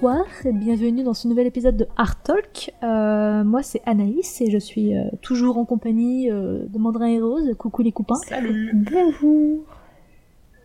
bonsoir 0.00 0.26
et 0.46 0.52
bienvenue 0.52 1.02
dans 1.02 1.12
ce 1.12 1.28
nouvel 1.28 1.46
épisode 1.46 1.76
de 1.76 1.86
Art 1.98 2.22
Talk. 2.22 2.72
Euh, 2.82 3.44
moi 3.44 3.62
c'est 3.62 3.82
Anaïs 3.84 4.40
et 4.40 4.50
je 4.50 4.56
suis 4.56 4.96
euh, 4.96 5.04
toujours 5.20 5.58
en 5.58 5.66
compagnie 5.66 6.30
euh, 6.30 6.64
de 6.68 6.78
Mandrin 6.78 7.08
et 7.08 7.20
Rose. 7.20 7.54
Coucou 7.58 7.82
les 7.82 7.92
copains. 7.92 8.14
Salut 8.14 8.72
Bonjour 8.74 9.58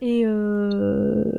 Et, 0.01 0.25
euh, 0.25 1.33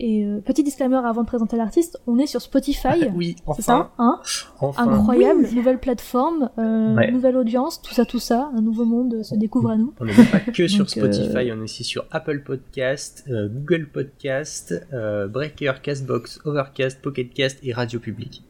et 0.00 0.24
euh, 0.24 0.40
petit 0.40 0.62
disclaimer 0.62 0.96
avant 1.04 1.22
de 1.22 1.26
présenter 1.26 1.56
l'artiste, 1.56 2.00
on 2.06 2.18
est 2.18 2.26
sur 2.26 2.40
Spotify. 2.40 3.08
Oui, 3.14 3.36
C'est 3.56 3.62
ça, 3.62 3.74
enfin, 3.76 3.90
hein 3.98 4.20
enfin. 4.60 4.88
Incroyable, 4.88 5.48
nouvelle 5.54 5.78
plateforme, 5.78 6.50
euh, 6.58 6.94
Ouais. 6.94 7.10
nouvelle 7.10 7.36
audience, 7.36 7.82
tout 7.82 7.94
ça, 7.94 8.04
tout 8.04 8.18
ça, 8.18 8.50
un 8.56 8.60
nouveau 8.60 8.84
monde 8.84 9.22
se 9.22 9.34
découvre 9.34 9.70
à 9.70 9.76
nous. 9.76 9.92
On 10.00 10.04
n'est 10.04 10.12
pas 10.12 10.40
que 10.40 10.66
sur 10.68 10.84
Donc, 10.86 10.96
euh, 10.96 11.12
Spotify, 11.12 11.50
on 11.52 11.56
est 11.60 11.62
aussi 11.62 11.84
sur 11.84 12.04
Apple 12.10 12.42
Podcast, 12.44 13.24
euh, 13.28 13.48
Google 13.48 13.88
Podcast, 13.92 14.74
euh, 14.92 15.26
Breaker, 15.28 15.72
Castbox, 15.82 16.40
Overcast, 16.44 17.00
Pocketcast 17.02 17.58
et 17.62 17.72
Radio 17.72 18.00
Public. 18.00 18.42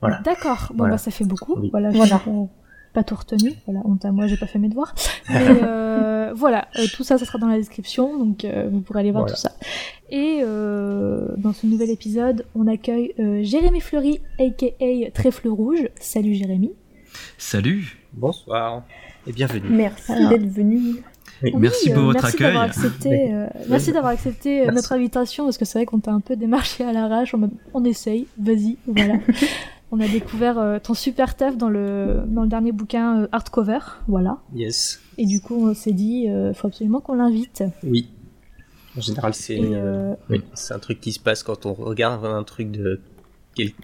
Voilà. 0.00 0.20
D'accord, 0.24 0.66
bon 0.70 0.76
Voilà. 0.78 0.94
bah 0.94 0.98
ça 0.98 1.10
fait 1.10 1.24
beaucoup. 1.24 1.56
Oui. 1.58 1.70
Voilà, 1.70 1.90
Voilà. 1.90 2.20
Pas- 2.92 3.04
tout 3.04 3.14
retenu. 3.14 3.52
Voilà, 3.66 3.80
honte 3.84 4.04
à 4.04 4.12
moi, 4.12 4.26
j'ai 4.26 4.36
pas 4.36 4.46
fait 4.46 4.58
mes 4.58 4.68
devoirs. 4.68 4.94
Mais 5.30 5.36
euh, 5.62 6.32
voilà, 6.34 6.68
euh, 6.78 6.84
tout 6.94 7.04
ça, 7.04 7.18
ça 7.18 7.24
sera 7.24 7.38
dans 7.38 7.46
la 7.48 7.56
description, 7.56 8.18
donc 8.18 8.44
euh, 8.44 8.68
vous 8.70 8.80
pourrez 8.80 9.00
aller 9.00 9.10
voir 9.12 9.24
Voilà. 9.24 9.34
tout 9.36 9.40
ça. 9.40 9.52
Et 10.10 10.40
euh, 10.42 11.28
dans 11.36 11.52
ce 11.52 11.66
nouvel 11.66 11.90
épisode, 11.90 12.44
on 12.54 12.66
accueille 12.66 13.14
euh, 13.18 13.40
Jérémy 13.42 13.80
Fleury, 13.80 14.20
aka 14.38 15.10
Trèfle 15.12 15.48
Rouge. 15.48 15.88
Salut 16.00 16.34
Jérémy. 16.34 16.72
Salut, 17.36 17.98
Bonsoir 18.12 18.82
et 19.26 19.32
bienvenue. 19.32 19.68
Merci 19.70 20.12
Alors. 20.12 20.30
d'être 20.30 20.46
venu. 20.48 20.96
Oui. 21.42 21.52
Merci 21.56 21.90
pour 21.90 22.02
votre 22.02 22.14
merci 22.22 22.36
accueil. 22.36 22.46
d'avoir 22.48 22.64
accepté, 22.64 23.32
euh, 23.32 23.46
merci 23.68 23.92
d'avoir 23.92 24.12
accepté 24.12 24.60
Merci. 24.62 24.74
notre 24.74 24.92
invitation 24.92 25.44
parce 25.44 25.56
que 25.56 25.64
c'est 25.64 25.78
vrai 25.78 25.86
qu'on 25.86 26.00
t'a 26.00 26.10
un 26.10 26.18
peu 26.20 26.34
démarché 26.36 26.84
à 26.84 26.92
l'arrache. 26.92 27.34
On 27.74 27.84
essaye, 27.84 28.26
vas-y, 28.38 28.76
voilà. 28.86 29.14
on 29.90 30.00
a 30.00 30.08
découvert 30.08 30.58
euh, 30.58 30.78
ton 30.78 30.94
super 30.94 31.34
taf 31.36 31.56
dans 31.56 31.68
le 31.68 32.22
dans 32.26 32.42
le 32.42 32.48
dernier 32.48 32.72
bouquin 32.72 33.22
euh, 33.22 33.28
hardcover, 33.32 33.78
voilà. 34.06 34.38
Yes. 34.54 35.00
Et 35.16 35.26
du 35.26 35.40
coup, 35.40 35.68
on 35.68 35.74
s'est 35.74 35.92
dit, 35.92 36.28
euh, 36.28 36.52
faut 36.54 36.68
absolument 36.68 37.00
qu'on 37.00 37.14
l'invite. 37.14 37.62
Oui. 37.82 38.10
En 38.96 39.00
général, 39.00 39.34
c'est 39.34 39.58
euh, 39.60 40.14
oui, 40.28 40.42
c'est 40.54 40.74
un 40.74 40.78
truc 40.78 41.00
qui 41.00 41.12
se 41.12 41.20
passe 41.20 41.42
quand 41.42 41.66
on 41.66 41.72
regarde 41.72 42.24
un 42.26 42.42
truc 42.44 42.70
de 42.70 43.00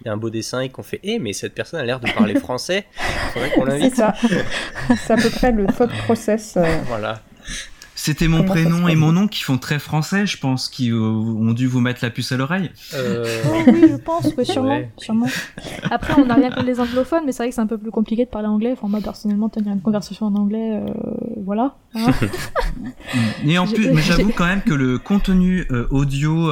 un 0.05 0.15
beau 0.15 0.29
dessin 0.29 0.61
et 0.61 0.69
qu'on 0.69 0.83
fait 0.83 1.01
Eh, 1.03 1.19
mais 1.19 1.33
cette 1.33 1.53
personne 1.53 1.81
a 1.81 1.83
l'air 1.85 1.99
de 1.99 2.09
parler 2.09 2.35
français. 2.39 2.85
Faudrait 3.33 3.51
qu'on 3.51 3.65
C'est 3.65 3.71
l'invite. 3.79 3.95
ça. 3.95 4.13
C'est 4.95 5.13
à 5.13 5.17
peu 5.17 5.29
près 5.29 5.51
le 5.51 5.65
thought 5.67 5.91
process. 6.05 6.55
euh, 6.55 6.63
Voilà. 6.87 7.19
C'était 7.97 8.27
mon 8.27 8.39
Comment 8.39 8.49
prénom 8.51 8.87
et 8.89 8.95
mon 8.95 9.13
nom 9.13 9.27
qui 9.29 9.41
font 9.41 9.57
très 9.57 9.79
français, 9.79 10.25
je 10.27 10.37
pense, 10.37 10.67
qui 10.67 10.91
euh, 10.91 10.99
ont 10.99 11.53
dû 11.53 11.65
vous 11.65 11.79
mettre 11.79 12.01
la 12.03 12.09
puce 12.09 12.31
à 12.33 12.37
l'oreille. 12.37 12.69
Euh, 12.93 13.25
Oh 13.47 13.71
oui, 13.71 13.83
je 13.89 13.95
pense, 13.95 14.25
ouais, 14.35 14.43
sûrement, 14.43 14.69
Ouais. 14.69 14.91
sûrement. 14.97 15.27
Après, 15.89 16.13
on 16.21 16.25
n'a 16.25 16.33
rien 16.35 16.49
contre 16.51 16.65
les 16.65 16.79
anglophones, 16.81 17.23
mais 17.25 17.31
c'est 17.31 17.43
vrai 17.43 17.49
que 17.49 17.55
c'est 17.55 17.61
un 17.61 17.67
peu 17.67 17.77
plus 17.77 17.91
compliqué 17.91 18.25
de 18.25 18.29
parler 18.29 18.49
anglais. 18.49 18.73
Enfin, 18.73 18.89
moi, 18.89 18.99
personnellement, 19.01 19.47
tenir 19.47 19.71
une 19.71 19.81
conversation 19.81 20.25
en 20.25 20.35
anglais, 20.35 20.81
euh, 20.83 20.91
voilà. 21.45 21.77
hein. 21.95 22.11
Et 23.45 23.57
en 23.57 23.65
J'ai- 23.65 23.75
plus, 23.75 23.91
mais 23.91 24.01
j'avoue 24.01 24.31
quand 24.35 24.45
même 24.45 24.61
que 24.61 24.73
le 24.73 24.97
contenu 24.99 25.65
euh, 25.71 25.87
audio 25.89 26.49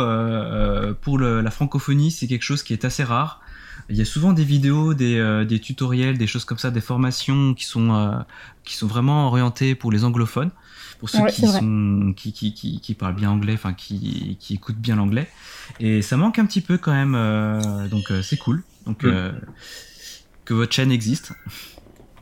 pour 1.02 1.18
le- 1.18 1.42
la 1.42 1.52
francophonie, 1.52 2.12
c'est 2.12 2.28
quelque 2.28 2.44
chose 2.44 2.64
qui 2.64 2.74
est 2.74 2.86
assez 2.86 3.04
rare. 3.04 3.42
Il 3.90 3.98
y 3.98 4.02
a 4.02 4.06
souvent 4.06 4.32
des 4.32 4.46
vidéos, 4.46 4.94
des, 4.94 5.18
euh, 5.18 5.44
des 5.44 5.60
tutoriels, 5.60 6.18
des 6.18 6.28
choses 6.28 6.46
comme 6.46 6.58
ça, 6.58 6.72
des 6.72 6.80
formations 6.80 7.54
qui 7.54 7.66
sont 7.66 7.94
euh, 7.94 8.12
qui 8.64 8.76
sont 8.76 8.88
vraiment 8.88 9.28
orientées 9.28 9.76
pour 9.76 9.92
les 9.92 10.06
anglophones, 10.06 10.52
pour 11.04 11.10
ceux 11.10 11.22
Ouais, 11.22 11.30
qui 11.32 11.42
c'est 11.42 11.48
vrai. 11.48 11.60
sont 11.60 12.14
qui, 12.16 12.32
qui, 12.32 12.54
qui, 12.54 12.80
qui 12.80 12.94
parlent 12.94 13.14
bien 13.16 13.30
anglais, 13.30 13.52
enfin 13.56 13.74
qui, 13.74 14.38
qui 14.40 14.54
écoutent 14.54 14.78
bien 14.78 14.96
l'anglais. 14.96 15.28
Et 15.82 16.02
ça 16.02 16.16
manque 16.16 16.40
un 16.40 16.46
petit 16.46 16.62
peu 16.62 16.78
quand 16.78 16.94
même, 16.94 17.14
euh, 17.14 17.90
donc 17.90 18.10
euh, 18.10 18.22
c'est 18.22 18.38
cool. 18.38 18.64
Donc 18.86 19.04
Mm. 19.04 19.08
euh, 19.10 19.32
que 20.46 20.54
votre 20.54 20.72
chaîne 20.72 20.94
existe. 20.94 21.34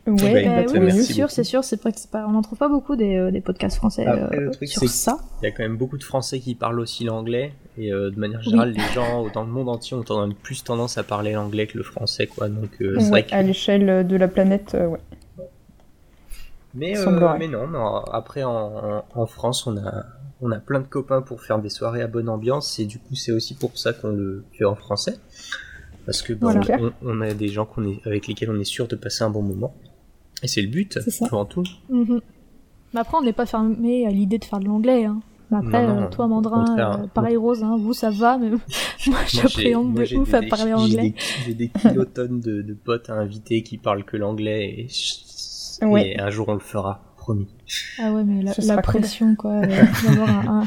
Ouais, 0.08 0.44
bah, 0.46 0.62
Euh, 0.62 0.64
bah, 0.66 0.80
oui, 0.80 0.92
c'est 0.94 1.14
sûr, 1.14 1.30
c'est 1.30 1.44
sûr. 1.44 1.64
C'est 1.64 1.80
vrai 1.80 1.92
que 1.92 2.00
c'est 2.00 2.10
pas, 2.10 2.26
on 2.28 2.32
n'en 2.32 2.42
trouve 2.42 2.58
pas 2.58 2.70
beaucoup 2.70 2.96
des, 2.96 3.18
euh, 3.18 3.30
des 3.30 3.40
podcasts 3.42 3.78
français 3.78 4.04
Après, 4.08 4.36
euh, 4.38 4.46
le 4.46 4.52
truc, 4.52 4.68
sur 4.68 4.90
ça. 4.90 5.20
Il 5.44 5.46
y 5.46 5.48
a 5.48 5.52
quand 5.52 5.62
même 5.62 5.78
beaucoup 5.78 6.00
de 6.00 6.04
Français 6.04 6.40
qui 6.40 6.56
parlent 6.56 6.80
aussi 6.80 7.04
l'anglais 7.04 7.54
et 7.78 7.94
euh, 7.94 8.10
de 8.10 8.20
manière 8.20 8.42
générale, 8.42 8.72
les 8.72 8.82
gens 8.96 9.28
dans 9.32 9.44
le 9.44 9.52
monde 9.52 9.70
entier 9.70 9.96
ont 9.96 10.02
tendance- 10.02 10.34
plus 10.42 10.64
tendance 10.64 10.98
à 10.98 11.04
parler 11.04 11.34
l'anglais 11.34 11.68
que 11.68 11.78
le 11.78 11.84
français, 11.84 12.26
quoi. 12.26 12.50
Donc 12.50 12.72
euh, 12.82 13.00
Ouais, 13.12 13.28
que- 13.28 13.36
à 13.36 13.44
l'échelle 13.44 14.08
de 14.08 14.16
la 14.16 14.28
planète, 14.28 14.72
euh, 14.74 14.88
ouais. 14.88 15.00
Mais, 16.74 16.98
euh, 16.98 17.36
mais 17.38 17.48
non, 17.48 17.68
mais 17.68 17.78
en- 17.78 18.04
après 18.04 18.44
en, 18.44 19.26
France, 19.28 19.68
on 19.68 19.78
a 19.78 20.06
on 20.44 20.52
a 20.52 20.58
plein 20.60 20.80
de 20.80 20.88
copains 20.88 21.22
pour 21.22 21.42
faire 21.42 21.60
des 21.60 21.70
soirées 21.70 22.02
à 22.02 22.08
bonne 22.08 22.28
ambiance 22.30 22.80
et 22.80 22.86
du 22.86 22.98
coup 22.98 23.14
c'est 23.14 23.32
aussi 23.32 23.54
pour 23.54 23.78
ça 23.78 23.94
qu'on 23.94 24.10
le 24.12 24.44
fait 24.58 24.66
en 24.66 24.74
français 24.76 25.18
parce 26.08 26.24
que 26.24 26.34
bah, 26.34 26.52
Voilà. 26.54 26.80
on, 26.82 26.92
on 27.04 27.22
a 27.22 27.34
des 27.36 27.48
gens 27.50 27.66
qu'on 27.66 27.84
est 27.88 28.00
avec 28.08 28.26
lesquels 28.28 28.50
on 28.50 28.60
est 28.60 28.64
sûr 28.64 28.88
de 28.88 28.96
passer 28.96 29.24
un 29.24 29.30
bon 29.30 29.44
moment 29.44 29.76
et 30.42 30.48
c'est 30.48 30.62
le 30.64 30.70
but 30.70 30.98
avant 31.22 31.46
tout. 31.46 31.64
Mhm. 31.90 32.22
Mais 32.94 33.00
après, 33.02 33.18
on 33.18 33.22
n'est 33.22 33.34
pas 33.34 33.46
fermé 33.46 34.08
à 34.08 34.10
l'idée 34.10 34.40
de 34.40 34.44
faire 34.46 34.60
de 34.60 34.66
l'anglais. 34.66 35.06
Hein. 35.06 35.22
Après, 35.52 35.86
Non, 35.86 35.96
non, 35.96 36.02
euh, 36.04 36.10
toi, 36.10 36.28
Mandrin, 36.28 36.66
euh, 37.04 37.08
pareil, 37.14 37.38
Rose, 37.38 37.62
hein, 37.64 37.78
vous, 37.80 37.94
ça 37.94 38.10
va, 38.10 38.38
mais 38.40 38.50
moi, 39.08 39.20
j'appréhende 39.28 39.94
de 39.94 40.16
ouf 40.18 40.30
des- 40.32 40.36
à 40.36 40.42
parler 40.44 40.74
anglais. 40.74 41.10
des- 41.12 41.16
J'ai 41.46 41.54
des 41.54 41.68
kilotonnes 41.70 42.40
de, 42.40 42.62
de 42.64 42.74
potes 42.74 43.10
à 43.10 43.14
inviter 43.14 43.62
qui 43.62 43.78
parlent 43.78 44.04
que 44.06 44.18
l'anglais 44.18 44.64
et, 44.78 44.88
Ouais. 45.88 46.12
et 46.12 46.20
un 46.20 46.30
jour 46.30 46.50
on 46.50 46.54
le 46.54 46.60
fera, 46.60 47.02
promis. 47.18 47.48
Ah 48.00 48.12
ouais, 48.12 48.24
mais 48.24 48.44
la, 48.44 48.54
cool. 48.54 48.82
pression, 48.84 49.36
quoi, 49.36 49.52
euh, 49.52 49.68
d'avoir 50.08 50.30
un, 50.30 50.64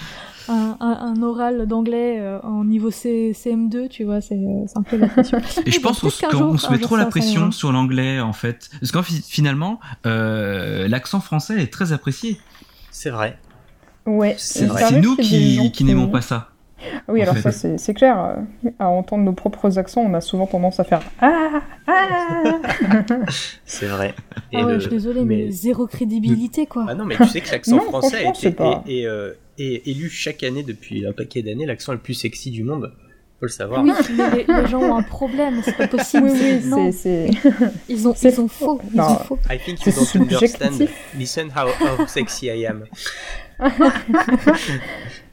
un, 0.48 0.76
un, 0.80 1.14
un 1.16 1.22
oral 1.22 1.66
d'anglais 1.66 2.18
euh, 2.20 2.40
en 2.42 2.64
niveau 2.64 2.90
C, 2.90 3.32
CM2, 3.34 3.88
tu 3.88 4.04
vois, 4.04 4.20
c'est 4.20 4.34
euh, 4.34 4.64
c'est 4.66 4.78
un 4.78 4.82
peu 4.82 4.96
la 4.96 5.08
pression. 5.08 5.38
Et 5.66 5.70
je 5.70 5.80
pense 5.80 6.00
qu'on 6.00 6.10
se 6.58 6.70
met 6.70 6.78
trop 6.78 6.96
la 6.96 7.06
pression 7.06 7.50
sur 7.50 7.72
l'anglais 7.72 8.20
en 8.20 8.32
fait. 8.32 8.70
Parce 8.80 8.92
qu'en 8.92 9.02
fi- 9.02 9.22
finalement, 9.26 9.80
euh, 10.06 10.86
l'accent 10.88 11.20
français 11.20 11.62
est 11.62 11.72
très 11.72 11.92
apprécié. 11.92 12.38
C'est 12.90 13.10
vrai. 13.10 13.38
Ouais. 14.06 14.34
C'est 14.38 14.66
nous 15.00 15.16
qui, 15.16 15.72
qui 15.72 15.84
n'aimons 15.84 16.08
pas 16.08 16.20
ça. 16.20 16.50
Oui, 17.08 17.22
alors 17.22 17.36
fait. 17.36 17.52
ça, 17.52 17.68
c'est 17.78 17.94
clair. 17.94 18.36
À 18.78 18.88
entendre 18.88 19.24
nos 19.24 19.32
propres 19.32 19.78
accents, 19.78 20.02
on 20.02 20.14
a 20.14 20.20
souvent 20.20 20.46
tendance 20.46 20.80
à 20.80 20.84
faire 20.84 21.02
Ah 21.20 21.62
Ah 21.86 22.42
C'est 23.64 23.86
vrai. 23.86 24.14
Et 24.52 24.56
Ah 24.58 24.64
ouais, 24.66 24.72
le- 24.74 24.78
je 24.78 24.82
suis 24.82 24.90
désolée, 24.90 25.24
mais, 25.24 25.44
mais- 25.46 25.50
zéro 25.50 25.86
crédibilité, 25.86 26.66
quoi. 26.66 26.86
Ah 26.88 26.94
non, 26.94 27.04
mais 27.04 27.16
tu 27.16 27.26
sais 27.26 27.40
que 27.40 27.50
l'accent 27.50 27.78
français 27.80 28.24
pas- 28.56 28.82
est, 28.86 29.00
est, 29.00 29.06
euh, 29.06 29.32
est 29.58 29.86
élu 29.88 30.08
chaque 30.08 30.42
année 30.42 30.62
depuis 30.62 31.06
un 31.06 31.12
paquet 31.12 31.42
d'années 31.42 31.66
l'accent 31.66 31.92
le 31.92 31.98
plus 31.98 32.14
sexy 32.14 32.50
du 32.50 32.64
monde. 32.64 32.92
Faut 33.40 33.46
le 33.46 33.48
savoir. 33.48 33.82
Oui, 33.82 33.92
mais 34.16 34.44
les, 34.46 34.62
les 34.62 34.66
gens 34.68 34.80
ont 34.80 34.94
un 34.96 35.02
problème, 35.02 35.60
c'est 35.64 35.76
pas 35.76 35.88
possible. 35.88 36.28
Oui, 36.30 36.38
oui, 36.40 36.68
non, 36.68 36.92
c'est- 36.92 37.30
ils 37.88 38.06
ont, 38.08 38.14
ils 38.22 38.40
ont 38.40 38.48
faux. 38.48 38.80
Ils 38.92 38.96
Non. 38.96 39.04
ont 39.04 39.16
faux. 39.16 39.38
I 39.50 39.58
think 39.58 39.84
you 39.84 39.92
don't 39.92 40.22
understand. 40.22 40.86
Listen 41.18 41.48
how, 41.50 41.66
how 41.66 42.06
sexy 42.06 42.46
I 42.46 42.66
am. 42.66 42.84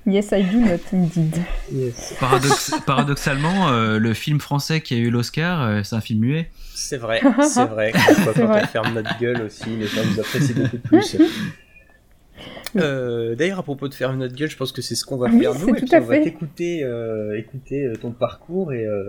Yes, 0.07 0.31
I 0.31 0.41
do 0.44 0.59
not 0.59 0.79
indeed. 0.94 1.35
Yes. 1.72 2.16
Paradox- 2.19 2.73
paradoxalement, 2.88 3.69
euh, 3.69 4.00
le 4.00 4.13
film 4.16 4.39
français 4.39 4.81
qui 4.81 4.95
a 4.95 4.97
eu 4.97 5.09
l'Oscar, 5.12 5.62
euh, 5.62 5.81
c'est 5.84 5.95
un 5.95 6.01
film 6.01 6.22
muet. 6.22 6.50
C'est 6.73 6.97
vrai, 6.97 7.22
c'est 7.47 7.66
vrai. 7.66 7.91
Quand, 7.94 8.00
C'est 8.16 8.34
quand 8.41 8.47
vrai. 8.47 8.62
on 8.63 8.67
ferme 8.67 8.94
notre 8.95 9.19
gueule 9.19 9.42
aussi, 9.44 9.69
les 9.69 9.86
gens 9.86 10.01
nous 10.03 10.19
apprécient 10.19 10.56
beaucoup 10.56 10.77
plus. 10.80 11.18
Euh, 12.77 13.36
D'ailleurs, 13.36 13.59
à 13.59 13.63
propos 13.63 13.88
de 13.88 13.94
fermer 13.94 14.18
notre 14.18 14.36
gueule, 14.36 14.50
je 14.50 14.57
pense 14.57 14.71
que 14.71 14.81
c'est 14.81 14.95
ce 14.95 15.06
qu'on 15.06 15.18
va 15.18 15.27
Oui, 15.27 15.42
faire 15.42 15.53
nous. 15.53 15.75
Et 15.75 15.80
tout 15.80 15.86
puis 15.86 15.95
à 15.95 16.00
on 16.00 16.06
va 16.06 16.19
t'écouter, 16.19 16.83
euh, 16.83 17.38
écouter 17.38 17.92
ton 18.01 18.12
parcours 18.12 18.71
et, 18.74 18.86
euh, 18.86 19.04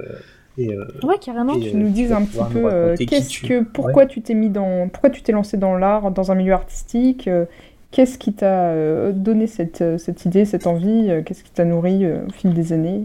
et 0.58 0.74
euh, 0.74 0.84
Ouais, 1.04 1.14
carrément. 1.20 1.54
Et, 1.56 1.70
Tu 1.70 1.76
nous 1.76 1.88
dises 1.90 2.12
un 2.12 2.24
petit 2.24 2.38
peu 2.52 2.94
qu'est-ce 3.06 3.40
que 3.40 3.62
pourquoi 3.62 4.06
tu 4.06 4.20
t'es 4.20 4.34
mis 4.34 4.50
dans 4.50 4.88
pourquoi 4.88 5.10
tu 5.10 5.22
t'es 5.22 5.32
lancé 5.32 5.56
dans 5.56 5.76
l'art 5.76 6.10
dans 6.10 6.32
un 6.32 6.34
milieu 6.34 6.52
artistique 6.52 7.28
euh, 7.28 7.44
qu'est-ce 7.92 8.18
qui 8.18 8.32
t'a 8.32 8.70
euh, 8.70 9.12
donné 9.12 9.46
cette, 9.46 9.82
euh, 9.82 9.98
cette 9.98 10.24
idée 10.24 10.44
cette 10.44 10.66
envie 10.66 11.10
euh, 11.10 11.22
qu'est-ce 11.22 11.44
qui 11.44 11.50
t'a 11.50 11.64
nourri 11.64 12.06
au 12.06 12.30
fil 12.32 12.52
des 12.54 12.72
années? 12.72 13.04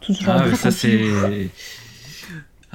Tout 0.00 0.14
ce 0.14 0.22
genre 0.22 0.36
Ah, 0.38 0.48
de 0.48 0.54
ça 0.54 0.70
c'est. 0.70 1.00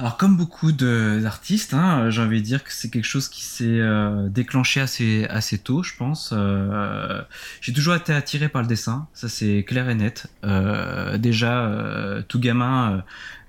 Alors 0.00 0.16
comme 0.16 0.36
beaucoup 0.36 0.70
d'artistes, 0.70 1.74
hein, 1.74 2.08
j'ai 2.08 2.22
envie 2.22 2.40
de 2.40 2.46
dire 2.46 2.62
que 2.62 2.72
c'est 2.72 2.88
quelque 2.88 3.04
chose 3.04 3.28
qui 3.28 3.42
s'est 3.42 3.64
euh, 3.64 4.28
déclenché 4.28 4.80
assez 4.80 5.26
assez 5.28 5.58
tôt, 5.58 5.82
je 5.82 5.96
pense. 5.96 6.30
Euh, 6.32 7.20
j'ai 7.60 7.72
toujours 7.72 7.96
été 7.96 8.12
attiré 8.12 8.48
par 8.48 8.62
le 8.62 8.68
dessin, 8.68 9.08
ça 9.12 9.28
c'est 9.28 9.64
clair 9.64 9.88
et 9.90 9.96
net. 9.96 10.28
Euh, 10.44 11.18
déjà 11.18 12.22
tout 12.28 12.38
gamin, 12.38 13.02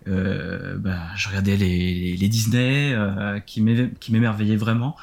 euh, 0.10 0.78
bah, 0.78 1.00
je 1.16 1.28
regardais 1.28 1.56
les, 1.56 2.28
Disney 2.30 2.94
euh, 2.94 3.40
qui 3.40 3.62
m'émerveillaient 3.62 4.56
vraiment. 4.56 4.96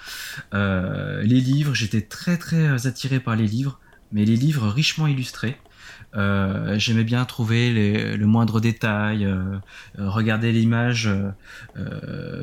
Euh, 0.54 1.22
les 1.22 1.40
livres, 1.40 1.74
j'étais 1.74 2.02
très 2.02 2.36
très 2.36 2.86
attiré 2.86 3.20
par 3.20 3.36
les 3.36 3.46
livres, 3.46 3.80
mais 4.12 4.24
les 4.24 4.36
livres 4.36 4.68
richement 4.68 5.06
illustrés. 5.06 5.56
J'aimais 6.78 7.04
bien 7.04 7.26
trouver 7.26 8.16
le 8.16 8.26
moindre 8.26 8.58
détail, 8.58 9.28
regarder 9.98 10.50
l'image 10.50 11.10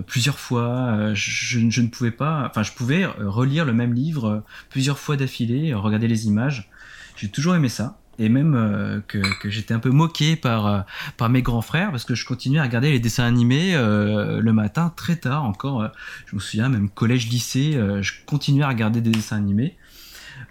plusieurs 0.06 0.38
fois. 0.38 1.16
Je, 1.16 1.59
je 1.68 1.81
ne 1.81 1.88
pouvais 1.88 2.12
pas, 2.12 2.45
enfin, 2.48 2.62
je 2.62 2.71
pouvais 2.71 3.06
relire 3.06 3.66
le 3.66 3.74
même 3.74 3.95
livre 3.95 4.44
plusieurs 4.69 5.00
fois 5.00 5.18
d'affilée, 5.18 5.74
regarder 5.74 6.07
les 6.07 6.27
images. 6.27 6.69
J'ai 7.16 7.30
toujours 7.30 7.56
aimé 7.56 7.68
ça. 7.68 8.02
Et 8.19 8.30
même 8.30 8.54
euh, 8.56 9.00
que, 9.07 9.50
j'étais 9.50 9.74
un 9.74 9.80
peu 9.80 9.89
moqué 9.89 10.36
par, 10.36 10.68
euh, 10.68 10.80
par 11.18 11.30
mes 11.30 11.42
grands 11.42 11.62
frères 11.62 11.92
parce 11.92 12.06
que 12.06 12.15
je 12.15 12.25
continuais 12.25 12.60
à 12.60 12.63
regarder 12.63 12.92
les 12.92 13.00
dessins 13.00 13.25
animés 13.25 13.75
euh, 13.75 14.39
le 14.39 14.54
matin 14.54 14.94
très 14.95 15.15
tard 15.15 15.44
encore. 15.44 15.89
je 16.27 16.36
me 16.36 16.39
souviens 16.39 16.69
même 16.69 16.89
collège 16.89 17.27
lycée, 17.27 17.80
je 18.01 18.13
continuais 18.25 18.63
à 18.63 18.69
regarder 18.69 19.01
des 19.01 19.12
dessins 19.12 19.38
animés. 19.38 19.77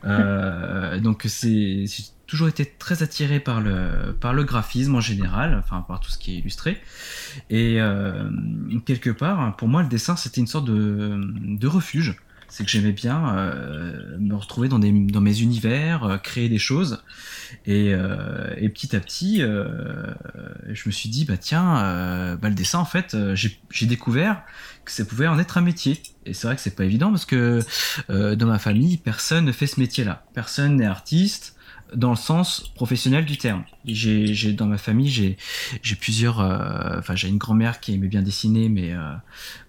donc 1.03 1.27
j'ai 1.27 1.87
toujours 2.27 2.49
été 2.49 2.65
très 2.67 3.05
attiré 3.05 3.39
par 3.39 3.61
le 3.61 4.17
par 4.21 4.35
graphisme 4.35 4.97
en 4.97 5.01
général, 5.01 5.57
enfin 5.63 5.85
par 5.87 6.01
tout 6.01 6.11
ce 6.11 6.19
qui 6.19 6.35
est 6.35 6.39
illustré. 6.39 6.81
Et 7.51 7.79
quelque 8.85 9.11
part, 9.11 9.55
pour 9.57 9.69
moi, 9.69 9.83
le 9.83 9.89
dessin 9.89 10.17
c'était 10.17 10.41
une 10.41 10.49
sorte 10.49 10.67
de 10.67 11.67
refuge 11.69 12.17
c'est 12.53 12.65
que 12.65 12.71
j'aimais 12.71 12.93
bien 12.93 13.35
euh, 13.35 14.19
me 14.19 14.35
retrouver 14.35 14.69
dans, 14.69 14.79
des, 14.79 14.93
dans 14.93 15.23
mes 15.23 15.41
univers, 15.41 16.05
euh, 16.05 16.19
créer 16.19 16.51
des 16.51 16.59
choses. 16.59 17.03
Et, 17.65 17.95
euh, 17.95 18.55
et 18.59 18.69
petit 18.69 18.95
à 18.95 19.01
petit, 19.01 19.39
je 19.39 20.83
me 20.87 20.91
suis 20.91 21.09
dit, 21.09 21.25
bah 21.25 21.39
tiens, 21.39 22.37
bah, 22.41 22.49
le 22.51 22.55
dessin, 22.55 22.79
en 22.79 22.85
fait, 22.85 23.17
j'ai 23.35 23.87
découvert 23.87 24.43
que 24.85 24.93
ça 24.93 25.07
pouvait 25.07 25.27
en 25.27 25.39
être 25.39 25.57
un 25.57 25.63
métier. 25.63 26.03
Et 26.27 26.35
c'est 26.35 26.47
vrai 26.47 26.57
que 26.57 26.63
c'est 26.63 26.77
pas 26.77 26.85
évident 26.85 27.11
parce 27.11 27.25
que 27.25 27.61
dans 28.09 28.47
ma 28.47 28.59
famille, 28.59 28.99
personne 28.99 29.47
ne 29.47 29.53
fait 29.53 29.67
ce 29.67 29.81
métier-là. 29.81 30.27
Personne 30.35 30.77
n'est 30.77 30.87
artiste 30.87 31.57
dans 31.95 32.11
le 32.11 32.17
sens 32.17 32.73
professionnel 32.75 33.25
du 33.25 33.37
terme. 33.37 33.65
J'ai, 33.87 34.53
dans 34.53 34.67
ma 34.67 34.79
famille, 34.79 35.09
j'ai, 35.09 35.37
j'ai 35.83 35.95
plusieurs. 35.95 36.41
Enfin, 36.99 37.17
j'ai 37.17 37.29
une 37.29 37.39
grand-mère 37.39 37.81
qui 37.81 37.95
aimait 37.95 38.09
bien 38.09 38.23
dessiner, 38.23 38.69
mais 38.69 38.95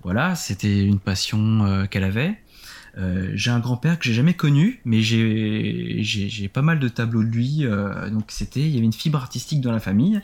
voilà, 0.04 0.36
c'était 0.36 0.86
une 0.86 1.00
passion 1.00 1.86
qu'elle 1.90 2.06
avait. 2.06 2.43
Euh, 2.98 3.32
j'ai 3.34 3.50
un 3.50 3.60
grand-père 3.60 3.98
que 3.98 4.06
j'ai 4.06 4.14
jamais 4.14 4.36
connu, 4.36 4.80
mais 4.86 5.02
j'ai, 5.02 6.50
pas 6.54 6.62
mal 6.62 6.80
de 6.80 6.88
tableaux 6.88 7.24
de 7.24 7.30
lui. 7.30 7.66
Euh, 7.66 8.10
donc 8.10 8.26
c'était, 8.28 8.62
il 8.62 8.70
y 8.70 8.78
avait 8.78 8.86
une 8.86 8.94
fibre 8.94 9.18
artistique 9.18 9.62
dans 9.62 9.72
la 9.72 9.80
famille, 9.80 10.22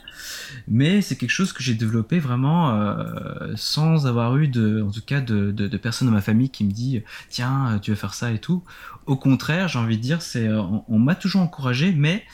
mais 0.68 1.02
c'est 1.02 1.16
quelque 1.16 1.30
chose 1.30 1.52
que 1.52 1.62
j'ai 1.62 1.74
développé 1.74 2.18
vraiment 2.20 2.70
euh, 2.70 3.52
sans 3.56 4.06
avoir 4.06 4.36
eu 4.36 4.48
de, 4.48 4.82
en 4.82 4.90
tout 4.90 5.02
cas, 5.02 5.20
de, 5.20 5.50
de, 5.50 5.66
de, 5.66 5.76
personnes 5.76 6.08
dans 6.08 6.14
ma 6.14 6.20
famille 6.20 6.50
qui 6.50 6.64
me 6.64 6.70
dit 6.70 7.02
tiens, 7.28 7.78
tu 7.82 7.90
vas 7.90 7.96
faire 7.96 8.14
ça 8.14 8.30
et 8.30 8.38
tout. 8.38 8.62
Au 9.06 9.16
contraire, 9.16 9.66
j'ai 9.66 9.78
envie 9.78 9.96
de 9.96 10.02
dire, 10.02 10.22
c'est, 10.22 10.48
on, 10.48 10.98
m'a 10.98 11.16
toujours 11.16 11.40
encouragé, 11.40 11.92
mais 11.92 12.24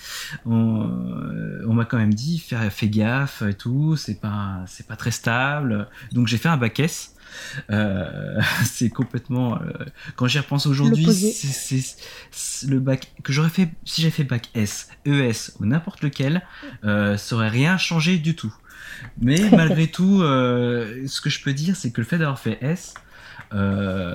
on, 0.45 0.91
on 1.67 1.73
m'a 1.73 1.87
quand 1.87 1.97
même 1.97 2.13
dit 2.13 2.39
fais, 2.39 2.69
fais 2.71 2.89
gaffe 2.89 3.43
et 3.43 3.55
tout, 3.55 3.97
c'est 3.97 4.21
pas, 4.21 4.65
c'est 4.67 4.87
pas 4.87 4.97
très 4.97 5.13
stable. 5.13 5.89
Donc 6.13 6.27
j'ai 6.27 6.37
fait 6.37 6.49
un 6.49 6.59
bac 6.59 6.79
S. 6.81 7.16
Euh, 7.71 8.41
c'est 8.65 8.91
complètement. 8.91 9.61
Euh, 9.61 9.85
quand 10.17 10.27
j'y 10.27 10.39
repense 10.39 10.67
aujourd'hui, 10.67 11.07
c'est 11.11 12.67
le 12.69 12.81
bac 12.81 13.13
que 13.23 13.33
j'aurais 13.33 13.51
fait 13.51 13.71
si 13.85 14.03
j'avais 14.03 14.13
fait 14.13 14.25
bac 14.25 14.51
S, 14.55 14.89
ES 15.07 15.53
ou 15.61 15.67
n'importe 15.67 16.03
lequel, 16.03 16.43
euh, 16.85 17.17
ça 17.17 17.37
aurait 17.37 17.49
rien 17.49 17.79
changé 17.79 18.19
du 18.19 18.35
tout. 18.35 18.55
Mais 19.21 19.51
malgré 19.57 19.87
tout, 19.89 20.23
euh, 20.23 21.07
ce 21.07 21.21
que 21.21 21.31
je 21.31 21.43
peux 21.43 21.53
dire, 21.53 21.77
c'est 21.77 21.91
que 21.91 22.01
le 22.01 22.07
fait 22.07 22.19
d'avoir 22.19 22.39
fait 22.39 22.59
S, 22.61 22.95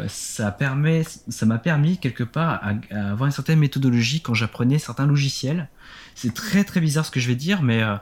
ça 0.07 0.51
permet, 0.51 1.03
ça 1.29 1.45
m'a 1.45 1.57
permis 1.57 1.97
quelque 1.97 2.24
part 2.24 2.59
à, 2.63 2.74
à, 2.91 3.12
avoir 3.12 3.25
une 3.27 3.31
certaine 3.31 3.59
méthodologie 3.59 4.21
quand 4.21 4.33
j'apprenais 4.33 4.77
certains 4.77 5.07
logiciels. 5.07 5.69
C'est 6.15 6.33
très 6.33 6.63
très 6.63 6.79
bizarre 6.79 7.06
ce 7.06 7.12
que 7.12 7.19
je 7.19 7.27
vais 7.27 7.35
dire, 7.35 7.62
mais 7.62 7.81
euh, 7.81 7.95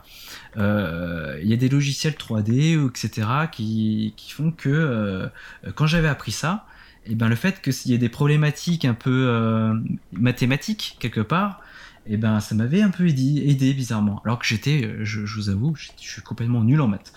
il 0.56 1.48
y 1.48 1.54
a 1.54 1.58
des 1.58 1.70
logiciels 1.70 2.14
3D, 2.14 2.88
etc., 2.88 3.28
qui, 3.52 4.14
qui 4.18 4.32
font 4.32 4.52
que 4.52 4.70
euh, 4.70 5.72
quand 5.76 5.88
j'avais 5.88 6.08
appris 6.08 6.32
ça, 6.32 6.66
et 7.06 7.14
eh 7.14 7.16
ben 7.16 7.30
le 7.30 7.36
fait 7.36 7.62
qu'il 7.62 7.92
y 7.92 7.96
ait 7.96 8.00
des 8.00 8.10
problématiques 8.10 8.86
un 8.86 8.94
peu 8.94 9.28
euh, 9.30 9.74
mathématiques 10.12 10.98
quelque 11.00 11.22
part, 11.22 11.62
et 12.06 12.14
eh 12.14 12.18
ben 12.18 12.40
ça 12.40 12.56
m'avait 12.56 12.82
un 12.82 12.90
peu 12.90 13.08
aidé, 13.08 13.44
aidé 13.48 13.74
bizarrement. 13.74 14.22
Alors 14.26 14.40
que 14.40 14.46
j'étais, 14.46 14.96
je, 15.02 15.26
je, 15.26 15.36
vous 15.36 15.50
avoue, 15.50 15.76
je, 15.76 15.90
suis 15.98 16.22
complètement 16.22 16.64
nul 16.64 16.82
en 16.82 16.88
maths. 16.88 17.14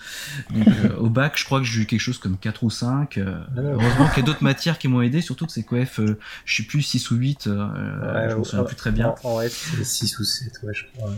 Donc 0.51 0.67
au 0.99 1.09
bac, 1.09 1.33
je 1.37 1.45
crois 1.45 1.59
que 1.59 1.65
j'ai 1.65 1.81
eu 1.81 1.85
quelque 1.85 1.99
chose 1.99 2.17
comme 2.17 2.37
4 2.37 2.63
ou 2.63 2.69
5. 2.69 3.17
heureusement 3.17 4.07
qu'il 4.09 4.17
y 4.17 4.19
a 4.19 4.25
d'autres 4.25 4.43
matières 4.43 4.77
qui 4.77 4.87
m'ont 4.87 5.01
aidé, 5.01 5.21
surtout 5.21 5.45
que 5.45 5.51
c'est 5.51 5.63
coef, 5.63 5.99
je 6.45 6.55
sais 6.55 6.63
plus 6.63 6.81
6 6.81 7.11
ou 7.11 7.15
8, 7.15 7.43
je 7.45 8.35
me 8.35 8.43
souviens 8.43 8.63
plus 8.63 8.75
très 8.75 8.91
bien. 8.91 9.15
En, 9.23 9.39
en 9.39 9.41
6 9.47 10.19
ou 10.19 10.23
7, 10.23 10.59
ouais, 10.63 10.73
je 10.73 10.85
crois. 10.95 11.11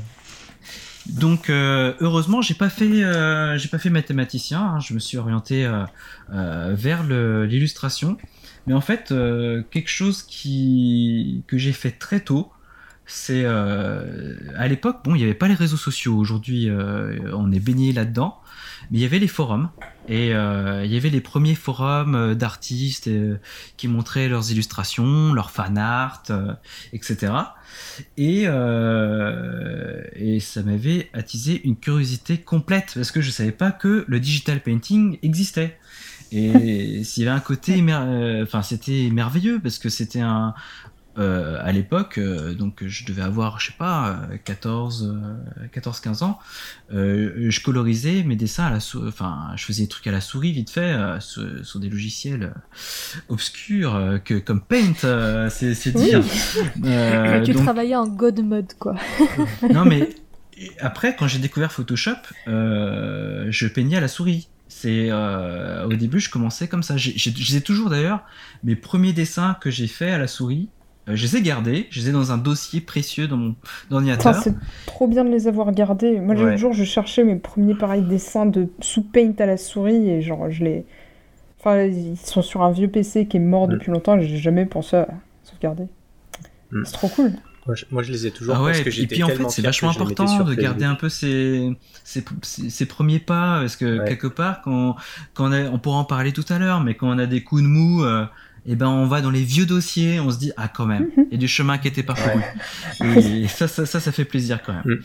Donc 1.08 1.50
euh, 1.50 1.94
heureusement, 2.00 2.42
j'ai 2.42 2.56
pas 2.56 2.70
fait 2.70 3.04
euh, 3.04 3.58
j'ai 3.58 3.68
pas 3.68 3.78
fait 3.78 3.90
mathématicien. 3.90 4.60
Hein. 4.60 4.80
je 4.80 4.94
me 4.94 5.00
suis 5.00 5.18
orienté 5.18 5.66
euh, 5.66 6.76
vers 6.76 7.04
l'illustration. 7.04 8.18
Mais 8.68 8.74
en 8.74 8.82
fait, 8.82 9.14
quelque 9.70 9.90
chose 9.90 10.24
qui 10.24 11.44
que 11.48 11.58
j'ai 11.58 11.74
fait 11.74 11.92
très 11.92 12.20
tôt, 12.20 12.52
c'est 13.06 13.46
à 13.46 14.68
l'époque, 14.68 15.02
bon, 15.04 15.14
il 15.14 15.20
n'y 15.20 15.24
avait 15.24 15.36
pas 15.36 15.48
les 15.48 15.54
réseaux 15.54 15.78
sociaux. 15.78 16.16
Aujourd'hui, 16.16 16.70
on 17.34 17.52
est 17.52 17.60
baigné 17.60 17.94
là-dedans. 17.94 18.40
Mais 18.90 18.98
il 18.98 19.02
y 19.02 19.06
avait 19.06 19.20
les 19.20 19.28
forums 19.28 19.70
et 20.08 20.28
il 20.30 20.92
y 20.92 20.98
avait 20.98 21.10
les 21.10 21.22
premiers 21.22 21.56
forums 21.56 22.36
d'artistes 22.36 23.10
qui 23.78 23.88
montraient 23.88 24.28
leurs 24.28 24.52
illustrations, 24.52 25.34
leurs 25.34 25.52
fan 25.52 25.78
art, 25.78 26.24
etc. 26.94 27.32
Et, 28.18 28.44
euh, 28.46 30.02
et 30.16 30.40
ça 30.40 30.64
m'avait 30.64 31.10
attisé 31.14 31.62
une 31.66 31.76
curiosité 31.76 32.38
complète 32.38 32.92
parce 32.96 33.12
que 33.12 33.22
je 33.22 33.32
savais 33.32 33.52
pas 33.52 33.72
que 33.72 34.06
le 34.08 34.20
digital 34.20 34.62
painting 34.62 35.18
existait. 35.22 35.78
Et 36.32 37.04
s'il 37.04 37.24
y 37.24 37.28
avait 37.28 37.36
un 37.36 37.42
côté, 37.42 37.84
euh, 37.88 38.44
enfin 38.44 38.62
c'était 38.62 39.10
merveilleux 39.12 39.60
parce 39.60 39.78
que 39.78 39.90
c'était 39.90 40.22
un, 40.22 40.54
euh, 41.18 41.58
à 41.62 41.72
l'époque, 41.72 42.18
euh, 42.18 42.54
donc 42.54 42.84
je 42.86 43.06
devais 43.06 43.22
avoir, 43.22 43.62
je 43.62 43.68
sais 43.68 43.78
pas, 43.78 44.20
14, 44.44 45.18
14 45.72 46.02
15 46.02 46.24
ans, 46.24 46.40
euh, 46.94 47.48
je 47.50 47.62
colorisais 47.62 48.24
mes 48.24 48.36
dessins 48.36 48.66
à 48.66 48.70
la 48.70 48.82
souris, 48.82 49.08
enfin, 49.08 49.52
je 49.56 49.64
faisais 49.64 49.84
des 49.84 49.88
trucs 49.88 50.08
à 50.08 50.12
la 50.12 50.20
souris 50.20 50.52
vite 50.52 50.70
fait, 50.70 50.94
sur, 51.22 51.66
sur, 51.66 51.80
des 51.80 51.90
logiciels 51.90 52.54
obscurs, 53.30 54.20
que, 54.26 54.34
comme 54.34 54.60
Paint, 54.60 55.50
c'est 55.50 55.96
dire. 55.96 56.22
tu 57.46 57.54
travaillais 57.54 57.96
en 57.96 58.08
God 58.08 58.44
mode, 58.44 58.74
quoi. 58.78 58.96
non, 59.74 59.86
mais 59.86 60.10
après, 60.80 61.16
quand 61.16 61.28
j'ai 61.28 61.40
découvert 61.40 61.72
Photoshop, 61.72 62.12
je 62.46 63.68
peignais 63.68 63.98
à 63.98 64.02
la 64.02 64.10
souris. 64.10 64.50
C'est 64.68 65.14
au 65.14 65.94
début, 65.94 66.20
je 66.20 66.30
commençais 66.30 66.68
comme 66.68 66.84
ça. 66.84 66.96
J'ai 66.98 67.62
toujours 67.62 67.90
d'ailleurs 67.90 68.20
mes 68.66 68.76
premiers 68.76 69.14
dessins 69.14 69.56
que 69.62 69.70
j'ai 69.70 69.88
fait 69.88 70.12
à 70.12 70.18
la 70.18 70.28
souris. 70.28 70.68
Euh, 71.08 71.16
je 71.16 71.24
les 71.24 71.38
ai 71.38 71.42
gardés, 71.42 71.88
je 71.90 72.02
les 72.02 72.10
ai 72.10 72.12
dans 72.12 72.32
un 72.32 72.38
dossier 72.38 72.82
précieux 72.82 73.28
dans 73.28 73.38
mon 73.38 73.56
ordinateur. 73.92 74.36
C'est 74.36 74.56
trop 74.86 75.08
bien 75.08 75.24
de 75.24 75.30
les 75.30 75.48
avoir 75.48 75.72
gardés. 75.72 76.20
Moi, 76.20 76.36
l'autre 76.36 76.58
jour, 76.58 76.74
je 76.74 76.84
cherchais 76.84 77.24
mes 77.24 77.36
premiers 77.36 77.76
pareils 77.76 78.04
dessins 78.04 78.46
de 78.46 78.70
sous 78.80 79.04
paint 79.04 79.34
à 79.40 79.46
la 79.46 79.58
souris 79.58 80.10
et 80.10 80.22
genre, 80.22 80.50
je 80.50 80.64
les. 80.64 80.86
Enfin, 81.60 81.84
ils 81.84 82.18
sont 82.18 82.42
sur 82.42 82.64
un 82.64 82.72
vieux 82.72 82.88
PC 82.88 83.28
qui 83.28 83.38
est 83.38 83.40
mort 83.40 83.68
depuis 83.68 83.92
longtemps, 83.92 84.20
j'ai 84.20 84.38
jamais 84.38 84.66
pensé 84.66 84.98
à 84.98 85.08
sauvegarder. 85.44 85.86
Mm. 86.72 86.84
C'est 86.86 86.94
trop 86.94 87.08
cool. 87.10 87.32
Moi 87.90 88.04
je, 88.04 88.12
les 88.12 88.28
ai 88.28 88.32
toujours 88.32 88.54
ah 88.56 88.62
ouais, 88.62 88.80
et 88.80 89.08
puis 89.08 89.24
en 89.24 89.28
fait 89.30 89.50
c'est 89.50 89.64
vachement 89.64 89.90
important 89.90 90.44
de 90.44 90.54
garder 90.54 90.86
un 90.86 90.94
peu 90.94 91.10
ses, 91.10 91.76
ses, 92.04 92.86
premiers 92.86 93.18
pas 93.18 93.62
parce 93.62 93.76
que 93.76 94.06
quelque 94.06 94.28
part 94.28 94.62
quand, 94.62 94.96
quand 95.34 95.52
on, 95.52 95.74
on 95.74 95.80
pourra 95.80 95.98
en 95.98 96.04
parler 96.04 96.32
tout 96.32 96.46
à 96.50 96.60
l'heure 96.60 96.82
mais 96.82 96.94
quand 96.94 97.10
on 97.10 97.18
a 97.18 97.26
des 97.26 97.44
coups 97.44 97.64
de 97.64 97.68
mou 97.68 98.04
euh, 98.04 98.28
et 98.68 98.72
eh 98.72 98.76
ben 98.76 98.88
on 98.88 99.06
va 99.06 99.22
dans 99.22 99.30
les 99.30 99.44
vieux 99.44 99.68
dossiers, 99.68 100.20
on 100.20 100.32
se 100.32 100.40
dit 100.40 100.52
ah 100.58 100.68
quand 100.68 100.88
même, 100.88 101.10
il 101.18 101.34
y 101.34 101.36
a 101.36 101.38
du 101.38 101.48
chemin 101.48 101.78
qui 101.78 101.88
était 101.88 102.02
parcouru. 102.02 102.42
Et 103.00 103.48
ça, 103.48 103.68
ça, 103.68 103.86
ça, 103.86 104.00
ça, 104.00 104.12
fait 104.12 104.26
plaisir 104.26 104.64
quand 104.64 104.74
même. 104.74 104.84
Mm. 104.86 105.04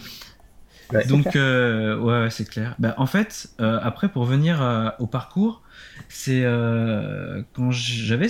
Donc 1.09 1.37
euh, 1.37 1.99
ouais, 1.99 2.31
c'est 2.31 2.49
clair. 2.49 2.75
Bah, 2.79 2.95
en 2.97 3.07
fait, 3.07 3.50
euh, 3.61 3.79
après 3.83 4.09
pour 4.09 4.25
venir 4.25 4.62
euh, 4.62 4.88
au 4.99 5.07
parcours, 5.07 5.62
c'est 6.09 6.43
euh, 6.45 7.43
quand 7.52 7.71
j'avais 7.71 8.29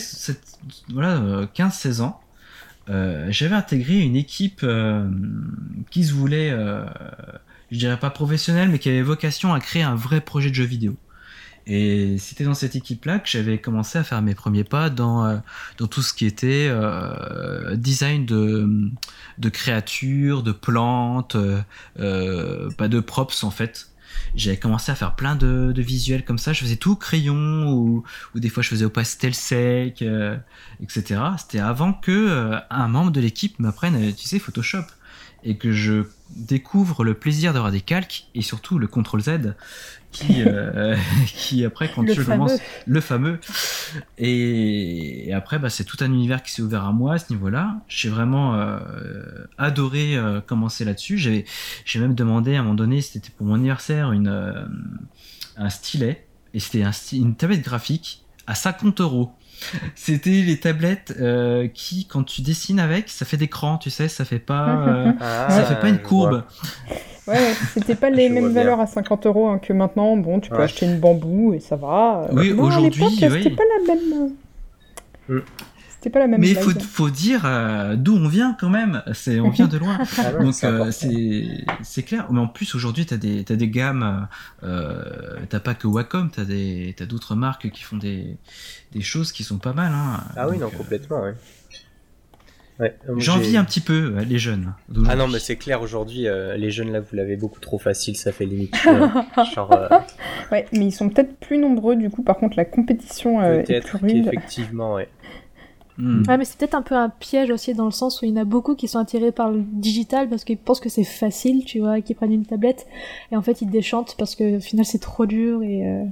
voilà 0.92 1.46
15-16 1.54 2.02
ans, 2.02 2.20
j'avais 3.28 3.54
intégré 3.54 3.98
une 4.00 4.16
équipe 4.16 4.66
qui 5.90 6.04
se 6.04 6.12
voulait, 6.12 6.50
je 7.70 7.78
dirais 7.78 7.98
pas 7.98 8.10
professionnelle, 8.10 8.68
mais 8.68 8.80
qui 8.80 8.88
avait 8.88 9.02
vocation 9.02 9.54
à 9.54 9.60
créer 9.60 9.82
un 9.82 9.94
vrai 9.94 10.20
projet 10.20 10.50
de 10.50 10.56
jeu 10.56 10.64
vidéo. 10.64 10.96
Et 11.66 12.16
c'était 12.18 12.44
dans 12.44 12.54
cette 12.54 12.74
équipe-là 12.74 13.18
que 13.18 13.28
j'avais 13.28 13.58
commencé 13.58 13.98
à 13.98 14.04
faire 14.04 14.22
mes 14.22 14.34
premiers 14.34 14.64
pas 14.64 14.90
dans, 14.90 15.24
euh, 15.24 15.36
tout 15.90 16.02
ce 16.02 16.12
qui 16.12 16.26
était 16.26 16.66
euh, 16.68 17.76
design 17.76 18.26
de, 18.26 19.48
créatures, 19.50 20.42
de 20.42 20.52
plantes, 20.52 21.36
euh, 21.98 22.70
pas 22.76 22.88
de 22.88 23.00
props 23.00 23.44
en 23.44 23.50
fait. 23.50 23.88
J'avais 24.34 24.56
commencé 24.56 24.90
à 24.90 24.94
faire 24.94 25.14
plein 25.14 25.36
de, 25.36 25.72
visuels 25.76 26.24
comme 26.24 26.38
ça. 26.38 26.52
Je 26.52 26.60
faisais 26.60 26.76
tout 26.76 26.92
au 26.92 26.96
crayon 26.96 27.70
ou, 27.72 28.04
des 28.34 28.48
fois 28.48 28.62
je 28.62 28.68
faisais 28.68 28.84
au 28.84 28.90
pastel 28.90 29.34
sec, 29.34 30.04
etc. 30.82 31.20
C'était 31.38 31.60
avant 31.60 31.92
que 31.92 32.58
un 32.70 32.88
membre 32.88 33.12
de 33.12 33.20
l'équipe 33.20 33.58
m'apprenne 33.58 33.94
à 33.94 34.00
utiliser 34.00 34.38
Photoshop 34.38 34.84
et 35.42 35.56
que 35.56 35.72
je 35.72 36.04
découvre 36.30 37.04
le 37.04 37.14
plaisir 37.14 37.52
d'avoir 37.52 37.72
des 37.72 37.80
calques 37.80 38.26
et 38.34 38.42
surtout 38.42 38.78
le 38.78 38.86
CTRL 38.86 39.20
Z 39.20 39.54
qui, 40.12 40.42
euh, 40.42 40.96
qui 41.26 41.64
après 41.64 41.90
quand 41.94 42.02
le 42.02 42.12
je 42.14 42.22
fameux. 42.22 42.46
commence 42.48 42.58
le 42.86 43.00
fameux 43.00 43.38
Et, 44.18 45.28
et 45.28 45.32
après, 45.32 45.58
bah, 45.58 45.70
c'est 45.70 45.84
tout 45.84 45.96
un 46.00 46.06
univers 46.06 46.42
qui 46.42 46.50
s'est 46.52 46.62
ouvert 46.62 46.84
à 46.84 46.92
moi 46.92 47.14
à 47.14 47.18
ce 47.18 47.32
niveau-là. 47.32 47.80
J'ai 47.88 48.08
vraiment 48.08 48.54
euh, 48.54 48.78
adoré 49.58 50.16
euh, 50.16 50.40
commencer 50.40 50.84
là-dessus. 50.84 51.18
J'ai, 51.18 51.44
j'ai 51.84 52.00
même 52.00 52.14
demandé 52.14 52.56
à 52.56 52.60
un 52.60 52.62
moment 52.62 52.74
donné, 52.74 53.00
c'était 53.00 53.30
pour 53.30 53.46
mon 53.46 53.54
anniversaire, 53.54 54.12
une, 54.12 54.68
un 55.56 55.70
stylet. 55.70 56.26
Et 56.52 56.60
c'était 56.60 56.82
un 56.82 56.90
une 57.12 57.36
tablette 57.36 57.62
graphique 57.62 58.24
à 58.46 58.54
50 58.54 59.00
euros. 59.00 59.32
C'était 59.94 60.30
les 60.30 60.58
tablettes 60.58 61.14
euh, 61.20 61.68
qui, 61.72 62.06
quand 62.06 62.22
tu 62.24 62.42
dessines 62.42 62.80
avec, 62.80 63.08
ça 63.08 63.24
fait 63.24 63.36
des 63.36 63.48
crans, 63.48 63.78
tu 63.78 63.90
sais, 63.90 64.08
ça 64.08 64.24
fait 64.24 64.38
pas, 64.38 64.68
euh, 64.88 65.12
Ah, 65.20 65.46
ça 65.50 65.64
fait 65.64 65.80
pas 65.80 65.88
une 65.88 65.98
courbe. 66.00 66.44
vois. 67.26 67.34
Ouais, 67.34 67.52
c'était 67.74 67.94
pas 67.94 68.10
les 68.10 68.28
mêmes 68.28 68.52
bien. 68.52 68.62
valeurs 68.62 68.80
à 68.80 68.86
50 68.86 69.26
euros 69.26 69.48
hein, 69.48 69.58
que 69.58 69.72
maintenant. 69.72 70.16
Bon, 70.16 70.40
tu 70.40 70.50
peux 70.50 70.56
Ouais. 70.56 70.64
acheter 70.64 70.86
une 70.86 70.98
bambou 70.98 71.52
et 71.54 71.60
ça 71.60 71.76
va. 71.76 72.26
Oui, 72.32 72.52
aujourd'hui, 72.52 73.04
oui. 73.04 73.42
C'était 73.42 73.50
pas 73.50 73.62
la 73.78 73.94
même. 73.94 74.30
Mm. 75.28 75.38
C'était 76.00 76.14
pas 76.14 76.20
la 76.20 76.28
même. 76.28 76.40
Mais 76.40 76.48
il 76.48 76.56
faut, 76.56 76.70
faut 76.80 77.10
dire 77.10 77.42
euh, 77.44 77.94
d'où 77.94 78.16
on 78.16 78.26
vient 78.26 78.56
quand 78.58 78.70
même. 78.70 79.02
C'est, 79.12 79.38
on 79.38 79.50
vient 79.50 79.68
de 79.68 79.76
loin. 79.76 79.98
Ah 80.18 80.32
Donc 80.32 80.54
c'est 80.54 80.66
euh, 80.66 80.90
c'est 80.90 81.64
c'est 81.82 82.02
clair. 82.02 82.26
Mais 82.32 82.40
en 82.40 82.48
plus 82.48 82.74
aujourd'hui 82.74 83.04
t'as 83.04 83.18
des 83.18 83.44
t'as 83.44 83.56
des 83.56 83.68
gammes. 83.68 84.26
Euh, 84.62 85.36
t'as 85.50 85.60
pas 85.60 85.74
que 85.74 85.86
Wacom, 85.86 86.30
t'as 86.30 86.44
des 86.44 86.94
t'as 86.96 87.04
d'autres 87.04 87.34
marques 87.34 87.68
qui 87.70 87.82
font 87.82 87.98
des 87.98 88.38
des 88.92 89.02
choses 89.02 89.30
qui 89.30 89.44
sont 89.44 89.58
pas 89.58 89.74
mal. 89.74 89.92
Hein. 89.92 90.24
Ah 90.36 90.48
oui, 90.48 90.56
non, 90.56 90.68
euh, 90.68 90.70
complètement, 90.70 91.20
ouais. 91.20 91.34
J'envie 93.18 93.56
un 93.56 93.64
petit 93.64 93.80
peu 93.80 94.20
les 94.26 94.38
jeunes. 94.38 94.72
Ah 94.72 94.82
d'aujourd'hui. 94.88 95.18
non, 95.18 95.28
mais 95.28 95.38
c'est 95.38 95.56
clair, 95.56 95.82
aujourd'hui, 95.82 96.26
euh, 96.26 96.56
les 96.56 96.70
jeunes 96.70 96.92
là, 96.92 97.00
vous 97.00 97.14
l'avez 97.14 97.36
beaucoup 97.36 97.60
trop 97.60 97.78
facile, 97.78 98.16
ça 98.16 98.32
fait 98.32 98.46
limite. 98.46 98.74
euh, 98.86 99.06
genre, 99.54 99.72
euh, 99.72 99.88
Ouais, 100.50 100.64
mais 100.72 100.86
ils 100.86 100.92
sont 100.92 101.08
peut-être 101.10 101.36
plus 101.36 101.58
nombreux 101.58 101.96
du 101.96 102.08
coup. 102.10 102.22
Par 102.22 102.36
contre, 102.38 102.56
la 102.56 102.64
compétition 102.64 103.40
euh, 103.40 103.62
est 103.68 103.84
plus 103.84 103.98
rude. 103.98 104.24
qu'effectivement, 104.24 104.94
ouais. 104.94 105.08
Hmm. 106.00 106.22
Ouais, 106.28 106.38
mais 106.38 106.44
c'est 106.44 106.56
peut-être 106.58 106.74
un 106.74 106.82
peu 106.82 106.94
un 106.94 107.08
piège 107.10 107.50
aussi 107.50 107.74
dans 107.74 107.84
le 107.84 107.90
sens 107.90 108.22
où 108.22 108.24
il 108.24 108.30
y 108.30 108.32
en 108.32 108.36
a 108.40 108.44
beaucoup 108.44 108.74
qui 108.74 108.88
sont 108.88 108.98
attirés 108.98 109.32
par 109.32 109.50
le 109.50 109.60
digital 109.62 110.28
parce 110.28 110.44
qu'ils 110.44 110.56
pensent 110.58 110.80
que 110.80 110.88
c'est 110.88 111.04
facile, 111.04 111.64
tu 111.64 111.80
vois, 111.80 111.98
et 111.98 112.02
qu'ils 112.02 112.16
prennent 112.16 112.32
une 112.32 112.46
tablette 112.46 112.86
et 113.30 113.36
en 113.36 113.42
fait 113.42 113.60
ils 113.62 113.68
déchantent 113.70 114.14
parce 114.18 114.34
que 114.34 114.56
au 114.56 114.60
final 114.60 114.84
c'est 114.86 114.98
trop 115.00 115.26
dur 115.26 115.62
et 115.62 115.86
euh, 115.86 116.04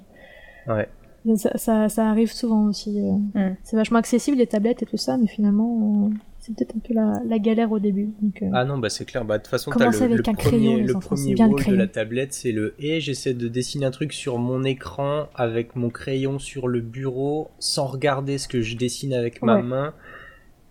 Ouais. 0.66 0.88
ça, 1.36 1.56
ça, 1.56 1.88
ça 1.88 2.08
arrive 2.10 2.30
souvent 2.32 2.66
aussi. 2.66 3.00
euh. 3.00 3.12
Mm. 3.50 3.56
C'est 3.62 3.76
vachement 3.76 3.98
accessible 3.98 4.36
les 4.36 4.46
tablettes 4.46 4.82
et 4.82 4.86
tout 4.86 4.96
ça, 4.98 5.16
mais 5.16 5.26
finalement 5.26 6.10
euh, 6.10 6.14
c'est 6.48 6.54
peut-être 6.56 6.76
un 6.76 6.80
peu 6.80 6.94
la, 6.94 7.12
la 7.26 7.38
galère 7.38 7.70
au 7.70 7.78
début. 7.78 8.08
Donc, 8.20 8.42
euh, 8.42 8.46
Ah 8.54 8.64
non, 8.64 8.78
bah 8.78 8.88
c'est 8.90 9.04
clair. 9.04 9.24
Bah, 9.24 9.38
de 9.38 9.42
toute 9.42 9.50
façon, 9.50 9.70
t'as 9.70 9.90
le, 9.90 10.02
avec 10.02 10.26
le 10.26 10.30
un 10.30 10.34
crayon, 10.34 10.72
premier, 10.72 10.76
les 10.78 10.82
le 10.84 10.96
enfants, 10.96 11.08
premier 11.10 11.34
bien 11.34 11.46
le 11.46 11.50
rôle 11.52 11.58
de 11.60 11.62
crayon. 11.64 11.78
la 11.78 11.86
tablette, 11.86 12.32
c'est 12.32 12.52
le 12.52 12.74
et 12.78 13.00
j'essaie 13.00 13.34
de 13.34 13.46
dessiner 13.48 13.86
un 13.86 13.90
truc 13.90 14.12
sur 14.12 14.38
mon 14.38 14.64
écran 14.64 15.28
avec 15.34 15.76
mon 15.76 15.90
crayon 15.90 16.38
sur 16.38 16.66
le 16.66 16.80
bureau 16.80 17.50
sans 17.58 17.86
regarder 17.86 18.38
ce 18.38 18.48
que 18.48 18.62
je 18.62 18.76
dessine 18.76 19.12
avec 19.12 19.42
ma 19.42 19.56
Ouais. 19.56 19.62
main. 19.62 19.94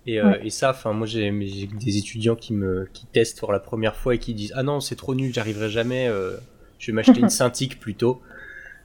Et, 0.06 0.20
euh, 0.22 0.32
Ouais. 0.32 0.48
et 0.48 0.50
ça, 0.50 0.70
enfin, 0.72 0.94
moi 0.94 1.06
j'ai 1.06 1.30
des 1.32 1.98
étudiants 1.98 2.36
qui 2.38 2.54
me 2.54 2.88
qui 2.94 3.06
testent 3.08 3.40
pour 3.40 3.52
la 3.52 3.60
première 3.60 3.96
fois 3.96 4.16
et 4.16 4.20
qui 4.20 4.34
disent 4.34 4.54
ah 4.56 4.64
non 4.64 4.80
c'est 4.80 4.96
trop 4.96 5.14
nul, 5.16 5.34
j'arriverai 5.34 5.70
jamais. 5.70 6.08
euh, 6.08 6.38
je 6.80 6.92
vais 6.92 6.96
m'acheter 6.96 7.20
une 7.20 7.30
Cintiq 7.30 7.80
plutôt. 7.80 8.22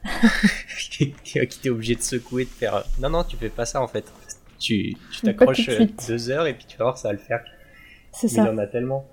qui 0.91 1.15
qui 1.25 1.39
était 1.39 1.71
obligé 1.71 1.95
de 1.95 2.03
secouer, 2.03 2.45
de 2.45 2.51
faire 2.51 2.85
non 3.01 3.11
non 3.11 3.23
tu 3.25 3.37
fais 3.37 3.49
pas 3.51 3.65
ça 3.67 3.81
en 3.81 3.87
fait. 3.89 4.05
Tu 4.63 5.21
t'accroches 5.23 5.69
euh, 5.69 5.87
deux 6.09 6.31
heures 6.31 6.47
et 6.47 6.55
puis 6.55 6.67
tu 6.69 6.77
vas 6.79 6.85
voir 6.85 6.99
ça 6.99 7.09
va 7.09 7.13
le 7.15 7.19
faire. 7.19 7.43
c'est 8.13 8.27
Mais 8.29 8.33
il 8.33 8.37
ça. 8.37 8.51
en 8.53 8.59
a 8.59 8.67
tellement. 8.67 9.07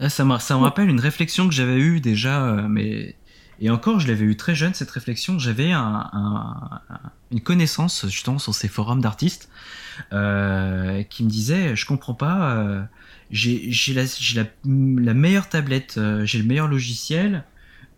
Ah, 0.00 0.08
ça, 0.08 0.24
me, 0.24 0.38
ça 0.38 0.56
me 0.56 0.60
rappelle 0.62 0.88
une 0.88 1.00
réflexion 1.00 1.48
que 1.48 1.54
j'avais 1.54 1.78
eue 1.78 2.00
déjà, 2.00 2.44
euh, 2.46 2.68
mais 2.68 3.16
et 3.60 3.70
encore, 3.70 3.98
je 3.98 4.06
l'avais 4.06 4.24
eu 4.24 4.36
très 4.36 4.54
jeune 4.54 4.72
cette 4.74 4.90
réflexion. 4.90 5.38
J'avais 5.38 5.72
un, 5.72 6.08
un- 6.12 6.80
un- 6.90 7.00
une 7.32 7.40
connaissance 7.40 8.06
justement 8.08 8.38
sur 8.38 8.54
ces 8.54 8.68
forums 8.68 9.00
d'artistes 9.00 9.48
euh, 10.12 11.02
qui 11.04 11.24
me 11.24 11.28
disait, 11.28 11.74
je 11.74 11.84
comprends 11.86 12.14
pas, 12.14 12.52
euh, 12.56 12.82
j'ai 13.30 13.70
la, 13.94 14.04
j'ai 14.06 14.40
la, 14.40 14.46
la 14.64 15.14
meilleure 15.14 15.48
tablette, 15.48 15.96
euh, 15.98 16.24
j'ai 16.24 16.38
le 16.38 16.44
meilleur 16.44 16.68
logiciel, 16.68 17.44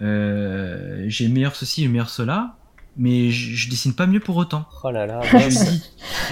euh, 0.01 1.05
j'ai 1.09 1.27
le 1.29 1.35
meilleur 1.35 1.55
ceci, 1.57 1.85
le 1.85 1.91
meilleur 1.91 2.09
cela, 2.09 2.57
mais 3.01 3.31
je, 3.31 3.55
je 3.57 3.69
dessine 3.71 3.95
pas 3.95 4.07
mieux 4.07 4.21
pour 4.21 4.37
autant. 4.37 4.67
Oh 4.85 4.91
là 4.93 5.07
là. 5.07 5.21
Je 5.25 5.37
lui 5.39 5.49
dis- 5.49 5.83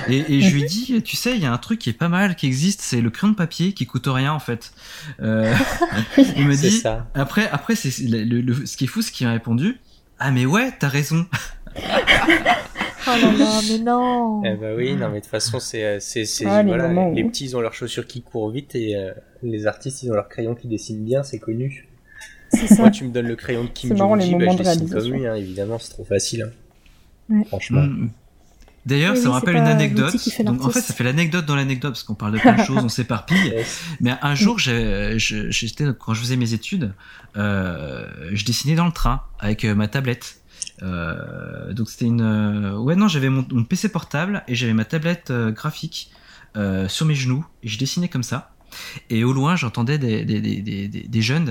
et, 0.09 0.35
et 0.37 0.41
je 0.43 0.55
lui 0.55 0.65
dis, 0.65 1.03
tu 1.03 1.17
sais, 1.17 1.35
il 1.35 1.43
y 1.43 1.47
a 1.47 1.53
un 1.53 1.59
truc 1.59 1.79
qui 1.81 1.91
est 1.91 1.95
pas 1.95 2.09
mal, 2.09 2.37
qui 2.37 2.47
existe, 2.47 2.81
c'est 2.83 3.01
le 3.01 3.11
crayon 3.11 3.33
de 3.33 3.37
papier 3.37 3.73
qui 3.73 3.87
coûte 3.87 4.07
rien 4.07 4.33
en 4.33 4.39
fait. 4.39 4.73
Euh, 5.21 5.53
il 6.37 6.47
me 6.47 6.55
C'est 6.55 6.69
dit, 6.69 6.77
ça. 6.77 7.09
après, 7.15 7.49
après 7.51 7.75
c'est 7.75 7.99
le, 8.05 8.23
le- 8.23 8.41
le- 8.43 8.67
ce 8.67 8.77
qui 8.77 8.85
est 8.85 8.89
fou, 8.89 9.03
c'est 9.03 9.13
qu'il 9.13 9.27
m'a 9.27 9.33
répondu, 9.33 9.81
ah 10.21 10.31
mais 10.31 10.47
ouais, 10.47 10.73
t'as 10.79 10.89
raison. 10.89 11.27
Oh 13.11 13.11
là 13.23 13.33
là, 13.33 13.61
mais 13.71 13.79
non. 13.79 14.43
Eh 14.45 14.55
bah 14.57 14.75
oui, 14.77 14.95
non 14.95 15.09
mais 15.09 15.21
de 15.21 15.23
toute 15.23 15.31
façon 15.31 15.61
c'est 15.61 15.83
euh, 15.83 15.97
c'est 15.99 16.27
c'est 16.27 16.45
Ah, 16.45 16.63
les 16.63 16.69
voilà, 16.69 16.89
les 17.11 17.25
petits 17.25 17.45
ils 17.47 17.57
ont 17.57 17.61
leurs 17.63 17.73
chaussures 17.73 18.07
qui 18.07 18.21
courent 18.21 18.51
vite 18.51 18.75
et 18.75 18.97
euh, 18.97 19.13
les 19.43 19.67
artistes 19.67 20.03
ils 20.03 20.11
ont 20.11 20.15
leurs 20.15 20.29
crayons 20.29 20.55
qui 20.55 20.69
dessinent 20.69 21.05
bien, 21.07 21.23
c'est 21.23 21.39
connu. 21.39 21.88
Ça. 22.67 22.77
Moi 22.83 22.91
tu 22.91 23.05
me 23.05 23.11
donnes 23.11 23.29
le 23.29 23.37
crayon 23.37 23.65
de 23.65 23.69
Kim 23.69 23.97
Jong-gi, 23.97 24.35
bah, 24.35 24.47
je 24.53 24.57
de 24.59 24.63
dessine 24.65 24.89
comme 24.91 25.13
lui 25.13 25.27
hein, 25.27 25.35
évidemment, 25.35 25.79
c'est 25.79 25.91
trop 25.91 26.05
facile. 26.05 26.43
hein. 26.43 26.51
Ouais. 27.37 27.45
Franchement. 27.45 27.83
Mm. 27.83 28.11
D'ailleurs, 28.87 29.15
Oui, 29.15 29.21
ça 29.21 29.29
me 29.29 29.33
rappelle 29.35 29.57
une 29.57 29.67
anecdote. 29.67 30.15
Donc, 30.45 30.65
en 30.65 30.71
fait, 30.71 30.81
ça 30.81 30.95
fait 30.95 31.05
l'anecdote 31.05 31.45
dans 31.45 31.57
l'anecdote 31.57 31.91
parce 31.93 32.05
qu'on 32.05 32.15
parle 32.15 32.33
de 32.33 32.39
plein 32.39 32.57
de 32.57 32.63
choses, 32.63 32.83
on 32.83 32.89
s'éparpille. 32.89 33.53
Mais 34.01 34.15
un 34.23 34.35
jour, 34.35 34.59
j'étais 34.59 35.85
quand 35.99 36.15
je 36.15 36.21
faisais 36.21 36.37
mes 36.37 36.55
études, 36.55 36.95
euh, 37.37 38.07
je 38.33 38.45
dessinais 38.47 38.77
dans 38.77 38.87
le 38.87 38.93
train 38.93 39.21
avec 39.41 39.67
euh, 39.67 39.75
ma 39.75 39.89
tablette. 39.89 40.41
Euh, 40.83 41.73
donc 41.75 41.91
c'était 41.91 42.07
une, 42.07 42.23
ouais 42.79 42.97
non, 42.97 43.09
j'avais 43.09 43.29
mon, 43.29 43.45
mon 43.51 43.65
PC 43.65 43.91
portable 43.91 44.43
et 44.49 44.55
j'avais 44.55 44.73
ma 44.75 44.85
tablette 44.87 45.31
euh, 45.31 45.51
graphique 45.51 46.11
euh, 46.57 46.89
sur 46.89 47.05
mes 47.05 47.15
genoux 47.15 47.45
et 47.63 47.69
je 47.69 47.79
dessinais 47.79 48.09
comme 48.09 48.23
ça. 48.23 48.53
Et 49.11 49.23
au 49.25 49.33
loin, 49.35 49.55
j'entendais 49.57 49.99
des, 49.99 50.25
des, 50.25 50.41
des, 50.41 50.63
des, 50.63 50.89
des- 50.89 51.03
des 51.09 51.23
jeunes, 51.23 51.49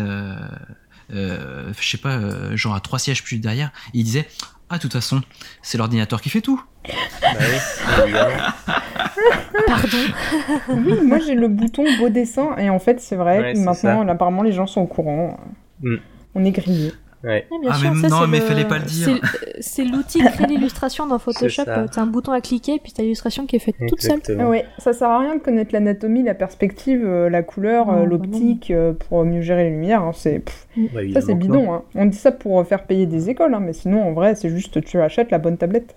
je 1.10 1.74
sais 1.82 1.98
pas, 1.98 2.18
euh, 2.18 2.56
genre 2.56 2.76
à 2.76 2.80
trois 2.80 3.00
sièges 3.00 3.24
plus 3.24 3.40
derrière, 3.40 3.72
et 3.94 4.00
ils 4.00 4.04
disaient 4.04 4.28
ah 4.70 4.76
de 4.76 4.82
toute 4.82 4.94
façon, 4.94 5.22
c'est 5.62 5.78
l'ordinateur 5.78 6.22
qui 6.22 6.30
fait 6.30 6.42
tout. 6.42 6.62
Bah 7.22 7.30
oui. 7.40 8.12
Pardon. 9.66 9.98
Oui, 10.70 11.02
moi 11.04 11.20
j'ai 11.20 11.36
le 11.36 11.48
bouton 11.48 11.86
beau 12.00 12.10
dessin 12.10 12.56
et 12.58 12.70
en 12.70 12.80
fait 12.80 13.00
c'est 13.00 13.16
vrai 13.16 13.40
Ouais, 13.40 13.54
maintenant 13.56 14.08
apparemment 14.08 14.44
les 14.44 14.52
gens 14.52 14.68
sont 14.68 14.82
au 14.82 14.88
courant. 14.88 15.40
Mm. 15.82 15.96
On 16.36 16.46
est 16.46 16.52
grillé. 16.52 16.94
Ouais. 17.28 17.46
Ouais, 17.52 17.60
bien 17.62 17.72
Ah, 17.74 17.78
sûr, 17.78 17.94
mais 17.94 18.02
ça, 18.02 18.08
non, 18.10 18.22
c'est 18.22 18.28
mais 18.28 18.40
le- 18.40 18.46
fallait 18.46 18.66
pas 18.68 18.78
le 18.80 18.86
dire. 18.86 19.20
c'est- 19.60 19.82
euh, 19.84 19.86
l'outil 19.92 20.20
qui 20.20 20.26
crée 20.32 20.46
l'illustration 20.48 21.06
dans 21.08 21.20
Photoshop. 21.20 21.64
T'as 21.66 22.02
un 22.02 22.08
bouton 22.08 22.32
à 22.32 22.42
cliquer, 22.42 22.80
puis 22.82 22.94
t'as 22.94 23.04
l'illustration 23.04 23.46
qui 23.46 23.56
est 23.56 23.60
faite 23.60 23.76
toute 23.88 24.02
seule. 24.02 24.12
Exactement. 24.14 24.44
Ah 24.46 24.50
ouais, 24.50 24.66
ça 24.78 24.94
sert 24.94 25.10
à 25.10 25.20
rien 25.20 25.36
de 25.36 25.42
connaître 25.42 25.74
l'anatomie, 25.74 26.24
la 26.24 26.34
perspective, 26.34 27.02
euh, 27.06 27.30
la 27.30 27.44
couleur, 27.44 27.90
euh, 27.90 28.06
l'optique 28.06 28.72
pour 29.10 29.26
mieux 29.26 29.42
gérer 29.42 29.66
les 29.66 29.70
lumières. 29.72 30.02
hein, 30.04 30.12
c'est 30.14 30.40
pff, 30.40 30.68
Bah, 30.94 31.02
ça 31.14 31.22
c'est 31.22 31.36
bidon. 31.36 31.74
hein. 31.74 31.84
On 31.96 32.06
dit 32.06 32.18
ça 32.18 32.32
pour 32.32 32.66
faire 32.66 32.84
payer 32.86 33.06
des 33.06 33.30
écoles, 33.30 33.54
hein, 33.54 33.62
mais 33.62 33.74
sinon 33.74 34.04
en 34.04 34.14
vrai 34.14 34.36
c'est 34.36 34.50
juste 34.50 34.82
tu 34.84 35.00
achètes 35.02 35.32
la 35.32 35.38
bonne 35.40 35.58
tablette. 35.58 35.96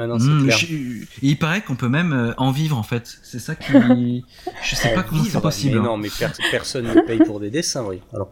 Ah 0.00 0.06
non, 0.06 0.16
Mm, 0.16 0.44
clair. 0.44 0.56
je- 0.58 0.66
et 0.66 1.06
il 1.22 1.36
paraît 1.38 1.60
qu'on 1.60 1.74
peut 1.74 1.88
même 1.88 2.12
euh, 2.12 2.32
en 2.36 2.52
vivre 2.52 2.78
en 2.78 2.82
fait. 2.84 3.18
C'est 3.22 3.40
ça 3.40 3.54
qui. 3.56 3.72
Je 4.62 4.74
sais 4.76 4.94
pas 4.94 5.00
Euh, 5.00 5.02
comment 5.08 5.24
c'est 5.24 5.40
possible. 5.40 5.74
Mais 5.74 5.80
hein. 5.80 5.90
non, 5.90 5.96
mais 5.96 6.08
per- 6.08 6.28
personne 6.50 6.86
ne 6.86 7.00
paye 7.00 7.18
pour 7.18 7.40
des 7.40 7.50
dessins, 7.50 7.84
oui. 7.84 8.00
Alors, 8.14 8.30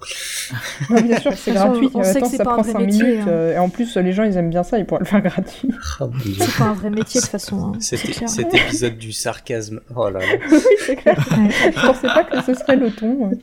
bien 1.03 1.19
sûr, 1.21 1.33
c'est 1.37 1.53
gratuit. 1.53 1.89
on 1.93 2.05
sait 2.05 2.21
que 2.21 2.29
c'est 2.29 2.37
ça 2.37 2.45
pas 2.45 2.51
un 2.53 2.55
prend 2.55 2.63
vrai 2.63 2.73
5 2.73 2.79
métier, 2.81 3.03
minutes. 3.05 3.21
hein. 3.23 3.31
euh, 3.31 3.55
et 3.55 3.59
en 3.59 3.69
plus, 3.69 3.97
les 3.97 4.13
gens 4.13 4.23
ils 4.23 4.37
aiment 4.37 4.51
bien 4.51 4.63
ça, 4.63 4.79
ils 4.79 4.87
pourraient 4.87 5.01
le 5.01 5.07
faire 5.07 5.21
gratuit. 5.23 5.69
oh. 6.01 6.11
C'est 6.39 6.57
pas 6.59 6.65
un 6.67 6.75
vrai 6.75 6.91
métier 6.91 7.21
de 7.21 7.25
toute 7.25 7.33
façon. 7.33 7.73
hein, 7.75 7.81
cet, 7.81 8.55
épisode 8.55 8.97
du 8.99 9.13
sarcasme. 9.13 9.81
Oh 9.95 10.09
là 10.09 10.21
là. 10.21 10.27
oui, 10.53 10.59
c'est 10.87 10.97
clair. 10.97 11.17
Je 11.21 11.87
pensais 11.87 12.07
pas 12.07 12.25
que 12.25 12.43
ce 12.43 12.55
serait 12.55 12.77
le 12.77 12.91
ton. 12.93 13.31
euh. 13.33 13.35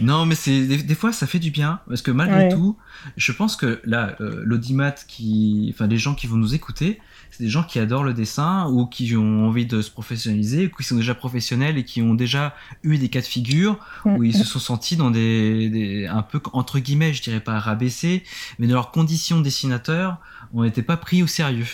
Non, 0.00 0.24
mais 0.24 0.34
c'est 0.34 0.62
des, 0.62 0.78
des 0.78 0.94
fois 0.94 1.12
ça 1.12 1.26
fait 1.26 1.38
du 1.38 1.50
bien 1.50 1.80
parce 1.86 2.00
que 2.00 2.10
malgré 2.10 2.44
Ouais. 2.44 2.48
tout, 2.48 2.78
je 3.18 3.30
pense 3.32 3.56
que 3.56 3.78
là, 3.84 4.16
euh, 4.22 4.40
l'audimat 4.42 4.92
qui, 5.06 5.70
enfin 5.74 5.86
les 5.86 5.98
gens 5.98 6.14
qui 6.14 6.26
vont 6.26 6.36
nous 6.36 6.54
écouter, 6.54 6.98
c'est 7.36 7.42
des 7.42 7.50
gens 7.50 7.64
qui 7.64 7.80
adorent 7.80 8.04
le 8.04 8.14
dessin 8.14 8.68
ou 8.68 8.86
qui 8.86 9.16
ont 9.16 9.48
envie 9.48 9.66
de 9.66 9.82
se 9.82 9.90
professionnaliser, 9.90 10.66
ou 10.66 10.76
qui 10.76 10.84
sont 10.84 10.94
déjà 10.94 11.16
professionnels 11.16 11.76
et 11.78 11.84
qui 11.84 12.00
ont 12.00 12.14
déjà 12.14 12.54
eu 12.84 12.96
des 12.96 13.08
cas 13.08 13.20
de 13.20 13.26
figure 13.26 13.76
où 14.04 14.22
ils 14.22 14.36
se 14.36 14.44
sont 14.44 14.60
sentis 14.60 14.96
dans 14.96 15.10
des, 15.10 15.68
des 15.68 16.06
un 16.06 16.22
peu 16.22 16.40
entre 16.52 16.78
guillemets, 16.78 17.12
je 17.12 17.22
dirais 17.22 17.40
pas 17.40 17.58
rabaissés, 17.58 18.22
mais 18.60 18.68
dans 18.68 18.74
leurs 18.74 18.92
conditions 18.92 19.38
de 19.38 19.42
dessinateur, 19.42 20.18
on 20.52 20.62
n'était 20.62 20.82
pas 20.82 20.96
pris 20.96 21.24
au 21.24 21.26
sérieux. 21.26 21.66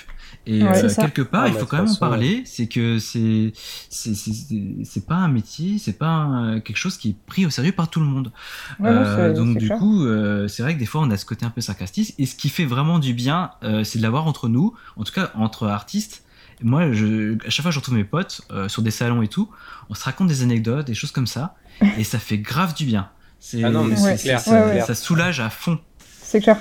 Et 0.47 0.63
Ouais, 0.63 0.85
euh, 0.85 0.89
quelque 0.95 1.21
part, 1.23 1.43
Ah, 1.45 1.49
il 1.49 1.55
faut 1.55 1.67
quand 1.67 1.77
même 1.83 1.89
en 1.93 1.97
parler, 1.97 2.43
c'est 2.47 2.67
que 2.67 2.99
c'est 2.99 3.53
c'est 3.91 4.15
c'est- 4.15 4.33
c'est 4.33 4.85
c'est 4.85 5.07
pas 5.07 5.17
un 5.17 5.29
métier, 5.29 5.79
c'est 5.79 5.93
pas 5.99 6.09
un- 6.09 6.61
quelque 6.61 6.79
chose 6.79 6.97
qui 6.97 7.11
est 7.11 7.17
pris 7.27 7.45
au 7.45 7.51
sérieux 7.51 7.73
par 7.73 7.89
tout 7.91 8.01
le 8.01 8.07
monde. 8.07 8.33
Ouais, 8.81 8.89
Euh, 8.91 9.35
donc 9.35 9.59
du 9.59 9.67
clair. 9.67 9.79
coup, 9.79 10.05
euh, 10.07 10.49
c'est 10.49 10.63
vrai 10.63 10.75
que 10.75 10.79
des 10.79 10.87
fois 10.87 11.03
on 11.03 11.11
a 11.11 11.17
ce 11.19 11.27
côté 11.27 11.45
un 11.45 11.51
peu 11.51 11.61
sarcastique. 11.61 12.15
Et 12.19 12.25
ce 12.27 12.35
qui 12.35 12.49
fait 12.49 12.65
vraiment 12.65 12.99
du 12.99 13.13
bien, 13.13 13.51
euh, 13.65 13.85
c'est 13.85 13.99
de 13.99 14.03
l'avoir 14.03 14.27
entre 14.27 14.49
nous, 14.49 14.75
en 14.97 15.05
tout 15.05 15.13
cas 15.13 15.31
entre 15.35 15.69
artistes. 15.69 16.25
Moi, 16.63 16.93
je, 16.93 17.37
à 17.47 17.51
chaque 17.51 17.63
fois 17.63 17.71
que 17.71 17.75
je 17.75 17.79
retrouve 17.79 17.95
mes 17.97 18.05
potes 18.05 18.43
euh, 18.51 18.69
sur 18.69 18.83
des 18.83 18.91
salons 18.91 19.23
et 19.23 19.29
tout, 19.29 19.51
on 19.89 19.95
se 19.95 20.05
raconte 20.05 20.29
des 20.29 20.43
anecdotes, 20.43 20.87
des 20.87 20.95
choses 20.95 21.13
comme 21.13 21.27
ça, 21.27 21.55
et 21.99 22.05
ça 22.05 22.19
fait 22.19 22.39
grave 22.39 22.75
du 22.75 22.85
bien. 22.87 23.09
C'est, 23.41 23.63
Ah 23.65 23.71
non, 23.71 23.85
mais 23.85 23.97
c'est 23.97 24.17
c'est- 24.17 24.23
clair, 24.25 24.41
ça, 24.41 24.51
c'est 24.67 24.71
clair. 24.73 24.87
ça 24.87 24.95
soulage 24.95 25.41
à 25.41 25.49
fond. 25.51 25.79
C'est 26.23 26.41
clair. 26.41 26.59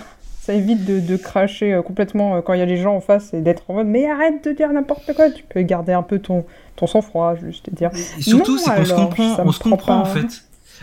Ça 0.50 0.56
évite 0.56 0.84
de, 0.84 1.00
de 1.00 1.16
cracher 1.16 1.74
euh, 1.74 1.84
complètement 1.84 2.38
euh, 2.38 2.42
quand 2.42 2.54
il 2.54 2.60
y 2.60 2.64
a 2.64 2.66
les 2.66 2.78
gens 2.78 2.96
en 2.96 3.02
face 3.02 3.36
et 3.36 3.42
d'être 3.42 3.70
en 3.70 3.76
mode 3.76 3.86
mais 3.86 4.10
arrête 4.10 4.44
de 4.44 4.52
dire 4.52 4.72
n'importe 4.74 5.14
quoi. 5.14 5.30
Tu 5.30 5.44
peux 5.44 5.62
garder 5.62 5.94
un 5.94 6.02
peu 6.02 6.18
ton, 6.18 6.44
ton 6.76 6.88
sang-froid, 6.88 7.36
juste 7.36 7.68
et 7.68 7.72
dire. 7.72 7.92
Et 8.18 8.22
surtout, 8.24 8.58
c'est 8.58 8.74
qu'on 8.74 8.86
se 8.86 8.94
comprend, 8.96 9.36
ça 9.36 9.44
on 9.46 9.52
se 9.52 9.60
prend 9.60 9.70
comprend 9.70 10.00
en 10.02 10.06
fait. 10.06 10.26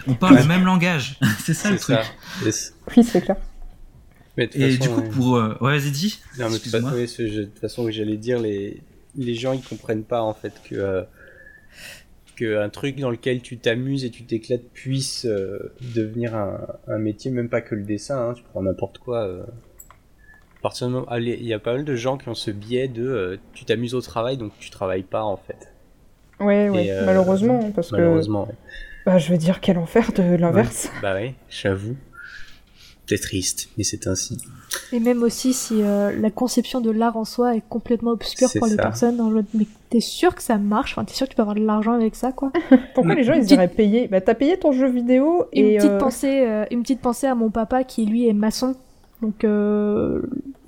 On 0.06 0.14
parle 0.14 0.36
le 0.38 0.44
même 0.44 0.64
langage. 0.64 1.18
c'est 1.40 1.52
ça 1.54 1.72
le 1.72 1.78
truc. 1.78 1.96
ça. 1.96 2.44
Yes. 2.44 2.74
Oui, 2.96 3.02
c'est 3.02 3.20
clair. 3.22 3.36
Mais 4.36 4.46
de 4.46 4.52
toute 4.52 4.60
Et 4.60 4.70
façon, 4.76 4.82
du 4.82 4.88
coup, 4.94 5.00
ouais. 5.00 5.08
pour. 5.08 5.36
euh, 5.36 5.56
Ouais, 5.60 5.78
vas-y, 5.78 5.90
dis. 5.90 6.20
Non, 6.38 6.46
mais 6.48 6.58
de 6.58 6.62
toute 6.62 6.70
façon, 6.70 6.90
oui, 6.94 7.08
ce- 7.08 7.26
je- 7.26 7.40
de 7.40 7.44
toute 7.46 7.58
façon, 7.58 7.84
oui, 7.86 7.92
j'allais 7.92 8.18
dire, 8.18 8.38
les, 8.38 8.82
les 9.16 9.34
gens, 9.34 9.52
ils 9.52 9.62
comprennent 9.62 10.04
pas, 10.04 10.22
en 10.22 10.34
fait, 10.34 10.52
que, 10.68 10.74
euh, 10.76 11.02
que 12.36 12.58
un 12.62 12.68
truc 12.68 12.96
dans 13.00 13.10
lequel 13.10 13.40
tu 13.40 13.58
t'amuses 13.58 14.04
et 14.04 14.10
tu 14.10 14.24
t'éclates 14.24 14.68
puisse 14.72 15.24
euh, 15.24 15.72
devenir 15.94 16.34
un, 16.36 16.60
un 16.86 16.98
métier, 16.98 17.30
même 17.30 17.48
pas 17.48 17.60
que 17.62 17.74
le 17.74 17.82
dessin, 17.82 18.28
hein, 18.28 18.34
tu 18.34 18.42
prends 18.44 18.62
n'importe 18.62 18.98
quoi. 18.98 19.26
euh. 19.26 19.42
Il 21.18 21.46
y 21.46 21.52
a 21.54 21.58
pas 21.58 21.74
mal 21.74 21.84
de 21.84 21.94
gens 21.94 22.18
qui 22.18 22.28
ont 22.28 22.34
ce 22.34 22.50
biais 22.50 22.88
de 22.88 23.06
euh, 23.06 23.36
tu 23.54 23.64
t'amuses 23.64 23.94
au 23.94 24.00
travail, 24.00 24.36
donc 24.36 24.52
tu 24.58 24.70
travailles 24.70 25.04
pas, 25.04 25.22
en 25.22 25.36
fait. 25.36 25.72
Ouais, 26.40 26.68
ouais, 26.68 26.90
euh, 26.90 27.06
malheureusement, 27.06 27.70
parce 27.70 27.92
Malheureusement. 27.92 28.46
ouais. 28.46 28.52
que, 28.52 29.06
bah, 29.06 29.18
je 29.18 29.30
veux 29.30 29.38
dire, 29.38 29.60
quel 29.60 29.78
enfer 29.78 30.12
de 30.12 30.22
l'inverse. 30.34 30.90
Bah 31.00 31.14
oui, 31.18 31.34
j'avoue. 31.48 31.96
C'est 33.08 33.20
triste, 33.20 33.70
mais 33.78 33.84
c'est 33.84 34.06
ainsi. 34.08 34.36
Et 34.92 35.00
même 35.00 35.22
aussi 35.22 35.52
si 35.52 35.82
euh, 35.82 36.12
la 36.18 36.30
conception 36.30 36.80
de 36.80 36.90
l'art 36.90 37.16
en 37.16 37.24
soi 37.24 37.56
est 37.56 37.62
complètement 37.68 38.12
obscure 38.12 38.48
pour 38.58 38.66
les 38.66 38.76
personnes, 38.76 39.16
dans 39.16 39.30
le- 39.30 39.44
mais 39.54 39.66
t'es 39.90 40.00
sûr 40.00 40.34
que 40.34 40.42
ça 40.42 40.58
marche, 40.58 40.92
enfin, 40.92 41.04
t'es 41.04 41.14
sûr 41.14 41.26
que 41.26 41.30
tu 41.32 41.36
peux 41.36 41.42
avoir 41.42 41.56
de 41.56 41.64
l'argent 41.64 41.92
avec 41.92 42.14
ça, 42.14 42.32
quoi? 42.32 42.52
Pourquoi 42.94 43.14
les 43.14 43.24
gens, 43.24 43.32
ils 43.34 43.40
Petite- 43.40 43.52
iraient 43.52 43.68
payer? 43.68 44.08
Bah, 44.08 44.20
t'as 44.20 44.34
payé 44.34 44.56
ton 44.58 44.72
jeu 44.72 44.88
vidéo 44.88 45.44
Une 45.52 45.64
et. 45.66 45.76
petite 45.76 45.90
euh, 45.90 45.98
pensée, 45.98 46.44
euh, 46.46 46.64
une 46.70 46.82
petite 46.82 47.00
pensée 47.00 47.26
à 47.26 47.34
mon 47.34 47.50
papa 47.50 47.84
qui 47.84 48.06
lui 48.06 48.28
est 48.28 48.32
maçon, 48.32 48.74
donc 49.22 49.44
euh, 49.44 50.22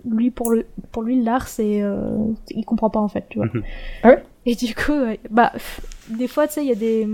lui 0.08 0.30
pour 0.30 0.50
le, 0.50 0.66
pour 0.92 1.02
lui 1.02 1.22
l'art 1.22 1.48
c'est, 1.48 1.82
euh, 1.82 2.16
il 2.50 2.64
comprend 2.64 2.90
pas 2.90 3.00
en 3.00 3.08
fait, 3.08 3.24
tu 3.28 3.38
vois. 3.38 3.46
Mhm. 3.52 3.62
Ah 4.02 4.08
ouais? 4.08 4.22
Et 4.46 4.54
du 4.54 4.74
coup, 4.74 4.92
euh, 4.92 5.14
bah 5.30 5.50
pff, 5.52 5.80
des 6.08 6.26
fois 6.28 6.46
tu 6.46 6.54
sais 6.54 6.62
il 6.64 6.68
y 6.68 6.72
a 6.72 6.76
des, 6.76 7.06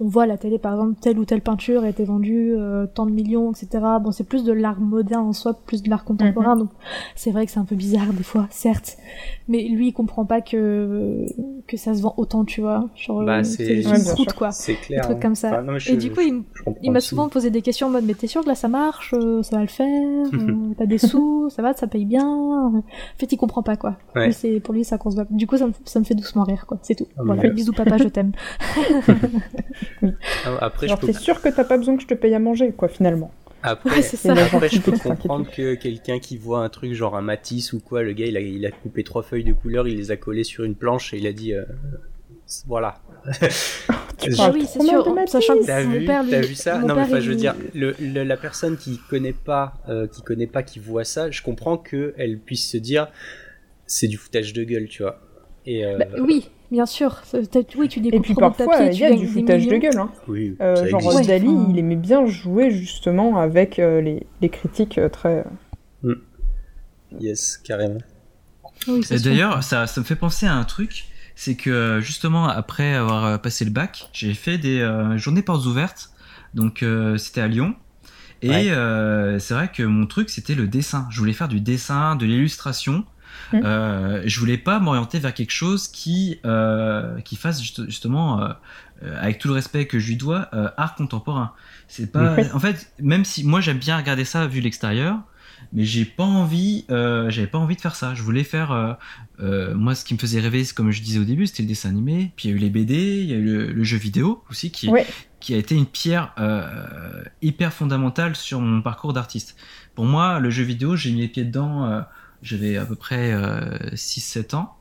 on 0.00 0.06
voit 0.08 0.22
à 0.22 0.26
la 0.26 0.38
télé 0.38 0.58
par 0.58 0.72
exemple 0.74 0.98
telle 1.00 1.18
ou 1.18 1.24
telle 1.24 1.42
peinture 1.42 1.84
a 1.84 1.88
été 1.88 2.04
vendue 2.04 2.54
euh, 2.56 2.86
tant 2.86 3.04
de 3.06 3.10
millions, 3.12 3.50
etc. 3.52 3.68
Bon 4.02 4.12
c'est 4.12 4.24
plus 4.24 4.44
de 4.44 4.52
l'art 4.52 4.80
moderne 4.80 5.26
en 5.26 5.32
soi, 5.32 5.54
plus 5.66 5.82
de 5.82 5.90
l'art 5.90 6.04
contemporain, 6.04 6.54
Mhm. 6.54 6.60
donc 6.62 6.70
c'est 7.14 7.30
vrai 7.30 7.44
que 7.46 7.52
c'est 7.52 7.60
un 7.60 7.64
peu 7.64 7.76
bizarre 7.76 8.12
des 8.12 8.22
fois, 8.22 8.46
certes, 8.50 8.96
mais 9.48 9.68
lui 9.68 9.88
il 9.88 9.92
comprend 9.92 10.24
pas 10.24 10.40
que 10.40 11.26
que 11.70 11.76
ça 11.76 11.94
se 11.94 12.02
vend 12.02 12.14
autant, 12.16 12.44
tu 12.44 12.60
vois, 12.60 12.88
genre 12.96 13.24
Bah, 13.24 13.38
euh, 13.38 13.42
c'est- 13.44 13.82
juste 13.82 14.16
sûr. 14.16 14.34
quoi. 14.34 14.50
C'est 14.50 14.74
clair. 14.74 15.02
trucs 15.02 15.16
hein. 15.16 15.20
comme 15.22 15.34
ça. 15.34 15.48
Enfin, 15.50 15.62
non, 15.62 15.72
mais 15.74 15.78
je- 15.80 15.92
Et 15.92 15.96
du 15.96 16.10
coup, 16.10 16.20
il, 16.20 16.42
je 16.84 16.90
m'a 16.90 17.00
souvent 17.00 17.28
posé 17.28 17.50
des 17.50 17.62
questions 17.62 17.86
en 17.86 17.90
mode 17.90 18.04
mais 18.04 18.14
t'es 18.14 18.26
sûr 18.26 18.42
que 18.42 18.48
là 18.48 18.54
ça 18.54 18.68
marche, 18.68 19.14
euh, 19.14 19.42
ça 19.42 19.56
va 19.56 19.62
le 19.62 19.68
faire, 19.68 19.86
euh, 20.34 20.74
t'as 20.76 20.86
des 20.86 20.98
sous, 20.98 21.48
ça 21.50 21.62
va, 21.62 21.72
ça 21.74 21.86
paye 21.86 22.04
bien. 22.04 22.26
En 22.26 22.82
fait, 23.18 23.30
il 23.32 23.36
comprend 23.36 23.62
pas 23.62 23.76
quoi. 23.76 23.96
Ouais. 24.16 24.32
C'est 24.32 24.60
pour 24.60 24.74
lui 24.74 24.84
ça 24.84 24.98
conçoit. 24.98 25.26
Du 25.30 25.46
coup, 25.46 25.56
ça 25.56 25.66
me, 25.68 25.72
ça 25.84 26.00
me 26.00 26.04
fait 26.04 26.14
doucement 26.14 26.42
rire 26.44 26.64
quoi, 26.66 26.78
c'est 26.82 26.94
tout. 26.96 27.06
Ah, 27.16 27.22
voilà. 27.24 27.42
mais- 27.42 27.50
Bisous 27.50 27.72
papa, 27.72 27.96
je 27.98 28.08
t'aime. 28.08 28.32
Ah, 30.46 30.50
Après, 30.60 30.86
je 30.86 30.90
Genre, 30.90 30.98
peux 30.98 31.06
t'es 31.06 31.12
sûr 31.12 31.40
que 31.40 31.48
t'as 31.48 31.64
pas 31.64 31.76
besoin 31.76 31.96
que 31.96 32.02
je 32.02 32.06
te 32.06 32.14
paye 32.14 32.34
à 32.34 32.38
manger, 32.38 32.72
quoi, 32.72 32.88
finalement. 32.88 33.30
Après, 33.62 33.96
Ouais, 33.96 34.02
ça. 34.02 34.32
Après, 34.32 34.68
je 34.68 34.80
peux 34.80 34.92
comprendre 34.92 35.46
que 35.54 35.74
quelqu'un 35.74 36.18
qui 36.18 36.36
voit 36.36 36.64
un 36.64 36.68
truc 36.68 36.94
genre 36.94 37.16
un 37.16 37.20
Matisse 37.22 37.72
ou 37.72 37.80
quoi, 37.80 38.02
le 38.02 38.12
gars 38.12 38.26
il 38.26 38.36
a, 38.36 38.40
il 38.40 38.64
a 38.64 38.70
coupé 38.70 39.04
trois 39.04 39.22
feuilles 39.22 39.44
de 39.44 39.52
couleur, 39.52 39.86
il 39.86 39.96
les 39.96 40.10
a 40.10 40.16
collées 40.16 40.44
sur 40.44 40.64
une 40.64 40.74
planche 40.74 41.12
et 41.12 41.18
il 41.18 41.26
a 41.26 41.32
dit 41.32 41.52
euh, 41.54 41.64
voilà. 42.66 43.00
Tu 44.18 44.32
Je- 44.32 44.36
Ah 44.42 44.50
oui, 44.52 44.66
c'est 44.66 44.80
sûr, 44.82 45.14
sachant 45.26 45.56
que 45.56 45.64
T'as 45.66 45.82
vu, 45.82 46.04
père, 46.04 46.22
lui, 46.22 46.30
t'as 46.30 46.40
vu 46.42 46.54
ça? 46.54 46.78
mon 46.78 46.88
Non 46.88 46.94
mais 46.94 47.02
enfin, 47.02 47.20
je 47.20 47.30
veux 47.30 47.36
dire, 47.36 47.54
le, 47.74 47.94
le- 48.00 48.22
la 48.22 48.36
personne 48.36 48.76
qui 48.76 48.98
connaît 49.08 49.32
pas, 49.32 49.74
euh, 49.88 50.06
qui 50.06 50.20
connaît 50.22 50.46
pas, 50.46 50.62
qui 50.62 50.78
voit 50.78 51.04
ça, 51.04 51.30
je 51.30 51.40
comprends 51.42 51.78
que 51.78 52.12
elle 52.18 52.38
puisse 52.38 52.70
se 52.70 52.76
dire 52.76 53.08
c'est 53.86 54.08
du 54.08 54.16
foutage 54.18 54.52
de 54.52 54.62
gueule, 54.64 54.88
tu 54.88 55.02
vois. 55.02 55.20
Et 55.66 55.84
euh, 55.86 55.98
Bah, 55.98 56.06
oui, 56.18 56.50
bien 56.70 56.86
sûr. 56.86 57.22
Oui, 57.76 57.88
tu 57.88 57.98
Et 57.98 58.02
découpes 58.02 58.22
puis 58.22 58.32
trop 58.34 58.42
de 58.42 58.46
parfois, 58.56 58.82
il 58.86 58.92
tu 58.92 59.02
y 59.02 59.04
a 59.04 59.10
du 59.14 59.26
foutage 59.26 59.66
de 59.66 59.76
gueule. 59.76 59.98
Hein. 59.98 60.10
oui, 60.28 60.56
Euh, 60.60 60.86
genre 60.86 61.00
existe. 61.12 61.28
Dali, 61.28 61.48
enfin. 61.48 61.68
il 61.70 61.78
aimait 61.78 61.96
bien 61.96 62.26
jouer 62.26 62.70
justement 62.70 63.38
avec 63.38 63.78
euh, 63.78 64.00
les, 64.00 64.26
les 64.40 64.48
critiques 64.48 64.98
euh, 64.98 65.08
très. 65.08 65.44
Yes, 67.18 67.58
carrément. 67.58 67.98
Oui, 68.86 69.02
Et. 69.10 69.18
D'ailleurs, 69.18 69.62
ça, 69.62 69.86
ça 69.86 70.00
me 70.00 70.06
fait 70.06 70.16
penser 70.16 70.46
à 70.46 70.54
un 70.54 70.64
truc, 70.64 71.06
c'est 71.34 71.56
que 71.56 71.98
justement 72.00 72.48
après 72.48 72.94
avoir 72.94 73.40
passé 73.42 73.64
le 73.64 73.70
bac, 73.70 74.08
j'ai 74.12 74.34
fait 74.34 74.58
des 74.58 74.80
euh, 74.80 75.16
journées 75.18 75.42
portes 75.42 75.66
ouvertes. 75.66 76.10
Donc 76.54 76.82
euh, 76.82 77.16
c'était 77.16 77.40
à 77.40 77.48
Lyon. 77.48 77.74
Et 78.42 78.48
Ouais. 78.48 78.70
euh, 78.70 79.38
c'est 79.38 79.54
vrai 79.54 79.70
que 79.70 79.82
mon 79.82 80.06
truc 80.06 80.30
c'était 80.30 80.54
le 80.54 80.66
dessin. 80.66 81.06
Je 81.10 81.18
voulais 81.18 81.32
faire 81.34 81.48
du 81.48 81.60
dessin, 81.60 82.16
de 82.16 82.24
l'illustration. 82.26 83.04
Mhm. 83.52 83.62
Euh, 83.64 84.22
je 84.26 84.38
voulais 84.40 84.58
pas 84.58 84.78
m'orienter 84.78 85.18
vers 85.18 85.34
quelque 85.34 85.52
chose 85.52 85.88
qui 85.88 86.38
euh, 86.44 87.20
qui 87.20 87.36
fasse 87.36 87.60
juste- 87.60 87.84
justement, 87.86 88.42
euh, 88.42 88.48
euh, 89.02 89.16
avec 89.20 89.38
tout 89.38 89.48
le 89.48 89.54
respect 89.54 89.86
que 89.86 89.98
je 89.98 90.08
lui 90.08 90.16
dois, 90.16 90.48
art 90.76 90.94
contemporain. 90.94 91.52
C'est 91.88 92.12
pas. 92.12 92.36
En 92.54 92.60
fait, 92.60 92.92
même 93.00 93.24
si 93.24 93.44
moi 93.44 93.60
j'aime 93.60 93.78
bien 93.78 93.96
regarder 93.96 94.24
ça 94.24 94.46
vu 94.46 94.60
l'extérieur, 94.60 95.18
mais 95.72 95.84
j'ai 95.84 96.04
pas 96.04 96.24
envie, 96.24 96.84
j'avais 96.88 97.46
pas 97.46 97.58
envie 97.58 97.76
de 97.76 97.80
faire 97.80 97.94
ça. 97.96 98.14
Je 98.14 98.22
voulais 98.22 98.44
faire, 98.44 98.96
moi, 99.74 99.94
ce 99.94 100.04
qui 100.04 100.14
me 100.14 100.18
faisait 100.18 100.40
rêver, 100.40 100.64
c'est 100.64 100.74
comme 100.74 100.90
je 100.90 101.02
disais 101.02 101.18
au 101.18 101.24
début, 101.24 101.46
c'était 101.46 101.62
le 101.62 101.68
dessin 101.68 101.88
animé. 101.90 102.32
Puis 102.36 102.48
il 102.48 102.50
y 102.52 102.54
a 102.54 102.56
eu 102.56 102.60
les 102.60 102.70
BD, 102.70 102.94
il 103.22 103.30
y 103.30 103.32
a 103.32 103.36
eu 103.36 103.44
le, 103.44 103.72
le 103.72 103.84
jeu 103.84 103.96
vidéo 103.96 104.42
aussi, 104.50 104.70
qui, 104.70 104.88
qui 105.40 105.54
a 105.54 105.56
été 105.56 105.74
une 105.74 105.86
pierre 105.86 106.32
hyper 107.42 107.72
fondamentale 107.72 108.36
sur 108.36 108.60
mon 108.60 108.82
parcours 108.82 109.12
d'artiste. 109.12 109.56
Pour 109.94 110.04
moi, 110.04 110.38
le 110.40 110.50
jeu 110.50 110.62
vidéo, 110.62 110.94
j'ai 110.96 111.10
mis 111.10 111.20
les 111.22 111.28
pieds 111.28 111.44
dedans. 111.44 112.02
Euh, 112.40 112.42
j'avais 112.42 112.76
à 112.76 112.84
peu 112.84 112.96
près 112.96 113.32
euh, 113.32 113.78
6-7 113.94 114.54
ans. 114.56 114.74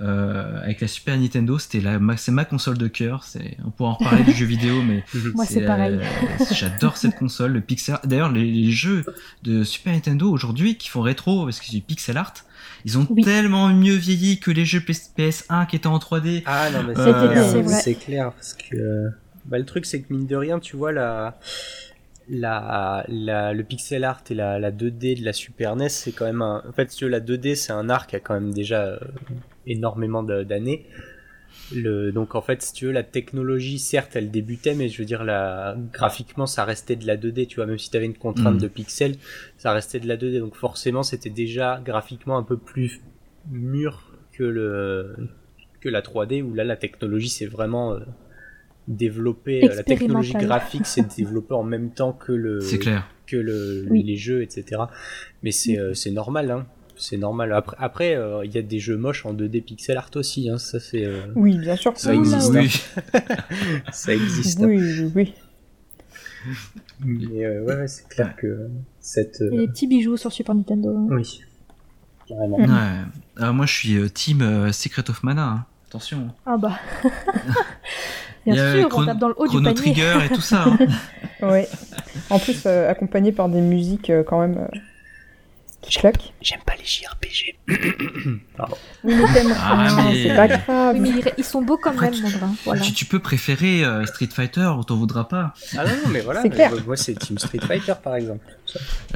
Euh, 0.00 0.62
avec 0.62 0.80
la 0.80 0.88
Super 0.88 1.18
Nintendo, 1.18 1.58
c'était 1.58 1.80
la, 1.80 1.98
ma- 1.98 2.16
c'est 2.16 2.32
ma 2.32 2.46
console 2.46 2.78
de 2.78 2.88
cœur. 2.88 3.22
C'est, 3.24 3.58
on 3.66 3.70
pourra 3.70 3.90
en 3.90 3.94
reparler 3.94 4.24
du 4.24 4.32
jeu 4.32 4.46
vidéo, 4.46 4.80
mais 4.82 5.04
Moi, 5.34 5.44
c'est 5.44 5.60
pareil. 5.66 5.98
euh, 6.00 6.44
J'adore 6.52 6.96
cette 6.96 7.16
console, 7.16 7.52
le 7.52 7.60
pixel. 7.60 7.98
D'ailleurs, 8.04 8.32
les, 8.32 8.50
les 8.50 8.70
jeux 8.70 9.04
de 9.42 9.62
Super 9.62 9.92
Nintendo 9.92 10.30
aujourd'hui 10.30 10.76
qui 10.78 10.88
font 10.88 11.02
rétro 11.02 11.44
parce 11.44 11.60
que 11.60 11.66
c'est 11.66 11.72
du 11.76 11.82
pixel 11.82 12.16
art, 12.16 12.32
ils 12.86 12.96
ont 12.96 13.06
Oui. 13.10 13.22
tellement 13.22 13.68
mieux 13.68 13.94
vieilli 13.96 14.40
que 14.40 14.50
les 14.50 14.64
jeux 14.64 14.80
PS- 14.80 15.10
PS1 15.18 15.66
qui 15.66 15.76
étaient 15.76 15.86
en 15.86 15.98
3D. 15.98 16.44
Ah 16.46 16.70
non 16.70 16.82
mais 16.84 16.94
C'était- 16.94 17.12
c'est 17.42 17.60
clair, 17.62 17.72
c'est 17.82 17.94
clair 17.94 18.32
parce 18.32 18.54
que 18.54 19.10
bah, 19.44 19.58
le 19.58 19.66
truc 19.66 19.84
c'est 19.84 20.00
que 20.00 20.10
mine 20.14 20.26
de 20.26 20.36
rien 20.36 20.58
tu 20.60 20.76
vois 20.76 20.92
la 20.92 21.38
la, 22.28 23.04
la 23.08 23.52
le 23.52 23.64
pixel 23.64 24.04
art 24.04 24.22
et 24.30 24.34
la, 24.34 24.58
la 24.58 24.70
2D 24.70 25.18
de 25.20 25.24
la 25.24 25.32
Super 25.32 25.74
NES 25.76 25.88
c'est 25.88 26.12
quand 26.12 26.26
même 26.26 26.42
un 26.42 26.62
en 26.68 26.72
fait 26.72 26.90
si 26.90 27.08
la 27.08 27.20
2D 27.20 27.54
c'est 27.56 27.72
un 27.72 27.88
art 27.90 28.06
qui 28.06 28.16
a 28.16 28.20
quand 28.20 28.34
même 28.34 28.52
déjà 28.52 28.84
euh, 28.84 28.98
énormément 29.66 30.22
d'années. 30.22 30.86
Le 31.72 32.10
donc 32.12 32.34
en 32.34 32.40
fait 32.42 32.62
si 32.62 32.72
tu 32.72 32.86
veux 32.86 32.92
la 32.92 33.02
technologie 33.04 33.78
certes 33.78 34.16
elle 34.16 34.30
débutait 34.30 34.74
mais 34.74 34.88
je 34.88 34.98
veux 34.98 35.04
dire 35.04 35.22
la 35.24 35.76
graphiquement 35.92 36.46
ça 36.46 36.64
restait 36.64 36.96
de 36.96 37.06
la 37.06 37.16
2D 37.16 37.46
tu 37.46 37.56
vois. 37.56 37.66
Même 37.66 37.78
si 37.78 37.90
tu 37.90 37.96
avais 37.96 38.06
une 38.06 38.16
contrainte 38.16 38.54
Mhm. 38.54 38.60
de 38.60 38.68
pixels 38.68 39.16
ça 39.56 39.72
restait 39.72 40.00
de 40.00 40.08
la 40.08 40.16
2D 40.16 40.38
donc 40.40 40.56
forcément 40.56 41.02
c'était 41.02 41.30
déjà 41.30 41.80
graphiquement 41.84 42.38
un 42.38 42.42
peu 42.42 42.56
plus 42.56 43.00
mûr 43.50 44.12
que 44.32 44.42
le 44.44 45.16
que 45.80 45.88
la 45.88 46.02
3D 46.02 46.42
où 46.42 46.54
là 46.54 46.64
la 46.64 46.76
technologie 46.76 47.28
c'est 47.28 47.46
vraiment 47.46 47.94
euh, 47.94 48.00
développée 48.88 49.64
euh, 49.70 49.74
la 49.76 49.82
technologie 49.82 50.32
graphique 50.34 50.86
s'est 50.86 51.06
développée 51.16 51.54
en 51.54 51.62
même 51.62 51.90
temps 51.90 52.12
que 52.12 52.32
le 52.32 52.60
C'est 52.60 52.78
clair. 52.78 53.06
que 53.26 53.36
le, 53.36 53.86
Oui. 53.90 54.02
les 54.02 54.16
jeux 54.16 54.42
etc 54.42 54.82
mais 55.42 55.50
c'est 55.52 55.78
euh, 55.78 55.94
c'est 55.94 56.10
normal 56.10 56.50
hein 56.50 56.66
c'est 56.96 57.16
normal 57.16 57.52
après 57.52 57.76
après 57.78 58.16
euh, 58.16 58.44
il 58.44 58.52
y 58.54 58.58
a 58.58 58.62
des 58.62 58.78
jeux 58.78 58.96
moches 58.96 59.24
en 59.26 59.32
2D 59.34 59.62
pixel 59.62 59.96
art 59.96 60.10
aussi 60.16 60.50
hein 60.50 60.58
ça 60.58 60.80
c'est 60.80 61.04
euh, 61.04 61.20
Oui, 61.34 61.56
bien 61.58 61.76
sûr. 61.76 61.96
Ça 61.96 62.10
oui, 62.12 62.18
existe, 62.18 62.50
oui, 62.52 62.58
hein. 62.58 63.00
Oui. 63.14 63.20
ça 63.92 64.12
existe. 64.14 64.58
Oui, 64.60 64.76
oui, 64.78 65.12
oui. 65.14 65.34
mais 67.00 67.44
euh, 67.46 67.64
ouais, 67.64 67.76
ouais 67.76 67.88
c'est 67.88 68.08
clair 68.08 68.34
que 68.36 68.68
cette 68.98 69.40
euh, 69.40 69.50
Et 69.52 69.56
les 69.58 69.68
petits 69.68 69.86
bijoux 69.86 70.16
sur 70.16 70.32
Super 70.32 70.54
Nintendo. 70.54 70.90
hein. 70.96 71.06
oui 71.10 71.40
carrément 72.26 72.58
Ouais. 72.58 72.66
Ah, 73.38 73.52
moi, 73.52 73.66
je 73.66 73.72
suis 73.74 73.96
euh, 73.96 74.08
team 74.08 74.40
euh, 74.42 74.70
Secret 74.70 75.08
of 75.10 75.22
Mana. 75.24 75.48
hein. 75.48 75.66
Attention. 75.88 76.28
Ah 76.46 76.56
bah. 76.58 76.78
Il 78.46 78.52
y 78.52 78.56
Bien 78.56 78.72
sûr, 78.72 78.88
on 78.94 79.04
tape 79.06 79.18
dans 79.18 79.28
le 79.28 79.34
haut 79.36 79.44
du 79.44 79.50
Chrono 79.50 79.64
panier. 79.74 79.92
Trigger 79.92 80.14
et 80.24 80.28
tout 80.34 80.40
ça. 80.40 80.64
hein. 80.66 80.78
Ouais. 81.42 81.68
En 82.28 82.38
plus, 82.38 82.64
euh, 82.66 82.90
accompagné 82.90 83.32
par 83.32 83.48
des 83.48 83.60
musiques 83.62 84.10
euh, 84.10 84.22
quand 84.22 84.40
même 84.40 84.58
euh. 84.58 84.78
J'aime 85.88 86.60
pas 86.66 86.74
les 86.78 86.84
JRPG. 86.84 87.56
Pardon. 88.56 88.76
Oui, 89.02 89.14
mais 89.16 89.32
t'aimes 89.32 89.54
Ah, 89.58 89.88
mais- 89.96 90.22
c'est 90.22 90.36
pas 90.36 90.46
grave. 90.48 90.96
Oui, 90.98 91.12
mais 91.24 91.32
ils, 91.38 91.44
sont 91.44 91.62
beaux 91.62 91.78
quand 91.78 91.90
Après, 91.90 92.06
même, 92.10 92.14
tu- 92.14 92.22
mon 92.22 92.28
brin. 92.30 92.54
Voilà. 92.64 92.80
Tu, 92.82 92.92
tu 92.92 93.04
peux 93.06 93.18
préférer 93.18 93.82
euh, 93.84 94.04
Street 94.06 94.28
Fighter, 94.32 94.70
on 94.76 94.82
t'en 94.82 94.96
voudra 94.96 95.26
pas. 95.28 95.54
Ah 95.76 95.84
non, 95.84 95.90
mais 96.12 96.20
voilà. 96.20 96.42
C'est 96.42 96.50
clair. 96.50 96.72
Moi, 96.86 96.96
c'est 96.96 97.14
Team 97.14 97.38
Street 97.38 97.60
Fighter, 97.66 97.94
par 98.02 98.14
exemple. 98.16 98.44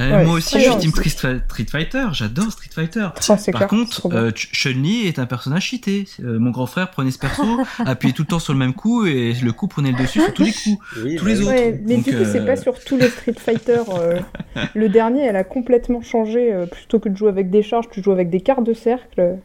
Euh, 0.01 0.11
Ouais, 0.11 0.25
moi 0.25 0.35
aussi, 0.35 0.59
je 0.59 0.69
suis 0.71 0.79
Team. 0.79 0.91
Street, 0.91 1.39
Street 1.47 1.67
Fighter, 1.71 2.07
j'adore 2.13 2.51
Street 2.51 2.71
Fighter. 2.75 3.09
Oh, 3.15 3.35
Par 3.37 3.39
clair, 3.59 3.69
contre, 3.69 4.09
euh, 4.13 4.31
Ch- 4.31 4.51
Chun-Li 4.53 5.07
est 5.07 5.19
un 5.21 5.27
personnage 5.27 5.63
cheaté. 5.67 6.07
Euh, 6.21 6.39
mon 6.41 6.51
grand 6.51 6.67
frère 6.67 6.91
prenait 6.91 7.13
ce 7.13 7.19
perso, 7.19 7.45
appuyait 7.87 8.15
tout 8.15 8.23
le 8.23 8.29
temps 8.29 8.41
sur 8.41 8.53
le 8.53 8.59
même 8.59 8.75
coup 8.75 9.07
et 9.07 9.33
le 9.35 9.53
coup 9.53 9.69
prenait 9.69 9.93
le 9.93 9.99
dessus 9.99 10.21
sur 10.21 10.33
tous 10.35 10.43
les 10.43 10.53
coups. 10.53 10.79
Oui, 11.05 11.17
Tous 11.17 11.27
les 11.27 11.35
bah, 11.35 11.41
autres. 11.43 11.51
Ouais, 11.51 11.81
mais 11.85 11.95
Donc, 11.97 12.05
du 12.05 12.17
coup, 12.17 12.25
c'est 12.25 12.45
pas 12.45 12.57
sur 12.57 12.83
tous 12.83 12.97
les 12.97 13.09
Street 13.11 13.35
Fighter. 13.39 13.83
euh, 13.97 14.19
le 14.75 14.89
dernier, 14.89 15.25
elle 15.27 15.37
a 15.37 15.45
complètement 15.45 16.03
changé. 16.03 16.53
Euh, 16.55 16.67
plutôt 16.67 16.99
que 17.01 17.09
de 17.09 17.17
jouer 17.17 17.29
avec 17.29 17.51
des 17.51 17.63
charges, 17.63 17.87
tu 17.91 18.03
joues 18.03 18.13
avec 18.13 18.31
des 18.31 18.41
quarts 18.41 18.63
de 18.63 18.73
cercle. 18.73 19.37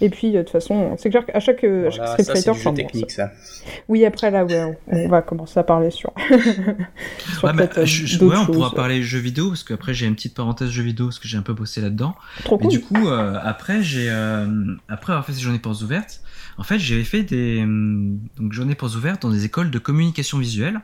Et 0.00 0.10
puis, 0.10 0.30
euh, 0.30 0.38
de 0.38 0.42
toute 0.42 0.50
façon, 0.50 0.96
c'est 0.98 1.08
clair 1.08 1.24
qu'à 1.24 1.38
chaque, 1.38 1.62
euh, 1.62 1.86
à 1.86 1.90
chaque 1.90 1.98
Voilà, 2.00 2.12
Street 2.24 2.24
c'est 2.40 2.64
bon, 2.64 2.74
technique, 2.74 3.12
ça. 3.12 3.28
ça- 3.28 3.32
Oui, 3.88 4.04
après, 4.04 4.30
là, 4.32 4.44
ouais, 4.44 4.64
on 4.64 4.76
on 5.04 5.08
va 5.08 5.22
commencer 5.22 5.58
à 5.60 5.62
parler 5.62 5.90
sur. 5.92 6.12
sur 7.34 7.44
Ouais, 7.44 7.52
bah, 7.52 7.66
peut-être, 7.68 7.86
je- 7.86 8.06
je- 8.06 8.18
d'autres 8.18 8.34
ouais, 8.36 8.42
on 8.48 8.52
pourra 8.52 8.72
parler 8.72 9.02
jeux 9.02 9.20
vidéo 9.20 9.48
parce 9.50 9.62
qu'après 9.62 9.94
j'ai 9.94 10.06
une 10.06 10.14
petite 10.16 10.34
parenthèse 10.34 10.70
jeux 10.70 10.82
vidéo 10.82 11.06
parce 11.06 11.18
que 11.20 11.28
j'ai 11.28 11.36
un 11.38 11.42
peu 11.42 11.52
bossé 11.54 11.80
là-dedans. 11.80 12.14
Trop 12.44 12.58
cool. 12.58 12.68
du 12.68 12.80
coup, 12.80 13.08
euh, 13.08 13.38
après 13.42 13.82
j'ai 13.82 14.08
euh, 14.10 14.46
après 14.88 15.12
avoir 15.12 15.24
fait 15.24 15.32
ces 15.32 15.40
journées 15.40 15.58
portes 15.60 15.80
ouvertes, 15.82 16.22
en 16.58 16.62
fait 16.64 16.78
j'avais 16.78 17.04
fait 17.04 17.22
des 17.22 17.60
hum, 17.62 18.18
donc 18.38 18.52
journées 18.52 18.74
portes 18.74 18.94
ouvertes 18.96 19.22
dans 19.22 19.30
des 19.30 19.44
écoles 19.44 19.70
de 19.70 19.78
communication 19.78 20.38
visuelle. 20.38 20.80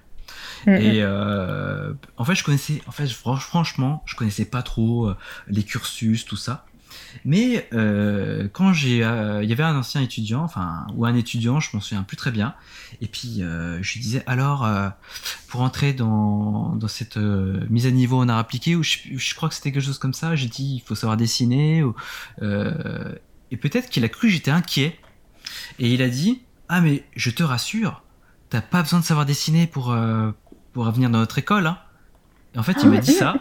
Et 0.66 1.02
euh, 1.02 1.92
en 2.16 2.24
fait, 2.24 2.34
je 2.34 2.44
connaissais, 2.44 2.82
en 2.86 2.92
fait, 2.92 3.06
fran- 3.08 3.36
franchement, 3.36 4.02
je 4.06 4.14
connaissais 4.14 4.44
pas 4.44 4.62
trop 4.62 5.08
euh, 5.08 5.16
les 5.48 5.62
cursus, 5.62 6.24
tout 6.24 6.36
ça. 6.36 6.66
Mais 7.24 7.68
euh, 7.72 8.48
quand 8.52 8.72
j'ai, 8.72 8.96
il 8.98 9.48
y 9.48 9.52
avait 9.52 9.62
un 9.62 9.76
ancien 9.76 10.00
étudiant, 10.00 10.42
enfin, 10.42 10.86
ou 10.94 11.06
un 11.06 11.14
étudiant, 11.14 11.60
je 11.60 11.70
m'en 11.72 11.80
souviens 11.80 12.02
plus 12.02 12.16
très 12.16 12.30
bien. 12.30 12.54
Et 13.00 13.06
puis 13.06 13.38
je 13.40 13.92
lui 13.94 14.00
disais, 14.00 14.22
alors, 14.26 14.68
pour 15.48 15.60
entrer 15.62 15.92
dans, 15.92 16.74
dans 16.76 16.88
cette 16.88 17.16
mise 17.16 17.86
à 17.86 17.90
niveau 17.90 18.18
en 18.18 18.28
art 18.28 18.38
appliqué, 18.38 18.76
ou 18.76 18.82
je, 18.82 18.98
je 19.12 19.34
crois 19.34 19.48
que 19.48 19.54
c'était 19.54 19.72
quelque 19.72 19.84
chose 19.84 19.98
comme 19.98 20.14
ça, 20.14 20.36
j'ai 20.36 20.48
dit, 20.48 20.76
il 20.76 20.82
faut 20.86 20.94
savoir 20.94 21.16
dessiner. 21.16 21.84
Et 22.42 23.56
peut-être 23.56 23.88
qu'il 23.88 24.04
a 24.04 24.08
cru 24.08 24.28
j'étais 24.28 24.50
inquiet. 24.50 24.98
Et 25.78 25.92
il 25.92 26.02
a 26.02 26.08
dit, 26.08 26.42
ah 26.68 26.80
mais 26.80 27.04
je 27.16 27.30
te 27.30 27.42
rassure, 27.42 28.02
t'as 28.50 28.60
pas 28.60 28.82
besoin 28.82 29.00
de 29.00 29.04
savoir 29.04 29.26
dessiner 29.26 29.66
pour, 29.66 29.96
euh, 30.70 30.72
pour 30.72 30.90
venir 30.90 31.10
dans 31.10 31.18
notre 31.18 31.38
école. 31.38 31.66
Hein. 31.66 31.78
Et 32.54 32.58
en 32.58 32.62
fait, 32.62 32.76
il 32.82 32.88
m'a 32.88 32.98
dit 32.98 33.12
ça. 33.12 33.34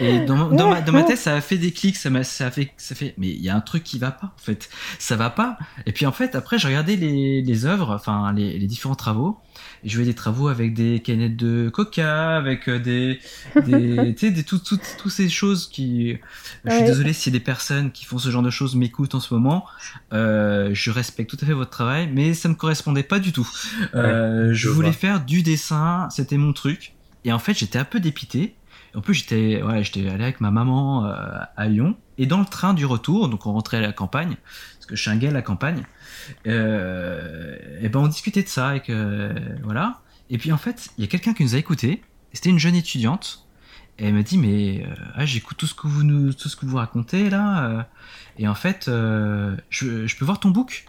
Et 0.00 0.20
dans, 0.20 0.36
ma- 0.36 0.56
dans, 0.56 0.70
ma, 0.70 0.80
dans 0.80 0.92
ma 0.92 1.02
tête, 1.02 1.18
ça 1.18 1.34
a 1.36 1.40
fait 1.40 1.58
des 1.58 1.72
clics, 1.72 1.96
ça 1.96 2.10
m'a, 2.10 2.24
ça 2.24 2.46
a 2.46 2.50
fait, 2.50 2.72
ça 2.76 2.94
fait, 2.94 3.14
mais 3.18 3.28
il 3.28 3.40
y 3.42 3.48
a 3.48 3.56
un 3.56 3.60
truc 3.60 3.84
qui 3.84 3.98
va 3.98 4.10
pas, 4.10 4.26
en 4.36 4.40
fait. 4.42 4.68
Ça 4.98 5.16
va 5.16 5.30
pas. 5.30 5.58
Et 5.86 5.92
puis, 5.92 6.06
en 6.06 6.12
fait, 6.12 6.34
après, 6.34 6.58
j'ai 6.58 6.68
regardé 6.68 6.96
les, 6.96 7.42
les 7.42 7.66
œuvres, 7.66 7.90
enfin, 7.94 8.32
les, 8.32 8.58
les 8.58 8.66
différents 8.66 8.94
travaux. 8.94 9.38
Et 9.84 9.88
je 9.88 9.96
voyais 9.96 10.10
des 10.10 10.14
travaux 10.16 10.48
avec 10.48 10.74
des 10.74 11.00
canettes 11.00 11.36
de 11.36 11.68
coca, 11.68 12.36
avec 12.36 12.68
euh, 12.68 12.78
des, 12.78 13.18
des, 13.66 14.14
tu 14.18 14.26
sais, 14.26 14.30
des, 14.30 14.44
tout, 14.44 14.58
tout, 14.58 14.78
toutes 14.98 15.12
ces 15.12 15.28
choses 15.28 15.68
qui, 15.68 16.18
je 16.64 16.70
suis 16.70 16.80
Ouais. 16.80 16.86
désolé 16.86 17.12
si 17.12 17.30
des 17.30 17.40
personnes 17.40 17.90
qui 17.92 18.04
font 18.04 18.18
ce 18.18 18.30
genre 18.30 18.42
de 18.42 18.50
choses 18.50 18.76
m'écoutent 18.76 19.14
en 19.14 19.20
ce 19.20 19.34
moment. 19.34 19.66
Euh, 20.12 20.70
je 20.72 20.90
respecte 20.90 21.30
tout 21.30 21.38
à 21.42 21.46
fait 21.46 21.52
votre 21.52 21.70
travail, 21.70 22.08
mais 22.12 22.32
ça 22.34 22.48
me 22.48 22.54
correspondait 22.54 23.02
pas 23.02 23.18
du 23.18 23.32
tout. 23.32 23.48
Euh, 23.94 24.48
je 24.48 24.54
je 24.54 24.68
voulais 24.68 24.88
vois. 24.90 24.96
faire 24.96 25.24
du 25.24 25.42
dessin, 25.42 26.08
c'était 26.10 26.36
mon 26.38 26.52
truc. 26.52 26.94
Et 27.24 27.32
en 27.32 27.38
fait, 27.38 27.56
j'étais 27.58 27.78
un 27.78 27.84
peu 27.84 28.00
dépité. 28.00 28.54
En 28.94 29.00
plus, 29.00 29.14
j'étais 29.14 29.62
ouais, 29.62 29.82
j'étais 29.82 30.08
allé 30.08 30.24
avec 30.24 30.40
ma 30.40 30.50
maman 30.50 31.06
euh, 31.06 31.38
à 31.56 31.66
Lyon. 31.66 31.96
Et 32.18 32.26
dans 32.26 32.40
le 32.40 32.46
train 32.46 32.74
du 32.74 32.84
retour, 32.84 33.28
donc 33.28 33.46
on 33.46 33.52
rentrait 33.52 33.78
à 33.78 33.80
la 33.80 33.92
campagne, 33.92 34.36
parce 34.74 34.86
que 34.86 34.96
je 34.96 35.00
suis 35.00 35.10
un 35.10 35.16
gars 35.16 35.30
à 35.30 35.32
la 35.32 35.42
campagne, 35.42 35.84
euh, 36.46 37.56
et 37.80 37.88
ben 37.88 38.00
on 38.00 38.06
discutait 38.06 38.42
de 38.42 38.48
ça. 38.48 38.74
Euh, 38.90 39.32
voilà. 39.64 40.00
Et 40.30 40.38
puis 40.38 40.52
en 40.52 40.58
fait, 40.58 40.90
il 40.98 41.02
y 41.02 41.04
a 41.04 41.08
quelqu'un 41.08 41.34
qui 41.34 41.42
nous 41.42 41.54
a 41.54 41.58
écouté. 41.58 42.02
C'était 42.32 42.50
une 42.50 42.58
jeune 42.58 42.74
étudiante. 42.74 43.46
Et 43.98 44.06
elle 44.06 44.14
m'a 44.14 44.22
dit, 44.22 44.38
mais 44.38 44.84
euh, 44.86 44.94
ah, 45.14 45.26
j'écoute 45.26 45.56
tout 45.58 45.66
ce 45.66 45.74
que 45.74 45.86
vous 45.86 46.02
nous, 46.02 46.32
tout 46.32 46.48
ce 46.48 46.56
que 46.56 46.64
vous 46.64 46.76
racontez 46.76 47.28
là. 47.28 47.88
et 48.38 48.48
en 48.48 48.54
fait, 48.54 48.84
je, 48.86 50.16
peux 50.18 50.24
voir 50.24 50.40
ton 50.40 50.50
book. 50.50 50.86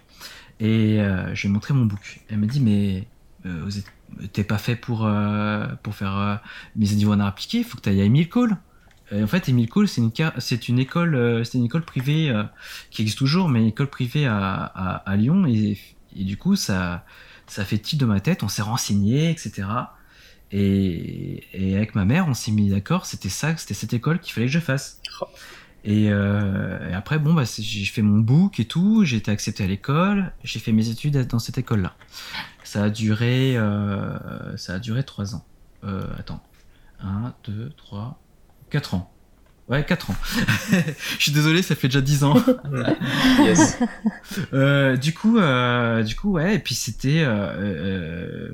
Et 0.59 0.99
je 1.33 1.41
lui 1.41 1.49
ai 1.49 1.51
montré 1.51 1.73
mon 1.73 1.85
book. 1.85 2.21
Elle 2.29 2.37
m'a 2.37 2.47
dit, 2.47 2.61
mais 2.61 3.07
vous 3.43 3.77
êtes- 3.77 3.91
t'es 4.31 4.43
pas 4.43 4.57
fait 4.57 4.75
pour, 4.75 5.05
euh, 5.05 5.67
pour 5.83 5.95
faire 5.95 6.17
euh, 6.17 6.35
mise 6.75 6.93
à 6.93 6.95
niveau 6.95 7.13
en 7.13 7.19
art 7.19 7.27
appliqué, 7.27 7.59
il 7.59 7.63
faut 7.63 7.77
que 7.77 7.83
tu 7.83 7.89
ailles 7.89 8.01
à 8.01 8.05
Emile 8.05 8.29
Cole. 8.29 8.57
En 9.21 9.27
fait, 9.27 9.49
Emile 9.49 9.69
Cole, 9.69 9.87
c'est 9.87 10.01
une, 10.69 10.79
école, 10.79 11.15
euh, 11.15 11.43
c'est 11.43 11.57
une 11.57 11.65
école 11.65 11.83
privée 11.83 12.29
euh, 12.29 12.43
qui 12.89 13.01
existe 13.03 13.17
toujours, 13.17 13.47
mais 13.47 13.59
une 13.59 13.67
école 13.67 13.89
privée 13.89 14.25
à, 14.25 15.03
Lyon. 15.15 15.45
Et, 15.45 15.77
du 16.15 16.37
coup, 16.37 16.55
ça, 16.55 17.05
ça 17.45 17.65
fait 17.65 17.77
titre 17.77 18.01
de 18.01 18.05
ma 18.05 18.19
tête. 18.21 18.43
On 18.43 18.47
s'est 18.47 18.61
renseigné, 18.61 19.29
etc. 19.29 19.67
Et, 20.51 21.43
et 21.53 21.75
avec 21.75 21.95
ma 21.95 22.05
mère, 22.05 22.27
on 22.27 22.33
s'est 22.33 22.51
mis 22.51 22.69
d'accord. 22.69 23.05
C'était 23.05 23.29
ça, 23.29 23.55
c'était 23.57 23.73
cette 23.73 23.93
école 23.93 24.19
qu'il 24.19 24.33
fallait 24.33 24.47
que 24.47 24.53
je 24.53 24.59
fasse. 24.59 24.99
Et, 25.85 26.09
euh, 26.11 26.89
et 26.89 26.93
après, 26.93 27.19
bon, 27.19 27.33
bah, 27.33 27.43
j'ai 27.59 27.85
fait 27.85 28.01
mon 28.01 28.19
book 28.19 28.59
et 28.59 28.65
tout. 28.65 29.03
J'ai 29.03 29.17
été 29.17 29.31
accepté 29.31 29.63
à 29.63 29.67
l'école. 29.67 30.31
J'ai 30.43 30.59
fait 30.59 30.71
mes 30.71 30.89
études 30.89 31.27
dans 31.27 31.39
cette 31.39 31.57
école-là. 31.57 31.93
Ça 32.63 32.83
a 32.83 32.89
duré, 32.89 33.57
euh, 33.57 34.55
ça 34.57 34.75
a 34.75 34.79
duré 34.79 35.03
trois 35.03 35.35
ans. 35.35 35.45
Euh, 35.83 36.03
attends, 36.17 36.41
un, 37.01 37.33
deux, 37.43 37.71
trois, 37.75 38.21
quatre 38.69 38.93
ans. 38.93 39.09
Ouais, 39.69 39.85
quatre 39.85 40.11
ans. 40.11 40.15
Je 41.17 41.23
suis 41.23 41.31
désolé, 41.31 41.61
ça 41.61 41.75
fait 41.75 41.87
déjà 41.87 42.01
dix 42.01 42.23
ans. 42.23 42.35
Yes. 43.39 43.79
Euh, 44.53 44.97
du 44.97 45.13
coup, 45.13 45.37
du 46.05 46.15
coup, 46.15 46.31
ouais. 46.31 46.55
Et 46.55 46.59
puis 46.59 46.75
c'était, 46.75 47.25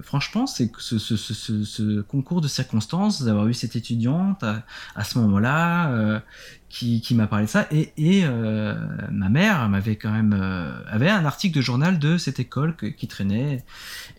franchement, 0.02 0.48
c'est 0.48 0.72
ce, 0.78 0.98
ce, 0.98 1.16
ce, 1.16 1.34
ce, 1.34 1.64
ce 1.64 2.02
concours 2.02 2.42
de 2.42 2.48
circonstances 2.48 3.22
d'avoir 3.22 3.48
eu 3.48 3.54
cette 3.54 3.76
étudiante 3.76 4.44
à, 4.44 4.64
à 4.96 5.04
ce 5.04 5.20
moment-là 5.20 6.22
qui, 6.70 7.02
qui 7.02 7.16
m'a 7.16 7.26
parlé 7.28 7.46
de 7.46 7.50
ça. 7.50 7.68
Et, 7.72 7.92
et 7.98 8.22
euh, 8.26 8.76
ma 9.12 9.28
mère 9.30 9.68
m'avait 9.70 9.96
quand 9.96 10.12
même 10.12 10.36
euh, 10.40 10.72
avait 10.88 11.10
un 11.10 11.26
article 11.26 11.58
de 11.58 11.62
journal 11.62 11.98
de 12.00 12.18
cette 12.18 12.40
école 12.40 12.76
que- 12.76 12.86
qui 12.86 13.08
traînait. 13.08 13.64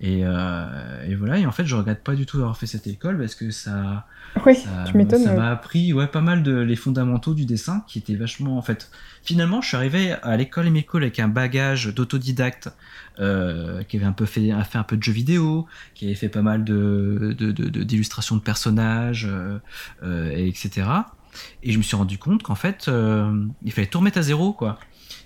Et, 0.00 0.22
euh, 0.24 1.06
et 1.08 1.14
voilà. 1.14 1.38
Et 1.38 1.46
en 1.46 1.52
fait, 1.52 1.64
je 1.64 1.74
regrette 1.76 2.02
pas 2.02 2.14
du 2.14 2.26
tout 2.26 2.38
d'avoir 2.38 2.56
fait 2.56 2.66
cette 2.66 2.86
école 2.86 3.18
parce 3.18 3.34
que 3.34 3.50
ça. 3.50 4.06
Oui, 4.46 4.54
Ça, 4.54 5.32
m'a 5.36 5.50
appris 5.50 5.92
ouais, 5.92 6.06
pas 6.06 6.20
mal 6.20 6.42
de 6.44 6.54
les 6.56 6.76
fondamentaux 6.76 7.34
du 7.34 7.46
dessin 7.46 7.84
qui 7.88 7.98
étaient 7.98 8.14
vachement 8.14 8.58
en 8.58 8.62
fait. 8.62 8.90
Finalement, 9.22 9.60
je 9.60 9.68
suis 9.68 9.76
arrivé 9.76 10.12
à 10.22 10.36
l'école 10.36 10.66
Émile 10.68 10.84
avec 10.94 11.18
un 11.18 11.28
bagage 11.28 11.86
d'autodidacte 11.94 12.68
euh, 13.18 13.82
qui 13.82 13.96
avait 13.96 14.06
un 14.06 14.12
peu 14.12 14.26
fait, 14.26 14.50
a 14.52 14.62
fait 14.64 14.78
un 14.78 14.84
peu 14.84 14.96
de 14.96 15.02
jeux 15.02 15.12
vidéo, 15.12 15.66
qui 15.94 16.06
avait 16.06 16.14
fait 16.14 16.28
pas 16.28 16.42
mal 16.42 16.64
de 16.64 17.34
de- 17.38 17.50
de- 17.52 17.68
de- 17.68 17.82
d'illustrations 17.82 18.36
de, 18.36 18.40
personnages, 18.40 19.26
euh, 19.28 19.58
euh, 20.04 20.30
et 20.30 20.48
etc. 20.48 20.86
Et 21.62 21.72
je 21.72 21.78
me 21.78 21.82
suis 21.82 21.96
rendu 21.96 22.18
compte 22.18 22.42
qu'en 22.42 22.54
fait, 22.54 22.86
euh, 22.88 23.44
il 23.64 23.72
fallait 23.72 23.86
tout 23.86 23.98
remettre 23.98 24.18
à 24.18 24.22
zéro, 24.22 24.52
quoi. 24.52 24.78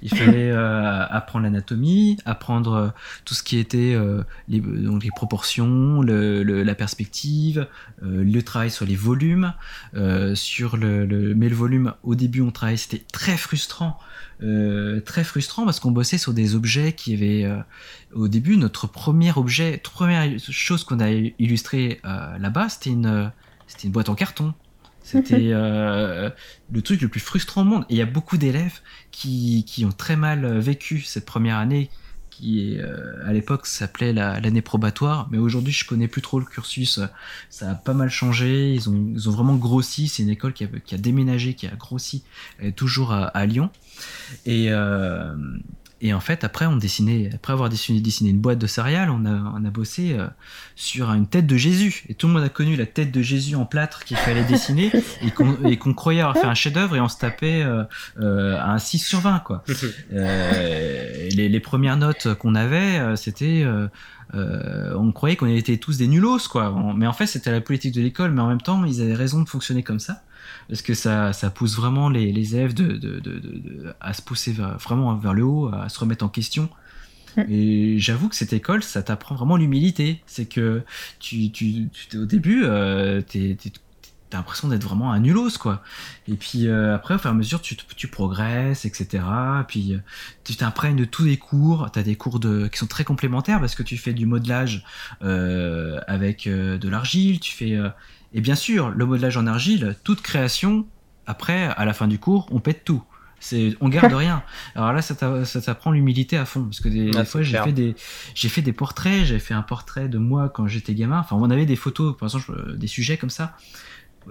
Il 0.02 0.10
fallait 0.10 0.50
euh, 0.52 1.06
apprendre 1.08 1.44
l'anatomie, 1.44 2.18
apprendre 2.24 2.72
euh, 2.74 2.88
tout 3.24 3.34
ce 3.34 3.42
qui 3.42 3.58
était 3.58 3.94
euh, 3.94 4.22
les, 4.48 4.60
donc 4.60 5.02
les 5.04 5.10
proportions, 5.10 6.00
le, 6.02 6.42
le- 6.42 6.62
la 6.62 6.74
perspective, 6.74 7.66
le 8.02 8.40
travail 8.42 8.70
sur 8.70 8.84
les 8.86 8.96
volumes, 8.96 9.52
sur 10.34 10.76
le, 10.76 11.06
le- 11.06 11.34
mais 11.34 11.48
le 11.48 11.54
volume 11.54 11.94
au 12.02 12.14
début 12.14 12.40
on 12.40 12.50
travaillait, 12.50 12.76
c'était 12.76 13.04
très 13.12 13.36
frustrant, 13.36 13.98
très 14.40 15.24
frustrant 15.24 15.64
parce 15.64 15.80
qu'on 15.80 15.90
bossait 15.90 16.18
sur 16.18 16.34
des 16.34 16.54
objets 16.54 16.92
qui 16.92 17.14
avaient 17.14 17.48
au 18.12 18.28
début 18.28 18.56
notre 18.56 18.86
premier 18.86 19.32
objet, 19.36 19.78
première 19.82 20.28
chose 20.38 20.84
qu'on 20.84 21.00
a 21.00 21.10
illustré 21.10 22.00
là-bas, 22.38 22.68
c'était 22.68 22.90
une 22.90 23.30
c'était 23.66 23.84
une 23.86 23.92
boîte 23.92 24.08
en 24.08 24.14
carton. 24.14 24.52
C'était 25.04 25.50
euh, 25.52 26.30
le 26.72 26.82
truc 26.82 27.02
le 27.02 27.08
plus 27.08 27.20
frustrant 27.20 27.60
au 27.60 27.64
monde. 27.64 27.84
Et 27.90 27.94
il 27.94 27.98
y 27.98 28.02
a 28.02 28.06
beaucoup 28.06 28.38
d'élèves 28.38 28.80
qui, 29.10 29.64
ont 29.84 29.92
très 29.92 30.16
mal 30.16 30.44
euh, 30.44 30.60
vécu 30.60 31.02
cette 31.02 31.26
première 31.26 31.58
année, 31.58 31.90
qui 32.30 32.78
euh, 32.78 33.22
à 33.24 33.34
l'époque 33.34 33.66
s'appelait 33.66 34.14
la- 34.14 34.40
l'année 34.40 34.62
probatoire, 34.62 35.28
mais 35.30 35.36
aujourd'hui 35.36 35.74
je 35.74 35.86
connais 35.86 36.08
plus 36.08 36.22
trop 36.22 36.40
le 36.40 36.46
cursus. 36.46 37.00
Ça 37.50 37.70
a 37.70 37.74
pas 37.74 37.92
mal 37.92 38.08
changé. 38.08 38.72
Ils 38.72 38.88
ont, 38.88 39.12
vraiment 39.30 39.56
grossi. 39.56 40.08
C'est 40.08 40.22
une 40.22 40.30
école 40.30 40.54
qui 40.54 40.64
a, 40.64 40.98
déménagé, 40.98 41.52
qui 41.52 41.66
a 41.66 41.76
grossi, 41.76 42.24
toujours 42.74 43.12
à, 43.12 43.46
Lyon. 43.46 43.70
Et, 44.46 44.70
et 46.00 46.12
en 46.12 46.20
fait, 46.20 46.44
après, 46.44 46.66
on 46.66 46.76
dessinait, 46.76 47.30
après 47.34 47.52
avoir 47.52 47.68
dessiné, 47.68 48.00
dessiné 48.00 48.30
une 48.30 48.40
boîte 48.40 48.58
de 48.58 48.66
céréales, 48.66 49.10
on 49.10 49.24
a, 49.24 49.30
on 49.56 49.64
a 49.64 49.70
bossé 49.70 50.12
euh, 50.18 50.26
sur 50.76 51.10
une 51.12 51.26
tête 51.26 51.46
de 51.46 51.56
Jésus. 51.56 52.04
Et 52.08 52.14
tout 52.14 52.26
le 52.26 52.34
monde 52.34 52.42
a 52.42 52.48
connu 52.48 52.76
la 52.76 52.84
tête 52.86 53.10
de 53.10 53.22
Jésus 53.22 53.54
en 53.56 53.64
plâtre 53.64 54.04
qu'il 54.04 54.16
fallait 54.16 54.44
dessiner 54.44 54.92
et 55.22 55.76
qu'on 55.78 55.94
croyait 55.94 56.20
avoir 56.20 56.36
fait 56.36 56.46
un 56.46 56.54
chef-d'œuvre 56.54 56.96
et 56.96 57.00
on 57.00 57.08
se 57.08 57.18
tapait 57.18 57.62
euh, 57.62 57.84
euh, 58.20 58.56
à 58.58 58.72
un 58.72 58.78
6 58.78 58.98
sur 58.98 59.20
20, 59.20 59.38
quoi. 59.40 59.64
Euh, 60.12 61.28
les, 61.34 61.48
les 61.48 61.60
premières 61.60 61.96
notes 61.96 62.34
qu'on 62.34 62.54
avait, 62.54 62.98
euh, 62.98 63.16
c'était, 63.16 63.62
euh, 63.64 63.88
euh, 64.34 64.94
on 64.96 65.12
croyait 65.12 65.36
qu'on 65.36 65.46
était 65.46 65.76
tous 65.76 65.98
des 65.98 66.06
nulos, 66.08 66.38
quoi. 66.50 66.72
On- 66.72 66.94
mais 66.94 67.06
en 67.06 67.12
fait, 67.12 67.26
c'était 67.26 67.50
la 67.52 67.60
politique 67.60 67.94
de 67.94 68.00
l'école, 68.00 68.30
mais 68.32 68.40
en 68.40 68.48
même 68.48 68.60
temps, 68.60 68.84
ils 68.84 69.00
avaient 69.02 69.14
raison 69.14 69.42
de 69.42 69.48
fonctionner 69.48 69.82
comme 69.82 70.00
ça, 70.00 70.22
parce 70.68 70.82
que 70.82 70.94
ça, 70.94 71.32
ça 71.32 71.50
pousse 71.50 71.76
vraiment 71.76 72.08
les, 72.08 72.32
les 72.32 72.56
élèves 72.56 72.74
de, 72.74 72.92
de, 72.92 73.20
de, 73.20 73.38
de- 73.38 73.58
de- 73.58 73.94
à 74.00 74.12
se 74.12 74.22
pousser 74.22 74.52
vers- 74.52 74.78
vraiment 74.78 75.14
vers 75.16 75.34
le 75.34 75.44
haut, 75.44 75.70
à 75.72 75.88
se 75.88 75.98
remettre 75.98 76.24
en 76.24 76.28
question. 76.28 76.68
Mm. 77.36 77.42
Et 77.50 77.98
j'avoue 77.98 78.28
que 78.28 78.36
cette 78.36 78.52
école, 78.52 78.82
ça 78.82 79.02
t'apprend 79.02 79.34
vraiment 79.34 79.56
l'humilité. 79.56 80.22
C'est 80.26 80.46
que 80.46 80.82
tu, 81.20 81.50
tu, 81.50 81.88
au 82.16 82.26
début, 82.26 82.62
euh, 82.64 83.20
t'es, 83.22 83.56
t'as 84.30 84.38
l'impression 84.38 84.68
d'être 84.68 84.82
vraiment 84.82 85.12
un 85.12 85.20
nulos, 85.20 85.58
quoi. 85.60 85.82
Et 86.28 86.34
puis 86.34 86.66
euh, 86.66 86.94
après, 86.94 87.14
au 87.14 87.18
fur 87.18 87.30
et 87.30 87.32
à 87.32 87.34
mesure, 87.34 87.60
tu, 87.60 87.76
tu 87.76 88.08
progresses, 88.08 88.84
etc. 88.84 89.22
Puis 89.68 89.96
tu 90.44 90.56
t'imprègnes 90.56 90.96
de 90.96 91.04
tous 91.04 91.24
les 91.24 91.36
cours. 91.36 91.88
T'as 91.92 92.02
des 92.02 92.16
cours 92.16 92.40
de, 92.40 92.68
qui 92.68 92.78
sont 92.78 92.86
très 92.86 93.04
complémentaires 93.04 93.60
parce 93.60 93.74
que 93.74 93.82
tu 93.82 93.96
fais 93.96 94.12
du 94.12 94.26
modelage 94.26 94.84
euh, 95.22 96.00
avec 96.06 96.46
euh, 96.46 96.78
de 96.78 96.88
l'argile. 96.88 97.38
Tu 97.40 97.52
fais 97.52 97.76
et 98.34 98.40
bien 98.40 98.54
sûr, 98.56 98.90
le 98.90 99.06
modelage 99.06 99.36
en 99.36 99.46
argile, 99.46 99.96
toute 100.04 100.20
création. 100.20 100.86
Après, 101.26 101.64
à 101.76 101.84
la 101.86 101.94
fin 101.94 102.06
du 102.08 102.18
cours, 102.18 102.46
on 102.50 102.60
pète 102.60 102.84
tout. 102.84 103.02
C'est, 103.40 103.76
on 103.80 103.88
garde 103.88 104.12
rien. 104.14 104.42
Alors 104.74 104.92
là, 104.92 105.00
ça 105.02 105.14
t'a- 105.14 105.44
ça 105.44 105.60
t'apprend 105.62 105.90
l'humilité 105.92 106.36
à 106.36 106.44
fond, 106.44 106.64
parce 106.64 106.80
que 106.80 106.88
des, 106.88 107.10
Ah, 107.14 107.20
des 107.20 107.24
fois, 107.24 107.42
j'ai 107.42 107.56
fait 107.62 107.72
des, 107.72 107.94
j'ai 108.34 108.48
fait 108.48 108.62
des 108.62 108.72
portraits. 108.72 109.24
J'avais 109.24 109.38
fait 109.40 109.54
un 109.54 109.62
portrait 109.62 110.08
de 110.08 110.18
moi 110.18 110.48
quand 110.50 110.66
j'étais 110.66 110.94
gamin. 110.94 111.18
Enfin, 111.20 111.36
on 111.36 111.50
avait 111.50 111.64
des 111.66 111.76
photos, 111.76 112.16
par 112.16 112.26
exemple, 112.28 112.52
euh, 112.52 112.76
des 112.76 112.86
sujets 112.86 113.16
comme 113.16 113.30
ça. 113.30 113.56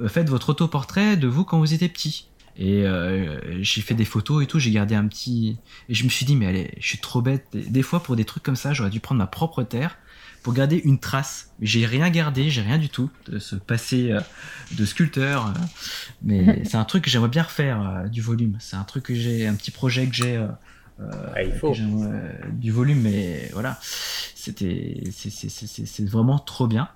Euh, 0.01 0.07
Faites 0.07 0.29
votre 0.29 0.49
autoportrait 0.49 1.17
de 1.17 1.27
vous 1.27 1.43
quand 1.45 1.57
vous 1.59 1.73
étiez 1.73 1.89
petit. 1.89 2.27
Et 2.55 2.85
euh, 2.85 3.39
j'ai 3.63 3.81
fait 3.81 3.95
des 3.95 4.05
photos 4.05 4.43
et 4.43 4.45
tout. 4.47 4.59
J'ai 4.59 4.69
gardé 4.71 4.93
un 4.93 5.07
petit. 5.07 5.57
Et 5.89 5.95
je 5.95 6.03
me 6.03 6.09
suis 6.09 6.25
dit, 6.25 6.35
mais 6.35 6.45
allez, 6.45 6.71
je 6.79 6.87
suis 6.87 6.99
trop 6.99 7.21
bête. 7.21 7.45
Des, 7.53 7.61
des 7.63 7.81
fois, 7.81 8.03
pour 8.03 8.15
des 8.15 8.25
trucs 8.25 8.43
comme 8.43 8.55
ça, 8.55 8.73
j'aurais 8.73 8.91
dû 8.91 8.99
prendre 8.99 9.17
ma 9.19 9.27
propre 9.27 9.63
terre 9.63 9.97
pour 10.43 10.53
garder 10.53 10.82
une 10.86 10.99
trace. 10.99 11.53
J'ai 11.62 11.86
rien 11.86 12.10
gardé, 12.12 12.49
j'ai 12.51 12.62
rien 12.62 12.77
du 12.77 12.89
tout 12.89 13.12
de 13.27 13.39
ce 13.39 13.56
passé 13.56 14.12
euh, 14.12 14.21
de 14.71 14.86
sculpteur. 14.86 15.47
euh. 15.47 15.51
mais 16.21 16.63
c'est 16.65 16.77
un 16.77 16.86
truc 16.86 17.06
que 17.06 17.10
j'aimerais 17.10 17.29
bien 17.29 17.43
refaire 17.43 17.82
euh, 17.82 18.08
du 18.10 18.21
volume. 18.21 18.58
C'est 18.60 18.75
un 18.75 18.84
truc 18.84 19.06
que 19.06 19.15
j'ai, 19.15 19.47
un 19.47 19.56
petit 19.56 19.71
projet 19.71 20.08
que 20.08 20.13
j'ai. 20.15 20.38
euh, 20.38 20.47
euh, 20.99 21.34
Ah, 21.36 21.43
il 21.43 21.53
faut. 21.53 21.73
euh, 21.73 22.32
du 22.51 22.71
volume, 22.71 23.01
mais 23.01 23.49
voilà, 23.53 23.79
c'était, 24.36 25.03
c'est, 25.12 25.29
c'est, 25.32 25.49
c'est, 25.49 25.67
c'est- 25.67 25.86
c'est 25.86 26.06
vraiment 26.10 26.39
trop 26.39 26.67
bien. 26.67 26.89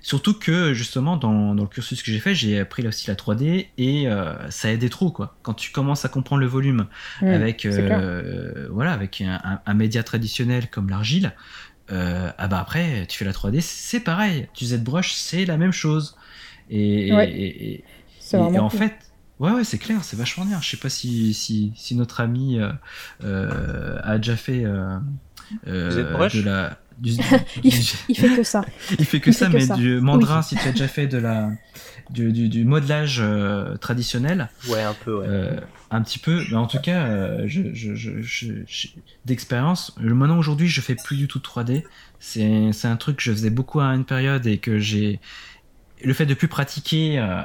Surtout 0.00 0.34
que 0.38 0.72
justement 0.72 1.16
dans, 1.16 1.54
dans 1.54 1.64
le 1.64 1.68
cursus 1.68 2.02
que 2.02 2.12
j'ai 2.12 2.20
fait, 2.20 2.34
j'ai 2.34 2.60
appris 2.60 2.82
là 2.82 2.90
aussi 2.90 3.08
la 3.08 3.16
3D 3.16 3.72
et 3.76 4.08
euh, 4.08 4.48
ça 4.50 4.70
aidait 4.72 4.88
trop 4.88 5.10
quoi. 5.10 5.36
Quand 5.42 5.54
tu 5.54 5.72
commences 5.72 6.04
à 6.04 6.08
comprendre 6.08 6.40
le 6.40 6.46
volume 6.46 6.86
Mm, 7.20 7.26
avec 7.34 7.66
euh, 7.66 8.68
voilà 8.70 8.92
avec 8.92 9.20
un, 9.20 9.40
un- 9.42 9.60
un 9.66 9.74
média 9.74 10.02
traditionnel 10.04 10.70
comme 10.70 10.88
l'argile, 10.90 11.34
euh, 11.92 12.30
ah 12.38 12.48
bah 12.48 12.60
après 12.60 13.06
tu 13.08 13.18
fais 13.18 13.24
la 13.24 13.32
3D, 13.32 13.60
c'est 13.60 14.00
pareil. 14.00 14.48
Tu 14.54 14.64
ZBrush, 14.66 15.12
c'est 15.12 15.44
la 15.44 15.56
même 15.56 15.72
chose. 15.72 16.16
Et, 16.70 17.12
Ouais. 17.12 17.30
et- 17.30 17.72
et- 17.74 17.84
et- 18.32 18.58
en 18.58 18.68
cool. 18.70 18.78
fait, 18.78 18.94
ouais, 19.38 19.50
ouais, 19.52 19.64
c'est 19.64 19.78
clair, 19.78 20.02
c'est 20.02 20.16
vachement 20.16 20.44
bien. 20.46 20.60
Je 20.60 20.70
sais 20.70 20.76
pas 20.78 20.88
si, 20.88 21.34
si, 21.34 21.72
si 21.76 21.94
notre 21.94 22.20
ami 22.20 22.58
euh, 22.58 22.72
euh, 23.22 23.98
a 24.02 24.16
déjà 24.18 24.36
fait 24.36 24.64
euh, 24.64 24.96
euh, 25.66 25.90
ZBrush 25.90 26.36
de 26.36 26.42
la. 26.42 26.78
Du- 26.98 27.16
du- 27.16 27.22
Il, 27.62 27.70
du- 27.70 27.76
f- 27.76 28.04
il 28.08 28.16
fait 28.16 28.36
que 28.36 28.42
ça. 28.42 28.64
il 28.98 29.04
fait 29.04 29.20
que 29.20 29.30
il 29.30 29.34
ça, 29.34 29.46
fait 29.46 29.52
que 29.52 29.56
mais 29.58 29.66
ça. 29.66 29.74
du 29.74 30.00
mandrin, 30.00 30.42
si 30.42 30.56
tu 30.56 30.66
as 30.68 30.72
déjà 30.72 30.88
fait 30.88 31.06
de 31.06 31.18
la, 31.18 31.50
du, 32.10 32.32
du, 32.32 32.48
du 32.48 32.64
modelage 32.64 33.18
euh, 33.20 33.76
traditionnel, 33.76 34.48
Ouais, 34.68 34.82
un 34.82 34.94
peu, 34.94 35.14
ouais. 35.20 35.26
euh, 35.28 35.60
un 35.90 36.02
petit 36.02 36.18
peu, 36.18 36.42
mais 36.50 36.56
en 36.56 36.66
tout 36.66 36.78
cas, 36.80 37.04
euh, 37.06 37.44
je, 37.46 37.62
je, 37.74 37.94
je, 37.94 38.20
je- 38.22 38.52
je- 38.66 38.88
d'expérience, 39.24 39.94
maintenant 39.98 40.38
aujourd'hui, 40.38 40.68
je 40.68 40.80
fais 40.80 40.94
plus 40.96 41.16
du 41.16 41.28
tout 41.28 41.38
de 41.38 41.44
3D. 41.44 41.84
C'est, 42.20 42.72
c'est 42.72 42.88
un 42.88 42.96
truc 42.96 43.16
que 43.18 43.22
je 43.22 43.32
faisais 43.32 43.50
beaucoup 43.50 43.80
à 43.80 43.86
une 43.86 44.04
période 44.04 44.46
et 44.46 44.58
que 44.58 44.78
j'ai. 44.78 45.20
Le 46.02 46.12
fait 46.12 46.26
de 46.26 46.34
plus 46.34 46.48
pratiquer, 46.48 47.18
euh, 47.18 47.42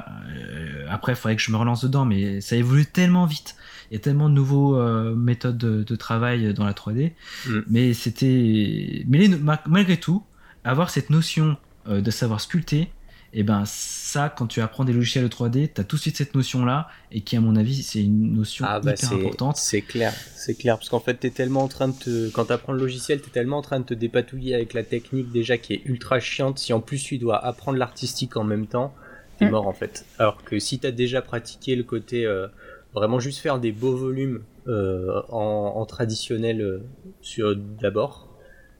après, 0.88 1.12
il 1.12 1.16
faudrait 1.16 1.36
que 1.36 1.42
je 1.42 1.50
me 1.50 1.56
relance 1.56 1.82
dedans, 1.82 2.04
mais 2.04 2.40
ça 2.40 2.56
évolue 2.56 2.86
tellement 2.86 3.24
vite. 3.26 3.56
Il 3.90 3.94
y 3.94 3.96
a 3.96 4.00
tellement 4.00 4.28
de 4.28 4.34
nouveaux 4.34 4.76
euh, 4.76 5.14
méthodes 5.14 5.58
de, 5.58 5.82
de 5.82 5.96
travail 5.96 6.54
dans 6.54 6.64
la 6.64 6.72
3D. 6.72 7.12
Mm. 7.46 7.58
Mais 7.68 7.92
c'était. 7.94 9.04
Mais 9.08 9.18
les- 9.18 9.28
malgré 9.66 9.96
tout, 9.98 10.22
avoir 10.64 10.90
cette 10.90 11.10
notion 11.10 11.56
euh, 11.88 12.00
de 12.00 12.10
savoir 12.10 12.40
sculpter, 12.40 12.88
et 13.32 13.42
ben 13.44 13.62
ça, 13.64 14.28
quand 14.28 14.48
tu 14.48 14.60
apprends 14.60 14.84
des 14.84 14.92
logiciels 14.92 15.22
de 15.24 15.28
3D, 15.28 15.70
tu 15.72 15.80
as 15.80 15.84
tout 15.84 15.96
de 15.96 16.00
suite 16.00 16.16
cette 16.16 16.34
notion-là, 16.34 16.88
et 17.12 17.20
qui, 17.20 17.36
à 17.36 17.40
mon 17.40 17.54
avis, 17.56 17.82
c'est 17.84 18.02
une 18.02 18.34
notion 18.34 18.64
Ah 18.68 18.80
bah 18.80 18.92
hyper 18.92 19.12
importante. 19.12 19.56
c'est 19.56 19.82
clair, 19.82 20.12
c'est 20.34 20.54
clair 20.54 20.76
parce 20.76 20.88
qu'en 20.88 20.98
fait 21.00 21.14
t'es 21.14 21.30
tellement 21.30 21.62
en 21.62 21.68
train 21.68 21.88
de 21.88 21.94
te 21.94 22.28
quand 22.30 22.46
t'apprends 22.46 22.72
le 22.72 22.80
logiciel 22.80 23.20
t'es 23.20 23.30
tellement 23.30 23.58
en 23.58 23.62
train 23.62 23.78
de 23.80 23.84
te 23.84 23.94
dépatouiller 23.94 24.54
avec 24.56 24.72
la 24.74 24.82
technique 24.82 25.30
déjà 25.30 25.58
qui 25.58 25.74
est 25.74 25.82
ultra 25.84 26.18
chiante 26.18 26.58
si 26.58 26.72
en 26.72 26.80
plus 26.80 27.02
tu 27.04 27.18
dois 27.18 27.38
apprendre 27.44 27.78
l'artistique 27.78 28.36
en 28.36 28.42
même 28.44 28.66
temps 28.66 28.94
t'es 29.38 29.46
Mm. 29.46 29.50
mort 29.50 29.68
en 29.68 29.72
fait 29.72 30.04
alors 30.18 30.42
que 30.44 30.58
si 30.58 30.78
t'as 30.80 30.90
déjà 30.90 31.22
pratiqué 31.22 31.76
le 31.76 31.82
côté 31.84 32.26
euh, 32.26 32.48
vraiment 32.94 33.20
juste 33.20 33.38
faire 33.38 33.58
des 33.58 33.72
beaux 33.72 33.96
volumes 33.96 34.42
euh, 34.68 35.20
en, 35.28 35.74
en 35.76 35.86
traditionnel 35.86 36.60
euh, 36.60 36.82
sur 37.20 37.56
d'abord. 37.56 38.28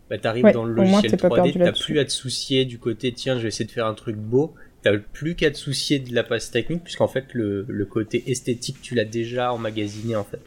Bah 0.09 0.19
t'arrives 0.19 0.45
Ouais, 0.45 0.53
dans 0.53 0.65
le 0.65 0.75
moins, 0.75 1.01
logiciel 1.01 1.17
pas 1.21 1.29
3D 1.29 1.53
perdu 1.53 1.59
t'as 1.59 1.73
plus 1.73 1.99
à 2.01 2.05
te 2.05 2.11
soucier 2.11 2.65
du 2.65 2.79
côté 2.79 3.13
tiens 3.13 3.37
je 3.37 3.43
vais 3.43 3.49
essayer 3.49 3.65
de 3.65 3.71
faire 3.71 3.87
un 3.87 3.95
truc 3.95 4.17
beau. 4.17 4.55
T'as 4.83 4.97
plus 4.97 5.35
qu'à 5.37 5.51
te 5.51 5.59
soucier 5.59 5.99
de 5.99 6.15
la 6.15 6.25
passe 6.25 6.51
technique, 6.51 6.83
puisqu'en 6.83 7.07
fait, 7.07 7.35
le, 7.35 7.67
le 7.69 7.85
côté 7.85 8.31
esthétique, 8.31 8.81
tu 8.81 8.95
l'as 8.95 9.05
déjà 9.05 9.53
emmagasiné, 9.53 10.17
en 10.17 10.25
fait. 10.25 10.41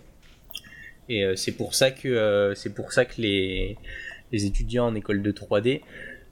Et 1.08 1.24
euh, 1.24 1.36
c'est 1.36 1.52
pour 1.52 1.76
ça 1.76 1.92
que, 1.92 2.52
c'est 2.56 2.74
pour 2.74 2.94
ça 2.94 3.06
que 3.06 3.22
les, 3.22 3.78
les 4.32 4.46
étudiants 4.46 4.88
en 4.88 4.96
école 4.96 5.22
de 5.22 5.32
3D, 5.32 5.82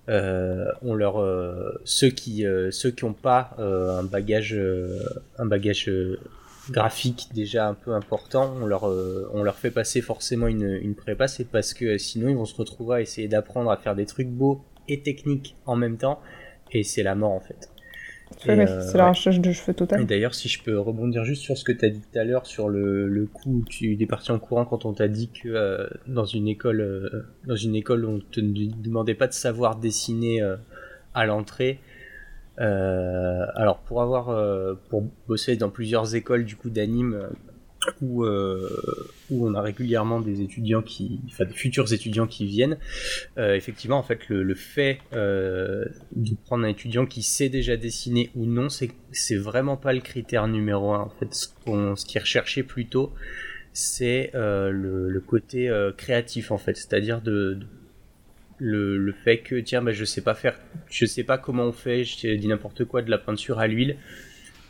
euh, 0.09 0.65
ont 0.81 0.95
leur, 0.95 1.21
euh, 1.21 1.79
ceux 1.85 2.09
qui, 2.09 2.43
euh, 2.43 2.71
ceux 2.71 2.89
qui 2.89 3.03
ont 3.03 3.13
pas 3.13 3.55
un 3.59 4.03
bagage, 4.03 4.59
un 5.37 5.45
bagage 5.45 5.89
graphique 6.71 7.29
déjà 7.33 7.67
un 7.67 7.73
peu 7.73 7.93
important, 7.93 8.53
on 8.61 8.65
leur, 8.65 8.87
euh, 8.87 9.29
on 9.33 9.43
leur 9.43 9.57
fait 9.57 9.71
passer 9.71 10.01
forcément 10.01 10.47
une, 10.47 10.79
une 10.81 10.95
prépa, 10.95 11.27
c'est 11.27 11.45
parce 11.45 11.73
que 11.73 11.85
euh, 11.85 11.97
sinon 11.97 12.29
ils 12.29 12.35
vont 12.35 12.45
se 12.45 12.55
retrouver 12.55 12.95
à 12.97 13.01
essayer 13.01 13.27
d'apprendre 13.27 13.69
à 13.71 13.77
faire 13.77 13.95
des 13.95 14.05
trucs 14.05 14.29
beaux 14.29 14.63
et 14.87 15.01
techniques 15.01 15.55
en 15.65 15.75
même 15.75 15.97
temps, 15.97 16.19
et 16.71 16.83
c'est 16.83 17.03
la 17.03 17.15
mort 17.15 17.31
en 17.31 17.39
fait. 17.39 17.69
Ouais, 18.47 18.65
euh, 18.67 18.81
c'est 18.81 18.97
ouais. 18.97 18.97
l'arrachage 18.97 19.41
de 19.41 19.51
cheveux 19.51 19.73
Et 19.73 19.75
total. 19.75 20.05
d'ailleurs, 20.05 20.33
si 20.33 20.47
je 20.47 20.63
peux 20.63 20.79
rebondir 20.79 21.25
juste 21.25 21.43
sur 21.43 21.57
ce 21.57 21.65
que 21.65 21.73
tu 21.73 21.83
as 21.85 21.89
dit 21.89 21.99
tout 21.99 22.17
à 22.17 22.23
l'heure, 22.23 22.45
sur 22.45 22.69
le, 22.69 23.07
le 23.07 23.25
coup 23.25 23.57
où 23.59 23.65
tu 23.65 24.01
es 24.01 24.05
parti 24.05 24.31
en 24.31 24.39
courant 24.39 24.65
quand 24.65 24.85
on 24.85 24.93
t'a 24.93 25.09
dit 25.09 25.29
que 25.29 25.49
euh, 25.49 25.87
dans 26.07 26.25
une 26.25 26.47
école, 26.47 27.27
dans 27.45 27.57
une 27.57 27.75
école 27.75 28.05
on 28.05 28.19
te 28.19 28.39
ne 28.39 28.71
demandait 28.81 29.15
pas 29.15 29.27
de 29.27 29.33
savoir 29.33 29.75
dessiner 29.75 30.41
à 31.13 31.25
l'entrée. 31.25 31.79
Euh, 32.59 33.45
alors 33.55 33.79
pour 33.79 34.01
avoir, 34.01 34.29
euh, 34.29 34.75
pour 34.89 35.03
bosser 35.27 35.55
dans 35.55 35.69
plusieurs 35.69 36.15
écoles 36.15 36.45
du 36.45 36.55
coup 36.55 36.69
d'anime 36.69 37.13
euh, 37.13 37.27
où 38.01 38.23
euh, 38.25 38.69
où 39.31 39.47
on 39.47 39.55
a 39.55 39.61
régulièrement 39.61 40.19
des 40.21 40.41
étudiants 40.41 40.83
qui, 40.83 41.19
enfin 41.27 41.45
des 41.45 41.53
futurs 41.53 41.91
étudiants 41.93 42.27
qui 42.27 42.45
viennent. 42.45 42.77
Euh, 43.37 43.55
effectivement, 43.55 43.97
en 43.97 44.03
fait, 44.03 44.27
le, 44.29 44.43
le 44.43 44.53
fait 44.55 44.99
euh, 45.13 45.85
de 46.15 46.35
prendre 46.45 46.65
un 46.65 46.67
étudiant 46.67 47.05
qui 47.07 47.23
sait 47.23 47.49
déjà 47.49 47.77
dessiner 47.77 48.29
ou 48.35 48.45
non, 48.45 48.67
c'est 48.69 49.35
vraiment 49.37 49.77
pas 49.77 49.93
le 49.93 50.01
critère 50.01 50.47
numéro 50.47 50.93
un. 50.93 50.99
En 51.01 51.09
fait, 51.09 51.33
ce, 51.33 51.47
qu'on, 51.65 51.95
ce 51.95 52.05
qui 52.05 52.17
est 52.17 52.21
recherché 52.21 52.61
plutôt, 52.63 53.13
c'est 53.73 54.29
le, 54.33 55.09
le 55.09 55.19
côté 55.21 55.71
créatif, 55.97 56.51
en 56.51 56.57
fait, 56.57 56.75
c'est-à-dire 56.75 57.21
de, 57.21 57.53
de- 57.55 57.65
le, 58.63 58.97
le 58.97 59.11
fait 59.11 59.39
que 59.39 59.55
tiens, 59.59 59.81
bah, 59.81 59.91
je 59.91 60.05
sais 60.05 60.21
pas 60.21 60.35
faire, 60.35 60.57
je 60.89 61.05
sais 61.05 61.23
pas 61.23 61.37
comment 61.39 61.65
on 61.65 61.71
fait, 61.71 62.03
je 62.03 62.35
dis 62.35 62.47
n'importe 62.47 62.85
quoi 62.85 63.01
de 63.01 63.09
la 63.09 63.17
peinture 63.17 63.57
à 63.59 63.67
l'huile. 63.67 63.97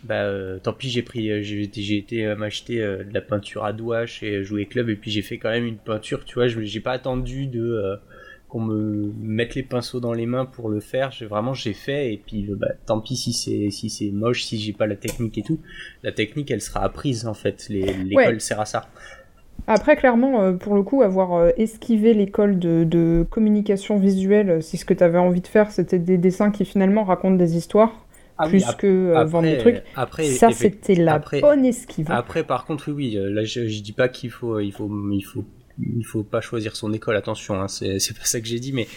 Bah, 0.04 0.23
euh, 0.23 0.58
tant 0.58 0.73
pis, 0.73 0.89
j'ai 0.89 1.04
pris, 1.04 1.30
euh, 1.30 1.41
j'ai 1.43 1.69
j'ai 1.75 1.97
été 1.97 2.25
euh, 2.25 2.36
m'acheter 2.36 2.82
euh, 2.82 3.04
de 3.04 3.13
la 3.13 3.21
peinture 3.21 3.65
à 3.65 3.73
doigts 3.73 4.06
chez 4.08 4.43
Jouet 4.43 4.65
Club 4.65 4.89
et 4.89 4.95
puis 4.95 5.12
j'ai 5.12 5.21
fait 5.21 5.38
quand 5.38 5.51
même 5.51 5.65
une 5.65 5.77
peinture, 5.77 6.25
tu 6.25 6.36
vois, 6.36 6.47
je 6.47 6.62
j'ai 6.62 6.80
pas 6.80 6.93
attendu 6.93 7.45
de 7.47 7.62
euh, 7.62 7.95
qu'on 8.47 8.62
me 8.62 9.12
mette 9.19 9.54
les 9.56 9.62
pinceaux 9.63 9.99
dans 9.99 10.13
les 10.13 10.25
mains 10.25 10.45
pour 10.45 10.69
le 10.69 10.80
faire. 10.80 11.12
J'ai 11.12 11.25
vraiment 11.27 11.54
j'ai 11.54 11.73
fait 11.73 12.13
et 12.13 12.17
puis 12.17 12.47
bah, 12.49 12.69
tant 12.88 12.99
pis 12.99 13.15
si 13.15 13.32
c'est 13.34 13.69
si 13.69 13.89
c'est 13.91 14.10
moche, 14.12 14.43
si 14.43 14.60
j'ai 14.60 14.73
pas 14.73 14.88
la 14.88 14.95
technique 14.95 15.38
et 15.38 15.43
tout. 15.43 15.60
La 16.01 16.12
technique, 16.12 16.49
elle 16.49 16.62
sera 16.62 16.84
apprise 16.84 17.27
en 17.27 17.34
fait. 17.36 17.67
Les- 17.69 17.93
L'école 17.93 18.25
Ouais. 18.34 18.39
sert 18.39 18.60
à 18.60 18.65
ça. 18.65 18.89
Après, 19.67 19.95
clairement, 19.95 20.41
euh, 20.41 20.54
pour 20.54 20.76
le 20.76 20.84
coup, 20.84 21.02
avoir 21.02 21.34
euh, 21.34 21.50
esquivé 21.58 22.13
l'école 22.13 22.60
de, 22.60 22.84
de 22.84 23.26
communication 23.30 23.97
visuelle, 23.97 24.50
euh, 24.50 24.62
si 24.62 24.78
ce 24.78 24.86
que 24.86 24.93
tu 24.93 25.04
avais 25.04 25.17
envie 25.19 25.41
de 25.41 25.47
faire, 25.47 25.71
c'était 25.71 26.00
des 26.00 26.17
dessins 26.17 26.52
qui 26.52 26.65
finalement 26.65 27.04
racontent 27.04 27.36
des 27.36 27.56
histoires, 27.56 28.06
plus 28.47 28.63
ap- 28.65 28.78
que 28.80 29.24
vendre 29.26 29.47
des 29.50 29.58
trucs. 29.60 29.84
Après, 29.95 30.24
Ça, 30.24 30.52
c'était 30.52 30.95
la 30.95 31.13
après- 31.15 31.41
bonne 31.41 31.63
esquive. 31.65 32.08
Après, 32.10 32.43
par 32.43 32.65
contre, 32.65 32.91
oui, 32.91 33.17
oui. 33.17 33.34
Là, 33.34 33.43
je, 33.43 33.67
je 33.67 33.82
dis 33.82 33.93
pas 33.93 34.10
qu'il 34.10 34.32
faut, 34.32 34.60
il 34.60 34.71
faut, 34.71 34.89
il 35.12 35.21
faut, 35.21 35.45
il 35.80 36.04
faut 36.06 36.24
pas 36.24 36.41
choisir 36.41 36.76
son 36.76 36.91
école. 36.91 37.15
Attention, 37.15 37.62
hein, 37.62 37.67
c'est, 37.67 38.00
c'est 38.00 38.17
pas 38.17 38.26
ça 38.26 38.41
que 38.41 38.47
j'ai 38.47 38.60
dit, 38.60 38.74
mais 38.74 38.88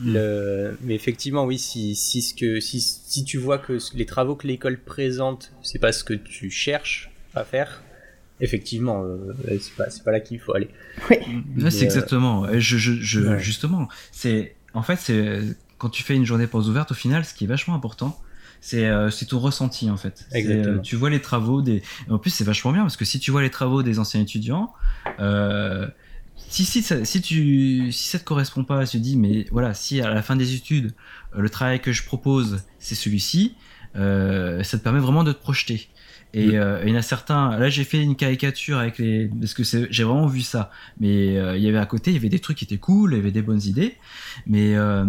Mm. 0.00 0.12
le, 0.14 0.78
mais 0.82 0.94
effectivement, 0.94 1.44
oui. 1.44 1.58
Si, 1.58 1.94
si 1.96 2.22
ce 2.22 2.32
que, 2.34 2.60
si, 2.60 2.80
si 2.80 3.24
tu 3.24 3.38
vois 3.38 3.58
que 3.58 3.76
les 3.94 4.06
travaux 4.06 4.36
que 4.36 4.46
l'école 4.46 4.78
présente, 4.78 5.52
c'est 5.62 5.78
pas 5.80 5.92
ce 5.92 6.04
que 6.04 6.14
tu 6.14 6.48
cherches 6.50 7.10
à 7.34 7.44
faire, 7.44 7.82
effectivement, 8.40 9.02
euh, 9.04 9.32
c'est 9.60 9.74
pas, 9.76 9.90
c'est 9.90 10.02
pas 10.04 10.10
là 10.12 10.20
qu'il 10.20 10.38
faut 10.40 10.54
aller. 10.54 10.68
Oui. 11.10 11.16
C'est 11.70 11.82
euh, 11.82 11.84
exactement. 11.84 12.46
Je, 12.52 12.76
je, 12.78 12.92
je- 12.94 13.20
Ouais. 13.20 13.38
Justement, 13.38 13.88
c'est 14.10 14.56
en 14.74 14.82
fait, 14.82 14.96
c'est 14.96 15.40
quand 15.78 15.88
tu 15.90 16.02
fais 16.02 16.14
une 16.16 16.24
journée 16.24 16.46
portes 16.46 16.66
ouvertes, 16.66 16.92
au 16.92 16.94
final, 16.94 17.24
ce 17.24 17.34
qui 17.34 17.44
est 17.44 17.46
vachement 17.48 17.74
important, 17.74 18.18
c'est 18.60 18.86
euh, 18.86 19.10
c'est 19.10 19.26
ton 19.26 19.38
ressenti 19.40 19.90
en 19.90 19.96
fait. 19.96 20.26
Euh, 20.66 20.78
tu 20.80 20.96
vois 20.96 21.10
les 21.10 21.20
travaux 21.20 21.62
des. 21.62 21.82
En 22.08 22.18
plus, 22.18 22.30
c'est 22.30 22.44
vachement 22.44 22.72
bien 22.72 22.82
parce 22.82 22.96
que 22.96 23.04
si 23.04 23.18
tu 23.18 23.30
vois 23.32 23.42
les 23.42 23.50
travaux 23.50 23.82
des 23.82 23.98
anciens 23.98 24.20
étudiants, 24.20 24.72
euh, 25.18 25.88
si 26.48 26.64
si 26.64 26.82
ça, 26.82 27.04
si 27.04 27.20
tu 27.20 27.90
si 27.92 28.08
ça 28.08 28.18
te 28.18 28.24
correspond 28.24 28.64
pas, 28.64 28.86
tu 28.86 28.98
te 28.98 29.02
dis 29.02 29.16
mais 29.16 29.46
voilà, 29.50 29.74
si 29.74 30.00
à 30.00 30.10
la 30.14 30.22
fin 30.22 30.36
des 30.36 30.54
études, 30.54 30.92
le 31.36 31.48
travail 31.50 31.80
que 31.80 31.92
je 31.92 32.04
propose 32.04 32.62
c'est 32.78 32.94
celui-ci, 32.94 33.54
euh, 33.96 34.62
ça 34.62 34.78
te 34.78 34.82
permet 34.84 35.00
vraiment 35.00 35.24
de 35.24 35.32
te 35.32 35.40
projeter. 35.40 35.88
Et 36.34 36.58
euh, 36.58 36.82
il 36.84 36.90
y 36.90 36.92
en 36.94 36.98
a 36.98 37.02
certains. 37.02 37.58
Là, 37.58 37.68
j'ai 37.68 37.84
fait 37.84 38.02
une 38.02 38.16
caricature 38.16 38.78
avec 38.78 38.98
les 38.98 39.28
parce 39.40 39.54
que 39.54 39.62
j'ai 39.62 40.04
vraiment 40.04 40.26
vu 40.26 40.40
ça. 40.40 40.70
Mais 40.98 41.38
euh, 41.38 41.56
il 41.56 41.62
y 41.62 41.68
avait 41.68 41.78
à 41.78 41.86
côté, 41.86 42.10
il 42.10 42.14
y 42.14 42.16
avait 42.16 42.28
des 42.28 42.38
trucs 42.38 42.58
qui 42.58 42.64
étaient 42.64 42.78
cool, 42.78 43.12
il 43.12 43.16
y 43.16 43.20
avait 43.20 43.32
des 43.32 43.42
bonnes 43.42 43.62
idées, 43.62 43.96
mais 44.46 44.74
euh, 44.76 45.04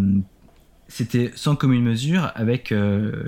c'était 0.87 1.31
sans 1.35 1.55
commune 1.55 1.83
mesure 1.83 2.31
avec 2.35 2.73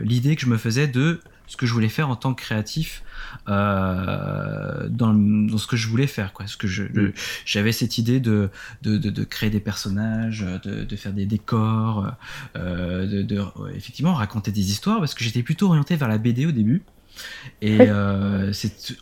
l'idée 0.03 0.35
que 0.35 0.41
je 0.41 0.47
me 0.47 0.57
faisais 0.57 0.87
de 0.87 1.19
ce 1.47 1.57
que 1.57 1.65
je 1.65 1.73
voulais 1.73 1.89
faire 1.89 2.09
en 2.09 2.15
tant 2.15 2.33
que 2.33 2.41
créatif 2.41 3.03
euh, 3.47 4.87
dans, 4.89 5.57
ce 5.57 5.67
que 5.67 5.75
je 5.75 5.87
voulais 5.87 6.07
faire. 6.07 6.33
Quoi. 6.33 6.47
Ce 6.47 6.57
que 6.57 6.67
je, 6.67 6.83
j'avais 7.45 7.71
cette 7.71 7.97
idée 7.97 8.19
de, 8.19 8.49
de, 8.81 8.97
de, 8.97 9.09
de 9.09 9.23
créer 9.23 9.49
des 9.49 9.59
personnages, 9.59 10.45
de, 10.63 10.83
de 10.83 10.95
faire 10.95 11.13
des 11.13 11.25
décors, 11.25 12.11
euh, 12.55 13.05
de, 13.05 13.21
de 13.21 13.39
ouais, 13.39 13.75
effectivement 13.75 14.13
raconter 14.13 14.51
des 14.51 14.71
histoires, 14.71 14.99
parce 14.99 15.13
que 15.13 15.23
j'étais 15.23 15.43
plutôt 15.43 15.67
orienté 15.67 15.95
vers 15.95 16.07
la 16.07 16.17
BD 16.17 16.45
au 16.45 16.51
début. 16.51 16.83
Et 17.61 17.77
euh, 17.81 18.51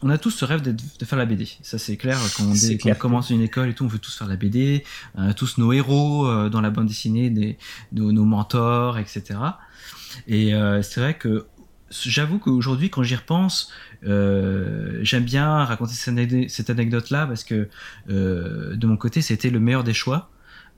on 0.02 0.10
a 0.10 0.18
tous 0.18 0.32
ce 0.32 0.46
rêve 0.46 0.62
de 0.62 1.06
faire 1.06 1.18
la 1.18 1.26
BD. 1.26 1.48
Ça 1.62 1.78
c'est 1.78 1.98
clair. 1.98 2.18
Quand 2.38 2.44
on, 2.44 2.54
quand 2.78 2.90
commence 3.00 3.30
une 3.30 3.42
école 3.42 3.70
et 3.70 3.74
tout, 3.74 3.84
on 3.86 3.88
veut 3.88 4.00
tous 4.00 4.16
faire 4.18 4.28
la 4.28 4.36
BD. 4.36 4.84
On 5.16 5.28
a 5.30 5.34
tous 5.34 5.58
nos 5.58 5.74
héros 5.74 6.28
euh, 6.28 6.50
dans 6.50 6.62
la 6.62 6.70
bande 6.70 6.88
dessinée, 6.88 7.30
des, 7.30 7.58
nos, 7.92 8.12
nos 8.12 8.26
mentors, 8.26 8.98
etc. 9.00 9.40
Et 10.28 10.54
euh, 10.54 10.82
c'est 10.82 11.00
vrai 11.00 11.16
que 11.16 11.46
j'avoue 11.90 12.40
qu'aujourd'hui, 12.40 12.90
quand 12.90 13.04
j'y 13.04 13.16
repense, 13.16 13.72
euh, 14.06 15.00
j'aime 15.02 15.24
bien 15.24 15.64
raconter 15.66 15.94
cette, 15.94 16.10
anecdote- 16.14 16.50
cette 16.50 16.70
anecdote-là 16.70 17.26
parce 17.28 17.44
que 17.44 17.70
euh, 18.10 18.76
de 18.76 18.88
mon 18.88 18.98
côté, 18.98 19.22
c'était 19.22 19.50
le 19.50 19.60
meilleur 19.60 19.84
des 19.84 19.94
choix. 19.94 20.30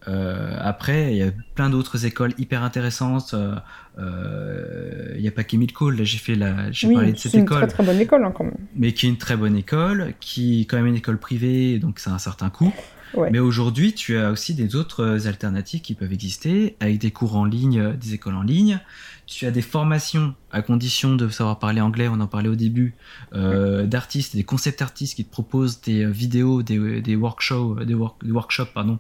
Euh, 0.08 0.56
après, 0.62 1.12
il 1.14 1.18
y 1.18 1.24
a 1.24 1.32
plein 1.56 1.70
d'autres 1.70 2.06
écoles 2.06 2.34
hyper 2.38 2.64
intéressantes. 2.64 3.34
Euh, 3.34 3.56
euh, 3.98 5.14
Il 5.16 5.22
n'y 5.22 5.28
a 5.28 5.32
pas 5.32 5.44
qu'Emile 5.44 5.74
Cole. 5.74 5.98
Là, 5.98 6.04
j'ai 6.04 6.18
fait 6.18 6.36
la, 6.36 6.72
j'ai 6.72 6.92
parlé 6.92 7.08
Oui, 7.08 7.14
de 7.14 7.18
c'est 7.18 7.30
cette 7.30 7.40
une 7.40 7.44
école 7.44 7.60
très 7.60 7.68
très 7.68 7.84
bonne 7.84 8.00
école 8.00 8.24
hein, 8.26 8.34
quand 8.36 8.44
même. 8.44 8.54
mais 8.76 8.94
qui 8.94 9.06
est 9.06 9.10
une 9.10 9.18
très 9.18 9.36
bonne 9.38 9.56
école, 9.56 10.14
qui 10.20 10.62
est 10.62 10.66
quand 10.66 10.78
même 10.78 10.88
une 10.88 10.96
école 10.96 11.18
privée, 11.18 11.80
donc 11.80 12.00
c'est 12.00 12.10
un 12.10 12.20
certain 12.20 12.50
coût. 12.50 12.74
Ouais. 13.14 13.30
Mais 13.32 13.40
aujourd'hui, 13.40 13.94
tu 13.94 14.18
as 14.18 14.32
aussi 14.32 14.54
des 14.56 14.76
autres 14.76 15.04
euh, 15.04 15.28
alternatives 15.28 15.82
qui 15.82 15.94
peuvent 15.94 16.12
exister, 16.12 16.76
avec 16.80 17.00
des 17.00 17.12
cours 17.12 17.38
en 17.38 17.46
ligne, 17.46 17.80
euh, 17.80 17.94
des 17.94 18.14
écoles 18.14 18.36
en 18.36 18.42
ligne. 18.44 18.80
Tu 19.28 19.48
as 19.48 19.52
des 19.52 19.64
formations, 19.64 20.36
à 20.52 20.62
condition 20.62 21.16
de 21.16 21.28
savoir 21.30 21.58
parler 21.58 21.82
anglais, 21.82 22.08
on 22.08 22.20
en 22.20 22.28
parlait 22.28 22.48
au 22.50 22.56
début, 22.56 22.94
euh, 23.34 23.86
d'artistes, 23.88 24.36
des 24.36 24.44
concept 24.44 24.84
artistes 24.84 25.16
qui 25.16 25.26
te 25.26 25.32
proposent 25.32 25.82
des 25.82 26.04
euh, 26.04 26.10
vidéos, 26.12 26.62
des, 26.62 27.02
des 27.02 27.16
workshops, 27.16 27.84
des, 27.86 27.96
work- 27.96 28.24
des 28.24 28.32
workshops 28.32 28.72
pardon, 28.74 29.00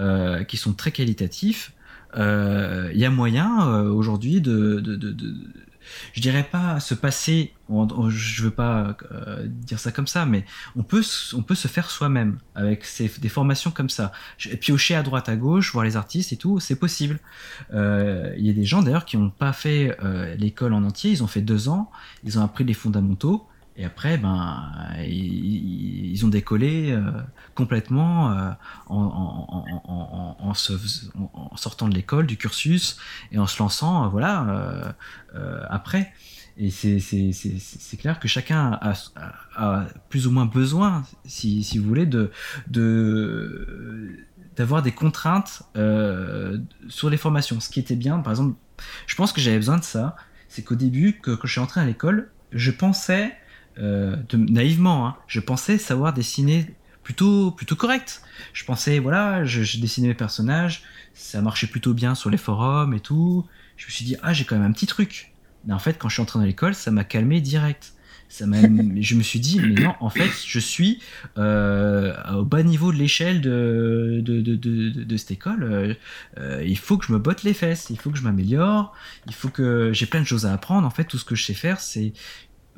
euh, 0.00 0.42
qui 0.44 0.56
sont 0.56 0.72
très 0.72 0.90
qualitatifs. 0.90 1.72
Euh, 2.16 2.90
Il 2.94 2.98
y 2.98 3.04
a 3.04 3.10
moyen 3.10 3.68
euh, 3.68 3.90
aujourd'hui 3.90 4.40
de, 4.40 4.80
de, 4.80 4.96
de, 4.96 5.10
de- 5.12 5.36
je 6.12 6.20
dirais 6.20 6.42
pas 6.50 6.80
se 6.80 6.94
passer, 6.94 7.52
en- 7.68 8.10
je 8.10 8.42
veux 8.44 8.50
pas 8.50 8.96
euh, 9.12 9.46
dire 9.46 9.78
ça 9.78 9.92
comme 9.92 10.06
ça, 10.06 10.26
mais 10.26 10.44
on 10.76 10.82
peut, 10.82 11.02
on 11.34 11.42
peut 11.42 11.54
se 11.54 11.68
faire 11.68 11.90
soi-même 11.90 12.38
avec 12.54 12.84
des 13.20 13.28
formations 13.28 13.70
comme 13.70 13.90
ça. 13.90 14.12
Piocher 14.60 14.94
à 14.94 15.02
droite 15.02 15.28
à 15.28 15.36
gauche, 15.36 15.72
voir 15.72 15.84
les 15.84 15.96
artistes 15.96 16.32
et 16.32 16.36
tout, 16.36 16.60
c'est 16.60 16.76
possible. 16.76 17.18
Euh, 17.74 18.34
Il 18.38 18.46
y 18.46 18.50
a 18.50 18.52
des 18.54 18.64
gens 18.64 18.82
d'ailleurs 18.82 19.04
qui 19.04 19.16
n'ont 19.16 19.30
pas 19.30 19.52
fait 19.52 19.96
euh, 20.02 20.34
l'école 20.36 20.72
en 20.74 20.82
entier, 20.84 21.10
ils 21.10 21.22
ont 21.22 21.26
fait 21.26 21.40
deux 21.42 21.68
ans, 21.68 21.90
ils 22.24 22.38
ont 22.38 22.42
appris 22.42 22.64
les 22.64 22.74
fondamentaux. 22.74 23.46
Et 23.78 23.84
après, 23.84 24.18
ben, 24.18 24.72
ils, 25.06 26.20
ont 26.26 26.28
décollé 26.28 26.98
complètement 27.54 28.56
en, 28.88 30.54
sortant 31.56 31.88
de 31.88 31.94
l'école, 31.94 32.26
du 32.26 32.36
cursus, 32.36 32.98
et 33.32 33.38
en 33.38 33.46
se 33.46 33.62
lançant, 33.62 34.04
euh, 34.04 34.08
voilà, 34.08 34.48
euh, 34.48 34.92
euh, 35.34 35.62
après. 35.68 36.12
Et 36.56 36.70
c'est 36.70 37.96
clair 37.98 38.18
que 38.18 38.26
chacun 38.26 38.78
a, 38.82 39.86
plus 40.08 40.26
ou 40.26 40.32
moins 40.32 40.46
besoin, 40.46 41.04
si, 41.24 41.62
si 41.62 41.78
vous 41.78 41.86
voulez, 41.86 42.06
de 42.06 42.32
de 42.66 44.18
d'avoir 44.56 44.82
des 44.82 44.90
contraintes 44.90 45.62
sur 46.88 47.10
les 47.10 47.16
formations. 47.16 47.60
Ce 47.60 47.68
qui 47.68 47.78
était 47.78 47.94
bien, 47.94 48.18
par 48.18 48.32
exemple, 48.32 48.58
je 49.06 49.14
pense 49.14 49.32
que 49.32 49.40
j'avais 49.40 49.58
besoin 49.58 49.76
de 49.76 49.84
ça. 49.84 50.16
C'est 50.48 50.64
qu'au 50.64 50.74
début, 50.74 51.12
que, 51.12 51.30
quand 51.30 51.46
je 51.46 51.52
suis 51.52 51.60
entré 51.60 51.80
à 51.80 51.84
l'école, 51.84 52.32
je 52.50 52.72
pensais, 52.72 53.36
euh, 53.78 54.16
de- 54.28 54.36
naïvement, 54.36 55.06
hein, 55.06 55.16
je 55.26 55.40
pensais 55.40 55.78
savoir 55.78 56.12
dessiner 56.12 56.76
plutôt 57.02 57.50
plutôt 57.52 57.76
correct. 57.76 58.22
Je 58.52 58.64
pensais, 58.64 58.98
voilà, 58.98 59.44
je, 59.44 59.62
je 59.62 59.78
dessinais 59.80 60.08
mes 60.08 60.14
personnages, 60.14 60.82
ça 61.14 61.40
marchait 61.42 61.66
plutôt 61.68 61.94
bien 61.94 62.14
sur 62.14 62.30
les 62.30 62.36
forums 62.38 62.94
et 62.94 63.00
tout. 63.00 63.46
Je 63.76 63.86
me 63.86 63.90
suis 63.92 64.04
dit, 64.04 64.16
ah, 64.22 64.32
j'ai 64.32 64.44
quand 64.44 64.56
même 64.56 64.68
un 64.68 64.72
petit 64.72 64.86
truc. 64.86 65.34
Mais 65.64 65.74
en 65.74 65.78
fait, 65.78 65.98
quand 65.98 66.08
je 66.08 66.14
suis 66.14 66.22
entré 66.22 66.38
dans 66.38 66.44
l'école, 66.44 66.74
ça 66.74 66.90
m'a 66.90 67.04
calmé 67.04 67.40
direct. 67.40 67.94
Ça 68.28 68.46
m'a, 68.46 68.58
je 69.00 69.14
me 69.14 69.22
suis 69.22 69.40
dit, 69.40 69.60
mais 69.60 69.76
non, 69.76 69.94
en 70.00 70.10
fait, 70.10 70.30
je 70.46 70.58
suis 70.58 71.00
euh, 71.38 72.14
au 72.34 72.44
bas 72.44 72.62
niveau 72.62 72.92
de 72.92 72.96
l'échelle 72.98 73.40
de, 73.40 74.20
de, 74.22 74.40
de, 74.40 74.54
de, 74.56 74.90
de- 74.90 75.04
de 75.04 75.16
cette 75.16 75.30
école. 75.30 75.96
Euh, 76.38 76.62
il 76.64 76.78
faut 76.78 76.98
que 76.98 77.06
je 77.06 77.12
me 77.12 77.18
botte 77.18 77.42
les 77.42 77.54
fesses, 77.54 77.88
il 77.90 77.98
faut 77.98 78.10
que 78.10 78.18
je 78.18 78.22
m'améliore, 78.22 78.94
il 79.26 79.34
faut 79.34 79.48
que 79.48 79.92
j'ai 79.92 80.06
plein 80.06 80.20
de 80.20 80.26
choses 80.26 80.46
à 80.46 80.52
apprendre. 80.52 80.86
En 80.86 80.90
fait, 80.90 81.04
tout 81.04 81.18
ce 81.18 81.24
que 81.24 81.34
je 81.34 81.44
sais 81.44 81.54
faire, 81.54 81.80
c'est, 81.80 82.12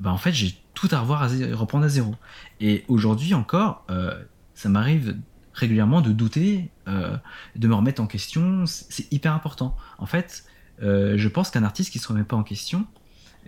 bah, 0.00 0.10
en 0.12 0.18
fait, 0.18 0.32
j'ai 0.32 0.54
tout 0.74 0.88
à 0.92 1.00
revoir, 1.00 1.22
à 1.22 1.28
zé- 1.28 1.52
reprendre 1.52 1.84
à 1.84 1.88
zéro. 1.88 2.14
Et 2.60 2.84
aujourd'hui 2.88 3.34
encore, 3.34 3.84
euh, 3.90 4.14
ça 4.54 4.68
m'arrive 4.68 5.16
régulièrement 5.52 6.00
de 6.00 6.12
douter, 6.12 6.70
euh, 6.88 7.16
de 7.56 7.68
me 7.68 7.74
remettre 7.74 8.00
en 8.02 8.06
question. 8.06 8.66
C'est 8.66 8.86
c'est 8.90 9.12
hyper 9.12 9.32
important. 9.34 9.76
En 9.98 10.06
fait, 10.06 10.44
euh, 10.82 11.14
je 11.18 11.28
pense 11.28 11.50
qu'un 11.50 11.64
artiste 11.64 11.92
qui 11.92 11.98
se 11.98 12.08
remet 12.08 12.24
pas 12.24 12.36
en 12.36 12.42
question, 12.42 12.86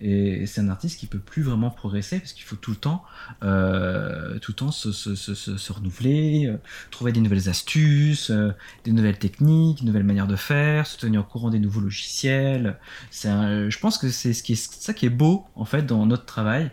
et 0.00 0.46
c'est 0.46 0.60
un 0.60 0.68
artiste 0.68 0.98
qui 0.98 1.06
peut 1.06 1.18
plus 1.18 1.42
vraiment 1.42 1.70
progresser 1.70 2.18
parce 2.18 2.32
qu'il 2.32 2.44
faut 2.44 2.56
tout 2.56 2.70
le 2.70 2.76
temps, 2.76 3.04
euh, 3.42 4.38
tout 4.38 4.52
le 4.52 4.56
temps 4.56 4.70
se, 4.70 5.72
renouveler, 5.72 6.46
euh, 6.46 6.56
trouver 6.90 7.12
des 7.12 7.20
nouvelles 7.20 7.48
astuces, 7.48 8.30
euh, 8.30 8.52
des 8.84 8.92
nouvelles 8.92 9.18
techniques, 9.18 9.80
de 9.80 9.86
nouvelles 9.86 10.04
manières 10.04 10.26
de 10.26 10.36
faire, 10.36 10.86
se 10.86 10.96
tenir 10.96 11.20
au 11.20 11.24
courant 11.24 11.50
des 11.50 11.58
nouveaux 11.58 11.80
logiciels. 11.80 12.78
Je 13.12 13.78
pense 13.78 13.98
que 13.98 14.08
c'est 14.10 14.32
ça 14.32 14.94
qui 14.94 15.06
est 15.06 15.10
beau 15.10 15.44
en 15.56 15.64
fait 15.64 15.84
dans 15.84 16.06
notre 16.06 16.24
travail. 16.24 16.70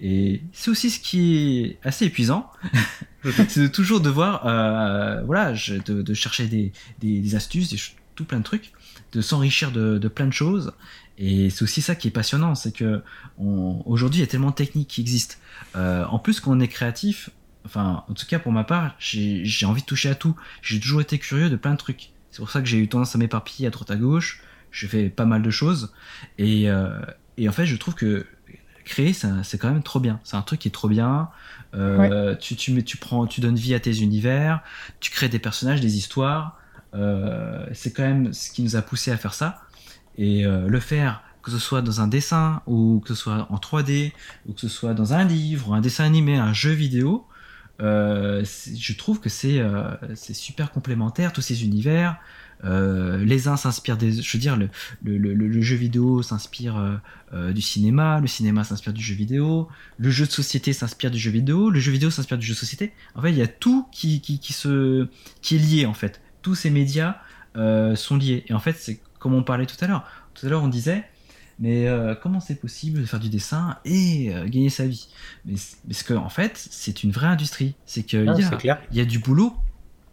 Et 0.00 0.42
c'est 0.52 0.70
aussi 0.70 0.90
ce 0.90 0.98
qui 0.98 1.60
est 1.60 1.78
assez 1.84 2.06
épuisant, 2.06 2.50
c'est 3.48 3.60
de 3.60 3.66
toujours 3.68 4.00
devoir, 4.00 4.42
voilà, 5.26 5.52
de, 5.52 6.14
chercher 6.14 6.46
des, 6.46 6.72
des, 7.00 7.20
des 7.20 7.34
astuces, 7.34 7.70
des 7.70 7.78
tout 8.16 8.24
plein 8.24 8.38
de 8.38 8.44
trucs, 8.44 8.72
de 9.12 9.20
s'enrichir 9.20 9.70
de 9.70 10.08
plein 10.08 10.26
de 10.26 10.32
choses. 10.32 10.72
Et 11.24 11.50
c'est 11.50 11.62
aussi 11.62 11.82
ça 11.82 11.94
qui 11.94 12.08
est 12.08 12.10
passionnant, 12.10 12.56
c'est 12.56 12.72
que 12.72 13.00
aujourd'hui 13.38 14.18
il 14.18 14.22
y 14.22 14.24
a 14.24 14.26
tellement 14.26 14.50
de 14.50 14.54
techniques 14.56 14.88
qui 14.88 15.00
existent. 15.00 15.36
Euh, 15.76 16.04
en 16.06 16.18
plus, 16.18 16.40
quand 16.40 16.50
on 16.50 16.58
est 16.58 16.66
créatif, 16.66 17.30
enfin, 17.64 18.02
en 18.08 18.14
tout 18.14 18.26
cas 18.26 18.40
pour 18.40 18.50
ma 18.50 18.64
part, 18.64 18.96
j'ai 18.98 19.64
envie 19.66 19.82
de 19.82 19.86
toucher 19.86 20.10
à 20.10 20.16
tout. 20.16 20.34
J'ai 20.62 20.80
toujours 20.80 21.00
été 21.00 21.18
curieux 21.18 21.48
de 21.48 21.54
plein 21.56 21.72
de 21.72 21.76
trucs. 21.76 22.10
C'est 22.32 22.38
pour 22.38 22.50
ça 22.50 22.60
que 22.60 22.66
j'ai 22.66 22.78
eu 22.78 22.88
tendance 22.88 23.14
à 23.14 23.18
m'éparpiller 23.18 23.68
à 23.68 23.70
droite 23.70 23.90
à 23.92 23.96
gauche. 23.96 24.40
Je 24.72 24.86
fais 24.88 25.10
pas 25.10 25.24
mal 25.26 25.42
de 25.42 25.50
choses. 25.50 25.92
Et, 26.38 26.68
euh, 26.68 26.98
et 27.36 27.48
en 27.48 27.52
fait, 27.52 27.66
je 27.66 27.76
trouve 27.76 27.94
que 27.94 28.26
créer, 28.84 29.12
c'est 29.12 29.58
quand 29.58 29.70
même 29.70 29.82
trop 29.84 30.00
bien. 30.00 30.18
C'est 30.24 30.36
un 30.36 30.42
truc 30.42 30.58
qui 30.60 30.68
est 30.68 30.72
trop 30.72 30.88
bien. 30.88 31.28
Euh, 31.74 32.34
tu, 32.34 32.56
tu, 32.56 32.72
mets- 32.72 32.82
tu, 32.82 32.96
prends, 32.96 33.26
tu 33.28 33.40
donnes 33.40 33.54
vie 33.54 33.74
à 33.74 33.80
tes 33.80 34.00
univers, 34.00 34.60
tu 34.98 35.10
crées 35.12 35.28
des 35.28 35.38
personnages, 35.38 35.80
des 35.80 35.96
histoires. 35.96 36.58
Euh, 36.94 37.64
c'est 37.72 37.92
quand 37.92 38.02
même 38.02 38.32
ce 38.32 38.50
qui 38.50 38.62
nous 38.62 38.74
a 38.76 38.82
poussé 38.82 39.12
à 39.12 39.16
faire 39.16 39.34
ça. 39.34 39.60
Et 40.18 40.44
euh, 40.44 40.68
le 40.68 40.80
faire, 40.80 41.22
que 41.42 41.50
ce 41.50 41.58
soit 41.58 41.82
dans 41.82 42.00
un 42.00 42.08
dessin, 42.08 42.62
ou 42.66 43.00
que 43.00 43.08
ce 43.08 43.14
soit 43.14 43.46
en 43.50 43.56
3D, 43.56 44.12
ou 44.46 44.52
que 44.52 44.60
ce 44.60 44.68
soit 44.68 44.94
dans 44.94 45.14
un 45.14 45.24
livre, 45.24 45.74
un 45.74 45.80
dessin 45.80 46.04
animé, 46.04 46.36
un 46.36 46.52
jeu 46.52 46.72
vidéo, 46.72 47.26
euh, 47.80 48.44
je 48.76 48.92
trouve 48.92 49.18
que 49.18 49.28
c'est 49.28 49.58
euh, 49.58 49.90
c'est 50.14 50.34
super 50.34 50.70
complémentaire, 50.70 51.32
tous 51.32 51.40
ces 51.40 51.64
univers. 51.64 52.16
Les 52.64 53.48
uns 53.48 53.56
s'inspirent 53.56 53.96
des. 53.96 54.12
Je 54.22 54.36
veux 54.36 54.40
dire, 54.40 54.56
le, 55.02 55.62
jeu 55.62 55.74
vidéo 55.74 56.22
s'inspire 56.22 57.00
du 57.32 57.60
cinéma, 57.60 58.20
le 58.20 58.28
cinéma 58.28 58.62
s'inspire 58.62 58.92
du 58.92 59.02
jeu 59.02 59.16
vidéo, 59.16 59.66
le 59.98 60.10
jeu 60.10 60.26
de 60.26 60.30
société 60.30 60.72
s'inspire 60.72 61.10
du 61.10 61.18
jeu 61.18 61.32
vidéo, 61.32 61.70
le 61.70 61.80
jeu 61.80 61.90
vidéo 61.90 62.12
s'inspire 62.12 62.38
du 62.38 62.46
jeu 62.46 62.54
de 62.54 62.58
société. 62.58 62.92
En 63.16 63.22
fait, 63.22 63.30
il 63.30 63.36
y 63.36 63.42
a 63.42 63.48
tout 63.48 63.88
qui, 63.90 64.20
qui, 64.20 65.56
est 65.56 65.58
lié, 65.58 65.86
en 65.86 65.94
fait. 65.94 66.20
Tous 66.42 66.54
ces 66.54 66.70
médias 66.70 67.16
sont 67.56 68.16
liés. 68.16 68.44
Et 68.46 68.54
en 68.54 68.60
fait, 68.60 68.76
c'est 68.78 69.00
comme 69.22 69.34
on 69.34 69.42
parlait 69.44 69.66
tout 69.66 69.76
à 69.80 69.86
l'heure. 69.86 70.04
Tout 70.34 70.46
à 70.46 70.48
l'heure, 70.48 70.62
on 70.64 70.68
disait, 70.68 71.04
mais 71.60 71.86
euh, 71.86 72.14
comment 72.20 72.40
c'est 72.40 72.56
possible 72.60 73.00
de 73.00 73.06
faire 73.06 73.20
du 73.20 73.28
dessin 73.28 73.76
et 73.84 74.34
euh, 74.34 74.44
gagner 74.48 74.68
sa 74.68 74.84
vie? 74.86 75.06
Mais, 75.44 75.54
Parce 75.88 76.02
qu'en 76.02 76.24
en 76.24 76.28
fait, 76.28 76.52
c'est 76.56 77.04
une 77.04 77.12
vraie 77.12 77.28
industrie. 77.28 77.74
C'est 77.86 78.02
qu'il 78.02 78.28
Ah, 78.28 78.34
y, 78.38 78.42
a- 78.42 78.48
c'est 78.50 78.56
clair. 78.58 78.80
il 78.90 78.98
y 78.98 79.00
a 79.00 79.04
du 79.04 79.18
boulot, 79.20 79.54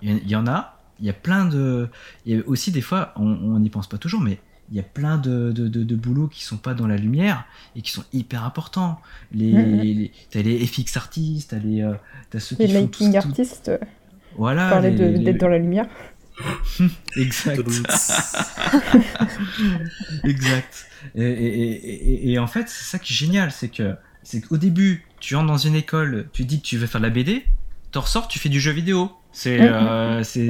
il 0.03 0.30
y, 0.30 0.36
en 0.36 0.45
a, 0.47 0.78
il 0.99 1.05
y 1.07 1.10
a 1.10 1.14
plein 1.14 1.45
de. 1.45 1.89
Il 2.26 2.36
y 2.38 2.39
a 2.39 2.43
aussi 2.47 2.72
des 2.72 2.82
fois, 2.82 3.14
on 3.16 3.60
n'y 3.60 3.70
pense 3.70 3.88
pas 3.89 3.97
toujours, 3.97 4.22
mais 4.22 4.39
il 4.72 4.78
y 4.78 4.80
a 4.80 4.84
plein 4.84 5.18
de, 5.18 5.51
de, 5.51 5.68
de, 5.68 5.84
de 5.84 5.95
boulots 5.95 6.28
qui 6.28 6.43
sont 6.43 6.57
pas 6.57 6.76
dans 6.76 6.86
la 6.86 6.95
lumière 6.97 7.45
et 7.76 7.82
qui 7.82 7.89
sont 7.91 8.03
hyper 8.14 8.43
importants. 8.45 8.99
Les, 9.32 9.51
Mhm. 9.51 9.80
les- 9.82 10.12
t'as 10.30 10.41
les 10.43 10.64
FX 10.68 10.95
artistes, 10.97 11.49
t'as 11.49 11.57
les, 11.57 11.82
euh, 11.82 11.95
t'as 12.30 12.39
ceux 12.39 12.55
Les 12.60 12.68
qui 12.68 12.74
font 12.76 12.88
tout, 12.88 13.10
tout- 13.12 13.18
artistes, 13.18 13.70
euh, 13.70 13.80
Voilà. 14.38 14.80
les- 14.82 15.18
d'être 15.20 15.39
dans 15.39 15.47
la 15.47 15.57
lumière. 15.57 15.88
Exact. 17.15 17.59
exact. 20.23 20.85
Et, 21.15 21.23
et, 21.23 21.71
et, 21.71 22.29
et- 22.29 22.33
et 22.33 22.39
en 22.39 22.47
fait, 22.47 22.67
c'est 22.69 22.83
ça 22.83 22.99
qui 22.99 23.13
est 23.13 23.15
génial, 23.15 23.51
c'est 23.51 23.69
que 23.69 23.95
c'est 24.23 24.41
qu'au 24.41 24.57
début, 24.57 25.03
tu 25.19 25.35
entres 25.35 25.47
dans 25.47 25.57
une 25.57 25.75
école, 25.75 26.27
tu 26.33 26.45
dis 26.45 26.61
que 26.61 26.65
tu 26.67 26.77
veux 26.77 26.87
faire 26.87 27.01
de 27.01 27.05
la 27.05 27.11
BD, 27.11 27.43
t'en 27.91 28.01
ressors, 28.01 28.27
tu 28.27 28.39
fais 28.39 28.49
du 28.49 28.59
jeu 28.59 28.71
vidéo. 28.71 29.11
C'est 29.31 29.59
Mhm. 29.59 29.65
euh, 29.67 30.23
c'est 30.23 30.47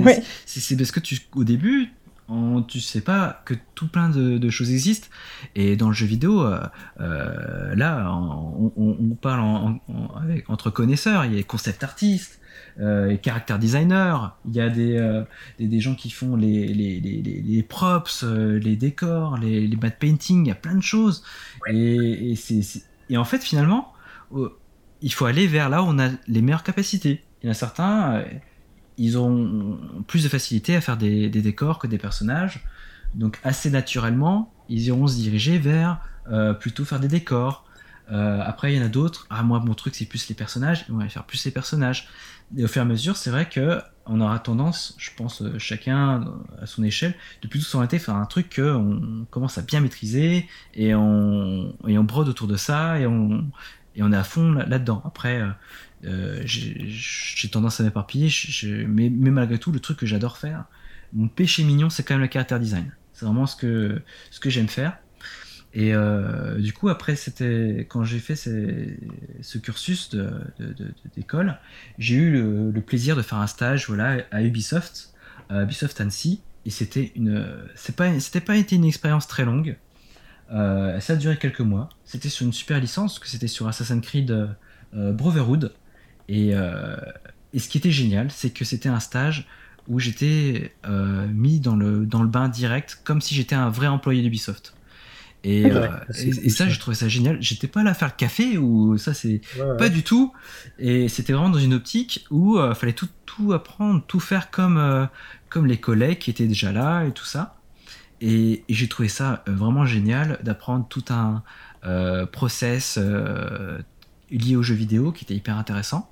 parce 0.77 0.91
que 0.91 0.99
tu 1.01 1.19
au 1.35 1.43
début 1.43 1.89
on- 2.29 2.61
tu 2.61 2.79
sais 2.79 3.01
pas 3.01 3.41
que 3.45 3.53
tout 3.75 3.87
plein 3.87 4.07
de, 4.07 4.37
de 4.37 4.49
choses 4.49 4.71
existent 4.71 5.07
et 5.55 5.75
dans 5.75 5.87
le 5.89 5.93
jeu 5.95 6.05
vidéo 6.05 6.45
euh, 6.45 6.61
euh, 7.01 7.75
là 7.75 8.09
on, 8.13 8.71
on- 8.77 8.97
on 9.01 9.15
parle 9.15 9.41
en- 9.41 9.79
en- 9.89 10.15
avec, 10.21 10.49
entre 10.49 10.69
connaisseurs 10.69 11.25
il 11.25 11.35
y 11.35 11.39
a 11.39 11.43
concept 11.43 11.83
artistes 11.83 12.38
euh, 12.80 13.15
character 13.24 13.57
designer 13.59 14.38
il 14.45 14.55
y 14.55 14.61
a 14.61 14.70
des, 14.70 14.97
euh, 14.97 15.24
des, 15.57 15.67
des 15.67 15.80
gens 15.80 15.95
qui 15.95 16.09
font 16.09 16.36
les, 16.36 16.67
les, 16.74 16.99
les, 16.99 17.22
les- 17.22 17.63
props 17.63 18.24
euh, 18.24 18.59
les 18.59 18.76
décors 18.76 19.38
les, 19.38 19.67
les 19.67 19.76
matte 19.78 19.99
painting 19.99 20.45
il 20.45 20.49
y 20.49 20.51
a 20.51 20.55
plein 20.55 20.76
de 20.76 20.82
choses 20.84 21.24
et, 21.67 22.32
et, 22.32 22.36
c'est- 22.36 22.61
c'est- 22.61 22.84
et 23.09 23.17
en 23.17 23.26
fait 23.26 23.43
finalement 23.43 23.93
il 25.01 25.13
faut 25.13 25.26
aller 25.26 25.47
vers 25.47 25.70
là 25.70 25.82
où 25.82 25.86
on 25.88 25.99
a 25.99 26.09
les 26.28 26.41
meilleures 26.41 26.63
capacités 26.63 27.24
il 27.41 27.45
y 27.45 27.49
en 27.49 27.51
a 27.51 27.55
certains 27.55 28.13
euh, 28.15 28.24
ils 28.97 29.17
ont 29.17 29.80
plus 30.07 30.24
de 30.26 30.30
facilité 30.30 30.76
à 30.76 30.82
faire 30.82 30.97
des, 30.97 31.30
des 31.30 31.41
décors 31.41 31.80
que 31.80 31.88
des 31.88 31.97
personnages. 31.97 32.65
Donc 33.15 33.39
assez 33.45 33.70
naturellement, 33.72 34.51
ils 34.67 34.88
iront 34.88 35.07
se 35.07 35.15
diriger 35.15 35.57
vers 35.57 36.01
euh, 36.30 36.53
plutôt 36.53 36.84
faire 36.84 36.99
des 36.99 37.07
décors. 37.07 37.63
Euh, 38.11 38.41
après, 38.43 38.74
il 38.74 38.78
y 38.78 38.82
en 38.82 38.86
a 38.86 38.89
d'autres. 38.89 39.26
Ah, 39.30 39.41
moi, 39.41 39.61
mon 39.61 39.74
truc, 39.74 39.95
c'est 39.95 40.03
plus 40.05 40.28
les 40.28 40.36
personnages. 40.36 40.84
Ils 40.89 40.93
vont 40.93 40.99
aller 40.99 41.09
faire 41.09 41.24
plus 41.24 41.45
les 41.45 41.51
personnages. 41.51 42.09
Et 42.57 42.63
au 42.63 42.67
fur 42.67 42.81
et 42.81 42.85
à 42.85 42.85
mesure, 42.85 43.15
c'est 43.15 43.29
vrai 43.29 43.47
que 43.47 43.79
on 44.09 44.21
aura 44.21 44.39
tendance, 44.39 44.95
je 44.97 45.11
pense, 45.15 45.41
euh, 45.41 45.59
chacun 45.59 46.25
à 46.59 46.65
son 46.65 46.83
échelle, 46.83 47.13
de 47.43 47.47
plutôt 47.47 47.65
s'orienter 47.65 47.97
vers 47.97 48.15
un 48.15 48.25
truc 48.25 48.55
qu'on 48.55 49.27
commence 49.29 49.57
à 49.59 49.61
bien 49.61 49.81
maîtriser 49.81 50.47
et 50.73 50.95
on, 50.95 51.75
brode 51.83 52.27
autour 52.27 52.47
de 52.47 52.55
ça 52.55 52.99
et 52.99 53.05
on, 53.05 53.45
et 53.95 53.99
est 53.99 54.15
à 54.15 54.23
fond 54.23 54.51
là- 54.51 54.65
là-dedans. 54.65 55.03
Après, 55.05 55.41
euh, 55.41 55.49
euh, 56.05 56.41
j'ai 56.45 57.49
tendance 57.49 57.79
à 57.79 57.83
m'éparpiller, 57.83 58.29
mais, 58.87 59.09
malgré 59.09 59.59
tout, 59.59 59.71
le 59.71 59.79
truc 59.79 59.99
que 59.99 60.05
j'adore 60.07 60.37
faire, 60.37 60.65
mon 61.13 61.27
péché 61.27 61.63
mignon, 61.63 61.89
c'est 61.89 62.03
quand 62.03 62.15
même 62.15 62.23
le 62.23 62.29
character 62.31 62.57
design. 62.59 62.91
C'est 63.13 63.25
vraiment 63.25 63.45
ce 63.45 63.55
que 63.55 64.01
j'aime 64.49 64.69
faire. 64.69 64.97
Et 65.74 65.93
euh, 65.93 66.57
du 66.57 66.74
coup, 66.74 66.89
après, 66.89 67.15
c'était 67.15 67.86
quand 67.89 68.03
j'ai 68.03 68.20
fait 68.20 68.36
ce 68.36 69.57
cursus 69.59 70.15
d'école, 71.15 71.57
j'ai 71.99 72.15
eu 72.15 72.32
le, 72.32 72.82
plaisir 72.82 73.15
de 73.15 73.22
faire 73.22 73.38
un 73.38 73.47
stage 73.47 73.88
voilà, 73.88 74.24
à 74.32 74.41
Ubisoft, 74.41 75.13
à 75.49 75.63
Ubisoft 75.63 76.01
Annecy, 76.01 76.41
et 76.65 76.72
c'était 76.72 77.11
une, 77.15 77.45
pas, 77.95 78.09
pas 78.45 78.57
été 78.57 78.76
une 78.76 78.86
expérience 78.86 79.28
très 79.28 79.45
longue. 79.45 79.78
Euh, 80.51 80.99
ça 80.99 81.13
a 81.13 81.15
duré 81.15 81.38
quelques 81.38 81.61
mois. 81.61 81.89
C'était 82.05 82.30
sur 82.30 82.45
une 82.45 82.53
super 82.53 82.80
licence, 82.80 83.20
que 83.20 83.28
c'était 83.28 83.47
sur 83.47 83.67
Assassin's 83.67 84.05
Creed 84.05 84.32
euh, 84.32 85.11
Brotherhood. 85.13 85.74
Et, 86.28 86.51
euh, 86.53 86.95
et 87.53 87.59
ce 87.59 87.70
qui 87.70 87.78
était 87.78 87.91
génial, 87.91 88.32
c'est 88.32 88.49
que 88.49 88.65
c'était 88.65 88.89
un 88.89 88.99
stage 88.99 89.47
où 89.88 89.99
j'étais 89.99 90.76
mis 91.34 91.59
dans 91.59 91.76
le, 91.76 92.05
dans 92.05 92.22
le 92.22 92.30
bain 92.30 92.47
direct, 92.47 93.01
comme 93.03 93.22
si 93.22 93.34
j'étais 93.34 93.55
un 93.55 93.70
vrai 93.70 93.88
employé 93.88 94.22
d'Ubisoft. 94.22 94.76
Et, 95.43 95.65
Ah 95.71 95.79
ouais, 95.79 95.89
euh, 96.09 96.33
et, 96.43 96.49
ça, 96.49 96.67
j'ai 96.67 96.77
trouvé 96.77 96.95
ça 96.95 97.07
génial. 97.07 97.37
J'étais 97.41 97.67
pas 97.67 97.83
là 97.83 97.91
à 97.91 97.93
faire 97.93 98.09
le 98.09 98.13
café, 98.17 98.57
ou 98.57 98.97
ça, 98.97 99.13
c'est 99.13 99.41
Ouais, 99.57 99.63
ouais. 99.63 99.77
pas 99.77 99.89
du 99.89 100.03
tout. 100.03 100.33
Et 100.79 101.07
c'était 101.07 101.33
vraiment 101.33 101.49
dans 101.49 101.59
une 101.59 101.73
optique 101.73 102.25
où 102.29 102.59
il 102.59 102.75
fallait 102.75 102.93
tout, 102.93 103.07
tout 103.25 103.53
apprendre, 103.53 104.03
tout 104.05 104.19
faire 104.19 104.51
comme, 104.51 104.77
euh, 104.77 105.05
comme 105.49 105.65
les 105.65 105.77
collègues 105.79 106.19
qui 106.19 106.29
étaient 106.29 106.47
déjà 106.47 106.71
là 106.71 107.05
et 107.05 107.11
tout 107.11 107.25
ça. 107.25 107.55
Et, 108.21 108.63
et 108.67 108.73
j'ai 108.73 108.89
trouvé 108.89 109.07
ça 109.07 109.43
euh, 109.47 109.53
vraiment 109.55 109.85
génial 109.85 110.39
d'apprendre 110.43 110.85
tout 110.89 111.05
un 111.09 111.41
euh, 111.85 112.25
process 112.25 112.97
euh, 113.01 113.79
lié 114.29 114.57
aux 114.57 114.63
jeux 114.63 114.75
vidéo 114.75 115.13
qui 115.13 115.23
était 115.23 115.35
hyper 115.35 115.57
intéressant. 115.57 116.09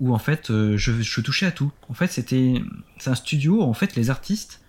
Où 0.00 0.14
en 0.14 0.18
fait, 0.18 0.50
euh, 0.50 0.76
je, 0.76 0.92
je 1.00 1.20
touchais 1.22 1.46
à 1.46 1.50
tout. 1.50 1.72
En 1.88 1.94
fait, 1.94 2.08
c'était 2.08 2.62
c'est 2.98 3.08
un 3.08 3.14
studio 3.14 3.60
où 3.60 3.62
en 3.62 3.72
fait 3.72 3.96
les 3.96 4.10
artistes, 4.10 4.60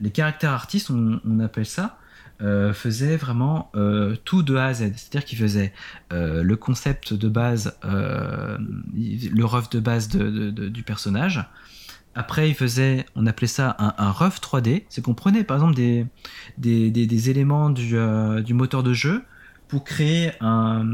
les 0.00 0.10
caractères 0.10 0.52
artistes, 0.52 0.90
on, 0.90 1.20
on 1.26 1.40
appelle 1.40 1.66
ça, 1.66 1.98
euh, 2.42 2.74
faisaient 2.74 3.16
vraiment 3.16 3.70
euh, 3.74 4.14
tout 4.24 4.42
de 4.42 4.56
A 4.56 4.66
à 4.66 4.74
Z. 4.74 4.92
C'est-à-dire 4.96 5.24
qu'ils 5.24 5.38
faisaient 5.38 5.72
euh, 6.12 6.42
le 6.42 6.56
concept 6.56 7.14
de 7.14 7.28
base, 7.28 7.78
le 7.82 9.44
rough 9.44 9.70
de 9.70 9.80
base 9.80 10.08
du 10.08 10.82
personnage. 10.82 11.44
Après, 12.14 12.48
ils 12.48 12.54
faisaient, 12.54 13.06
on 13.14 13.26
appelait 13.26 13.46
ça 13.46 13.76
un, 13.78 13.94
un 13.98 14.10
rough 14.10 14.38
3D. 14.40 14.84
C'est 14.88 15.02
qu'on 15.02 15.14
prenait 15.14 15.44
par 15.44 15.56
exemple 15.56 15.74
des, 15.76 17.30
éléments 17.30 17.70
du 17.70 18.54
moteur 18.54 18.82
de 18.82 18.92
jeu 18.92 19.22
pour 19.68 19.84
créer 19.84 20.32
un, 20.40 20.84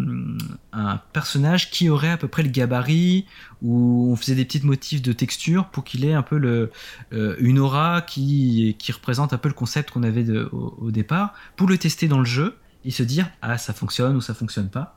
personnage 1.12 1.70
qui 1.70 1.88
aurait 1.90 2.10
à 2.10 2.16
peu 2.16 2.28
près 2.28 2.42
le 2.42 2.48
gabarit, 2.48 3.26
où 3.60 4.10
on 4.10 4.16
faisait 4.16 4.34
des 4.34 4.44
petits 4.44 4.64
motifs 4.64 5.02
de 5.02 5.12
texture 5.12 5.66
pour 5.66 5.84
qu'il 5.84 6.04
ait 6.04 6.14
un 6.14 6.22
peu 6.22 6.38
le, 6.38 6.70
euh, 7.12 7.36
une 7.38 7.58
aura 7.58 8.02
qui, 8.02 8.76
qui 8.78 8.92
représente 8.92 9.32
un 9.32 9.38
peu 9.38 9.48
le 9.48 9.54
concept 9.54 9.90
qu'on 9.90 10.02
avait 10.02 10.26
au, 10.52 10.90
départ, 10.90 11.34
pour 11.56 11.68
le 11.68 11.76
tester 11.76 12.08
dans 12.08 12.18
le 12.18 12.24
jeu 12.24 12.56
et 12.84 12.90
se 12.90 13.02
dire 13.02 13.28
ah 13.42 13.58
ça 13.58 13.72
fonctionne 13.72 14.16
ou 14.16 14.20
ça 14.20 14.34
fonctionne 14.34 14.68
pas. 14.68 14.96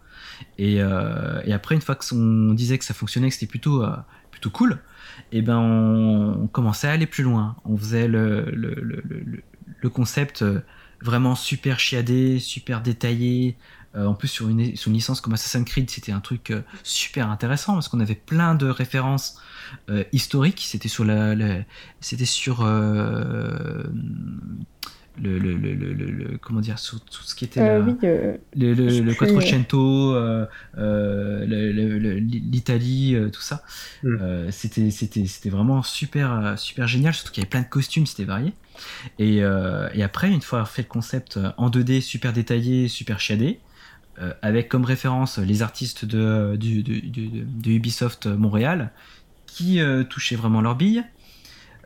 Et, 0.57 0.82
euh, 0.82 1.41
et 1.45 1.53
après 1.53 1.76
une 1.76 1.82
fois 1.82 1.95
qu'on 1.95 2.53
disait 2.53 2.78
que 2.78 2.86
ça 2.86 2.93
fonctionnait, 2.93 3.28
que 3.28 3.34
c'était 3.34 3.45
plutôt 3.45 3.84
euh, 3.84 3.95
plutôt 4.32 4.49
cool, 4.49 4.80
et 5.32 5.41
ben 5.41 5.57
on, 5.57 6.43
on 6.43 6.47
commençait 6.47 6.88
à 6.88 6.91
aller 6.91 7.07
plus 7.07 7.23
loin. 7.23 7.57
On 7.65 7.78
faisait 7.78 8.07
le, 8.07 8.45
le, 8.51 8.76
le, 8.76 9.89
concept 9.89 10.43
vraiment 11.06 11.36
super 11.36 11.80
chiadé, 11.80 12.39
super 12.39 12.82
détaillé. 12.82 13.56
Euh, 13.95 14.08
en 14.08 14.14
plus 14.14 14.28
sur 14.28 14.49
une, 14.49 14.76
sur 14.76 14.89
une 14.89 14.95
licence 14.95 15.22
comme 15.22 15.32
Assassin's 15.36 15.64
Creed, 15.66 15.89
c'était 15.89 16.12
un 16.12 16.20
truc 16.20 16.51
euh, 16.51 16.62
super 16.84 17.30
intéressant 17.30 17.76
parce 17.76 17.88
qu'on 17.88 18.01
avait 18.01 18.14
plein 18.16 18.53
de 18.53 18.68
références 18.68 19.39
euh, 19.89 20.03
historiques. 20.12 20.66
C'était 20.68 20.89
sur 20.89 21.06
la, 21.06 21.34
la- 21.34 21.60
c'était 22.01 22.26
sur 22.26 22.58
euh, 22.64 23.84
le, 25.24 25.39
le, 25.39 25.53
le, 25.56 25.74
le, 25.76 25.93
le- 25.93 26.12
le- 26.12 26.38
comment 26.39 26.60
dire 26.60 26.78
sur 26.78 26.99
tout 26.99 27.24
ce 27.24 27.36
qui 27.36 27.45
était 27.45 27.62
Euh, 27.62 27.80
la- 27.80 27.86
oui, 27.86 27.95
euh, 28.03 28.36
le, 28.58 29.14
Quattrocento, 29.14 30.14
euh, 30.14 30.45
euh, 30.78 31.45
l'Italie, 32.20 33.16
euh, 33.16 33.30
tout 33.30 33.41
ça. 33.41 33.64
Mm. 34.03 34.08
Euh, 34.22 34.51
c'était, 34.51 34.91
c'était, 34.91 35.26
c'était 35.26 35.49
vraiment 35.49 35.84
super, 35.84 36.60
super 36.60 36.86
génial, 36.88 37.14
surtout 37.14 37.32
qu'il 37.32 37.41
y 37.41 37.45
avait 37.45 37.49
plein 37.49 37.62
de 37.62 37.68
costumes, 37.70 38.06
c'était 38.06 38.26
varié. 38.26 38.51
Et, 39.19 39.43
euh, 39.43 39.89
et 39.93 40.03
après, 40.03 40.30
une 40.30 40.41
fois 40.41 40.65
fait 40.65 40.84
le 40.84 40.88
concept 40.88 41.38
euh, 41.38 41.51
en 41.57 41.69
2D, 41.69 42.01
super 42.01 42.34
détaillé, 42.34 42.88
super 42.88 43.19
chiadé, 43.19 43.59
euh, 44.19 44.34
avec 44.41 44.69
comme 44.69 44.86
référence 44.86 45.38
les 45.38 45.61
artistes 45.61 46.05
de, 46.05 46.57
Ubisoft 47.65 48.28
Montréal, 48.28 48.91
qui 49.45 49.80
touchaient 50.09 50.36
vraiment 50.36 50.61
leur 50.61 50.76
bille. 50.76 51.03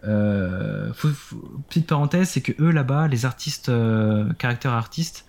Petite 0.02 1.86
parenthèse, 1.88 2.30
c'est 2.30 2.42
que 2.42 2.54
eux 2.60 2.72
là-bas, 2.72 3.08
les 3.08 3.26
artistes, 3.26 3.72
caractères 4.40 4.72
artistes, 4.72 5.26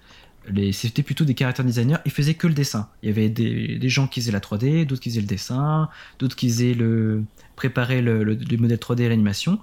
c'était 0.72 1.02
plutôt 1.02 1.24
des 1.24 1.34
caractères 1.34 1.64
designers, 1.64 1.98
ils 2.04 2.12
faisaient 2.12 2.34
que 2.34 2.46
le 2.46 2.54
dessin. 2.54 2.88
Il 3.02 3.08
y 3.08 3.12
avait 3.12 3.28
des, 3.28 3.78
des 3.78 3.88
gens 3.88 4.06
qui 4.06 4.20
faisaient 4.20 4.32
la 4.32 4.40
3D, 4.40 4.86
d'autres 4.86 5.00
qui 5.00 5.10
faisaient 5.10 5.20
le 5.20 5.26
dessin, 5.26 5.88
d'autres 6.18 6.36
qui 6.36 6.48
faisaient 6.48 6.74
le 6.74 7.22
préparer 7.56 8.00
le, 8.00 8.24
le, 8.24 8.34
le 8.34 8.56
modèle 8.56 8.78
3D 8.78 9.02
et 9.02 9.08
l'animation. 9.08 9.58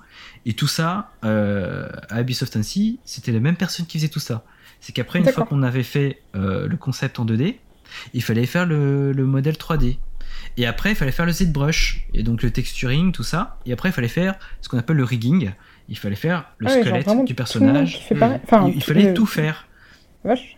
Et 0.46 0.54
tout 0.54 0.68
ça, 0.68 1.12
euh, 1.26 1.90
à 2.10 2.22
Ubisoft 2.22 2.56
Annecy, 2.56 3.00
c'était 3.06 3.32
la 3.32 3.40
même 3.40 3.56
personne 3.56 3.88
qui 3.88 3.98
faisait 3.98 4.10
tout 4.10 4.20
ça. 4.20 4.44
C'est 4.80 4.94
qu'après, 4.94 5.20
une 5.20 5.26
fois 5.26 5.46
qu'on 5.46 5.64
avait 5.64 5.84
fait 5.84 6.22
euh, 6.36 6.68
le 6.68 6.78
concept 6.78 7.20
en 7.20 7.26
2D, 7.26 7.56
il 8.14 8.22
fallait 8.22 8.46
faire 8.46 8.68
le, 8.68 9.12
le 9.12 9.26
modèle 9.26 9.56
3D. 9.56 9.98
Et 10.58 10.68
après, 10.68 10.92
il 10.92 10.96
fallait 10.96 11.12
faire 11.12 11.26
le 11.26 11.32
ZBrush, 11.32 12.08
et 12.14 12.22
donc 12.22 12.44
le 12.44 12.52
texturing, 12.52 13.12
tout 13.12 13.24
ça. 13.24 13.58
Et 13.66 13.74
après, 13.74 13.90
il 13.90 13.94
fallait 13.94 14.08
faire 14.08 14.36
ce 14.62 14.70
qu'on 14.70 14.78
appelle 14.78 14.98
le 14.98 15.04
rigging. 15.04 15.52
Il 15.90 15.98
fallait 15.98 16.16
faire 16.16 16.46
le 16.60 16.68
ah 16.68 16.74
genre 16.74 16.84
squelette 16.84 17.26
du 17.26 17.34
personnage. 17.34 18.08
Enfin, 18.12 18.68
il, 18.68 18.76
il 18.76 18.84
fallait 18.84 19.14
tout 19.14 19.26
faire. 19.26 19.68
Vache. 20.24 20.57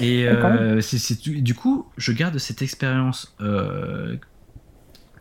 Et 0.00 0.26
quand 0.40 0.50
euh, 0.60 0.80
c'est- 0.80 0.98
c'est 0.98 1.20
du 1.28 1.54
coup, 1.54 1.86
je 1.96 2.12
garde 2.12 2.36
cette 2.38 2.62
expérience. 2.62 3.34
euh, 3.40 4.16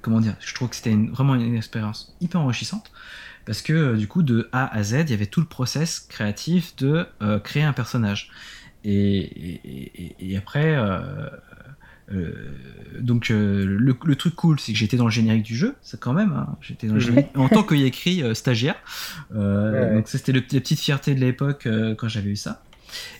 comment 0.01 0.19
dire 0.21 0.35
Je 0.39 0.53
trouve 0.53 0.69
que 0.69 0.75
c'était 0.75 0.95
vraiment 0.95 1.35
une 1.35 1.55
expérience 1.55 2.15
hyper 2.21 2.41
enrichissante. 2.41 2.91
Parce 3.45 3.61
que 3.61 3.73
euh, 3.73 3.95
du 3.97 4.07
coup, 4.07 4.21
de 4.21 4.49
A 4.51 4.67
à 4.73 4.83
Z, 4.83 4.93
il 5.07 5.09
y 5.09 5.13
avait 5.13 5.25
tout 5.25 5.39
le 5.41 5.45
process 5.47 5.99
créatif 6.01 6.75
de 6.75 7.05
euh, 7.21 7.39
créer 7.39 7.63
un 7.63 7.73
personnage. 7.73 8.29
Et, 8.83 9.17
et, 9.17 9.61
et- 10.03 10.15
et 10.31 10.37
après, 10.37 10.75
donc 12.99 13.29
le, 13.29 13.65
le 13.77 14.15
truc 14.15 14.35
cool, 14.35 14.59
c'est 14.59 14.71
que 14.73 14.77
j'étais 14.77 14.97
dans 14.97 15.05
le 15.05 15.11
générique 15.11 15.43
du 15.43 15.55
jeu, 15.55 15.75
ça 15.81 15.97
quand 15.97 16.13
même. 16.13 16.31
hein. 16.33 16.57
j'étais 16.61 16.87
dans 16.87 16.95
le 16.95 16.99
générique 16.99 17.37
en 17.37 17.49
tant 17.49 17.63
qu'il 17.63 17.83
écrit 17.83 18.23
stagiaire. 18.35 18.75
Ouais. 19.33 19.95
Donc 19.95 20.07
ça, 20.07 20.17
c'était 20.17 20.31
le- 20.31 20.39
la 20.51 20.59
petite 20.59 20.79
fierté 20.79 21.13
de 21.15 21.19
l'époque 21.19 21.67
quand 21.97 22.07
j'avais 22.07 22.29
eu 22.31 22.35
ça. 22.35 22.63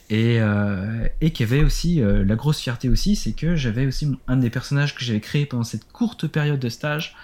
Et, 0.09 0.39
euh, 0.39 1.07
avait 1.39 1.63
aussi 1.63 2.01
euh, 2.01 2.23
la 2.25 2.35
grosse 2.35 2.59
fierté 2.59 2.89
aussi, 2.89 3.15
c'est 3.15 3.33
que 3.33 3.55
j'avais 3.55 3.85
aussi 3.85 4.17
un 4.27 4.37
des 4.37 4.49
personnages 4.49 4.95
que 4.95 5.03
j'avais 5.03 5.21
créé 5.21 5.45
pendant 5.45 5.63
cette 5.63 5.89
courte 5.91 6.27
période 6.27 6.59
de 6.59 6.69
stage 6.69 7.15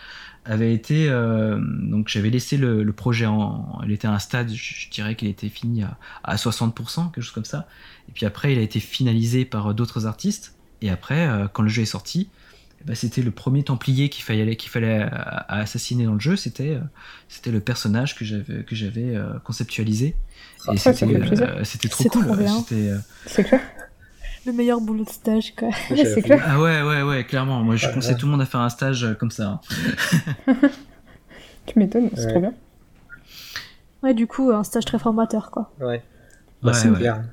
avait 0.45 0.73
été 0.73 1.09
euh, 1.09 1.59
donc 1.59 2.07
j'avais 2.07 2.29
laissé 2.29 2.55
le, 2.57 2.85
projet 2.91 3.25
en 3.25 3.81
il 3.83 3.91
était 3.91 4.07
à 4.07 4.13
un 4.13 4.19
stade 4.19 4.53
je, 4.53 4.73
je 4.75 4.89
dirais 4.91 5.15
qu'il 5.15 5.27
était 5.27 5.49
fini 5.49 5.81
à, 5.83 5.97
à 6.23 6.35
60% 6.35 7.11
quelque 7.11 7.21
chose 7.21 7.33
comme 7.33 7.45
ça. 7.45 7.67
Et 8.07 8.11
puis 8.11 8.25
après 8.25 8.53
il 8.53 8.59
a 8.59 8.61
été 8.61 8.79
finalisé 8.79 9.43
par 9.43 9.71
euh, 9.71 9.73
d'autres 9.73 10.05
artistes. 10.05 10.55
Et 10.81 10.89
après 10.89 11.27
quand 11.53 11.63
le 11.63 11.69
jeu 11.69 11.81
est 11.81 11.87
sorti 11.87 12.29
eh 12.81 12.83
ben, 12.83 12.95
c'était 12.95 13.23
le 13.23 13.31
premier 13.31 13.63
templier 13.63 14.09
qu'il 14.09 14.23
fallait 14.23 14.55
qu'il 14.55 14.69
fallait 14.69 15.09
assassiner 15.47 16.05
dans 16.05 16.13
le 16.13 16.19
jeu. 16.19 16.35
C'était 16.35 16.77
c'était 17.29 17.49
le 17.49 17.61
personnage 17.61 18.15
que 18.15 18.25
j'avais 18.25 18.63
que 18.63 18.75
j'avais 18.75 19.15
conceptualisé 19.45 20.15
et 20.73 20.77
ça 20.77 20.93
c'était 20.93 21.13
fait 21.13 21.19
plaisir. 21.19 21.49
euh, 21.57 21.63
c'était 21.63 21.87
trop 21.89 22.03
C'est 22.03 22.09
cool 22.09 22.25
euh, 22.31 22.97
C'est 23.25 23.43
clair. 23.43 23.61
Le 24.45 24.53
meilleur 24.53 24.79
boulot 24.79 25.03
de 25.05 25.09
stage, 25.09 25.55
quoi. 25.55 25.69
Ouais, 25.89 26.05
c'est 26.05 26.21
clair. 26.21 26.43
ah 26.45 26.59
ouais 26.61 26.81
ouais 26.83 27.01
ouais 27.01 27.23
clairement 27.23 27.61
moi 27.63 27.75
je 27.75 27.87
Ouais, 27.87 27.93
conseille 27.93 28.13
ouais. 28.13 28.17
tout 28.19 28.25
le 28.27 28.31
monde 28.31 28.41
à 28.41 28.45
faire 28.45 28.59
un 28.61 28.69
stage 28.69 29.03
euh, 29.03 29.13
comme 29.15 29.31
ça 29.31 29.59
hein. 30.47 30.51
Tu 31.65 31.79
m'étonnes, 31.79 32.09
c'est 32.15 32.25
Ouais. 32.25 32.31
trop 32.31 32.39
bien. 32.41 32.53
Ouais, 34.03 34.13
du 34.13 34.27
coup, 34.27 34.51
un 34.51 34.63
stage 34.63 34.85
très 34.85 34.99
formateur, 34.99 35.49
quoi. 35.49 35.71
Ouais. 35.79 36.03
Bah, 36.61 36.71
Ouais, 36.71 36.77
c'est 36.77 36.89
ouais. 36.89 36.97
clair. 36.99 37.23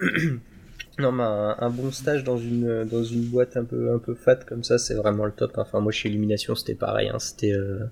non, 0.98 1.12
mais 1.12 1.22
un, 1.22 1.56
un 1.60 1.70
bon 1.70 1.92
stage 1.92 2.24
dans 2.24 2.36
une, 2.38 2.84
dans 2.84 3.04
une 3.04 3.22
boîte 3.26 3.56
un 3.56 3.64
peu, 3.64 3.94
un 3.94 3.98
peu 3.98 4.14
fat 4.14 4.36
comme 4.36 4.64
ça, 4.64 4.78
c'est 4.78 4.94
vraiment 4.94 5.24
le 5.24 5.30
top. 5.32 5.52
Enfin, 5.58 5.78
moi, 5.80 5.92
chez 5.92 6.08
Illumination, 6.08 6.56
c'était 6.56 6.74
pareil. 6.74 7.08
Hein. 7.08 7.18
C'était, 7.20 7.52
euh, 7.52 7.84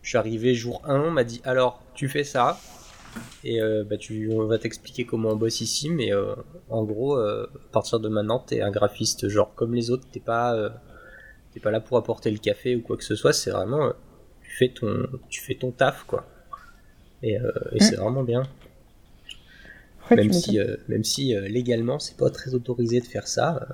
Je 0.00 0.08
suis 0.08 0.16
arrivé 0.18 0.54
jour 0.54 0.80
1, 0.86 1.00
on 1.00 1.10
m'a 1.10 1.24
dit 1.24 1.42
alors, 1.44 1.82
tu 1.94 2.08
fais 2.08 2.24
ça. 2.24 2.58
Et 3.44 3.60
euh, 3.60 3.84
bah, 3.84 3.96
tu, 3.96 4.30
on 4.32 4.46
va 4.46 4.58
t'expliquer 4.58 5.06
comment 5.06 5.30
on 5.30 5.36
bosse 5.36 5.60
ici, 5.60 5.88
mais 5.88 6.12
euh, 6.12 6.34
en 6.68 6.84
gros, 6.84 7.16
euh, 7.16 7.46
à 7.54 7.72
partir 7.72 8.00
de 8.00 8.08
maintenant, 8.08 8.38
t'es 8.38 8.60
un 8.60 8.70
graphiste 8.70 9.28
genre 9.28 9.54
comme 9.54 9.74
les 9.74 9.90
autres, 9.90 10.04
t'es 10.10 10.20
pas, 10.20 10.72
t'es 11.52 11.60
pas 11.60 11.70
là 11.70 11.80
pour 11.80 11.96
apporter 11.96 12.30
le 12.30 12.38
café 12.38 12.74
ou 12.76 12.82
quoi 12.82 12.96
que 12.96 13.04
ce 13.04 13.14
soit, 13.14 13.32
c'est 13.32 13.50
vraiment, 13.50 13.92
tu 14.42 14.50
fais 14.50 14.68
ton, 14.68 15.06
tu 15.28 15.40
fais 15.40 15.54
ton 15.54 15.70
taf 15.70 16.04
quoi. 16.04 16.26
Et, 17.22 17.38
c'est 17.80 17.96
vraiment 17.96 18.22
bien. 18.22 18.42
Ouais, 20.10 20.16
même 20.16 20.32
si, 20.32 20.58
même 20.88 21.04
si 21.04 21.34
légalement 21.48 21.98
c'est 21.98 22.16
pas 22.16 22.30
très 22.30 22.54
autorisé 22.54 23.00
de 23.00 23.06
faire 23.06 23.28
ça. 23.28 23.66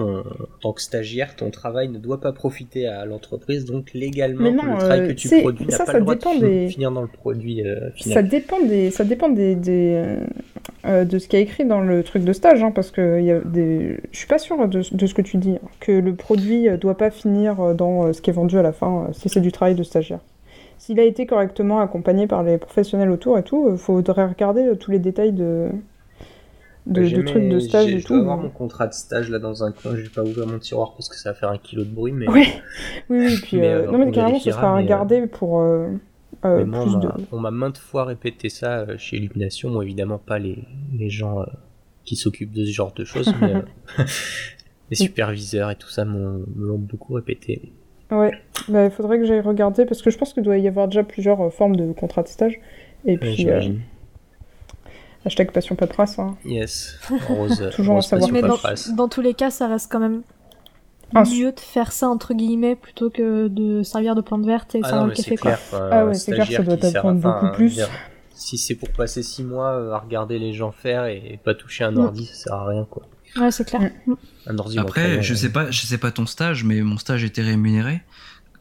Euh, 0.00 0.22
ton, 0.22 0.44
en 0.44 0.46
tant 0.60 0.72
que 0.72 0.82
stagiaire, 0.82 1.36
ton 1.36 1.50
travail 1.50 1.88
ne 1.88 1.98
doit 1.98 2.20
pas 2.20 2.32
profiter 2.32 2.86
à 2.86 3.04
l'entreprise, 3.04 3.64
donc 3.64 3.92
légalement 3.94 4.50
non, 4.52 4.62
le 4.72 4.78
travail 4.78 5.00
euh, 5.00 5.08
que 5.08 5.12
tu 5.12 5.28
c'est- 5.28 5.40
produis 5.40 5.66
n'a 5.66 5.76
ça, 5.76 5.84
pas 5.84 5.92
ça 5.92 5.98
le 5.98 6.04
droit 6.04 6.14
de 6.14 6.20
dépend 6.20 6.38
des- 6.38 6.68
finir 6.68 6.90
dans 6.92 7.02
le 7.02 7.08
produit 7.08 7.62
euh, 7.66 7.88
Ça 7.90 7.92
final. 7.92 8.28
dépend 8.28 8.60
des, 8.60 8.90
ça 8.90 9.04
dépend 9.04 9.28
des, 9.28 9.54
des, 9.54 9.94
euh, 9.96 10.16
euh, 10.86 11.04
de 11.04 11.18
ce 11.18 11.28
qu'il 11.28 11.38
y 11.38 11.42
a 11.42 11.44
écrit 11.44 11.64
dans 11.64 11.80
le 11.80 12.02
truc 12.02 12.24
de 12.24 12.32
stage, 12.32 12.62
hein, 12.62 12.70
parce 12.70 12.90
que 12.90 13.18
il 13.18 13.24
y 13.26 13.32
a 13.32 13.40
des, 13.40 13.98
je 14.12 14.18
suis 14.18 14.26
pas 14.28 14.38
sûre 14.38 14.66
de, 14.68 14.82
de 14.90 15.06
ce 15.06 15.14
que 15.14 15.22
tu 15.22 15.36
dis, 15.36 15.56
hein, 15.62 15.68
que 15.80 15.92
le 15.92 16.14
produit 16.14 16.68
euh, 16.68 16.76
doit 16.76 16.96
pas 16.96 17.10
finir 17.10 17.60
euh, 17.60 17.74
dans 17.74 18.06
euh, 18.06 18.12
ce 18.12 18.20
qui 18.22 18.30
est 18.30 18.32
vendu 18.32 18.58
à 18.58 18.62
la 18.62 18.72
fin, 18.72 19.06
euh, 19.08 19.12
si 19.12 19.28
c'est 19.28 19.40
du 19.40 19.52
travail 19.52 19.74
de 19.74 19.82
stagiaire. 19.82 20.20
S'il 20.78 21.00
a 21.00 21.04
été 21.04 21.26
correctement 21.26 21.80
accompagné 21.80 22.26
par 22.28 22.44
les 22.44 22.56
professionnels 22.56 23.10
autour 23.10 23.36
et 23.36 23.42
tout, 23.42 23.68
il 23.72 23.76
faudrait 23.78 24.26
regarder 24.26 24.62
euh, 24.62 24.74
tous 24.76 24.92
les 24.92 25.00
détails 25.00 25.32
de, 25.32 25.68
de, 26.92 27.22
trucs 27.22 27.48
de 27.48 27.58
stage 27.60 27.88
et 27.88 27.98
Je 28.00 28.06
tout. 28.06 28.14
dois 28.14 28.22
avoir 28.22 28.36
mon 28.38 28.50
contrat 28.50 28.86
de 28.86 28.92
stage 28.94 29.30
là 29.30 29.38
dans 29.38 29.62
un 29.64 29.72
coin, 29.72 29.92
je 29.96 30.02
vais 30.02 30.08
pas 30.08 30.22
ouvrir 30.22 30.46
mon 30.46 30.58
tiroir 30.58 30.94
parce 30.94 31.08
que 31.08 31.16
ça 31.16 31.30
va 31.30 31.34
faire 31.34 31.50
un 31.50 31.58
kilo 31.58 31.84
de 31.84 31.90
bruit, 31.90 32.12
mais, 32.12 32.28
Oui, 32.28 32.46
oui, 33.10 33.18
oui, 33.26 33.36
puis 33.42 33.56
Mais, 33.58 33.68
euh, 33.68 33.82
euh, 33.88 33.92
non 33.92 33.98
mais 34.04 34.10
carrément, 34.10 34.38
ce 34.38 34.50
sera 34.50 34.70
à 34.70 34.74
euh, 34.78 34.82
regarder 34.82 35.26
pour 35.26 35.60
euh, 35.60 35.90
mais 36.44 36.64
moi, 36.64 36.82
plus 36.82 36.94
on 36.94 36.98
de. 36.98 37.06
m'a- 37.06 37.16
on 37.32 37.38
m'a 37.40 37.50
maintes 37.50 37.78
fois 37.78 38.04
répété 38.04 38.48
ça 38.48 38.86
chez 38.98 39.16
Illumination, 39.16 39.80
évidemment 39.82 40.18
pas 40.18 40.38
les, 40.38 40.64
les 40.96 41.10
gens 41.10 41.44
qui 42.04 42.16
s'occupent 42.16 42.52
de 42.52 42.64
ce 42.64 42.70
genre 42.72 42.92
de 42.94 43.04
choses, 43.04 43.32
mais 43.40 43.52
les 44.90 44.96
superviseurs 44.96 45.70
et 45.70 45.76
tout 45.76 45.88
ça 45.88 46.04
m'ont- 46.04 46.44
me 46.56 46.66
l'ont 46.66 46.78
beaucoup 46.78 47.14
répété. 47.14 47.72
Ouais, 48.10 48.32
bah, 48.68 48.86
il 48.86 48.90
faudrait 48.90 49.18
que 49.18 49.26
j'aille 49.26 49.40
regarder 49.40 49.84
parce 49.84 50.00
que 50.00 50.10
je 50.10 50.16
pense 50.16 50.32
qu'il 50.32 50.42
doit 50.42 50.56
y 50.56 50.66
avoir 50.68 50.88
déjà 50.88 51.02
plusieurs 51.02 51.52
formes 51.52 51.76
de 51.76 51.92
contrats 51.92 52.22
de 52.22 52.28
stage. 52.28 52.58
Et 53.04 53.18
puis. 53.18 53.46
Hashtag 55.26 55.50
passion 55.52 55.74
paperasse. 55.76 56.18
Hein. 56.18 56.36
Yes, 56.44 56.98
rose, 57.28 57.70
Toujours 57.74 57.92
en 57.92 57.96
rose 57.96 58.06
savoir 58.06 58.30
Mais 58.30 58.40
dans, 58.42 58.48
paperasse. 58.56 58.94
dans 58.94 59.08
tous 59.08 59.20
les 59.20 59.34
cas, 59.34 59.50
ça 59.50 59.66
reste 59.68 59.90
quand 59.90 60.00
même 60.00 60.22
Ah, 61.14 61.24
mieux 61.24 61.52
de 61.52 61.60
faire 61.60 61.92
ça 61.92 62.08
entre 62.08 62.34
guillemets 62.34 62.76
plutôt 62.76 63.10
que 63.10 63.48
de 63.48 63.82
servir 63.82 64.14
de 64.14 64.20
plante 64.20 64.44
verte 64.46 64.74
et 64.74 64.80
Ah 64.84 64.88
servir 64.90 65.06
le 65.06 65.12
café 65.14 65.36
quoi. 65.36 65.50
clair. 65.52 65.58
enfin, 65.66 65.88
Ah 65.90 66.06
ouais, 66.06 66.14
c'est 66.14 66.32
clair, 66.32 66.46
ça 66.46 66.62
doit 66.62 66.76
t'apprendre 66.76 67.20
beaucoup 67.20 67.52
plus. 67.54 67.74
dire, 67.74 67.88
Si 68.34 68.56
c'est 68.58 68.74
pour 68.76 68.90
passer 68.90 69.22
six 69.22 69.42
mois 69.42 69.70
euh, 69.72 69.92
à 69.92 69.98
regarder 69.98 70.38
les 70.38 70.52
gens 70.52 70.70
faire 70.70 71.06
et 71.06 71.40
pas 71.42 71.54
toucher 71.54 71.84
un 71.84 71.90
Mm. 71.92 71.98
ordi, 71.98 72.26
ça 72.26 72.34
sert 72.34 72.54
à 72.54 72.66
rien 72.68 72.86
quoi. 72.88 73.02
Ouais, 73.36 73.50
c'est 73.50 73.64
clair. 73.66 73.90
Mm. 74.06 74.14
Un 74.46 74.58
ordi. 74.58 74.78
Après, 74.78 75.20
je 75.22 75.32
euh, 75.32 75.36
sais 75.36 75.50
pas, 75.50 75.70
je 75.70 75.82
sais 75.84 75.98
pas 75.98 76.10
ton 76.10 76.24
stage, 76.26 76.64
mais 76.64 76.80
mon 76.82 76.96
stage 76.98 77.24
était 77.24 77.42
rémunéré. 77.42 78.00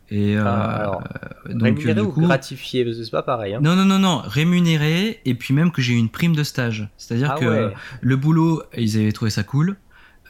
Et 0.09 0.37
euh, 0.37 0.43
Ah, 0.45 0.75
alors, 0.79 1.03
donc 1.49 1.63
rémunéré 1.63 1.91
euh, 1.91 1.93
du 1.95 1.99
ou 2.01 2.11
coup, 2.11 2.21
gratifié, 2.21 2.85
parce 2.85 2.97
que 2.97 3.03
c'est 3.03 3.11
pas 3.11 3.23
pareil. 3.23 3.53
Hein. 3.55 3.59
non 3.61 3.75
non 3.75 3.83
non 3.85 3.99
non, 3.99 4.21
rémunéré 4.23 5.19
et 5.25 5.33
puis 5.35 5.53
même 5.53 5.71
que 5.71 5.81
j'ai 5.81 5.93
eu 5.93 5.97
une 5.97 6.09
prime 6.09 6.35
de 6.35 6.43
stage. 6.43 6.87
C'est-à-dire 6.97 7.33
Ah 7.35 7.39
que 7.39 7.45
ouais. 7.45 7.73
le 8.01 8.15
boulot, 8.15 8.63
ils 8.77 8.97
avaient 8.97 9.11
trouvé 9.11 9.31
ça 9.31 9.43
cool. 9.43 9.75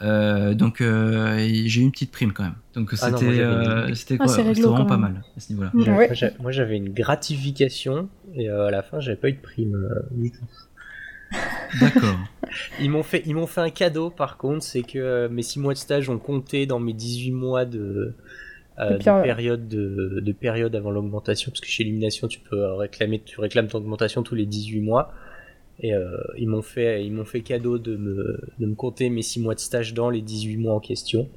Euh, 0.00 0.54
donc 0.54 0.80
euh, 0.80 1.38
j'ai 1.66 1.80
eu 1.80 1.84
une 1.84 1.90
petite 1.92 2.12
prime 2.12 2.32
quand 2.32 2.44
même. 2.44 2.54
Donc 2.74 2.90
Ah 2.92 2.96
c'était 2.96 3.40
euh, 3.40 3.92
c'était 3.94 4.14
Ah, 4.20 4.24
quoi 4.24 4.28
c'est 4.34 4.44
C'était 4.54 4.62
vraiment 4.68 4.86
pas 4.86 4.96
mal 4.96 5.22
à 5.36 5.40
ce 5.40 5.52
niveau-là. 5.52 5.70
Ouais. 5.74 5.84
moi, 6.06 6.12
j'a- 6.12 6.30
Moi 6.40 6.50
j'avais 6.52 6.76
une 6.76 6.92
gratification 6.92 8.08
et 8.34 8.48
euh, 8.48 8.66
à 8.66 8.70
la 8.70 8.82
fin 8.82 9.00
j'avais 9.00 9.16
pas 9.16 9.28
eu 9.28 9.32
de 9.34 9.40
prime 9.40 9.74
euh, 9.74 10.02
du 10.12 10.30
tout. 10.30 10.44
D'accord. 11.80 12.16
Ils 12.80 12.90
m'ont 12.90 13.02
fait, 13.02 13.22
ils 13.26 13.34
m'ont 13.34 13.46
fait 13.46 13.60
un 13.60 13.70
cadeau 13.70 14.10
par 14.10 14.36
contre, 14.38 14.62
c'est 14.62 14.82
que 14.82 14.98
euh, 14.98 15.28
mes 15.28 15.42
6 15.42 15.58
mois 15.60 15.74
de 15.74 15.78
stage 15.78 16.08
ont 16.08 16.18
compté 16.18 16.66
dans 16.66 16.78
mes 16.80 16.92
18 16.94 17.32
mois 17.32 17.64
de, 17.64 18.14
euh, 18.80 18.98
de 18.98 19.08
euh, 19.08 19.22
période 19.22 19.68
de, 19.68 20.20
de 20.20 20.32
période 20.32 20.74
avant 20.76 20.90
l'augmentation, 20.90 21.50
parce 21.50 21.60
que 21.60 21.66
chez 21.66 21.84
Illumination 21.84 22.28
tu 22.28 22.40
peux 22.40 22.72
réclamer, 22.74 23.20
tu 23.24 23.40
réclames 23.40 23.68
ton 23.68 23.78
augmentation 23.78 24.22
tous 24.22 24.34
les 24.34 24.46
18 24.46 24.80
mois. 24.80 25.12
Et 25.80 25.94
euh, 25.94 26.16
ils 26.36 26.48
m'ont 26.48 26.62
fait, 26.62 27.04
ils 27.04 27.12
m'ont 27.12 27.24
fait 27.24 27.40
cadeau 27.40 27.78
de 27.78 27.96
me, 27.96 28.40
de 28.58 28.66
me 28.66 28.74
compter 28.74 29.10
mes 29.10 29.22
6 29.22 29.40
mois 29.40 29.54
de 29.54 29.60
stage 29.60 29.94
dans 29.94 30.10
les 30.10 30.22
18 30.22 30.56
mois 30.56 30.74
en 30.74 30.80
question. 30.80 31.28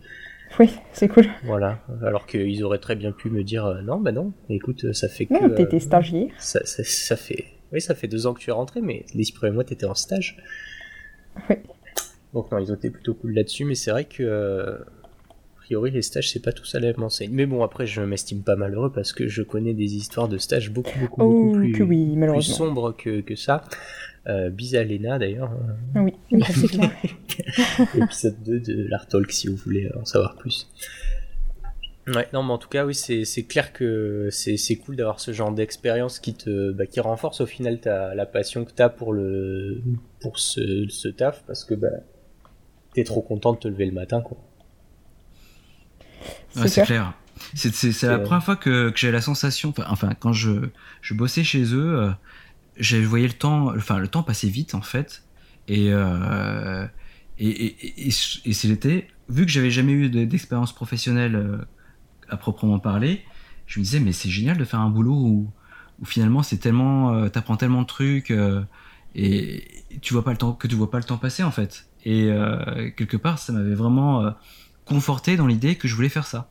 Oui, 0.60 0.70
c'est 0.94 1.08
cool. 1.08 1.26
Voilà. 1.44 1.80
Alors 2.04 2.26
qu'ils 2.26 2.64
auraient 2.64 2.80
très 2.80 2.96
bien 2.96 3.12
pu 3.12 3.30
me 3.30 3.44
dire 3.44 3.66
euh, 3.66 3.82
non, 3.82 4.00
bah 4.00 4.12
non. 4.12 4.34
Écoute, 4.50 4.94
ça 4.94 5.08
fait 5.08 5.28
que 5.28 5.34
Non, 5.34 5.44
euh, 5.44 5.56
t'étais 5.56 5.80
stagiaire. 5.80 6.32
ça, 6.40 6.60
ça, 6.66 6.84
ça 6.84 7.16
fait, 7.16 7.46
oui, 7.72 7.80
ça 7.82 7.94
fait 7.96 8.08
deux 8.08 8.26
ans 8.28 8.34
que 8.34 8.40
tu 8.40 8.50
es 8.50 8.54
rentré, 8.54 8.82
mais 8.82 9.06
les 9.14 9.24
six 9.24 9.32
premiers 9.32 9.54
mois 9.54 9.64
t'étais 9.64 9.86
en 9.86 9.94
stage. 9.96 10.38
Oui. 11.50 11.56
Donc 12.34 12.52
non, 12.52 12.58
ils 12.58 12.72
ont 12.72 12.76
été 12.76 12.90
plutôt 12.90 13.14
cool 13.14 13.34
là-dessus, 13.34 13.64
mais 13.66 13.76
c'est 13.76 13.92
vrai 13.92 14.06
que 14.06 14.24
euh, 14.24 14.78
priori 15.72 15.92
les 15.92 16.02
stages 16.02 16.30
c'est 16.30 16.42
pas 16.42 16.52
tout 16.52 16.66
ça 16.66 16.82
la 16.82 16.88
même 16.92 17.02
enseigne. 17.02 17.32
Mais 17.32 17.46
bon 17.46 17.64
après 17.64 17.88
je 17.88 18.02
m'estime 18.02 18.44
pas 18.44 18.58
malheureux 18.58 18.92
parce 18.92 19.14
que 19.14 19.30
je 19.30 19.42
connais 19.42 19.74
des 19.74 19.96
histoires 19.96 20.28
de 20.28 20.38
stages 20.38 20.70
beaucoup 20.70 21.00
beaucoup 21.00 21.22
Oh, 21.22 21.30
beaucoup 21.46 21.58
plus, 21.60 21.72
que 21.72 21.84
oui, 21.84 22.08
plus 22.12 22.18
malheureusement. 22.18 22.56
sombres 22.56 22.92
que, 22.98 23.22
que 23.22 23.36
ça. 23.38 23.64
Euh, 24.28 24.50
bis 24.50 24.76
à 24.76 24.84
Lena 24.84 25.18
d'ailleurs, 25.18 25.50
hein. 25.96 26.02
Oui, 26.04 26.14
Oui, 26.32 26.44
c'est 26.44 26.68
clair. 26.68 26.92
épisode 27.96 28.44
2 28.44 28.60
de 28.60 28.88
l'Art 28.90 29.08
Talk 29.08 29.32
si 29.32 29.48
vous 29.48 29.56
voulez 29.56 29.90
en 29.98 30.04
savoir 30.04 30.36
plus. 30.36 30.70
Ouais, 32.08 32.28
non, 32.34 32.44
mais 32.44 32.52
en 32.52 32.58
tout 32.58 32.68
cas, 32.68 32.86
oui, 32.86 32.94
c'est 32.94 33.44
clair 33.44 33.72
que 33.72 34.28
c'est 34.30 34.76
cool 34.76 34.98
d'avoir 34.98 35.22
ce 35.22 35.32
genre 35.32 35.54
d'expérience 35.54 36.20
qui 36.20 36.34
te 36.34 36.72
bah, 36.72 36.86
qui 36.86 37.00
renforce 37.00 37.40
au 37.42 37.46
final 37.46 37.80
ta, 37.80 38.14
la 38.14 38.26
passion 38.26 38.66
que 38.66 38.72
t'as 38.74 38.90
pour 38.90 39.14
le 39.14 39.82
pour 40.20 40.38
ce, 40.38 40.86
ce 40.90 41.08
taf 41.08 41.44
parce 41.48 41.64
que 41.64 41.76
bah, 41.76 41.88
t'es 42.94 43.06
trop 43.06 43.22
content 43.22 43.54
de 43.54 43.60
te 43.60 43.68
lever 43.70 43.86
le 43.86 43.94
matin, 43.94 44.22
quoi. 44.22 44.38
C'est 46.54 46.70
clair. 46.72 46.86
clair. 46.86 47.14
C'est 47.56 47.86
la 47.86 47.92
C'est- 47.94 48.24
première 48.24 48.44
fois 48.44 48.56
que, 48.56 48.90
que 48.92 48.98
j'ai 49.00 49.12
la 49.12 49.22
sensation, 49.22 49.74
enfin, 49.88 50.14
quand 50.20 50.34
je, 50.34 50.70
je 51.02 51.14
bossais 51.14 51.44
chez 51.44 51.64
eux, 51.74 52.00
euh, 52.00 52.12
je 52.78 52.98
voyais 52.98 53.28
le 53.28 53.34
temps, 53.34 53.76
enfin 53.76 53.98
le 54.00 54.08
temps 54.08 54.24
passer 54.24 54.48
vite 54.50 54.76
en 54.76 54.82
fait, 54.82 55.24
et 55.68 55.88
euh, 55.92 56.86
et, 57.40 57.50
et, 57.50 58.08
et, 58.08 58.08
et 58.10 58.54
c'était 58.54 59.08
vu 59.30 59.46
que 59.46 59.52
j'avais 59.52 59.72
jamais 59.72 59.94
eu 59.94 60.10
de- 60.10 60.26
d'expérience 60.26 60.74
professionnelle 60.74 61.36
euh, 61.36 61.58
à 62.30 62.38
proprement 62.38 62.80
parler, 62.80 63.24
je 63.66 63.80
me 63.80 63.84
disais 63.86 64.00
mais 64.00 64.12
c'est 64.12 64.30
génial 64.30 64.58
de 64.58 64.66
faire 64.66 64.80
un 64.80 64.90
boulot 64.90 65.14
où, 65.16 65.50
où 66.00 66.06
finalement 66.06 66.44
c'est 66.44 66.58
tellement, 66.58 67.14
euh, 67.14 67.30
t'apprends 67.30 67.58
tellement 67.58 67.82
de 67.82 67.88
trucs 67.88 68.30
euh, 68.32 68.62
et 69.16 69.64
tu 70.02 70.14
vois 70.14 70.24
pas 70.24 70.32
le 70.32 70.38
temps 70.38 70.54
que 70.54 70.68
tu 70.68 70.76
vois 70.76 70.92
pas 70.92 70.98
le 71.00 71.04
temps 71.04 71.18
passer 71.18 71.44
en 71.44 71.52
fait, 71.52 71.88
et 72.06 72.28
euh, 72.30 72.92
quelque 72.96 73.18
part 73.18 73.40
ça 73.40 73.52
m'avait 73.52 73.76
vraiment 73.76 74.24
euh, 74.26 74.32
conforté 74.96 75.38
dans 75.38 75.48
l'idée 75.48 75.76
que 75.76 75.88
je 75.88 75.96
voulais 75.96 76.10
faire 76.10 76.26
ça. 76.28 76.50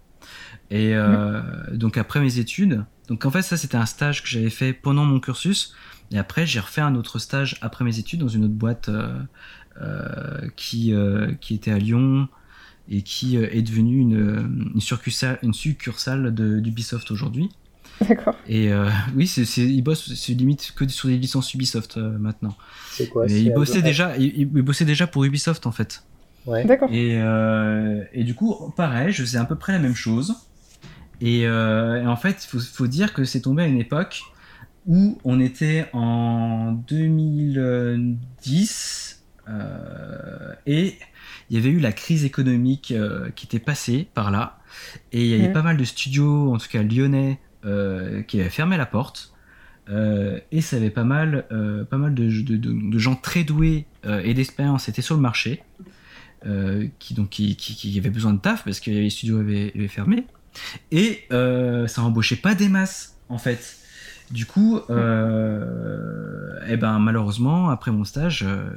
Et 0.70 0.95
euh, 0.95 1.41
donc 1.72 1.97
après 1.97 2.20
mes 2.20 2.38
études, 2.38 2.84
donc 3.09 3.24
en 3.24 3.30
fait 3.30 3.43
ça 3.43 3.57
c'était 3.57 3.76
un 3.76 3.86
stage 3.86 4.22
que 4.22 4.28
j'avais 4.28 4.51
fait 4.51 4.72
pendant 4.72 5.05
mon 5.05 5.18
cursus 5.20 5.74
Et 6.12 6.18
après, 6.18 6.45
j'ai 6.47 6.61
refait 6.61 6.80
un 6.80 6.95
autre 6.97 7.18
stage 7.20 7.57
après 7.61 7.84
mes 7.84 7.99
études 7.99 8.20
dans 8.20 8.28
une 8.28 8.45
autre 8.45 8.55
boîte 8.55 8.88
euh, 8.88 9.18
euh, 9.80 10.49
qui, 10.57 10.93
euh, 10.93 11.32
qui 11.41 11.55
était 11.55 11.70
à 11.70 11.78
Lyon 11.78 12.28
et 12.88 13.03
qui 13.03 13.36
euh, 13.36 13.49
est 13.53 13.62
devenue 13.62 13.99
une, 13.99 14.70
une 14.74 14.80
succursale, 14.80 15.38
une 15.43 15.55
succursale 15.55 16.34
de- 16.34 16.59
d'Ubisoft 16.61 17.11
aujourd'hui. 17.12 17.49
D'accord. 18.09 18.34
Et 18.49 18.72
euh, 18.72 18.88
oui, 19.16 19.26
c'est, 19.26 19.45
c'est, 19.45 19.62
il 19.64 19.82
bosse, 19.82 20.12
c'est 20.14 20.34
limite 20.34 20.72
que 20.74 20.86
sur 20.88 21.09
des 21.09 21.18
licences 21.18 21.55
Ubisoft 21.55 21.97
euh, 21.97 22.18
maintenant. 22.18 22.57
C'est 22.91 23.09
quoi 23.09 23.24
Mais 23.24 23.28
c'est 23.30 23.43
il 23.43 23.53
à- 23.53 23.55
bossait 23.55 23.82
déjà, 23.82 24.16
il, 24.16 24.34
il 24.36 24.47
bossait 24.47 24.84
déjà 24.84 25.07
pour 25.07 25.24
Ubisoft 25.24 25.66
en 25.66 25.72
fait. 25.72 26.03
Ouais. 26.47 26.64
D'accord. 26.64 26.88
Et, 26.93 27.16
euh, 27.20 28.03
et 28.12 28.24
du 28.24 28.34
coup, 28.34 28.55
pareil, 28.76 29.12
je 29.12 29.22
faisais 29.22 29.38
à 29.38 29.45
peu 29.45 29.57
près 29.57 29.72
la 29.72 29.78
même 29.78 29.95
chose. 29.95 30.34
Et, 31.20 31.47
euh, 31.47 32.03
et 32.03 32.07
en 32.07 32.16
fait, 32.16 32.45
il 32.45 32.49
faut, 32.49 32.61
faut 32.61 32.86
dire 32.86 33.12
que 33.12 33.24
c'est 33.24 33.43
tombé 33.43 33.64
à 33.64 33.66
une 33.66 33.78
époque 33.78 34.22
où 34.86 35.18
on 35.24 35.38
était 35.41 35.86
en 35.93 36.72
2010 36.88 39.22
euh, 39.49 40.53
et 40.66 40.95
il 41.51 41.57
y 41.57 41.61
avait 41.61 41.70
eu 41.70 41.80
la 41.80 41.93
crise 41.93 42.24
économique 42.24 42.93
euh, 42.93 43.30
qui 43.34 43.47
était 43.47 43.59
passée 43.59 44.09
par 44.14 44.30
là. 44.30 44.59
Et 45.12 45.24
il 45.24 45.30
y 45.30 45.34
avait 45.34 45.53
pas 45.53 45.62
mal 45.62 45.76
de 45.76 45.84
studios, 45.84 46.55
en 46.55 46.59
tout 46.59 46.68
cas 46.70 46.82
lyonnais, 46.82 47.38
euh, 47.64 48.22
qui 48.22 48.41
avaient 48.41 48.49
fermé 48.51 48.76
la 48.76 48.86
porte. 48.86 49.32
Euh, 49.88 50.38
et 50.53 50.61
ça 50.61 50.76
avait 50.76 50.91
pas 50.91 51.03
mal, 51.05 51.47
euh, 51.51 51.84
pas 51.84 51.97
mal 51.97 52.14
de, 52.14 52.26
de- 52.43 52.57
de- 52.57 52.91
de 52.91 52.99
gens 52.99 53.16
très 53.16 53.43
doués 53.43 53.86
euh, 54.07 54.20
et 54.24 54.34
d'expérience 54.34 54.88
étaient 54.88 55.03
sur 55.03 55.16
le 55.16 55.20
marché 55.20 55.62
euh, 56.47 56.86
qui 56.99 57.14
donc 57.14 57.28
qui, 57.30 57.57
qui, 57.57 57.99
avaient 57.99 58.11
besoin 58.11 58.32
de 58.32 58.38
taf 58.38 58.64
parce 58.64 58.80
que 58.80 58.91
les 58.91 59.11
studios 59.11 59.41
avaient, 59.41 59.72
avaient 59.74 59.88
fermé. 59.88 60.24
Et 60.91 61.24
euh, 61.32 61.86
ça 61.86 62.03
embauchait 62.03 62.36
pas 62.36 62.55
des 62.55 62.68
masses 62.68 63.16
en 63.28 63.38
fait. 63.38 63.76
Du 64.30 64.47
coup 64.47 64.80
euh, 64.91 66.55
et 66.68 66.76
ben 66.76 66.99
malheureusement 67.01 67.68
après 67.68 67.91
mon 67.91 68.05
stage 68.05 68.45
euh, 68.47 68.70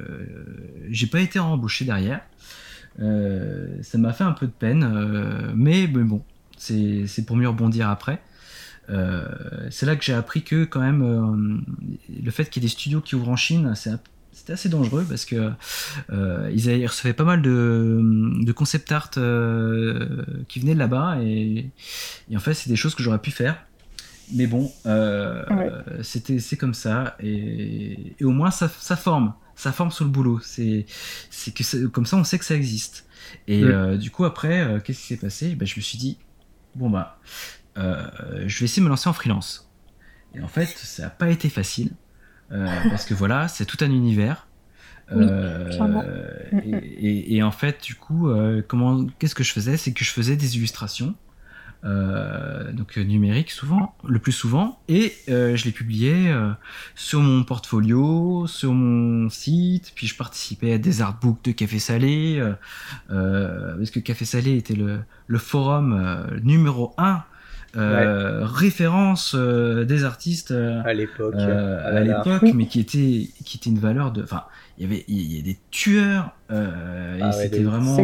j'ai 0.90 1.06
pas 1.06 1.20
été 1.20 1.38
embauché 1.38 1.84
derrière. 1.84 2.20
Ça 2.98 3.98
m'a 3.98 4.12
fait 4.12 4.24
un 4.24 4.32
peu 4.32 4.46
de 4.46 4.52
peine 4.52 5.52
mais, 5.54 5.86
bon 5.86 6.22
c'est 6.56 7.24
pour 7.26 7.36
mieux 7.36 7.48
rebondir 7.48 7.88
après. 7.88 8.20
C'est 8.88 9.86
là 9.86 9.96
que 9.96 10.04
j'ai 10.04 10.12
appris 10.12 10.42
que 10.42 10.64
quand 10.64 10.80
même 10.80 11.64
le 12.08 12.30
fait 12.30 12.50
qu'il 12.50 12.62
y 12.62 12.66
ait 12.66 12.68
des 12.68 12.72
studios 12.72 13.00
qui 13.00 13.14
ouvrent 13.14 13.30
en 13.30 13.36
Chine 13.36 13.72
c'est 13.74 13.90
c'était 14.34 14.52
assez 14.54 14.68
dangereux 14.68 15.04
parce 15.08 15.24
que 15.24 15.52
euh, 16.10 16.50
ils, 16.54 16.68
avaient, 16.68 16.80
ils 16.80 16.86
recevaient 16.86 17.14
pas 17.14 17.24
mal 17.24 17.42
de, 17.42 18.00
de 18.44 18.52
concept 18.52 18.92
art 18.92 19.10
euh, 19.16 20.24
qui 20.48 20.60
venaient 20.60 20.74
de 20.74 20.78
là-bas 20.78 21.18
et, 21.22 21.70
et 22.30 22.36
en 22.36 22.40
fait 22.40 22.54
c'est 22.54 22.68
des 22.70 22.76
choses 22.76 22.94
que 22.94 23.02
j'aurais 23.02 23.20
pu 23.20 23.30
faire. 23.30 23.64
Mais 24.32 24.46
bon 24.46 24.72
euh, 24.86 25.44
Ouais. 25.50 25.70
euh, 25.70 26.02
c'était 26.02 26.38
c'est 26.38 26.56
comme 26.56 26.74
ça 26.74 27.16
et, 27.20 28.14
et 28.18 28.24
au 28.24 28.30
moins 28.30 28.50
ça, 28.50 28.68
ça 28.68 28.96
forme. 28.96 29.34
Ça 29.56 29.70
forme 29.72 29.90
sur 29.92 30.04
le 30.04 30.10
boulot. 30.10 30.40
C'est 30.40 30.86
c'est 31.30 31.54
que 31.54 31.62
ça- 31.62 31.78
comme 31.92 32.06
ça 32.06 32.16
on 32.16 32.24
sait 32.24 32.38
que 32.38 32.44
ça 32.44 32.56
existe. 32.56 33.06
Et 33.48 33.62
du 33.98 34.10
coup 34.10 34.24
après 34.24 34.60
euh, 34.62 34.80
qu'est-ce 34.80 35.00
qui 35.00 35.06
s'est 35.08 35.16
passé? 35.16 35.54
Ben, 35.54 35.66
je 35.66 35.76
me 35.76 35.82
suis 35.82 35.98
dit 35.98 36.18
bon 36.74 36.90
bah 36.90 37.18
euh, 37.78 38.06
je 38.46 38.58
vais 38.60 38.64
essayer 38.66 38.80
de 38.80 38.84
me 38.84 38.90
lancer 38.90 39.08
en 39.08 39.12
freelance. 39.12 39.70
Et 40.34 40.40
en 40.40 40.48
fait 40.48 40.68
ça 40.78 41.04
n'a 41.04 41.10
pas 41.10 41.30
été 41.30 41.48
facile 41.48 41.90
parce 42.50 43.04
que 43.04 43.14
voilà 43.14 43.48
c'est 43.48 43.64
tout 43.64 43.78
un 43.80 43.90
univers 43.90 44.46
Oui, 45.14 45.26
Euh, 45.28 45.68
clairement. 45.70 46.02
et, 46.64 46.70
et- 46.70 47.36
et 47.36 47.42
en 47.42 47.50
fait, 47.50 47.82
du 47.82 47.94
coup, 47.94 48.28
euh, 48.30 48.62
comment, 48.66 49.04
qu'est-ce 49.18 49.34
que 49.34 49.44
je 49.44 49.52
faisais? 49.52 49.76
C'est 49.76 49.92
que 49.92 50.02
je 50.04 50.10
faisais 50.10 50.34
des 50.36 50.56
illustrations, 50.56 51.14
euh, 51.84 52.72
donc 52.72 52.96
euh, 52.96 53.02
numériques 53.04 53.50
souvent, 53.50 53.94
le 54.08 54.18
plus 54.18 54.32
souvent, 54.32 54.80
et 54.88 55.12
euh, 55.28 55.56
je 55.56 55.66
les 55.66 55.72
publiais 55.72 56.28
euh, 56.32 56.52
sur 56.94 57.20
mon 57.20 57.44
portfolio, 57.44 58.46
sur 58.46 58.72
mon 58.72 59.28
site, 59.28 59.92
puis 59.94 60.06
je 60.06 60.16
participais 60.16 60.72
à 60.72 60.78
des 60.78 61.02
artbooks 61.02 61.44
de 61.44 61.52
Café 61.52 61.78
Salé, 61.78 62.38
euh, 62.38 62.54
euh, 63.10 63.76
parce 63.76 63.90
que 63.90 64.00
Café 64.00 64.24
Salé 64.24 64.56
était 64.56 64.74
le, 64.74 65.00
le 65.26 65.38
forum 65.38 65.92
euh, 65.92 66.40
numéro 66.42 66.94
un. 66.96 67.22
Euh, 67.76 68.44
référence 68.44 69.34
euh, 69.34 69.84
des 69.84 70.04
artistes 70.04 70.50
euh, 70.50 70.80
À 70.84 70.92
l'époque. 70.94 71.34
euh, 71.34 71.80
ah 71.84 71.88
à 71.88 72.00
l'époque, 72.00 72.42
mais 72.54 72.66
qui 72.66 72.80
était 72.80 73.28
qui 73.44 73.56
était 73.58 73.70
une 73.70 73.78
valeur 73.78 74.12
de. 74.12 74.22
Enfin, 74.22 74.44
il 74.78 74.84
y 74.84 74.86
avait 74.86 75.04
il 75.08 75.36
y 75.36 75.38
a 75.40 75.42
des 75.42 75.58
tueurs 75.70 76.32
euh, 76.50 77.18
Ah 77.20 77.20
et 77.20 77.22
ouais, 77.24 77.32
c'était 77.32 77.62
vraiment 77.62 77.96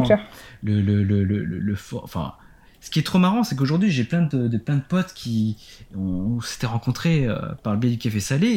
le 0.63 0.81
le 0.81 1.03
le 1.05 1.25
le, 1.25 1.45
le, 1.45 1.59
le 1.59 1.75
for- 1.75 2.03
Enfin, 2.05 2.35
ce 2.81 2.91
qui 2.91 2.99
est 2.99 3.03
trop 3.03 3.19
marrant, 3.19 3.45
c'est 3.45 3.57
qu'aujourd'hui 3.57 3.91
j'ai 3.91 4.05
plein 4.05 4.23
de, 4.23 4.49
de 4.49 4.59
plein 4.59 4.77
de 4.77 4.83
potes 4.83 5.13
qui 5.15 5.57
on, 5.95 6.01
on 6.01 6.41
s'était 6.41 6.67
rencontrés 6.67 7.27
euh, 7.27 7.37
par 7.63 7.75
le 7.75 7.79
biais 7.79 7.91
du 7.91 7.99
café 7.99 8.21
salé 8.21 8.49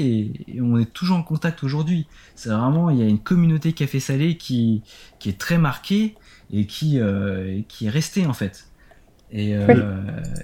et, 0.47 0.57
et 0.57 0.61
on 0.61 0.77
est 0.77 0.91
toujours 0.93 1.17
en 1.17 1.23
contact 1.23 1.63
aujourd'hui. 1.63 2.07
C'est 2.35 2.49
vraiment 2.49 2.89
il 2.89 2.99
y 2.99 3.01
a 3.03 3.05
une 3.07 3.19
communauté 3.21 3.73
café 3.73 3.99
salé 3.99 4.37
qui 4.37 4.83
qui 5.19 5.29
est 5.29 5.37
très 5.39 5.57
marquée 5.57 6.15
et 6.51 6.65
qui 6.67 6.99
euh, 6.99 7.57
et 7.57 7.63
qui 7.67 7.87
est 7.87 7.89
restée 7.89 8.25
en 8.25 8.33
fait. 8.33 8.65
Et, 9.35 9.55
euh, 9.57 9.65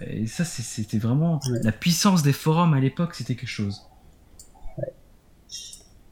et 0.07 0.25
ça, 0.25 0.43
c'était 0.43 0.97
vraiment 0.97 1.39
Ouais. 1.51 1.59
la 1.63 1.71
puissance 1.71 2.23
des 2.23 2.33
forums 2.33 2.73
à 2.73 2.79
l'époque, 2.79 3.13
c'était 3.13 3.35
quelque 3.35 3.47
chose. 3.47 3.83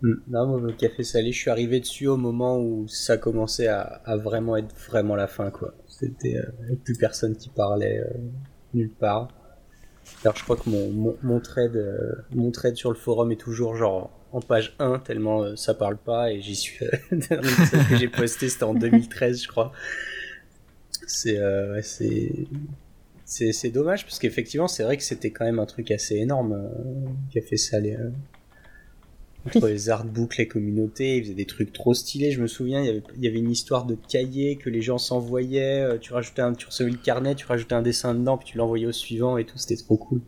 Mm. 0.02 0.14
Non, 0.28 0.46
moi, 0.48 0.60
le 0.62 0.74
café 0.74 1.04
salé, 1.04 1.32
je 1.32 1.40
suis 1.40 1.50
arrivé 1.50 1.80
dessus 1.80 2.08
au 2.08 2.18
moment 2.18 2.60
où 2.60 2.88
ça 2.88 3.18
commençait 3.18 3.68
à, 3.68 3.82
à 4.06 4.16
vraiment 4.16 4.56
être 4.58 4.76
vraiment 4.90 5.16
la 5.16 5.28
fin, 5.28 5.50
quoi. 5.50 5.74
C'était 5.88 6.38
euh, 6.38 6.76
plus 6.84 6.96
personne 6.98 7.36
qui 7.36 7.50
parlait 7.50 8.00
euh, 8.00 8.18
nulle 8.76 8.92
part. 8.92 9.30
Alors, 10.24 10.36
je 10.38 10.44
crois 10.44 10.56
que 10.56 10.70
mon, 10.70 10.92
mon, 10.92 11.18
mon 11.24 11.40
trade, 11.40 11.76
euh, 11.76 12.14
mon 12.34 12.52
trade 12.52 12.76
sur 12.76 12.90
le 12.92 12.96
forum 12.96 13.32
est 13.32 13.40
toujours 13.42 13.76
genre 13.76 14.12
en 14.32 14.40
page 14.40 14.76
1, 14.80 15.00
tellement 15.00 15.42
euh, 15.44 15.56
ça 15.56 15.74
parle 15.74 15.98
pas, 15.98 16.32
et 16.32 16.42
j'y 16.42 16.56
suis. 16.56 16.78
seul 17.10 17.88
que 17.90 17.98
j'ai 17.98 18.08
posté, 18.08 18.50
c'était 18.50 18.66
en 18.66 18.74
2013, 18.76 19.42
je 19.42 19.48
crois. 19.48 19.72
C'est, 21.08 21.38
euh, 21.38 21.74
ouais, 21.74 21.82
c'est, 21.82 22.32
c'est, 23.26 23.52
c'est 23.54 23.70
dommage, 23.70 24.04
parce 24.06 24.20
qu'effectivement, 24.20 24.68
c'est 24.68 24.84
vrai 24.84 24.98
que 24.98 25.04
c'était 25.04 25.32
quand 25.32 25.46
même 25.46 25.60
un 25.60 25.66
truc 25.66 25.90
assez 25.90 26.16
énorme, 26.18 26.54
euh, 26.54 27.10
café 27.34 27.58
salé. 27.58 27.94
euh. 27.94 28.10
Entre 29.46 29.68
les 29.70 29.90
artbooks, 29.90 30.36
les 30.38 30.48
communautés, 30.48 31.18
ils 31.18 31.24
faisaient 31.24 31.34
des 31.34 31.46
trucs 31.46 31.72
trop 31.72 31.94
stylés. 31.94 32.32
Je 32.32 32.42
me 32.42 32.48
souviens, 32.48 32.82
il 32.82 32.86
y 32.86 32.90
avait, 32.90 33.04
il 33.16 33.24
y 33.24 33.28
avait 33.30 33.38
une 33.40 33.50
histoire 33.52 33.86
de 33.86 33.96
cahier 33.96 34.58
que 34.58 34.70
les 34.70 34.82
gens 34.82 34.98
s'envoyaient. 34.98 35.98
Tu 36.02 36.12
rajoutais 36.12 36.42
un, 36.42 36.54
tu 36.54 36.66
recevais 36.66 36.92
le 36.92 36.98
carnet, 36.98 37.34
tu 37.34 37.46
rajoutais 37.46 37.74
un 37.76 37.82
dessin 37.82 38.14
dedans, 38.14 38.38
puis 38.38 38.50
tu 38.52 38.58
l'envoyais 38.58 38.88
au 38.88 38.92
suivant 38.92 39.38
et 39.38 39.46
tout. 39.46 39.58
C'était 39.58 39.78
trop 39.82 39.96
cool. 39.96 40.20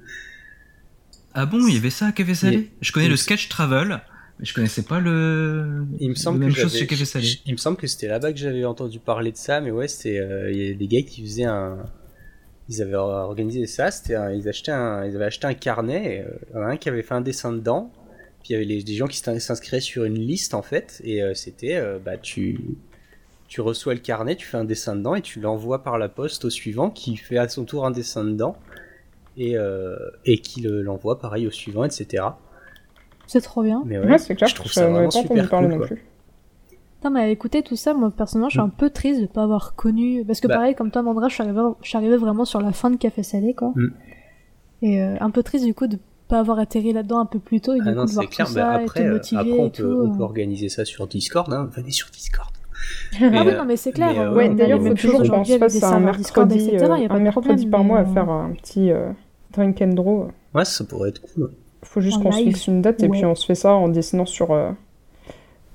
Ah 1.34 1.46
bon, 1.46 1.68
il 1.68 1.74
y 1.74 1.78
avait 1.78 1.90
ça 1.90 2.08
à 2.08 2.12
Café 2.14 2.34
Salé 2.34 2.70
Je 2.80 2.92
connais 2.94 3.10
le 3.10 3.18
sketch 3.18 3.50
travel, 3.50 4.00
je 4.42 4.54
connaissais 4.54 4.84
pas 4.84 5.00
le. 5.00 5.86
Il 6.00 6.10
me 6.10 6.16
semble 6.16 6.40
la 6.40 6.48
que 6.48 6.52
même 6.52 6.62
chose 6.62 6.86
Café 6.88 7.06
Salé. 7.06 7.28
Il 7.46 7.54
me 7.54 7.58
semble 7.58 7.78
que 7.78 7.88
c'était 7.88 8.08
là-bas 8.08 8.32
que 8.34 8.40
j'avais 8.40 8.66
entendu 8.66 9.00
parler 9.00 9.32
de 9.32 9.38
ça, 9.38 9.60
mais 9.62 9.72
ouais, 9.72 9.88
c'était 9.88 10.20
euh, 10.20 10.52
il 10.52 10.58
y 10.58 10.72
a 10.72 10.74
des 10.74 10.88
gars 10.88 11.02
qui 11.02 11.22
faisaient 11.24 11.44
un. 11.46 11.78
Ils 12.70 12.82
avaient 12.82 12.96
organisé 12.96 13.66
ça. 13.66 13.92
C'était 13.92 14.16
ils 14.38 14.48
achetaient 14.48 14.72
un, 14.72 15.04
ils 15.06 15.16
avaient 15.16 15.26
acheté 15.26 15.48
un 15.48 15.54
carnet. 15.56 16.26
Et, 16.54 16.56
euh, 16.58 16.64
un 16.70 16.78
qui 16.78 16.88
avait 16.90 17.02
fait 17.04 17.16
un 17.16 17.22
dessin 17.22 17.52
dedans. 17.52 17.92
Puis 18.44 18.50
il 18.50 18.54
y 18.54 18.56
avait 18.56 18.66
les, 18.66 18.84
des 18.84 18.94
gens 18.96 19.08
qui 19.08 19.18
s'in- 19.18 19.40
s'inscrivaient 19.40 19.82
sur 19.82 20.06
une 20.06 20.18
liste 20.20 20.54
en 20.54 20.62
fait, 20.62 21.02
et 21.04 21.22
euh, 21.22 21.34
c'était 21.34 21.82
bah 22.04 22.18
tu 22.18 22.60
tu 23.50 23.60
reçois 23.62 23.96
le 23.96 24.00
carnet, 24.00 24.36
tu 24.36 24.46
fais 24.46 24.58
un 24.58 24.64
dessin 24.64 24.96
dedans 24.96 25.16
et 25.16 25.22
tu 25.22 25.42
l'envoies 25.42 25.84
par 25.84 25.98
la 25.98 26.08
poste 26.08 26.46
au 26.46 26.50
suivant 26.52 26.90
qui 26.92 27.18
fait 27.18 27.38
à 27.40 27.50
son 27.50 27.66
tour 27.66 27.86
un 27.86 27.92
dessin 27.92 28.24
dedans 28.24 28.56
et 29.36 29.58
euh, 29.58 29.98
et 30.24 30.38
qui 30.40 30.62
le- 30.62 30.82
l'envoie 30.84 31.20
pareil 31.20 31.48
au 31.48 31.52
suivant, 31.52 31.84
etc. 31.84 32.24
C'est 33.32 33.42
trop 33.42 33.62
bien. 33.64 33.84
Mais 33.86 34.00
Ouais, 34.00 34.08
ouais, 34.08 34.18
c'est 34.18 34.36
clair. 34.36 34.50
je 34.50 34.56
trouve 34.56 34.72
ça 34.72 34.88
vraiment 34.88 35.06
pas 35.06 35.12
super 35.12 35.50
parler 35.50 35.68
cool, 35.68 35.74
non 35.74 35.78
quoi. 35.78 35.88
plus. 35.88 36.04
Non, 37.06 37.12
mais 37.12 37.32
écoutez, 37.32 37.62
tout 37.62 37.76
ça, 37.76 37.94
moi, 37.94 38.12
personnellement, 38.12 38.50
je 38.50 38.54
suis 38.54 38.60
Mm. 38.62 38.66
un 38.66 38.70
peu 38.70 38.90
triste 38.90 39.22
de 39.22 39.28
pas 39.28 39.44
avoir 39.44 39.76
connu. 39.76 40.26
Parce 40.26 40.42
que, 40.42 40.48
Bah. 40.48 40.56
pareil, 40.56 40.76
comme 40.76 40.92
toi, 40.92 41.02
Mandra, 41.02 41.28
je 41.30 41.36
suis 41.36 41.44
arrivée, 41.44 41.62
je 41.82 41.88
suis 41.88 41.98
arrivée 41.98 42.18
vraiment 42.18 42.44
sur 42.44 42.60
la 42.60 42.72
fin 42.74 42.90
de 42.90 42.98
Café 42.98 43.24
Salé, 43.24 43.54
quoi. 43.54 43.72
Mm. 43.76 43.88
Et 44.82 45.02
euh, 45.04 45.16
un 45.20 45.30
peu 45.30 45.44
triste, 45.44 45.64
du 45.66 45.74
coup, 45.74 45.88
de 45.88 45.98
pas 46.28 46.40
avoir 46.40 46.60
atterri 46.60 46.92
là-dedans 46.92 47.20
un 47.20 47.26
peu 47.26 47.40
plus 47.40 47.62
tôt 47.62 47.74
et 47.74 47.78
du 47.80 47.84
Ah 47.88 47.92
coup, 47.92 47.98
non, 47.98 48.06
de 48.06 48.12
voir 48.12 48.30
clair. 48.30 48.48
tout 48.48 48.54
mais 48.54 48.60
ça 48.62 48.70
après, 48.72 49.00
et 49.00 49.04
te 49.04 49.08
euh, 49.10 49.14
motiver 49.14 49.40
après 49.42 49.52
on, 49.60 49.66
et 49.68 49.70
peut, 49.70 49.84
tout. 49.84 50.02
on 50.04 50.14
euh. 50.14 50.18
peut 50.18 50.24
organiser 50.24 50.70
ça 50.70 50.84
sur 50.86 51.08
Discord. 51.08 51.54
Hein. 51.54 51.70
Venez 51.72 51.92
sur 51.92 52.10
Discord. 52.10 52.50
Ah 53.14 53.18
Mais, 53.22 53.40
oui, 53.42 53.48
euh, 53.48 53.58
non, 53.58 53.66
mais 53.66 53.76
c'est 53.78 53.92
clair. 53.92 54.20
euh, 54.20 54.36
Ouais, 54.36 54.50
a 54.50 54.54
d'ailleurs, 54.54 54.82
faut 54.82 54.94
toujours 54.94 55.20
qu'on 55.22 55.44
se 55.46 55.58
fasse 55.58 55.84
un 55.84 56.02
Discord, 56.18 56.50
mercredi, 56.50 56.70
etc. 56.70 56.92
y 57.00 57.06
a 57.06 57.08
pas 57.08 57.16
un 57.16 57.18
de 57.20 57.24
mercredi 57.24 57.48
problème, 57.48 57.70
par 57.70 57.84
mois 57.84 58.00
à 58.00 58.06
faire 58.06 58.30
un 58.30 58.52
petit 58.54 58.92
euh, 58.92 59.12
drink 59.54 59.82
and 59.82 59.94
draw. 59.94 60.28
Ouais, 60.54 60.66
ça 60.66 60.84
pourrait 60.84 61.10
être 61.10 61.22
cool. 61.22 61.52
Faut 61.84 62.02
juste 62.02 62.22
qu'on 62.22 62.32
se 62.32 62.44
fixe 62.44 62.68
une 62.68 62.82
date 62.82 63.02
et 63.02 63.08
Ouais. 63.08 63.18
puis 63.18 63.26
on 63.26 63.36
se 63.36 63.46
fait 63.46 63.56
ça 63.56 63.72
en 63.74 63.88
dessinant 63.88 64.26
sur. 64.26 64.52
euh, 64.52 64.72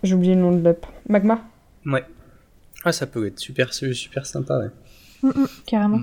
J'ai 0.02 0.14
oublié 0.14 0.34
le 0.34 0.40
nom 0.42 0.52
de 0.52 0.62
l'app. 0.62 0.86
Magma 1.08 1.42
Ouais. 1.86 2.04
Ah, 2.84 2.92
ça 2.92 3.06
peut 3.06 3.26
être 3.26 3.38
super, 3.38 3.72
super 3.72 4.26
sympa, 4.26 4.58
ouais. 4.58 4.68
Mm, 5.22 5.28
mm, 5.40 5.46
carrément. 5.66 6.00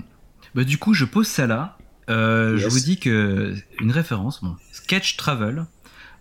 Bah, 0.56 0.64
du 0.64 0.78
coup, 0.80 0.94
je 0.96 1.06
pose 1.06 1.28
ça 1.28 1.46
là. 1.48 1.78
Euh, 2.10 2.58
Je 2.58 2.68
vous 2.68 2.80
dis 2.80 2.98
que 2.98 3.54
une 3.80 3.92
référence, 3.92 4.44
bon, 4.44 4.56
Sketch 4.72 5.18
Travel. 5.18 5.66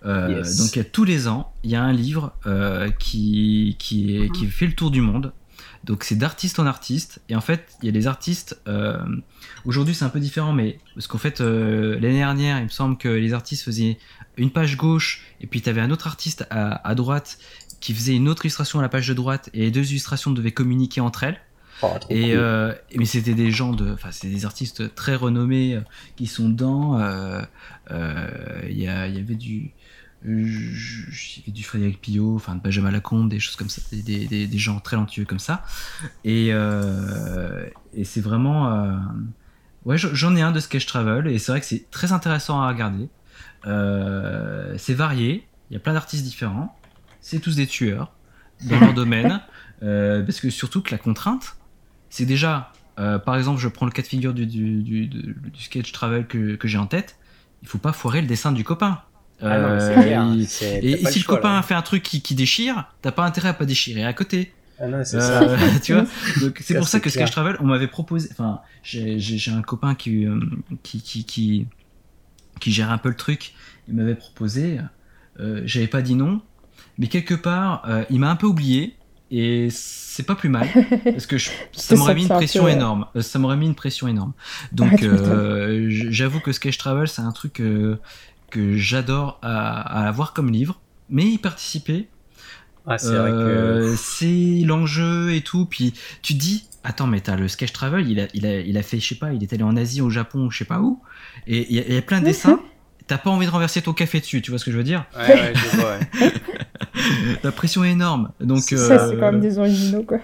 Euh, 0.05 0.29
Yes. 0.39 0.57
Donc, 0.59 0.77
il 0.77 0.79
y 0.79 0.83
a 0.83 0.85
tous 0.85 1.05
les 1.05 1.29
ans, 1.29 1.53
il 1.65 1.71
y 1.71 1.77
a 1.77 1.83
un 1.83 1.93
livre 1.93 2.33
euh, 2.47 2.91
qui, 2.99 3.77
qui, 3.79 4.17
est, 4.25 4.31
qui 4.31 4.47
fait 4.47 4.67
le 4.67 4.73
tour 4.75 4.91
du 4.91 5.01
monde. 5.01 5.33
Donc 5.85 6.05
c'est 6.05 6.17
d'artiste 6.17 6.59
en 6.59 6.67
artiste. 6.67 7.21
Et 7.29 7.37
en 7.37 7.41
fait, 7.41 7.69
il 7.83 7.87
y 7.87 7.89
a 7.89 7.93
des 7.93 8.07
artistes. 8.07 8.61
euh, 8.69 8.99
Aujourd'hui, 9.65 9.95
c'est 9.95 10.05
un 10.05 10.11
peu 10.11 10.21
différent, 10.21 10.53
mais 10.53 10.79
parce 10.95 11.07
qu'en 11.07 11.19
fait, 11.19 11.41
euh, 11.41 11.95
l'année 12.01 12.19
dernière, 12.19 12.59
il 12.59 12.65
me 12.65 12.69
semble 12.69 12.97
que 12.99 13.09
les 13.09 13.33
artistes 13.33 13.65
faisaient 13.65 13.99
une 14.37 14.51
page 14.51 14.77
gauche, 14.77 15.23
et 15.41 15.47
puis 15.47 15.61
tu 15.63 15.69
avais 15.69 15.81
un 15.81 15.91
autre 15.91 16.07
artiste 16.07 16.47
à, 16.51 16.87
à 16.89 16.95
droite 16.95 17.39
qui 17.81 17.95
faisait 17.95 18.15
une 18.15 18.29
autre 18.29 18.45
illustration 18.45 18.79
à 18.79 18.83
la 18.83 18.89
page 18.91 19.09
de 19.09 19.15
droite, 19.15 19.49
et 19.55 19.61
les 19.61 19.71
deux 19.71 19.91
illustrations 19.91 20.31
devaient 20.33 20.53
communiquer 20.53 21.01
entre 21.01 21.25
elles. 21.25 21.41
Oh, 21.83 21.89
Et 22.11 22.35
euh, 22.35 22.75
mais 22.95 23.07
c'était 23.07 23.33
des 23.35 23.51
gens 23.51 23.73
de, 23.73 23.93
enfin 23.93 24.13
c'était 24.13 24.35
des 24.35 24.45
artistes 24.45 24.95
très 24.95 25.15
renommés 25.15 25.81
qui 26.17 26.27
sont 26.27 26.51
dedans. 26.51 26.99
euh, 27.01 27.43
Il 28.69 28.77
y, 28.77 28.83
y 28.83 28.89
avait 28.89 29.35
du, 29.35 29.73
du 30.23 31.63
Frédéric 31.65 32.01
Pillot, 32.01 32.37
enfin 32.37 32.55
de 32.55 32.61
Benjamin 32.61 32.91
Lacombe, 32.91 33.29
des 33.31 33.41
choses 33.41 33.57
comme 33.57 33.69
ça, 33.71 33.81
des, 33.93 34.27
des, 34.27 34.59
gens 34.59 34.79
très 34.81 34.97
talentueux 34.97 35.25
comme 35.25 35.39
ça. 35.39 35.65
Et, 36.25 36.49
euh, 36.53 37.67
et 37.95 38.05
c'est 38.05 38.21
vraiment, 38.21 38.73
euh, 38.73 38.97
ouais, 39.85 39.97
j'en- 39.97 40.37
ai 40.37 40.43
un 40.43 40.53
de 40.53 40.61
Sketch 40.61 40.87
Travel 40.87 41.27
et 41.27 41.39
c'est 41.39 41.53
vrai 41.53 41.61
que 41.61 41.67
c'est 41.67 41.91
très 41.91 42.13
intéressant 42.13 42.61
à 42.61 42.69
regarder. 42.69 43.09
Euh, 43.67 44.75
c'est 44.79 44.95
varié, 44.95 45.47
il 45.71 45.75
y 45.75 45.77
a 45.77 45.81
plein 45.81 45.95
d'artistes 45.95 46.25
différents. 46.25 46.79
C'est 47.21 47.41
tous 47.41 47.57
des 47.57 47.67
tueurs 47.67 48.13
dans 48.69 48.79
leur 48.79 48.95
domaine. 48.95 49.41
Parce 49.81 50.41
que 50.41 50.51
surtout 50.51 50.83
que 50.83 50.91
la 50.91 50.99
contrainte, 50.99 51.57
c'est 52.11 52.27
déjà, 52.27 52.73
par 52.97 53.37
exemple, 53.37 53.59
je 53.59 53.69
prends 53.69 53.87
le 53.87 53.93
cas 53.93 54.03
de 54.03 54.07
figure 54.07 54.35
du, 54.35 54.45
du- 54.47 55.07
du 55.07 55.63
sketch 55.63 55.93
travel 55.93 56.27
que, 56.27 56.57
que 56.57 56.69
j'ai 56.69 56.77
en 56.77 56.87
tête, 56.87 57.17
il 57.63 57.69
faut 57.69 57.79
pas 57.79 57.95
foirer 57.95 58.21
le 58.21 58.27
dessin 58.27 58.53
du 58.53 58.65
copain. 58.65 59.01
Ah 59.43 59.59
non, 59.59 59.69
Euh, 59.69 60.37
et 60.83 60.97
si 61.07 61.19
le 61.19 61.25
choix, 61.25 61.37
copain 61.37 61.55
là. 61.57 61.63
fait 61.63 61.75
un 61.75 61.83
truc 61.83 62.03
qui, 62.03 62.21
qui 62.23 62.35
déchire, 62.35 62.93
t'as 63.03 63.13
pas 63.13 63.25
intérêt 63.25 63.49
à 63.51 63.55
pas 63.55 63.65
déchirer 63.65 64.05
à 64.05 64.13
côté. 64.13 64.53
Ah 64.81 64.87
non, 64.89 64.99
c'est 65.05 65.17
Euh, 65.17 65.59
ça. 65.59 65.79
tu 65.83 65.93
vois 65.95 66.05
Donc 66.41 66.59
c'est 66.63 66.75
pour 66.77 66.89
ça 66.89 66.99
que 67.01 67.09
clair. 67.11 67.27
Sketch 67.27 67.31
Travel, 67.33 67.57
on 67.61 67.67
m'avait 67.67 67.87
proposé. 67.89 68.29
Enfin, 68.33 68.61
j'ai 68.83 69.51
un 69.51 69.63
copain 69.63 69.95
qui, 69.95 70.25
euh, 70.27 70.41
qui, 70.83 71.01
qui, 71.03 71.25
qui, 71.25 71.67
qui 72.61 72.73
gère 72.73 72.91
un 72.91 72.99
peu 72.99 73.09
le 73.11 73.17
truc. 73.17 73.53
Il 73.89 73.95
m'avait 73.95 74.15
proposé. 74.15 74.79
Euh, 75.39 75.63
J'avais 75.65 75.87
pas 75.87 76.03
dit 76.03 76.15
non, 76.15 76.41
mais 76.99 77.07
quelque 77.09 77.35
part, 77.35 77.83
euh, 77.89 78.05
il 78.11 78.21
m'a 78.21 78.31
un 78.31 78.37
peu 78.37 78.47
oublié. 78.47 78.97
Et 79.33 79.69
c'est 79.71 80.25
pas 80.25 80.35
plus 80.35 80.49
mal 80.49 80.67
parce 81.05 81.27
que 81.27 81.39
je- 81.39 81.51
ça 81.71 81.95
m'aurait 81.95 82.17
mis 82.17 82.23
une 82.23 82.29
pression 82.29 82.65
peu, 82.65 82.71
énorme. 82.71 83.07
Ça 83.21 83.39
m'aurait 83.39 83.57
mis 83.57 83.67
une 83.67 83.77
pression 83.77 84.09
énorme. 84.09 84.33
Donc 84.73 85.05
euh, 85.05 85.87
j'avoue 85.89 86.41
que 86.41 86.51
Sketch 86.51 86.79
Travel 86.79 87.07
c'est 87.07 87.23
un 87.23 87.31
truc 87.31 87.61
euh, 87.61 88.01
que 88.51 88.77
j'adore 88.77 89.39
à, 89.43 89.81
à 90.05 90.09
avoir 90.09 90.33
comme 90.33 90.51
livre, 90.51 90.81
mais 91.09 91.25
y 91.27 91.39
participer 91.39 92.09
Ah, 92.87 92.99
c'est 92.99 93.17
vrai 93.17 93.31
que. 93.31 93.37
euh, 93.37 93.95
c'est 93.97 94.63
l'enjeu 94.65 95.33
et 95.35 95.41
tout. 95.43 95.67
Puis 95.67 95.95
tu 96.23 96.35
te 96.35 96.39
dis, 96.39 96.65
attends, 96.85 97.07
mais 97.07 97.21
t'as 97.21 97.37
le 97.37 97.49
sketch 97.49 97.73
travel, 97.73 98.09
il 98.11 98.21
a, 98.21 98.27
il, 98.35 98.47
a, 98.47 98.61
il 98.61 98.77
a 98.77 98.83
fait, 98.83 98.99
je 99.01 99.09
sais 99.09 99.15
pas, 99.15 99.33
il 99.33 99.43
est 99.43 99.53
allé 99.53 99.63
en 99.63 99.77
Asie, 99.77 100.01
au 100.01 100.11
Japon, 100.11 100.51
je 100.51 100.59
sais 100.59 100.65
pas 100.65 100.81
où. 100.81 101.01
Et 101.47 101.67
il 101.71 101.77
y, 101.77 101.81
a- 101.81 101.85
il 101.89 101.95
y 101.95 101.99
a 101.99 102.03
plein 102.03 102.21
de 102.21 102.27
dessins. 102.27 102.61
T'as 103.07 103.19
pas 103.19 103.31
envie 103.31 103.47
de 103.47 103.51
renverser 103.51 103.83
ton 103.83 103.93
café 103.93 104.21
dessus, 104.21 104.41
tu 104.41 104.51
vois 104.53 104.59
ce 104.59 104.65
que 104.65 104.71
je 104.71 104.77
veux 104.77 104.85
dire? 104.85 105.05
Ouais, 105.17 105.33
ouais, 105.33 105.53
je 105.55 105.77
vois, 105.77 105.99
ouais. 105.99 106.33
La 107.43 107.51
pression 107.53 107.83
est 107.85 107.91
énorme. 107.91 108.31
Donc 108.41 108.61
C'est 108.61 108.77
Ça, 108.77 108.99
c'est 108.99 109.17
euh, 109.17 109.21
quand 109.21 109.33
même 109.33 109.41
des 109.41 109.59
originaux, 109.59 110.03
quoi. 110.03 110.19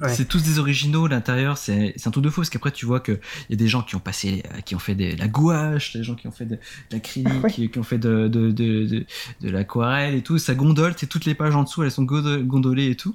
Ouais. 0.00 0.08
c'est 0.10 0.26
tous 0.26 0.42
des 0.42 0.58
originaux. 0.58 1.06
L'intérieur, 1.06 1.56
c'est 1.56 1.94
un 2.06 2.10
truc 2.10 2.22
de 2.24 2.28
fou 2.30 2.40
parce 2.42 2.50
qu'après 2.50 2.70
tu 2.70 2.84
vois 2.84 3.00
que 3.00 3.12
il 3.48 3.52
y 3.52 3.54
a 3.54 3.56
des 3.56 3.68
gens 3.68 3.82
qui 3.82 3.94
ont 3.96 4.00
passé, 4.00 4.42
qui 4.66 4.74
ont 4.74 4.78
fait 4.78 4.94
des, 4.94 5.16
la 5.16 5.26
gouache, 5.28 5.96
des 5.96 6.02
gens 6.04 6.14
qui 6.14 6.26
ont 6.26 6.32
fait 6.32 6.44
de, 6.44 6.56
de 6.56 6.60
l'acrylique, 6.92 7.42
Ouais. 7.44 7.50
qui, 7.50 7.70
qui 7.70 7.78
ont 7.78 7.82
fait 7.82 7.96
de, 7.98 8.28
de, 8.28 8.50
de, 8.50 8.84
de, 8.86 9.06
de 9.40 9.50
l'aquarelle 9.50 10.14
et 10.14 10.22
tout. 10.22 10.38
Ça 10.38 10.54
gondole, 10.54 10.92
c'est 10.96 11.06
toutes 11.06 11.24
les 11.24 11.34
pages 11.34 11.56
en 11.56 11.62
dessous, 11.62 11.82
elles 11.82 11.90
sont 11.90 12.04
gondo- 12.04 12.42
gondolées 12.42 12.90
et 12.90 12.96
tout. 12.96 13.14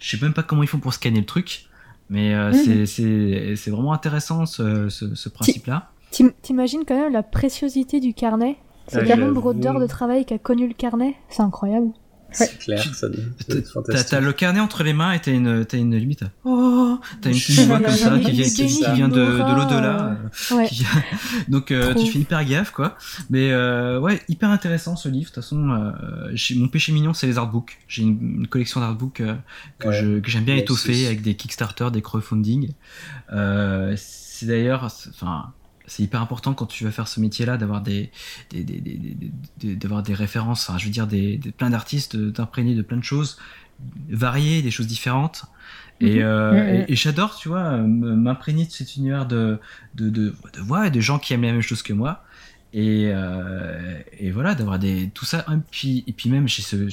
Je 0.00 0.16
sais 0.16 0.22
même 0.24 0.34
pas 0.34 0.42
comment 0.42 0.62
ils 0.62 0.68
font 0.68 0.78
pour 0.80 0.92
scanner 0.94 1.20
le 1.20 1.26
truc, 1.26 1.66
mais 2.10 2.34
euh, 2.34 2.52
Mhm. 2.52 2.86
c'est- 2.86 3.70
vraiment 3.70 3.92
intéressant 3.92 4.46
ce, 4.46 4.88
ce, 4.88 5.14
ce 5.14 5.28
principe-là. 5.28 5.90
T'im- 6.10 6.32
T'imagines 6.42 6.82
quand 6.86 6.98
même 7.00 7.12
la 7.12 7.22
préciosité 7.22 8.00
du 8.00 8.14
carnet? 8.14 8.56
C'est 8.88 8.98
Ah, 9.10 9.16
le 9.16 9.22
nombre 9.26 9.52
d'heures 9.54 9.80
de 9.80 9.86
travail 9.86 10.24
qu'a 10.24 10.38
connu 10.38 10.68
le 10.68 10.74
carnet? 10.74 11.16
C'est 11.28 11.42
incroyable. 11.42 11.88
C'est 12.36 12.58
clair, 12.58 12.94
ça 12.94 13.08
T'as 13.48 13.54
être 13.56 13.70
fantastique. 13.70 14.06
t'as 14.10 14.20
le 14.20 14.32
carnet 14.32 14.60
entre 14.60 14.82
les 14.82 14.92
mains 14.92 15.12
et 15.12 15.20
t'as 15.20 15.32
une, 15.32 15.64
t'as 15.64 15.78
une 15.78 15.96
limite. 15.96 16.24
Oh, 16.44 16.98
t'as 17.20 17.30
une 17.30 17.36
petite 17.36 17.60
voix 17.66 17.80
comme 17.80 17.94
ça 17.94 18.18
qui 18.18 18.30
vient, 18.32 18.44
qui, 18.48 18.66
qui 18.66 18.92
vient 18.92 19.08
de, 19.08 19.14
de 19.14 19.54
l'au-delà. 19.56 20.16
euh, 20.52 20.56
Ouais. 20.56 20.66
qui 20.68 20.74
vient- 20.76 21.02
Donc 21.48 21.70
euh, 21.70 21.94
tu 21.94 22.06
fais 22.12 22.18
hyper 22.20 22.44
gaffe 22.44 22.70
quoi. 22.70 22.96
Mais 23.30 23.50
euh, 23.52 23.98
ouais, 24.00 24.20
hyper 24.28 24.50
intéressant 24.50 24.96
ce 24.96 25.08
livre. 25.08 25.30
De 25.30 25.34
toute 25.34 25.42
façon, 25.42 25.70
euh, 25.70 26.36
mon 26.56 26.68
péché 26.68 26.92
mignon 26.92 27.14
c'est 27.14 27.26
les 27.26 27.38
artbooks. 27.38 27.78
J'ai 27.88 28.02
une, 28.02 28.18
une 28.40 28.46
collection 28.46 28.80
d'artbooks 28.80 29.20
euh, 29.20 29.34
que 29.78 29.88
Ouais. 29.88 29.94
je- 30.00 30.20
que 30.20 30.30
j'aime 30.30 30.44
bien 30.44 30.56
étoffer 30.56 31.06
avec 31.06 31.22
des 31.22 31.34
Kickstarter, 31.36 31.88
des 31.92 32.02
crowdfunding. 32.02 32.72
Euh, 33.32 33.94
c'est 33.96 34.46
d'ailleurs, 34.46 34.84
enfin. 34.84 35.52
C'est 35.86 36.02
hyper 36.02 36.20
important 36.20 36.52
quand 36.54 36.66
tu 36.66 36.84
vas 36.84 36.90
faire 36.90 37.08
ce 37.08 37.20
métier-là 37.20 37.56
d'avoir 37.56 37.80
des, 37.80 38.10
d'avoir 39.62 40.02
des 40.02 40.14
références, 40.14 40.68
enfin, 40.68 40.78
je 40.78 40.84
veux 40.86 40.90
dire 40.90 41.06
des, 41.06 41.38
plein 41.56 41.70
d'artistes, 41.70 42.16
de 42.16 42.30
t'imprégner 42.30 42.74
de 42.74 42.82
plein 42.82 42.96
de 42.96 43.04
choses 43.04 43.38
variées, 44.08 44.62
des 44.62 44.70
choses 44.70 44.86
différentes. 44.86 45.44
Et, 46.00 46.16
Mhm. 46.16 46.22
euh, 46.22 46.84
et, 46.88 46.92
et 46.92 46.96
j'adore, 46.96 47.36
tu 47.36 47.48
vois, 47.48 47.78
m'imprégner 47.78 48.66
de 48.66 48.70
cet 48.70 48.96
univers 48.96 49.26
de, 49.26 49.58
de, 49.94 50.10
de, 50.10 50.34
de, 50.54 50.60
ouais, 50.62 50.90
de 50.90 51.00
gens 51.00 51.18
qui 51.18 51.32
aiment 51.34 51.42
la 51.42 51.52
même 51.52 51.62
chose 51.62 51.82
que 51.82 51.92
moi. 51.92 52.24
Et, 52.72 53.10
euh, 53.14 53.98
et 54.18 54.30
voilà, 54.30 54.54
d'avoir 54.54 54.78
des 54.78 55.10
tout 55.14 55.24
ça. 55.24 55.46
Et 55.50 55.54
puis, 55.70 56.04
et 56.06 56.12
puis 56.12 56.28
même, 56.28 56.46
ce, 56.48 56.60
ce- 56.62 56.88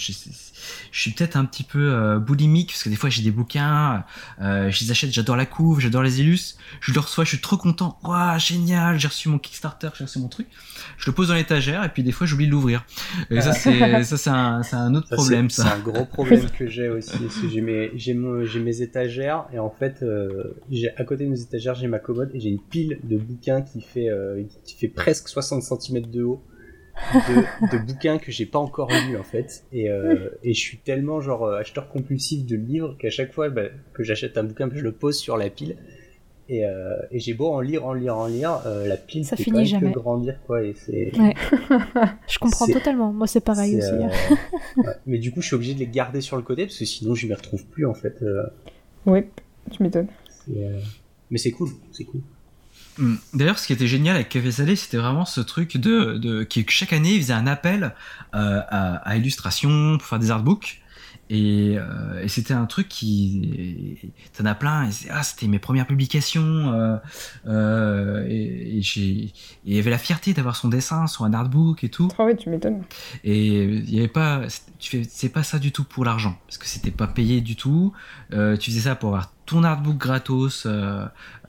je 0.92 1.02
suis 1.02 1.12
peut-être 1.12 1.36
un 1.36 1.44
petit 1.44 1.64
peu 1.64 1.92
euh, 1.94 2.20
boulimique 2.20 2.68
parce 2.70 2.84
que 2.84 2.90
des 2.90 2.96
fois 2.96 3.10
j'ai 3.10 3.22
des 3.22 3.32
bouquins, 3.32 4.06
euh, 4.42 4.72
je 4.72 4.84
les 4.86 4.92
achète, 4.92 5.12
j'adore 5.12 5.36
la 5.36 5.46
couve, 5.46 5.82
j'adore 5.82 6.04
les 6.04 6.22
illus, 6.22 6.56
je 6.80 6.94
le 6.94 7.00
reçois, 7.02 7.26
je 7.26 7.30
suis 7.32 7.42
trop 7.42 7.58
content. 7.58 8.00
Waouh, 8.04 8.40
génial, 8.40 8.98
j'ai 8.98 9.08
reçu 9.10 9.28
mon 9.28 9.40
Kickstarter, 9.40 9.90
j'ai 9.98 10.06
reçu 10.06 10.20
mon 10.20 10.30
truc. 10.30 10.48
Je 10.98 11.06
le 11.08 11.12
pose 11.14 11.28
dans 11.30 11.34
l'étagère 11.34 11.84
et 11.84 11.90
puis 11.90 12.04
des 12.04 12.12
fois 12.14 12.28
j'oublie 12.28 12.46
de 12.46 12.52
l'ouvrir. 12.52 12.86
Et 13.30 13.42
ça 13.42 13.52
c'est 13.52 14.04
ça 14.04 14.18
c'est 14.18 14.30
un, 14.30 14.64
c'est 14.64 14.76
un 14.78 14.94
autre 14.96 15.10
Ça, 15.10 15.16
problème 15.18 15.50
c'est- 15.50 15.64
ça. 15.64 15.68
C'est 15.70 15.76
un 15.76 15.80
gros 15.80 16.06
problème 16.06 16.50
que 16.58 16.68
j'ai 16.68 16.88
aussi. 16.88 17.18
parce 17.18 17.36
que 17.40 17.50
J'ai 17.50 17.62
mes, 17.62 17.92
j'ai 17.98 18.14
mes 18.60 18.82
étagères 18.82 19.46
et 19.52 19.60
en 19.60 19.70
fait, 19.72 19.98
euh, 20.04 20.56
j'ai 20.72 20.96
à 20.96 21.04
côté 21.04 21.26
de 21.26 21.30
mes 21.30 21.42
étagères, 21.42 21.76
j'ai 21.76 21.88
ma 21.88 22.00
commode 22.00 22.30
et 22.34 22.40
j'ai 22.40 22.50
une 22.50 22.62
pile 22.62 23.00
de 23.04 23.18
bouquins 23.18 23.62
qui 23.64 23.82
fait, 23.82 24.08
euh, 24.10 24.44
qui 24.64 24.76
fait 24.78 24.88
presque 24.88 25.28
60 25.28 25.63
cm 25.64 26.02
de 26.06 26.24
haut. 26.24 26.42
De, 27.12 27.76
de 27.76 27.84
bouquins 27.84 28.20
que 28.20 28.32
j'ai 28.32 28.46
pas 28.46 28.60
encore 28.60 28.92
lus 28.92 29.18
en 29.18 29.24
fait 29.24 29.64
et, 29.74 29.90
euh, 29.90 30.30
et 30.44 30.54
je 30.54 30.60
suis 30.60 30.78
tellement 30.78 31.22
genre 31.22 31.44
euh, 31.46 31.58
acheteur 31.58 31.90
compulsif 31.90 32.46
de 32.46 32.56
livres 32.56 32.96
qu'à 33.00 33.10
chaque 33.10 33.34
fois 33.34 33.50
bah, 33.50 33.64
que 33.94 34.04
j'achète 34.04 34.38
un 34.38 34.44
bouquin 34.44 34.70
je 34.72 34.80
le 34.84 34.92
pose 34.92 35.18
sur 35.18 35.36
la 35.36 35.50
pile 35.50 35.76
et, 36.50 36.68
euh, 36.68 36.96
et 37.10 37.18
j'ai 37.18 37.34
beau 37.34 37.48
en 37.48 37.62
lire 37.62 37.84
en 37.88 37.94
lire 37.94 38.16
en 38.16 38.28
lire 38.28 38.62
euh, 38.68 38.86
la 38.86 38.96
pile 38.96 39.26
Ça 39.26 39.36
fait 39.36 39.46
finit 39.46 39.54
quand 39.56 39.62
même 39.64 39.82
jamais. 39.82 39.92
que 39.92 39.98
grandir 40.00 40.40
quoi 40.46 40.62
et 40.64 40.76
c'est 40.76 41.12
Je 42.28 42.38
comprends 42.40 42.68
totalement. 42.68 43.12
Moi, 43.12 43.26
c'est 43.26 43.42
pareil 43.44 43.76
aussi. 43.78 43.92
euh, 43.92 44.08
ouais. 44.84 44.94
Mais 45.08 45.18
du 45.18 45.32
coup, 45.32 45.42
je 45.42 45.48
suis 45.48 45.56
obligé 45.56 45.74
de 45.74 45.80
les 45.80 45.88
garder 45.88 46.22
sur 46.22 46.38
le 46.38 46.44
côté 46.44 46.66
parce 46.68 46.78
que 46.78 46.86
sinon, 46.86 47.16
je 47.16 47.26
m'y 47.26 47.34
retrouve 47.34 47.66
plus 47.66 47.88
en 47.88 47.96
fait. 47.96 48.22
euh, 48.22 48.44
Oui, 49.08 49.22
tu 49.72 49.82
m'étonnes. 49.82 50.08
euh, 50.56 50.80
Mais 51.32 51.40
c'est 51.40 51.52
cool, 51.52 51.70
c'est 51.92 52.04
cool. 52.04 52.22
Mm. 52.98 53.16
D'ailleurs, 53.34 53.60
ce 53.60 53.68
qui 53.68 53.74
était 53.74 53.88
génial 53.88 54.16
avec 54.16 54.30
Café 54.30 54.52
Salé, 54.52 54.76
c'était 54.76 54.98
vraiment 54.98 55.26
ce 55.26 55.42
truc 55.42 55.78
de, 55.78 56.18
de 56.18 56.44
qui 56.44 56.66
chaque 56.70 56.94
année 56.94 57.16
il 57.16 57.22
faisait 57.22 57.34
un 57.34 57.48
appel 57.48 57.96
euh, 58.36 58.62
à, 58.70 58.96
à 58.98 59.16
illustration 59.16 59.98
pour 59.98 60.08
faire 60.08 60.20
des 60.20 60.32
artbooks. 60.32 60.82
Et, 61.30 61.78
euh, 61.78 62.22
et 62.22 62.28
c'était 62.28 62.54
un 62.54 62.66
truc 62.66 62.90
qui, 62.90 64.14
t'en 64.38 64.46
as 64.46 64.56
plein. 64.56 64.90
Et 64.90 64.92
ah, 65.10 65.24
c'était 65.24 65.48
mes 65.48 65.60
premières 65.60 65.88
publications. 65.88 66.74
Euh, 66.74 66.98
euh, 67.48 68.26
et, 68.28 68.78
et 68.78 69.34
il 69.66 69.76
y 69.76 69.80
avait 69.80 69.90
la 69.90 69.98
fierté 69.98 70.34
d'avoir 70.34 70.56
son 70.56 70.68
dessin 70.68 71.08
sur 71.08 71.24
un 71.24 71.34
artbook 71.34 71.84
et 71.84 71.90
tout. 71.90 72.10
Ah 72.18 72.26
oui, 72.26 72.36
tu 72.36 72.50
m'étonnes. 72.50 72.84
Et 73.24 73.64
il 73.64 73.94
y 73.94 74.00
avait 74.00 74.08
pas, 74.08 74.42
tu 74.80 74.90
fais, 74.92 75.08
c'est 75.10 75.30
pas 75.30 75.44
ça 75.44 75.60
du 75.60 75.72
tout 75.72 75.86
pour 75.86 76.04
l'argent, 76.04 76.38
parce 76.46 76.58
que 76.58 76.68
c'était 76.68 76.92
pas 76.92 77.08
payé 77.08 77.42
du 77.42 77.56
tout. 77.56 77.94
Euh, 78.34 78.58
tu 78.58 78.72
faisais 78.72 78.90
ça 78.90 78.96
pour 78.96 79.10
avoir 79.10 79.34
ton 79.46 79.64
artbook 79.64 79.98
gratos 79.98 80.68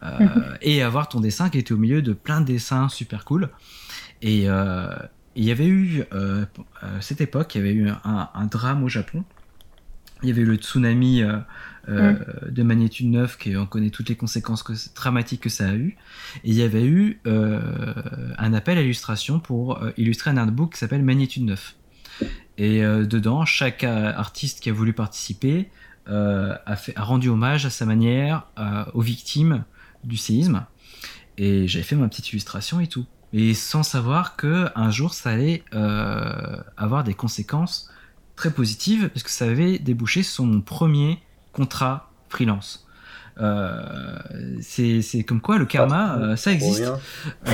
et 0.63 0.83
avoir 0.83 1.09
ton 1.09 1.21
dessin 1.21 1.51
qui 1.51 1.59
était 1.59 1.73
au 1.73 1.79
milieu 1.79 2.01
de 2.01 2.13
plein 2.13 2.41
de 2.41 2.47
dessins 2.47 2.89
super 2.89 3.25
cool. 3.25 3.51
Et 4.23 4.45
il 5.37 5.45
y 5.45 5.51
avait 5.51 5.67
eu, 5.67 6.05
à 6.81 7.01
cette 7.01 7.21
époque, 7.21 7.55
il 7.55 7.59
y 7.59 7.61
avait 7.61 7.73
eu 7.73 7.89
un, 7.89 8.29
un 8.33 8.47
drame 8.47 8.85
au 8.85 8.89
Japon. 8.89 9.25
Il 10.23 10.29
y 10.29 10.33
avait 10.33 10.43
eu 10.43 10.47
le 10.47 10.57
tsunami 10.57 11.23
euh, 11.23 11.39
euh, 11.89 12.15
de 12.49 12.63
magnitude 12.63 13.07
9, 13.09 13.37
qui 13.37 13.57
on 13.57 13.67
connaît 13.67 13.91
toutes 13.91 14.09
les 14.09 14.17
conséquences 14.17 14.63
que, 14.63 14.73
dramatiques 14.95 15.43
que 15.43 15.51
ça 15.51 15.69
a 15.69 15.75
eu. 15.75 15.97
Et 16.45 16.51
il 16.51 16.55
y 16.55 16.63
avait 16.63 16.85
eu 16.85 17.21
euh, 17.27 17.61
un 18.39 18.55
appel 18.55 18.79
à 18.79 18.83
illustration 18.83 19.39
pour 19.39 19.81
illustrer 19.97 20.31
un 20.31 20.37
artbook 20.37 20.73
qui 20.73 20.79
s'appelle 20.79 21.03
Magnitude 21.03 21.45
9. 21.45 21.77
Et 22.57 22.83
dedans, 22.83 23.45
chaque 23.45 23.83
artiste 23.83 24.61
qui 24.61 24.71
a 24.71 24.73
voulu 24.73 24.93
participer 24.93 25.69
a, 26.07 26.77
fait, 26.77 26.97
a 26.97 27.03
rendu 27.03 27.29
hommage 27.29 27.67
à 27.67 27.71
sa 27.71 27.85
manière 27.85 28.47
aux 28.95 29.01
victimes 29.01 29.65
du 30.05 30.17
séisme. 30.17 30.65
Et 31.37 31.67
j'avais 31.67 31.83
fait 31.83 31.97
ma 31.97 32.07
petite 32.07 32.31
illustration 32.31 32.79
et 32.79 32.87
tout. 32.87 33.05
Et 33.33 33.53
sans 33.55 33.83
savoir 33.83 34.37
que 34.37 34.69
un 34.77 34.91
jour 34.91 35.13
ça 35.13 35.31
allait 35.31 35.65
avoir 35.73 37.03
des 37.03 37.15
conséquences 37.15 37.91
très 38.37 38.51
positives, 38.51 39.09
parce 39.09 39.23
que 39.23 39.31
ça 39.31 39.47
avait 39.47 39.79
débouché 39.79 40.23
sur 40.23 40.45
mon 40.45 40.61
premier 40.61 41.19
contrat 41.53 42.11
freelance. 42.29 42.87
Euh, 43.41 44.19
c'est 44.61 45.25
comme 45.27 45.41
quoi 45.41 45.59
le 45.59 45.67
karma, 45.67 46.15
Ah, 46.15 46.19
euh, 46.19 46.37
ça 46.37 46.53
existe. 46.53 46.85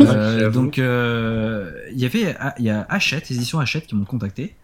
Euh, 0.01 0.51
donc 0.51 0.79
euh, 0.79 1.73
il 1.93 1.99
y 1.99 2.05
avait 2.05 2.37
il 2.59 2.65
y 2.65 2.71
a 2.71 2.87
Hachette, 2.89 3.29
les 3.29 3.37
éditions 3.37 3.59
Hachette 3.61 3.87
qui 3.87 3.95
m'ont 3.95 4.05
contacté. 4.05 4.57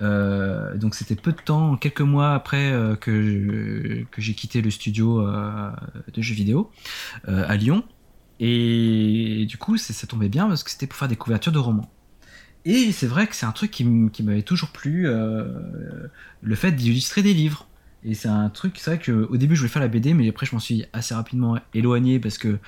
Donc 0.00 0.94
c'était 0.94 1.14
peu 1.14 1.32
de 1.32 1.40
temps, 1.40 1.76
quelques 1.76 2.00
mois 2.00 2.34
après 2.34 2.72
que, 3.00 4.04
que 4.10 4.20
j'ai 4.20 4.34
quitté 4.34 4.62
le 4.62 4.70
studio 4.70 5.22
de 5.22 6.22
jeux 6.22 6.34
vidéo 6.34 6.70
à 7.26 7.56
Lyon. 7.56 7.84
Et 8.42 9.44
du 9.46 9.58
coup, 9.58 9.76
ça 9.76 10.06
tombait 10.06 10.30
bien 10.30 10.48
parce 10.48 10.64
que 10.64 10.70
c'était 10.70 10.86
pour 10.86 10.98
faire 10.98 11.08
des 11.08 11.16
couvertures 11.16 11.52
de 11.52 11.58
romans. 11.58 11.90
Et 12.64 12.92
c'est 12.92 13.06
vrai 13.06 13.26
que 13.26 13.34
c'est 13.34 13.46
un 13.46 13.52
truc 13.52 13.70
qui, 13.70 13.84
m'avait 13.84 14.42
toujours 14.42 14.70
plu, 14.70 15.06
euh, 15.06 15.44
le 16.42 16.54
fait 16.54 16.72
d'illustrer 16.72 17.22
des 17.22 17.34
livres. 17.34 17.66
Et 18.02 18.14
c'est 18.14 18.28
un 18.28 18.48
truc, 18.48 18.78
c'est 18.78 18.96
vrai 18.96 19.04
qu'au 19.04 19.36
début 19.36 19.54
je 19.54 19.60
voulais 19.60 19.72
faire 19.72 19.82
la 19.82 19.88
BD, 19.88 20.14
mais 20.14 20.28
après 20.28 20.46
je 20.46 20.54
m'en 20.54 20.58
suis 20.58 20.86
assez 20.94 21.14
rapidement 21.14 21.58
éloigné 21.74 22.18
parce 22.18 22.38
que 22.38 22.58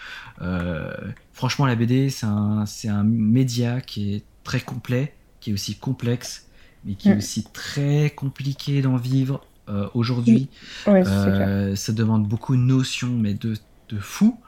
euh, 0.43 0.93
franchement 1.33 1.65
la 1.65 1.75
BD 1.75 2.11
c'est 2.11 2.27
un, 2.27 3.03
média 3.03 3.81
qui 3.81 4.15
est 4.15 4.25
très 4.45 4.61
complet, 4.61 5.15
qui 5.41 5.51
est 5.51 5.53
aussi 5.55 5.77
complexe, 5.77 6.49
mais 6.85 6.97
qui 6.97 7.09
est 7.09 7.15
Mm. 7.15 7.19
aussi 7.19 7.45
très 7.51 8.11
compliqué 8.11 8.83
d'en 8.83 8.97
vivre 8.97 9.47
euh, 9.71 9.89
aujourd'hui. 9.95 10.51
Ouais, 10.87 11.03
ça 11.05 11.93
demande 11.93 12.29
beaucoup 12.29 12.55
de 12.55 12.61
notions, 12.61 13.17
mais 13.17 13.33
de, 13.33 13.55
de 13.89 13.99
fou. 13.99 14.39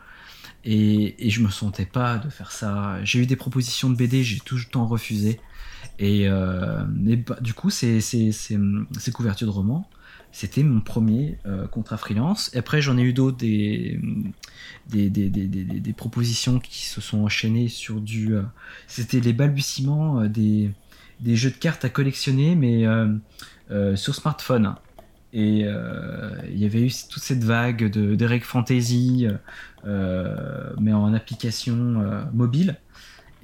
Et, 0.64 1.26
et 1.26 1.30
je 1.30 1.42
me 1.42 1.50
sentais 1.50 1.86
pas 1.86 2.18
de 2.18 2.28
faire 2.30 2.50
ça. 2.50 2.98
J'ai 3.04 3.20
eu 3.20 3.26
des 3.26 3.36
propositions 3.36 3.90
de 3.90 3.96
BD, 3.96 4.22
j'ai 4.24 4.40
tout 4.40 4.56
le 4.56 4.64
temps 4.64 4.86
refusé. 4.86 5.40
Et, 5.98 6.28
euh, 6.28 6.84
bah, 7.26 7.36
du 7.40 7.54
coup, 7.54 7.70
ces, 7.70 8.00
couvertures 9.12 9.46
de 9.46 9.52
romans, 9.52 9.88
c'était 10.32 10.64
mon 10.64 10.80
premier 10.80 11.38
euh, 11.46 11.68
contrat 11.68 11.96
freelance. 11.96 12.50
Et 12.54 12.58
après, 12.58 12.82
j'en 12.82 12.98
ai 12.98 13.02
eu 13.02 13.12
d'autres, 13.12 13.36
des, 13.36 14.00
des, 14.88 15.08
des, 15.08 15.28
des, 15.30 15.46
des, 15.46 15.92
propositions 15.92 16.58
qui 16.58 16.86
se 16.86 17.00
sont 17.00 17.18
enchaînées 17.18 17.68
sur 17.68 18.00
du. 18.00 18.34
euh, 18.34 18.42
c'était 18.88 19.20
les 19.20 19.32
balbutiements 19.32 20.22
euh, 20.22 20.28
des, 20.28 20.72
jeux 21.36 21.50
de 21.50 21.56
cartes 21.56 21.84
à 21.84 21.88
collectionner, 21.88 22.56
mais 22.56 22.84
sur 23.96 24.14
smartphone. 24.14 24.74
Et 25.32 25.60
il 25.60 26.58
y 26.58 26.64
avait 26.64 26.82
eu 26.82 26.92
toute 27.08 27.22
cette 27.22 27.44
vague 27.44 27.90
de 27.90 28.14
d'Eric 28.14 28.44
Fantasy, 28.44 29.26
mais 30.80 30.92
en 30.92 31.12
application 31.14 32.00
euh, 32.00 32.24
mobile. 32.32 32.76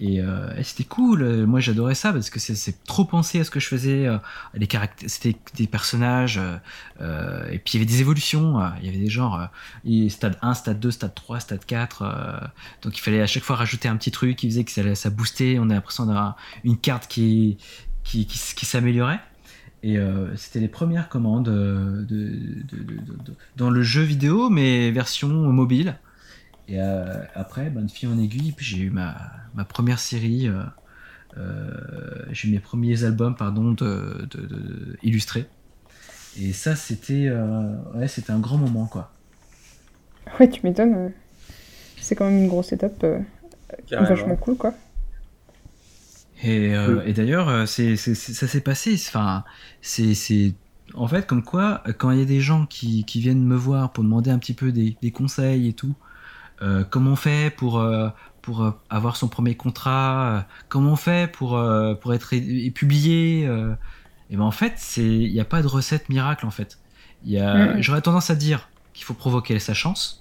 Et, 0.02 0.22
euh, 0.22 0.48
et 0.56 0.62
c'était 0.62 0.84
cool. 0.84 1.20
Euh, 1.22 1.46
Moi, 1.46 1.60
j'adorais 1.60 1.94
ça 1.94 2.10
parce 2.10 2.30
que 2.30 2.40
c'est- 2.40 2.82
trop 2.86 3.04
pensé 3.04 3.38
à 3.40 3.44
ce 3.44 3.50
que 3.50 3.60
je 3.60 3.66
faisais. 3.68 4.06
euh, 4.06 4.16
les 4.54 4.66
c'était 5.06 5.36
des 5.56 5.66
personnages. 5.66 6.38
euh, 6.38 6.56
euh, 7.02 7.46
et 7.50 7.58
puis 7.58 7.72
il 7.74 7.74
y 7.74 7.78
avait 7.82 7.90
des 7.92 8.00
évolutions. 8.00 8.58
euh, 8.62 8.68
Il 8.80 8.86
y 8.86 8.88
avait 8.88 8.96
des 8.98 9.10
genres 9.10 9.38
euh, 9.86 10.08
stade 10.08 10.38
1, 10.40 10.54
stade 10.54 10.80
2, 10.80 10.90
stade 10.90 11.14
3, 11.14 11.40
stade 11.40 11.66
4. 11.66 12.00
euh, 12.02 12.40
donc 12.82 12.96
il 12.96 13.00
fallait 13.02 13.20
à 13.20 13.26
chaque 13.26 13.42
fois 13.42 13.56
rajouter 13.56 13.88
un 13.88 13.96
petit 13.96 14.10
truc 14.10 14.36
qui 14.36 14.48
faisait 14.48 14.64
que 14.64 14.70
ça, 14.70 14.82
boostait. 15.10 15.58
On 15.60 15.68
a 15.68 15.74
l'impression 15.74 16.06
d'avoir 16.06 16.36
une 16.64 16.78
carte 16.78 17.06
qui, 17.06 17.58
qui, 18.02 18.24
qui, 18.26 18.38
s'améliorait. 18.64 19.20
Et 19.82 19.98
euh, 19.98 20.34
c'était 20.36 20.60
les 20.60 20.68
premières 20.68 21.10
commandes 21.10 21.48
euh, 21.48 22.02
de, 22.04 22.04
de- 22.06 22.82
de- 22.84 22.94
de- 23.00 23.22
de- 23.24 23.36
dans 23.56 23.68
le 23.68 23.82
jeu 23.82 24.02
vidéo, 24.02 24.48
mais 24.48 24.90
version 24.92 25.28
mobile. 25.28 25.98
Et 26.70 26.80
euh, 26.80 27.24
après, 27.34 27.70
ben, 27.70 27.82
de 27.86 27.90
fil 27.90 28.08
en 28.08 28.18
aiguille, 28.18 28.52
puis 28.52 28.64
j'ai 28.66 28.78
eu 28.78 28.90
ma, 28.90 29.16
ma 29.54 29.64
première 29.64 29.98
série, 29.98 30.48
euh, 30.48 30.62
euh, 31.38 32.24
j'ai 32.32 32.48
eu 32.48 32.52
mes 32.52 32.60
premiers 32.60 33.04
albums 33.04 33.36
pardon, 33.36 33.72
de, 33.72 34.26
de- 34.30 34.46
de- 34.46 34.46
de- 34.46 34.98
illustrés. 35.02 35.46
Et 36.40 36.52
ça, 36.52 36.76
c'était 36.76 37.26
euh, 37.28 37.76
ouais, 37.94 38.08
c'était 38.08 38.32
un 38.32 38.40
grand 38.40 38.58
moment, 38.58 38.86
quoi. 38.86 39.12
Ouais, 40.38 40.48
tu 40.48 40.60
m'étonnes. 40.64 41.12
C'est 42.00 42.14
quand 42.14 42.26
même 42.26 42.38
une 42.38 42.48
grosse 42.48 42.72
étape 42.72 43.02
euh, 43.04 43.20
vachement 43.90 44.36
cool, 44.36 44.56
quoi. 44.56 44.74
Et, 46.42 46.74
euh, 46.74 47.02
et 47.04 47.12
d'ailleurs, 47.12 47.68
c'est, 47.68 47.96
c'est- 47.96 48.14
c'est- 48.14 48.32
ça 48.32 48.48
s'est 48.48 48.60
passé. 48.62 48.94
Enfin, 48.94 49.44
c'est, 49.82 50.14
c'est 50.14 50.54
en 50.94 51.06
fait 51.06 51.26
comme 51.26 51.44
quoi 51.44 51.82
quand 51.98 52.10
il 52.10 52.18
y 52.18 52.22
a 52.22 52.24
des 52.24 52.40
gens 52.40 52.66
qui, 52.66 53.04
qui 53.04 53.20
viennent 53.20 53.44
me 53.44 53.56
voir 53.56 53.92
pour 53.92 54.04
demander 54.04 54.30
un 54.30 54.38
petit 54.38 54.54
peu 54.54 54.72
des, 54.72 54.96
des 55.02 55.10
conseils 55.12 55.68
et 55.68 55.72
tout, 55.74 55.94
euh, 56.62 56.84
comment 56.88 57.12
on 57.12 57.16
fait 57.16 57.54
pour 57.56 57.78
euh, 57.78 58.08
pour 58.42 58.62
euh, 58.64 58.70
avoir 58.88 59.16
son 59.16 59.28
premier 59.28 59.54
contrat, 59.54 60.46
comment 60.68 60.92
on 60.92 60.96
fait 60.96 61.30
pour 61.30 61.60
pour 62.00 62.14
être 62.14 62.30
publié. 62.70 63.42
et 64.30 64.36
ben 64.36 64.44
en 64.44 64.50
fait, 64.50 64.74
il 64.96 65.32
n'y 65.32 65.40
a 65.40 65.44
pas 65.44 65.62
de 65.62 65.66
recette 65.66 66.08
miracle 66.08 66.46
en 66.46 66.50
fait. 66.50 66.78
J'aurais 67.26 68.02
tendance 68.02 68.30
à 68.30 68.34
dire 68.34 68.68
qu'il 68.94 69.04
faut 69.04 69.14
provoquer 69.14 69.58
sa 69.58 69.74
chance. 69.74 70.16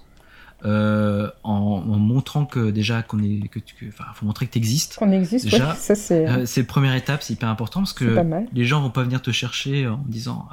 euh, 0.66 1.30
en, 1.42 1.52
en 1.54 1.98
montrant 1.98 2.44
que 2.44 2.70
déjà 2.70 3.02
qu'on 3.02 3.22
est 3.22 3.48
que 3.48 3.58
tu 3.58 3.88
enfin 3.88 4.04
faut 4.14 4.26
montrer 4.26 4.46
que 4.46 4.52
tu 4.52 4.58
existes 4.58 4.96
Qu'on 4.96 5.10
existe, 5.10 5.46
Déjà, 5.46 5.70
ouais, 5.70 5.74
ça 5.76 5.94
c'est 5.94 6.28
euh, 6.28 6.44
c'est 6.44 6.60
la 6.60 6.66
première 6.66 6.94
étape, 6.94 7.22
c'est 7.22 7.32
hyper 7.32 7.48
important 7.48 7.80
parce 7.80 7.94
que 7.94 8.04
les 8.52 8.66
gens 8.66 8.82
vont 8.82 8.90
pas 8.90 9.02
venir 9.02 9.22
te 9.22 9.30
chercher 9.30 9.88
en 9.88 10.04
disant 10.06 10.46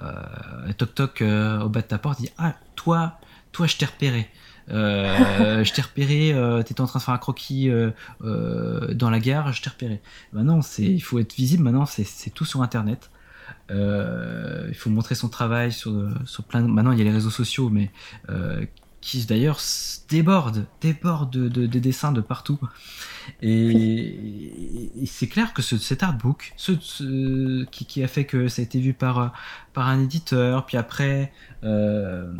euh, 0.00 0.72
toc 0.76 0.94
toc 0.94 1.22
au 1.22 1.68
bas 1.68 1.82
de 1.82 1.86
ta 1.86 1.98
porte, 1.98 2.18
disent 2.20 2.32
ah 2.38 2.54
toi 2.74 3.18
toi 3.52 3.66
je 3.68 3.76
t'ai 3.76 3.86
repéré, 3.86 4.28
je 4.68 5.72
t'ai 5.72 5.82
repéré, 5.82 6.32
euh, 6.32 6.62
t'étais 6.62 6.80
en 6.80 6.86
train 6.86 6.98
de 6.98 7.04
faire 7.04 7.14
un 7.14 7.18
croquis 7.18 7.68
euh, 7.68 7.90
euh, 8.24 8.94
dans 8.94 9.10
la 9.10 9.18
gare, 9.20 9.52
je 9.52 9.62
t'ai 9.62 9.70
repéré. 9.70 10.00
Maintenant 10.32 10.62
c'est 10.62 10.84
il 10.84 11.00
faut 11.00 11.18
être 11.18 11.34
visible, 11.34 11.62
maintenant 11.64 11.86
c'est 11.86 12.30
tout 12.30 12.44
sur 12.44 12.62
internet. 12.62 13.10
Euh, 13.70 14.66
il 14.68 14.74
faut 14.74 14.90
montrer 14.90 15.14
son 15.14 15.28
travail 15.28 15.72
sur, 15.72 15.92
sur 16.26 16.44
plein. 16.44 16.62
de- 16.62 16.66
Maintenant, 16.66 16.92
il 16.92 16.98
y 16.98 17.00
a 17.00 17.04
les 17.04 17.10
réseaux 17.12 17.30
sociaux, 17.30 17.70
mais 17.70 17.90
euh, 18.28 18.64
qui 19.00 19.24
d'ailleurs 19.24 19.58
débordent, 20.08 20.66
débordent 20.80 21.30
de, 21.32 21.48
de- 21.48 21.66
de 21.66 21.78
dessins 21.78 22.12
de 22.12 22.20
partout. 22.20 22.58
Et, 23.42 25.02
et 25.02 25.06
c'est 25.06 25.28
clair 25.28 25.52
que 25.54 25.62
ce, 25.62 25.78
cet 25.78 26.02
artbook, 26.02 26.52
ce, 26.56 26.72
ce- 26.80 27.64
qui, 27.66 27.84
qui 27.86 28.02
a 28.02 28.08
fait 28.08 28.24
que 28.24 28.48
ça 28.48 28.62
a 28.62 28.64
été 28.64 28.80
vu 28.80 28.94
par, 28.94 29.18
euh, 29.18 29.28
par 29.74 29.86
un 29.88 30.00
éditeur, 30.02 30.66
puis 30.66 30.76
après, 30.76 31.32
euh, 31.64 32.32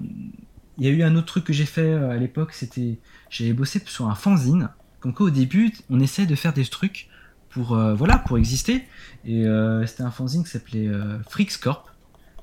il 0.83 0.87
y 0.87 0.89
a 0.89 0.93
eu 0.93 1.05
un 1.05 1.15
autre 1.15 1.27
truc 1.27 1.45
que 1.45 1.53
j'ai 1.53 1.65
fait 1.65 1.83
euh, 1.83 2.11
à 2.11 2.17
l'époque, 2.17 2.55
c'était 2.55 2.99
j'avais 3.31 3.53
bossé 3.53 3.81
sur 3.87 4.09
un 4.09 4.17
fanzine. 4.17 4.69
Comme 4.99 5.15
quoi, 5.15 5.27
au 5.27 5.31
début, 5.31 5.73
on 5.91 6.01
essaie 6.01 6.27
de 6.27 6.35
faire 6.35 6.53
des 6.53 6.65
trucs 6.65 7.09
pour, 7.51 7.75
euh, 7.75 7.95
voilà, 7.95 8.19
pour 8.19 8.37
exister. 8.37 8.83
Et 9.25 9.47
euh, 9.47 9.87
c'était 9.87 10.03
un 10.03 10.11
fanzine 10.11 10.43
qui 10.43 10.51
s'appelait 10.51 10.89
euh, 10.89 11.19
Freaks 11.29 11.59
Corp. 11.59 11.89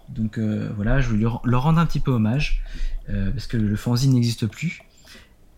Donc 0.07 0.39
voilà, 0.39 1.01
je 1.01 1.09
voulais 1.09 1.27
leur, 1.43 1.61
rendre 1.61 1.77
un 1.77 1.85
petit 1.85 1.99
peu 1.99 2.09
hommage, 2.09 2.63
parce 3.07 3.45
que 3.45 3.57
le 3.57 3.75
fanzine 3.75 4.13
n'existe 4.13 4.47
plus. 4.47 4.81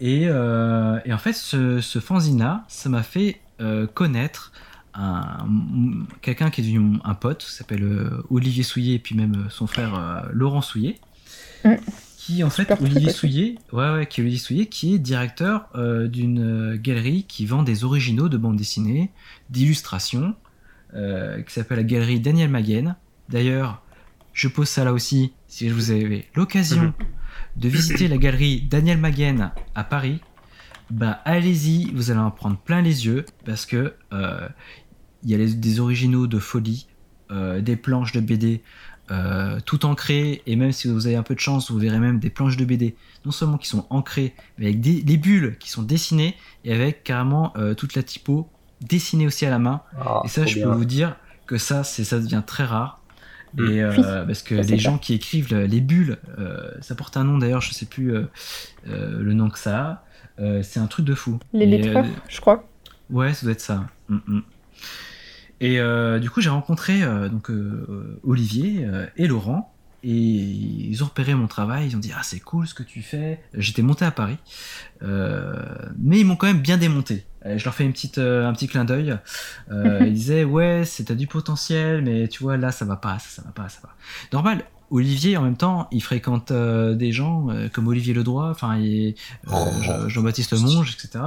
Et, 0.02 0.30
en 0.30 1.18
fait, 1.18 1.32
ce, 1.32 1.80
ce 1.80 2.00
fanzine-là, 2.00 2.66
ça 2.68 2.90
m'a 2.90 3.02
fait 3.02 3.40
connaître 3.94 4.52
un, 4.94 5.48
quelqu'un 6.22 6.50
qui 6.50 6.60
est 6.60 6.64
devenu 6.66 6.98
un 7.06 7.14
pote, 7.14 7.46
qui 7.46 7.54
s'appelle 7.54 8.12
Olivier 8.30 8.64
Souillet, 8.64 8.96
et 8.96 9.00
puis 9.00 9.16
même 9.16 9.48
son 9.50 9.68
frère 9.68 10.28
Laurent 10.34 10.62
Souillet. 10.62 11.00
Mm. 11.64 11.76
Qui 12.24 12.44
en 12.44 12.50
fait, 12.52 12.64
Super 12.64 12.82
Olivier. 12.84 13.10
Souillet, 13.12 13.56
ouais, 13.72 13.92
ouais, 13.94 14.06
qui 14.08 14.22
est 14.22 14.24
Olivier 14.24 14.40
Souillet, 14.40 14.66
qui 14.68 14.94
est 14.94 15.00
directeur 15.00 15.70
euh, 15.76 16.08
d'une 16.08 16.74
euh, 16.74 16.78
galerie 16.78 17.24
qui 17.28 17.48
vend 17.48 17.64
des 17.64 17.84
originaux 17.84 18.30
de 18.30 18.38
bande 18.38 18.58
dessinée, 18.58 19.10
d'illustrations, 19.50 20.36
euh, 20.94 21.42
qui 21.42 21.52
s'appelle 21.52 21.78
la 21.78 21.84
galerie 21.84 22.20
Daniel 22.20 22.50
Maguen. 22.52 22.96
D'ailleurs, 23.30 23.82
je 24.34 24.48
pose 24.48 24.68
ça 24.70 24.84
là 24.84 24.94
aussi, 24.94 25.34
si 25.48 25.68
vous 25.70 25.90
avez 25.90 26.28
l'occasion 26.36 26.94
de 27.56 27.68
visiter 27.70 28.08
la 28.08 28.18
galerie 28.18 28.62
Daniel 28.62 29.00
Maguen 29.00 29.52
à 29.74 29.84
Paris, 29.84 30.20
bah 30.92 31.22
allez-y, 31.26 31.92
vous 31.92 32.12
allez 32.12 32.20
en 32.20 32.30
prendre 32.30 32.58
plein 32.58 32.82
les 32.84 33.08
yeux 33.08 33.26
parce 33.46 33.66
que 33.66 33.96
euh, 34.14 34.48
il 35.24 35.30
y 35.32 35.34
a 35.34 35.38
les- 35.38 35.54
des 35.56 35.80
originaux 35.80 36.28
de 36.28 36.38
folie, 36.38 36.88
des 37.62 37.78
planches 37.78 38.12
de 38.12 38.20
BD 38.20 38.62
euh, 39.12 39.60
tout 39.66 39.86
ancrées 39.86 40.42
et 40.48 40.56
même 40.56 40.72
si 40.72 40.88
vous 40.88 41.06
avez 41.08 41.16
un 41.18 41.24
peu 41.24 41.36
de 41.36 41.40
chance, 41.40 41.70
vous 41.70 41.78
verrez 41.78 42.00
même 42.00 42.20
des 42.20 42.30
planches 42.30 42.58
de 42.58 42.66
BD 42.66 42.96
non 43.26 43.32
seulement 43.32 43.58
qui 43.58 43.68
sont 43.68 43.86
ancrées, 43.90 44.34
mais 44.58 44.66
avec 44.68 44.80
des, 44.82 45.02
des 45.04 45.18
bulles 45.18 45.58
qui 45.60 45.70
sont 45.70 45.84
dessinées 45.84 46.36
et 46.66 46.74
avec 46.74 47.04
carrément 47.04 47.54
euh, 47.58 47.74
toute 47.76 47.94
la 47.96 48.04
typo 48.04 48.50
dessinée 48.82 49.28
aussi 49.28 49.46
à 49.46 49.50
la 49.52 49.60
main. 49.60 49.82
Ah, 50.00 50.22
Et 50.26 50.28
ça, 50.28 50.46
je 50.46 50.56
bien. 50.56 50.68
peux 50.68 50.74
vous 50.74 50.86
dire 50.86 51.16
que 51.46 51.58
ça, 51.58 51.84
c'est 51.84 52.04
ça 52.04 52.20
devient 52.20 52.42
très 52.46 52.64
rare. 52.64 53.00
Mm. 53.56 53.68
Et 53.70 53.82
euh, 53.84 53.92
Oui, 53.92 54.04
parce 54.28 54.42
que 54.42 54.64
ça, 54.64 54.70
les 54.72 54.80
gens 54.80 54.98
qui 54.98 55.14
écrivent 55.14 55.54
le- 55.54 55.66
les 55.66 55.82
bulles, 55.82 56.18
euh, 56.40 56.72
ça 56.82 56.96
porte 56.96 57.18
un 57.18 57.24
nom 57.26 57.38
d'ailleurs, 57.38 57.62
je 57.62 57.74
sais 57.74 57.86
plus 57.86 58.16
euh, 58.16 58.24
euh, 58.88 59.22
le 59.22 59.34
nom 59.34 59.50
que 59.50 59.60
ça 59.60 59.80
a. 59.82 60.06
Euh, 60.40 60.64
c'est 60.64 60.80
un 60.80 60.88
truc 60.88 61.06
de 61.06 61.14
fou. 61.14 61.38
Les 61.54 61.66
Et, 61.66 61.78
lettreurs, 61.78 62.06
euh, 62.06 62.10
je 62.30 62.40
crois. 62.42 62.68
Ouais, 63.10 63.34
ça 63.34 63.44
doit 63.46 63.52
être 63.52 63.62
ça. 63.62 63.86
Mm, 64.10 64.18
mm. 64.26 64.42
Et 65.62 65.80
euh, 65.80 66.20
du 66.20 66.30
coup, 66.30 66.42
j'ai 66.42 66.50
rencontré 66.50 67.02
euh, 67.04 67.30
donc 67.30 67.50
euh, 67.50 68.20
Olivier 68.24 68.86
et 69.16 69.28
Laurent. 69.28 69.74
Et 70.04 70.10
ils 70.10 71.04
ont 71.04 71.06
repéré 71.06 71.36
mon 71.36 71.46
travail, 71.46 71.88
ils 71.90 71.96
ont 71.96 72.00
dit 72.00 72.12
ah 72.18 72.22
c'est 72.24 72.40
cool 72.40 72.66
ce 72.68 72.74
que 72.74 72.82
tu 72.82 73.04
fais. 73.04 73.40
J'étais 73.54 73.84
monté 73.84 74.04
à 74.04 74.10
Paris, 74.10 74.38
mais 75.02 76.20
ils 76.20 76.26
m'ont 76.26 76.36
quand 76.36 76.48
même 76.48 76.62
bien 76.62 76.78
démonté. 76.78 77.24
Je 77.46 77.64
leur 77.64 77.76
fais 77.76 77.84
une 77.86 77.92
petite, 77.94 78.18
un 78.18 78.52
petit 78.54 78.68
clin 78.68 78.84
d'œil. 78.84 79.16
Ils 79.72 80.12
disaient 80.14 80.44
ouais 80.44 80.84
t'as 81.06 81.14
du 81.14 81.28
potentiel, 81.28 82.02
mais 82.04 82.28
tu 82.28 82.42
vois 82.42 82.58
là 82.58 82.72
ça 82.72 82.84
va 82.84 82.96
pas, 82.96 83.20
ça, 83.20 83.30
ça 83.30 83.42
va 83.44 83.52
pas, 83.52 83.70
ça 83.70 83.80
va. 83.84 83.90
Normal. 84.34 84.64
Olivier, 84.94 85.38
en 85.38 85.44
même 85.44 85.56
temps, 85.56 85.88
il 85.94 86.04
fréquente 86.04 86.52
euh, 86.52 86.96
des 86.96 87.14
gens 87.14 87.50
euh, 87.50 87.70
comme 87.70 87.88
Olivier 87.88 88.14
Ledroit, 88.14 88.50
enfin, 88.50 88.78
euh, 88.82 89.12
Oh. 89.50 89.68
Jean- 89.84 90.10
Jean-Baptiste 90.10 90.52
Monge, 90.60 90.98
etc. 91.02 91.24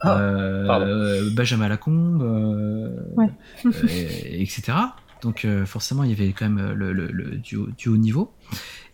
Ah, 0.00 0.18
Euh, 0.20 0.68
euh, 0.68 1.30
Benjamin 1.34 1.68
Lacombe, 1.68 2.22
euh, 2.22 2.90
Ouais. 3.16 3.30
euh, 3.66 3.70
etc. 4.32 4.72
Donc 5.22 5.44
euh, 5.44 5.66
forcément, 5.66 6.04
il 6.04 6.10
y 6.10 6.12
avait 6.12 6.32
quand 6.32 6.48
même 6.48 6.72
le, 6.72 6.92
le- 6.92 7.08
le- 7.10 7.36
du, 7.38 7.56
haut- 7.56 7.68
du 7.76 7.88
haut 7.88 7.96
niveau. 7.96 8.32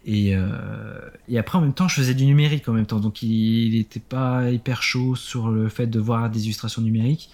Et, 0.06 0.36
euh, 0.36 0.98
et 1.28 1.38
après, 1.38 1.58
en 1.58 1.60
même 1.62 1.72
temps, 1.74 1.88
je 1.88 1.94
faisais 1.96 2.14
du 2.14 2.24
numérique 2.26 2.68
en 2.68 2.72
même 2.72 2.86
temps. 2.86 3.00
Donc 3.00 3.22
il 3.22 3.72
n'était 3.76 4.00
pas 4.00 4.50
hyper 4.50 4.82
chaud 4.82 5.14
sur 5.16 5.48
le 5.48 5.68
fait 5.68 5.86
de 5.86 5.98
voir 5.98 6.30
des 6.30 6.44
illustrations 6.44 6.82
numériques. 6.82 7.30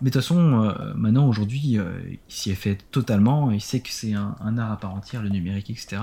Mais 0.00 0.10
de 0.10 0.12
toute 0.12 0.22
façon, 0.22 0.62
euh, 0.64 0.94
maintenant, 0.94 1.26
aujourd'hui, 1.28 1.76
euh, 1.78 1.84
il 2.08 2.18
s'y 2.28 2.50
est 2.52 2.54
fait 2.54 2.78
totalement. 2.92 3.50
Il 3.50 3.60
sait 3.60 3.80
que 3.80 3.88
c'est 3.90 4.14
un, 4.14 4.36
un 4.40 4.56
art 4.56 4.70
à 4.70 4.76
part 4.78 4.94
entière, 4.94 5.22
le 5.22 5.28
numérique, 5.28 5.70
etc. 5.70 5.96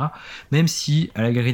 Même 0.52 0.68
si, 0.68 1.12
à 1.16 1.22
la 1.22 1.32
galerie 1.32 1.54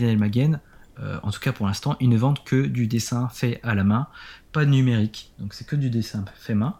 euh, 0.99 1.17
en 1.23 1.31
tout 1.31 1.39
cas 1.39 1.51
pour 1.51 1.67
l'instant, 1.67 1.95
ils 1.99 2.09
ne 2.09 2.17
vendent 2.17 2.43
que 2.43 2.65
du 2.65 2.85
dessin 2.87 3.29
fait 3.29 3.59
à 3.63 3.75
la 3.75 3.83
main, 3.83 4.07
pas 4.51 4.65
numérique. 4.65 5.31
Donc 5.39 5.53
c'est 5.53 5.65
que 5.65 5.75
du 5.75 5.89
dessin 5.89 6.25
fait 6.39 6.55
main. 6.55 6.75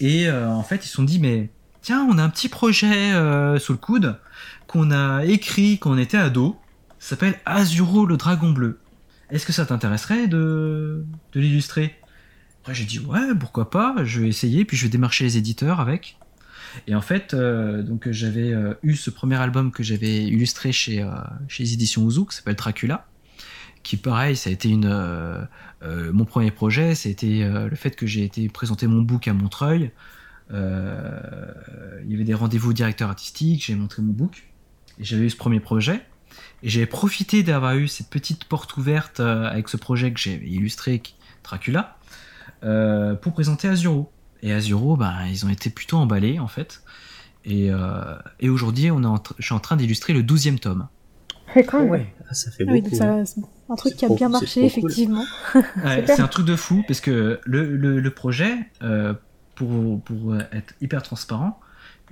Et 0.00 0.28
euh, 0.28 0.48
en 0.48 0.62
fait, 0.62 0.84
ils 0.84 0.88
se 0.88 0.94
sont 0.94 1.02
dit, 1.02 1.18
mais 1.18 1.50
tiens, 1.82 2.06
on 2.10 2.18
a 2.18 2.22
un 2.22 2.30
petit 2.30 2.48
projet 2.48 3.12
euh, 3.12 3.58
sous 3.58 3.72
le 3.72 3.78
coude 3.78 4.18
qu'on 4.66 4.90
a 4.90 5.24
écrit 5.24 5.78
quand 5.78 5.92
on 5.92 5.98
était 5.98 6.16
ado. 6.16 6.58
S'appelle 6.98 7.38
Azuro 7.46 8.04
le 8.06 8.16
dragon 8.16 8.50
bleu. 8.50 8.78
Est-ce 9.30 9.46
que 9.46 9.52
ça 9.52 9.64
t'intéresserait 9.64 10.26
de, 10.28 11.04
de 11.32 11.40
l'illustrer? 11.40 11.96
Après, 12.60 12.74
j'ai 12.74 12.84
dit, 12.84 12.98
ouais, 12.98 13.34
pourquoi 13.38 13.70
pas, 13.70 13.96
je 14.04 14.20
vais 14.20 14.28
essayer, 14.28 14.64
puis 14.64 14.76
je 14.76 14.84
vais 14.84 14.90
démarcher 14.90 15.24
les 15.24 15.38
éditeurs 15.38 15.80
avec. 15.80 16.18
Et 16.86 16.94
en 16.94 17.00
fait, 17.00 17.32
euh, 17.32 17.82
donc 17.82 18.10
j'avais 18.10 18.54
eu 18.82 18.94
ce 18.96 19.08
premier 19.10 19.36
album 19.36 19.72
que 19.72 19.82
j'avais 19.82 20.24
illustré 20.24 20.72
chez, 20.72 21.02
euh, 21.02 21.10
chez 21.48 21.64
les 21.64 21.72
éditions 21.72 22.02
Ouzou, 22.02 22.26
qui 22.26 22.36
s'appelle 22.36 22.54
Dracula, 22.54 23.06
qui 23.82 23.96
pareil, 23.96 24.36
ça 24.36 24.50
a 24.50 24.52
été 24.52 24.68
une, 24.68 24.86
euh, 25.82 26.12
mon 26.12 26.24
premier 26.24 26.50
projet, 26.50 26.94
c'était 26.94 27.42
euh, 27.42 27.68
le 27.68 27.76
fait 27.76 27.96
que 27.96 28.06
j'ai 28.06 28.24
été 28.24 28.48
présenter 28.48 28.86
mon 28.86 29.02
book 29.02 29.28
à 29.28 29.32
Montreuil. 29.32 29.90
Euh, 30.52 31.52
il 32.04 32.10
y 32.10 32.14
avait 32.14 32.24
des 32.24 32.34
rendez-vous 32.34 32.70
au 32.70 32.72
directeur 32.72 33.08
artistique, 33.08 33.64
j'ai 33.64 33.74
montré 33.74 34.02
mon 34.02 34.12
book, 34.12 34.44
et 34.98 35.04
j'avais 35.04 35.24
eu 35.26 35.30
ce 35.30 35.36
premier 35.36 35.60
projet. 35.60 36.00
Et 36.62 36.68
j'avais 36.68 36.86
profité 36.86 37.42
d'avoir 37.42 37.74
eu 37.74 37.88
cette 37.88 38.08
petite 38.08 38.44
porte 38.44 38.76
ouverte 38.76 39.20
euh, 39.20 39.48
avec 39.48 39.68
ce 39.68 39.76
projet 39.76 40.12
que 40.12 40.20
j'ai 40.20 40.34
illustré, 40.46 40.98
qui- 41.00 41.14
Dracula, 41.42 41.96
euh, 42.64 43.14
pour 43.14 43.32
présenter 43.32 43.66
Azuro. 43.68 44.12
Et 44.42 44.52
Azuro, 44.52 44.96
ben, 44.96 45.24
ils 45.26 45.44
ont 45.46 45.48
été 45.48 45.70
plutôt 45.70 45.96
emballés 45.96 46.38
en 46.38 46.48
fait. 46.48 46.82
Et, 47.46 47.70
euh, 47.70 48.14
et 48.40 48.48
aujourd'hui, 48.50 48.90
on 48.90 49.02
est 49.02 49.06
en 49.06 49.16
tr- 49.16 49.32
je 49.38 49.44
suis 49.46 49.54
en 49.54 49.58
train 49.60 49.76
d'illustrer 49.76 50.12
le 50.12 50.22
12e 50.22 50.58
tome. 50.58 50.86
Ouais, 51.56 51.64
quand 51.64 51.80
même. 51.80 51.90
Ouais, 51.90 52.14
ah, 52.28 52.34
ça 52.34 52.50
fait 52.50 52.64
Ah 52.68 52.72
oui, 52.72 52.82
beaucoup. 52.82 52.94
donc 52.96 52.98
ça, 52.98 53.24
c'est 53.24 53.40
un 53.70 53.76
truc 53.76 53.92
C'est 53.92 53.98
qui 53.98 54.04
a 54.04 54.08
trop- 54.08 54.16
bien 54.16 54.28
marché, 54.28 54.60
cool. 54.60 54.66
effectivement. 54.66 55.24
Ouais, 55.84 56.04
c'est 56.06 56.20
un 56.20 56.28
truc 56.28 56.46
de 56.46 56.56
fou 56.56 56.82
parce 56.86 57.00
que 57.00 57.40
le, 57.44 57.76
le, 57.76 58.00
le 58.00 58.10
projet, 58.10 58.54
euh, 58.82 59.14
pour, 59.54 60.00
pour 60.02 60.36
être 60.36 60.74
hyper 60.80 61.02
transparent, 61.02 61.60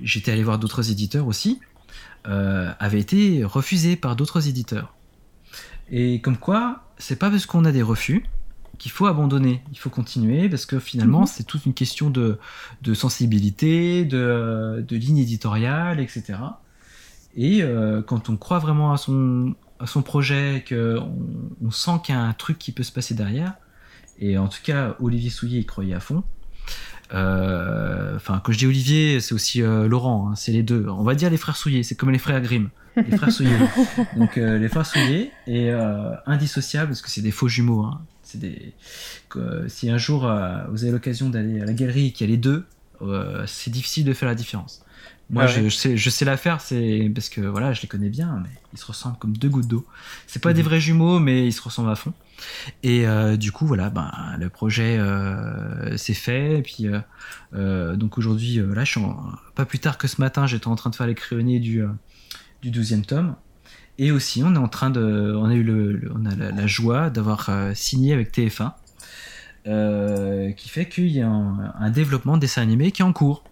j'étais 0.03 0.31
allé 0.33 0.43
voir 0.45 0.59
d'autres 0.59 0.91
éditeurs 0.91 1.27
aussi, 1.27 1.61
euh, 2.27 2.71
avait 2.79 3.01
été 3.01 3.45
refusé 3.45 3.97
par 3.97 4.17
d'autres 4.17 4.49
éditeurs. 4.49 4.95
Et 5.91 6.21
comme 6.21 6.37
quoi, 6.37 6.85
c'est 6.99 7.17
pas 7.19 7.31
parce 7.31 7.47
qu'on 7.47 7.65
a 7.65 7.73
des 7.73 7.83
refus 7.83 8.25
qu'il 8.79 8.93
faut 8.93 9.07
abandonner, 9.07 9.63
il 9.73 9.79
faut 9.79 9.91
continuer 9.91 10.49
parce 10.49 10.65
que 10.67 10.79
finalement 10.79 11.23
Mhm. 11.23 11.27
c'est 11.27 11.43
toute 11.45 11.67
une 11.67 11.75
question 11.75 12.11
de, 12.11 12.39
de 12.83 12.95
sensibilité, 12.95 14.05
de, 14.05 14.85
de 14.87 14.97
ligne 14.97 15.19
éditoriale, 15.19 15.99
etc. 15.99 16.35
Et 17.35 17.63
euh, 17.63 18.03
quand 18.03 18.29
on 18.29 18.37
croit 18.37 18.59
vraiment 18.61 18.93
à 18.93 18.97
son, 18.97 19.55
son 19.87 20.03
projet, 20.03 20.65
qu'on 20.69 21.13
on 21.65 21.71
sent 21.71 22.01
qu'il 22.05 22.15
y 22.15 22.19
a 22.19 22.23
un 22.23 22.33
truc 22.33 22.59
qui 22.59 22.73
peut 22.73 22.83
se 22.83 22.93
passer 22.93 23.15
derrière, 23.15 23.55
et 24.19 24.37
en 24.39 24.49
tout 24.49 24.59
cas 24.63 24.97
Olivier 25.01 25.31
Souillet 25.31 25.61
y 25.61 25.67
croyait 25.67 25.95
à 25.95 26.01
fond. 26.01 26.25
Euh, 27.15 28.17
Enfin, 28.17 28.41
quand 28.45 28.53
je 28.53 28.59
dis 28.59 28.67
Olivier, 28.67 29.21
c'est 29.21 29.33
aussi 29.35 29.63
euh, 29.63 29.87
Laurent, 29.89 30.31
hein, 30.31 30.35
c'est 30.35 30.53
les 30.53 30.63
deux. 30.63 30.87
On 30.89 31.03
va 31.05 31.15
dire 31.15 31.31
les 31.31 31.37
frères 31.37 31.57
Souillet, 31.57 31.83
c'est 31.83 31.95
comme 31.95 32.11
les 32.11 32.19
frères 32.19 32.41
Grimm. 32.41 32.69
Les 32.97 33.17
frères 33.17 33.31
Souillet. 33.31 33.57
Donc 34.17 34.37
euh, 34.37 34.59
les 34.59 34.69
frères 34.69 34.85
Souillet 34.87 35.31
et 35.47 35.71
indissociables 36.27 36.89
parce 36.89 37.01
que 37.03 37.11
c'est 37.11 37.23
des 37.23 37.31
faux 37.31 37.49
jumeaux. 37.49 37.85
hein. 37.85 38.01
C'est 38.23 38.39
des. 38.39 38.75
que, 39.31 39.67
si 39.69 39.89
un 39.89 39.99
jour 39.99 40.31
vous 40.71 40.83
avez 40.83 40.93
l'occasion 40.93 41.31
d'aller 41.31 41.61
à 41.61 41.65
la 41.65 41.73
galerie 41.73 42.07
et 42.09 42.13
qu'il 42.13 42.27
y 42.29 42.31
a 42.31 42.33
les 42.33 42.39
deux, 42.39 42.67
c'est 43.47 43.71
difficile 43.71 44.05
de 44.05 44.13
faire 44.13 44.29
la 44.29 44.35
différence. 44.35 44.83
Moi, 45.31 45.45
Ah 45.45 45.47
je, 45.47 45.69
sais, 45.69 45.97
je 45.99 46.09
sais 46.11 46.25
la 46.25 46.39
faire, 46.39 46.61
c'est 46.63 47.11
parce 47.15 47.29
que 47.29 47.43
voilà, 47.43 47.75
je 47.75 47.83
les 47.83 47.89
connais 47.89 48.09
bien, 48.09 48.41
mais 48.43 48.49
ils 48.73 48.79
se 48.79 48.87
ressemblent 48.87 49.19
comme 49.19 49.37
deux 49.37 49.51
gouttes 49.51 49.69
d'eau. 49.69 49.85
C'est 50.27 50.41
pas 50.43 50.51
Mhm. 50.51 50.57
des 50.57 50.63
vrais 50.63 50.81
jumeaux, 50.81 51.19
mais 51.19 51.47
ils 51.47 51.53
se 51.53 51.61
ressemblent 51.61 51.91
à 51.91 51.97
fond. 51.97 52.15
Et 52.83 53.07
euh, 53.07 53.37
du 53.37 53.53
coup, 53.53 53.67
voilà, 53.67 53.91
ben, 53.91 54.11
le 54.39 54.49
projet 54.49 54.97
euh, 54.99 55.97
s'est 55.99 56.15
fait. 56.15 56.59
Et 56.59 56.63
puis, 56.63 56.87
euh, 56.87 57.01
euh, 57.55 57.95
donc 57.97 58.17
aujourd'hui, 58.17 58.57
là, 58.57 58.85
je 58.85 58.91
suis 58.93 59.01
en- 59.01 59.33
pas 59.55 59.67
plus 59.67 59.79
tard 59.81 59.99
que 59.99 60.09
ce 60.09 60.19
matin, 60.19 60.47
j'étais 60.47 60.69
en 60.69 60.77
train 60.77 60.89
de 60.89 60.97
faire 60.97 61.07
les 61.07 61.15
crayonnés 61.15 61.61
du, 61.61 61.83
du 62.63 62.71
12e 62.71 63.05
tome. 63.05 63.35
Et 63.99 64.13
aussi, 64.13 64.43
on 64.45 64.55
est 64.55 64.59
en 64.59 64.69
train 64.69 64.89
de, 64.91 65.35
on 65.37 65.47
a 65.51 65.55
eu 65.55 65.63
le, 65.63 65.93
le- 65.93 66.11
on 66.15 66.25
a 66.25 66.35
la, 66.37 66.53
la 66.53 66.67
joie 66.67 67.11
d'avoir 67.11 67.51
signé 67.75 68.15
avec 68.15 68.33
TF1, 68.33 68.73
euh, 69.67 70.53
qui 70.53 70.69
fait 70.71 70.89
qu'il 70.89 71.09
y 71.09 71.21
a 71.21 71.29
un, 71.29 71.75
un 71.79 71.91
développement 71.91 72.37
de 72.37 72.41
dessin 72.41 72.63
animé 72.63 72.93
qui 72.93 73.03
est 73.03 73.05
en 73.05 73.13
cours. 73.13 73.45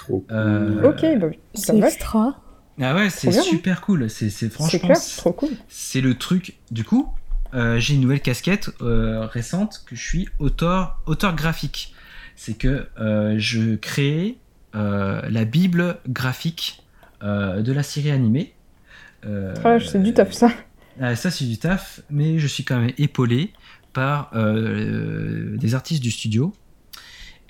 Trop 0.00 0.20
cool. 0.20 0.36
Euh, 0.36 0.88
Ok, 0.88 1.04
bah, 1.20 1.26
C'est 1.54 1.66
ça 1.66 1.72
va. 1.74 1.86
extra. 1.88 2.42
Ah 2.80 2.94
ouais, 2.94 3.10
c'est 3.10 3.28
hein. 3.36 3.42
super 3.42 3.80
cool. 3.82 4.08
C'est, 4.08 4.30
franchement, 4.48 4.94
c'est 4.94 5.16
trop 5.18 5.32
cool. 5.32 5.50
c'est 5.68 6.00
le 6.00 6.14
truc. 6.14 6.54
Du 6.70 6.84
coup, 6.84 7.08
euh, 7.54 7.78
j'ai 7.78 7.94
une 7.94 8.00
nouvelle 8.00 8.20
casquette 8.22 8.70
euh, 8.80 9.26
récente 9.26 9.82
que 9.86 9.94
je 9.94 10.02
suis 10.02 10.28
auteur, 10.38 10.98
auteur 11.06 11.34
graphique. 11.34 11.94
C'est 12.36 12.54
que 12.56 12.86
euh, 12.98 13.34
je 13.38 13.74
crée 13.74 14.38
euh, 14.74 15.20
la 15.28 15.44
bible 15.44 15.98
graphique 16.08 16.82
euh, 17.22 17.60
de 17.60 17.72
la 17.72 17.82
série 17.82 18.10
animée. 18.10 18.54
Euh, 19.26 19.52
Ah, 19.62 19.76
c'est 19.78 20.02
du 20.02 20.14
taf, 20.14 20.32
ça. 20.32 20.50
ah, 21.02 21.14
ça, 21.16 21.30
c'est 21.30 21.44
du 21.44 21.58
taf, 21.58 22.00
mais 22.08 22.38
je 22.38 22.46
suis 22.46 22.64
quand 22.64 22.78
même 22.80 22.92
épaulé 22.96 23.52
par 23.92 24.30
euh, 24.34 25.56
des 25.58 25.74
artistes 25.74 26.02
du 26.02 26.10
studio. 26.10 26.54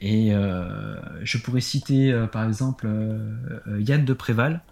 Et 0.01 0.35
euh, 0.35 0.95
je 1.23 1.39
pourrais 1.39 1.61
citer 1.61 2.13
euh, 2.13 2.27
par 2.27 2.47
exemple 2.47 2.87
euh, 2.87 3.37
euh, 3.69 3.81
Yann 3.81 4.05
de 4.05 4.13
Préval, 4.15 4.63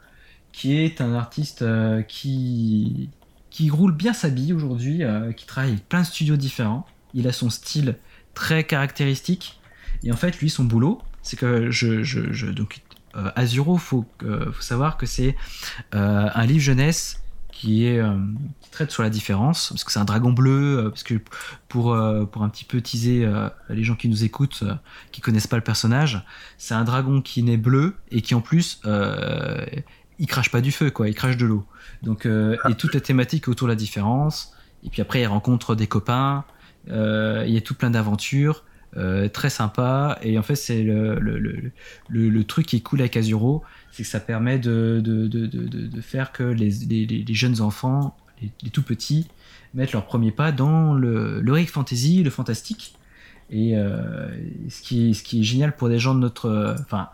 qui 0.53 0.77
est 0.77 1.01
un 1.01 1.15
artiste 1.15 1.63
euh, 1.63 2.03
qui, 2.03 3.11
qui 3.51 3.69
roule 3.71 3.93
bien 3.95 4.13
sa 4.15 4.31
bille 4.31 4.53
aujourd'hui, 4.55 5.05
euh, 5.05 5.33
qui 5.33 5.47
travaille 5.47 5.73
avec 5.73 5.89
plein 5.89 6.01
de 6.01 6.07
studios 6.07 6.37
différents. 6.37 6.87
Il 7.15 7.29
a 7.29 7.33
son 7.33 7.51
style 7.51 7.97
très 8.35 8.65
caractéristique. 8.65 9.61
Et 10.05 10.13
en 10.13 10.17
fait, 10.17 10.39
lui, 10.41 10.49
son 10.49 10.65
boulot, 10.65 11.01
c'est 11.23 11.37
que 11.39 11.71
je, 11.71 12.47
donc 12.51 12.81
euh, 13.17 13.31
Azuro, 13.37 13.77
faut, 13.77 14.07
que- 14.19 14.51
faut 14.53 14.63
savoir 14.63 14.97
que 14.97 15.07
c'est 15.07 15.37
euh, 15.95 16.29
un 16.33 16.47
livre 16.47 16.61
jeunesse 16.61 17.21
euh, 17.65 18.19
qui 18.61 18.71
traite 18.71 18.91
sur 18.91 19.03
la 19.03 19.11
différence 19.11 19.71
parce 19.71 19.85
que 19.85 19.91
c'est 19.91 19.99
un 19.99 20.05
dragon 20.05 20.33
bleu 20.33 20.79
euh, 20.79 20.89
parce 20.91 21.03
que 21.03 21.15
pour 21.69 21.93
euh, 21.93 22.25
pour 22.25 22.43
un 22.43 22.49
petit 22.49 22.65
peu 22.65 22.81
teaser 22.81 23.29
les 23.69 23.85
gens 23.85 23.95
qui 23.95 24.09
nous 24.09 24.25
écoutent 24.25 24.65
qui 25.11 25.21
connaissent 25.21 25.47
pas 25.47 25.57
le 25.57 25.63
personnage 25.63 26.25
c'est 26.57 26.75
un 26.75 26.85
dragon 26.85 27.21
qui 27.21 27.43
naît 27.43 27.57
bleu 27.57 27.95
et 28.11 28.23
qui 28.23 28.35
en 28.35 28.41
plus 28.41 28.81
il 30.21 30.27
crache 30.27 30.51
pas 30.51 30.61
du 30.61 30.73
feu 30.73 30.91
quoi 30.91 31.09
il 31.09 31.15
crache 31.15 31.37
de 31.37 31.47
l'eau. 31.47 31.67
Donc 32.03 32.27
et 32.27 32.75
toute 32.75 32.95
la 32.95 33.01
thématique 33.01 33.49
autour 33.49 33.67
de 33.67 33.73
la 33.73 33.77
différence. 33.77 34.55
Et 34.85 34.91
puis 34.91 35.03
après 35.03 35.23
il 35.23 35.27
rencontre 35.27 35.75
des 35.75 35.87
copains 35.87 36.45
il 36.87 37.51
y 37.51 37.57
a 37.57 37.61
tout 37.61 37.75
plein 37.75 37.91
d'aventures 37.91 38.65
très 39.33 39.51
sympa. 39.51 40.19
Et 40.23 40.39
en 40.39 40.43
fait 40.43 40.57
c'est 40.57 40.83
le, 40.83 41.19
le, 41.19 41.39
le, 41.39 41.73
le, 42.09 42.29
le 42.29 42.45
truc 42.45 42.67
qui 42.67 42.77
est 42.77 42.81
cool 42.81 43.01
avec 43.01 43.17
Azuro 43.17 43.65
c'est 43.99 44.05
que 44.05 44.09
ça 44.11 44.21
permet 44.21 44.61
de, 44.61 45.01
de, 45.05 45.27
de, 45.27 45.47
de, 45.47 46.01
faire 46.01 46.31
que 46.31 46.45
les, 46.45 46.71
les, 46.71 47.35
jeunes 47.35 47.61
enfants, 47.61 48.17
les, 48.41 48.71
tout 48.71 48.85
petits, 48.85 49.27
mettent 49.75 49.91
leur 49.91 50.07
premier 50.07 50.31
pas 50.31 50.53
dans 50.53 50.95
le 50.95 51.41
l'heroic 51.41 51.67
fantasy, 51.67 52.23
le 52.23 52.31
fantastique. 52.31 52.95
Et 53.51 53.77
euh, 53.77 54.29
ce, 54.69 54.83
qui 54.83 55.11
est, 55.11 55.15
ce 55.15 55.25
qui 55.25 55.41
est 55.41 55.43
génial 55.43 55.75
pour 55.75 55.89
des 55.89 55.99
gens 55.99 56.15
de 56.15 56.21
notre... 56.21 56.77
Enfin, 56.81 57.09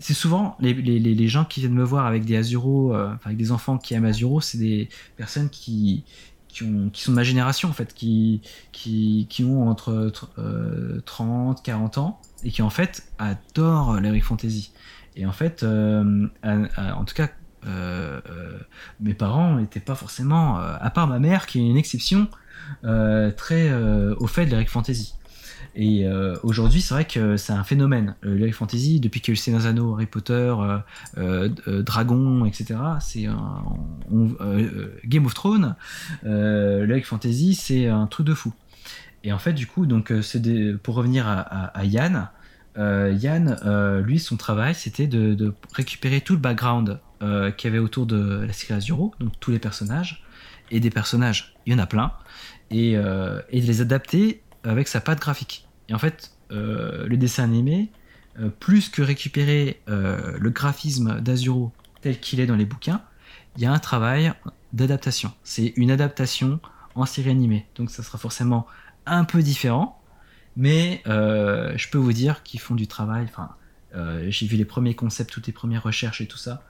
c'est 0.00 0.12
souvent 0.12 0.56
les, 0.58 0.74
les, 0.74 0.98
les 0.98 1.28
gens 1.28 1.44
qui 1.44 1.60
viennent 1.60 1.72
me 1.72 1.84
voir 1.84 2.04
avec 2.04 2.24
des 2.24 2.36
Azuro, 2.36 2.96
euh, 2.96 3.14
avec 3.24 3.36
des 3.36 3.52
enfants 3.52 3.78
qui 3.78 3.94
aiment 3.94 4.04
Azuro, 4.06 4.40
c'est 4.40 4.58
des 4.58 4.88
personnes 5.16 5.50
qui, 5.50 6.02
qui, 6.48 6.64
ont, 6.64 6.90
qui 6.92 7.02
sont 7.02 7.12
de 7.12 7.16
ma 7.16 7.22
génération 7.22 7.68
en 7.68 7.72
fait, 7.74 7.94
qui, 7.94 8.40
qui, 8.72 9.28
qui 9.30 9.44
ont 9.44 9.68
entre 9.68 10.12
euh, 10.38 11.00
30, 11.06 11.62
40 11.62 11.98
ans 11.98 12.20
et 12.42 12.50
qui 12.50 12.60
en 12.60 12.70
fait 12.70 13.06
adorent 13.20 14.00
l'heroic 14.00 14.22
fantasy. 14.22 14.72
Et 15.16 15.26
en 15.26 15.32
fait, 15.32 15.62
euh, 15.62 16.28
en 16.42 17.04
tout 17.04 17.14
cas, 17.14 17.28
euh, 17.66 18.20
euh, 18.28 18.58
mes 19.00 19.14
parents 19.14 19.56
n'étaient 19.56 19.80
pas 19.80 19.94
forcément, 19.94 20.58
à 20.58 20.90
part 20.90 21.06
ma 21.06 21.18
mère 21.18 21.46
qui 21.46 21.60
est 21.60 21.68
une 21.68 21.76
exception, 21.76 22.28
très 22.82 23.72
au 24.18 24.26
fait 24.26 24.46
de 24.46 24.50
l'Eric 24.50 24.70
Fantasy. 24.70 25.14
Et 25.76 26.06
aujourd'hui, 26.42 26.80
c'est 26.80 26.94
vrai 26.94 27.04
que 27.04 27.36
c'est 27.36 27.52
un 27.52 27.64
phénomène. 27.64 28.14
Le 28.22 28.50
fantasy, 28.52 29.00
depuis 29.00 29.20
qu'il 29.20 29.32
y 29.32 29.32
a 29.32 29.34
eu 29.34 29.36
Seigneur 29.36 29.66
Anneaux, 29.66 29.94
Harry 29.94 30.06
Potter, 30.06 30.54
Dragon, 31.16 32.44
etc., 32.44 32.76
c'est 33.00 33.26
Game 35.04 35.26
of 35.26 35.34
Thrones, 35.34 35.76
le 36.22 37.00
fantasy, 37.02 37.54
c'est 37.54 37.88
un 37.88 38.06
truc 38.06 38.26
de 38.26 38.34
fou. 38.34 38.52
Et 39.24 39.32
en 39.32 39.38
fait, 39.38 39.54
du 39.54 39.66
coup, 39.66 39.86
donc, 39.86 40.12
pour 40.82 40.94
revenir 40.94 41.26
à, 41.26 41.84
Yann, 41.84 42.28
Yann, 42.76 43.58
euh, 43.64 44.00
lui, 44.00 44.18
son 44.18 44.36
travail, 44.36 44.74
c'était 44.74 45.06
de, 45.06 45.54
récupérer 45.72 46.20
tout 46.20 46.34
le 46.34 46.40
background 46.40 47.00
euh, 47.22 47.50
qu'il 47.50 47.70
y 47.70 47.72
avait 47.72 47.82
autour 47.82 48.06
de 48.06 48.44
la 48.44 48.52
série 48.52 48.74
Azuro, 48.74 49.14
donc 49.20 49.32
tous 49.40 49.50
les 49.50 49.58
personnages, 49.58 50.24
et 50.70 50.80
des 50.80 50.90
personnages, 50.90 51.54
il 51.66 51.72
y 51.72 51.76
en 51.76 51.78
a 51.78 51.86
plein, 51.86 52.12
et, 52.70 52.96
euh, 52.96 53.40
de 53.52 53.58
les 53.58 53.80
adapter 53.80 54.42
avec 54.64 54.88
sa 54.88 55.00
patte 55.00 55.20
graphique. 55.20 55.66
Et 55.88 55.94
en 55.94 55.98
fait, 55.98 56.32
euh, 56.50 57.06
le 57.06 57.16
dessin 57.16 57.44
animé, 57.44 57.90
euh, 58.38 58.48
plus 58.48 58.88
que 58.88 59.02
récupérer 59.02 59.80
euh, 59.88 60.36
le 60.38 60.50
graphisme 60.50 61.20
d'Azuro 61.20 61.72
tel 62.00 62.18
qu'il 62.18 62.40
est 62.40 62.46
dans 62.46 62.56
les 62.56 62.64
bouquins, 62.64 63.02
il 63.56 63.62
y 63.62 63.66
a 63.66 63.72
un 63.72 63.78
travail 63.78 64.32
d'adaptation. 64.72 65.32
C'est 65.44 65.72
une 65.76 65.90
adaptation 65.90 66.60
en 66.94 67.06
série 67.06 67.30
animée. 67.30 67.66
Donc 67.76 67.90
ça 67.90 68.02
sera 68.02 68.18
forcément 68.18 68.66
un 69.06 69.24
peu 69.24 69.42
différent, 69.42 70.00
mais 70.56 71.02
euh, 71.06 71.72
je 71.76 71.88
peux 71.88 71.98
vous 71.98 72.12
dire 72.12 72.42
qu'ils 72.42 72.60
font 72.60 72.74
du 72.74 72.86
travail. 72.86 73.24
Enfin, 73.24 73.50
euh, 73.94 74.26
j'ai 74.30 74.46
vu 74.46 74.56
les 74.56 74.64
premiers 74.64 74.94
concepts, 74.94 75.30
toutes 75.32 75.46
les 75.46 75.52
premières 75.52 75.82
recherches 75.82 76.20
et 76.20 76.26
tout 76.26 76.36
ça. 76.38 76.62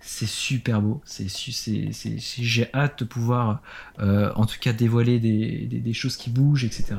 C'est 0.00 0.26
super 0.28 0.80
beau. 0.80 1.02
C'est, 1.04 1.28
c'est, 1.28 1.92
c'est- 1.92 2.16
j'ai 2.18 2.72
hâte 2.74 3.00
de 3.00 3.04
pouvoir, 3.04 3.60
euh, 4.00 4.32
en 4.34 4.46
tout 4.46 4.56
cas, 4.60 4.72
dévoiler 4.72 5.18
des, 5.18 5.66
des- 5.66 5.80
des 5.80 5.92
choses 5.92 6.16
qui 6.16 6.30
bougent, 6.30 6.64
etc. 6.64 6.94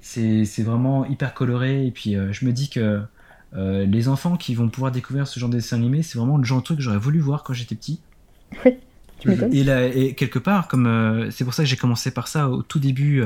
C'est, 0.00 0.44
c'est 0.46 0.62
vraiment 0.62 1.04
hyper 1.06 1.34
coloré. 1.34 1.86
Et 1.86 1.90
puis, 1.90 2.14
je 2.30 2.44
me 2.46 2.52
dis 2.52 2.70
que 2.70 3.02
les 3.54 4.08
enfants 4.08 4.36
qui 4.36 4.54
vont 4.54 4.68
pouvoir 4.68 4.92
découvrir 4.92 5.26
ce 5.26 5.38
genre 5.40 5.48
de 5.50 5.56
dessin 5.56 5.76
animé, 5.76 6.02
c'est 6.02 6.18
vraiment 6.18 6.36
le 6.38 6.44
genre 6.44 6.58
de 6.60 6.64
truc 6.64 6.78
que 6.78 6.82
j'aurais 6.84 6.98
voulu 6.98 7.18
voir 7.20 7.42
quand 7.42 7.52
j'étais 7.54 7.74
petit. 7.74 8.00
Oui. 8.64 9.34
Et, 9.52 9.64
là, 9.64 9.84
et 9.86 10.14
quelque 10.14 10.38
part, 10.38 10.68
comme 10.68 11.28
c'est 11.30 11.44
pour 11.44 11.52
ça 11.52 11.64
que 11.64 11.68
j'ai 11.68 11.76
commencé 11.76 12.10
par 12.10 12.28
ça 12.28 12.48
au 12.48 12.62
tout 12.62 12.78
début 12.78 13.22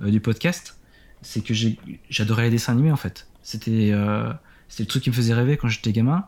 du 0.00 0.18
podcast, 0.20 0.78
c'est 1.24 1.42
que 1.42 1.54
j'adorais 2.10 2.44
les 2.44 2.50
dessins 2.50 2.72
animés 2.72 2.92
en 2.92 2.96
fait. 2.96 3.26
C'était 3.42 3.90
euh, 3.92 4.32
le 4.78 4.86
truc 4.86 5.02
qui 5.02 5.10
me 5.10 5.14
faisait 5.14 5.34
rêver 5.34 5.56
quand 5.56 5.68
j'étais 5.68 5.92
gamin. 5.92 6.26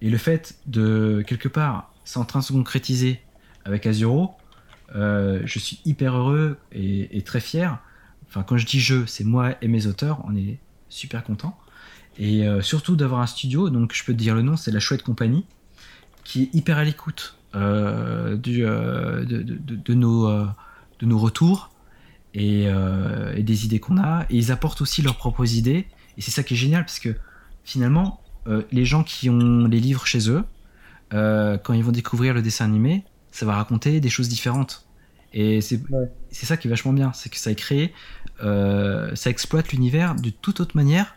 Et 0.00 0.08
le 0.08 0.16
fait 0.16 0.56
de 0.66 1.22
quelque 1.26 1.48
part, 1.48 1.92
c'est 2.04 2.18
train 2.24 2.40
de 2.40 2.44
se 2.44 2.52
concrétiser 2.52 3.20
avec 3.64 3.86
Azuro, 3.86 4.34
euh, 4.96 5.42
je 5.44 5.58
suis 5.58 5.80
hyper 5.84 6.16
heureux 6.16 6.56
et, 6.72 7.22
très 7.22 7.40
fier. 7.40 7.78
Enfin, 8.28 8.42
quand 8.42 8.56
je 8.56 8.64
dis 8.66 8.80
je, 8.80 9.04
c'est 9.06 9.24
moi 9.24 9.54
et 9.60 9.68
mes 9.68 9.86
auteurs, 9.86 10.24
on 10.26 10.34
est 10.36 10.58
super 10.88 11.22
contents. 11.22 11.58
Et 12.18 12.46
euh, 12.46 12.62
surtout 12.62 12.96
d'avoir 12.96 13.20
un 13.20 13.26
studio, 13.26 13.70
donc 13.70 13.92
je 13.94 14.04
peux 14.04 14.12
te 14.12 14.18
dire 14.18 14.34
le 14.34 14.42
nom, 14.42 14.56
c'est 14.56 14.70
La 14.70 14.80
Chouette 14.80 15.02
Compagnie, 15.02 15.44
qui 16.24 16.44
est 16.44 16.54
hyper 16.54 16.78
à 16.78 16.84
l'écoute 16.84 17.36
euh, 17.54 18.36
de, 18.36 19.24
de- 19.24 19.94
de 20.98 21.06
nos 21.06 21.18
retours 21.18 21.70
et, 22.34 22.64
euh, 22.68 23.34
et 23.36 23.42
des 23.42 23.64
idées 23.64 23.80
qu'on 23.80 23.98
a. 23.98 24.24
Et 24.30 24.36
ils 24.36 24.52
apportent 24.52 24.80
aussi 24.80 25.02
leurs 25.02 25.16
propres 25.16 25.54
idées. 25.54 25.86
Et 26.16 26.20
c'est 26.20 26.30
ça 26.30 26.42
qui 26.42 26.54
est 26.54 26.56
génial, 26.56 26.84
parce 26.84 26.98
que 26.98 27.14
finalement, 27.64 28.20
euh, 28.46 28.62
les 28.72 28.84
gens 28.84 29.02
qui 29.04 29.30
ont 29.30 29.66
les 29.66 29.80
livres 29.80 30.06
chez 30.06 30.30
eux, 30.30 30.44
euh, 31.12 31.58
quand 31.58 31.72
ils 31.74 31.84
vont 31.84 31.92
découvrir 31.92 32.34
le 32.34 32.42
dessin 32.42 32.64
animé, 32.64 33.04
ça 33.32 33.46
va 33.46 33.54
raconter 33.54 34.00
des 34.00 34.08
choses 34.10 34.28
différentes. 34.28 34.86
Et 35.32 35.60
c'est 35.60 35.80
Ouais. 35.90 36.10
ça 36.32 36.56
qui 36.56 36.66
est 36.68 36.70
vachement 36.70 36.92
bien, 36.92 37.12
c'est 37.12 37.28
que 37.30 37.36
ça 37.36 37.50
est 37.50 37.54
créé, 37.56 37.92
ça 38.40 39.30
exploite 39.30 39.70
l'univers 39.72 40.16
de 40.16 40.30
toute 40.30 40.58
autre 40.60 40.76
manière 40.76 41.14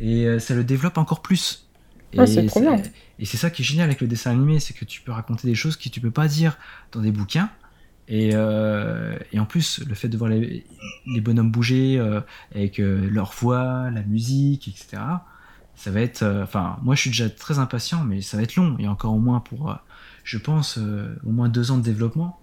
et 0.00 0.38
ça 0.38 0.54
le 0.54 0.64
développe 0.64 0.98
encore 0.98 1.22
plus. 1.22 1.68
Et 2.12 2.18
Ouais, 2.18 2.26
bien. 2.26 2.82
et 3.18 3.24
c'est 3.24 3.36
ça 3.36 3.50
qui 3.50 3.62
est 3.62 3.64
génial 3.64 3.84
avec 3.86 4.00
le 4.00 4.06
dessin 4.06 4.30
animé, 4.32 4.60
c'est 4.60 4.74
que 4.74 4.84
tu 4.84 5.00
peux 5.02 5.12
raconter 5.12 5.46
des 5.48 5.54
choses 5.54 5.76
que 5.76 5.88
tu 5.88 6.00
peux 6.00 6.10
pas 6.10 6.28
dire 6.28 6.58
dans 6.92 7.00
des 7.00 7.12
bouquins. 7.12 7.50
Et, 8.08 8.30
euh, 8.32 9.18
et 9.32 9.38
en 9.38 9.44
plus, 9.44 9.80
le 9.86 9.94
fait 9.94 10.08
de 10.08 10.16
voir 10.16 10.30
les, 10.30 10.64
bonhommes 11.20 11.50
bouger 11.50 11.98
euh, 11.98 12.20
avec 12.54 12.80
euh, 12.80 13.06
leur 13.10 13.32
voix, 13.32 13.90
la 13.90 14.02
musique, 14.02 14.66
etc., 14.66 15.02
ça 15.76 15.90
va 15.92 16.00
être. 16.00 16.24
Enfin, 16.42 16.78
moi 16.82 16.96
je 16.96 17.02
suis 17.02 17.10
déjà 17.10 17.30
très 17.30 17.60
impatient, 17.60 18.02
mais 18.02 18.20
ça 18.20 18.36
va 18.36 18.42
être 18.42 18.56
long. 18.56 18.76
A 18.82 18.88
encore 18.88 19.14
au 19.14 19.20
moins 19.20 19.38
pour, 19.38 19.78
je 20.24 20.36
pense, 20.36 20.76
au 20.76 21.30
moins 21.30 21.48
deux 21.48 21.70
ans 21.70 21.78
de 21.78 21.84
développement. 21.84 22.40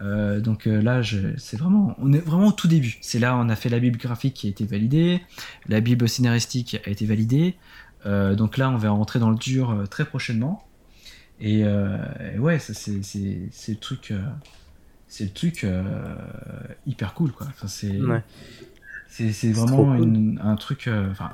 Donc 0.00 0.64
là, 0.64 1.02
c'est 1.36 1.58
vraiment, 1.58 1.94
on 1.98 2.14
est 2.14 2.18
vraiment 2.18 2.46
au 2.46 2.52
tout 2.52 2.68
début. 2.68 2.96
C'est 3.02 3.18
là, 3.18 3.36
on 3.36 3.50
a 3.50 3.56
fait 3.56 3.68
la 3.68 3.78
bible 3.78 3.98
graphique 3.98 4.32
qui 4.32 4.46
a 4.46 4.50
été 4.50 4.64
validée, 4.64 5.20
la 5.68 5.82
bible 5.82 6.08
scénaristique 6.08 6.80
a 6.86 6.88
été 6.88 7.04
validée. 7.04 7.56
Donc 8.06 8.56
là, 8.56 8.70
on 8.70 8.78
va 8.78 8.88
rentrer 8.88 9.18
dans 9.18 9.28
le 9.28 9.36
dur 9.36 9.84
très 9.90 10.06
prochainement. 10.06 10.66
Et, 11.40 11.60
et 11.60 12.38
ouais, 12.38 12.58
c'est 12.58 12.88
le 12.88 13.76
truc, 13.76 14.14
c'est 15.14 15.24
le 15.24 15.30
truc 15.30 15.64
euh, 15.64 15.82
hyper 16.86 17.12
cool, 17.12 17.32
quoi. 17.32 17.46
Enfin, 17.50 17.68
c'est 17.68 18.00
Ouais. 18.00 18.22
c'est 19.08 19.52
vraiment 19.52 19.84
cool. 19.94 19.98
une- 20.04 20.40
un 20.42 20.56
truc. 20.56 20.88
euh, 20.88 21.10
Enfin, 21.10 21.30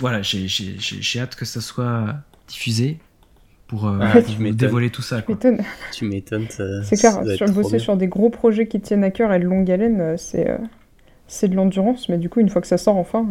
voilà, 0.00 0.22
j'ai 0.22 0.48
j'ai- 0.48 0.76
j'ai- 0.80 1.00
j'ai 1.00 1.20
hâte 1.20 1.36
que 1.36 1.44
ça 1.44 1.60
soit 1.60 2.16
diffusé 2.48 2.98
pour 3.68 3.86
euh, 3.86 4.00
Ah, 4.02 4.20
pour 4.20 4.52
dévoiler 4.54 4.90
tout 4.90 5.02
ça. 5.02 5.22
Quoi. 5.22 5.38
Tu 5.92 6.04
m'étonnes. 6.04 6.46
C'est 6.82 6.96
clair, 6.96 7.22
sur, 7.36 7.48
bosser 7.52 7.78
sur 7.78 7.96
des 7.96 8.08
gros 8.08 8.28
projets 8.28 8.66
qui 8.66 8.80
tiennent 8.80 9.04
à 9.04 9.10
cœur 9.12 9.32
et 9.32 9.38
de 9.38 9.44
longue 9.44 9.70
haleine, 9.70 10.16
c'est 10.18 10.50
euh, 10.50 10.58
c'est 11.28 11.46
de 11.46 11.54
l'endurance, 11.54 12.08
mais 12.08 12.18
du 12.18 12.28
coup, 12.28 12.40
une 12.40 12.48
fois 12.48 12.60
que 12.60 12.66
ça 12.66 12.76
sort 12.76 12.96
enfin, 12.96 13.24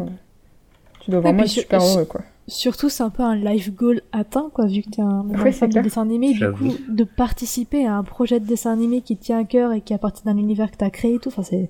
tu 1.01 1.11
dois 1.11 1.19
vraiment 1.19 1.43
être 1.43 1.49
super 1.49 1.81
heureux, 1.83 2.05
quoi. 2.05 2.21
Surtout, 2.53 2.89
c'est 2.89 3.01
un 3.01 3.09
peu 3.09 3.23
un 3.23 3.35
life 3.35 3.73
goal 3.73 4.01
atteint, 4.11 4.49
quoi, 4.53 4.65
vu 4.67 4.81
que 4.81 4.89
t'es 4.89 5.01
un 5.01 5.23
fan 5.53 5.69
de 5.69 5.79
dessin 5.79 6.01
animé. 6.01 6.33
Du 6.33 6.51
coup, 6.51 6.75
de 6.89 7.03
participer 7.05 7.87
à 7.87 7.95
un 7.95 8.03
projet 8.03 8.41
de 8.41 8.45
dessin 8.45 8.73
animé 8.73 9.01
qui 9.01 9.15
te 9.15 9.23
tient 9.23 9.39
à 9.39 9.45
cœur 9.45 9.71
et 9.71 9.79
qui 9.79 9.93
appartient 9.93 10.23
d'un 10.25 10.35
univers 10.37 10.69
que 10.69 10.75
t'as 10.75 10.89
créé 10.89 11.15
et 11.15 11.19
tout, 11.19 11.29
enfin, 11.29 11.43
c'est, 11.43 11.69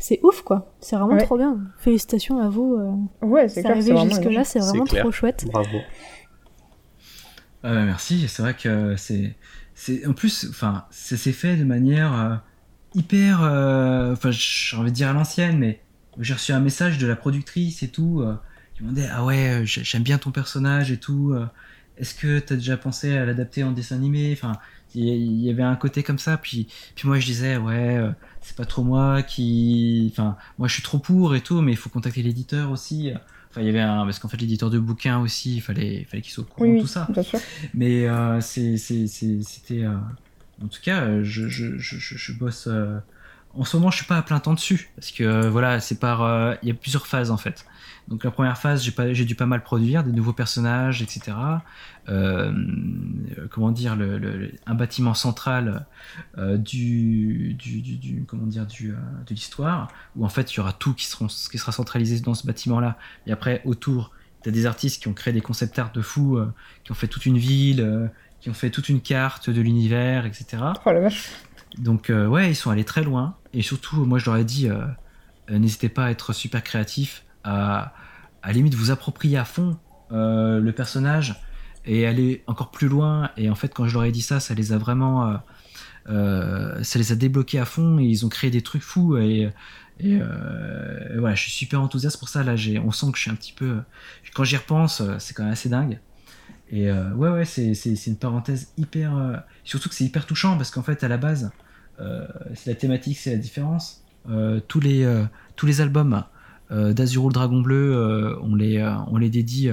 c'est 0.00 0.18
ouf, 0.24 0.42
quoi. 0.42 0.72
C'est 0.80 0.96
vraiment 0.96 1.12
Ouais. 1.14 1.22
trop 1.24 1.36
bien. 1.38 1.58
Félicitations 1.78 2.38
à 2.40 2.48
vous. 2.48 2.74
Euh, 2.74 3.26
Ouais, 3.26 3.48
c'est 3.48 3.64
arrivé 3.64 3.96
jusque-là, 3.96 4.30
énorme. 4.30 4.44
c'est 4.44 4.58
vraiment 4.58 4.84
trop 4.84 5.12
chouette. 5.12 5.46
Bravo. 5.52 5.78
Bah 7.62 7.70
merci, 7.84 8.26
c'est 8.28 8.42
vrai 8.42 8.54
que 8.54 8.96
c'est, 8.96 9.34
c'est 9.74 10.06
en 10.06 10.12
plus, 10.12 10.46
enfin, 10.50 10.84
ça 10.90 11.16
s'est 11.16 11.32
fait 11.32 11.56
de 11.56 11.64
manière 11.64 12.12
euh, 12.14 12.34
hyper, 12.94 13.42
euh, 13.42 14.12
enfin, 14.12 14.30
j'ai 14.32 14.76
envie 14.76 14.90
de 14.90 14.94
dire 14.96 15.08
à 15.08 15.12
l'ancienne, 15.12 15.58
mais 15.58 15.80
j'ai 16.20 16.34
reçu 16.34 16.52
un 16.52 16.60
message 16.60 16.98
de 16.98 17.06
la 17.06 17.16
productrice 17.16 17.82
et 17.82 17.88
tout, 17.88 18.20
euh, 18.20 18.34
qui 18.78 18.84
me 18.84 18.90
demandait 18.90 19.10
ah 19.12 19.24
ouais, 19.24 19.60
euh, 19.62 19.64
j'ai- 19.64 19.84
j'aime 19.84 20.02
bien 20.02 20.18
ton 20.18 20.30
personnage 20.30 20.90
et 20.92 20.98
tout, 20.98 21.32
euh, 21.32 21.46
est-ce 21.98 22.14
que 22.14 22.38
t'as 22.38 22.54
déjà 22.54 22.76
pensé 22.76 23.16
à 23.16 23.24
l'adapter 23.26 23.64
en 23.64 23.72
dessin 23.72 23.96
animé, 23.96 24.32
enfin, 24.32 24.52
il 24.94 25.04
y, 25.42 25.50
avait 25.50 25.62
un 25.62 25.76
côté 25.76 26.02
comme 26.02 26.18
ça, 26.18 26.38
puis, 26.38 26.66
puis 26.94 27.06
moi 27.08 27.18
je 27.18 27.26
disais 27.26 27.56
ouais, 27.58 27.98
euh, 27.98 28.10
c'est 28.40 28.56
pas 28.56 28.64
trop 28.64 28.82
moi 28.82 29.22
qui, 29.22 30.08
enfin, 30.12 30.36
moi 30.58 30.66
je 30.68 30.74
suis 30.74 30.82
trop 30.82 30.98
pour 30.98 31.34
et 31.34 31.40
tout, 31.42 31.60
mais 31.60 31.72
il 31.72 31.76
faut 31.76 31.90
contacter 31.90 32.22
l'éditeur 32.22 32.70
aussi. 32.70 33.12
Enfin, 33.50 33.60
il 33.60 33.66
y 33.66 33.70
avait 33.70 33.80
un, 33.80 34.04
parce 34.04 34.18
qu'en 34.18 34.28
fait 34.28 34.38
l'éditeur 34.38 34.70
de 34.70 34.78
bouquins 34.78 35.18
aussi, 35.18 35.56
il 35.56 35.60
fallait, 35.60 36.04
fallait 36.10 36.22
qu'il 36.22 36.32
soit 36.32 36.44
au 36.44 36.46
courant 36.46 36.72
de 36.72 36.80
tout 36.80 36.86
ça. 36.86 37.06
bien 37.10 37.22
sûr. 37.22 37.40
Mais 37.74 38.08
euh, 38.08 38.40
c'était. 38.40 39.84
euh, 39.84 39.96
en 40.62 40.68
tout 40.68 40.80
cas, 40.82 41.22
je, 41.22 41.48
je, 41.48 41.76
je, 41.78 42.32
bosse. 42.32 42.66
euh, 42.66 42.98
en 43.54 43.64
ce 43.64 43.76
moment, 43.76 43.90
je 43.90 43.96
suis 43.96 44.06
pas 44.06 44.18
à 44.18 44.22
plein 44.22 44.40
temps 44.40 44.54
dessus. 44.54 44.90
Parce 44.96 45.10
que 45.10 45.24
euh, 45.24 45.50
voilà, 45.50 45.80
c'est 45.80 45.98
par. 45.98 46.22
euh, 46.22 46.54
Il 46.62 46.68
y 46.68 46.70
a 46.70 46.74
plusieurs 46.74 47.06
phases 47.06 47.30
en 47.30 47.36
fait. 47.36 47.64
Donc 48.08 48.24
la 48.24 48.30
première 48.30 48.56
phase, 48.56 48.82
j'ai 49.12 49.24
dû 49.26 49.34
pas 49.34 49.44
mal 49.46 49.62
produire 49.62 50.02
des 50.02 50.12
nouveaux 50.12 50.32
personnages, 50.32 51.02
etc. 51.02 51.36
Euh, 52.08 52.50
euh, 53.38 53.46
comment 53.50 53.70
dire, 53.70 53.96
le, 53.96 54.18
le- 54.18 54.50
un 54.66 54.74
bâtiment 54.74 55.12
central 55.12 55.84
euh, 56.38 56.56
du, 56.56 57.54
du, 57.58 57.82
du, 57.82 57.96
du- 57.96 58.24
comment 58.26 58.46
dire, 58.46 58.64
du, 58.66 58.92
euh, 58.92 58.96
de 59.26 59.34
l'histoire, 59.34 59.88
où 60.16 60.24
en 60.24 60.30
fait 60.30 60.52
il 60.52 60.56
y 60.56 60.60
aura 60.60 60.72
tout 60.72 60.94
qui, 60.94 61.04
seront, 61.04 61.26
qui 61.26 61.58
sera 61.58 61.70
centralisé 61.70 62.18
dans 62.20 62.32
ce 62.34 62.46
bâtiment-là. 62.46 62.96
Et 63.26 63.32
après, 63.32 63.60
autour, 63.66 64.12
tu 64.42 64.48
as 64.48 64.52
des 64.52 64.64
artistes 64.64 65.02
qui 65.02 65.08
ont 65.08 65.12
créé 65.14 65.34
des 65.34 65.42
concept 65.42 65.78
art 65.78 65.92
de 65.92 66.00
fou, 66.00 66.38
qui 66.84 66.92
ont 66.92 66.94
fait 66.94 67.08
toute 67.08 67.26
une 67.26 67.36
ville, 67.38 68.10
qui 68.40 68.48
ont 68.48 68.54
fait 68.54 68.70
toute 68.70 68.88
une 68.88 69.02
carte 69.02 69.50
de 69.50 69.60
l'univers, 69.60 70.24
etc. 70.24 70.62
Oh 70.86 70.92
la 70.92 71.00
vache. 71.00 71.28
Donc 71.76 72.10
ouais, 72.10 72.50
ils 72.50 72.56
sont 72.56 72.70
allés 72.70 72.84
très 72.84 73.02
loin. 73.04 73.36
Et 73.52 73.60
surtout, 73.60 74.04
moi 74.06 74.18
je 74.18 74.24
leur 74.26 74.36
ai 74.36 74.44
dit, 74.44 74.68
n'hésitez 75.50 75.88
pas 75.90 76.06
à 76.06 76.10
être 76.10 76.32
super 76.32 76.62
créatif, 76.62 77.24
à, 77.48 77.92
à 78.42 78.52
limite 78.52 78.74
vous 78.74 78.90
approprier 78.90 79.38
à 79.38 79.44
fond 79.44 79.78
euh, 80.12 80.60
le 80.60 80.72
personnage 80.72 81.42
et 81.84 82.06
aller 82.06 82.42
encore 82.46 82.70
plus 82.70 82.88
loin. 82.88 83.30
Et 83.36 83.50
en 83.50 83.54
fait, 83.54 83.72
quand 83.74 83.86
je 83.86 83.94
leur 83.94 84.04
ai 84.04 84.12
dit 84.12 84.22
ça, 84.22 84.40
ça 84.40 84.54
les 84.54 84.72
a 84.72 84.78
vraiment, 84.78 85.28
euh, 85.28 85.36
euh, 86.08 86.82
ça 86.82 86.98
les 86.98 87.12
a 87.12 87.14
débloqués 87.14 87.58
à 87.58 87.64
fond 87.64 87.98
et 87.98 88.04
ils 88.04 88.26
ont 88.26 88.28
créé 88.28 88.50
des 88.50 88.62
trucs 88.62 88.82
fous. 88.82 89.16
Et, 89.16 89.50
voilà, 90.00 91.34
je 91.34 91.42
suis 91.42 91.50
super 91.50 91.82
enthousiaste 91.82 92.18
pour 92.18 92.28
ça. 92.28 92.44
Là, 92.44 92.54
on 92.84 92.90
sent 92.90 93.06
que 93.12 93.16
je 93.16 93.22
suis 93.22 93.30
un 93.30 93.34
petit 93.34 93.52
peu, 93.52 93.80
quand 94.34 94.44
j'y 94.44 94.56
repense, 94.56 95.02
c'est 95.18 95.34
quand 95.34 95.44
même 95.44 95.52
assez 95.52 95.68
dingue. 95.68 95.98
Et 96.70 96.90
ouais, 96.90 97.30
ouais, 97.30 97.44
c'est, 97.44 97.72
une 98.06 98.16
parenthèse 98.16 98.72
hyper. 98.76 99.42
surtout 99.64 99.88
que 99.88 99.94
c'est 99.94 100.04
hyper 100.04 100.26
touchant 100.26 100.56
parce 100.56 100.70
qu'en 100.70 100.82
fait, 100.82 101.02
à 101.02 101.08
la 101.08 101.16
base, 101.16 101.50
c'est 102.54 102.70
la 102.70 102.76
thématique, 102.76 103.18
c'est 103.18 103.32
la 103.32 103.38
différence. 103.38 104.04
Tous, 104.68 104.80
les, 104.80 105.24
tous 105.56 105.66
les 105.66 105.80
albums 105.80 106.22
d'Azuro 106.70 107.28
le 107.28 107.34
Dragon 107.34 107.60
Bleu, 107.60 108.38
on, 108.42 108.54
les, 108.54 108.82
on 109.06 109.16
les 109.16 109.30
dédie 109.30 109.70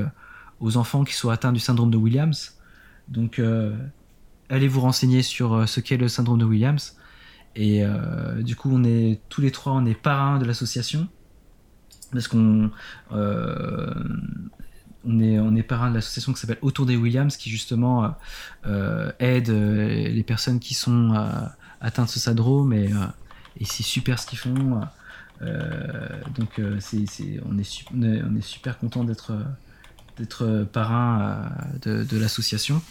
aux 0.60 0.78
enfants 0.78 1.04
qui 1.04 1.14
sont 1.14 1.30
atteints 1.30 1.52
du 1.52 1.60
syndrome 1.60 1.92
de 1.92 1.98
Williams. 1.98 2.58
Donc, 3.08 3.42
allez 4.50 4.68
vous 4.68 4.82
renseigner 4.82 5.22
sur 5.22 5.68
ce 5.68 5.80
qu'est 5.80 5.98
le 5.98 6.08
syndrome 6.08 6.40
de 6.40 6.46
Williams. 6.46 6.98
Et 7.56 7.84
du 8.40 8.56
coup, 8.56 8.70
on 8.72 8.84
est 8.84 9.20
tous 9.30 9.42
les 9.42 9.52
trois, 9.52 9.74
on 9.74 9.86
est 9.86 9.94
parrains 9.94 10.40
de 10.40 10.46
l'association 10.46 11.08
parce 12.12 12.28
qu'on 12.28 12.72
on 15.06 15.20
est, 15.20 15.40
on 15.40 15.56
est 15.56 15.64
parrain 15.64 15.90
de 15.90 15.96
l'association 15.96 16.34
qui 16.34 16.40
s'appelle 16.40 16.58
Autour 16.62 16.86
des 16.86 16.96
Williams, 16.96 17.38
qui 17.38 17.50
justement 17.50 18.04
euh, 18.04 18.10
euh, 18.66 19.12
aide 19.20 19.50
euh, 19.50 19.88
les 19.88 20.24
personnes 20.24 20.60
qui 20.60 20.74
sont 20.74 21.14
atteintes 21.80 22.08
de 22.08 22.12
ce 22.12 22.20
syndrome 22.20 22.74
et 22.74 22.90
c'est 23.64 23.84
super 23.84 24.20
ce 24.20 24.28
qu'ils 24.28 24.40
font. 24.40 24.82
Donc 25.41 26.62
c'est, 26.80 27.06
on, 27.45 27.57
est, 27.57 28.41
super 28.41 28.78
content 28.78 29.03
d'être, 29.03 29.34
parrain 30.72 31.52
de, 31.82 32.18
l'association. 32.18 32.82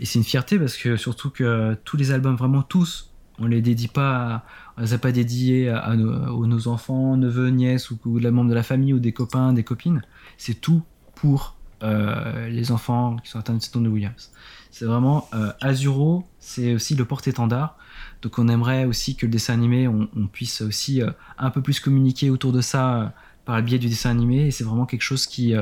Et 0.00 0.04
c'est 0.04 0.18
une 0.18 0.24
fierté 0.24 0.58
parce 0.58 0.76
que 0.76 0.96
surtout 0.96 1.30
que 1.30 1.76
tous 1.84 1.96
les 1.96 2.10
albums, 2.10 2.36
vraiment 2.36 2.62
tous, 2.62 3.10
on 3.38 3.46
les 3.46 3.62
dédie 3.62 3.88
pas, 3.88 4.44
on 4.76 4.82
les 4.82 4.94
a 4.94 4.98
pas 4.98 5.12
dédiés 5.12 5.68
à, 5.68 5.94
nos, 5.96 6.68
enfants, 6.68 7.16
neveux, 7.16 7.48
nièces 7.48 7.90
ou, 7.90 7.98
ou 8.04 8.18
la 8.18 8.30
membres 8.30 8.50
de 8.50 8.54
la 8.54 8.62
famille 8.62 8.92
ou 8.92 8.98
des 8.98 9.12
copains, 9.12 9.52
des 9.52 9.64
copines. 9.64 10.02
C'est 10.38 10.60
tout 10.60 10.82
pour 11.14 11.56
euh, 11.82 12.48
les 12.48 12.72
enfants 12.72 13.16
qui 13.16 13.30
sont 13.30 13.38
atteints 13.38 13.54
de 13.54 13.60
syndrome 13.60 13.84
de 13.84 13.88
Williams. 13.90 14.30
C'est 14.70 14.86
vraiment 14.86 15.28
euh, 15.34 15.52
Azuro, 15.60 16.26
c'est 16.38 16.74
aussi 16.74 16.94
le 16.94 17.04
porte-étendard. 17.04 17.76
Donc 18.22 18.38
on 18.38 18.48
aimerait 18.48 18.84
aussi 18.84 19.16
que 19.16 19.26
le 19.26 19.32
dessin 19.32 19.54
animé, 19.54 19.88
on, 19.88 20.08
puisse 20.26 20.60
aussi 20.60 21.02
euh, 21.02 21.10
un 21.38 21.50
peu 21.50 21.62
plus 21.62 21.80
communiquer 21.80 22.30
autour 22.30 22.52
de 22.52 22.60
ça 22.60 23.12
par 23.44 23.56
le 23.56 23.62
biais 23.62 23.78
du 23.78 23.88
dessin 23.88 24.10
animé. 24.10 24.46
Et 24.46 24.50
c'est 24.50 24.64
vraiment 24.64 24.86
quelque 24.86 25.02
chose 25.02 25.26
qui 25.26 25.54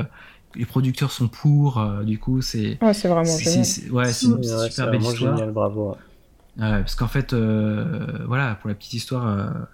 les 0.55 0.65
producteurs 0.65 1.11
sont 1.11 1.27
pour. 1.27 1.85
du 2.03 2.17
coup, 2.17 2.41
c'est 2.41 2.77
ouais, 2.81 2.93
c'est 2.93 3.07
vraiment 3.07 3.37
génial. 3.37 3.91
ouais, 3.91 4.11
c'est 4.11 4.25
une 4.27 4.43
super 4.43 4.91
belle 4.91 5.01
histoire. 5.01 5.37
Génial, 5.37 5.51
bravo. 5.51 5.97
parce 6.57 6.95
qu'en 6.95 7.07
fait, 7.07 7.33
voilà, 7.33 8.55
pour 8.55 8.69
la 8.69 8.75
petite 8.75 8.93
histoire, 8.93 9.67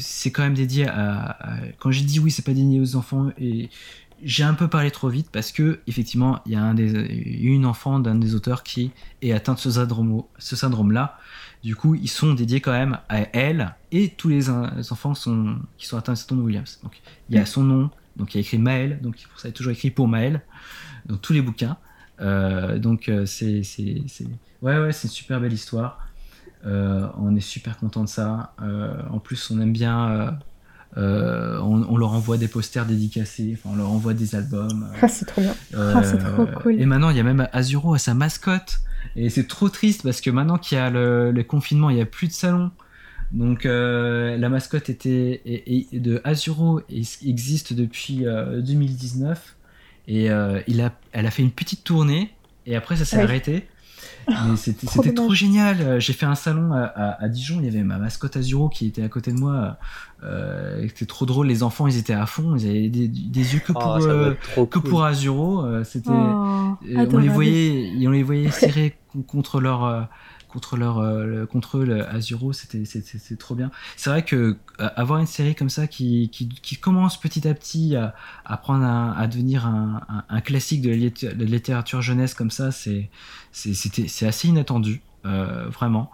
c'est 0.00 0.30
quand 0.30 0.42
même 0.42 0.54
dédié 0.54 0.86
à, 0.88 1.36
quand 1.78 1.90
j'ai 1.90 2.04
dit 2.04 2.20
oui 2.20 2.30
c'est 2.30 2.44
pas 2.44 2.52
dédié 2.52 2.80
aux 2.80 2.96
enfants 2.96 3.30
et 3.38 3.70
j'ai 4.22 4.44
un 4.44 4.54
peu 4.54 4.68
parlé 4.68 4.90
trop 4.90 5.08
vite 5.08 5.28
parce 5.30 5.52
que 5.52 5.80
effectivement 5.86 6.40
il 6.46 6.52
y 6.52 6.56
a 6.56 6.72
une 6.72 7.66
enfant 7.66 7.98
d'un 8.00 8.14
des 8.14 8.34
auteurs 8.34 8.62
qui 8.62 8.92
est 9.22 9.32
atteint 9.32 9.54
de 9.54 9.58
ce 9.58 9.70
syndrome, 10.56 10.92
là 10.92 11.18
du 11.62 11.76
coup 11.76 11.94
ils 11.94 12.08
sont 12.08 12.34
dédiés 12.34 12.60
quand 12.60 12.72
même 12.72 12.98
à 13.08 13.20
elle 13.36 13.74
et 13.92 14.08
tous 14.10 14.28
les, 14.28 14.48
enfants 14.50 15.12
qui 15.12 15.86
sont 15.86 15.96
atteints 15.96 16.12
de 16.12 16.18
syndrome 16.18 16.44
Williams. 16.44 16.80
Donc 16.82 17.00
il 17.28 17.36
y 17.36 17.38
a 17.38 17.46
son 17.46 17.62
nom 17.62 17.90
donc 18.16 18.34
il 18.34 18.38
y 18.38 18.40
a 18.40 18.40
écrit 18.40 18.58
Maël 18.58 19.00
donc 19.02 19.16
ça 19.36 19.48
est 19.48 19.52
toujours 19.52 19.72
écrit 19.72 19.90
pour 19.90 20.08
Maël 20.08 20.42
dans 21.06 21.16
tous 21.16 21.32
les 21.32 21.42
bouquins. 21.42 21.76
Euh, 22.20 22.78
donc 22.78 23.08
euh, 23.08 23.26
c'est 23.26 23.62
ouais 24.62 24.78
ouais 24.78 24.92
c'est 24.92 25.08
une 25.08 25.12
super 25.12 25.40
belle 25.40 25.52
histoire. 25.52 26.00
Euh, 26.64 27.06
on 27.18 27.36
est 27.36 27.40
super 27.40 27.76
content 27.76 28.04
de 28.04 28.08
ça. 28.08 28.54
En 29.10 29.18
plus 29.18 29.50
on 29.50 29.60
aime 29.60 29.72
bien 29.72 30.38
euh, 30.96 31.60
on, 31.60 31.96
leur 31.98 32.12
envoie 32.12 32.38
des 32.38 32.48
posters 32.48 32.86
dédicacés, 32.86 33.58
on 33.66 33.76
leur 33.76 33.90
envoie 33.90 34.14
des 34.14 34.34
albums. 34.34 34.88
Ah, 35.02 35.08
c'est 35.08 35.26
trop 35.26 35.42
bien. 35.42 35.54
Euh, 35.74 35.92
ah, 35.94 36.02
c'est 36.02 36.18
trop 36.18 36.46
cool. 36.62 36.80
Et 36.80 36.86
maintenant, 36.86 37.10
il 37.10 37.16
y 37.16 37.20
a 37.20 37.22
même 37.22 37.48
Azuro 37.52 37.94
à 37.94 37.98
sa 37.98 38.14
mascotte. 38.14 38.80
Et 39.14 39.28
c'est 39.28 39.46
trop 39.46 39.68
triste 39.68 40.02
parce 40.02 40.20
que 40.20 40.30
maintenant 40.30 40.58
qu'il 40.58 40.78
y 40.78 40.80
a 40.80 40.90
le, 40.90 41.42
confinement, 41.46 41.90
il 41.90 41.96
n'y 41.96 42.02
a 42.02 42.06
plus 42.06 42.28
de 42.28 42.32
salon. 42.32 42.70
Donc 43.32 43.66
euh, 43.66 44.36
la 44.38 44.48
mascotte 44.48 44.88
était 44.88 45.42
de 45.92 46.20
Azuro 46.24 46.80
existe 46.88 47.72
depuis 47.72 48.24
2019 48.24 49.56
et 50.08 50.26
il 50.66 50.80
a, 50.80 50.92
elle 51.12 51.26
a 51.26 51.30
fait 51.30 51.42
une 51.42 51.50
petite 51.50 51.84
tournée 51.84 52.32
et 52.66 52.74
après 52.74 52.96
ça 52.96 53.04
s'est 53.04 53.20
arrêté. 53.20 53.66
C'était 54.56 55.12
trop, 55.12 55.34
génial. 55.34 55.80
Euh, 55.80 56.00
j'ai 56.00 56.12
fait 56.12 56.26
un 56.26 56.34
salon 56.34 56.72
à, 56.72 57.28
Dijon. 57.28 57.56
Il 57.60 57.66
y 57.66 57.68
avait 57.68 57.82
ma 57.82 57.98
mascotte 57.98 58.36
Azuro 58.36 58.68
qui 58.68 58.86
était 58.86 59.02
à 59.02 59.08
côté 59.08 59.32
de 59.32 59.38
moi. 59.38 59.76
Euh, 60.22 60.82
c'était 60.88 61.06
trop 61.06 61.26
drôle. 61.26 61.46
Les 61.46 61.62
enfants, 61.62 61.86
ils 61.86 61.98
étaient 61.98 62.12
à 62.12 62.26
fond. 62.26 62.56
Ils 62.56 62.68
avaient 62.68 62.88
des, 62.88 63.54
yeux 63.54 63.60
que 63.60 63.72
oh, 63.72 63.78
pour, 63.78 63.96
euh, 63.96 64.34
que 64.70 64.78
pour 64.78 65.04
Azuro. 65.04 65.64
C'était, 65.84 66.10
oh, 66.10 66.76
on 66.82 67.18
les 67.18 67.28
voyait, 67.28 67.92
on 68.06 68.10
les 68.10 68.22
voyait 68.22 68.50
serrés 68.50 68.96
contre 69.26 69.60
leur 69.60 70.08
contre 70.56 70.78
leur 70.78 71.00
euh, 71.00 71.44
contre 71.44 71.76
eux, 71.76 72.00
Azuro, 72.08 72.54
c'était 72.54 72.84
c'est 72.86 73.38
trop 73.38 73.54
bien. 73.54 73.70
C'est 73.94 74.08
vrai 74.08 74.24
que 74.24 74.56
euh, 74.80 74.88
avoir 74.96 75.20
une 75.20 75.26
série 75.26 75.54
comme 75.54 75.68
ça 75.68 75.86
qui, 75.86 76.30
qui, 76.30 76.76
commence 76.76 77.20
petit 77.20 77.46
à 77.46 77.52
petit 77.52 77.94
à, 77.94 78.56
prendre 78.56 78.86
à 78.86 79.26
devenir 79.26 79.66
un, 79.66 80.00
un, 80.30 80.40
classique 80.40 80.80
de 80.80 80.88
la, 80.88 81.44
littérature 81.44 82.00
jeunesse 82.00 82.32
comme 82.32 82.50
ça, 82.50 82.72
c'est 82.72 83.10
c'est 83.52 84.26
assez 84.26 84.48
inattendu, 84.48 85.02
euh, 85.26 85.68
vraiment. 85.68 86.10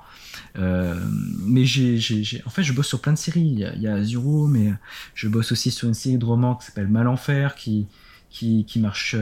mais 0.56 1.64
j'ai, 1.64 2.42
en 2.44 2.50
fait, 2.50 2.64
je 2.64 2.72
bosse 2.72 2.88
sur 2.88 3.00
plein 3.00 3.12
de 3.12 3.18
séries. 3.18 3.46
Il 3.46 3.80
y, 3.80 3.86
a, 3.86 3.94
Azuro, 3.94 4.48
mais 4.48 4.72
je 5.14 5.28
bosse 5.28 5.52
aussi 5.52 5.70
sur 5.70 5.86
une 5.86 5.94
série 5.94 6.18
de 6.18 6.24
romans 6.24 6.56
qui 6.56 6.66
s'appelle 6.66 6.88
Malenfer, 6.88 7.54
qui, 7.54 7.86
qui, 8.28 8.64
qui 8.64 8.80
marche 8.80 9.14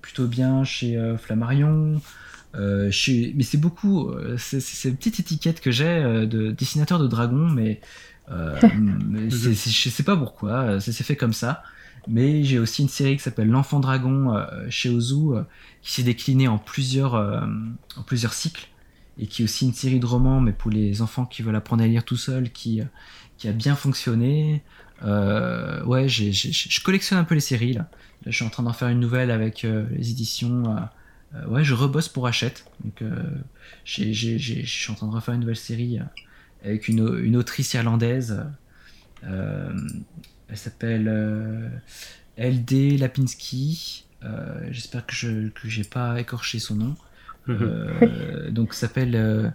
plutôt 0.00 0.28
bien 0.28 0.62
chez 0.62 0.96
Flammarion. 1.18 2.00
Euh, 2.56 2.90
mais 3.34 3.42
c'est 3.42 3.58
beaucoup, 3.58 4.08
euh, 4.10 4.36
c'est 4.36 4.88
une 4.88 4.96
petite 4.96 5.20
étiquette 5.20 5.60
que 5.60 5.70
j'ai 5.70 5.86
euh, 5.86 6.26
de 6.26 6.50
dessinateur 6.50 6.98
de 6.98 7.06
dragon, 7.06 7.48
mais, 7.48 7.80
je 8.30 9.52
sais 9.52 10.02
pas 10.02 10.16
pourquoi, 10.16 10.80
c'est 10.80 10.92
fait 11.02 11.16
comme 11.16 11.32
ça. 11.32 11.62
Mais 12.08 12.44
j'ai 12.44 12.58
aussi 12.58 12.82
une 12.82 12.88
série 12.88 13.16
qui 13.16 13.22
s'appelle 13.22 13.48
L'Enfant 13.48 13.78
Dragon 13.78 14.42
chez 14.70 14.88
Ozu, 14.88 15.34
qui 15.82 15.92
s'est 15.92 16.02
déclinée 16.02 16.48
en 16.48 16.56
plusieurs, 16.56 17.14
en 17.14 18.02
plusieurs 18.06 18.32
cycles, 18.32 18.68
et 19.18 19.26
qui 19.26 19.42
est 19.42 19.44
aussi 19.44 19.66
une 19.66 19.74
série 19.74 19.98
de 19.98 20.06
romans, 20.06 20.40
mais 20.40 20.52
pour 20.52 20.70
les 20.70 21.02
enfants 21.02 21.26
qui 21.26 21.42
veulent 21.42 21.56
apprendre 21.56 21.82
à 21.82 21.88
lire 21.88 22.04
tout 22.04 22.16
seul, 22.16 22.50
qui, 22.50 22.80
qui 23.36 23.48
a 23.48 23.52
bien 23.52 23.74
fonctionné. 23.74 24.62
ouais, 25.02 26.08
je 26.08 26.82
collectionne 26.82 27.18
un 27.18 27.24
peu 27.24 27.34
les 27.34 27.40
séries 27.40 27.72
là. 27.72 27.88
là. 28.24 28.30
je 28.30 28.36
suis 28.36 28.44
en 28.44 28.50
train 28.50 28.62
d'en 28.62 28.72
faire 28.72 28.88
une 28.88 29.00
nouvelle 29.00 29.32
avec 29.32 29.62
les 29.64 30.10
éditions 30.10 30.76
euh, 31.34 31.46
ouais, 31.46 31.64
je 31.64 31.74
rebosse 31.74 32.08
pour 32.08 32.26
Hachette. 32.26 32.64
Donc, 32.84 33.02
euh, 33.02 33.14
je 33.84 34.64
suis 34.64 34.92
en 34.92 34.94
train 34.94 35.06
de 35.06 35.12
refaire 35.12 35.34
une 35.34 35.40
nouvelle 35.40 35.56
série 35.56 35.98
euh, 35.98 36.04
avec 36.64 36.88
une, 36.88 37.18
une, 37.22 37.36
autrice 37.36 37.72
irlandaise. 37.74 38.44
elle 39.22 39.76
s'appelle 40.54 41.80
LD 42.36 42.98
Lapinski. 42.98 44.06
J'espère 44.70 45.06
que 45.06 45.14
je 45.14 45.28
n'ai 45.28 45.52
j'ai 45.64 45.84
pas 45.84 46.20
écorché 46.20 46.58
son 46.58 46.76
nom. 46.76 46.96
Donc, 48.50 48.74
s'appelle 48.74 49.54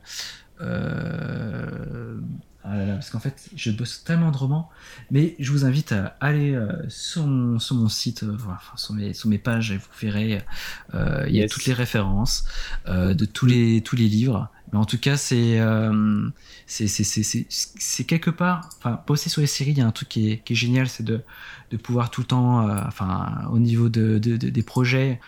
ah 2.68 2.94
parce 2.94 3.12
qu'en 3.12 3.20
fait, 3.20 3.50
je 3.56 3.70
bosse 3.70 4.04
tellement 4.04 4.32
de 4.32 4.38
romans, 4.38 4.70
mais 5.12 5.36
je 5.38 5.52
vous 5.52 5.66
invite 5.66 5.92
à 5.92 6.18
aller 6.20 6.56
euh, 6.56 6.72
sur, 6.90 7.28
mon, 7.28 7.60
sur 7.60 7.76
mon 7.76 7.90
site, 7.90 8.24
euh, 8.24 8.36
enfin, 8.36 8.58
sur, 8.76 8.96
mes, 8.96 9.14
sur 9.14 9.30
mes 9.30 9.38
pages, 9.38 9.72
et 9.72 9.78
vous 9.78 9.86
verrez, 10.02 10.44
euh, 10.96 11.26
il 11.28 11.36
y 11.36 11.44
a 11.44 11.48
toutes 11.48 11.66
les 11.66 11.74
références 11.74 12.46
de 12.88 13.26
tous 13.26 13.46
les, 13.46 13.82
tous 13.82 13.96
les 13.96 14.08
livres. 14.08 14.50
Mais 14.74 14.80
en 14.80 14.86
tout 14.86 14.98
cas, 14.98 15.16
c'est 15.16 15.60
c'est 16.66 18.04
quelque 18.06 18.32
part, 18.32 18.70
enfin, 18.80 19.00
bosser 19.06 19.30
sur 19.30 19.42
les 19.42 19.48
séries, 19.48 19.72
il 19.72 19.78
y 19.78 19.82
a 19.82 19.88
un 19.88 19.92
truc 19.92 20.10
qui 20.10 20.32
est, 20.32 20.38
qui 20.40 20.54
est 20.54 20.56
génial, 20.56 20.90
c'est 20.90 21.04
de, 21.04 21.22
de 21.70 21.78
pouvoir 21.78 22.10
tout 22.10 22.22
le 22.22 22.28
temps, 22.28 22.68
enfin, 22.88 23.48
au 23.52 23.60
niveau 23.60 23.90
de, 23.90 24.18
de, 24.18 24.38
des 24.38 24.64
projets, 24.64 25.20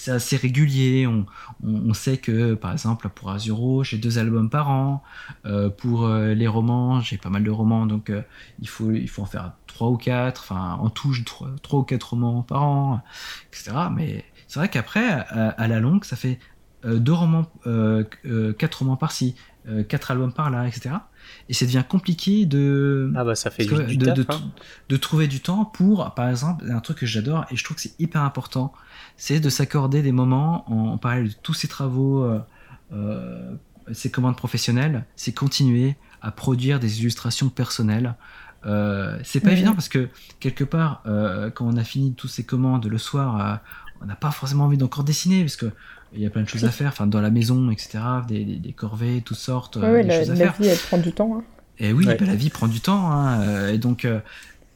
c'est 0.00 0.12
assez 0.12 0.36
régulier. 0.38 1.06
On, 1.06 1.26
on, 1.62 1.92
sait 1.92 2.16
que, 2.16 2.54
par 2.54 2.72
exemple, 2.72 3.10
pour 3.10 3.30
Azuro, 3.30 3.84
j'ai 3.84 3.98
deux 3.98 4.18
albums 4.18 4.48
par 4.48 4.70
an. 4.70 5.02
Euh, 5.44 5.68
pour 5.68 6.06
euh, 6.06 6.32
les 6.32 6.48
romans, 6.48 7.00
j'ai 7.00 7.18
pas 7.18 7.28
mal 7.28 7.44
de 7.44 7.50
romans, 7.50 7.84
donc 7.84 8.08
euh, 8.08 8.22
il, 8.60 8.68
faut, 8.68 8.92
il 8.92 9.08
faut 9.10 9.20
en 9.20 9.26
faire 9.26 9.52
trois 9.66 9.88
ou 9.88 9.98
quatre. 9.98 10.42
Enfin, 10.42 10.78
en 10.80 10.88
touche 10.88 11.22
trois, 11.26 11.50
trois 11.62 11.80
ou 11.80 11.82
quatre 11.82 12.10
romans 12.10 12.42
par 12.42 12.62
an, 12.62 13.02
etc. 13.52 13.72
Mais 13.94 14.24
c'est 14.48 14.58
vrai 14.58 14.70
qu'après, 14.70 15.06
à, 15.06 15.68
la 15.68 15.80
longue, 15.80 16.04
ça 16.04 16.16
fait 16.16 16.38
deux 16.82 17.12
romans, 17.12 17.46
quatre 18.58 18.78
romans 18.78 18.96
par-ci, 18.96 19.34
quatre 19.88 20.10
albums 20.10 20.32
par-là, 20.32 20.66
etc. 20.66 20.94
Et 21.50 21.52
ça 21.52 21.66
devient 21.66 21.84
compliqué 21.86 22.46
de, 22.46 23.12
ah 23.14 23.22
bah 23.22 23.34
ça 23.34 23.50
fait 23.50 23.66
de, 23.66 23.74
hein. 23.76 24.42
de, 24.88 24.96
trouver 24.96 25.28
du 25.28 25.40
temps 25.40 25.64
pour, 25.66 26.14
par 26.14 26.28
exemple, 26.28 26.64
un 26.70 26.80
truc 26.80 26.98
que 26.98 27.06
j'adore 27.06 27.44
et 27.50 27.56
je 27.56 27.62
trouve 27.62 27.76
que 27.76 27.82
c'est 27.82 28.00
hyper 28.00 28.22
important, 28.22 28.72
c'est 29.20 29.38
de 29.38 29.50
s'accorder 29.50 30.00
des 30.00 30.12
moments, 30.12 30.64
en, 30.72 30.96
parallèle 30.96 31.28
de 31.28 31.34
tous 31.42 31.52
ces 31.52 31.68
travaux, 31.68 32.24
euh, 32.24 32.40
euh, 32.94 33.52
ces 33.92 34.10
commandes 34.10 34.34
professionnelles, 34.34 35.04
c'est 35.14 35.32
continuer 35.32 35.94
à 36.22 36.30
produire 36.30 36.80
des 36.80 37.00
illustrations 37.00 37.50
personnelles. 37.50 38.14
Euh, 38.64 39.18
c'est 39.22 39.40
pas 39.40 39.52
évident 39.52 39.74
parce 39.74 39.90
que 39.90 40.08
quelque 40.40 40.64
part, 40.64 41.02
quand 41.54 41.66
on 41.66 41.76
a 41.76 41.84
fini 41.84 42.14
toutes 42.14 42.30
ces 42.30 42.44
commandes 42.44 42.86
le 42.86 42.96
soir, 42.96 43.60
on 44.00 44.06
n'a 44.06 44.16
pas 44.16 44.30
forcément 44.30 44.64
envie 44.64 44.78
d'encore 44.78 45.04
dessiner 45.04 45.42
parce 45.42 45.56
que 45.56 45.70
il 46.14 46.22
y 46.22 46.26
a 46.26 46.30
plein 46.30 46.42
de 46.42 46.48
choses 46.48 46.64
à 46.64 46.70
faire, 46.70 46.88
enfin 46.88 47.06
dans 47.06 47.20
la 47.20 47.30
maison, 47.30 47.70
etc. 47.70 47.98
Des, 48.26 48.44
des, 48.44 48.72
corvées, 48.72 49.22
toutes 49.22 49.36
sortes, 49.36 49.78
des 49.78 50.10
choses 50.10 50.30
à 50.30 50.36
faire. 50.36 50.54
La 50.58 50.64
vie, 50.64 50.66
elle 50.66 50.78
prend 50.78 50.98
du 50.98 51.12
temps. 51.12 51.36
Hein. 51.36 51.44
Et 51.78 51.92
oui, 51.92 52.06
bah, 52.06 52.14
la 52.18 52.34
vie 52.34 52.50
prend 52.50 52.68
du 52.68 52.80
temps, 52.80 53.12
hein, 53.12 53.68
et 53.68 53.76
donc 53.76 54.06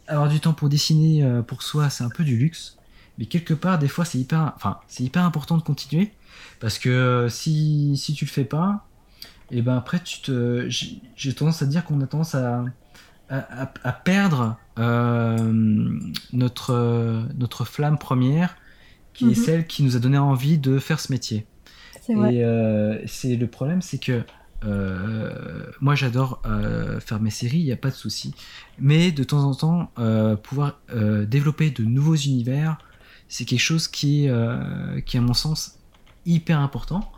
avoir 0.06 0.28
du 0.28 0.40
temps 0.40 0.52
pour 0.52 0.68
dessiner 0.68 1.22
euh, 1.22 1.42
pour 1.42 1.62
soi, 1.62 1.90
c'est 1.90 2.04
un 2.04 2.08
peu 2.08 2.24
du 2.24 2.36
luxe. 2.36 2.76
Mais 3.18 3.26
quelque 3.26 3.54
part, 3.54 3.78
des 3.78 3.88
fois, 3.88 4.04
c'est 4.04 4.18
hyper, 4.18 4.52
enfin, 4.56 4.80
c'est 4.88 5.04
hyper 5.04 5.24
important 5.24 5.56
de 5.58 5.62
continuer 5.62 6.12
parce 6.60 6.78
que 6.78 6.88
euh, 6.88 7.28
si, 7.28 7.96
si 7.96 8.14
tu 8.14 8.24
le 8.24 8.30
fais 8.30 8.44
pas, 8.44 8.88
et 9.50 9.62
ben 9.62 9.76
après, 9.76 10.02
tu 10.02 10.22
te, 10.22 10.68
j'ai 10.68 11.34
tendance 11.34 11.62
à 11.62 11.66
dire 11.66 11.84
qu'on 11.84 12.00
a 12.02 12.06
tendance 12.06 12.34
à, 12.36 12.64
à, 13.28 13.72
à 13.84 13.92
perdre 13.92 14.58
euh, 14.78 15.98
notre, 16.32 17.28
notre 17.36 17.64
flamme 17.64 17.98
première, 17.98 18.56
qui 19.14 19.32
est 19.32 19.34
Mhm. 19.34 19.36
celle 19.36 19.66
qui 19.66 19.82
nous 19.82 19.96
a 19.96 20.00
donné 20.00 20.18
envie 20.18 20.58
de 20.58 20.78
faire 20.78 21.00
ce 21.00 21.12
métier. 21.12 21.48
C'est 22.00 22.14
vrai. 22.14 22.34
Et 22.34 22.44
euh, 22.44 22.98
c'est 23.06 23.36
le 23.36 23.48
problème, 23.48 23.82
c'est 23.82 23.98
que 23.98 24.24
euh, 24.64 25.66
moi 25.80 25.94
j'adore 25.94 26.42
euh, 26.46 27.00
faire 27.00 27.20
mes 27.20 27.30
séries, 27.30 27.58
il 27.60 27.64
n'y 27.64 27.72
a 27.72 27.76
pas 27.76 27.90
de 27.90 27.94
souci. 27.96 28.34
Mais 28.78 29.12
de 29.12 29.24
temps 29.24 29.44
en 29.44 29.54
temps, 29.54 29.92
euh, 29.98 30.36
pouvoir 30.36 30.80
euh, 30.94 31.26
développer 31.26 31.70
de 31.70 31.84
nouveaux 31.84 32.16
univers, 32.16 32.78
c'est 33.28 33.44
quelque 33.44 33.60
chose 33.60 33.88
qui, 33.88 34.28
euh, 34.28 35.00
qui, 35.00 35.16
à 35.18 35.20
mon 35.20 35.34
sens, 35.34 35.78
hyper 36.26 36.60
important. 36.60 37.10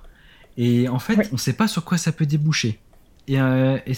Et 0.56 0.88
en 0.88 0.98
fait, 0.98 1.16
Oui. 1.18 1.24
on 1.30 1.34
ne 1.34 1.38
sait 1.40 1.52
pas 1.52 1.68
sur 1.68 1.84
quoi 1.84 1.98
ça 1.98 2.12
peut 2.12 2.26
déboucher. 2.26 2.80
Et, 3.28 3.40
euh, 3.40 3.78
et, 3.86 3.94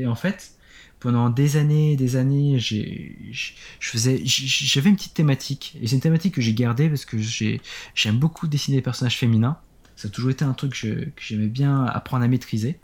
et 0.00 0.06
en 0.06 0.14
fait, 0.14 0.52
pendant 1.00 1.30
des 1.30 1.56
années 1.56 1.92
et 1.92 1.96
des 1.96 2.16
années, 2.16 2.58
j'ai, 2.60 3.16
je 3.32 3.88
faisais, 3.90 4.20
j'avais 4.24 4.90
une 4.90 4.96
petite 4.96 5.14
thématique. 5.14 5.76
Et 5.82 5.86
c'est 5.88 5.96
une 5.96 6.00
thématique 6.02 6.34
que 6.34 6.40
j'ai 6.40 6.54
gardée 6.54 6.88
parce 6.88 7.04
que 7.04 7.18
j'ai, 7.18 7.60
j'aime 7.94 8.18
beaucoup 8.18 8.46
dessiner 8.46 8.76
des 8.76 8.82
personnages 8.82 9.18
féminins. 9.18 9.56
Ça 9.96 10.08
a 10.08 10.10
toujours 10.10 10.30
été 10.30 10.44
un 10.44 10.52
truc 10.52 10.72
que 10.80 11.10
j'aimais 11.20 11.46
bien 11.48 11.84
apprendre 11.84 12.24
à 12.24 12.28
maîtriser. 12.28 12.78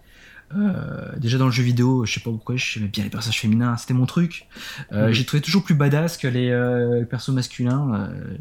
Euh, 0.56 1.12
déjà 1.18 1.36
dans 1.36 1.46
le 1.46 1.50
jeu 1.50 1.62
vidéo, 1.62 2.06
je 2.06 2.14
sais 2.14 2.20
pas 2.20 2.30
pourquoi, 2.30 2.56
j'aimais 2.56 2.88
bien 2.88 3.04
les 3.04 3.10
personnages 3.10 3.40
féminins, 3.40 3.76
c'était 3.76 3.94
mon 3.94 4.06
truc. 4.06 4.46
Euh. 4.92 5.12
J'ai 5.12 5.24
trouvé 5.24 5.42
toujours 5.42 5.62
plus 5.62 5.74
badass 5.74 6.16
que 6.16 6.28
les 6.28 6.50
euh, 6.50 7.04
persos 7.04 7.30
masculins. 7.30 8.10
Euh, 8.12 8.36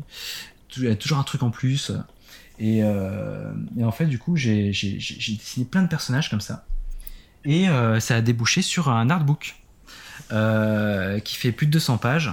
il 0.77 0.84
y 0.84 0.88
a 0.88 0.95
toujours 0.95 1.17
un 1.17 1.23
truc 1.23 1.43
en 1.43 1.49
plus. 1.49 1.91
Et, 2.59 2.79
et 2.79 3.84
en 3.84 3.91
fait, 3.91 4.05
du 4.05 4.19
coup, 4.19 4.35
j'ai 4.35 4.67
dessiné 4.69 5.65
plein 5.65 5.84
de 5.84 5.88
personnages 5.88 6.29
comme 6.29 6.41
ça. 6.41 6.65
Et 7.45 7.65
ça 7.99 8.15
a 8.15 8.21
débouché 8.21 8.61
sur 8.61 8.89
un 8.89 9.09
artbook 9.09 9.55
qui 10.29 11.35
fait 11.35 11.51
plus 11.51 11.65
de 11.65 11.71
200 11.71 11.97
pages, 11.97 12.31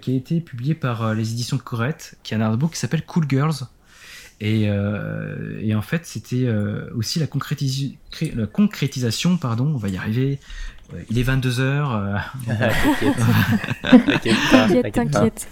qui 0.00 0.12
a 0.12 0.14
été 0.14 0.40
publié 0.40 0.74
par 0.74 1.14
les 1.14 1.32
éditions 1.32 1.58
Corette, 1.58 2.16
qui 2.24 2.34
est 2.34 2.36
un 2.36 2.40
artbook 2.40 2.72
qui 2.72 2.78
s'appelle 2.78 3.04
Cool 3.04 3.26
Girls. 3.28 3.66
Et, 4.44 4.68
euh, 4.68 5.60
et 5.60 5.72
en 5.76 5.82
fait, 5.82 6.04
c'était 6.04 6.46
euh, 6.46 6.90
aussi 6.96 7.20
la, 7.20 7.28
concrétisation, 7.28 9.36
pardon, 9.36 9.66
on 9.72 9.76
va 9.76 9.88
y 9.88 9.96
arriver. 9.96 10.40
Euh, 10.92 11.00
Il 11.10 11.18
est 11.18 11.22
22h, 11.22 12.20
T'inquiète. 12.46 13.16
T'inquiète 13.82 14.36
pas, 14.50 14.68
T'inquiète, 14.68 14.94
t'inquiète 14.94 15.12
pas. 15.12 15.20
t'inquiète. 15.20 15.48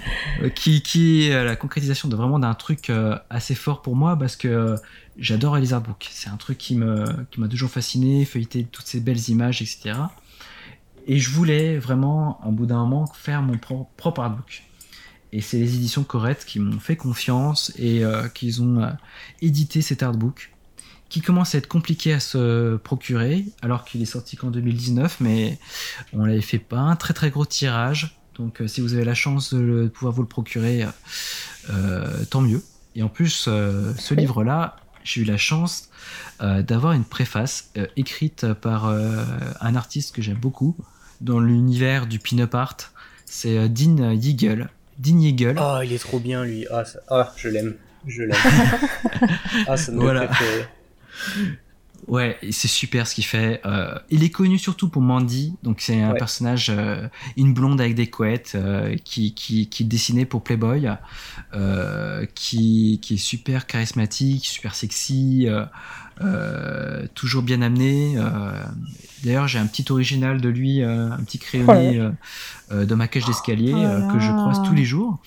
qui, 0.56 0.82
qui 0.82 1.28
est 1.28 1.44
la 1.44 1.54
concrétisation 1.54 2.08
de 2.08 2.16
vraiment 2.16 2.40
d'un 2.40 2.54
truc 2.54 2.90
euh, 2.90 3.16
assez 3.30 3.54
fort 3.54 3.80
pour 3.82 3.94
moi 3.94 4.16
parce 4.18 4.34
que 4.34 4.48
euh, 4.48 4.76
j'adore 5.18 5.56
Elisa 5.56 5.78
Book. 5.78 6.08
C'est 6.10 6.30
un 6.30 6.36
truc 6.36 6.58
qui 6.58 6.74
me 6.74 7.04
qui 7.30 7.40
m'a 7.40 7.46
toujours 7.48 7.70
fasciné, 7.70 8.24
feuilleter 8.24 8.64
toutes 8.64 8.86
ces 8.86 9.00
belles 9.00 9.28
images, 9.28 9.62
etc. 9.62 9.92
Et 11.06 11.18
je 11.18 11.30
voulais 11.30 11.78
vraiment, 11.78 12.40
au 12.46 12.50
bout 12.50 12.66
d'un 12.66 12.78
moment, 12.78 13.06
faire 13.06 13.40
mon 13.42 13.56
pro- 13.56 13.88
propre 13.96 14.20
artbook. 14.22 14.64
Et 15.32 15.40
c'est 15.40 15.58
les 15.58 15.76
éditions 15.76 16.02
Corette 16.02 16.44
qui 16.44 16.58
m'ont 16.58 16.80
fait 16.80 16.96
confiance 16.96 17.72
et 17.78 18.04
euh, 18.04 18.28
qu'ils 18.28 18.62
ont 18.62 18.82
euh, 18.82 18.90
édité 19.40 19.80
cet 19.82 20.02
artbook 20.02 20.52
qui 21.08 21.20
commence 21.20 21.54
à 21.54 21.58
être 21.58 21.68
compliqué 21.68 22.12
à 22.12 22.20
se 22.20 22.76
procurer 22.76 23.44
alors 23.62 23.84
qu'il 23.84 24.00
est 24.00 24.06
sorti 24.06 24.36
qu'en 24.36 24.50
2019 24.50 25.18
mais 25.20 25.58
on 26.12 26.24
l'avait 26.24 26.40
fait 26.40 26.58
pas. 26.58 26.78
Un 26.78 26.96
très 26.96 27.14
très 27.14 27.30
gros 27.30 27.46
tirage. 27.46 28.16
Donc 28.36 28.60
euh, 28.60 28.66
si 28.66 28.80
vous 28.80 28.94
avez 28.94 29.04
la 29.04 29.14
chance 29.14 29.54
de, 29.54 29.84
de 29.84 29.88
pouvoir 29.88 30.14
vous 30.14 30.22
le 30.22 30.28
procurer 30.28 30.86
euh, 31.70 32.24
tant 32.30 32.40
mieux. 32.40 32.62
Et 32.96 33.02
en 33.04 33.08
plus 33.08 33.30
ce 33.30 34.14
livre 34.14 34.42
là 34.42 34.76
j'ai 35.04 35.22
eu 35.22 35.24
la 35.24 35.38
chance 35.38 35.88
d'avoir 36.40 36.92
une 36.92 37.04
préface 37.04 37.72
écrite 37.96 38.52
par 38.52 38.86
un 38.86 39.74
artiste 39.74 40.14
que 40.14 40.20
j'aime 40.20 40.36
beaucoup 40.36 40.76
dans 41.20 41.38
l'univers 41.38 42.06
du 42.06 42.18
pin-up 42.18 42.54
art. 42.54 42.76
C'est 43.24 43.68
Dean 43.68 44.12
Yeagle 44.12 44.68
Dean 45.00 45.18
Yeagle 45.18 45.56
Oh, 45.60 45.78
il 45.82 45.92
est 45.92 45.98
trop 45.98 46.20
bien 46.20 46.44
lui. 46.44 46.66
Ah, 46.70 46.84
ça- 46.84 47.00
ah, 47.08 47.32
je 47.36 47.48
l'aime. 47.48 47.74
Je 48.06 48.22
l'aime. 48.22 48.36
ah, 49.66 49.76
ça 49.76 49.90
me 49.92 49.98
Voilà. 50.00 50.26
préféré. 50.26 50.64
Ouais, 52.08 52.38
c'est 52.50 52.66
super 52.66 53.06
ce 53.06 53.14
qu'il 53.14 53.24
fait. 53.26 53.60
Euh, 53.66 53.94
il 54.08 54.24
est 54.24 54.30
connu 54.30 54.58
surtout 54.58 54.88
pour 54.88 55.02
Mandy, 55.02 55.54
donc 55.62 55.80
c'est 55.80 56.00
un 56.02 56.12
Ouais. 56.12 56.18
personnage, 56.18 56.68
euh, 56.70 57.06
une 57.36 57.52
blonde 57.54 57.80
avec 57.80 57.94
des 57.94 58.08
couettes, 58.08 58.52
euh, 58.56 58.96
qui, 59.04 59.32
qui, 59.34 59.68
qui 59.68 59.82
est 59.82 59.86
dessinée 59.86 60.24
pour 60.24 60.42
Playboy, 60.42 60.88
qui, 62.34 62.98
qui 63.02 63.14
est 63.14 63.18
super 63.18 63.66
charismatique, 63.66 64.46
super 64.46 64.74
sexy, 64.74 65.46
euh, 66.20 67.06
toujours 67.14 67.42
bien 67.42 67.62
amené. 67.62 68.14
euh. 68.16 68.52
D'ailleurs, 69.24 69.48
j'ai 69.48 69.58
un 69.58 69.66
petit 69.66 69.84
original 69.90 70.40
de 70.40 70.48
lui, 70.48 70.82
euh, 70.82 71.10
un 71.10 71.22
petit 71.24 71.38
crayonné 71.38 72.10
euh, 72.72 72.86
dans 72.86 72.96
ma 72.96 73.06
cage 73.06 73.26
d'escalier 73.26 73.74
Oh 73.74 74.12
que 74.12 74.18
je 74.18 74.30
croise 74.30 74.62
tous 74.62 74.74
les 74.74 74.84
jours. 74.84 75.18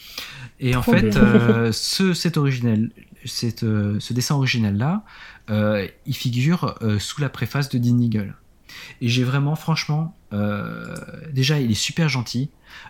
Et 0.60 0.76
en 0.76 0.82
fait, 0.82 1.14
ce, 1.72 2.14
cet 2.14 2.38
original, 2.38 2.90
ce 3.26 4.14
dessin 4.14 4.36
original 4.36 4.78
là, 4.78 5.04
euh, 5.50 5.88
il 6.06 6.16
figure 6.16 6.76
sous 7.00 7.22
la 7.22 7.30
préface 7.30 7.70
de 7.70 7.78
Dean 7.78 8.00
Eagle. 8.00 8.36
Et 9.02 9.10
j'ai 9.10 9.24
vraiment, 9.24 9.56
franchement, 9.56 10.16
euh, 10.34 10.96
déjà, 11.32 11.60
il 11.60 11.72
est 11.72 11.76
super 11.76 12.10
gentil. 12.10 12.50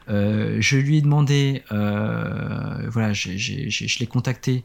Euh, 0.09 0.57
je 0.59 0.77
lui 0.77 0.97
ai 0.97 1.01
demandé, 1.01 1.63
euh, 1.71 2.87
voilà, 2.89 3.13
je 3.13 3.99
l'ai 3.99 4.07
contacté 4.07 4.63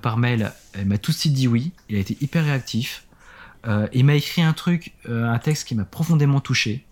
par 0.00 0.16
mail. 0.18 0.52
Il 0.78 0.86
m'a 0.86 0.98
tout 0.98 1.12
de 1.12 1.16
suite 1.16 1.32
dit 1.32 1.48
oui. 1.48 1.72
Il 1.88 1.96
a 1.96 1.98
été 1.98 2.16
hyper 2.20 2.44
réactif. 2.44 3.04
Euh, 3.66 3.86
il 3.92 4.04
m'a 4.04 4.14
écrit 4.14 4.42
un 4.42 4.52
truc, 4.52 4.94
euh, 5.08 5.28
un 5.28 5.38
texte 5.38 5.68
qui 5.68 5.74
m'a 5.74 5.84
profondément 5.84 6.40
touché 6.40 6.84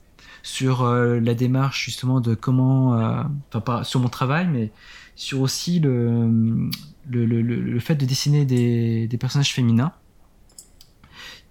sur 0.42 0.82
euh, 0.82 1.20
la 1.20 1.34
démarche 1.34 1.84
justement 1.84 2.20
de 2.20 2.34
comment, 2.34 2.98
euh, 2.98 3.22
enfin 3.48 3.60
pas 3.60 3.84
sur 3.84 4.00
mon 4.00 4.08
travail, 4.08 4.46
mais 4.46 4.70
sur 5.14 5.40
aussi 5.40 5.80
le, 5.80 6.70
fait 7.80 7.94
de 7.94 8.06
dessiner 8.06 8.44
des, 8.44 9.08
personnages 9.18 9.52
féminins 9.52 9.92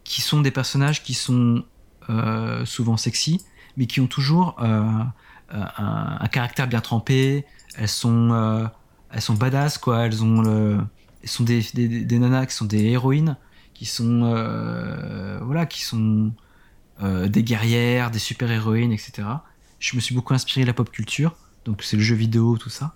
qui 0.04 0.22
sont 0.22 0.42
des 0.42 0.52
personnages 0.52 1.04
qui 1.04 1.14
sont 1.14 1.64
euh, 2.10 2.66
souvent 2.66 2.98
sexy, 2.98 3.42
mais 3.78 3.86
qui 3.86 4.02
ont 4.02 4.08
toujours 4.08 4.56
euh, 4.60 5.04
un, 5.52 6.28
caractère 6.32 6.68
bien 6.68 6.82
trempé. 6.82 7.46
Elles 7.78 7.88
sont, 7.88 8.32
euh, 8.32 8.66
elles 9.12 9.22
sont 9.22 9.36
badass 9.36 9.78
quoi. 9.78 10.08
Elles 10.08 10.24
ont 10.24 10.42
le, 10.42 10.80
sont 11.26 11.44
des, 11.44 11.62
des, 11.74 12.20
nanas 12.20 12.46
qui 12.46 12.56
sont 12.56 12.66
des 12.66 12.84
héroïnes, 12.86 13.38
qui 13.74 13.86
sont 13.86 14.24
euh, 14.24 15.40
voilà, 15.42 15.66
qui 15.66 15.84
sont 15.84 16.32
euh, 17.02 17.28
des 17.28 17.44
guerrières, 17.44 18.12
des 18.12 18.20
super 18.20 18.52
héroïnes, 18.52 18.92
etc. 18.92 19.28
Je 19.80 19.96
me 19.96 20.02
suis 20.02 20.16
beaucoup 20.16 20.34
inspiré 20.34 20.62
de 20.62 20.68
la 20.68 20.74
pop 20.74 20.90
culture, 20.90 21.36
donc 21.66 21.84
c'est 21.84 21.98
le 21.98 22.04
jeu 22.04 22.16
vidéo, 22.16 22.58
tout 22.58 22.70
ça. 22.70 22.96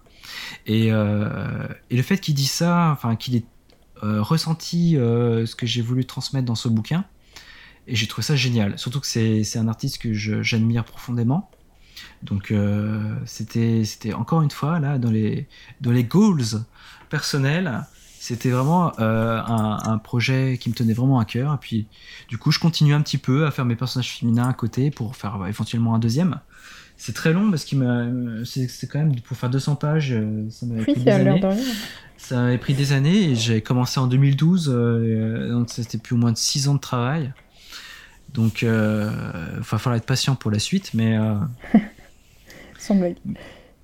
Et, 0.65 0.91
euh, 0.91 1.67
et 1.89 1.97
le 1.97 2.03
fait 2.03 2.19
qu'il 2.19 2.33
dise 2.33 2.51
ça, 2.51 2.91
enfin 2.91 3.15
qu'il 3.15 3.35
ait 3.35 3.45
ressenti 4.01 4.95
ce 4.95 5.55
que 5.55 5.65
j'ai 5.65 5.81
voulu 5.81 6.03
transmettre 6.03 6.45
dans 6.45 6.55
ce 6.55 6.67
bouquin, 6.67 7.05
et 7.87 7.95
j'ai 7.95 8.07
trouvé 8.07 8.23
ça 8.23 8.35
génial. 8.35 8.77
Surtout 8.77 8.99
que 8.99 9.07
c'est 9.07 9.57
un 9.57 9.67
artiste 9.67 9.97
que 10.01 10.13
j'admire 10.13 10.83
profondément. 10.85 11.49
Donc 12.21 12.51
euh, 12.51 13.15
c'était 13.25 13.83
c'était 13.83 14.13
encore 14.13 14.41
une 14.41 14.51
fois 14.51 14.79
là 14.79 14.97
dans 14.97 15.11
les 15.11 15.47
dans 15.81 15.91
les 15.91 16.03
goals 16.03 16.65
personnels, 17.09 17.85
c'était 18.23 18.51
vraiment 18.51 18.93
euh, 18.99 19.41
un, 19.41 19.79
un 19.83 19.97
projet 19.97 20.57
qui 20.57 20.69
me 20.69 20.73
tenait 20.73 20.93
vraiment 20.93 21.19
à 21.19 21.25
cœur. 21.25 21.53
Et 21.53 21.57
puis 21.57 21.87
du 22.29 22.37
coup 22.37 22.51
je 22.51 22.59
continue 22.59 22.93
un 22.93 23.01
petit 23.01 23.17
peu 23.17 23.45
à 23.45 23.51
faire 23.51 23.65
mes 23.65 23.75
personnages 23.75 24.11
féminins 24.11 24.47
à 24.47 24.53
côté 24.53 24.91
pour 24.91 25.15
faire 25.17 25.41
euh, 25.41 25.47
éventuellement 25.47 25.93
un 25.93 25.99
deuxième. 25.99 26.39
C'est 26.95 27.13
très 27.13 27.33
long 27.33 27.49
parce 27.49 27.65
m'a 27.79 28.05
c'est 28.45 28.87
quand 28.87 28.99
même 28.99 29.19
pour 29.19 29.35
faire 29.35 29.49
200 29.49 29.75
pages, 29.75 30.13
euh, 30.13 30.49
ça 30.49 30.65
m'a 30.65 30.75
Oui, 30.75 30.83
pris 30.83 30.95
des 31.03 31.11
années. 31.11 31.29
de. 31.31 31.57
Ça 32.15 32.35
m'avait 32.37 32.57
pris 32.57 32.73
des 32.73 32.93
années 32.93 33.31
et 33.31 33.35
j'ai 33.35 33.59
commencé 33.61 33.99
en 33.99 34.07
2012, 34.07 34.71
euh, 34.73 35.51
donc 35.51 35.69
c'était 35.69 35.97
plus 35.97 36.15
ou 36.15 36.17
moins 36.17 36.31
de 36.31 36.37
6 36.37 36.69
ans 36.69 36.75
de 36.75 36.79
travail. 36.79 37.33
Donc, 38.33 38.63
euh, 38.63 39.11
il 39.55 39.63
va 39.63 39.77
falloir 39.77 39.95
être 39.97 40.05
patient 40.05 40.35
pour 40.35 40.49
la 40.49 40.59
suite, 40.59 40.93
mais, 40.93 41.17
euh, 41.17 41.35
Sans 42.79 42.95
blague. 42.95 43.17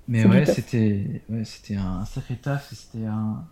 mais 0.07 0.25
ouais, 0.25 0.45
c'était 0.45 1.21
ouais, 1.29 1.43
un 1.75 2.05
sacré 2.05 2.35
taf, 2.35 2.69
c'était 2.73 3.05
un, 3.05 3.43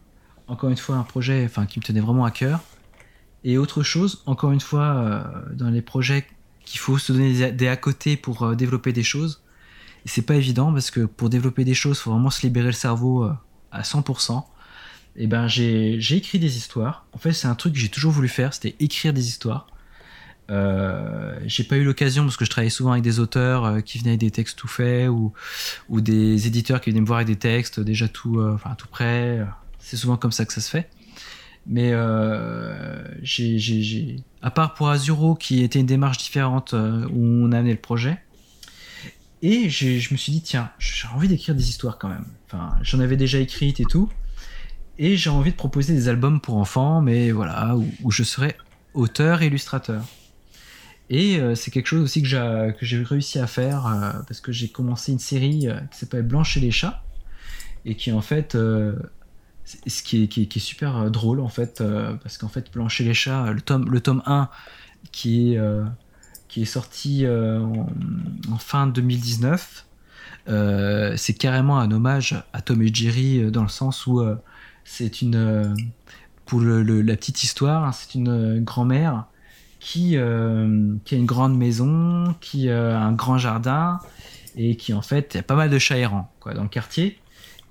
encore 0.48 0.70
une 0.70 0.78
fois 0.78 0.96
un 0.96 1.04
projet 1.04 1.50
qui 1.70 1.80
me 1.80 1.84
tenait 1.84 2.00
vraiment 2.00 2.26
à 2.26 2.32
cœur. 2.32 2.62
Et 3.44 3.58
autre 3.58 3.84
chose, 3.84 4.24
encore 4.26 4.52
une 4.52 4.60
fois, 4.60 4.84
euh, 4.84 5.24
dans 5.54 5.70
les 5.70 5.82
projets 5.82 6.26
qu'il 6.66 6.80
faut 6.80 6.98
se 6.98 7.14
donner 7.14 7.52
des, 7.52 7.68
à 7.68 7.78
côté 7.78 8.18
pour 8.18 8.44
euh, 8.44 8.56
développer 8.56 8.92
des 8.92 9.04
choses, 9.04 9.42
c'est 10.06 10.26
pas 10.26 10.36
évident 10.36 10.74
parce 10.74 10.92
que 10.92 11.02
pour 11.02 11.30
développer 11.30 11.64
des 11.64 11.74
choses, 11.74 11.98
il 11.98 12.02
faut 12.02 12.12
vraiment 12.12 12.30
se 12.30 12.42
libérer 12.42 12.68
le 12.68 12.74
cerveau 12.74 13.24
euh, 13.24 13.34
à 13.72 13.84
100%. 13.84 14.44
Et 15.20 15.28
ben 15.28 15.48
j'ai 15.48 15.98
écrit 16.12 16.40
des 16.40 16.58
histoires. 16.58 17.06
En 17.12 17.18
fait, 17.18 17.34
c'est 17.34 17.48
un 17.48 17.56
truc 17.56 17.74
que 17.74 17.80
j'ai 17.80 17.90
toujours 17.90 18.12
voulu 18.12 18.28
faire, 18.28 18.54
c'était 18.54 18.76
écrire 18.80 19.14
des 19.14 19.28
histoires. 19.28 19.68
J'ai 20.50 21.64
pas 21.64 21.78
eu 21.78 21.84
l'occasion 21.84 22.24
parce 22.24 22.38
que 22.38 22.46
je 22.46 22.50
travaillais 22.50 22.70
souvent 22.70 22.92
avec 22.92 23.04
des 23.04 23.20
auteurs 23.20 23.84
qui 23.84 23.98
venaient 23.98 24.12
avec 24.12 24.20
des 24.20 24.32
textes 24.32 24.58
tout 24.58 24.68
faits 24.68 25.10
ou, 25.10 25.34
des 25.90 26.48
éditeurs 26.48 26.82
qui 26.82 26.92
venaient 26.92 27.02
me 27.02 27.08
voir 27.08 27.18
avec 27.18 27.28
des 27.28 27.36
textes 27.36 27.80
déjà 27.80 28.08
tout, 28.08 28.40
enfin, 28.40 28.76
tout 28.76 28.88
prêts. 28.88 29.44
C'est 29.88 29.96
souvent 29.96 30.18
comme 30.18 30.34
ça 30.34 30.44
que 30.44 30.52
ça 30.52 30.60
se 30.60 30.70
fait. 30.70 30.90
Mais 31.66 31.92
euh, 31.94 33.02
j'ai, 33.22 34.18
à 34.42 34.52
part 34.52 34.74
pour 34.74 34.90
Azuro 34.90 35.34
qui 35.34 35.64
était 35.64 35.80
une 35.80 35.86
démarche 35.86 36.18
différente 36.18 36.74
euh, 36.74 37.08
où 37.10 37.24
on 37.24 37.54
a 37.54 37.60
amené 37.60 37.72
le 37.72 37.80
projet, 37.80 38.18
et 39.42 39.70
je 39.70 40.12
me 40.12 40.18
suis 40.18 40.34
dit 40.34 40.42
tiens, 40.42 40.72
j'ai 40.78 41.08
envie 41.08 41.30
d'écrire 41.30 41.56
des 41.56 41.70
histoires 41.70 41.98
quand 41.98 42.10
même. 42.10 42.26
Enfin, 42.48 42.76
j'en 42.82 43.00
avais 43.00 43.16
déjà 43.16 43.40
écrites 43.40 43.80
et 43.80 43.86
tout, 43.86 44.10
et 44.98 45.16
j'ai 45.16 45.30
envie 45.30 45.52
de 45.52 45.56
proposer 45.56 45.94
des 45.94 46.10
albums 46.10 46.42
pour 46.42 46.58
enfants, 46.58 47.02
mais 47.02 47.32
voilà 47.32 47.78
où, 47.78 48.12
je 48.12 48.24
serais 48.24 48.58
auteur 48.94 49.42
illustrateur. 49.42 50.04
Et 51.10 51.40
euh, 51.40 51.56
c'est 51.56 51.72
quelque 51.72 51.88
chose 51.88 52.04
aussi 52.04 52.22
que 52.22 52.28
j'ai, 52.28 53.04
réussi 53.04 53.40
à 53.40 53.48
faire 53.48 53.84
parce 54.28 54.42
que 54.42 54.52
j'ai 54.52 54.68
commencé 54.68 55.14
une 55.14 55.20
série 55.20 55.70
qui 55.92 55.98
s'appelle 55.98 56.24
Blanche 56.24 56.58
et 56.58 56.60
les 56.60 56.72
chats 56.72 57.04
et 57.86 57.96
qui 57.96 58.12
en 58.12 58.22
fait 58.22 58.58
ce 59.88 60.04
qui 60.04 60.24
est, 60.24 60.60
super 60.60 60.98
euh, 60.98 61.10
drôle 61.10 61.40
en 61.40 61.50
fait 61.50 61.82
euh, 61.82 62.14
parce 62.24 62.38
qu'en 62.38 62.48
fait 62.48 62.72
Blanche 62.72 63.02
et 63.02 63.04
les 63.04 63.14
chats 63.14 63.52
le 63.52 63.62
tome 63.62 63.90
le 63.90 64.00
tome 64.00 64.24
1 64.26 64.50
qui 65.12 65.54
est 65.54 65.58
euh, 65.58 65.84
qui 66.48 66.62
est 66.62 66.66
sorti 66.66 67.26
en, 67.28 68.58
fin 68.58 68.88
2019 68.88 69.86
euh, 70.48 71.14
c'est 71.18 71.34
carrément 71.34 71.78
un 71.80 71.92
hommage 71.92 72.42
à 72.54 72.62
Tom 72.62 72.82
et 72.82 72.94
Jerry 72.94 73.52
dans 73.52 73.64
le 73.64 73.70
sens 73.70 74.08
où 74.08 74.24
c'est 74.86 75.22
une 75.22 75.76
pour 76.46 76.62
la 76.62 77.16
petite 77.18 77.44
histoire 77.44 77.84
hein, 77.84 77.92
c'est 77.92 78.16
une 78.16 78.64
grand-mère 78.64 79.26
qui, 79.80 80.12
qui 80.12 80.16
a 80.18 81.18
une 81.18 81.26
grande 81.26 81.58
maison 81.58 82.34
qui 82.40 82.70
a 82.70 82.98
un 82.98 83.12
grand 83.12 83.38
jardin 83.38 84.00
et 84.56 84.78
qui 84.78 84.94
en 84.94 85.02
fait 85.02 85.34
il 85.34 85.38
y 85.38 85.40
a 85.42 85.44
pas 85.44 85.56
mal 85.56 85.70
de 85.70 85.78
chats 85.78 85.98
errants 85.98 86.32
quoi 86.40 86.54
dans 86.54 86.64
le 86.64 86.70
quartier 86.70 87.20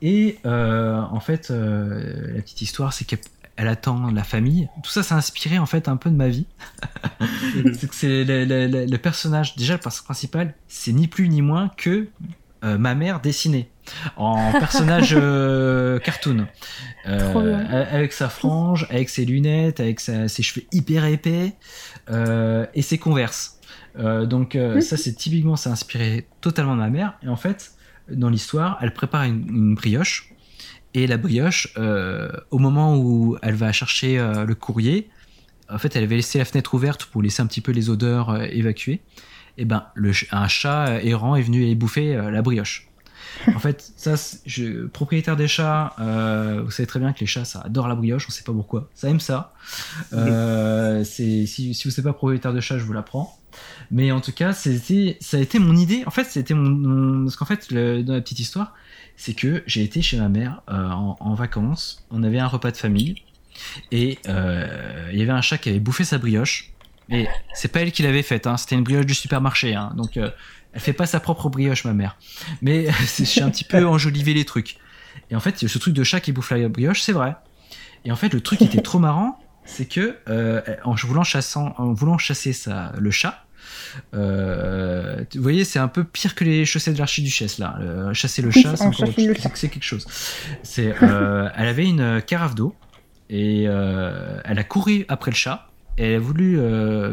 et 0.02 0.38
euh, 0.46 1.00
en 1.00 1.20
fait, 1.20 1.50
euh, 1.50 2.34
la 2.34 2.42
petite 2.42 2.62
histoire, 2.62 2.92
c'est 2.92 3.04
qu'elle 3.04 3.18
elle 3.58 3.68
attend 3.68 4.10
la 4.10 4.22
famille. 4.22 4.68
Tout 4.82 4.90
ça, 4.90 5.02
ça 5.02 5.14
a 5.14 5.18
inspiré 5.18 5.58
en 5.58 5.64
fait 5.64 5.88
un 5.88 5.96
peu 5.96 6.10
de 6.10 6.14
ma 6.16 6.28
vie. 6.28 6.44
c'est 7.72 7.88
que 7.88 7.94
c'est 7.94 8.22
le, 8.24 8.44
le- 8.44 8.66
le- 8.66 8.84
le 8.84 8.98
personnage, 8.98 9.56
déjà 9.56 9.74
le 9.74 9.80
personnage 9.80 10.04
principal, 10.04 10.54
c'est 10.68 10.92
ni 10.92 11.08
plus 11.08 11.28
ni 11.30 11.40
moins 11.40 11.70
que 11.76 12.08
euh, 12.64 12.76
ma 12.76 12.94
mère 12.94 13.20
dessinée 13.20 13.70
en 14.16 14.52
personnage 14.58 15.16
cartoon, 16.04 16.46
avec 17.06 18.12
sa 18.12 18.28
frange, 18.28 18.86
avec 18.90 19.08
ses 19.08 19.24
lunettes, 19.24 19.80
avec 19.80 20.00
sa- 20.00 20.28
ses 20.28 20.42
cheveux 20.42 20.66
hyper 20.72 21.04
épais 21.06 21.54
et 22.10 22.82
ses 22.82 22.98
converses. 22.98 23.58
Donc 23.98 24.54
Mhm. 24.54 24.80
ça, 24.82 24.96
c'est 24.96 25.14
typiquement, 25.14 25.56
ça 25.56 25.70
a 25.70 25.72
inspiré 25.72 26.26
totalement 26.42 26.74
de 26.74 26.80
ma 26.80 26.90
mère. 26.90 27.14
Et 27.22 27.28
en 27.28 27.36
fait, 27.36 27.72
dans 28.10 28.28
l'histoire, 28.28 28.78
elle 28.80 28.92
prépare 28.92 29.24
une, 29.24 29.74
brioche. 29.74 30.32
Et 30.94 31.06
la 31.06 31.18
brioche, 31.18 31.68
euh, 31.76 32.30
au 32.50 32.58
moment 32.58 32.96
où 32.96 33.36
elle 33.42 33.54
va 33.54 33.70
chercher 33.72 34.18
euh, 34.18 34.44
le 34.44 34.54
courrier, 34.54 35.10
en 35.68 35.78
fait, 35.78 35.94
elle 35.96 36.04
avait 36.04 36.16
laissé 36.16 36.38
la 36.38 36.44
fenêtre 36.44 36.72
ouverte 36.74 37.04
pour 37.06 37.22
laisser 37.22 37.42
un 37.42 37.46
petit 37.46 37.60
peu 37.60 37.72
les 37.72 37.90
odeurs 37.90 38.30
euh, 38.30 38.46
évacuées. 38.50 39.00
Et 39.58 39.64
ben, 39.64 39.86
le, 39.94 40.12
ch- 40.12 40.28
un 40.32 40.48
chat 40.48 41.02
errant 41.02 41.36
est 41.36 41.42
venu 41.42 41.64
et 41.64 41.74
bouffer 41.74 42.14
la 42.16 42.42
brioche. 42.42 42.85
En 43.54 43.58
fait, 43.58 43.92
ça, 43.96 44.14
je, 44.46 44.86
propriétaire 44.86 45.36
des 45.36 45.48
chats, 45.48 45.94
euh, 45.98 46.62
vous 46.64 46.70
savez 46.70 46.86
très 46.86 47.00
bien 47.00 47.12
que 47.12 47.20
les 47.20 47.26
chats, 47.26 47.44
ça 47.44 47.60
adore 47.60 47.88
la 47.88 47.94
brioche, 47.94 48.26
on 48.28 48.32
sait 48.32 48.42
pas 48.42 48.52
pourquoi. 48.52 48.88
Ça 48.94 49.08
aime 49.08 49.20
ça. 49.20 49.54
Euh, 50.12 51.04
si, 51.04 51.46
si 51.46 51.72
vous 51.84 51.90
n'êtes 51.90 52.02
pas 52.02 52.12
propriétaire 52.12 52.52
de 52.52 52.60
chat, 52.60 52.78
je 52.78 52.84
vous 52.84 52.92
l'apprends. 52.92 53.38
Mais 53.90 54.12
en 54.12 54.20
tout 54.20 54.32
cas, 54.32 54.52
ça 54.52 54.70
a 54.70 55.40
été 55.40 55.58
mon 55.58 55.76
idée. 55.76 56.02
En 56.06 56.10
fait, 56.10 56.24
c'était 56.24 56.54
mon, 56.54 57.24
parce 57.24 57.36
qu'en 57.36 57.44
fait, 57.44 57.72
dans 57.72 58.14
la 58.14 58.20
petite 58.20 58.40
histoire, 58.40 58.74
c'est 59.16 59.34
que 59.34 59.62
j'ai 59.66 59.82
été 59.82 60.02
chez 60.02 60.18
ma 60.18 60.28
mère 60.28 60.62
euh, 60.70 60.88
en, 60.90 61.34
vacances. 61.34 62.04
On 62.10 62.22
avait 62.22 62.38
un 62.38 62.48
repas 62.48 62.70
de 62.70 62.76
famille 62.76 63.22
et 63.90 64.18
il 64.26 65.18
y 65.18 65.22
avait 65.22 65.30
un 65.30 65.42
chat 65.42 65.58
qui 65.58 65.70
avait 65.70 65.80
bouffé 65.80 66.04
sa 66.04 66.18
brioche. 66.18 66.72
Et 67.08 67.28
c'est 67.54 67.68
pas 67.68 67.82
elle 67.82 67.92
qui 67.92 68.02
l'avait 68.02 68.24
faite, 68.24 68.48
hein, 68.48 68.56
c'était 68.56 68.74
une 68.74 68.82
brioche 68.82 69.06
du 69.06 69.14
supermarché. 69.14 69.76
Hein, 69.76 69.92
donc, 69.96 70.18
elle 70.76 70.82
fait 70.82 70.92
pas 70.92 71.06
sa 71.06 71.20
propre 71.20 71.48
brioche, 71.48 71.86
ma 71.86 71.94
mère. 71.94 72.18
Mais 72.60 72.88
j'ai 73.18 73.40
un 73.40 73.48
petit 73.48 73.64
peu 73.64 73.86
enjolivé 73.86 74.34
les 74.34 74.44
trucs. 74.44 74.76
Et 75.30 75.34
en 75.34 75.40
fait, 75.40 75.66
ce 75.66 75.78
truc 75.78 75.94
de 75.94 76.04
chat 76.04 76.20
qui 76.20 76.32
bouffe 76.32 76.50
la 76.50 76.68
brioche, 76.68 77.00
c'est 77.00 77.14
vrai. 77.14 77.34
Et 78.04 78.12
en 78.12 78.16
fait, 78.16 78.34
le 78.34 78.42
truc 78.42 78.58
qui 78.58 78.66
était 78.66 78.82
trop 78.82 78.98
marrant, 78.98 79.40
c'est 79.64 79.86
que 79.86 80.18
euh, 80.28 80.60
en 80.84 80.94
voulant 80.94 81.24
chassant, 81.24 81.74
en 81.78 81.94
voulant 81.94 82.18
chasser 82.18 82.52
ça, 82.52 82.92
le 82.98 83.10
chat, 83.10 83.46
euh, 84.14 85.24
vous 85.34 85.42
voyez, 85.42 85.64
c'est 85.64 85.78
un 85.78 85.88
peu 85.88 86.04
pire 86.04 86.34
que 86.34 86.44
les 86.44 86.66
chaussettes 86.66 86.92
de 86.92 86.98
l'archiduchesse 86.98 87.56
là. 87.56 87.78
Euh, 87.80 88.12
chasser 88.12 88.42
le 88.42 88.50
chat, 88.50 88.76
c'est 88.76 88.84
en 88.84 88.88
encore 88.88 89.08
c'est- 89.54 89.68
quelque 89.70 89.82
chose. 89.82 90.06
C'est, 90.62 90.94
elle 91.00 91.68
avait 91.68 91.86
une 91.86 92.20
carafe 92.20 92.54
d'eau 92.54 92.76
et 93.30 93.62
elle 93.62 94.58
a 94.58 94.64
couru 94.64 95.06
après 95.08 95.30
le 95.30 95.36
chat 95.36 95.68
et 95.96 96.10
elle 96.10 96.16
a 96.16 96.18
voulu 96.18 96.58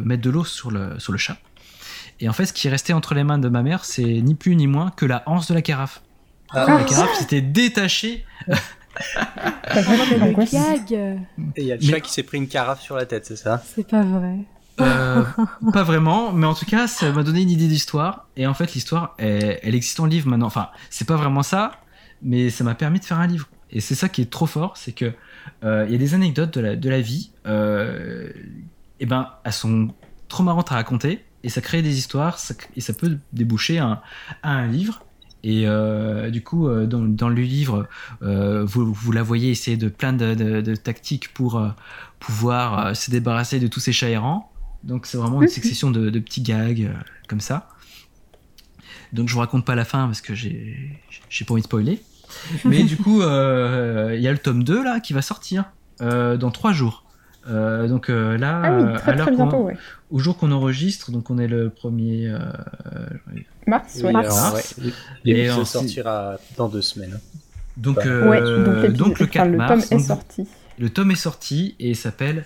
mettre 0.03 0.21
de 0.21 0.29
l'eau 0.29 0.43
sur 0.43 0.69
le 0.69 0.99
sur 0.99 1.13
le 1.13 1.17
chat. 1.17 1.37
Et 2.19 2.29
en 2.29 2.33
fait, 2.33 2.45
ce 2.45 2.53
qui 2.53 2.69
restait 2.69 2.93
entre 2.93 3.13
les 3.15 3.23
mains 3.23 3.37
de 3.39 3.49
ma 3.49 3.63
mère, 3.63 3.85
c'est 3.85 4.03
ni 4.03 4.35
plus 4.35 4.55
ni 4.55 4.67
moins 4.67 4.91
que 4.91 5.05
la 5.05 5.23
anse 5.25 5.47
de 5.47 5.53
la 5.53 5.61
carafe. 5.61 6.01
Ah, 6.51 6.65
La 6.77 6.83
carafe 6.83 7.13
s'était 7.17 7.41
détachée 7.41 8.25
Et 11.55 11.61
il 11.61 11.65
y 11.65 11.71
a 11.71 11.75
le 11.75 11.81
Mais- 11.81 11.87
chat 11.91 11.99
qui 11.99 12.11
s'est 12.11 12.23
pris 12.23 12.37
une 12.37 12.47
carafe 12.47 12.81
sur 12.81 12.95
la 12.95 13.05
tête, 13.05 13.25
c'est 13.25 13.35
ça 13.35 13.61
C'est 13.75 13.87
pas 13.87 14.03
vrai. 14.03 14.37
Euh, 14.81 15.23
pas 15.71 15.83
vraiment, 15.83 16.31
mais 16.31 16.47
en 16.47 16.53
tout 16.55 16.65
cas, 16.65 16.87
ça 16.87 17.11
m'a 17.11 17.23
donné 17.23 17.41
une 17.41 17.49
idée 17.49 17.67
d'histoire. 17.67 18.27
Et 18.37 18.47
en 18.47 18.53
fait, 18.53 18.73
l'histoire, 18.73 19.13
elle, 19.17 19.59
elle 19.61 19.75
existe 19.75 19.99
en 19.99 20.05
livre 20.05 20.27
maintenant. 20.27 20.47
Enfin, 20.47 20.69
c'est 20.89 21.07
pas 21.07 21.15
vraiment 21.15 21.43
ça, 21.43 21.71
mais 22.21 22.49
ça 22.49 22.63
m'a 22.63 22.73
permis 22.75 22.99
de 22.99 23.05
faire 23.05 23.19
un 23.19 23.27
livre. 23.27 23.47
Et 23.71 23.81
c'est 23.81 23.95
ça 23.95 24.09
qui 24.09 24.21
est 24.21 24.29
trop 24.31 24.45
fort, 24.45 24.77
c'est 24.77 24.91
que 24.91 25.11
euh, 25.63 25.85
il 25.87 25.91
y 25.91 25.95
a 25.95 25.97
des 25.97 26.13
anecdotes 26.13 26.53
de 26.55 26.61
la, 26.61 26.75
de 26.75 26.89
la 26.89 27.01
vie, 27.01 27.31
euh, 27.47 28.29
et 28.99 29.05
ben, 29.05 29.29
elles 29.43 29.51
sont 29.53 29.89
trop 30.27 30.43
marrantes 30.43 30.71
à 30.71 30.75
raconter, 30.75 31.23
et 31.43 31.49
ça 31.49 31.61
crée 31.61 31.81
des 31.81 31.97
histoires, 31.97 32.39
ça- 32.39 32.53
et 32.75 32.81
ça 32.81 32.93
peut 32.93 33.17
déboucher 33.33 33.79
un- 33.79 33.99
à 34.43 34.51
un 34.51 34.67
livre. 34.67 35.03
Et 35.45 35.67
euh, 35.67 36.29
du 36.29 36.41
coup, 36.41 36.67
euh, 36.69 36.85
dans, 36.85 37.01
dans 37.01 37.27
le 37.27 37.41
livre, 37.41 37.87
euh, 38.21 38.63
vous, 38.63 38.93
vous 38.93 39.11
la 39.11 39.23
voyez 39.23 39.51
essayer 39.51 39.75
de 39.75 39.89
plein 39.89 40.13
de, 40.13 40.35
de- 40.35 40.61
de 40.61 40.75
tactiques 40.75 41.33
pour 41.33 41.57
euh, 41.57 41.69
pouvoir 42.19 42.95
se 42.95 43.11
débarrasser 43.11 43.59
de 43.59 43.67
tous 43.67 43.81
ces 43.81 43.91
chats 43.91 44.09
errants. 44.09 44.49
Donc 44.83 45.05
c'est 45.05 45.17
vraiment 45.17 45.41
une 45.41 45.47
Mhm. 45.47 45.53
succession 45.53 45.91
de, 45.91 46.09
de 46.09 46.19
petits 46.19 46.41
gags 46.41 46.91
comme 47.27 47.41
ça. 47.41 47.67
Donc 49.11 49.27
je 49.29 49.33
vous 49.33 49.39
raconte 49.41 49.65
pas 49.65 49.75
la 49.75 49.85
fin 49.85 50.05
parce 50.07 50.21
que 50.21 50.33
j'ai 50.33 50.99
pas 51.45 51.53
envie 51.53 51.61
de 51.61 51.67
spoiler. 51.67 52.01
Mais 52.65 52.83
du 52.83 52.97
coup, 53.03 53.21
il 53.21 54.21
y 54.21 54.27
a 54.27 54.31
le 54.31 54.37
tome 54.37 54.63
2 54.63 54.83
là 54.83 54.99
qui 54.99 55.13
va 55.13 55.21
sortir 55.21 55.65
dans 55.99 56.51
trois 56.51 56.73
jours. 56.73 57.02
Euh, 57.49 57.87
donc 57.89 58.09
euh, 58.09 58.37
là, 58.37 58.61
Ah 58.63 58.71
euh, 58.71 58.85
oui, 58.93 58.97
très 58.99 59.11
à 59.11 59.15
l'heure 59.15 59.25
très 59.27 59.35
qu'on- 59.35 59.43
bientôt, 59.47 59.63
ouais. 59.65 59.77
au 60.11 60.19
jour 60.19 60.37
qu'on 60.37 60.51
enregistre, 60.51 61.11
donc 61.11 61.29
on 61.29 61.37
est 61.37 61.47
le 61.47 61.69
premier. 61.69 62.27
euh, 62.29 62.39
Mars, 63.67 64.01
Oui. 64.03 64.11
Mars. 64.13 64.37
alors, 64.37 64.53
ouais. 64.55 64.91
L'épisode 65.25 65.59
ensuite- 65.59 65.67
sortira 65.81 66.37
dans 66.57 66.69
deux 66.69 66.81
semaines. 66.81 67.19
donc, 67.77 68.05
euh, 68.05 68.29
Ouais, 68.29 68.89
donc, 68.91 69.19
le 69.19 69.25
4 69.27 69.41
enfin, 69.43 69.51
le 69.51 69.57
mars. 69.57 69.89
tome 69.89 69.97
est 69.99 70.01
sorti. 70.03 70.47
Le 70.79 70.89
tome 70.89 71.11
est 71.11 71.15
sorti 71.15 71.75
et 71.79 71.93
s'appelle 71.93 72.45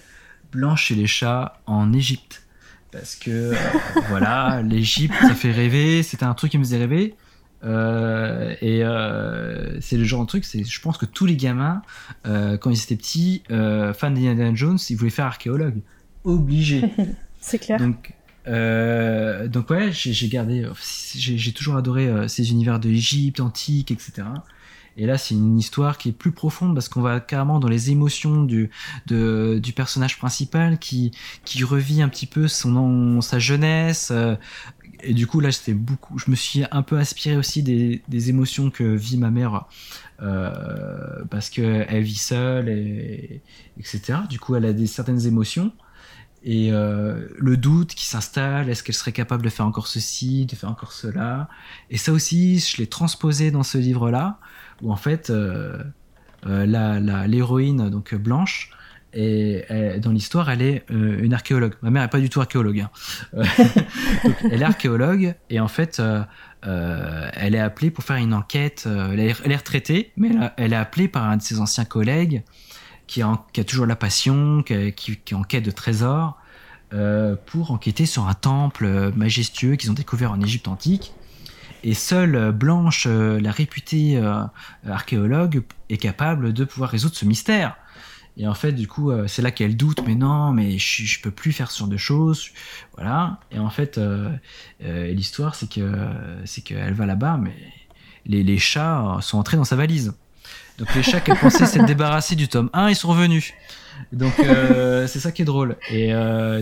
Blanche 0.52 0.92
et 0.92 0.96
les 0.96 1.08
chats 1.08 1.60
en 1.66 1.94
Égypte. 1.94 2.44
Parce 2.92 3.16
que 3.16 3.30
euh, 3.30 3.54
voilà, 4.10 4.62
l'Égypte, 4.64 5.14
ça 5.22 5.34
fait 5.36 5.52
rêver, 5.52 6.02
c'était 6.04 6.24
un 6.24 6.34
truc 6.34 6.52
qui 6.52 6.58
me 6.58 6.64
faisait 6.64 6.78
rêver. 6.78 7.16
Euh, 7.64 8.54
et 8.62 8.84
euh, 8.84 9.80
c'est 9.82 9.98
le 9.98 10.04
genre 10.04 10.22
de 10.22 10.28
truc, 10.28 10.46
c'est, 10.46 10.64
je 10.64 10.82
pense 10.82 10.98
que 10.98 11.06
tous 11.06 11.26
les 11.26 11.36
gamins, 11.36 11.82
euh, 12.26 12.58
quand 12.58 12.70
ils 12.70 12.82
étaient 12.82 12.96
petits, 12.96 13.44
fans 13.50 14.12
d'Indiana 14.12 14.54
Jones, 14.54 14.78
ils 14.90 14.96
voulaient 14.96 15.10
faire 15.10 15.26
archéologue. 15.26 15.82
Obligé. 16.24 16.84
C'est 17.40 17.60
clair. 17.60 17.80
Donc, 17.80 18.14
donc 19.52 19.70
ouais, 19.70 19.92
j'ai 19.92 20.28
gardé, 20.30 20.68
j'ai 21.16 21.52
toujours 21.52 21.76
adoré 21.76 22.28
ces 22.28 22.52
univers 22.52 22.80
de 22.80 22.90
l'Égypte 22.90 23.40
antique, 23.40 23.92
etc. 23.92 24.24
Et 24.98 25.06
là, 25.06 25.18
c'est 25.18 25.36
une 25.36 25.60
histoire 25.60 26.00
qui 26.00 26.10
est 26.10 26.14
plus 26.14 26.32
profonde 26.32 26.74
parce 26.74 26.90
qu'on 26.90 27.02
va 27.02 27.20
carrément 27.20 27.60
dans 27.60 27.68
les 27.68 27.92
émotions 27.92 28.44
du, 28.44 28.72
de, 29.06 29.60
du 29.62 29.72
personnage 29.72 30.18
principal 30.18 30.80
qui, 30.80 31.12
qui 31.46 31.64
revit 31.64 32.02
un 32.02 32.10
petit 32.10 32.26
peu 32.26 32.48
son, 32.48 33.22
sa 33.22 33.38
jeunesse. 33.38 34.10
euh, 34.12 34.36
et 35.04 35.14
du 35.14 35.28
coup, 35.28 35.40
là, 35.40 35.52
c'était 35.52 35.74
beaucoup. 35.74 36.18
Je 36.18 36.32
me 36.32 36.36
suis 36.36 36.64
un 36.72 36.82
peu 36.82 36.98
inspiré 36.98 37.38
aussi 37.38 37.64
des, 37.64 38.02
des 38.08 38.30
émotions 38.30 38.70
que 38.72 38.84
vit 38.84 39.18
ma 39.18 39.32
mère 39.32 39.66
euh, 40.22 41.24
parce 41.30 41.50
qu'elle 41.50 42.04
vit 42.04 42.16
seule, 42.16 42.70
et, 42.70 43.42
etc. 43.80 44.20
Du 44.30 44.40
coup, 44.40 44.56
elle 44.56 44.66
a 44.66 44.74
des 44.74 44.88
certaines 44.88 45.26
émotions 45.26 45.72
et 46.44 46.72
euh, 46.72 47.28
le 47.38 47.58
doute 47.58 47.94
qui 47.96 48.06
s'installe, 48.06 48.70
est-ce 48.70 48.82
qu'elle 48.84 48.96
serait 48.96 49.12
capable 49.12 49.44
de 49.44 49.50
faire 49.50 49.66
encore 49.66 49.88
ceci, 49.88 50.46
de 50.46 50.56
faire 50.56 50.70
encore 50.70 50.94
cela? 50.94 51.50
Et 51.90 51.98
ça 51.98 52.12
aussi, 52.14 52.60
je 52.60 52.78
l'ai 52.78 52.88
transposé 52.88 53.52
dans 53.52 53.64
ce 53.64 53.78
livre-là, 53.78 54.40
où 54.82 54.92
en 54.92 54.96
fait, 54.96 55.30
euh, 55.30 55.84
euh, 56.46 57.28
l'héroïne, 57.28 57.90
donc 57.90 58.16
Blanche, 58.16 58.72
Et 59.14 59.64
elle- 59.70 60.00
dans 60.02 60.12
l'histoire, 60.12 60.50
elle 60.50 60.62
est 60.62 60.84
euh, 60.92 61.20
une 61.24 61.34
archéologue. 61.34 61.74
Ma 61.82 61.90
mère 61.90 62.04
n'est 62.04 62.10
pas 62.10 62.20
du 62.20 62.30
tout 62.30 62.40
archéologue. 62.42 62.82
hein. 62.82 62.90
Euh, 63.36 63.44
elle 64.52 64.62
est 64.62 64.66
archéologue 64.66 65.36
et 65.50 65.60
en 65.60 65.68
fait, 65.68 66.00
euh, 66.00 66.22
euh, 66.66 67.30
elle 67.34 67.56
est 67.56 67.60
appelée 67.60 67.90
pour 67.92 68.04
faire 68.04 68.18
une 68.18 68.34
enquête. 68.34 68.84
euh, 68.86 69.12
elle, 69.14 69.20
est, 69.52 69.56
retraitée, 69.56 70.12
mais 70.18 70.30
elle, 70.58 70.74
a- 70.74 70.78
est 70.78 70.82
appelée 70.82 71.08
par 71.08 71.24
un 71.24 71.38
de 71.38 71.42
ses 71.42 71.60
anciens 71.60 71.86
collègues 71.86 72.44
qui, 73.08 73.22
a- 73.22 73.30
a 73.58 73.64
toujours 73.64 73.86
la 73.86 73.96
passion, 73.96 74.62
qui, 74.64 74.92
qui 74.94 75.34
est 75.34 75.38
en 75.38 75.44
quête 75.44 75.64
de 75.64 75.72
trésors, 75.72 76.38
euh, 76.94 77.36
pour 77.46 77.72
enquêter 77.72 78.06
sur 78.06 78.28
un 78.28 78.34
temple 78.34 78.86
euh, 78.86 79.12
majestueux 79.16 79.76
qu'ils 79.78 79.90
ont 79.92 79.96
découvert 79.96 80.32
en 80.32 80.42
Égypte 80.42 80.68
antique. 80.68 81.14
Et 81.84 81.94
seule 81.94 82.36
euh, 82.36 82.52
Blanche, 82.52 83.06
euh, 83.08 83.40
la 83.40 83.52
réputée 83.52 84.18
euh, 84.18 84.42
archéologue, 84.90 85.64
est 85.90 85.98
capable 85.98 86.52
de 86.54 86.66
pouvoir 86.66 86.90
résoudre 86.90 87.16
ce 87.16 87.26
mystère. 87.26 87.78
Et 88.40 88.48
en 88.48 88.54
fait, 88.54 88.72
du 88.72 88.88
coup, 88.88 89.10
euh, 89.10 89.26
c'est 89.28 89.42
là 89.42 89.50
qu'elle 89.50 89.76
doute, 89.76 90.02
mais 90.06 90.14
non, 90.14 90.52
mais 90.52 90.78
je, 90.78 91.04
je 91.04 91.22
peux 91.22 91.32
plus 91.32 91.52
faire 91.52 91.72
ce 91.72 91.80
genre 91.80 91.88
de 91.88 91.98
choses. 91.98 92.50
Voilà. 92.96 93.40
Et 93.52 93.58
en 93.58 93.72
fait, 93.72 93.98
euh, 93.98 94.30
euh, 94.84 95.12
l'histoire, 95.12 95.56
c'est 95.56 95.68
que 95.70 95.92
c'est 96.46 96.62
qu'elle 96.62 96.94
va 96.94 97.08
là-bas, 97.08 97.38
mais 97.42 97.56
les, 98.28 98.44
les 98.44 98.60
chats 98.60 99.18
sont 99.22 99.40
entrés 99.40 99.58
dans 99.58 99.64
sa 99.64 99.76
valise. 99.76 100.14
Donc 100.78 100.94
les 100.94 101.02
chats 101.02 101.20
qu'elle 101.20 101.38
pensait 101.40 101.66
s'être 101.66 101.86
débarrassés 101.88 102.36
du 102.36 102.48
tome 102.48 102.70
1, 102.74 102.90
ils 102.90 102.96
sont 102.96 103.10
revenus. 103.10 103.54
Donc 104.12 104.34
c'est 104.38 105.20
ça 105.20 105.32
qui 105.32 105.42
est 105.42 105.46
drôle. 105.46 105.76
Et 105.90 106.14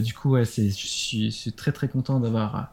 du 0.01 0.13
coup, 0.13 0.31
ouais, 0.31 0.45
c'est, 0.45 0.69
je, 0.69 0.87
suis, 0.87 1.25
je 1.31 1.35
suis 1.35 1.51
très 1.51 1.73
très 1.73 1.89
content 1.89 2.21
d'avoir. 2.21 2.69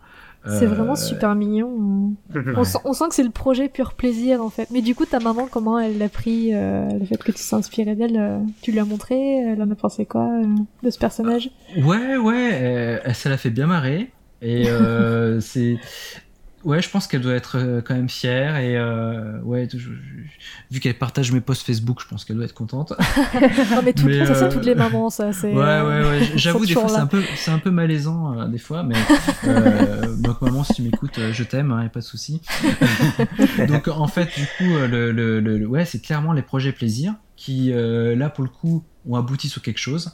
Euh, 0.47 0.59
C'est 0.59 0.67
vraiment 0.67 0.97
super 0.97 1.35
mignon. 1.35 2.15
On, 2.57 2.65
sent, 2.65 2.79
on 2.85 2.93
sent 2.93 3.05
que 3.09 3.15
c'est 3.15 3.23
le 3.23 3.31
projet 3.31 3.69
pur 3.69 3.95
plaisir 3.95 4.43
en 4.43 4.51
fait. 4.51 4.69
Mais 4.71 4.81
du 4.83 4.95
coup, 4.95 5.05
ta 5.07 5.21
maman, 5.21 5.47
comment 5.51 5.79
elle 5.79 5.99
l'a 5.99 6.09
pris 6.09 6.51
euh, 6.53 6.89
le 6.99 7.05
fait 7.05 7.17
que 7.17 7.33
tu 7.33 7.43
t'es 7.49 7.55
inspiré 7.55 7.95
d'elle 7.95 8.17
euh, 8.19 8.39
Tu 8.63 8.73
lui 8.73 8.81
as 8.81 8.85
montré 8.85 9.37
Elle 9.39 9.63
en 9.63 9.71
a 9.71 9.75
pensé 9.75 10.05
quoi 10.07 10.29
euh, 10.29 10.47
de 10.83 10.91
ce 10.91 10.99
personnage? 10.99 11.51
Ouais, 11.77 12.17
ouais, 12.17 12.51
euh, 12.53 13.13
ça 13.13 13.29
l'a 13.29 13.37
fait 13.37 13.51
bien 13.51 13.67
marrer. 13.67 14.11
Et 14.41 14.69
euh, 14.69 15.41
c'est. 15.41 15.77
Ouais, 16.65 16.81
je 16.81 16.89
pense 16.89 17.07
qu'elle 17.07 17.21
doit 17.23 17.35
être 17.35 17.59
euh, 17.59 17.81
quand 17.81 17.95
même 17.95 18.09
fière. 18.09 18.57
Et 18.57 18.77
euh, 18.77 19.41
ouais, 19.43 19.69
je- 19.73 19.79
je- 19.79 19.91
vu 20.71 20.81
qu'elle 20.81 20.97
partage 20.99 21.33
mes 21.33 21.41
posts 21.41 21.67
Facebook, 21.67 22.01
je 22.03 22.07
pense 22.09 22.25
qu'elle 22.25 22.37
doit 22.37 22.45
être 22.45 22.55
contente. 22.55 22.93
Non 23.71 23.83
mais, 23.85 23.93
tout, 23.93 24.07
Mais, 24.07 24.25
ça 24.27 24.35
c'est 24.35 24.45
euh, 24.45 24.51
toutes 24.51 24.65
les 24.67 24.75
mamans, 24.75 25.11
ça. 25.11 25.33
C'est, 25.33 25.53
Ouais, 25.53 25.63
euh, 25.63 26.03
ouais, 26.05 26.21
ouais. 26.21 26.29
J'avoue, 26.37 26.61
sont 26.61 26.65
des 26.65 26.75
fois, 26.75 26.89
c'est 26.89 26.97
un 26.97 27.07
peu, 27.07 27.23
c'est 27.37 27.51
un 27.51 27.59
peu 27.59 27.71
malaisant, 27.71 28.39
euh, 28.39 28.47
des 28.49 28.59
fois, 28.59 28.83
mais 28.83 28.95
euh, 29.47 30.17
donc 30.17 30.41
maman, 30.43 30.63
si 30.65 30.75
tu 30.75 30.83
m'écoutes, 30.83 31.19
euh, 31.19 31.33
je 31.33 31.43
t'aime, 31.45 31.73
hein, 31.73 31.83
y 31.83 31.87
a 31.87 31.89
pas 31.89 32.01
de 32.01 32.05
souci. 32.05 32.41
donc 33.69 33.89
en 33.89 34.07
fait, 34.07 34.29
du 34.37 34.47
coup, 34.59 34.75
euh, 34.77 34.87
le, 35.13 35.41
le, 35.41 35.67
ouais, 35.67 35.85
c'est 35.85 36.01
clairement 36.01 36.33
les 36.33 36.43
projets 36.43 36.73
plaisir 36.73 37.15
qui, 37.37 37.73
euh, 37.73 38.15
là, 38.17 38.31
pour 38.31 38.45
le 38.45 38.51
coup, 38.51 38.85
ont 39.09 39.17
abouti 39.17 39.49
sur 39.49 39.63
quelque 39.63 39.79
chose. 39.81 40.13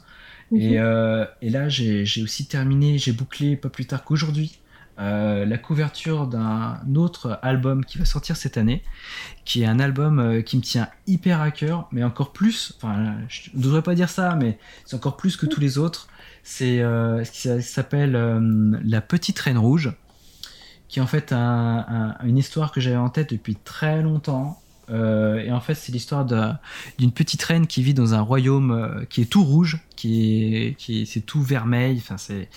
Mhm. 0.51 0.61
Et, 0.61 0.79
euh, 0.79 1.25
et 1.41 1.49
là, 1.49 1.69
j'ai 1.69 2.05
j'ai 2.05 2.23
aussi 2.23 2.47
terminé, 2.47 2.97
j'ai 2.97 3.11
bouclé 3.11 3.55
pas 3.55 3.69
plus 3.69 3.85
tard 3.85 4.03
qu'aujourd'hui. 4.03 4.58
Euh, 4.99 5.45
la 5.45 5.57
couverture 5.57 6.27
d'un 6.27 6.79
autre 6.95 7.39
album 7.41 7.85
qui 7.85 7.97
va 7.97 8.05
sortir 8.05 8.35
cette 8.35 8.57
année, 8.57 8.83
qui 9.45 9.61
est 9.63 9.65
un 9.65 9.79
album 9.79 10.19
euh, 10.19 10.41
qui 10.41 10.57
me 10.57 10.61
tient 10.61 10.89
hyper 11.07 11.41
à 11.41 11.51
cœur, 11.51 11.87
mais 11.91 12.03
encore 12.03 12.33
plus, 12.33 12.73
enfin, 12.77 13.15
je 13.27 13.49
ne 13.53 13.61
devrais 13.63 13.81
pas 13.81 13.95
dire 13.95 14.09
ça, 14.09 14.35
mais 14.35 14.57
c'est 14.85 14.95
encore 14.95 15.17
plus 15.17 15.37
que 15.37 15.45
tous 15.45 15.59
les 15.59 15.77
autres. 15.77 16.07
C'est 16.43 16.81
euh, 16.81 17.23
ce 17.23 17.31
qui 17.31 17.39
s'a- 17.41 17.61
s'appelle 17.61 18.11
La 18.83 19.01
Petite 19.01 19.39
Reine 19.39 19.57
Rouge, 19.57 19.93
qui 20.87 20.99
est 20.99 21.01
en 21.01 21.07
fait 21.07 21.31
un- 21.31 22.15
une 22.23 22.37
histoire 22.37 22.71
que 22.71 22.81
j'avais 22.81 22.95
en 22.95 23.09
tête 23.09 23.31
depuis 23.31 23.55
très 23.55 24.01
longtemps. 24.01 24.59
Euh, 24.91 25.39
et 25.43 25.51
en 25.51 25.59
fait, 25.59 25.75
c'est 25.75 25.91
l'histoire 25.91 26.25
d'une 26.25 27.11
petite 27.11 27.43
reine 27.43 27.67
qui 27.67 27.83
vit 27.83 27.93
dans 27.93 28.13
un 28.13 28.21
royaume 28.21 28.71
euh, 28.71 29.05
qui 29.09 29.21
est 29.21 29.25
tout 29.25 29.43
rouge, 29.43 29.79
qui 29.95 30.55
est, 30.55 30.73
qui 30.77 31.01
est- 31.01 31.05
c'est 31.05 31.21
tout 31.21 31.41
vermeil. 31.41 31.97
Enfin, 31.97 32.17
c'est 32.17 32.49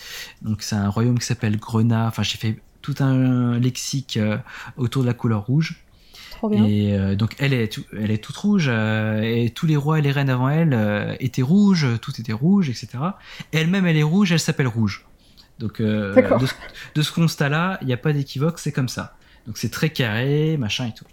donc 0.42 0.62
c'est 0.62 0.76
un 0.76 0.88
royaume 0.88 1.18
qui 1.18 1.26
s'appelle 1.26 1.56
Grenat. 1.59 2.06
Enfin, 2.06 2.22
j'ai 2.22 2.38
fait 2.38 2.59
tout 2.80 2.94
un 3.00 3.59
lexique 3.59 4.16
euh, 4.16 4.38
autour 4.76 5.02
de 5.02 5.06
la 5.09 5.14
couleur 5.14 5.44
rouge. 5.46 5.82
Et 6.66 6.94
euh, 6.98 7.14
donc 7.14 7.36
elle 7.38 7.52
est, 7.52 7.72
tout- 7.72 7.84
elle 7.96 8.10
est 8.10 8.18
toute 8.24 8.36
rouge, 8.36 8.66
euh, 8.68 9.20
et 9.22 9.50
tous 9.50 9.66
les 9.66 9.76
rois 9.76 10.00
et 10.00 10.02
les 10.02 10.10
reines 10.10 10.30
avant 10.30 10.48
elle 10.48 10.74
euh, 10.74 11.14
étaient 11.20 11.42
rouges, 11.42 11.86
tout 12.00 12.12
était 12.20 12.32
rouge, 12.32 12.68
etc. 12.68 12.88
Elle-même, 13.52 13.86
elle 13.86 13.96
est 13.96 14.02
rouge, 14.02 14.32
elle 14.32 14.40
s'appelle 14.40 14.66
rouge. 14.66 15.06
Donc 15.60 15.80
de, 16.40 16.46
de 16.96 17.02
ce 17.02 17.12
constat-là, 17.12 17.78
il 17.82 17.86
n'y 17.86 17.92
a 17.92 17.96
pas 17.96 18.12
d'équivoque, 18.12 18.59
c'est 18.59 18.72
comme 18.72 18.88
ça. 18.88 19.14
Donc 19.46 19.59
c'est 19.59 19.68
très 19.70 19.90
carré, 19.90 20.56
machin 20.56 20.86
et 20.86 20.92
tout. 20.94 21.04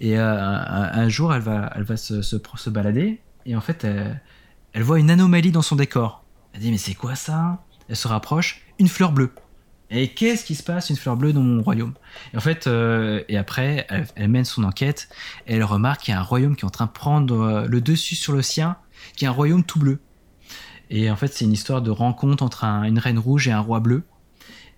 Et 0.00 0.18
euh, 0.18 0.24
un, 0.24 1.08
jour, 1.08 1.34
elle 1.34 1.42
va, 1.42 1.72
elle 1.74 1.82
va 1.82 1.96
se, 1.96 2.22
se, 2.22 2.70
balader, 2.70 3.20
et 3.46 3.56
en 3.56 3.60
fait, 3.60 3.84
elle, 3.84 4.82
voit 4.82 4.98
une 4.98 5.10
anomalie 5.10 5.52
dans 5.52 5.62
son 5.62 5.76
décor. 5.76 6.24
Elle 6.52 6.60
dit 6.60 6.70
mais 6.70 6.78
c'est 6.78 6.94
quoi 6.94 7.14
ça? 7.14 7.64
Elle 7.88 7.96
se 7.96 8.08
rapproche, 8.08 8.62
une 8.78 8.88
fleur 8.88 9.12
bleue. 9.12 9.32
Et 9.90 10.08
qu'est-ce 10.08 10.44
qui 10.44 10.54
se 10.54 10.62
passe 10.62 10.88
une 10.90 10.96
fleur 10.96 11.16
bleue 11.16 11.32
dans 11.32 11.40
mon 11.40 11.62
royaume? 11.62 11.94
Et 12.32 12.36
en 12.36 12.40
fait, 12.40 12.68
euh, 12.68 13.22
et 13.28 13.36
après, 13.36 13.86
elle, 14.14 14.28
mène 14.28 14.44
son 14.44 14.62
enquête 14.62 15.08
et 15.48 15.56
elle 15.56 15.64
remarque 15.64 16.02
qu'il 16.02 16.14
y 16.14 16.16
a 16.16 16.20
un 16.20 16.24
royaume 16.24 16.54
qui 16.54 16.64
est 16.64 16.66
en 16.66 16.70
train 16.70 16.86
de 16.86 16.92
prendre 16.92 17.40
euh, 17.40 17.66
le 17.66 17.80
dessus 17.80 18.14
sur 18.14 18.32
le 18.32 18.40
sien, 18.40 18.76
qui 19.16 19.24
est 19.24 19.28
un 19.28 19.32
royaume 19.32 19.64
tout 19.64 19.80
bleu. 19.80 20.00
Et 20.90 21.10
en 21.10 21.16
fait, 21.16 21.32
c'est 21.34 21.44
une 21.44 21.52
histoire 21.52 21.82
de 21.82 21.90
rencontre 21.90 22.44
entre 22.44 22.64
un- 22.64 22.84
une 22.84 23.00
reine 23.00 23.18
rouge 23.18 23.48
et 23.48 23.52
un 23.52 23.60
roi 23.60 23.80
bleu. 23.80 24.04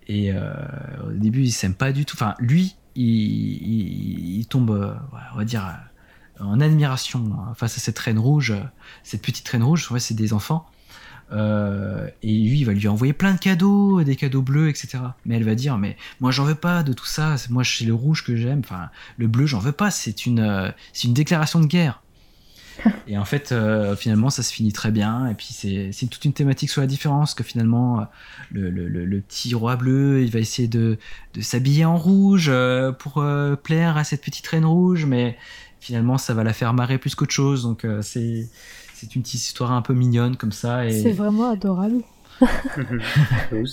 Et 0.07 0.33
au 0.33 1.11
début, 1.11 1.43
ils 1.43 1.51
s'aiment 1.51 1.75
pas 1.75 1.93
du 1.93 2.03
tout. 2.05 2.17
Enfin, 2.17 2.35
lui, 2.37 2.75
il, 2.95 4.45
tombe, 4.49 4.71
euh, 4.71 4.93
on 5.33 5.37
va 5.37 5.45
dire, 5.45 5.65
euh, 5.65 6.43
en 6.43 6.59
admiration 6.59 7.31
hein, 7.33 7.53
face 7.55 7.77
à 7.77 7.79
cette 7.79 7.97
reine 7.99 8.19
rouge, 8.19 8.51
euh, 8.51 8.61
cette 9.03 9.21
petite 9.21 9.47
reine 9.47 9.63
rouge. 9.63 9.89
C'est 9.97 10.13
des 10.13 10.33
enfants. 10.33 10.67
Et 11.31 11.35
lui, 12.21 12.59
il 12.59 12.63
va 12.63 12.73
lui 12.73 12.87
envoyer 12.87 13.13
plein 13.13 13.33
de 13.33 13.39
cadeaux, 13.39 14.03
des 14.03 14.15
cadeaux 14.15 14.43
bleus, 14.43 14.69
etc. 14.69 14.99
Mais 15.25 15.35
elle 15.35 15.43
va 15.43 15.55
dire, 15.55 15.79
mais 15.79 15.97
moi, 16.19 16.29
j'en 16.29 16.43
veux 16.43 16.53
pas 16.53 16.83
de 16.83 16.93
tout 16.93 17.07
ça. 17.07 17.37
Moi, 17.49 17.63
c'est 17.63 17.85
le 17.85 17.93
rouge 17.95 18.23
que 18.23 18.35
j'aime. 18.35 18.59
Enfin, 18.59 18.89
le 19.17 19.27
bleu, 19.27 19.47
j'en 19.47 19.57
veux 19.57 19.71
pas. 19.71 19.89
C'est 19.89 20.27
une, 20.27 20.71
c'est 20.91 21.07
une 21.07 21.15
déclaration 21.15 21.59
de 21.59 21.65
guerre. 21.65 22.02
Et 23.07 23.17
en 23.17 23.25
fait, 23.25 23.51
euh, 23.51 23.95
finalement, 23.95 24.29
ça 24.29 24.43
se 24.43 24.53
finit 24.53 24.73
très 24.73 24.91
bien. 24.91 25.27
Et 25.27 25.33
puis, 25.33 25.49
c'est 25.51 26.07
toute 26.07 26.25
une 26.25 26.33
thématique 26.33 26.69
sur 26.69 26.81
la 26.81 26.87
différence 26.87 27.33
que 27.33 27.43
finalement, 27.43 28.01
euh, 28.01 28.05
le, 28.51 29.21
petit 29.21 29.53
roi 29.53 29.75
bleu, 29.75 30.21
il 30.23 30.31
va 30.31 30.39
essayer 30.39 30.67
de, 30.67 30.97
s'habiller 31.39 31.85
en 31.85 31.97
rouge 31.97 32.47
euh, 32.49 32.91
pour 32.91 33.23
plaire 33.63 33.97
à 33.97 34.03
cette 34.03 34.21
petite 34.21 34.47
reine 34.47 34.65
rouge, 34.65 35.05
mais 35.05 35.37
finalement, 35.79 36.17
ça 36.17 36.33
va 36.33 36.43
la 36.43 36.53
faire 36.53 36.73
marrer 36.73 36.97
plus 36.97 37.15
qu'autre 37.15 37.33
chose. 37.33 37.63
Donc, 37.63 37.85
c'est 38.01 38.47
c'est 38.93 39.15
une 39.15 39.21
petite 39.21 39.43
histoire 39.43 39.73
un 39.73 39.81
peu 39.81 39.93
mignonne 39.93 40.37
comme 40.37 40.53
ça. 40.53 40.85
Et... 40.85 41.01
C'est 41.01 41.11
vraiment 41.11 41.51
adorable. 41.51 42.03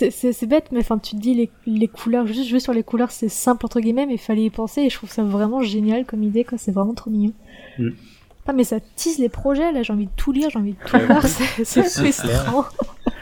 C'est 0.00 0.46
bête, 0.46 0.68
mais 0.72 0.80
enfin, 0.80 0.98
tu 0.98 1.16
te 1.16 1.20
dis 1.20 1.34
les, 1.34 1.50
les 1.66 1.88
couleurs, 1.88 2.26
juste 2.26 2.48
jouer 2.48 2.60
sur 2.60 2.72
les 2.72 2.82
couleurs, 2.82 3.10
c'est 3.10 3.28
simple 3.28 3.64
entre 3.66 3.80
guillemets, 3.80 4.06
mais 4.06 4.14
il 4.14 4.20
fallait 4.20 4.44
y 4.44 4.50
penser 4.50 4.82
et 4.82 4.90
je 4.90 4.96
trouve 4.96 5.10
ça 5.10 5.22
vraiment 5.22 5.62
génial 5.62 6.04
comme 6.04 6.22
idée, 6.22 6.44
quoi. 6.44 6.58
C'est 6.58 6.72
vraiment 6.72 6.94
trop 6.94 7.10
mignon. 7.10 7.32
Mm. 7.78 7.90
Ah, 8.48 8.52
mais 8.52 8.62
ça 8.62 8.78
tease 8.94 9.18
les 9.18 9.28
projets, 9.28 9.72
là, 9.72 9.82
j'ai 9.82 9.92
envie 9.92 10.06
de 10.06 10.10
tout 10.16 10.30
lire, 10.30 10.50
j'ai 10.50 10.58
envie 10.58 10.74
de 10.74 10.88
tout 10.88 11.06
voir, 11.06 11.26
c'est 11.26 11.82
frustrant. 11.88 12.64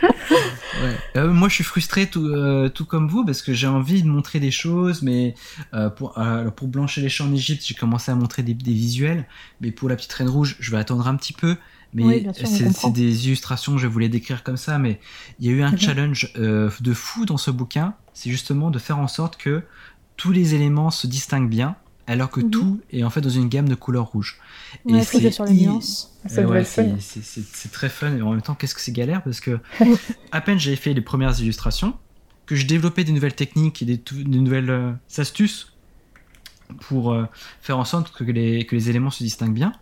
Ouais. 0.02 0.96
Euh, 1.16 1.32
moi, 1.32 1.48
je 1.48 1.54
suis 1.54 1.64
frustré 1.64 2.06
tout, 2.06 2.26
euh, 2.26 2.68
tout 2.68 2.84
comme 2.84 3.08
vous 3.08 3.24
parce 3.24 3.40
que 3.40 3.54
j'ai 3.54 3.66
envie 3.66 4.02
de 4.02 4.08
montrer 4.08 4.38
des 4.38 4.50
choses, 4.50 5.00
mais 5.00 5.34
euh, 5.72 5.88
pour, 5.88 6.18
euh, 6.18 6.50
pour 6.50 6.68
Blanche 6.68 6.98
et 6.98 7.00
les 7.00 7.08
champs 7.08 7.26
en 7.26 7.32
Égypte, 7.32 7.64
j'ai 7.66 7.74
commencé 7.74 8.12
à 8.12 8.14
montrer 8.14 8.42
des, 8.42 8.52
des 8.52 8.72
visuels, 8.72 9.26
mais 9.62 9.70
pour 9.70 9.88
la 9.88 9.96
petite 9.96 10.12
reine 10.12 10.28
rouge, 10.28 10.56
je 10.60 10.70
vais 10.70 10.76
attendre 10.76 11.06
un 11.08 11.16
petit 11.16 11.32
peu. 11.32 11.56
Mais 11.94 12.04
Oui, 12.04 12.26
c'est 12.44 12.90
des 12.90 13.26
illustrations, 13.28 13.78
je 13.78 13.86
voulais 13.86 14.08
décrire 14.08 14.42
comme 14.42 14.56
ça, 14.56 14.78
mais 14.78 15.00
il 15.38 15.46
y 15.46 15.48
a 15.48 15.52
eu 15.52 15.62
un 15.62 15.70
Mhm. 15.72 15.78
challenge 15.78 16.32
euh, 16.36 16.70
de 16.80 16.92
fou 16.92 17.24
dans 17.24 17.36
ce 17.36 17.50
bouquin, 17.50 17.94
c'est 18.12 18.30
justement 18.30 18.70
de 18.70 18.78
faire 18.78 18.98
en 18.98 19.08
sorte 19.08 19.36
que 19.36 19.62
tous 20.16 20.32
les 20.32 20.54
éléments 20.54 20.90
se 20.90 21.06
distinguent 21.06 21.48
bien, 21.50 21.76
alors 22.06 22.30
que 22.30 22.40
Mhm. 22.40 22.50
tout 22.50 22.80
est 22.90 23.04
en 23.04 23.10
fait 23.10 23.20
dans 23.20 23.30
une 23.30 23.48
gamme 23.48 23.68
de 23.68 23.74
couleurs 23.74 24.06
rouges. 24.06 24.38
Ouais, 24.84 25.04
faut 25.04 25.18
c'est 25.18 25.30
sur 25.30 25.44
les 25.44 25.54
nuances. 25.54 26.10
Eh 26.36 26.44
ouais, 26.44 26.64
c'est- 26.64 27.70
très 27.72 27.88
fun 27.88 28.16
et 28.16 28.22
en 28.22 28.30
même 28.32 28.42
temps, 28.42 28.54
qu'est-ce 28.54 28.74
que 28.74 28.80
c'est 28.80 28.92
galère? 28.92 29.22
Parce 29.22 29.40
que 29.40 29.60
à 30.32 30.40
peine 30.40 30.58
j'avais 30.58 30.76
fait 30.76 30.94
les 30.94 31.00
premières 31.00 31.38
illustrations, 31.40 31.98
que 32.46 32.56
je 32.56 32.66
développais 32.66 33.04
des 33.04 33.12
nouvelles 33.12 33.34
techniques 33.34 33.82
et 33.82 33.86
des 33.86 34.02
nouvelles 34.24 34.70
euh, 34.70 34.92
astuces 35.16 35.68
pour 36.80 37.12
euh, 37.12 37.26
faire 37.60 37.78
en 37.78 37.84
sorte 37.84 38.12
que 38.12 38.24
les, 38.24 38.66
que 38.66 38.74
les 38.74 38.90
éléments 38.90 39.10
se 39.10 39.22
distinguent 39.22 39.54
bien. 39.54 39.72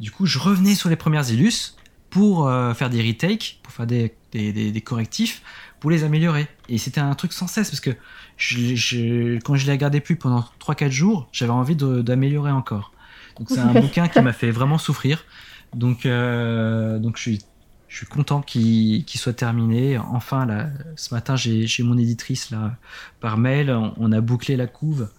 Du 0.00 0.10
coup, 0.10 0.26
je 0.26 0.38
revenais 0.38 0.74
sur 0.74 0.88
les 0.88 0.96
premières 0.96 1.28
illus 1.30 1.74
pour 2.10 2.48
euh, 2.48 2.74
faire 2.74 2.90
des 2.90 3.02
retakes, 3.02 3.60
pour 3.62 3.72
faire 3.72 3.86
des, 3.86 4.14
des, 4.32 4.52
des- 4.52 4.70
des 4.72 4.80
correctifs, 4.80 5.42
pour 5.80 5.90
les 5.90 6.04
améliorer. 6.04 6.48
Et 6.68 6.78
c'était 6.78 7.00
un 7.00 7.14
truc 7.14 7.32
sans 7.32 7.46
cesse 7.46 7.70
parce 7.70 7.80
que 7.80 7.90
je, 8.36 8.74
je- 8.74 9.38
quand 9.40 9.56
je 9.56 9.66
les 9.66 9.72
regardais 9.72 10.00
plus 10.00 10.16
pendant 10.16 10.44
3-4 10.60 10.90
jours, 10.90 11.28
j'avais 11.32 11.52
envie 11.52 11.76
de- 11.76 12.02
d'améliorer 12.02 12.50
encore. 12.50 12.92
Donc 13.38 13.48
c'est 13.50 13.58
un 13.58 13.74
bouquin 13.80 14.08
qui 14.08 14.20
m'a 14.20 14.32
fait 14.32 14.50
vraiment 14.50 14.78
souffrir. 14.78 15.24
Donc, 15.74 16.06
euh, 16.06 16.98
donc 16.98 17.16
je 17.16 17.22
suis, 17.22 17.38
je 17.88 17.96
suis 17.98 18.06
content 18.06 18.40
qu'il 18.40 19.04
soit 19.14 19.32
terminé. 19.34 19.98
Enfin, 19.98 20.46
là, 20.46 20.68
ce 20.96 21.12
matin, 21.12 21.36
j'ai 21.36 21.66
j'ai 21.66 21.82
mon 21.82 21.98
éditrice 21.98 22.50
là 22.50 22.76
par 23.20 23.36
mail. 23.36 23.70
On, 23.70 23.92
on 23.98 24.12
a 24.12 24.20
bouclé 24.22 24.56
la 24.56 24.66
couve 24.66 25.10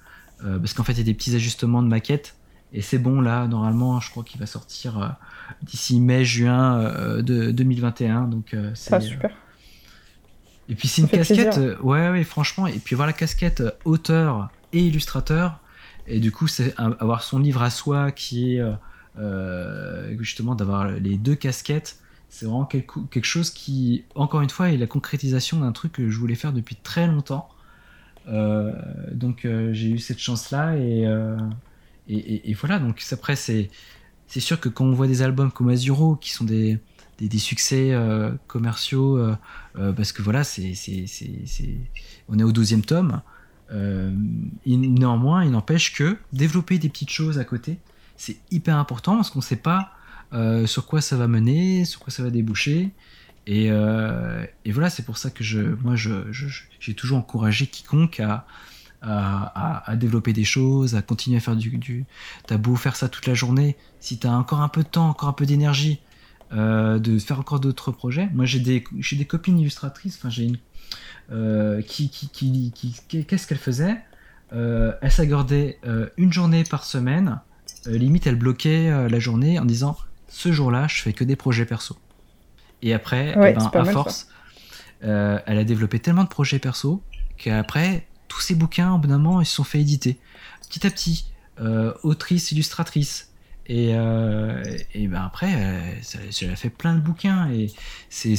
euh, 0.43 0.57
parce 0.57 0.73
qu'en 0.73 0.83
fait, 0.83 0.93
il 0.93 0.97
y 0.99 1.01
a 1.01 1.03
des 1.03 1.13
petits 1.13 1.35
ajustements 1.35 1.83
de 1.83 1.87
maquette. 1.87 2.35
Et 2.73 2.81
c'est 2.81 2.99
bon, 2.99 3.21
là, 3.21 3.47
normalement, 3.47 3.99
je 3.99 4.09
crois 4.11 4.23
qu'il 4.23 4.39
va 4.39 4.45
sortir 4.45 4.99
euh, 4.99 5.07
d'ici 5.63 5.99
mai-juin 5.99 6.79
euh, 6.81 7.21
de 7.21 7.51
2021. 7.51 8.23
Donc, 8.27 8.53
euh, 8.53 8.71
c'est. 8.75 8.93
Ah, 8.93 8.99
super. 9.01 9.31
Et 10.69 10.75
puis, 10.75 10.87
c'est 10.87 11.01
une 11.01 11.07
casquette. 11.07 11.57
euh, 11.57 11.77
ouais, 11.81 12.09
ouais, 12.09 12.23
franchement. 12.23 12.67
Et 12.67 12.79
puis, 12.79 12.95
avoir 12.95 13.07
la 13.07 13.13
casquette 13.13 13.61
euh, 13.61 13.71
auteur 13.85 14.49
et 14.73 14.79
illustrateur. 14.81 15.59
Et 16.07 16.19
du 16.19 16.31
coup, 16.31 16.47
c'est 16.47 16.73
avoir 16.77 17.23
son 17.23 17.39
livre 17.39 17.61
à 17.63 17.69
soi 17.69 18.11
qui 18.11 18.55
est. 18.55 18.59
euh, 18.59 18.73
euh, 19.19 20.15
justement, 20.19 20.53
d'avoir 20.55 20.87
les 20.91 21.17
deux 21.17 21.35
casquettes. 21.35 21.97
C'est 22.29 22.45
vraiment 22.45 22.65
quelque, 22.65 22.99
quelque 23.09 23.25
chose 23.25 23.49
qui, 23.49 24.03
encore 24.15 24.41
une 24.41 24.49
fois, 24.49 24.69
est 24.69 24.77
la 24.77 24.85
concrétisation 24.87 25.61
d'un 25.61 25.71
truc 25.71 25.93
que 25.93 26.09
je 26.09 26.17
voulais 26.19 26.35
faire 26.35 26.53
depuis 26.53 26.75
très 26.75 27.07
longtemps. 27.07 27.49
Euh, 28.27 28.73
donc 29.13 29.45
euh, 29.45 29.71
j'ai 29.73 29.89
eu 29.89 29.99
cette 29.99 30.19
chance-là 30.19 30.75
et, 30.75 31.07
euh, 31.07 31.37
et, 32.09 32.53
voilà. 32.53 32.79
Donc 32.79 33.03
après 33.11 33.35
c'est 33.35 33.69
sûr 34.39 34.59
que 34.59 34.69
quand 34.69 34.85
on 34.85 34.93
voit 34.93 35.07
des 35.07 35.21
albums 35.21 35.51
comme 35.51 35.69
Azuro 35.69 36.15
qui 36.15 36.31
sont 36.31 36.45
des 36.45 36.79
succès 37.37 37.91
euh, 37.91 38.31
commerciaux 38.47 39.17
euh, 39.17 39.35
euh, 39.77 39.93
parce 39.93 40.11
que 40.11 40.21
voilà 40.21 40.43
on 42.29 42.39
est 42.39 42.43
au 42.43 42.51
12e 42.51 42.81
tome. 42.81 43.21
Néanmoins, 44.65 45.43
il 45.43 45.51
n'empêche 45.51 45.93
que 45.93 46.17
développer 46.33 46.79
des 46.79 46.89
petites 46.89 47.09
choses 47.09 47.39
à 47.39 47.43
côté, 47.43 47.79
c'est 48.15 48.37
hyper 48.51 48.77
important 48.77 49.15
parce 49.15 49.29
qu'on 49.29 49.39
ne 49.39 49.43
sait 49.43 49.57
pas 49.57 49.93
sur 50.65 50.85
quoi 50.85 51.01
ça 51.01 51.17
va 51.17 51.27
mener, 51.27 51.85
sur 51.85 51.99
quoi 51.99 52.11
ça 52.11 52.23
va 52.23 52.29
déboucher. 52.29 52.91
Et, 53.45 53.69
voilà, 53.69 54.89
c'est 54.89 55.03
pour 55.03 55.17
ça 55.17 55.29
que 55.29 55.43
moi, 55.83 55.95
j'ai 55.95 56.93
toujours 56.93 57.17
encouragé 57.17 57.67
quiconque 57.67 58.19
à, 58.21 58.45
à, 59.01 59.77
à- 59.79 59.91
à 59.91 59.95
développer 59.95 60.33
des 60.33 60.43
choses, 60.43 60.95
à 60.95 61.01
continuer 61.01 61.37
à 61.37 61.39
faire 61.39 61.55
du, 61.55 61.77
du... 61.77 62.05
T'as 62.47 62.57
beau 62.57 62.75
faire 62.75 62.95
ça 62.95 63.09
toute 63.09 63.27
la 63.27 63.33
journée, 63.33 63.75
si 63.99 64.17
t'as 64.17 64.31
encore 64.31 64.61
un 64.61 64.69
peu 64.69 64.83
de 64.83 64.87
temps, 64.87 65.09
encore 65.09 65.29
un 65.29 65.33
peu 65.33 65.45
d'énergie, 65.45 65.99
euh, 66.53 66.97
de 66.99 67.19
faire 67.19 67.39
encore 67.39 67.59
d'autres 67.59 67.91
projets. 67.91 68.29
Moi, 68.33 68.45
j'ai 68.45 68.59
des, 68.59 68.83
j'ai 68.99 69.15
des 69.15 69.25
copines 69.25 69.59
illustratrices, 69.59 70.17
enfin, 70.17 70.29
j'ai 70.29 70.45
une... 70.45 70.57
euh, 71.31 71.81
qui, 71.81 72.09
qui, 72.09 72.29
qui, 72.29 72.71
qui- 72.73 72.95
qui- 73.07 73.25
qu'est-ce 73.25 73.47
qu'elle 73.47 73.57
faisait? 73.57 73.97
Euh, 74.53 74.93
Elle 75.01 75.11
s'accordait 75.11 75.79
une 76.17 76.31
journée 76.31 76.63
par 76.63 76.83
semaine, 76.85 77.41
limite, 77.85 78.27
elle 78.27 78.37
bloquait 78.37 79.09
la 79.09 79.19
journée 79.19 79.59
en 79.59 79.65
disant 79.65 79.97
ce 80.29 80.51
jour-là, 80.51 80.87
je 80.87 81.01
fais 81.01 81.13
que 81.13 81.23
des 81.23 81.35
projets 81.35 81.65
perso. 81.65 81.97
Et 82.81 82.93
après, 82.93 83.37
Ouais, 83.37 83.51
eh 83.51 83.55
ben, 83.55 83.71
à 83.73 83.85
force, 83.85 84.29
elle 85.01 85.57
a 85.57 85.63
développé 85.63 85.99
tellement 85.99 86.23
de 86.23 86.29
projets 86.29 86.59
perso 86.59 87.03
qu'après, 87.37 88.07
tous 88.37 88.43
ces 88.43 88.53
bouquins, 88.55 88.93
au 88.93 88.99
bout 88.99 89.07
d'un 89.07 89.17
moment, 89.17 89.41
ils 89.41 89.47
se 89.47 89.55
sont 89.55 89.63
fait 89.63 89.81
éditer. 89.81 90.19
Petit 90.69 90.85
à 90.85 90.91
petit, 90.91 91.25
euh, 91.59 91.91
autrice, 92.03 92.51
illustratrice. 92.51 93.31
Et, 93.65 93.95
euh, 93.95 94.63
et 94.93 95.07
ben 95.07 95.23
après, 95.23 95.55
euh, 95.55 96.01
ça, 96.03 96.19
ça 96.29 96.45
a 96.45 96.55
fait 96.55 96.69
plein 96.69 96.93
de 96.93 97.01
bouquins. 97.01 97.49
Et 97.49 97.71
c'est 98.09 98.35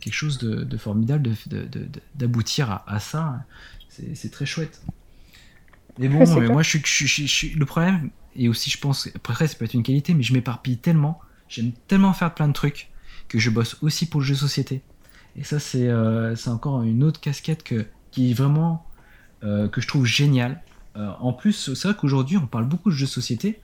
quelque 0.00 0.12
chose 0.12 0.38
de, 0.38 0.64
de 0.64 0.76
formidable 0.76 1.22
de- 1.22 1.36
de- 1.46 1.64
de- 1.64 2.00
d'aboutir 2.16 2.72
à, 2.72 2.84
à 2.92 2.98
ça. 2.98 3.44
C'est 3.88 4.32
très 4.32 4.46
chouette. 4.46 4.82
Mais 5.98 6.08
bon, 6.08 6.24
mais 6.40 6.48
moi, 6.48 6.62
je 6.64 6.70
suis, 6.70 6.82
je 6.84 7.06
je 7.06 7.26
je 7.26 7.56
le 7.56 7.66
problème, 7.66 8.10
et 8.34 8.48
aussi, 8.48 8.68
je 8.68 8.78
pense, 8.78 9.08
après, 9.14 9.46
ça 9.46 9.54
peut 9.54 9.64
être 9.64 9.74
une 9.74 9.84
qualité, 9.84 10.12
mais 10.14 10.24
je 10.24 10.32
m'éparpille 10.32 10.78
tellement, 10.78 11.20
j'aime 11.48 11.70
tellement 11.86 12.14
faire 12.14 12.34
plein 12.34 12.48
de 12.48 12.52
trucs, 12.54 12.88
que 13.28 13.38
je 13.38 13.48
bosse 13.50 13.76
aussi 13.82 14.06
pour 14.06 14.20
le 14.20 14.26
jeu 14.26 14.34
de 14.34 14.38
société. 14.40 14.82
Et 15.36 15.44
ça, 15.44 15.60
c'est 15.60 15.88
euh, 15.88 16.34
c'est 16.36 16.50
encore 16.50 16.82
une 16.82 17.04
autre 17.04 17.20
casquette 17.20 17.62
que, 17.62 17.86
qui 18.12 18.30
est 18.30 18.34
vraiment, 18.34 18.86
euh, 19.42 19.66
que 19.68 19.80
je 19.80 19.88
trouve 19.88 20.06
géniale. 20.06 20.62
Euh, 20.96 21.10
en 21.18 21.32
plus, 21.32 21.74
c'est 21.74 21.88
vrai 21.88 21.96
qu'aujourd'hui, 21.98 22.36
on 22.36 22.46
parle 22.46 22.66
beaucoup 22.66 22.90
de 22.90 22.94
jeux 22.94 23.06
de 23.06 23.10
société, 23.10 23.60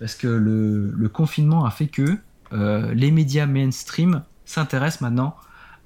parce 0.00 0.16
que 0.16 0.26
le, 0.26 0.90
le 0.90 1.08
confinement 1.08 1.64
a 1.64 1.70
fait 1.70 1.86
que 1.86 2.18
euh, 2.52 2.92
les 2.94 3.12
médias 3.12 3.46
mainstream 3.46 4.24
s'intéressent 4.44 5.02
maintenant 5.02 5.36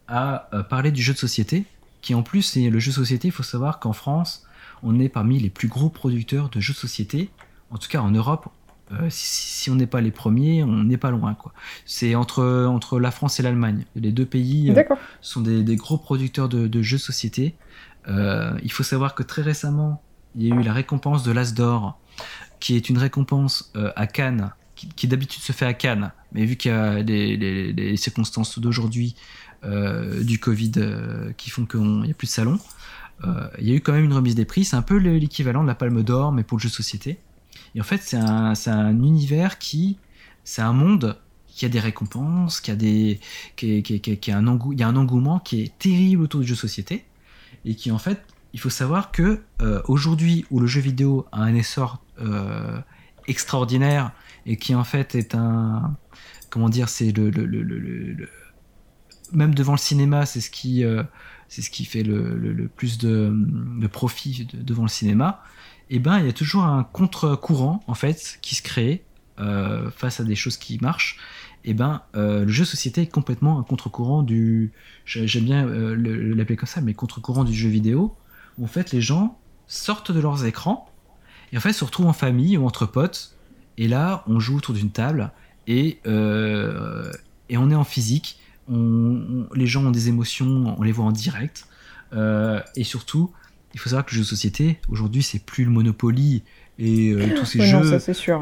à 0.09 0.49
parler 0.71 0.93
du 0.93 1.03
jeu 1.03 1.13
de 1.13 1.19
société, 1.19 1.67
qui 2.03 2.15
en 2.15 2.23
plus, 2.23 2.43
c'est 2.43 2.71
le 2.71 2.79
jeu 2.79 2.91
de 2.91 2.97
société, 2.97 3.29
il 3.29 3.33
faut 3.33 3.43
savoir 3.43 3.81
qu'en 3.81 3.93
France, 3.95 4.47
on 4.83 4.99
est 5.01 5.09
parmi 5.09 5.39
les 5.41 5.51
plus 5.51 5.69
gros 5.69 5.89
producteurs 5.89 6.51
de 6.51 6.61
jeux 6.61 6.75
de 6.75 6.79
société, 6.79 7.31
en 7.71 7.79
tout 7.79 7.89
cas 7.89 8.01
en 8.01 8.11
Europe. 8.11 8.49
euh, 8.93 9.09
si, 9.09 9.27
si 9.63 9.71
on 9.71 9.77
n'est 9.77 9.87
pas 9.87 10.01
les 10.01 10.11
premiers, 10.11 10.63
on 10.63 10.85
n'est 10.85 10.97
pas 10.99 11.11
loin. 11.11 11.35
quoi. 11.35 11.53
C'est 11.87 12.15
entre, 12.15 12.67
entre 12.67 13.01
la 13.01 13.11
France 13.11 13.41
et 13.41 13.43
l'Allemagne. 13.43 13.85
Les 13.97 14.13
deux 14.13 14.27
pays 14.27 14.71
euh, 14.71 14.83
sont 15.21 15.41
des, 15.41 15.63
des 15.63 15.77
gros 15.77 15.99
producteurs 15.99 16.49
de, 16.49 16.67
de 16.67 16.83
jeux 16.83 16.99
de 16.99 17.03
société. 17.03 17.55
Euh, 18.09 18.59
il 18.63 18.73
faut 18.73 18.83
savoir 18.83 19.15
que 19.15 19.23
très 19.23 19.43
récemment, 19.43 20.03
il 20.37 20.47
y 20.47 20.53
a 20.53 20.55
eu 20.55 20.63
la 20.63 20.73
récompense 20.73 21.23
de 21.23 21.33
l'As 21.33 21.55
d'Or, 21.55 21.99
qui 22.61 22.77
est 22.77 22.89
une 22.89 22.99
récompense 22.99 23.73
euh, 23.77 23.93
à 23.97 24.07
Cannes, 24.07 24.53
qui, 24.75 25.07
d'habitude 25.07 25.43
se 25.43 25.53
fait 25.53 25.67
à 25.67 25.73
Cannes, 25.73 26.13
mais 26.33 26.45
vu 26.45 26.57
qu'il 26.57 26.71
y 26.71 26.75
a 26.75 27.01
les, 27.01 27.97
circonstances 27.97 28.59
d'aujourd'hui 28.59 29.15
euh, 29.65 30.23
du 30.23 30.39
Covid 30.39 30.73
qui 31.37 31.49
font 31.49 31.65
qu'il 31.65 31.81
n'y 31.81 32.11
a 32.11 32.15
plus 32.15 32.27
de 32.27 32.33
salon, 32.33 32.59
il 33.59 33.67
y 33.67 33.73
a 33.73 33.75
eu 33.75 33.81
quand 33.81 33.93
même 33.93 34.05
une 34.05 34.13
remise 34.13 34.35
des 34.35 34.45
prix. 34.45 34.65
C'est 34.65 34.77
un 34.77 34.83
peu 34.83 34.99
le- 34.99 35.17
l'équivalent 35.17 35.63
de 35.63 35.69
la 35.69 35.75
Palme 35.75 36.03
d'Or, 36.03 36.33
mais 36.33 36.43
pour 36.43 36.59
le 36.59 36.63
jeu 36.63 36.69
de 36.69 36.75
société. 36.75 37.19
Et 37.75 37.81
en 37.81 37.85
fait, 37.85 38.03
c'est 38.03 38.17
un, 38.17 39.03
univers 39.03 39.59
qui. 39.59 39.99
C'est 40.45 40.63
un 40.63 40.73
monde 40.73 41.17
qui 41.47 41.65
a 41.65 41.69
des 41.69 41.81
récompenses, 41.81 42.61
qui 42.61 42.71
a 42.71 42.77
des. 42.77 43.21
Qui, 43.57 43.83
un 44.29 44.47
a 44.47 44.87
un 44.87 44.97
engouement 44.97 45.39
qui 45.39 45.63
est 45.63 45.79
terrible 45.79 46.23
autour 46.25 46.41
du 46.41 46.47
jeu 46.47 46.55
de 46.55 46.61
société. 46.61 47.05
Et 47.65 47.75
qui, 47.77 47.91
en 47.91 47.99
fait, 47.99 48.23
il 48.53 48.61
faut 48.61 48.71
savoir 48.71 49.11
que 49.11 49.43
euh, 49.63 49.83
aujourd'hui, 49.87 50.45
où 50.51 50.61
le 50.61 50.67
jeu 50.67 50.81
vidéo 50.81 51.27
a 51.33 51.41
un 51.43 51.55
essor 51.55 52.03
euh, 52.21 52.79
extraordinaire 53.27 54.13
et 54.47 54.57
qui, 54.57 54.75
en 54.75 54.85
fait, 54.85 55.15
est 55.15 55.35
un. 55.35 55.97
Comment 56.51 56.69
dire, 56.69 56.89
c'est 56.89 57.11
le- 57.11 57.31
le- 57.31 57.47
le- 57.47 57.63
le- 57.63 58.29
même 59.33 59.55
devant 59.55 59.73
le 59.73 59.79
cinéma, 59.79 60.27
c'est 60.27 60.41
ce 60.41 60.51
qui, 60.51 60.85
euh, 60.85 61.03
c'est 61.49 61.63
ce 61.63 61.71
qui 61.71 61.85
fait 61.85 62.03
le, 62.05 62.69
plus 62.77 62.99
de, 62.99 63.33
de 63.35 63.87
profit 63.89 64.45
de- 64.53 64.63
devant 64.63 64.83
le 64.83 64.89
cinéma. 64.89 65.43
Et 65.91 65.99
ben, 65.99 66.19
il 66.21 66.27
y 66.27 66.29
a 66.29 66.33
toujours 66.33 66.65
un 66.65 66.85
contre-courant 66.85 67.83
en 67.87 67.95
fait 67.95 68.39
qui 68.43 68.55
se 68.55 68.63
crée 68.63 69.05
face 69.97 70.21
à 70.21 70.25
des 70.25 70.37
choses 70.37 70.57
qui 70.57 70.79
marchent. 70.81 71.19
Et 71.65 71.73
ben, 71.75 72.03
euh, 72.15 72.45
le 72.45 72.49
jeu 72.53 72.65
de 72.65 72.69
société 72.69 73.03
est 73.03 73.07
complètement 73.07 73.59
un 73.59 73.63
contre-courant 73.63 74.23
du, 74.23 74.73
j'ai- 75.07 75.27
j'aime 75.27 75.45
bien 75.45 75.67
euh, 75.67 75.95
le- 75.95 76.35
l'appeler 76.35 76.57
comme 76.57 76.69
ça, 76.69 76.81
mais 76.81 76.93
contre-courant 76.95 77.45
du 77.45 77.55
jeu 77.55 77.69
vidéo. 77.71 78.15
En 78.63 78.67
fait, 78.67 78.93
les 78.93 79.01
gens 79.01 79.39
sortent 79.67 80.13
de 80.13 80.21
leurs 80.21 80.45
écrans 80.45 80.91
et 81.53 81.57
en 81.57 81.61
fait 81.61 81.73
se 81.73 81.85
retrouvent 81.85 82.07
en 82.07 82.13
famille 82.13 82.57
ou 82.59 82.67
entre 82.67 82.85
potes. 82.87 83.35
Et 83.79 83.89
là, 83.89 84.25
on 84.27 84.39
joue 84.41 84.57
autour 84.59 84.75
d'une 84.75 84.91
table 84.91 85.33
et 85.67 85.99
euh, 86.07 87.11
et 87.49 87.57
on 87.57 87.71
est 87.71 87.75
en 87.75 87.85
physique 87.85 88.39
on- 88.71 89.47
les 89.55 89.67
gens 89.67 89.85
ont 89.85 89.91
des 89.91 90.09
émotions, 90.09 90.75
on 90.79 90.83
les 90.83 90.93
voit 90.93 91.05
en 91.05 91.13
direct. 91.13 91.67
Et 92.77 92.85
surtout, 92.85 93.33
il 93.75 93.81
faut 93.81 93.89
savoir 93.91 94.07
que 94.07 94.13
le 94.13 94.19
jeu 94.19 94.23
de 94.23 94.29
société, 94.29 94.79
aujourd'hui, 94.89 95.23
c'est 95.23 95.41
plus 95.45 95.65
le 95.65 95.71
Monopoly 95.71 96.43
et 96.79 97.11
euh, 97.11 97.35
tous 97.39 97.45
ces 97.47 97.61
jeux 97.61 97.81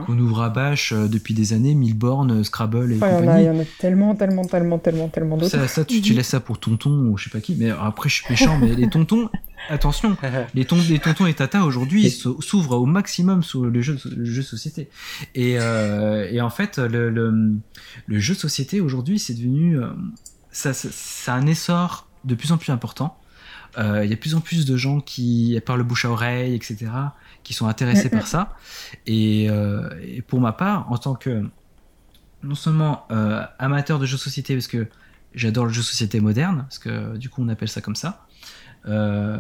qu'on 0.07 0.19
ouvre 0.19 0.43
à 0.43 0.49
bâche 0.49 0.93
euh, 0.93 1.07
depuis 1.09 1.35
des 1.35 1.53
années, 1.53 1.75
Milborn, 1.75 2.43
Scrabble 2.45 2.93
et 2.93 2.97
Ouais, 2.99 3.01
Il 3.01 3.01
y, 3.01 3.05
en 3.05 3.07
a- 3.07 3.21
compagnie. 3.21 3.43
il 3.43 3.47
y 3.47 3.51
en 3.51 3.59
a 3.61 3.65
tellement, 3.79 4.15
tellement, 4.15 4.45
tellement, 4.45 4.79
tellement, 4.79 5.09
tellement 5.09 5.37
d'autres. 5.37 5.51
Ça, 5.51 5.69
ça, 5.69 5.85
tu, 5.85 6.01
tu 6.01 6.15
laisses 6.15 6.29
ça 6.29 6.41
pour 6.41 6.59
tonton 6.59 6.91
ou 7.09 7.19
je 7.19 7.25
sais 7.25 7.31
pas 7.31 7.41
qui. 7.41 7.55
Mais 7.57 7.71
après, 7.71 8.09
je 8.09 8.15
suis 8.17 8.25
méchant, 8.31 8.59
mais 8.59 8.75
les 8.75 8.89
tontons, 8.89 9.29
attention, 9.69 10.17
les, 10.55 10.65
ton- 10.65 10.79
les 10.89 10.99
tontons 10.99 11.27
et 11.27 11.35
tata 11.35 11.65
aujourd'hui 11.65 12.11
s'ouvrent 12.11 12.77
au 12.79 12.87
maximum 12.87 13.43
sur 13.43 13.65
le 13.65 13.83
jeu, 13.83 13.99
le 14.17 14.25
jeu 14.25 14.43
société. 14.43 14.89
Et, 15.35 15.57
euh, 15.59 16.27
et 16.31 16.41
en 16.41 16.51
fait, 16.51 16.79
le, 16.79 17.11
le, 17.11 17.53
le 18.07 18.19
jeu 18.19 18.35
société 18.35 18.81
aujourd'hui, 18.81 19.19
c'est 19.19 19.35
devenu. 19.35 19.79
euh, 19.79 19.89
ça, 20.51 20.73
ça, 20.75 20.89
ça 20.91 21.35
a 21.35 21.37
un 21.39 21.47
essor 21.47 22.07
de 22.25 22.35
plus 22.35 22.53
en 22.53 22.59
plus 22.59 22.73
important. 22.73 23.17
Euh, 23.79 24.03
Il 24.05 24.11
y 24.11 24.13
a 24.13 24.17
de 24.17 24.21
plus 24.21 24.35
en 24.35 24.41
plus 24.41 24.67
de 24.67 24.77
gens 24.77 25.01
qui, 25.01 25.59
par 25.65 25.79
le 25.79 25.83
bouche 25.85 26.05
à 26.05 26.11
oreille, 26.11 26.55
etc., 26.55 26.77
qui 27.45 27.55
sont 27.55 27.67
intéressés 27.67 28.09
Mhm. 28.13 28.19
par 28.19 28.27
ça. 28.27 28.57
Et, 29.07 29.49
euh, 29.51 29.89
et 30.03 30.23
pour 30.23 30.41
ma 30.41 30.53
part, 30.53 30.91
en 30.93 30.99
tant 30.99 31.15
que 31.15 31.45
non 32.43 32.55
seulement 32.55 33.05
euh, 33.11 33.43
amateur 33.59 33.99
de 33.99 34.07
jeux 34.07 34.17
de 34.17 34.21
société, 34.23 34.55
parce 34.55 34.67
que 34.69 34.89
j'adore 35.35 35.67
le 35.67 35.73
jeu 35.73 35.81
de 35.81 35.87
société 35.87 36.21
moderne, 36.21 36.59
parce 36.69 36.79
que 36.79 37.17
du 37.17 37.29
coup 37.29 37.43
on 37.43 37.49
appelle 37.49 37.69
ça 37.69 37.81
comme 37.81 37.97
ça, 37.97 38.27
euh, 38.87 39.39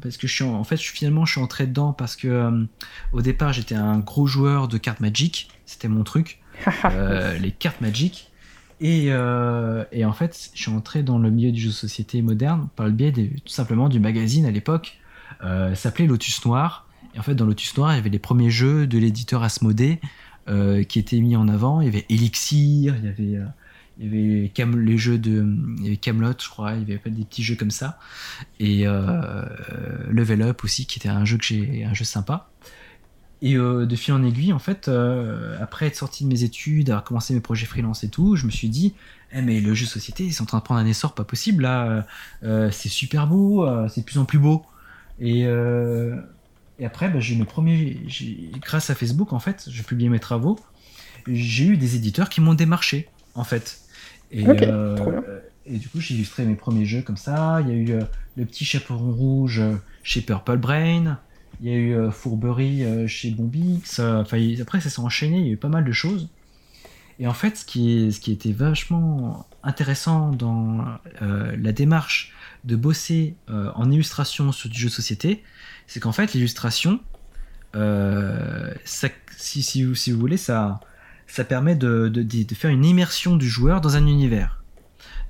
parce 0.00 0.16
que 0.16 0.26
je 0.26 0.32
suis 0.34 0.44
en, 0.44 0.54
en 0.54 0.64
fait 0.64 0.76
je 0.76 0.90
finalement 0.90 1.24
je 1.24 1.32
suis 1.32 1.40
entré 1.40 1.66
dedans 1.66 1.92
parce 1.92 2.14
que 2.16 2.66
au 3.12 3.20
départ 3.20 3.52
j'étais 3.52 3.74
un 3.74 3.98
gros 3.98 4.26
joueur 4.26 4.68
de 4.68 4.78
cartes 4.78 5.00
Magic, 5.00 5.48
c'était 5.66 5.88
mon 5.88 6.04
truc, 6.04 6.40
les 7.40 7.50
cartes 7.52 7.80
Magic. 7.80 8.30
Et, 8.78 9.06
euh, 9.08 9.84
et 9.90 10.04
en 10.04 10.12
fait, 10.12 10.50
je 10.52 10.60
suis 10.60 10.70
entré 10.70 11.02
dans 11.02 11.18
le 11.18 11.30
milieu 11.30 11.50
du 11.50 11.58
jeu 11.62 11.68
de 11.68 11.72
société 11.72 12.20
moderne 12.20 12.68
par 12.76 12.84
le 12.84 12.92
biais 12.92 13.10
des- 13.10 13.30
tout 13.30 13.48
simplement 13.52 13.88
du 13.88 14.00
magazine 14.00 14.44
à 14.44 14.50
l'époque, 14.50 14.98
euh, 15.42 15.74
s'appelait 15.74 16.06
Lotus 16.06 16.44
Noir. 16.44 16.85
Et 17.16 17.18
en 17.18 17.22
fait, 17.22 17.34
dans 17.34 17.46
Lotus 17.46 17.76
Noir, 17.78 17.94
il 17.94 17.96
y 17.96 17.98
avait 17.98 18.10
les 18.10 18.18
premiers 18.18 18.50
jeux 18.50 18.86
de 18.86 18.98
l'éditeur 18.98 19.42
Asmodée 19.42 20.00
euh, 20.48 20.84
qui 20.84 20.98
étaient 20.98 21.20
mis 21.20 21.34
en 21.34 21.48
avant. 21.48 21.80
Il 21.80 21.86
y 21.86 21.88
avait 21.88 22.04
Elixir, 22.10 22.94
il 22.98 23.04
y 23.06 23.08
avait, 23.08 23.36
euh, 23.36 24.76
les 24.76 24.98
jeux 24.98 25.16
de 25.16 25.46
il 25.78 25.84
y 25.84 25.86
avait 25.86 25.96
Camelot, 25.96 26.34
je 26.38 26.48
crois. 26.48 26.74
Il 26.74 26.80
y 26.80 26.92
avait 26.92 27.00
des 27.10 27.24
petits 27.24 27.42
jeux 27.42 27.56
comme 27.56 27.70
ça. 27.70 27.98
Et 28.60 28.86
euh, 28.86 29.46
Level 30.10 30.42
Up 30.42 30.62
aussi, 30.62 30.84
qui 30.84 30.98
était 30.98 31.08
un 31.08 31.24
jeu 31.24 31.38
que 31.38 31.84
un 31.86 31.94
jeu 31.94 32.04
sympa. 32.04 32.50
Et 33.40 33.56
euh, 33.56 33.86
de 33.86 33.96
fil 33.96 34.12
en 34.12 34.22
aiguille, 34.22 34.52
en 34.52 34.58
fait, 34.58 34.90
après 35.58 35.86
être 35.86 35.96
sorti 35.96 36.24
de 36.24 36.28
mes 36.28 36.42
études, 36.42 36.90
avoir 36.90 37.04
commencé 37.04 37.32
mes 37.32 37.40
projets 37.40 37.66
freelance 37.66 38.04
et 38.04 38.10
tout, 38.10 38.36
je 38.36 38.44
me 38.44 38.50
suis 38.50 38.68
dit, 38.68 38.94
eh, 39.32 39.40
mais 39.40 39.62
le 39.62 39.72
jeu 39.72 39.86
société, 39.86 40.30
c'est 40.30 40.42
en 40.42 40.46
train 40.46 40.58
de 40.58 40.64
prendre 40.64 40.80
un 40.80 40.86
essor 40.86 41.14
pas 41.14 41.24
possible 41.24 41.62
là. 41.62 42.06
C'est 42.42 42.90
super 42.90 43.26
beau, 43.26 43.66
c'est 43.88 44.02
de 44.02 44.04
plus 44.04 44.18
en 44.18 44.26
plus 44.26 44.38
beau. 44.38 44.66
Et, 45.18 45.46
et 46.78 46.84
après, 46.84 47.08
bah, 47.08 47.20
j'ai 47.20 47.34
eu 47.34 47.38
mes 47.38 47.44
premiers, 47.44 47.96
grâce 48.60 48.90
à 48.90 48.94
Facebook, 48.94 49.32
en 49.32 49.38
fait, 49.38 49.68
je 49.70 49.82
publiais 49.82 50.08
mes 50.08 50.20
travaux. 50.20 50.58
J'ai 51.26 51.64
eu 51.64 51.76
des 51.76 51.96
éditeurs 51.96 52.28
qui 52.28 52.40
m'ont 52.40 52.54
démarché, 52.54 53.08
en 53.34 53.44
fait. 53.44 53.80
Et, 54.30 54.46
euh, 54.46 54.96
trop 54.96 55.10
bien. 55.10 55.22
et 55.64 55.78
du 55.78 55.88
coup, 55.88 56.00
j'ai 56.00 56.14
illustré 56.14 56.44
mes 56.44 56.54
premiers 56.54 56.84
jeux 56.84 57.02
comme 57.02 57.16
ça. 57.16 57.60
Il 57.62 57.68
y 57.68 57.72
a 57.72 57.74
eu 57.74 57.90
euh, 57.92 58.04
le 58.36 58.44
petit 58.44 58.64
chaperon 58.64 59.12
rouge 59.12 59.60
euh, 59.60 59.74
chez 60.02 60.20
Purple 60.20 60.58
Brain. 60.58 61.18
Il 61.62 61.68
y 61.68 61.72
a 61.72 61.76
eu 61.76 61.94
euh, 61.94 62.10
Fourberie 62.10 62.84
chez 63.08 63.30
Bombix. 63.30 63.98
Enfin, 63.98 64.36
après, 64.60 64.80
ça 64.80 64.90
s'est 64.90 65.00
enchaîné. 65.00 65.38
Il 65.38 65.46
y 65.46 65.50
a 65.50 65.52
eu 65.52 65.56
pas 65.56 65.68
mal 65.68 65.84
de 65.84 65.92
choses. 65.92 66.28
Et 67.18 67.26
en 67.26 67.32
fait, 67.34 67.56
ce 67.56 67.64
qui, 67.64 67.92
est, 67.98 68.10
ce 68.10 68.20
qui 68.20 68.30
était 68.32 68.52
vachement 68.52 69.46
intéressant 69.62 70.30
dans 70.32 70.84
euh, 71.22 71.56
la 71.58 71.72
démarche 71.72 72.34
de 72.64 72.76
bosser 72.76 73.36
euh, 73.48 73.70
en 73.74 73.90
illustration 73.90 74.52
sur 74.52 74.68
du 74.68 74.78
jeu 74.78 74.88
de 74.88 74.92
société, 74.92 75.42
c'est 75.86 75.98
qu'en 76.00 76.12
fait, 76.12 76.34
l'illustration, 76.34 77.00
euh, 77.74 78.72
ça- 78.84 79.08
si, 79.36 79.62
si, 79.62 79.84
vous, 79.84 79.94
si 79.94 80.10
vous 80.12 80.18
voulez, 80.20 80.36
ça, 80.36 80.80
ça 81.26 81.44
permet 81.44 81.74
de, 81.74 82.08
de- 82.08 82.22
de- 82.22 82.42
de 82.42 82.54
faire 82.54 82.70
une 82.70 82.84
immersion 82.84 83.36
du 83.36 83.48
joueur 83.48 83.80
dans 83.80 83.96
un 83.96 84.06
univers. 84.06 84.62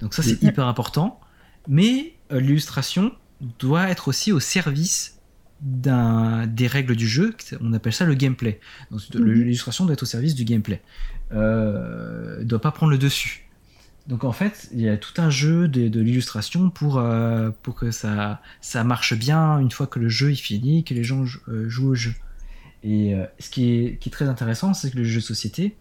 Donc 0.00 0.14
ça, 0.14 0.22
c'est 0.22 0.42
hyper 0.42 0.66
important. 0.66 1.20
Mais 1.68 2.14
l'illustration 2.30 3.12
doit 3.58 3.88
être 3.88 4.08
aussi 4.08 4.32
au 4.32 4.40
service 4.40 5.18
d'un 5.62 6.46
des 6.46 6.66
règles 6.66 6.96
du 6.96 7.08
jeu. 7.08 7.34
On 7.62 7.72
appelle 7.72 7.94
ça 7.94 8.04
le 8.04 8.14
gameplay. 8.14 8.60
Donc 8.90 9.00
Mhm. 9.14 9.24
l'illustration 9.32 9.84
doit 9.86 9.94
être 9.94 10.02
au 10.02 10.06
service 10.06 10.34
du 10.34 10.44
gameplay. 10.44 10.82
Euh, 11.32 12.44
doit 12.44 12.60
pas 12.60 12.70
prendre 12.70 12.92
le 12.92 12.98
dessus. 12.98 13.48
Donc 14.06 14.22
en 14.22 14.32
fait, 14.32 14.68
il 14.72 14.80
y 14.80 14.88
a 14.88 14.96
tout 14.96 15.20
un 15.20 15.30
jeu 15.30 15.66
de, 15.66 16.00
l'illustration 16.00 16.70
pour, 16.70 16.98
euh, 16.98 17.50
pour 17.62 17.74
que 17.74 17.90
ça, 17.90 18.40
ça 18.60 18.84
marche 18.84 19.14
bien 19.14 19.58
une 19.58 19.70
fois 19.72 19.88
que 19.88 19.98
le 19.98 20.08
jeu 20.08 20.30
est 20.30 20.36
fini, 20.36 20.84
que 20.84 20.94
les 20.94 21.02
gens 21.02 21.24
euh, 21.48 21.68
jouent 21.68 21.90
au 21.90 21.94
jeu. 21.94 22.14
Et 22.84 23.16
ce 23.40 23.50
qui 23.50 23.74
est, 23.74 24.12
très 24.12 24.28
intéressant, 24.28 24.72
c'est 24.72 24.92
que 24.92 24.96
le 24.96 25.02
jeu 25.02 25.18
de 25.18 25.24
société, 25.24 25.74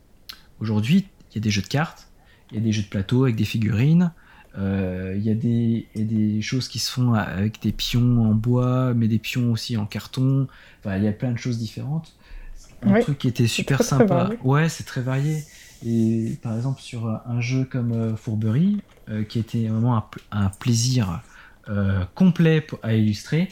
aujourd'hui, 0.59 1.05
il 1.29 1.35
y 1.35 1.37
a 1.37 1.41
des 1.41 1.51
jeux 1.51 1.61
de 1.61 1.67
cartes, 1.67 2.07
il 2.49 2.57
y 2.57 2.59
a 2.59 2.63
des 2.63 2.71
jeux 2.71 2.81
de 2.81 2.87
plateau 2.87 3.25
avec 3.25 3.35
des 3.35 3.45
figurines, 3.45 4.11
il 4.57 5.21
y, 5.21 5.29
a 5.29 5.35
des- 5.35 6.41
choses 6.41 6.67
qui 6.67 6.79
se 6.79 6.91
font 6.91 7.13
avec 7.13 7.61
des 7.61 7.73
pions 7.73 8.23
en 8.23 8.33
bois, 8.33 8.95
mais 8.95 9.07
des 9.07 9.19
pions 9.19 9.51
aussi 9.51 9.77
en 9.77 9.85
carton. 9.85 10.47
Il 10.87 11.03
y 11.03 11.07
a 11.07 11.11
plein 11.11 11.31
de 11.31 11.37
choses 11.37 11.59
différentes. 11.59 12.15
Un 12.81 12.93
Ouais, 12.93 12.97
truc 12.97 13.17
qui 13.19 13.27
était 13.27 13.47
super 13.47 13.77
très, 13.77 13.87
très 13.87 14.05
sympa. 14.05 14.07
varié. 14.07 14.39
ouais, 14.39 14.69
c'est 14.69 14.83
très 14.83 15.01
varié. 15.01 15.47
Et 15.81 16.39
par 16.41 16.55
exemple, 16.55 16.81
sur 16.81 17.07
un 17.25 17.41
jeu 17.41 17.65
comme 17.65 17.91
euh, 17.93 18.15
Fourberie, 18.15 18.83
euh, 19.09 19.23
qui 19.23 19.39
était 19.39 19.67
vraiment 19.67 19.97
un, 19.97 20.01
pl- 20.01 20.23
un 20.31 20.49
plaisir 20.49 21.21
euh, 21.69 22.05
complet 22.15 22.65
à 22.83 22.93
illustrer, 22.93 23.49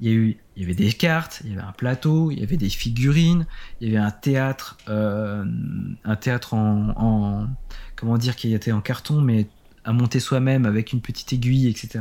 il 0.00 0.08
y, 0.08 0.10
a 0.10 0.14
eu, 0.14 0.36
il 0.56 0.62
y 0.62 0.64
avait 0.64 0.74
des 0.74 0.92
cartes, 0.92 1.40
il 1.44 1.50
y 1.50 1.52
avait 1.54 1.62
un 1.66 1.72
plateau, 1.72 2.30
il 2.30 2.38
y 2.40 2.42
avait 2.42 2.56
des 2.58 2.68
figurines, 2.68 3.46
il 3.80 3.88
y 3.88 3.96
avait 3.96 4.04
un 4.06 4.10
théâtre, 4.10 4.78
euh, 4.88 5.44
un 6.04 6.16
théâtre 6.16 6.54
en, 6.54 6.90
en- 6.96 7.48
comment 7.96 8.18
dire, 8.18 8.36
qui 8.36 8.52
était 8.54 8.72
en 8.72 8.80
carton, 8.82 9.20
mais 9.20 9.48
à 9.86 9.92
monter 9.92 10.20
soi-même 10.20 10.66
avec 10.66 10.92
une 10.92 11.00
petite 11.00 11.32
aiguille, 11.32 11.68
etc. 11.68 12.00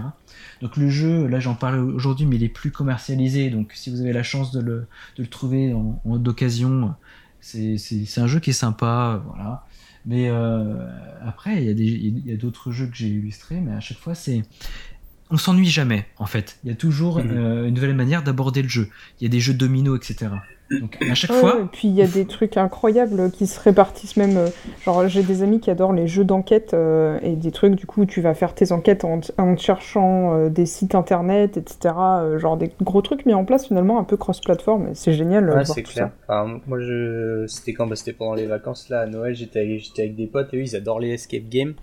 Donc 0.62 0.76
le 0.76 0.90
jeu, 0.90 1.28
là 1.28 1.40
j'en 1.40 1.56
parle 1.56 1.80
aujourd'hui, 1.80 2.26
mais 2.26 2.36
il 2.36 2.44
est 2.44 2.50
plus 2.50 2.72
commercialisé. 2.72 3.50
Donc 3.50 3.72
si 3.76 3.90
vous 3.90 4.02
avez 4.02 4.12
la 4.12 4.24
chance 4.24 4.52
de 4.52 4.60
le, 4.60 4.88
de 5.18 5.24
le 5.24 5.28
trouver 5.28 5.74
en, 5.74 6.02
en- 6.04 6.18
d'occasion, 6.18 6.94
c'est, 7.40 7.78
un 8.18 8.28
jeu 8.28 8.40
qui 8.40 8.50
est 8.50 8.54
sympa, 8.54 9.22
voilà. 9.28 9.66
Mais 10.08 10.30
euh, 10.30 10.88
après, 11.24 11.64
il 11.64 12.28
y 12.28 12.34
a, 12.34 12.38
d'autres 12.38 12.72
jeux 12.72 12.88
que 12.88 12.96
j'ai 12.96 13.08
illustrés, 13.08 13.60
mais 13.62 13.72
à 13.74 13.80
chaque 13.80 13.98
fois 14.00 14.16
c'est 14.16 14.42
on 15.32 15.38
s'ennuie 15.38 15.66
jamais 15.70 16.06
en 16.18 16.26
fait. 16.28 16.60
Il 16.64 16.70
y 16.70 16.74
a 16.74 16.76
toujours 16.76 17.18
Mhm. 17.20 17.32
euh, 17.32 17.68
une 17.68 17.74
nouvelle 17.76 17.96
manière 17.96 18.24
d'aborder 18.24 18.62
le 18.62 18.70
jeu. 18.70 18.90
Il 19.20 19.24
y 19.24 19.28
a 19.28 19.30
des 19.30 19.40
jeux 19.40 19.54
de 19.54 19.58
domino, 19.60 19.96
etc. 19.96 20.32
Donc 20.72 20.98
à 21.10 21.14
chaque 21.14 21.30
Ouais, 21.32 21.40
fois, 21.40 21.60
et 21.62 21.66
puis 21.72 21.88
il 21.90 21.94
y 21.94 22.02
a 22.02 22.08
des 22.08 22.26
trucs 22.26 22.58
incroyables 22.58 23.30
qui 23.32 23.46
se 23.46 23.60
répartissent 23.60 24.18
même. 24.18 24.36
euh, 24.38 24.48
Genre, 24.84 25.08
j'ai 25.08 25.22
des 25.22 25.44
amis 25.44 25.60
qui 25.60 25.70
adorent 25.70 25.94
les 25.94 26.08
jeux 26.08 26.24
d'enquête 26.24 26.74
euh, 26.74 27.20
et 27.22 27.36
des 27.36 27.52
trucs, 27.52 27.76
du 27.76 27.86
coup, 27.86 28.02
où 28.02 28.06
tu 28.06 28.20
vas 28.22 28.34
faire 28.34 28.56
tes 28.56 28.72
enquêtes 28.72 29.06
en, 29.06 29.20
en 29.38 29.56
cherchant 29.58 30.34
euh, 30.36 30.50
des 30.50 30.66
sites 30.66 30.96
internet, 30.96 31.58
etc. 31.58 31.94
euh, 31.98 32.40
genre 32.40 32.58
des 32.58 32.72
gros 32.82 33.02
trucs 33.04 33.26
mis 33.28 33.34
en 33.36 33.46
place 33.46 33.68
finalement, 33.68 34.00
un 34.00 34.04
peu 34.04 34.18
cross-platform. 34.18 34.88
et 34.88 34.96
C'est 34.96 35.14
génial 35.14 35.50
Ouais, 35.52 35.66
c'est 35.66 35.84
clair. 35.84 36.10
Enfin, 36.28 36.60
moi, 36.68 36.80
je... 36.80 37.46
c'était 37.48 37.74
quand? 37.74 37.86
Bah, 37.86 37.96
C'était 37.96 38.14
pendant 38.14 38.34
les 38.34 38.48
vacances, 38.48 38.90
là, 38.90 39.02
à 39.02 39.06
Noël, 39.06 39.36
j'étais 39.36 39.60
avec... 39.60 39.80
j'étais 39.82 40.02
avec 40.04 40.16
des 40.16 40.28
potes, 40.28 40.54
et 40.54 40.58
eux, 40.58 40.62
ils 40.64 40.76
adorent 40.76 41.00
les 41.00 41.14
escape 41.14 41.48
games. 41.48 41.74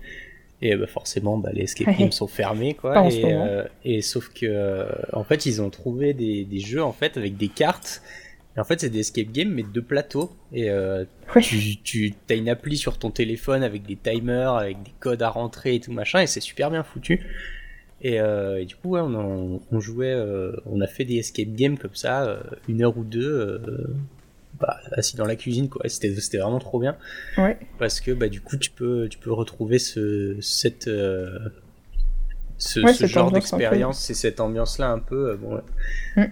Et 0.61 0.75
bah, 0.75 0.87
forcément, 0.87 1.37
bah, 1.37 1.49
les 1.53 1.63
escape 1.63 1.97
games 1.97 2.11
sont 2.11 2.27
fermés, 2.27 2.73
quoi. 2.73 3.09
Et, 3.11 3.23
euh, 3.25 3.63
sauf 4.01 4.29
que, 4.29 4.85
en 5.13 5.23
fait, 5.23 5.45
ils 5.45 5.61
ont 5.61 5.69
trouvé 5.69 6.13
des, 6.13 6.45
des 6.45 6.59
jeux, 6.59 6.83
en 6.83 6.93
fait, 6.93 7.17
avec 7.17 7.37
des 7.37 7.49
cartes. 7.49 8.01
Et 8.55 8.59
en 8.59 8.63
fait, 8.63 8.79
c'est 8.81 8.89
des 8.89 8.99
escape 8.99 9.31
games, 9.31 9.49
mais 9.49 9.63
de 9.63 9.79
plateau. 9.81 10.31
Et 10.51 10.69
euh, 10.69 11.05
Ouais. 11.35 11.41
tu, 11.41 11.77
tu 11.83 12.13
as 12.29 12.33
une 12.35 12.49
appli 12.49 12.77
sur 12.77 12.97
ton 12.99 13.09
téléphone 13.09 13.63
avec 13.63 13.83
des 13.83 13.95
timers, 13.95 14.53
avec 14.53 14.81
des 14.83 14.91
codes 14.99 15.21
à 15.23 15.29
rentrer 15.29 15.75
et 15.75 15.79
tout 15.79 15.91
machin, 15.91 16.21
et 16.21 16.27
c'est 16.27 16.39
super 16.41 16.69
bien 16.69 16.83
foutu. 16.83 17.25
Et, 18.01 18.19
euh, 18.19 18.61
et 18.61 18.65
du 18.65 18.75
coup, 18.75 18.89
ouais, 18.91 18.99
on, 19.01 19.15
en- 19.55 19.61
on 19.71 19.79
jouait, 19.79 20.11
euh, 20.13 20.51
on 20.65 20.81
a 20.81 20.87
fait 20.87 21.05
des 21.05 21.15
escape 21.17 21.47
games 21.55 21.77
comme 21.77 21.95
ça, 21.95 22.25
euh, 22.25 22.41
une 22.67 22.83
heure 22.83 22.97
ou 22.97 23.03
deux, 23.03 23.27
euh, 23.31 23.87
bah, 24.59 24.77
assis 24.91 25.15
dans 25.15 25.25
la 25.25 25.35
cuisine, 25.35 25.67
quoi. 25.69 25.81
C'était, 25.87 26.13
c'était 26.15 26.37
vraiment 26.37 26.59
trop 26.59 26.79
bien 26.79 26.95
Ouais. 27.39 27.57
parce 27.79 28.01
que 28.01 28.11
bah 28.11 28.27
du 28.27 28.41
coup, 28.41 28.57
tu 28.57 28.69
peux, 28.71 29.07
tu 29.09 29.17
peux 29.17 29.31
retrouver 29.31 29.79
ce, 29.79 30.37
cette, 30.41 30.87
euh, 30.87 31.39
ce, 32.59 32.81
Ouais, 32.81 32.93
ce 32.93 33.07
genre 33.07 33.31
d'expérience 33.31 34.09
et 34.09 34.13
cette 34.13 34.39
ambiance-là 34.39 34.89
un 34.91 34.99
peu. 34.99 35.35
bon, 35.37 35.55
ouais. 36.17 36.29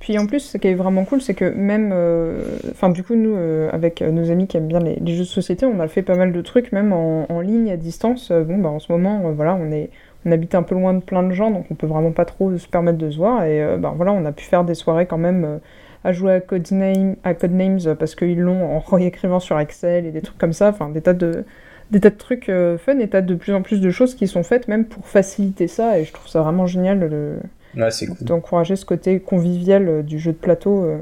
Puis 0.00 0.16
en 0.16 0.26
plus, 0.26 0.40
ce 0.40 0.58
qui 0.58 0.68
est 0.68 0.74
vraiment 0.74 1.04
cool, 1.04 1.20
c'est 1.20 1.34
que 1.34 1.44
même, 1.44 1.90
euh, 1.92 2.40
enfin 2.70 2.88
du 2.88 3.02
coup, 3.02 3.16
nous, 3.16 3.34
euh, 3.34 3.68
avec 3.72 4.00
euh, 4.00 4.12
nos 4.12 4.30
amis 4.30 4.46
qui 4.46 4.56
aiment 4.56 4.68
bien 4.68 4.78
les, 4.78 4.94
jeux 5.12 5.24
de 5.24 5.28
société, 5.28 5.66
on 5.66 5.80
a 5.80 5.88
fait 5.88 6.02
pas 6.02 6.14
mal 6.14 6.32
de 6.32 6.40
trucs, 6.40 6.70
même 6.70 6.92
en, 6.92 7.40
ligne, 7.40 7.70
à 7.72 7.76
distance. 7.76 8.30
Bon, 8.30 8.58
bah 8.58 8.68
en 8.68 8.78
ce 8.78 8.92
moment, 8.92 9.32
voilà, 9.32 9.56
on 9.56 9.72
est, 9.72 9.90
on 10.24 10.30
habite 10.32 10.54
un 10.54 10.62
peu 10.62 10.74
loin 10.74 10.94
de 10.94 11.00
plein 11.00 11.22
de 11.24 11.32
gens, 11.32 11.50
donc 11.50 11.66
on 11.70 11.74
peut 11.74 11.86
vraiment 11.86 12.12
pas 12.12 12.24
trop 12.24 12.56
se 12.56 12.68
permettre 12.68 12.98
de 12.98 13.10
se 13.10 13.16
voir. 13.16 13.44
Et 13.44 13.76
bah 13.78 13.92
voilà, 13.96 14.12
on 14.12 14.24
a 14.24 14.32
pu 14.32 14.44
faire 14.44 14.64
des 14.64 14.74
soirées 14.74 15.06
quand 15.06 15.18
même 15.18 15.60
à 16.04 16.12
jouer 16.12 16.34
à 16.34 16.40
Codename, 16.40 17.16
à 17.24 17.34
Codenames 17.34 17.96
parce 17.98 18.14
qu'ils 18.14 18.38
l'ont 18.40 18.76
en 18.76 18.78
réécrivant 18.96 19.40
sur 19.40 19.58
Excel 19.58 20.06
et 20.06 20.12
des 20.12 20.22
trucs 20.22 20.38
comme 20.38 20.52
ça. 20.52 20.68
Enfin, 20.68 20.90
des 20.90 21.00
tas 21.00 21.14
de 21.14 21.44
des 21.90 22.00
tas 22.00 22.10
de 22.10 22.16
trucs 22.16 22.50
fun 22.78 22.98
et 22.98 23.08
tas 23.08 23.22
de 23.22 23.34
plus 23.34 23.54
en 23.54 23.62
plus 23.62 23.80
de 23.80 23.90
choses 23.90 24.14
qui 24.14 24.28
sont 24.28 24.42
faites 24.42 24.68
même 24.68 24.84
pour 24.84 25.06
faciliter 25.08 25.68
ça 25.68 25.98
et 25.98 26.04
je 26.04 26.12
trouve 26.12 26.28
ça 26.28 26.42
vraiment 26.42 26.66
génial 26.66 27.00
le, 27.00 27.38
Ouais, 27.74 27.90
c'est 27.90 28.06
cool. 28.08 28.28
d'encourager 28.28 28.76
ce 28.76 28.84
côté 28.86 29.20
convivial 29.20 29.88
euh, 29.88 30.02
du 30.02 30.18
jeu 30.18 30.32
de 30.32 30.38
plateau. 30.38 30.84
euh, 30.84 30.98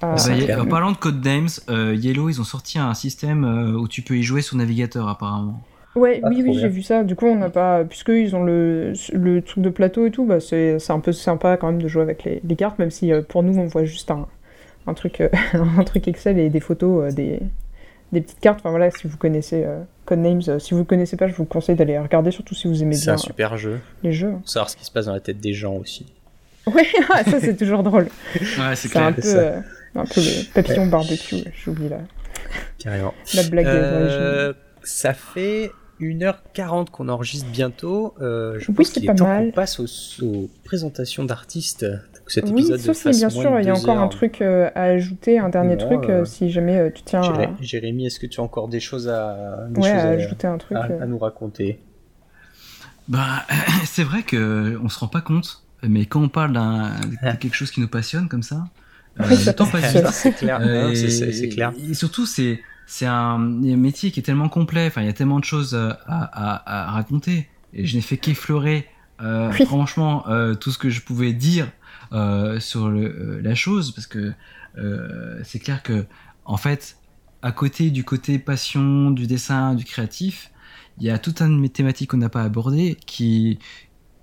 à- 0.00 0.22
Bah, 0.24 0.60
en 0.62 0.66
parlant 0.66 0.92
de 0.92 0.96
Code 0.96 1.24
Names, 1.24 1.48
euh, 1.68 1.94
Yellow, 1.94 2.28
ils 2.30 2.40
ont 2.40 2.44
sorti 2.44 2.78
un 2.78 2.94
système 2.94 3.44
euh, 3.44 3.72
où 3.78 3.88
tu 3.88 4.02
peux 4.02 4.16
y 4.16 4.22
jouer 4.22 4.42
sur 4.42 4.56
navigateur 4.56 5.08
apparemment. 5.08 5.62
Ouais, 5.94 6.20
Ah, 6.22 6.28
oui, 6.28 6.42
oui, 6.42 6.54
j'ai 6.54 6.68
vu 6.68 6.82
ça. 6.82 7.02
Du 7.02 7.16
coup, 7.16 7.26
on 7.26 7.36
n'a 7.36 7.50
pas, 7.50 7.84
puisque 7.84 8.10
ils 8.10 8.36
ont 8.36 8.44
le, 8.44 8.92
le 9.12 9.42
truc 9.42 9.64
de 9.64 9.70
plateau 9.70 10.06
et 10.06 10.10
tout, 10.12 10.24
bah 10.26 10.38
c'est 10.38 10.78
c'est 10.78 10.92
un 10.92 11.00
peu 11.00 11.12
sympa 11.12 11.56
quand 11.56 11.66
même 11.72 11.82
de 11.82 11.88
jouer 11.88 12.02
avec 12.02 12.22
les, 12.24 12.40
les 12.44 12.56
cartes, 12.56 12.78
même 12.78 12.90
si 12.90 13.12
euh, 13.12 13.22
pour 13.22 13.42
nous 13.42 13.58
on 13.58 13.66
voit 13.66 13.84
juste 13.84 14.10
un, 14.10 14.28
un 14.86 14.94
truc, 14.94 15.20
euh, 15.22 15.28
un 15.54 15.84
truc 15.84 16.08
Excel 16.08 16.38
et 16.38 16.50
des 16.50 16.60
photos, 16.60 17.04
euh, 17.10 17.12
des, 17.12 17.40
des 18.12 18.20
petites 18.22 18.40
cartes. 18.40 18.60
Enfin 18.60 18.70
voilà, 18.70 18.90
si 18.90 19.08
vous 19.08 19.18
connaissez 19.18 19.64
euh, 19.64 19.82
Codenames, 20.08 20.40
euh, 20.48 20.58
si 20.58 20.74
vous 20.74 20.84
connaissez 20.84 21.16
pas, 21.16 21.28
je 21.28 21.34
vous 21.34 21.44
conseille 21.44 21.76
d'aller 21.76 21.98
regarder, 21.98 22.30
surtout 22.30 22.54
si 22.54 22.66
vous 22.66 22.82
aimez 22.82 22.94
C'est 22.96 23.04
bien 23.04 23.12
un 23.12 23.16
euh, 23.16 23.18
super 23.18 23.56
jeu. 23.58 23.78
les 24.02 24.12
jeux. 24.12 24.32
Pour 24.32 24.48
savoir 24.48 24.70
ce 24.70 24.76
qui 24.76 24.84
se 24.84 24.90
passe 24.90 25.06
dans 25.06 25.12
la 25.12 25.20
tête 25.20 25.38
des 25.40 25.52
gens 25.54 25.74
aussi. 25.74 26.06
Ouais, 26.66 26.86
ah, 27.10 27.24
ça 27.24 27.40
c'est 27.40 27.56
toujours 27.56 27.82
drôle. 27.82 28.08
Ouais, 28.34 28.74
c'est 28.74 28.88
C'est 28.88 28.96
un 28.98 29.12
clair. 29.12 29.14
peu, 29.14 29.22
c'est 29.22 29.28
ça. 29.32 29.38
euh, 29.38 29.60
un 29.96 30.04
peu 30.04 30.20
le 30.20 30.52
papillon 30.54 30.86
barbecue. 30.86 31.36
J'oublie 31.64 31.88
la, 31.88 32.00
Carrément. 32.78 33.14
la 33.34 33.42
blague. 33.44 33.66
Euh, 33.66 34.52
ça 34.82 35.12
fait 35.14 35.70
1h40 36.00 36.90
qu'on 36.90 37.08
enregistre 37.08 37.48
bientôt. 37.50 38.14
Euh, 38.20 38.58
je 38.58 38.68
Oui, 38.70 38.74
pense 38.76 38.86
c'est 38.88 38.92
qu'il 39.00 39.06
pas 39.06 39.12
est 39.12 39.16
temps 39.16 39.26
mal. 39.26 39.44
qu'on 39.46 39.50
passe 39.52 39.80
aux, 39.80 39.86
aux 40.24 40.48
présentations 40.64 41.24
d'artistes. 41.24 41.86
Cet 42.28 42.44
Oui, 42.44 42.50
épisode 42.60 42.78
si 42.78 42.86
fasse 42.94 43.18
bien 43.18 43.30
sûr 43.30 43.58
il 43.58 43.66
y 43.66 43.70
a 43.70 43.74
encore 43.74 43.98
un 43.98 44.08
truc 44.08 44.40
euh, 44.42 44.70
à 44.74 44.82
ajouter, 44.84 45.38
un 45.38 45.48
dernier 45.48 45.76
Non, 45.76 45.86
truc, 45.86 46.04
euh, 46.10 46.20
euh, 46.20 46.24
si 46.24 46.50
jamais 46.50 46.76
euh, 46.78 46.90
tu 46.94 47.02
tiens 47.02 47.22
Jéré- 47.22 47.44
à, 47.46 47.50
Jérémy, 47.60 48.06
est-ce 48.06 48.20
que 48.20 48.26
tu 48.26 48.40
as 48.40 48.42
encore 48.42 48.68
des 48.68 48.80
choses 48.80 49.08
à, 49.08 49.66
des 49.70 49.80
ouais, 49.80 49.88
choses 49.90 50.00
à 50.00 50.08
à, 50.08 50.10
ajouter 50.10 50.46
un 50.46 50.58
truc. 50.58 50.76
à- 50.76 50.84
euh. 50.90 51.02
à 51.02 51.06
nous 51.06 51.18
raconter? 51.18 51.80
Bah, 53.08 53.44
c'est 53.84 54.04
vrai 54.04 54.22
que 54.22 54.78
on 54.82 54.88
se 54.88 54.98
rend 54.98 55.08
pas 55.08 55.20
compte, 55.22 55.62
mais 55.82 56.06
quand 56.06 56.20
on 56.22 56.28
parle 56.28 56.52
d'un 56.52 56.90
de 57.00 57.36
quelque 57.40 57.54
chose 57.54 57.70
qui 57.70 57.80
nous 57.80 57.88
passionne 57.88 58.28
comme 58.28 58.42
ça, 58.42 58.64
euh, 59.20 59.24
ça 59.30 59.50
le 59.50 59.56
temps 59.56 59.66
passe. 59.66 59.96
C'est 60.12 60.32
clair. 60.32 60.58
Euh, 60.60 60.94
c'est- 60.94 61.04
et- 61.06 61.10
c'est 61.10 61.32
c'est 61.32 61.48
clair. 61.48 61.72
Et 61.90 61.94
surtout, 61.94 62.26
c'est 62.26 62.60
c'est 62.86 63.06
un, 63.06 63.12
un 63.40 63.76
métier 63.76 64.10
qui 64.10 64.20
est 64.20 64.22
tellement 64.22 64.48
complet. 64.48 64.86
Enfin, 64.86 65.00
il 65.02 65.06
y 65.06 65.10
a 65.10 65.14
tellement 65.14 65.40
de 65.40 65.44
choses 65.44 65.74
à, 65.74 65.98
à, 66.06 66.88
à 66.88 66.90
raconter. 66.92 67.48
Et 67.74 67.84
je 67.86 67.96
n'ai 67.96 68.02
fait 68.02 68.16
qu'effleurer 68.16 68.86
euh, 69.20 69.50
Oui. 69.58 69.66
franchement, 69.66 70.24
euh, 70.28 70.54
tout 70.54 70.70
ce 70.70 70.78
que 70.78 70.88
je 70.90 71.02
pouvais 71.02 71.32
dire 71.32 71.68
sur 72.60 72.88
le, 72.88 73.04
euh, 73.04 73.40
la 73.42 73.54
chose, 73.54 73.92
parce 73.92 74.06
que 74.06 74.32
euh, 74.78 75.40
c'est 75.44 75.58
clair 75.58 75.82
que, 75.82 76.06
en 76.44 76.56
fait, 76.56 76.96
à 77.42 77.52
côté 77.52 77.90
du 77.90 78.04
côté 78.04 78.38
passion, 78.38 79.10
du 79.10 79.26
dessin, 79.26 79.74
du 79.74 79.84
créatif, 79.84 80.50
il 80.98 81.04
y 81.06 81.10
a 81.10 81.18
tout 81.18 81.34
un 81.40 81.48
de 81.48 81.56
mes 81.56 81.68
thématiques 81.68 82.10
qu'on 82.10 82.16
n'a 82.16 82.28
pas 82.28 82.42
abordé 82.42 82.96
qui, 83.06 83.58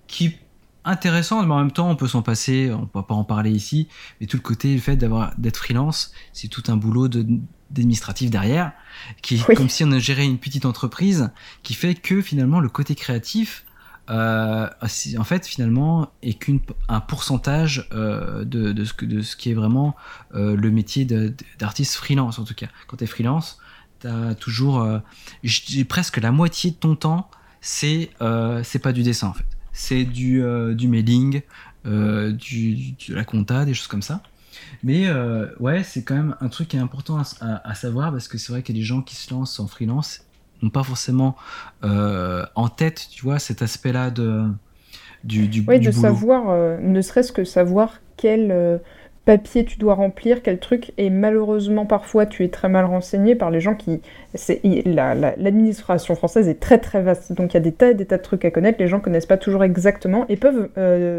qui 0.07 0.36
intéressant, 0.84 1.44
mais 1.44 1.53
en 1.53 1.60
même 1.60 1.72
temps, 1.72 1.90
on 1.90 1.95
peut 1.95 2.07
s'en 2.07 2.22
passer, 2.22 2.72
on 2.72 2.86
peut 2.86 3.02
pas 3.02 3.16
en 3.16 3.24
parler 3.24 3.52
ici, 3.52 3.88
mais 4.20 4.28
tout 4.28 4.38
le 4.38 4.41
côté, 4.41 4.74
le 4.74 4.80
fait 4.80 4.95
d'avoir 4.98 5.34
d'être 5.38 5.57
freelance, 5.57 6.12
c'est 6.34 6.48
tout 6.48 6.64
un 6.68 6.78
boulot 6.78 7.07
de 7.07 7.26
d'administratif 7.72 8.30
derrière, 8.30 8.74
qui 9.24 9.38
est 9.38 9.49
Oui. 9.49 9.56
comme 9.56 9.70
si 9.70 9.84
on 9.84 9.99
gérait 9.99 10.26
une 10.26 10.38
petite 10.38 10.66
entreprise, 10.66 11.32
qui 11.64 11.74
fait 11.74 11.95
que 11.95 12.22
finalement 12.22 12.60
le 12.60 12.70
côté 12.70 12.94
créatif, 12.94 13.65
euh, 14.10 14.68
c'est- 14.88 15.18
en 15.18 15.23
fait 15.23 15.45
finalement 15.48 16.10
est 16.22 16.34
qu'un 16.36 16.99
pourcentage 17.02 17.88
euh, 17.94 18.44
de, 18.45 18.84
ce 18.84 19.36
qui 19.36 19.52
est 19.52 19.53
vraiment 19.53 19.95
euh, 20.36 20.56
le 20.56 20.72
métier 20.72 21.06
d'artiste 21.60 21.95
freelance 21.95 22.40
en 22.40 22.44
tout 22.44 22.53
cas. 22.56 22.68
Quand 22.88 22.98
tu 22.98 23.03
es 23.03 23.07
freelance, 23.07 23.60
tu 24.02 24.07
as 24.07 24.36
toujours, 24.36 24.88
presque 25.90 26.18
la 26.18 26.32
moitié 26.32 26.72
de 26.72 26.76
ton 26.76 26.95
temps, 26.95 27.30
c'est 27.61 28.10
c'est 28.64 28.80
pas 28.80 28.91
du 28.94 29.03
dessin 29.03 29.27
en 29.30 29.34
fait. 29.34 29.45
C'est 29.73 30.03
du, 30.06 30.41
mailing, 30.88 31.41
du, 31.86 32.91
de 33.10 33.14
la 33.15 33.23
compta, 33.26 33.65
des 33.65 33.73
choses 33.73 33.88
comme 33.88 34.02
ça. 34.02 34.22
Mais 34.84 35.10
ouais, 35.60 35.84
c'est 35.84 36.03
quand 36.03 36.15
même 36.15 36.36
un 36.41 36.49
truc 36.49 36.69
qui 36.69 36.77
est 36.77 36.80
important 36.80 37.22
à- 37.41 37.68
à 37.69 37.76
savoir 37.76 38.11
parce 38.11 38.27
que 38.27 38.38
c'est 38.38 38.52
vrai 38.52 38.64
qu'il 38.64 38.76
y 38.76 38.80
a 38.80 38.82
des 38.82 38.86
gens 38.86 39.02
qui 39.02 39.15
se 39.15 39.34
lancent 39.34 39.60
en 39.60 39.68
freelance 39.68 40.22
n'ont 40.66 40.72
pas 40.72 40.84
forcément 40.84 41.36
euh, 41.84 42.44
en 42.56 42.68
tête, 42.68 43.08
tu 43.12 43.24
vois, 43.24 43.40
cet 43.40 43.62
aspect-là 43.62 44.10
de 44.12 44.44
du, 45.24 45.48
du, 45.48 45.64
Oui, 45.68 45.80
du 45.80 45.88
de 45.88 45.92
boulot. 45.92 46.02
savoir, 46.02 46.50
euh, 46.50 46.78
ne 46.82 47.02
serait-ce 47.02 47.32
que 47.32 47.44
savoir 47.44 48.00
quel 48.18 48.52
euh, 48.52 48.78
papier 49.26 49.66
tu 49.66 49.80
dois 49.80 49.96
remplir, 49.96 50.44
quel 50.44 50.60
truc, 50.60 50.94
et 51.00 51.10
malheureusement 51.10 51.88
parfois 51.88 52.28
tu 52.28 52.44
es 52.44 52.50
très 52.50 52.70
mal 52.70 52.86
renseigné 52.86 53.34
par 53.34 53.50
les 53.50 53.60
gens 53.60 53.74
qui... 53.74 54.02
c'est- 54.36 54.60
il- 54.64 54.94
la- 54.94 55.16
la- 55.16 55.36
L'administration 55.36 56.14
française 56.16 56.48
est 56.48 56.60
très 56.60 56.78
très 56.78 57.02
vaste, 57.02 57.34
donc 57.34 57.54
il 57.54 57.56
y 57.56 57.58
a 57.58 57.62
des 57.62 57.72
tas 57.72 57.90
et 57.90 57.96
des 57.96 58.06
tas 58.06 58.18
de 58.18 58.22
trucs 58.22 58.46
à 58.46 58.52
connaître, 58.52 58.78
les 58.80 58.88
gens 58.88 59.00
connaissent 59.00 59.26
pas 59.26 59.38
toujours 59.38 59.64
exactement, 59.64 60.26
et 60.30 60.36
peuvent 60.36 60.70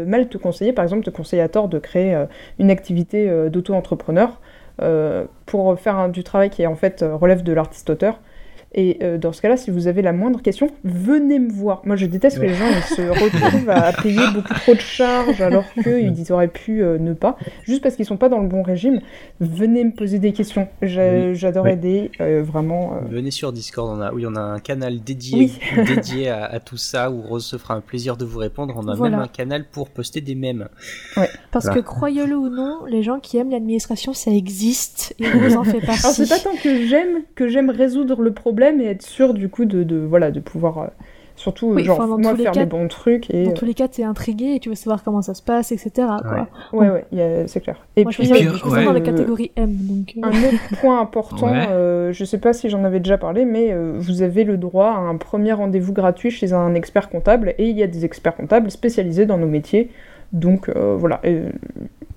mal 0.07 0.29
te 0.29 0.37
conseiller, 0.37 0.71
par 0.71 0.83
exemple 0.83 1.03
te 1.03 1.09
conseiller 1.09 1.41
à 1.41 1.49
tort 1.49 1.67
de 1.67 1.79
créer 1.79 2.25
une 2.59 2.71
activité 2.71 3.29
d'auto-entrepreneur 3.49 4.39
euh, 4.81 5.25
pour 5.45 5.77
faire 5.77 5.97
un- 5.97 6.07
du 6.09 6.23
travail 6.23 6.49
qui 6.49 6.65
en 6.65 6.75
fait 6.75 7.03
relève 7.03 7.43
de 7.43 7.51
l'artiste-auteur. 7.51 8.21
Et 8.73 8.97
euh, 9.01 9.17
dans 9.17 9.31
ce 9.31 9.41
cas-là, 9.41 9.55
si 9.57 9.71
vous 9.71 9.87
avez 9.87 10.01
la 10.01 10.11
moindre 10.11 10.41
question, 10.41 10.69
venez 10.83 11.39
me 11.39 11.49
voir. 11.49 11.81
Moi, 11.85 11.95
je 11.95 12.05
déteste 12.05 12.37
que 12.37 12.43
les 12.43 12.53
gens 12.53 12.65
ils 12.67 12.83
se 12.95 13.01
retrouvent 13.01 13.69
à 13.69 13.93
payer 14.03 14.19
beaucoup 14.33 14.53
trop 14.53 14.73
de 14.75 14.79
charges 14.79 15.41
alors 15.41 15.63
qu'ils 15.81 16.31
auraient 16.31 16.49
pu 16.49 16.83
euh, 16.83 16.97
ne 16.99 17.13
pas, 17.13 17.37
juste 17.63 17.81
parce 17.81 17.95
qu'ils 17.95 18.05
sont 18.05 18.17
pas 18.17 18.27
dans 18.29 18.39
le 18.39 18.47
bon 18.47 18.61
régime. 18.63 18.99
Venez 19.39 19.85
me 19.85 19.91
poser 19.91 20.19
des 20.19 20.33
questions. 20.33 20.67
J'a- 20.81 21.13
Oui. 21.13 21.35
J'adore 21.35 21.63
Oui. 21.65 21.71
aider, 21.71 22.11
euh, 22.19 22.43
vraiment. 22.43 22.95
euh. 22.95 23.07
Venez 23.09 23.31
sur 23.31 23.53
Discord, 23.53 23.97
on 23.97 24.01
a, 24.01 24.11
oui, 24.11 24.25
on 24.27 24.35
a 24.35 24.41
un 24.41 24.59
canal 24.59 24.99
dédié, 25.01 25.37
Oui. 25.37 25.59
dédié 25.87 26.29
à, 26.29 26.43
à 26.45 26.59
tout 26.59 26.77
ça 26.77 27.09
où 27.09 27.21
Rose 27.21 27.45
se 27.45 27.57
fera 27.57 27.73
un 27.75 27.81
plaisir 27.81 28.17
de 28.17 28.25
vous 28.25 28.39
répondre. 28.39 28.73
On 28.77 28.87
a 28.89 28.95
Voilà. 28.95 29.17
même 29.17 29.25
un 29.25 29.29
canal 29.29 29.63
pour 29.71 29.89
poster 29.89 30.19
des 30.21 30.35
mèmes. 30.35 30.67
Parce 31.51 31.65
Voilà. 31.65 31.81
que 31.81 31.85
croyez-le 31.85 32.35
ou 32.35 32.49
non, 32.49 32.79
les 32.87 33.01
gens 33.01 33.19
qui 33.19 33.37
aiment 33.37 33.51
l'administration, 33.51 34.13
ça 34.13 34.31
existe 34.31 35.15
et 35.19 35.29
vous 35.29 35.55
en 35.55 35.63
fait 35.63 35.81
Alors 35.83 35.95
c'est 35.95 36.27
partie. 36.27 36.27
pas 36.27 36.39
tant 36.39 36.55
que 36.61 36.85
j'aime 36.85 37.23
que 37.33 37.47
j'aime 37.47 37.69
résoudre 37.69 38.21
le 38.21 38.33
problème 38.33 38.56
et 38.63 38.85
être 38.87 39.01
sûr 39.03 39.33
du 39.33 39.49
coup 39.49 39.65
de, 39.65 39.83
de 39.83 39.97
voilà 39.97 40.31
de 40.31 40.39
pouvoir 40.39 40.77
euh, 40.79 40.87
surtout 41.35 41.67
Oui, 41.73 41.83
genre 41.83 41.99
enfin, 42.01 42.17
moi 42.17 42.35
faire 42.35 42.51
cas- 42.51 42.59
les 42.61 42.65
bons 42.65 42.87
trucs 42.87 43.29
et 43.33 43.43
Dans 43.45 43.51
tous 43.53 43.65
les 43.65 43.73
cas, 43.75 43.87
t'es 43.87 44.03
intrigué 44.03 44.55
et 44.55 44.59
tu 44.59 44.69
veux 44.69 44.75
savoir 44.75 45.03
comment 45.03 45.21
ça 45.21 45.33
se 45.35 45.43
passe, 45.43 45.71
etc. 45.71 45.91
Quoi. 46.23 46.47
Ouais. 46.73 46.87
euh, 46.87 46.93
ouais 46.93 47.43
c'est 47.47 47.59
clair. 47.61 47.77
Et 47.95 48.03
Moi, 48.03 48.11
je 48.11 48.17
puis, 48.17 48.27
je 48.27 48.33
fais 48.33 48.43
ça 48.57 48.67
ouais. 48.69 48.85
dans 48.85 48.91
la 48.93 48.99
euh, 48.99 49.03
catégorie 49.03 49.51
M. 49.55 49.69
Donc, 49.71 50.13
euh, 50.17 50.21
Un 50.23 50.29
autre 50.31 50.75
point 50.81 50.99
important, 50.99 51.51
Ouais. 51.51 51.67
euh, 51.69 52.11
je 52.11 52.25
sais 52.25 52.39
pas 52.39 52.53
si 52.53 52.69
j'en 52.69 52.83
avais 52.83 52.99
déjà 52.99 53.17
parlé, 53.19 53.45
mais 53.45 53.71
euh, 53.71 53.93
vous 53.97 54.23
avez 54.23 54.43
le 54.45 54.57
droit 54.57 54.87
à 54.89 54.97
un 54.97 55.15
premier 55.17 55.53
rendez-vous 55.53 55.93
gratuit 55.93 56.31
chez 56.31 56.53
un 56.53 56.73
expert 56.73 57.07
comptable, 57.09 57.53
et 57.59 57.69
il 57.69 57.77
y 57.77 57.83
a 57.83 57.87
des 57.87 58.03
experts 58.03 58.35
comptables 58.35 58.71
spécialisés 58.71 59.27
dans 59.27 59.37
nos 59.37 59.47
métiers. 59.47 59.91
Donc 60.33 60.67
euh, 60.69 60.95
voilà, 60.97 61.21
euh, 61.25 61.49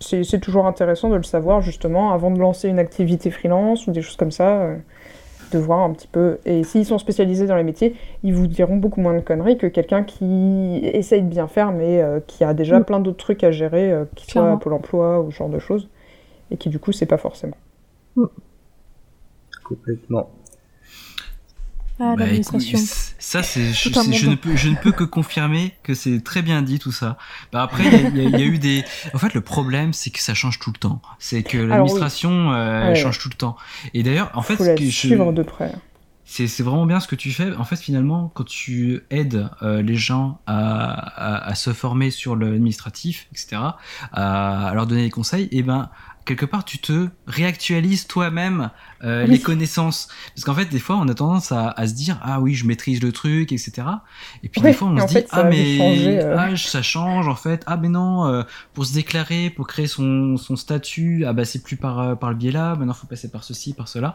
c'est 0.01 0.25
c'est 0.25 0.41
toujours 0.41 0.67
intéressant 0.67 1.11
de 1.11 1.17
le 1.17 1.23
savoir 1.23 1.61
justement 1.61 2.11
avant 2.13 2.31
de 2.33 2.41
lancer 2.41 2.69
une 2.69 2.79
activité 2.81 3.31
freelance 3.31 3.87
ou 3.87 3.93
des 3.93 4.03
choses 4.03 4.17
comme 4.17 4.33
ça, 4.33 4.49
euh, 4.63 4.77
de 5.53 5.59
voir 5.59 5.81
un 5.81 5.93
petit 5.93 6.09
peu. 6.09 6.39
Et 6.45 6.65
s'ils 6.65 6.85
sont 6.87 6.99
spécialisés 6.99 7.47
dans 7.47 7.57
les 7.57 7.63
métiers, 7.65 7.95
ils 8.23 8.35
vous 8.35 8.47
diront 8.47 8.77
beaucoup 8.77 9.01
moins 9.01 9.15
de 9.15 9.21
conneries 9.21 9.59
que 9.59 9.67
quelqu'un 9.67 10.03
qui 10.05 10.81
essaye 10.83 11.23
de 11.23 11.29
bien 11.29 11.47
faire, 11.49 11.73
mais 11.73 12.01
euh, 12.03 12.21
qui 12.27 12.45
a 12.45 12.55
déjà 12.55 12.81
Mm. 12.81 12.85
plein 12.85 13.01
d'autres 13.01 13.19
trucs 13.19 13.45
à 13.45 13.51
gérer, 13.51 13.93
euh, 13.93 14.05
qui 14.15 14.27
soit 14.27 14.43
à. 14.53 14.57
Pôle 14.57 14.73
emploi 14.75 15.21
ou 15.21 15.31
ce 15.31 15.37
genre 15.37 15.49
de 15.49 15.59
choses, 15.59 15.89
et 16.51 16.57
qui 16.57 16.69
du 16.69 16.79
coup 16.79 16.93
c'est 16.93 17.07
pas 17.07 17.19
forcément. 17.19 17.57
Complètement. 19.65 20.31
Ah, 22.01 22.15
Bah, 22.17 22.25
l'administration. 22.25 22.79
ça, 23.19 23.43
c'est, 23.43 23.73
je, 23.73 23.89
ne 24.29 24.35
peux, 24.35 24.57
je 24.57 24.69
ne 24.69 24.77
peux 24.77 24.93
que 24.93 25.05
confirmer 25.05 25.75
que 25.83 25.95
c'est 25.95 26.23
très 26.25 26.43
bien 26.43 26.63
dit 26.63 26.79
tout 26.79 26.93
ça. 26.93 27.19
Bah, 27.53 27.63
après, 27.63 27.85
il 27.85 28.17
y 28.17 28.27
a- 28.35 28.39
y, 28.39 28.43
y 28.43 28.45
eu 28.45 28.59
des. 28.59 28.85
En 29.15 29.19
fait, 29.19 29.35
le 29.35 29.41
problème, 29.43 29.93
c'est 29.93 30.11
que 30.11 30.21
ça 30.21 30.35
change 30.35 30.59
tout 30.59 30.71
le 30.73 30.79
temps. 30.79 31.01
C'est 31.19 31.43
que 31.43 31.59
l'administration 31.59 32.53
euh, 32.53 32.89
Ouais. 32.89 32.95
change 32.97 33.19
tout 33.19 33.29
le 33.29 33.37
temps. 33.37 33.57
Et 33.95 34.03
d'ailleurs, 34.03 34.31
en 34.35 34.43
fait, 34.43 34.57
faut 34.57 34.65
ce 34.65 34.69
la 34.71 34.75
que 34.77 34.85
je- 34.85 34.91
suivre 34.91 35.33
de 35.33 35.43
près. 35.43 35.73
c'est, 36.25 36.47
vraiment 36.63 36.87
bien 36.87 37.01
ce 37.01 37.09
que 37.09 37.17
tu 37.17 37.33
fais. 37.33 37.55
En 37.57 37.65
fait, 37.65 37.77
finalement, 37.77 38.31
quand 38.35 38.45
tu 38.45 39.01
aides 39.11 39.49
euh, 39.63 39.83
les 39.83 39.97
gens 39.97 40.41
à, 40.47 40.93
à, 40.93 41.49
à 41.51 41.55
se 41.57 41.73
former 41.73 42.11
sur 42.11 42.37
l'administratif, 42.37 43.27
etc., 43.33 43.61
à, 44.13 44.69
à 44.69 44.75
leur 44.75 44.87
donner 44.87 45.03
des 45.03 45.11
conseils, 45.11 45.49
et 45.53 45.63
ben 45.63 45.91
quelque 46.25 46.45
part, 46.47 46.65
tu 46.65 46.79
te 46.79 47.09
réactualises 47.27 48.07
toi-même 48.07 48.71
euh, 49.03 49.25
Oui. 49.25 49.31
les 49.33 49.41
connaissances. 49.41 50.09
Parce 50.35 50.45
qu'en 50.45 50.55
fait, 50.55 50.67
des 50.67 50.79
fois, 50.79 50.97
on 50.97 51.09
a 51.09 51.15
tendance 51.15 51.53
à, 51.53 51.71
à 51.71 51.87
se 51.89 51.95
dire 51.95 52.21
ah 52.23 52.41
oui, 52.41 52.55
je 52.55 52.67
maîtrise 52.67 53.03
le 53.03 53.13
truc, 53.13 53.53
etc. 53.53 53.73
Et 54.43 54.49
puis 54.49 54.61
Oui, 54.61 54.69
des 54.69 54.73
fois, 54.75 54.89
on 54.89 54.99
se 55.01 55.07
dit 55.07 55.15
fait, 55.15 55.27
ah 55.31 55.45
mais 55.45 56.23
euh. 56.23 56.37
ah, 56.39 56.57
ça 56.57 56.83
change 56.83 57.27
en 57.29 57.35
fait. 57.35 57.63
Ah 57.67 57.77
mais 57.77 57.89
non, 57.89 58.27
euh, 58.27 58.43
pour 58.75 58.85
se 58.87 58.93
déclarer, 58.93 59.51
pour 59.51 59.67
créer 59.67 59.87
son, 59.87 60.37
son 60.37 60.57
statut, 60.57 61.25
ah 61.27 61.33
bah 61.33 61.45
c'est 61.45 61.63
plus 61.63 61.77
par 61.77 62.19
par 62.19 62.31
le 62.31 62.37
biais 62.37 62.53
là. 62.53 62.75
Maintenant, 62.77 62.95
faut 62.95 63.07
passer 63.07 63.31
par 63.31 63.43
ceci, 63.45 63.73
par 63.73 63.89
cela. 63.89 64.15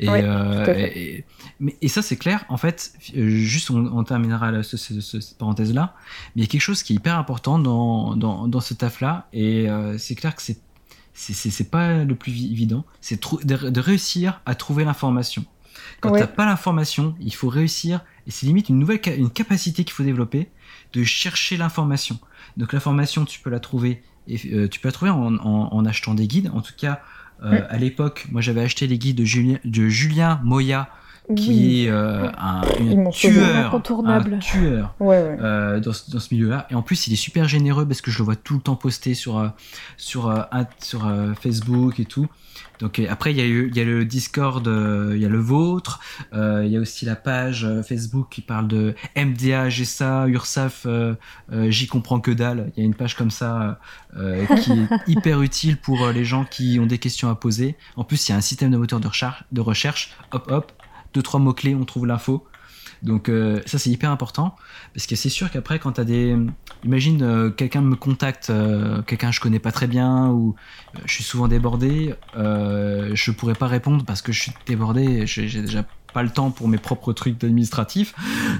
Et, 0.00 0.08
Oui, 0.08 1.24
mais, 1.60 1.76
et 1.80 1.88
ça, 1.88 2.02
c'est 2.02 2.16
clair. 2.16 2.44
En 2.48 2.56
fait, 2.56 2.92
juste 3.14 3.70
on, 3.70 3.86
on 3.96 4.04
terminera 4.04 4.50
là, 4.50 4.62
ce- 4.62 4.76
ce- 4.76 5.00
ce- 5.00 5.20
cette 5.20 5.38
parenthèse 5.38 5.72
là. 5.72 5.94
Mais 6.34 6.42
il 6.42 6.44
y 6.44 6.44
a 6.44 6.48
quelque 6.50 6.60
chose 6.60 6.82
qui 6.82 6.92
est 6.92 6.96
hyper 6.96 7.16
important 7.18 7.58
dans 7.58 8.16
dans, 8.16 8.48
dans 8.48 8.60
ce 8.60 8.74
taf 8.74 9.00
là. 9.00 9.28
Et 9.32 9.66
c'est 9.98 10.14
clair 10.14 10.34
que 10.34 10.42
c'est 10.42 10.58
c'est- 11.50 11.70
pas 11.70 12.04
le 12.04 12.14
plus 12.14 12.32
vi- 12.32 12.52
évident, 12.52 12.84
c'est 13.00 13.20
de, 13.44 13.70
de 13.70 13.80
réussir 13.80 14.40
à 14.46 14.54
trouver 14.54 14.84
l'information. 14.84 15.44
Quand 16.00 16.10
Ouais. 16.10 16.20
t'as 16.20 16.26
pas 16.26 16.44
l'information, 16.46 17.14
il 17.20 17.34
faut 17.34 17.48
réussir, 17.48 18.00
et 18.26 18.30
c'est 18.30 18.46
limite 18.46 18.68
une 18.68 18.78
nouvelle 18.78 19.00
une 19.16 19.30
capacité 19.30 19.84
qu'il 19.84 19.92
faut 19.92 20.02
développer, 20.02 20.48
de 20.92 21.02
chercher 21.04 21.56
l'information. 21.56 22.18
Donc 22.56 22.72
l'information, 22.72 23.24
tu 23.24 23.40
peux 23.40 23.50
la 23.50 23.60
trouver, 23.60 24.02
et, 24.28 24.38
euh, 24.52 24.68
tu 24.68 24.78
peux 24.80 24.88
la 24.88 24.92
trouver 24.92 25.10
en, 25.10 25.36
en- 25.36 25.68
en 25.72 25.84
achetant 25.86 26.14
des 26.14 26.26
guides. 26.26 26.50
En 26.54 26.60
tout 26.60 26.72
cas, 26.76 27.00
euh, 27.44 27.62
à 27.68 27.76
l'époque, 27.78 28.26
moi 28.30 28.40
j'avais 28.40 28.62
acheté 28.62 28.86
les 28.86 28.98
guides 28.98 29.16
de 29.16 29.24
Julien, 29.24 29.58
de 29.64 29.88
Julien 29.88 30.40
Moya, 30.44 30.88
qui 31.34 31.84
est 31.86 31.90
euh, 31.90 32.28
un, 32.38 32.62
tueur, 33.10 33.66
Incontournable. 33.66 34.34
un 34.34 34.38
tueur 34.38 34.94
Ouais, 35.00 35.08
ouais. 35.08 35.36
euh, 35.40 35.80
dans, 35.80 35.92
ce- 35.92 36.10
dans 36.10 36.20
ce 36.20 36.32
milieu-là. 36.32 36.66
Et 36.70 36.74
en 36.76 36.82
plus, 36.82 37.06
il 37.08 37.12
est 37.12 37.16
super 37.16 37.48
généreux 37.48 37.86
parce 37.86 38.00
que 38.00 38.10
je 38.12 38.18
le 38.18 38.24
vois 38.24 38.36
tout 38.36 38.54
le 38.54 38.60
temps 38.60 38.76
poster 38.76 39.14
sur, 39.14 39.38
euh, 39.38 39.48
sur, 39.96 40.28
euh, 40.30 40.42
sur 40.80 41.10
Facebook 41.40 41.98
et 41.98 42.04
tout. 42.04 42.28
Donc 42.78 43.00
après, 43.08 43.32
il 43.32 43.38
y, 43.38 43.40
a 43.40 43.46
eu- 43.46 43.68
il 43.70 43.76
y 43.76 43.80
a 43.80 43.84
le 43.84 44.04
Discord, 44.04 44.66
il 44.66 45.18
y 45.18 45.24
a 45.24 45.28
le 45.28 45.38
vôtre, 45.38 45.98
euh, 46.34 46.62
il 46.64 46.70
y 46.70 46.76
a 46.76 46.80
aussi 46.80 47.06
la 47.06 47.16
page 47.16 47.66
Facebook 47.88 48.28
qui 48.30 48.42
parle 48.42 48.68
de 48.68 48.94
MDA, 49.16 49.68
GSA, 49.70 50.26
URSAF, 50.28 50.86
j'y 51.68 51.86
comprends 51.86 52.20
que 52.20 52.30
dalle. 52.30 52.70
Il 52.76 52.80
y 52.80 52.82
a 52.82 52.86
une 52.86 52.94
page 52.94 53.14
comme 53.16 53.30
ça 53.30 53.78
qui 54.62 54.72
est 54.72 54.88
hyper 55.06 55.40
utile 55.42 55.78
pour 55.78 56.08
les 56.08 56.24
gens 56.24 56.44
qui 56.44 56.78
ont 56.80 56.86
des 56.86 56.98
questions 56.98 57.30
à 57.30 57.34
poser. 57.34 57.76
En 57.96 58.04
plus, 58.04 58.28
il 58.28 58.32
y 58.32 58.34
a 58.34 58.38
un 58.38 58.42
système 58.42 58.70
de 58.70 58.76
moteur 58.76 59.00
de 59.00 59.08
recherche, 59.08 59.44
de 59.52 59.60
recherche. 59.62 60.14
hop 60.32 60.46
hop, 60.50 60.72
deux 61.16 61.22
trois 61.22 61.40
mots 61.40 61.54
clés, 61.54 61.74
on 61.74 61.84
trouve 61.84 62.06
l'info. 62.06 62.44
Donc 63.02 63.28
euh, 63.28 63.60
ça 63.66 63.78
c'est 63.78 63.90
hyper 63.90 64.10
important 64.10 64.56
parce 64.94 65.06
que 65.06 65.16
c'est 65.16 65.28
sûr 65.28 65.50
qu'après 65.50 65.78
quand 65.78 65.92
t'as 65.92 66.04
des 66.04 66.34
imagine 66.82 67.22
euh, 67.22 67.50
quelqu'un 67.50 67.82
me 67.82 67.94
contacte 67.94 68.48
euh, 68.48 69.02
quelqu'un 69.02 69.28
que 69.28 69.34
je 69.34 69.40
connais 69.40 69.58
pas 69.58 69.70
très 69.70 69.86
bien 69.86 70.28
ou 70.30 70.54
je 71.04 71.12
suis 71.12 71.22
souvent 71.22 71.46
débordé 71.46 72.14
je 72.34 73.30
pourrais 73.32 73.54
pas 73.54 73.66
répondre 73.66 74.02
parce 74.06 74.22
que 74.22 74.32
je 74.32 74.40
suis 74.40 74.52
débordé 74.66 75.26
j'ai 75.26 75.60
déjà 75.60 75.84
pas 76.14 76.22
le 76.22 76.30
temps 76.30 76.50
pour 76.50 76.68
mes 76.68 76.78
propres 76.78 77.12
trucs 77.12 77.44
administratifs 77.44 78.14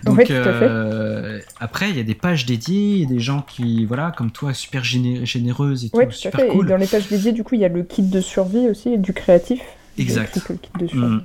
donc 0.05 0.31
après 1.59 1.91
il 1.91 1.97
y 1.97 2.01
a 2.01 2.05
des 2.05 2.15
pages 2.15 2.45
dédiées 2.45 2.97
il 2.97 3.01
y 3.01 3.05
a 3.05 3.09
des 3.09 3.21
gens 3.21 3.41
qui 3.41 3.87
voilà 3.87 4.13
comme 4.15 4.31
toi 4.31 4.53
super 4.53 4.83
géné- 4.83 5.25
généreuses 5.25 5.87
et 5.87 5.89
tout 5.89 5.99
tout 5.99 6.13
super 6.13 6.41
fait. 6.41 6.49
cool 6.49 6.67
Et 6.67 6.69
dans 6.69 6.77
les 6.77 6.87
pages 6.87 7.09
dédiées, 7.09 7.33
du 7.33 7.43
coup, 7.43 7.55
il 7.55 7.63
y 7.63 7.65
a 7.65 7.69
le 7.69 7.83
kit 7.83 8.03
de 8.03 8.21
survie 8.21 8.69
aussi, 8.69 8.99
du 8.99 9.15
créatif. 9.15 9.61
Exact. 9.99 10.33
J'ai 10.35 10.41
écrit 10.41 10.49
que 10.49 10.53
le 10.53 10.59
kit 10.59 10.71
de 10.79 10.87
survie. 10.87 11.25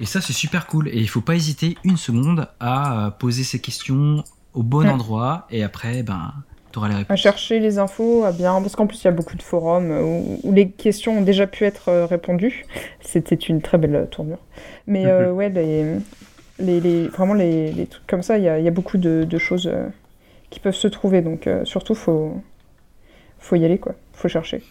Et 0.00 0.06
ça, 0.06 0.20
c'est 0.20 0.32
super 0.32 0.66
cool. 0.66 0.88
Et 0.88 0.98
il 0.98 1.08
faut 1.08 1.20
pas 1.22 1.34
hésiter 1.34 1.76
une 1.84 1.96
seconde 1.96 2.48
à 2.60 3.06
euh, 3.06 3.10
poser 3.10 3.44
ces 3.44 3.60
questions 3.60 4.22
au 4.54 4.62
bon 4.62 4.84
Ouais. 4.84 4.88
endroit, 4.88 5.46
et 5.50 5.62
après, 5.62 6.02
ben, 6.02 6.32
tu 6.72 6.78
auras 6.78 6.88
les 6.88 6.94
À 6.94 6.98
réponses. 6.98 7.20
chercher 7.20 7.60
les 7.60 7.78
infos, 7.78 8.24
à 8.24 8.32
bien. 8.32 8.60
Parce 8.60 8.76
qu'en 8.76 8.86
plus, 8.86 9.00
il 9.02 9.04
y 9.04 9.08
a 9.08 9.12
beaucoup 9.12 9.36
de 9.36 9.42
forums 9.42 9.90
où, 9.90 10.40
où 10.42 10.52
les 10.52 10.70
questions 10.70 11.18
ont 11.18 11.22
déjà 11.22 11.46
pu 11.46 11.64
être 11.64 11.88
euh, 11.88 12.06
répondues. 12.06 12.64
C'était 13.00 13.34
une 13.34 13.60
très 13.62 13.78
belle 13.78 13.94
euh, 13.96 14.06
tournure. 14.06 14.38
Mais 14.86 15.06
euh, 15.06 15.32
ouais, 15.32 15.48
les, 15.50 15.84
les, 16.58 16.80
les- 16.80 17.08
vraiment, 17.08 17.34
les, 17.34 17.72
les 17.72 17.86
trucs 17.86 18.06
comme 18.06 18.22
ça, 18.22 18.38
il 18.38 18.44
y 18.44 18.48
a, 18.48 18.58
il 18.58 18.64
y 18.64 18.68
a 18.68 18.70
beaucoup 18.70 18.98
de, 18.98 19.24
de 19.28 19.38
choses 19.38 19.66
euh, 19.72 19.88
qui 20.50 20.60
peuvent 20.60 20.74
se 20.74 20.88
trouver. 20.88 21.22
Donc, 21.22 21.46
euh, 21.46 21.64
surtout, 21.64 21.94
faut, 21.94 22.40
faut 23.38 23.56
y 23.56 23.64
aller, 23.64 23.78
quoi. 23.78 23.94
Faut 24.14 24.28
chercher. 24.28 24.62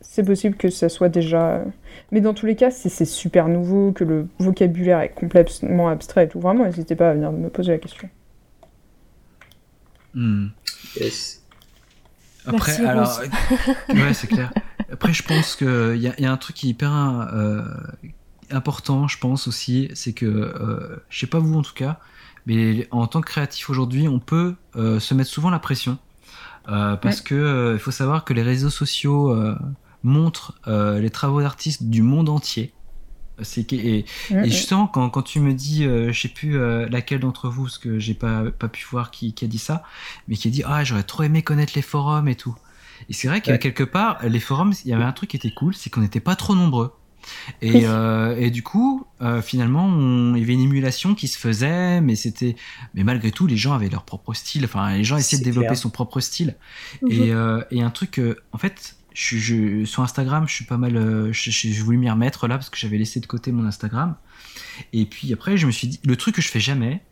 C'est 0.00 0.22
possible 0.24 0.56
que 0.56 0.68
ça 0.70 0.88
soit 0.88 1.08
déjà. 1.08 1.56
euh, 1.56 1.64
Mais 2.12 2.20
dans 2.20 2.34
tous 2.34 2.46
les 2.46 2.56
cas, 2.56 2.70
si 2.70 2.88
c'est 2.90 3.04
super 3.04 3.48
nouveau, 3.48 3.92
que 3.92 4.04
le 4.04 4.26
vocabulaire 4.38 5.00
est 5.00 5.08
complètement 5.10 5.88
abstrait 5.88 6.24
et 6.24 6.28
tout, 6.28 6.40
vraiment, 6.40 6.64
n'hésitez 6.64 6.94
pas 6.96 7.10
à 7.10 7.14
venir 7.14 7.32
me 7.32 7.48
poser 7.48 7.72
la 7.72 7.78
question. 7.78 8.08
Hmm. 10.14 10.48
Yes. 11.00 11.42
Après, 12.46 12.72
Merci, 12.78 12.86
alors, 12.86 13.18
Rose. 13.18 13.28
ouais, 13.90 14.14
c'est 14.14 14.26
clair. 14.26 14.52
Après, 14.90 15.12
je 15.12 15.22
pense 15.22 15.54
qu'il 15.56 15.96
y, 15.96 16.08
a- 16.08 16.14
il 16.16 16.22
y 16.22 16.26
a 16.26 16.32
un 16.32 16.36
truc 16.38 16.56
qui 16.56 16.68
est 16.68 16.70
hyper 16.70 17.28
euh, 17.34 17.62
important, 18.50 19.06
je 19.06 19.18
pense 19.18 19.46
aussi, 19.48 19.90
c'est 19.94 20.14
que, 20.14 20.24
euh, 20.26 20.96
je 21.10 21.18
sais 21.18 21.26
pas 21.26 21.38
vous 21.40 21.58
en 21.58 21.62
tout 21.62 21.74
cas, 21.74 21.98
mais 22.46 22.88
en 22.90 23.06
tant 23.06 23.20
que 23.20 23.26
créatif 23.26 23.68
aujourd'hui, 23.68 24.08
on 24.08 24.18
peut 24.18 24.54
euh, 24.76 24.98
se 24.98 25.12
mettre 25.12 25.28
souvent 25.30 25.50
la 25.50 25.58
pression. 25.58 25.98
Euh, 26.70 26.96
parce 26.96 27.20
que 27.22 27.34
euh, 27.34 27.72
il 27.74 27.78
faut 27.78 27.90
savoir 27.90 28.24
que 28.24 28.32
les 28.34 28.42
réseaux 28.42 28.68
sociaux 28.70 29.30
montrent 30.02 30.58
euh, 30.66 31.00
les 31.00 31.10
travaux 31.10 31.40
d'artistes 31.40 31.84
du 31.84 32.02
monde 32.02 32.28
entier. 32.28 32.72
C'est 33.42 33.64
que- 33.64 33.76
et, 33.76 34.04
Mhm. 34.30 34.44
et 34.44 34.50
justement, 34.50 34.86
quand, 34.88 35.08
quand 35.10 35.22
tu 35.22 35.38
me 35.38 35.54
dis, 35.54 35.84
euh, 35.84 36.12
je 36.12 36.20
sais 36.22 36.28
plus 36.28 36.58
euh, 36.58 36.88
laquelle 36.88 37.20
d'entre 37.20 37.48
vous, 37.48 37.64
parce 37.64 37.78
que 37.78 37.98
j'ai 38.00 38.14
pas, 38.14 38.44
pas 38.50 38.66
pu 38.68 38.84
voir 38.90 39.10
qui, 39.12 39.32
qui 39.32 39.44
a 39.44 39.48
dit 39.48 39.58
ça, 39.58 39.84
mais 40.26 40.34
qui 40.36 40.48
a 40.48 40.50
dit 40.50 40.62
Ah, 40.66 40.82
j'aurais 40.82 41.04
trop 41.04 41.22
aimé 41.22 41.42
connaître 41.42 41.72
les 41.76 41.82
forums 41.82 42.26
et 42.28 42.34
tout. 42.34 42.56
Et 43.08 43.12
c'est 43.12 43.28
vrai 43.28 43.40
que 43.40 43.52
Ouais. 43.52 43.58
quelque 43.60 43.84
part, 43.84 44.18
les 44.26 44.40
forums, 44.40 44.72
il 44.84 44.90
y 44.90 44.92
avait 44.92 45.04
un 45.04 45.12
truc 45.12 45.30
qui 45.30 45.36
était 45.36 45.52
cool, 45.52 45.72
c'est 45.76 45.88
qu'on 45.88 46.00
n'était 46.00 46.18
pas 46.20 46.34
trop 46.34 46.56
nombreux. 46.56 46.92
Et, 47.62 47.82
euh, 47.86 48.36
et 48.38 48.50
du 48.50 48.62
coup, 48.64 49.06
euh, 49.20 49.40
finalement, 49.42 49.86
on- 49.86 50.34
il 50.34 50.40
y 50.40 50.42
avait 50.44 50.54
une 50.54 50.62
émulation 50.62 51.14
qui 51.14 51.28
se 51.28 51.38
faisait, 51.38 52.00
mais 52.00 52.16
c'était, 52.16 52.56
mais 52.94 53.04
malgré 53.04 53.30
tout, 53.30 53.46
les 53.46 53.56
gens 53.56 53.72
avaient 53.74 53.88
leur 53.88 54.02
propre 54.04 54.34
style. 54.34 54.64
Enfin, 54.64 54.96
les 54.96 55.04
gens 55.04 55.16
essayaient 55.16 55.38
de 55.40 55.44
développer 55.44 55.68
clair. 55.68 55.78
son 55.78 55.90
propre 55.90 56.18
style. 56.20 56.56
Mhm. 57.02 57.10
Et, 57.12 57.32
euh, 57.32 57.62
et 57.70 57.82
un 57.82 57.90
truc, 57.90 58.20
en 58.52 58.58
fait, 58.58 58.96
je, 59.18 59.84
sur 59.84 60.02
Instagram, 60.02 60.46
je 60.48 60.54
suis 60.54 60.64
pas 60.64 60.76
mal. 60.76 60.96
euh, 60.96 61.32
je- 61.32 61.50
je- 61.50 61.82
voulu 61.82 61.98
m'y 61.98 62.08
remettre 62.10 62.46
là 62.46 62.56
parce 62.56 62.70
que 62.70 62.76
j'avais 62.78 62.98
laissé 62.98 63.18
de 63.20 63.26
côté 63.26 63.50
mon 63.52 63.64
Instagram. 63.66 64.16
Et 64.92 65.06
puis 65.06 65.32
après, 65.32 65.56
je 65.56 65.66
me 65.66 65.72
suis 65.72 65.88
dit, 65.88 66.00
le 66.04 66.16
truc 66.16 66.36
que 66.36 66.42
je 66.42 66.48
fais 66.48 66.60
jamais, 66.60 67.02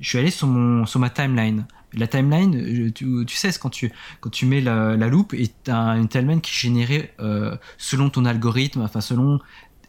je 0.00 0.08
suis 0.08 0.18
allé 0.18 0.30
sur, 0.30 0.46
ma 0.46 1.10
timeline. 1.10 1.66
La 1.94 2.06
timeline, 2.06 2.92
tu, 2.92 3.24
tu 3.26 3.36
sais, 3.36 3.50
quand 3.60 3.70
tu, 3.70 3.90
quand 4.20 4.30
tu 4.30 4.46
mets 4.46 4.60
la, 4.60 4.96
loupe 5.08 5.34
et 5.34 5.48
tu 5.64 5.70
as 5.70 5.96
une 5.96 6.08
timeline 6.08 6.40
qui 6.40 6.50
est 6.52 6.58
générée 6.58 7.12
euh, 7.20 7.56
selon 7.78 8.10
ton 8.10 8.24
algorithme, 8.26 8.82
enfin 8.82 9.00
selon 9.00 9.40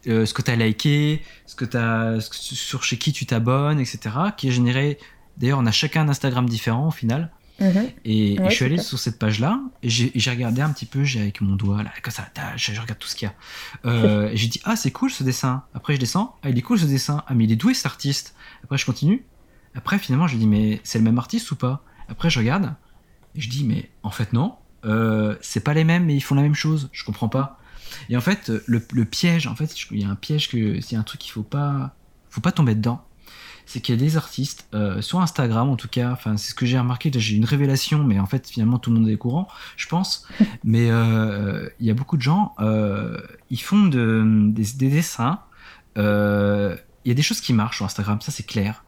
euh, 0.06 0.24
ce 0.26 0.32
que 0.34 0.42
tu 0.42 0.50
as 0.50 0.56
liké, 0.56 1.22
ce 1.46 1.54
que 1.54 2.18
sur 2.20 2.82
chez 2.82 2.96
qui 2.98 3.12
tu 3.12 3.26
t'abonnes, 3.26 3.78
etc. 3.78 4.00
Qui 4.36 4.48
est 4.48 4.52
généré. 4.52 4.98
D'ailleurs, 5.36 5.58
on 5.60 5.66
a 5.66 5.72
chacun 5.72 6.02
un 6.02 6.08
Instagram 6.08 6.48
différent 6.48 6.88
au 6.88 6.90
final. 6.90 7.30
Mhm. 7.60 7.90
Et, 8.04 8.36
je 8.48 8.54
suis 8.54 8.64
allé 8.64 8.78
sur 8.78 8.98
cette 8.98 9.18
page-là 9.18 9.60
et 9.82 9.88
j'ai 9.88 10.30
regardé 10.30 10.60
un 10.60 10.70
petit 10.70 10.86
peu, 10.86 11.02
j'ai 11.02 11.20
avec 11.20 11.40
mon 11.40 11.56
doigt 11.56 11.82
là, 11.82 11.90
comme 12.02 12.12
ça, 12.12 12.28
je, 12.56 12.72
je 12.72 12.80
regarde 12.80 12.98
tout 12.98 13.08
ce 13.08 13.16
qu'il 13.16 13.28
y 13.28 13.30
a. 13.30 13.34
Euh, 13.88 14.28
et 14.32 14.36
j'ai 14.36 14.46
dit 14.46 14.60
ah 14.64 14.76
c'est 14.76 14.92
cool 14.92 15.10
ce 15.10 15.24
dessin. 15.24 15.64
Après 15.74 15.94
je 15.94 16.00
descends, 16.00 16.36
ah 16.42 16.50
il 16.50 16.58
est 16.58 16.62
cool 16.62 16.78
ce 16.78 16.84
dessin. 16.84 17.24
Ah 17.26 17.34
mais 17.34 17.44
il 17.44 17.52
est 17.52 17.56
doué 17.56 17.74
cet 17.74 17.86
artiste. 17.86 18.34
Après 18.62 18.78
je 18.78 18.86
continue. 18.86 19.24
Après 19.74 19.98
finalement 19.98 20.28
je 20.28 20.36
dis 20.36 20.46
mais 20.46 20.80
c'est 20.84 20.98
le 20.98 21.04
même 21.04 21.18
artiste 21.18 21.50
ou 21.50 21.56
pas? 21.56 21.82
Après 22.08 22.30
je 22.30 22.38
regarde 22.38 22.74
et 23.34 23.40
je 23.40 23.48
dis 23.48 23.64
mais 23.64 23.90
en 24.02 24.10
fait 24.10 24.32
non, 24.32 24.54
euh, 24.84 25.36
c'est 25.40 25.60
pas 25.60 25.74
les 25.74 25.84
mêmes 25.84 26.04
mais 26.04 26.14
ils 26.14 26.20
font 26.20 26.36
la 26.36 26.42
même 26.42 26.54
chose. 26.54 26.88
Je 26.92 27.04
comprends 27.04 27.28
pas. 27.28 27.58
Et 28.08 28.16
en 28.16 28.20
fait 28.20 28.52
le, 28.66 28.86
le 28.92 29.04
piège, 29.04 29.48
en 29.48 29.56
fait 29.56 29.74
il 29.90 30.00
y 30.00 30.04
a 30.04 30.08
un 30.08 30.14
piège 30.14 30.48
que 30.48 30.80
c'est 30.80 30.94
un 30.94 31.02
truc 31.02 31.20
qu'il 31.20 31.32
faut 31.32 31.42
pas, 31.42 31.96
faut 32.30 32.40
pas 32.40 32.52
tomber 32.52 32.76
dedans 32.76 33.04
c'est 33.68 33.80
qu'il 33.80 33.94
y 33.94 33.98
a 33.98 34.00
des 34.00 34.16
artistes 34.16 34.66
euh, 34.72 35.02
sur 35.02 35.20
Instagram 35.20 35.68
en 35.68 35.76
tout 35.76 35.88
cas 35.88 36.10
enfin 36.10 36.38
c'est 36.38 36.50
ce 36.50 36.54
que 36.54 36.64
j'ai 36.64 36.78
remarqué 36.78 37.10
j'ai 37.14 37.36
une 37.36 37.44
révélation 37.44 38.02
mais 38.02 38.18
en 38.18 38.24
fait 38.24 38.48
finalement 38.48 38.78
tout 38.78 38.88
le 38.90 38.98
monde 38.98 39.08
est 39.10 39.14
au 39.14 39.18
courant 39.18 39.46
je 39.76 39.86
pense. 39.86 40.26
Mais 40.64 40.90
euh, 40.90 41.68
il 41.78 41.86
y 41.86 41.90
a 41.90 41.94
beaucoup 41.94 42.16
de 42.16 42.22
gens 42.22 42.54
euh, 42.60 43.20
ils 43.50 43.60
font 43.60 43.84
de, 43.84 44.48
des, 44.48 44.64
des 44.74 44.88
dessins 44.88 45.40
il 45.96 46.78
y 47.04 47.10
a 47.10 47.14
des 47.14 47.22
choses 47.22 47.42
qui 47.42 47.52
marchent 47.52 47.76
sur 47.76 47.84
Instagram 47.84 48.20
ça 48.22 48.32
c'est 48.32 48.46
clair 48.46 48.84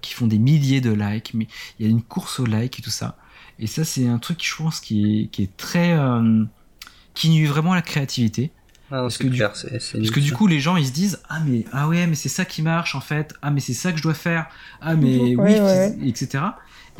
qui 0.00 0.14
font 0.14 0.26
des 0.26 0.38
milliers 0.38 0.80
de 0.80 0.90
likes 0.90 1.34
mais 1.34 1.46
il 1.78 1.86
y 1.86 1.88
a 1.88 1.90
une 1.90 2.02
course 2.02 2.40
aux 2.40 2.46
likes 2.46 2.78
et 2.78 2.82
tout 2.82 2.90
ça. 2.90 3.18
Et 3.58 3.66
ça 3.66 3.84
c'est 3.84 4.08
un 4.08 4.18
truc 4.18 4.42
je 4.42 4.56
pense 4.56 4.80
qui 4.80 5.22
est, 5.22 5.26
qui 5.26 5.42
est 5.42 5.56
très 5.56 5.98
qui 7.12 7.28
nuit 7.28 7.46
vraiment 7.46 7.72
à 7.72 7.76
la 7.76 7.82
créativité 7.82 8.52
Ah, 8.90 9.02
Parce 9.02 9.18
que 9.18 9.26
du- 9.26 9.36
clair, 9.36 9.54
c'est- 9.54 9.78
c'est 9.80 9.98
parce 9.98 10.10
que 10.10 10.20
du 10.20 10.26
nul, 10.26 10.34
coup, 10.34 10.46
les 10.46 10.60
gens, 10.60 10.76
ils 10.76 10.86
se 10.86 10.92
disent 10.92 11.20
ah 11.28 11.40
mais 11.46 11.64
ah 11.72 11.88
ouais, 11.88 12.06
mais 12.06 12.14
c'est 12.14 12.28
ça 12.30 12.44
qui 12.44 12.62
marche 12.62 12.94
en 12.94 13.00
fait. 13.00 13.34
Ah 13.42 13.50
mais 13.50 13.60
c'est 13.60 13.74
ça 13.74 13.92
que 13.92 13.98
je 13.98 14.02
dois 14.02 14.14
faire. 14.14 14.46
Ah 14.80 14.94
mais 14.96 15.18
oui, 15.18 15.36
Ouais, 15.36 15.60
ouais, 15.60 15.96
etc. 16.06 16.42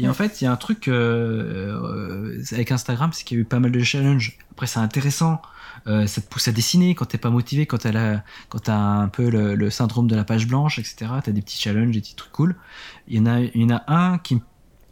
Et 0.01 0.09
en 0.09 0.15
fait, 0.15 0.41
il 0.41 0.45
y 0.45 0.47
a 0.47 0.53
un 0.53 0.57
truc 0.57 0.87
euh, 0.87 1.73
euh, 1.83 2.43
avec 2.53 2.71
Instagram, 2.71 3.11
c'est 3.13 3.25
qu'il 3.25 3.37
y 3.37 3.41
a 3.41 3.43
eu 3.43 3.45
pas 3.45 3.59
mal 3.59 3.73
de 3.73 3.81
challenges. 3.81 4.39
Après, 4.53 4.67
c'est 4.67 4.79
intéressant. 4.79 5.43
Euh, 5.87 6.07
ça 6.07 6.21
te 6.21 6.29
pousse 6.29 6.47
à 6.49 6.53
dessiner 6.53 6.95
quand 6.95 7.07
t'es 7.07 7.19
pas 7.19 7.31
motivé, 7.31 7.67
quand 7.67 7.79
t'as 7.79 7.93
la- 7.93 8.23
quand 8.49 8.59
t'as 8.61 8.77
un 8.77 9.09
peu 9.09 9.29
le, 9.31 9.55
le 9.55 9.71
syndrome 9.71 10.07
de 10.09 10.15
la 10.15 10.25
page 10.25 10.47
blanche, 10.47 10.79
etc. 10.79 11.11
T'as 11.25 11.33
des 11.33 11.41
petits 11.43 11.59
challenges, 11.61 11.93
des 11.95 12.01
petits 12.01 12.15
trucs 12.17 12.33
cool. 12.33 12.57
Il 13.09 13.17
y 13.17 13.21
en 13.21 13.27
a, 13.27 13.41
il 13.41 13.61
y 13.61 13.65
en 13.65 13.71
a 13.77 13.83
un 13.89 14.19
qui 14.19 14.41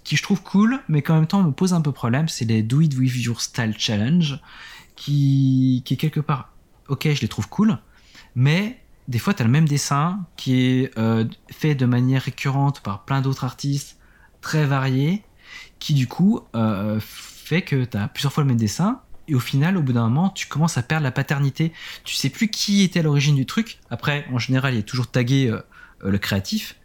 qui 0.05 0.15
je 0.17 0.23
trouve 0.23 0.41
cool, 0.43 0.79
mais 0.89 1.03
qu'en 1.03 1.15
même 1.17 1.27
temps 1.27 1.43
me 1.43 1.51
pose 1.51 1.75
un 1.75 1.81
peu 1.81 1.91
problème, 1.93 2.29
c'est 2.29 2.45
les 2.45 2.63
Do 2.63 2.81
It 2.81 2.97
With 2.97 3.15
Your 3.17 3.41
Style 3.41 3.75
Challenge, 3.77 4.39
qui, 4.95 5.83
qui 5.85 5.95
est 5.95 5.97
quelque 5.97 6.21
part, 6.21 6.53
ok, 6.89 7.09
je 7.13 7.21
les 7.21 7.29
trouve 7.29 7.49
cool, 7.49 7.79
mais 8.35 8.81
des 9.09 9.19
fois, 9.19 9.35
tu 9.35 9.43
as 9.43 9.47
le 9.47 9.53
même 9.53 9.69
dessin 9.69 10.25
qui 10.37 10.61
est 10.61 10.99
euh, 10.99 11.25
fait 11.51 11.75
de 11.75 11.87
manière 11.87 12.23
récurrente 12.23 12.81
par 12.81 13.05
plein 13.05 13.21
d'autres 13.21 13.45
artistes 13.45 13.99
très 14.41 14.67
variés, 14.67 15.23
qui 15.79 15.95
du 15.95 16.07
coup 16.09 16.41
euh, 16.55 16.99
fait 17.01 17.63
que 17.63 17.85
tu 17.85 17.97
as 17.97 18.09
plusieurs 18.09 18.33
fois 18.33 18.43
le 18.43 18.49
même 18.49 18.57
dessin, 18.57 19.01
et 19.29 19.35
au 19.35 19.41
final, 19.41 19.77
au 19.77 19.83
bout 19.83 19.93
d'un 19.93 20.05
moment, 20.09 20.31
tu 20.31 20.47
commences 20.47 20.79
à 20.79 20.83
perdre 20.83 21.03
la 21.03 21.11
paternité. 21.11 21.73
Tu 22.05 22.15
sais 22.15 22.31
plus 22.31 22.49
qui 22.49 22.83
était 22.83 23.01
à 23.01 23.03
l'origine 23.03 23.35
du 23.35 23.45
truc. 23.45 23.81
Après, 23.91 24.25
en 24.33 24.39
général, 24.39 24.75
il 24.75 24.79
est 24.79 24.83
toujours 24.85 25.09
tagué 25.09 25.51
euh, 25.51 25.61
le 26.09 26.19
créatif. 26.19 26.77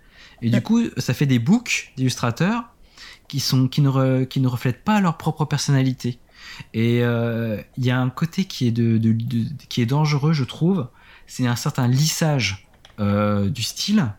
Et 0.41 0.49
du 0.49 0.60
coup, 0.60 0.82
ça 0.98 1.14
fait 1.14 1.28
des 1.28 1.38
books 1.38 1.94
d'illustrateurs 1.98 2.64
qui, 3.28 3.40
sont, 3.40 3.68
qui, 3.68 3.82
ne 3.82 3.90
re- 3.90 4.28
qui 4.28 4.40
ne 4.40 4.48
reflètent 4.48 4.84
pas 4.84 4.99
leur 5.02 5.18
propre 5.18 5.45
personnalité. 5.45 6.18
Et 6.74 7.04
euh, 7.04 7.62
il 7.78 7.86
y 7.86 7.92
a 7.92 8.00
un 8.00 8.10
côté 8.10 8.46
qui 8.46 8.68
est, 8.68 9.68
qui 9.68 9.82
est 9.82 9.86
dangereux, 9.86 10.34
je 10.34 10.44
trouve. 10.44 10.88
C'est 11.28 11.48
un 11.48 11.56
certain 11.56 11.88
lissage 11.88 12.68
euh, 13.00 13.50
du 13.50 13.64
style 13.64 14.14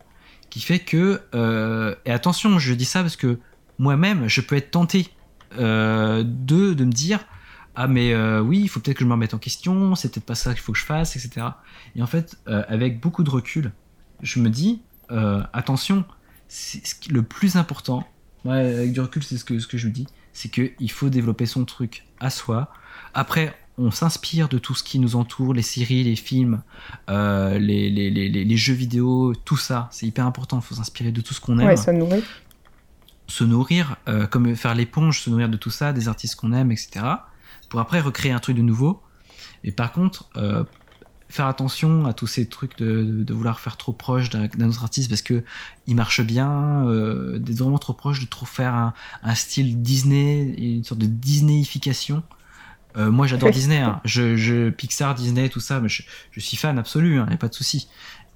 qui 0.49 0.61
fait 0.61 0.79
que. 0.79 1.21
euh, 1.35 1.95
et 2.05 2.11
attention, 2.11 2.59
je 2.59 2.73
dis 2.73 2.85
ça 2.85 3.01
parce 3.01 3.15
que 3.15 3.39
moi-même, 3.79 4.27
je 4.27 4.41
peux 4.41 4.55
être 4.55 4.71
tenté 4.71 5.09
de, 5.57 6.23
de 6.23 6.85
me 6.85 6.91
dire 6.91 7.25
Ah, 7.75 7.87
mais 7.87 8.15
oui, 8.39 8.61
il 8.61 8.67
faut 8.67 8.79
peut-être 8.79 8.97
que 8.97 9.03
je 9.03 9.07
me 9.07 9.13
remette 9.13 9.33
en 9.33 9.39
question, 9.39 9.95
c'est 9.95 10.11
peut-être 10.11 10.25
pas 10.25 10.35
ça 10.35 10.53
qu'il 10.53 10.61
faut 10.61 10.73
que 10.73 10.79
je 10.79 10.85
fasse, 10.85 11.15
etc. 11.15 11.47
Et 11.95 12.01
en 12.01 12.07
fait, 12.07 12.37
avec 12.45 12.99
beaucoup 12.99 13.23
de 13.23 13.29
recul, 13.29 13.71
je 14.21 14.39
me 14.39 14.49
dis 14.49 14.81
Attention, 15.09 16.05
le 17.09 17.21
plus 17.21 17.55
important, 17.55 18.07
avec 18.45 18.93
du 18.93 18.99
recul, 18.99 19.23
c'est 19.23 19.37
ce 19.37 19.45
que, 19.45 19.59
ce 19.59 19.67
que 19.67 19.77
je 19.77 19.87
me 19.87 19.93
dis 19.93 20.07
c'est 20.33 20.49
qu'il 20.49 20.91
faut 20.91 21.09
développer 21.09 21.45
son 21.45 21.63
truc 21.65 22.03
à 22.19 22.29
soi. 22.29 22.71
Après, 23.13 23.55
on 23.77 23.89
s'inspire 23.91 24.49
de 24.49 24.57
tout 24.59 24.75
ce 24.75 24.83
qui 24.83 24.99
nous 24.99 25.15
entoure, 25.15 25.53
les 25.53 25.61
séries, 25.63 26.03
les 26.03 26.15
films, 26.15 26.61
euh, 27.09 27.57
les, 27.57 27.89
les, 27.89 28.09
les, 28.11 28.29
les- 28.29 28.45
les 28.45 28.57
jeux 28.57 28.73
vidéo, 28.73 29.33
tout 29.45 29.57
ça. 29.57 29.87
C'est 29.91 30.05
hyper 30.05 30.25
important, 30.27 30.59
il 30.59 30.63
faut 30.63 30.75
s'inspirer 30.75 31.11
de 31.11 31.21
tout 31.21 31.33
ce 31.33 31.41
qu'on 31.41 31.57
aime. 31.59 31.67
Ouais, 31.67 31.77
ça 31.77 31.91
nourrit. 31.91 32.23
Se 33.27 33.43
nourrir, 33.43 33.95
euh, 34.07 34.27
comme 34.27 34.55
faire 34.55 34.75
l'éponge, 34.75 35.21
se 35.21 35.29
nourrir 35.29 35.49
de 35.49 35.57
tout 35.57 35.69
ça, 35.71 35.93
des 35.93 36.07
artistes 36.07 36.35
qu'on 36.35 36.51
aime, 36.53 36.71
etc. 36.71 37.05
Pour 37.69 37.79
après 37.79 37.99
recréer 37.99 38.31
un 38.31 38.39
truc 38.39 38.55
de 38.57 38.61
nouveau. 38.61 39.01
Et 39.63 39.71
par 39.71 39.91
contre, 39.91 40.29
euh, 40.35 40.63
faire 41.33 41.47
attention 41.47 42.05
à 42.05 42.13
tous 42.13 42.27
ces 42.27 42.47
trucs 42.47 42.77
de, 42.77 43.03
de- 43.03 43.23
de 43.23 43.33
vouloir 43.33 43.59
faire 43.59 43.75
trop 43.77 43.91
proche 43.93 44.29
d'un 44.29 44.69
autre 44.69 44.83
artiste 44.83 45.09
parce 45.09 45.21
que 45.21 45.43
il 45.87 45.95
marche 45.95 46.21
bien, 46.21 46.87
euh, 46.87 47.39
d'être 47.39 47.57
vraiment 47.57 47.79
trop 47.79 47.93
proche, 47.93 48.19
de 48.21 48.25
trop 48.27 48.45
faire 48.45 48.73
un, 48.73 48.93
un 49.23 49.35
style 49.35 49.81
Disney, 49.81 50.53
une 50.57 50.83
sorte 50.83 51.01
de 51.01 51.07
Disneyification. 51.07 52.23
Euh, 52.95 53.09
moi 53.09 53.25
j'adore 53.25 53.49
Disney, 53.49 53.79
hein. 53.79 53.99
je, 54.05 54.35
je, 54.35 54.69
Pixar, 54.69 55.15
Disney, 55.15 55.49
tout 55.49 55.59
ça, 55.59 55.79
mais 55.79 55.89
je, 55.89 56.03
je 56.31 56.39
suis 56.39 56.55
fan 56.57 56.77
absolu, 56.77 57.15
il 57.17 57.25
n'y 57.25 57.33
a 57.33 57.37
pas 57.37 57.47
de 57.49 57.55
souci. 57.55 57.87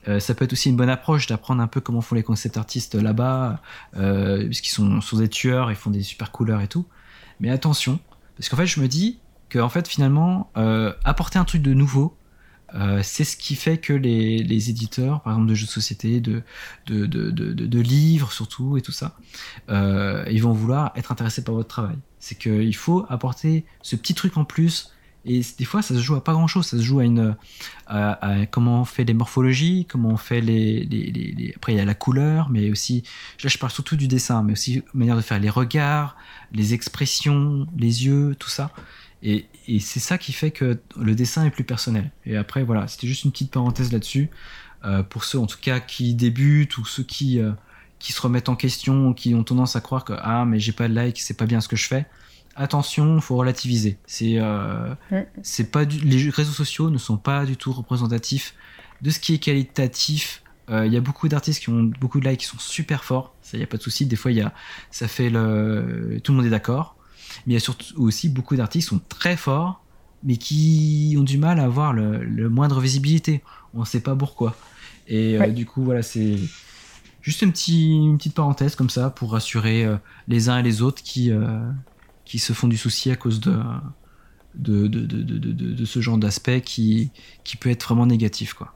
Euh, 0.07 0.19
ça 0.19 0.34
peut 0.34 0.45
être 0.45 0.53
aussi 0.53 0.69
une 0.69 0.76
bonne 0.78 0.90
approche 0.90 1.28
d'apprendre 1.28 1.61
un 1.61 1.68
peu 1.68 1.80
comment 1.82 2.02
font 2.02 2.15
les 2.15 2.24
concept 2.24 2.57
artistes 2.57 2.95
là-bas, 2.95 3.61
euh, 3.98 4.45
puisqu'ils 4.45 4.72
sont, 4.72 5.02
sont 5.02 5.18
des 5.18 5.30
tueurs, 5.30 5.69
ils 5.69 5.76
font 5.76 5.91
des 5.91 6.02
super 6.02 6.32
couleurs 6.32 6.61
et 6.61 6.68
tout. 6.68 6.86
Mais 7.40 7.52
attention, 7.52 7.99
parce 8.36 8.49
qu'en 8.49 8.57
fait 8.57 8.65
je 8.65 8.80
me 8.80 8.88
dis 8.88 9.19
que 9.49 9.60
en 9.60 9.69
fait 9.69 9.88
finalement, 9.88 10.49
euh, 10.57 10.91
apporter 11.03 11.38
un 11.38 11.45
truc 11.45 11.61
de 11.61 11.74
nouveau, 11.76 12.18
Euh, 12.76 12.99
c'est 13.02 13.23
ce 13.23 13.38
qui 13.38 13.56
fait 13.56 13.77
que 13.77 13.94
les, 13.94 14.69
éditeurs, 14.69 15.22
par 15.22 15.34
exemple 15.34 15.49
de 15.49 15.56
jeux 15.56 15.65
de 15.65 15.72
société, 15.72 16.19
de, 16.19 16.44
livres 17.80 18.31
surtout 18.31 18.77
et 18.77 18.81
tout 18.81 18.91
ça, 18.91 19.15
euh, 19.69 20.26
ils 20.30 20.41
vont 20.41 20.53
vouloir 20.53 20.91
être 20.95 21.11
intéressés 21.11 21.44
par 21.44 21.56
votre 21.56 21.69
travail. 21.69 21.98
C'est 22.19 22.38
qu'il 22.38 22.76
faut 22.76 23.06
apporter 23.10 23.65
ce 23.81 23.95
petit 23.95 24.14
truc 24.14 24.38
en 24.38 24.45
plus. 24.45 24.91
Et 25.30 25.41
des 25.57 25.65
fois, 25.65 25.81
ça 25.81 25.94
se 25.94 25.99
joue 25.99 26.15
à 26.15 26.23
pas 26.23 26.31
grand 26.31 26.48
chose. 26.48 26.68
Ça 26.68 26.77
se 26.77 26.81
joue 26.81 26.99
à 26.99 27.03
une, 27.03 27.35
comment 28.52 28.81
on 28.81 28.85
fait 28.85 29.03
les 29.03 29.14
morphologies, 29.14 29.85
comment 29.89 30.10
on 30.10 30.18
fait 30.18 30.39
les, 30.39 30.85
les, 30.85 31.11
les, 31.11 31.53
après 31.56 31.73
il 31.73 31.77
y 31.77 31.81
a 31.81 31.85
la 31.85 31.95
couleur, 31.95 32.49
mais 32.49 32.72
aussi, 32.72 33.03
là 33.44 33.49
je 33.49 33.57
parle 33.57 33.72
surtout 33.72 33.98
du 33.98 34.07
dessin, 34.07 34.41
mais 34.41 34.53
aussi 34.53 34.84
manière 34.94 35.18
de 35.18 35.22
faire 35.22 35.39
les 35.39 35.49
regards, 35.49 36.15
les 36.53 36.73
expressions, 36.73 37.68
les 37.77 38.06
yeux, 38.06 38.35
tout 38.39 38.49
ça. 38.49 38.72
Et, 39.23 39.48
c'est 39.80 39.99
ça 39.99 40.18
qui 40.18 40.31
fait 40.31 40.52
que 40.52 40.80
le 40.98 41.15
dessin 41.15 41.45
est 41.45 41.49
plus 41.49 41.64
personnel. 41.64 42.11
Et 42.26 42.38
après, 42.38 42.64
voilà, 42.64 42.88
c'était 42.88 43.07
juste 43.07 43.26
une 43.26 43.31
petite 43.31 43.52
parenthèse 43.52 43.91
là-dessus. 43.91 44.30
Euh, 44.85 45.03
pour 45.03 45.23
ceux, 45.23 45.39
en 45.39 45.48
tout 45.48 45.57
cas, 45.60 45.80
qui 45.80 46.14
débutent 46.14 46.77
ou 46.77 46.85
ceux 46.85 47.03
qui, 47.03 47.39
euh, 47.39 47.52
qui 47.99 48.14
se 48.14 48.22
remettent 48.22 48.49
en 48.49 48.56
question, 48.56 49.14
qui 49.14 49.34
ont 49.34 49.44
tendance 49.44 49.76
à 49.76 49.81
croire 49.81 50.06
que 50.06 50.14
ah, 50.18 50.45
mais 50.45 50.60
j'ai 50.60 50.72
pas 50.72 50.88
de 50.88 50.94
like, 50.94 51.19
c'est 51.19 51.34
pas 51.35 51.45
bien 51.45 51.61
ce 51.61 51.68
que 51.68 51.76
je 51.76 51.88
fais. 51.88 52.06
Attention, 52.56 53.15
il 53.15 53.22
faut 53.22 53.35
relativiser. 53.35 53.98
C'est, 54.06 54.35
euh, 54.38 54.95
pas 55.72 55.84
les 55.84 56.30
réseaux 56.30 56.52
sociaux 56.52 56.89
ne 56.89 56.98
sont 56.98 57.18
pas 57.18 57.45
du 57.45 57.57
tout 57.57 57.72
représentatifs 57.72 58.56
de 59.02 59.10
ce 59.10 59.19
qui 59.19 59.34
est 59.34 59.39
qualitatif. 59.39 60.44
Il 60.69 60.91
y 60.91 60.98
a 60.98 61.02
beaucoup 61.02 61.30
d'artistes 61.30 61.61
qui 61.61 61.69
ont 61.69 61.84
beaucoup 61.84 62.19
de 62.19 62.27
likes 62.27 62.41
qui 62.41 62.45
sont 62.45 62.60
super 62.60 63.06
forts. 63.06 63.34
Ça, 63.41 63.57
y 63.57 63.64
a 63.64 63.68
pas 63.68 63.77
de 63.77 63.81
souci. 63.81 64.06
Des 64.06 64.18
fois, 64.18 64.34
y 64.34 64.41
a, 64.41 64.53
ça 64.91 65.07
fait 65.07 65.30
le, 65.30 66.19
tout 66.22 66.34
le 66.34 66.38
monde 66.38 66.45
est 66.45 66.49
d'accord 66.49 66.97
mais 67.45 67.52
il 67.52 67.56
y 67.56 67.58
a 67.58 67.60
surtout 67.60 67.86
aussi 67.98 68.30
beaucoup 68.30 68.56
d'artistes 68.56 68.90
qui 68.90 68.95
sont 68.95 69.02
très 69.10 69.38
forts, 69.38 69.84
mais 70.24 70.38
qui 70.38 71.16
ont 71.18 71.24
du 71.24 71.38
mal 71.38 71.60
à 71.60 71.64
avoir 71.64 71.94
le, 71.94 72.49
moindre 72.49 72.80
visibilité. 72.80 73.44
On 73.74 73.82
ne 73.82 73.86
sait 73.86 73.99
pas 73.99 74.16
pourquoi. 74.16 74.56
Et 75.08 75.40
euh, 75.40 75.48
du 75.48 75.66
coup, 75.66 75.84
voilà, 75.84 76.02
c'est 76.02 76.38
juste 77.22 77.41
une, 77.41 77.54
une, 77.68 78.18
petite 78.18 78.34
parenthèse 78.34 78.76
comme 78.76 78.90
ça 78.90 79.10
pour 79.10 79.32
rassurer 79.32 79.86
euh, 79.86 79.98
les 80.28 80.49
uns 80.49 80.60
et 80.60 80.64
les 80.64 80.82
autres 80.82 81.02
qui, 81.04 81.32
euh, 81.32 81.60
qui 82.26 82.40
se 82.40 82.54
font 82.54 82.68
du 82.68 82.78
souci 82.78 83.12
à 83.12 83.16
cause 83.16 83.40
de, 83.40 83.58
de, 84.56 84.88
de, 84.88 85.06
de, 85.06 85.52
de 85.52 85.86
ce 85.86 86.02
genre 86.02 86.18
d'aspect 86.18 86.62
qui, 86.62 87.12
qui 87.44 87.58
peut 87.58 87.70
être 87.70 87.86
vraiment 87.86 88.06
négatif. 88.06 88.54
Quoi. 88.54 88.74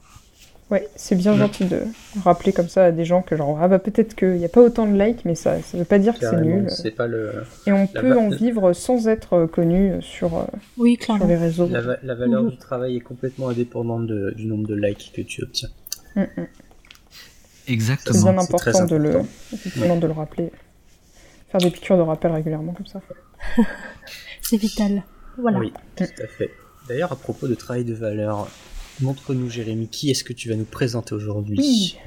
Ouais, 0.71 0.87
c'est 0.95 1.15
bien 1.15 1.35
gentil 1.35 1.65
de 1.65 1.81
rappeler 2.23 2.53
comme 2.53 2.69
ça 2.69 2.85
à 2.85 2.91
des 2.91 3.03
gens 3.03 3.21
que 3.21 3.35
genre 3.35 3.59
ah 3.61 3.67
bah 3.67 3.77
peut-être 3.77 4.15
qu'il 4.15 4.37
n'y 4.37 4.45
a 4.45 4.49
pas 4.49 4.61
autant 4.61 4.87
de 4.87 4.97
likes, 4.97 5.25
mais 5.25 5.35
ça 5.35 5.61
ça 5.61 5.77
veut 5.77 5.83
pas 5.83 5.99
dire 5.99 6.17
que 6.17 6.25
c'est 6.25 6.39
nul. 6.39 6.69
C'est 6.69 6.91
pas 6.91 7.07
le. 7.07 7.43
Et 7.67 7.73
on 7.73 7.87
peut 7.87 8.17
en 8.17 8.29
vivre 8.29 8.71
sans 8.71 9.09
être 9.09 9.47
connu 9.47 10.01
sur, 10.01 10.37
euh, 10.37 10.45
oui, 10.77 10.97
sur 11.01 11.27
les 11.27 11.35
réseaux. 11.35 11.67
La, 11.67 12.15
valeur 12.15 12.45
du 12.45 12.55
travail 12.55 12.95
est 12.95 13.01
complètement 13.01 13.49
indépendante 13.49 14.07
du 14.07 14.45
nombre 14.45 14.65
de 14.65 14.75
likes 14.75 15.11
que 15.13 15.21
tu 15.21 15.43
obtiens. 15.43 15.69
Mm, 16.15 16.21
mm. 16.21 16.47
Exactement. 17.67 18.17
C'est 18.17 18.31
bien 18.31 18.37
important, 18.37 18.85
de, 18.85 18.95
Le, 18.95 19.99
de 19.99 20.07
le 20.07 20.13
rappeler. 20.13 20.51
Faire 21.49 21.59
des 21.59 21.69
piqûres 21.69 21.97
de 21.97 22.01
rappel 22.01 22.31
régulièrement 22.31 22.73
comme 22.73 22.87
ça. 22.87 23.01
c'est 24.41 24.57
vital. 24.57 25.03
Voilà. 25.37 25.59
Oui, 25.59 25.73
tout 25.97 26.03
à 26.03 26.27
fait. 26.27 26.51
D'ailleurs, 26.87 27.11
à 27.11 27.15
propos 27.17 27.47
de 27.47 27.55
travail 27.55 27.83
de 27.83 27.93
valeur, 27.93 28.47
Montre-nous, 28.99 29.49
Jérémy, 29.49 29.87
qui 29.87 30.11
est-ce 30.11 30.23
que 30.23 30.33
tu 30.33 30.49
vas 30.49 30.55
nous 30.55 30.65
présenter 30.65 31.15
aujourd'hui 31.15 31.97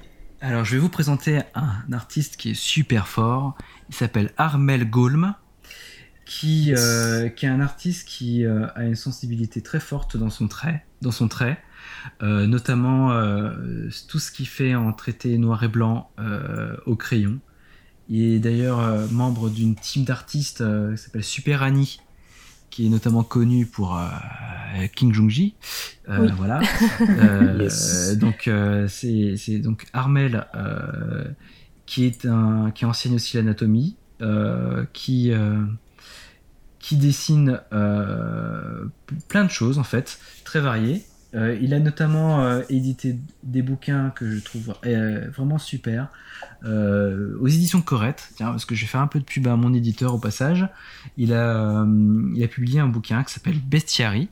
Alors, 0.40 0.64
je 0.64 0.74
vais 0.74 0.80
vous 0.80 0.88
présenter 0.88 1.40
un 1.54 1.92
artiste 1.92 2.36
qui 2.36 2.50
est 2.50 2.54
super 2.54 3.08
fort. 3.08 3.56
Il 3.88 3.94
s'appelle 3.94 4.32
Armel 4.36 4.88
Golm, 4.88 5.34
qui, 6.24 6.72
euh, 6.76 7.28
qui 7.28 7.46
est 7.46 7.48
un 7.48 7.60
artiste 7.60 8.08
qui 8.08 8.44
euh, 8.44 8.66
a 8.74 8.84
une 8.84 8.94
sensibilité 8.94 9.60
très 9.60 9.80
forte 9.80 10.16
dans 10.16 10.30
son 10.30 10.48
trait, 10.48 10.84
dans 11.02 11.10
son 11.10 11.28
trait. 11.28 11.58
Euh, 12.22 12.46
notamment 12.46 13.10
tout 14.08 14.18
ce 14.18 14.30
qu'il 14.30 14.46
fait 14.46 14.74
en 14.74 14.92
traité 14.92 15.36
noir 15.38 15.62
et 15.64 15.68
blanc 15.68 16.10
au 16.86 16.96
crayon. 16.96 17.38
Il 18.08 18.22
est 18.22 18.38
d'ailleurs 18.38 19.10
membre 19.10 19.50
d'une 19.50 19.74
team 19.74 20.04
d'artistes 20.04 20.62
qui 20.62 21.02
s'appelle 21.02 21.24
Super 21.24 21.62
Annie, 21.62 22.00
qui 22.74 22.86
est 22.86 22.90
notamment 22.90 23.22
connu 23.22 23.66
pour 23.66 23.96
euh, 23.96 24.08
King 24.96 25.14
Jung-ji. 25.14 25.54
Euh, 26.08 26.28
voilà. 26.36 26.60
Euh, 27.00 28.16
donc 28.16 28.50
c'est 28.88 29.58
donc 29.58 29.86
Armel 29.92 30.46
qui 31.86 32.04
est 32.04 32.26
un 32.26 32.72
qui 32.72 32.84
enseigne 32.84 33.14
aussi 33.14 33.36
l'anatomie, 33.36 33.96
qui 34.92 35.32
qui 36.80 36.96
dessine 36.96 37.60
plein 39.28 39.44
de 39.44 39.50
choses 39.50 39.78
en 39.78 39.84
fait, 39.84 40.18
très 40.44 40.60
variées. 40.60 41.04
Euh, 41.34 41.58
il 41.60 41.74
a 41.74 41.80
notamment 41.80 42.42
euh, 42.42 42.62
édité 42.68 43.18
des 43.42 43.62
bouquins 43.62 44.10
que 44.10 44.30
je 44.30 44.38
trouve 44.38 44.74
euh, 44.86 45.28
vraiment 45.30 45.58
super 45.58 46.08
aux 46.64 47.46
éditions 47.46 47.82
Corette, 47.82 48.30
tiens, 48.36 48.48
parce 48.48 48.64
que 48.64 48.74
je 48.74 48.82
vais 48.82 48.86
faire 48.86 49.02
un 49.02 49.06
peu 49.06 49.18
de 49.18 49.24
pub 49.24 49.46
à 49.48 49.56
mon 49.56 49.74
éditeur 49.74 50.14
au 50.14 50.18
passage. 50.18 50.66
Il 51.18 51.34
a, 51.34 51.84
publié 52.50 52.80
un 52.80 52.88
bouquin 52.88 53.22
qui 53.22 53.34
s'appelle 53.34 53.58
Bestiary. 53.60 54.28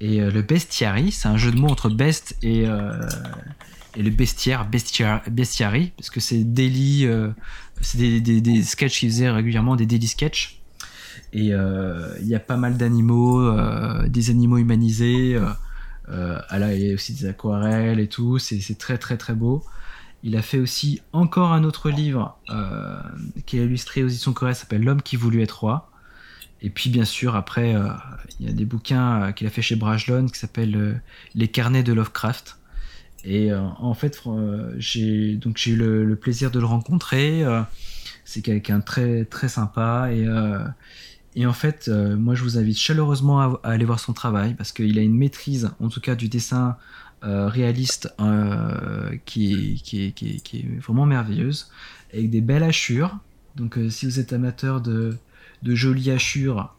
Et 0.00 0.20
le 0.20 0.42
Bestiary, 0.42 1.12
c'est 1.12 1.28
un 1.28 1.38
jeu 1.38 1.50
de 1.50 1.56
mots 1.56 1.68
entre 1.68 1.88
best 1.88 2.36
et, 2.42 2.66
le 2.66 4.10
bestiaire, 4.10 4.68
bestiary, 4.68 5.92
parce 5.96 6.10
que 6.10 6.20
c'est 6.20 6.44
daily, 6.44 7.08
c'est 7.80 7.96
des, 7.96 8.20
des, 8.20 8.42
des, 8.42 8.62
sketchs 8.62 9.00
qu'il 9.00 9.08
faisait 9.08 9.30
régulièrement, 9.30 9.76
des 9.76 9.86
daily 9.86 10.08
sketchs. 10.08 10.60
Et 11.32 11.52
il 11.52 12.26
y 12.26 12.34
a 12.34 12.40
pas 12.40 12.58
mal 12.58 12.76
d'animaux, 12.76 13.50
des 14.08 14.28
animaux 14.28 14.58
humanisés. 14.58 15.38
Euh, 16.08 16.40
elle 16.50 16.62
a 16.62 16.94
aussi 16.94 17.14
des 17.14 17.26
aquarelles 17.26 18.00
et 18.00 18.08
tout, 18.08 18.38
c'est 18.38 18.78
très 18.78 18.98
très 18.98 19.16
très 19.16 19.34
beau. 19.34 19.64
Il 20.22 20.36
a 20.36 20.42
fait 20.42 20.58
aussi 20.58 21.00
encore 21.12 21.52
un 21.52 21.64
autre 21.64 21.90
livre 21.90 22.38
euh, 22.50 22.98
qui 23.44 23.58
est 23.58 23.64
illustré 23.64 24.02
aux 24.02 24.08
éditions 24.08 24.32
Corée, 24.32 24.54
s'appelle 24.54 24.82
L'homme 24.82 25.02
qui 25.02 25.16
voulut 25.16 25.42
être 25.42 25.60
roi. 25.60 25.90
Et 26.62 26.70
puis 26.70 26.90
bien 26.90 27.04
sûr 27.04 27.36
après 27.36 27.74
euh, 27.74 27.88
il 28.40 28.46
y 28.46 28.48
a 28.48 28.52
des 28.52 28.64
bouquins 28.64 29.32
qu'il 29.32 29.46
a 29.46 29.50
fait 29.50 29.62
chez 29.62 29.76
Brajlon 29.76 30.26
qui 30.26 30.38
s'appellent 30.38 31.02
Les 31.34 31.48
carnets 31.48 31.82
de 31.82 31.92
Lovecraft. 31.92 32.58
Et 33.24 33.52
en 33.52 33.94
fait 33.94 34.22
j'ai 34.78 35.34
donc 35.34 35.58
j'ai 35.58 35.72
eu 35.72 35.76
le, 35.76 36.16
plaisir 36.16 36.50
de 36.52 36.60
le 36.60 36.66
rencontrer. 36.66 37.44
c'est 38.24 38.40
quelqu'un 38.40 38.80
très 38.80 39.24
très 39.24 39.48
sympa 39.48 40.10
et 40.12 40.26
et 41.36 41.44
en 41.44 41.52
fait, 41.52 41.88
euh, 41.88 42.16
moi 42.16 42.34
je 42.34 42.42
vous 42.42 42.56
invite 42.56 42.78
chaleureusement 42.78 43.40
à, 43.40 43.60
aller 43.62 43.84
voir 43.84 44.00
son 44.00 44.14
travail 44.14 44.54
parce 44.54 44.72
qu'il 44.72 44.98
a 44.98 45.02
une 45.02 45.16
maîtrise, 45.16 45.70
en 45.80 45.88
tout 45.88 46.00
cas 46.00 46.14
du 46.14 46.28
dessin 46.28 46.78
euh, 47.24 47.46
réaliste, 47.46 48.12
euh, 48.20 49.14
qui, 49.26 49.82
qui, 49.84 50.12
qui, 50.14 50.56
est 50.58 50.80
vraiment 50.80 51.04
merveilleuse, 51.04 51.70
avec 52.12 52.30
des 52.30 52.40
belles 52.40 52.62
hachures. 52.62 53.18
Donc 53.54 53.78
si 53.90 54.06
vous 54.06 54.18
êtes 54.18 54.32
amateur 54.32 54.80
de, 54.80 55.18
de 55.62 55.74
jolies 55.74 56.10
hachures, 56.10 56.74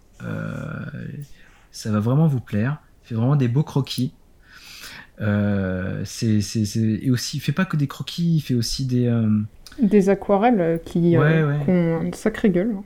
ça 1.72 1.92
va 1.92 2.00
vraiment 2.00 2.26
vous 2.26 2.40
plaire. 2.40 2.80
Il 3.04 3.10
fait 3.10 3.16
vraiment 3.16 3.36
des 3.36 3.48
beaux 3.48 3.64
croquis. 3.64 4.12
c'est, 5.20 6.40
Et 7.04 7.12
aussi, 7.12 7.38
il 7.38 7.42
fait 7.42 7.52
pas 7.52 7.66
que 7.66 7.78
des 7.78 7.88
croquis, 7.88 8.38
il 8.38 8.42
fait 8.42 8.56
aussi 8.56 8.88
des... 8.88 9.08
Des 9.80 10.10
aquarelles 10.10 10.82
qui 10.84 11.16
ont 11.16 12.02
une 12.02 12.14
sacrée 12.14 12.50
gueule. 12.50 12.78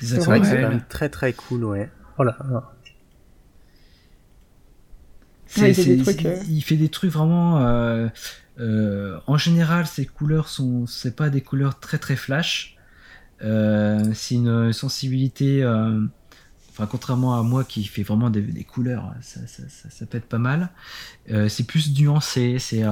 C'est 0.00 0.18
vrai 0.18 0.40
que 0.40 0.46
c'est 0.46 0.88
très 0.88 1.08
très 1.08 1.32
cool, 1.32 1.64
ouais. 1.64 1.90
Oh 2.18 2.24
là. 2.24 2.36
Euh. 2.50 2.60
Il 6.48 6.62
fait 6.62 6.76
des 6.76 6.88
trucs 6.88 7.10
vraiment. 7.10 7.60
Euh, 7.60 8.08
euh, 8.60 9.18
en 9.26 9.38
général, 9.38 9.86
ses 9.86 10.04
couleurs 10.04 10.48
sont, 10.48 10.86
c'est 10.86 11.16
pas 11.16 11.30
des 11.30 11.40
couleurs 11.40 11.78
très 11.78 11.98
très 11.98 12.16
flash. 12.16 12.76
c'est 13.40 14.34
une 14.34 14.72
sensibilité. 14.72 15.64
Enfin, 16.70 16.86
contrairement 16.86 17.38
à 17.38 17.42
moi 17.42 17.64
qui 17.64 17.84
fait 17.84 18.02
vraiment 18.02 18.30
des, 18.30 18.64
couleurs, 18.64 19.14
ça, 19.20 19.40
ça, 19.46 19.62
ça, 19.68 20.06
peut 20.06 20.18
être 20.18 20.28
pas 20.28 20.38
mal. 20.38 20.70
c'est 21.48 21.66
plus 21.66 21.98
nuancé. 21.98 22.58
C'est 22.58 22.84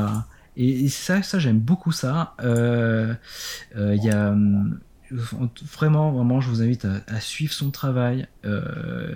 et, 0.56 0.88
ça, 0.88 1.22
ça 1.22 1.38
j'aime 1.38 1.58
beaucoup 1.58 1.92
ça. 1.92 2.34
Il 2.42 4.04
y 4.04 4.10
a 4.10 4.30
hum, 4.30 4.80
vraiment, 5.10 6.12
vraiment, 6.12 6.40
je 6.40 6.48
vous 6.48 6.62
invite 6.62 6.86
à, 7.06 7.20
suivre 7.20 7.52
son 7.52 7.70
travail. 7.70 8.26
Euh, 8.44 9.14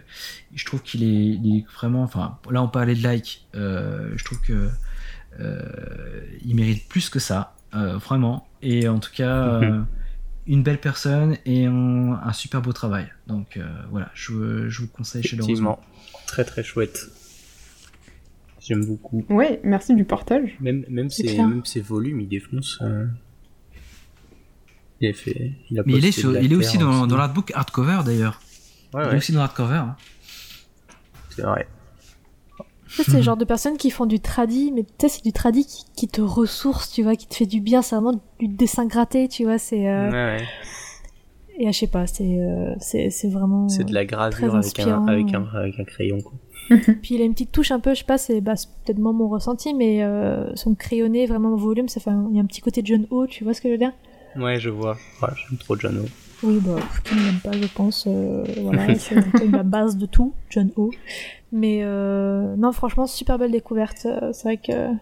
je 0.55 0.65
trouve 0.65 0.83
qu'il 0.83 1.05
est, 1.05 1.65
vraiment, 1.75 2.03
enfin, 2.03 2.39
là 2.51 2.63
on 2.63 2.69
parlait 2.69 2.95
de 2.95 3.03
like, 3.03 3.47
euh, 3.55 4.13
je 4.17 4.25
trouve 4.25 4.41
que 4.41 4.69
euh, 5.39 5.61
il 6.45 6.57
mérite 6.57 6.89
plus 6.89 7.09
que 7.09 7.19
ça, 7.19 7.55
vraiment. 7.73 8.49
Et 8.63 8.89
en 8.89 8.99
tout 8.99 9.13
cas, 9.13 9.61
une 10.47 10.63
belle 10.63 10.81
personne 10.81 11.37
et 11.45 11.67
un, 11.67 12.33
super 12.33 12.63
beau 12.63 12.73
travail. 12.73 13.07
Donc 13.27 13.59
voilà, 13.91 14.11
je, 14.15 14.69
je, 14.69 14.83
vous 14.83 14.89
conseille 14.89 15.23
chez 15.23 15.37
Effectivement, 15.37 15.81
très 16.27 16.45
très 16.45 16.63
chouette. 16.63 17.09
J'aime 18.61 18.85
beaucoup. 18.85 19.25
Ouais, 19.31 19.59
merci 19.65 19.95
du 19.95 20.05
partage. 20.05 20.57
Même, 20.61 20.85
même, 20.89 21.09
ses, 21.09 21.39
même 21.39 21.65
ses 21.65 21.81
volumes, 21.81 22.21
il 22.21 22.29
défonce. 22.29 22.79
Il, 25.01 25.15
fait, 25.15 25.53
il, 25.71 25.83
Mais 25.87 25.95
il 25.95 26.05
est, 26.05 26.17
il 26.19 26.53
est 26.53 26.57
aussi 26.57 26.77
dans, 26.79 27.07
dans 27.07 27.17
l'artbook 27.17 27.53
hardcover 27.55 28.01
d'ailleurs. 28.05 28.41
il 28.95 29.01
est 29.01 29.17
aussi 29.17 29.33
dans 29.33 29.41
l'artcover. 29.41 29.77
Hein. 29.77 29.97
C'est 31.31 31.43
vrai. 31.43 31.67
C'est 32.89 33.13
le 33.15 33.23
genre 33.23 33.37
de 33.37 33.45
personnes 33.45 33.77
qui 33.79 33.91
font 33.91 34.05
du 34.05 34.19
tradi, 34.21 34.73
mais 34.73 34.83
tu 34.83 34.91
sais, 35.03 35.09
c'est 35.09 35.23
du 35.25 35.33
tradi 35.33 35.65
qui, 35.65 35.85
qui 35.97 36.09
te 36.09 36.21
ressource, 36.21 36.91
tu 36.91 37.03
vois, 37.05 37.15
qui 37.17 37.27
te 37.29 37.35
fait 37.35 37.47
du 37.47 37.61
bien. 37.61 37.83
C'est 37.83 37.95
vraiment 37.95 38.21
du 38.41 38.49
dessin 38.49 38.85
gratté, 38.85 39.29
tu 39.29 39.45
vois. 39.45 39.59
C'est 39.59 39.89
euh, 39.89 40.11
Ouais, 40.11 40.39
ouais. 40.39 40.45
et 41.59 41.69
euh, 41.69 41.73
je 41.73 41.79
sais 41.79 41.87
pas, 41.87 42.07
c'est 42.09 42.25
euh, 42.39 42.75
c'est 42.81 43.11
c'est 43.11 43.29
vraiment. 43.29 43.69
C'est 43.69 43.85
de 43.85 43.95
la 43.95 44.05
gravure 44.05 44.57
avec 44.57 44.79
un, 44.81 45.07
avec, 45.07 45.33
un, 45.33 45.47
avec 45.55 45.79
un 45.79 45.85
crayon. 45.85 46.19
Quoi. 46.21 46.33
Puis 47.03 47.15
il 47.15 47.23
a 47.23 47.25
une 47.25 47.33
petite 47.33 47.53
touche 47.53 47.71
un 47.71 47.79
peu, 47.81 47.95
je 47.95 48.01
sais 48.01 48.05
pas, 48.05 48.19
c'est 48.19 48.41
bah, 48.41 48.55
peut-être 48.85 48.99
moi 48.99 49.13
mon 49.13 49.29
ressenti, 49.29 49.73
mais 49.73 50.03
euh, 50.03 50.55
son 50.57 50.75
crayonné 50.75 51.27
vraiment 51.27 51.51
au 51.51 51.57
volume, 51.57 51.89
ça 51.89 52.01
fait 52.01 52.11
un- 52.11 52.27
il 52.31 52.37
y 52.37 52.41
a 52.41 52.43
un 52.43 52.47
petit 52.47 52.61
côté 52.61 52.83
John 52.85 53.07
O, 53.11 53.27
tu 53.29 53.45
vois 53.45 53.55
ce 53.55 53.61
que 53.61 53.69
je 53.69 53.73
veux 53.75 53.79
dire? 53.79 53.93
Ouais, 54.37 54.59
je 54.61 54.71
vois. 54.71 54.97
Ouais, 55.23 55.29
J'aime 55.49 55.59
trop 55.59 55.77
John 55.79 55.99
O. 55.99 56.05
Oui, 56.43 56.59
bah, 56.65 56.77
qui 57.05 57.15
ne 57.17 57.21
l'aime 57.25 57.41
pas, 57.41 57.53
je 57.53 57.67
pense. 57.75 58.05
euh, 58.07 58.45
voilà, 58.63 58.95
c'est 58.99 59.17
un 59.17 59.23
peu 59.23 59.47
la 59.51 59.63
base 59.63 59.97
de 59.97 60.07
tout, 60.07 60.33
John 60.51 60.71
O. 60.77 60.91
Mais 61.53 61.81
euh, 61.83 62.55
non, 62.57 62.73
franchement, 62.73 63.07
super 63.07 63.39
belle 63.39 63.51
découverte. 63.53 64.07
Euh, 64.07 64.31
C'est 64.33 64.45
vrai 64.45 64.57
que 64.57 64.95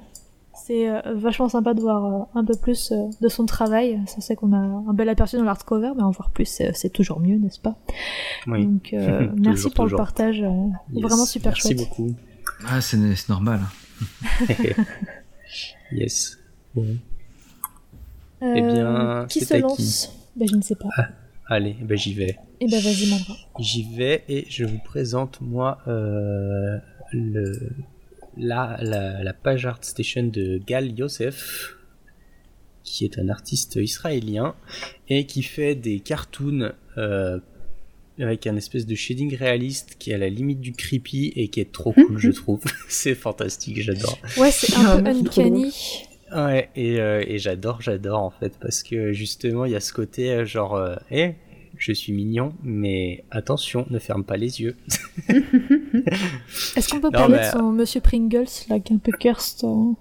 c'est 0.66 0.90
euh, 0.90 1.00
vachement 1.14 1.48
sympa 1.48 1.74
de 1.74 1.80
voir 1.80 2.05
euh, 2.34 2.38
un 2.40 2.44
peu 2.44 2.55
plus 2.60 2.90
euh, 2.90 2.96
de 3.20 3.28
son 3.28 3.46
travail. 3.46 4.00
Ça, 4.06 4.16
c'est 4.20 4.34
qu'on 4.34 4.52
a 4.52 4.56
un 4.56 4.92
bel 4.94 5.09
aperçu 5.09 5.36
dans 5.36 5.44
l'hardcover, 5.44 5.92
mais 5.96 6.02
en 6.02 6.10
voir 6.10 6.30
plus, 6.30 6.46
c'est 6.74 6.92
toujours 6.92 7.20
mieux, 7.20 7.36
n'est-ce 7.38 7.60
pas? 7.60 7.76
Oui. 8.48 8.66
Donc, 8.66 8.92
euh, 8.94 9.18
Toujours, 9.28 9.34
merci 9.38 9.62
pour 9.70 9.84
toujours. 9.84 9.98
le 10.00 10.05
partage. 10.05 10.42
euh, 10.42 10.50
Yes. 10.92 11.02
Vraiment 11.05 11.24
super 11.26 11.52
Merci 11.52 11.68
chouette. 11.68 11.78
beaucoup. 11.78 12.14
Ah, 12.66 12.80
c'est 12.80 12.96
c'est 13.14 13.28
normal. 13.28 13.60
yes. 15.92 16.38
Bon. 16.74 16.96
Euh, 18.43 18.55
Eh 18.56 18.60
bien, 18.60 19.27
qui 19.28 19.40
se 19.40 19.55
qui 19.55 19.60
lance 19.60 20.12
Ben, 20.36 20.48
je 20.48 20.56
ne 20.56 20.62
sais 20.62 20.74
pas. 20.77 20.89
Allez, 21.47 21.77
ben 21.82 21.97
j'y 21.97 22.15
vais. 22.15 22.36
Eh 22.60 22.66
ben, 22.66 22.81
vas-y, 22.81 23.09
Mandra. 23.10 23.35
J'y 23.59 23.82
vais 23.97 24.23
et 24.28 24.44
je 24.48 24.65
vous 24.65 24.78
présente 24.78 25.40
moi 25.40 25.78
euh, 25.89 26.77
le 27.12 27.70
la, 28.36 28.78
la, 28.82 29.23
la 29.24 29.32
page 29.32 29.66
ArtStation 29.66 30.24
de 30.24 30.60
Gal 30.65 30.97
Yosef, 30.97 31.74
qui 32.85 33.05
est 33.05 33.19
un 33.19 33.28
artiste 33.28 33.77
israélien 33.77 34.55
et 35.09 35.27
qui 35.27 35.43
fait 35.43 35.74
des 35.74 35.98
cartoons 35.98 36.73
euh, 36.98 37.39
avec 38.20 38.47
un 38.47 38.55
espèce 38.56 38.86
de 38.86 38.94
shading 38.94 39.35
réaliste 39.35 39.97
qui 39.98 40.10
est 40.10 40.15
à 40.15 40.19
la 40.19 40.28
limite 40.28 40.60
du 40.60 40.73
creepy 40.73 41.32
et 41.35 41.48
qui 41.48 41.60
est 41.60 41.73
trop 41.73 41.93
cool, 41.93 42.19
je 42.19 42.31
trouve. 42.31 42.62
C'est 42.89 43.15
fantastique, 43.15 43.81
j'adore. 43.81 44.19
Ouais, 44.36 44.51
c'est 44.52 44.74
un 44.77 45.01
peu 45.01 45.05
Ah, 45.06 45.10
uncanny. 45.10 45.73
Ouais, 46.34 46.68
et, 46.76 47.00
euh, 47.00 47.24
et 47.26 47.38
j'adore, 47.38 47.80
j'adore 47.80 48.20
en 48.20 48.30
fait, 48.30 48.52
parce 48.60 48.82
que 48.82 49.12
justement, 49.12 49.64
il 49.64 49.72
y 49.72 49.76
a 49.76 49.80
ce 49.80 49.92
côté 49.92 50.30
euh, 50.30 50.44
genre, 50.44 50.74
euh, 50.76 50.96
Eh, 51.10 51.32
je 51.78 51.92
suis 51.92 52.12
mignon, 52.12 52.52
mais 52.62 53.24
attention, 53.30 53.86
ne 53.88 53.98
ferme 53.98 54.24
pas 54.24 54.36
les 54.36 54.60
yeux. 54.60 54.76
Est-ce 56.76 56.88
qu'on 56.90 57.00
peut 57.00 57.06
Non, 57.09 57.12
parler 57.12 57.36
mais- 57.36 57.46
de 57.46 57.59
son 57.59 57.72
Monsieur 57.72 58.00
Pringles, 58.00 58.44
là, 58.68 58.78
qui 58.80 58.92
est 58.92 58.96
un 58.96 58.98
peu 58.98 59.12
cursed 59.12 59.64
euh, 59.64 59.92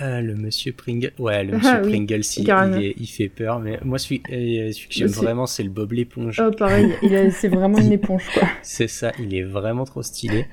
Euh, 0.00 0.20
le 0.22 0.34
monsieur 0.34 0.72
Pringle, 0.72 1.12
ouais, 1.18 1.44
le 1.44 1.52
Ah 1.54 1.56
monsieur 1.58 1.82
oui, 1.82 1.90
Pringles, 1.90 2.22
il, 2.38 2.44
carrément. 2.44 2.76
il, 2.78 2.86
est- 2.86 2.94
il 2.96 3.06
fait 3.06 3.28
peur, 3.28 3.60
mais 3.60 3.78
moi, 3.84 3.98
celui, 3.98 4.22
euh, 4.32 4.72
celui 4.72 4.88
que 4.88 4.94
j'aime 4.94 5.08
vraiment, 5.10 5.46
c'est 5.46 5.62
le 5.62 5.68
Bob 5.68 5.92
l'éponge. 5.92 6.40
Oh, 6.44 6.50
pareil, 6.56 6.90
c'est 7.32 7.48
vraiment 7.48 7.78
une 7.78 7.92
éponge, 7.92 8.24
quoi. 8.32 8.48
C'est 8.62 8.88
ça, 8.88 9.12
il 9.20 9.34
est 9.34 9.42
vraiment 9.42 9.84
trop 9.84 10.02
stylé. 10.02 10.46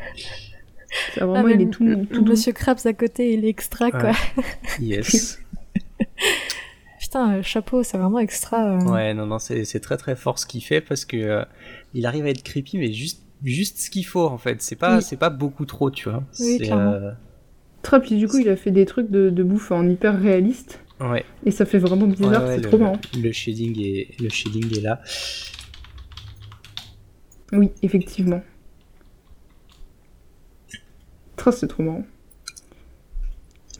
Vraiment, 1.16 1.36
Ah, 1.48 1.52
il 1.52 1.62
est 1.62 1.70
tout. 1.70 1.84
Monsieur 2.26 2.52
Krabs 2.54 2.80
à 2.86 2.94
côté, 2.94 3.34
il 3.34 3.46
est 3.46 3.50
extra, 3.50 3.92
quoi. 3.92 4.12
Yes. 4.80 5.40
Putain, 7.00 7.34
euh, 7.38 7.42
chapeau, 7.44 7.84
c'est 7.84 7.98
vraiment 7.98 8.20
extra. 8.20 8.76
euh. 8.78 8.82
Ouais, 8.86 9.14
non, 9.14 9.26
non, 9.26 9.40
c'est 9.40 9.66
c'est 9.66 9.80
très 9.80 9.98
très 9.98 10.16
fort 10.16 10.40
ce 10.40 10.46
qu'il 10.46 10.62
fait 10.64 10.82
parce 10.82 11.04
que 11.04 11.18
euh, 11.18 11.44
il 11.94 12.06
arrive 12.06 12.26
à 12.26 12.30
être 12.30 12.44
creepy, 12.44 12.78
mais 12.78 12.92
juste, 12.94 13.22
juste 13.44 13.80
ce 13.80 13.90
qu'il 13.90 14.06
faut 14.06 14.26
en 14.28 14.38
fait. 14.38 14.62
C'est 14.62 14.76
pas, 14.76 14.98
Oui. 14.98 15.02
c'est 15.04 15.18
pas 15.18 15.30
beaucoup 15.30 15.66
trop, 15.66 15.92
tu 15.92 16.10
vois. 16.10 16.24
Oui, 16.40 16.58
C'est, 16.60 16.66
clairement. 16.66 16.92
euh, 16.94 18.00
puis 18.02 18.18
du 18.18 18.28
coup, 18.28 18.38
il 18.38 18.48
a 18.50 18.56
fait 18.56 18.72
des 18.72 18.86
trucs 18.86 19.10
de, 19.10 19.30
de 19.30 19.44
bouffe 19.44 19.72
en 19.72 19.88
hyper 19.90 20.20
réaliste. 20.22 20.80
ouais. 21.02 21.26
Et 21.46 21.52
ça 21.52 21.66
fait 21.66 21.80
vraiment 21.80 22.08
bizarre, 22.08 22.44
Ouais, 22.44 22.50
ouais, 22.50 22.56
c'est 22.56 22.62
trop 22.62 22.78
marrant. 22.78 23.00
le 23.22 23.32
shading 23.32 23.78
est, 23.82 24.08
le 24.22 24.30
shading 24.30 24.78
est 24.78 24.82
là. 24.82 25.02
Oui, 27.54 27.72
effectivement. 27.82 28.42
Très, 31.42 31.52
c'est 31.52 31.68
trop 31.68 31.82
marrant. 31.82 32.06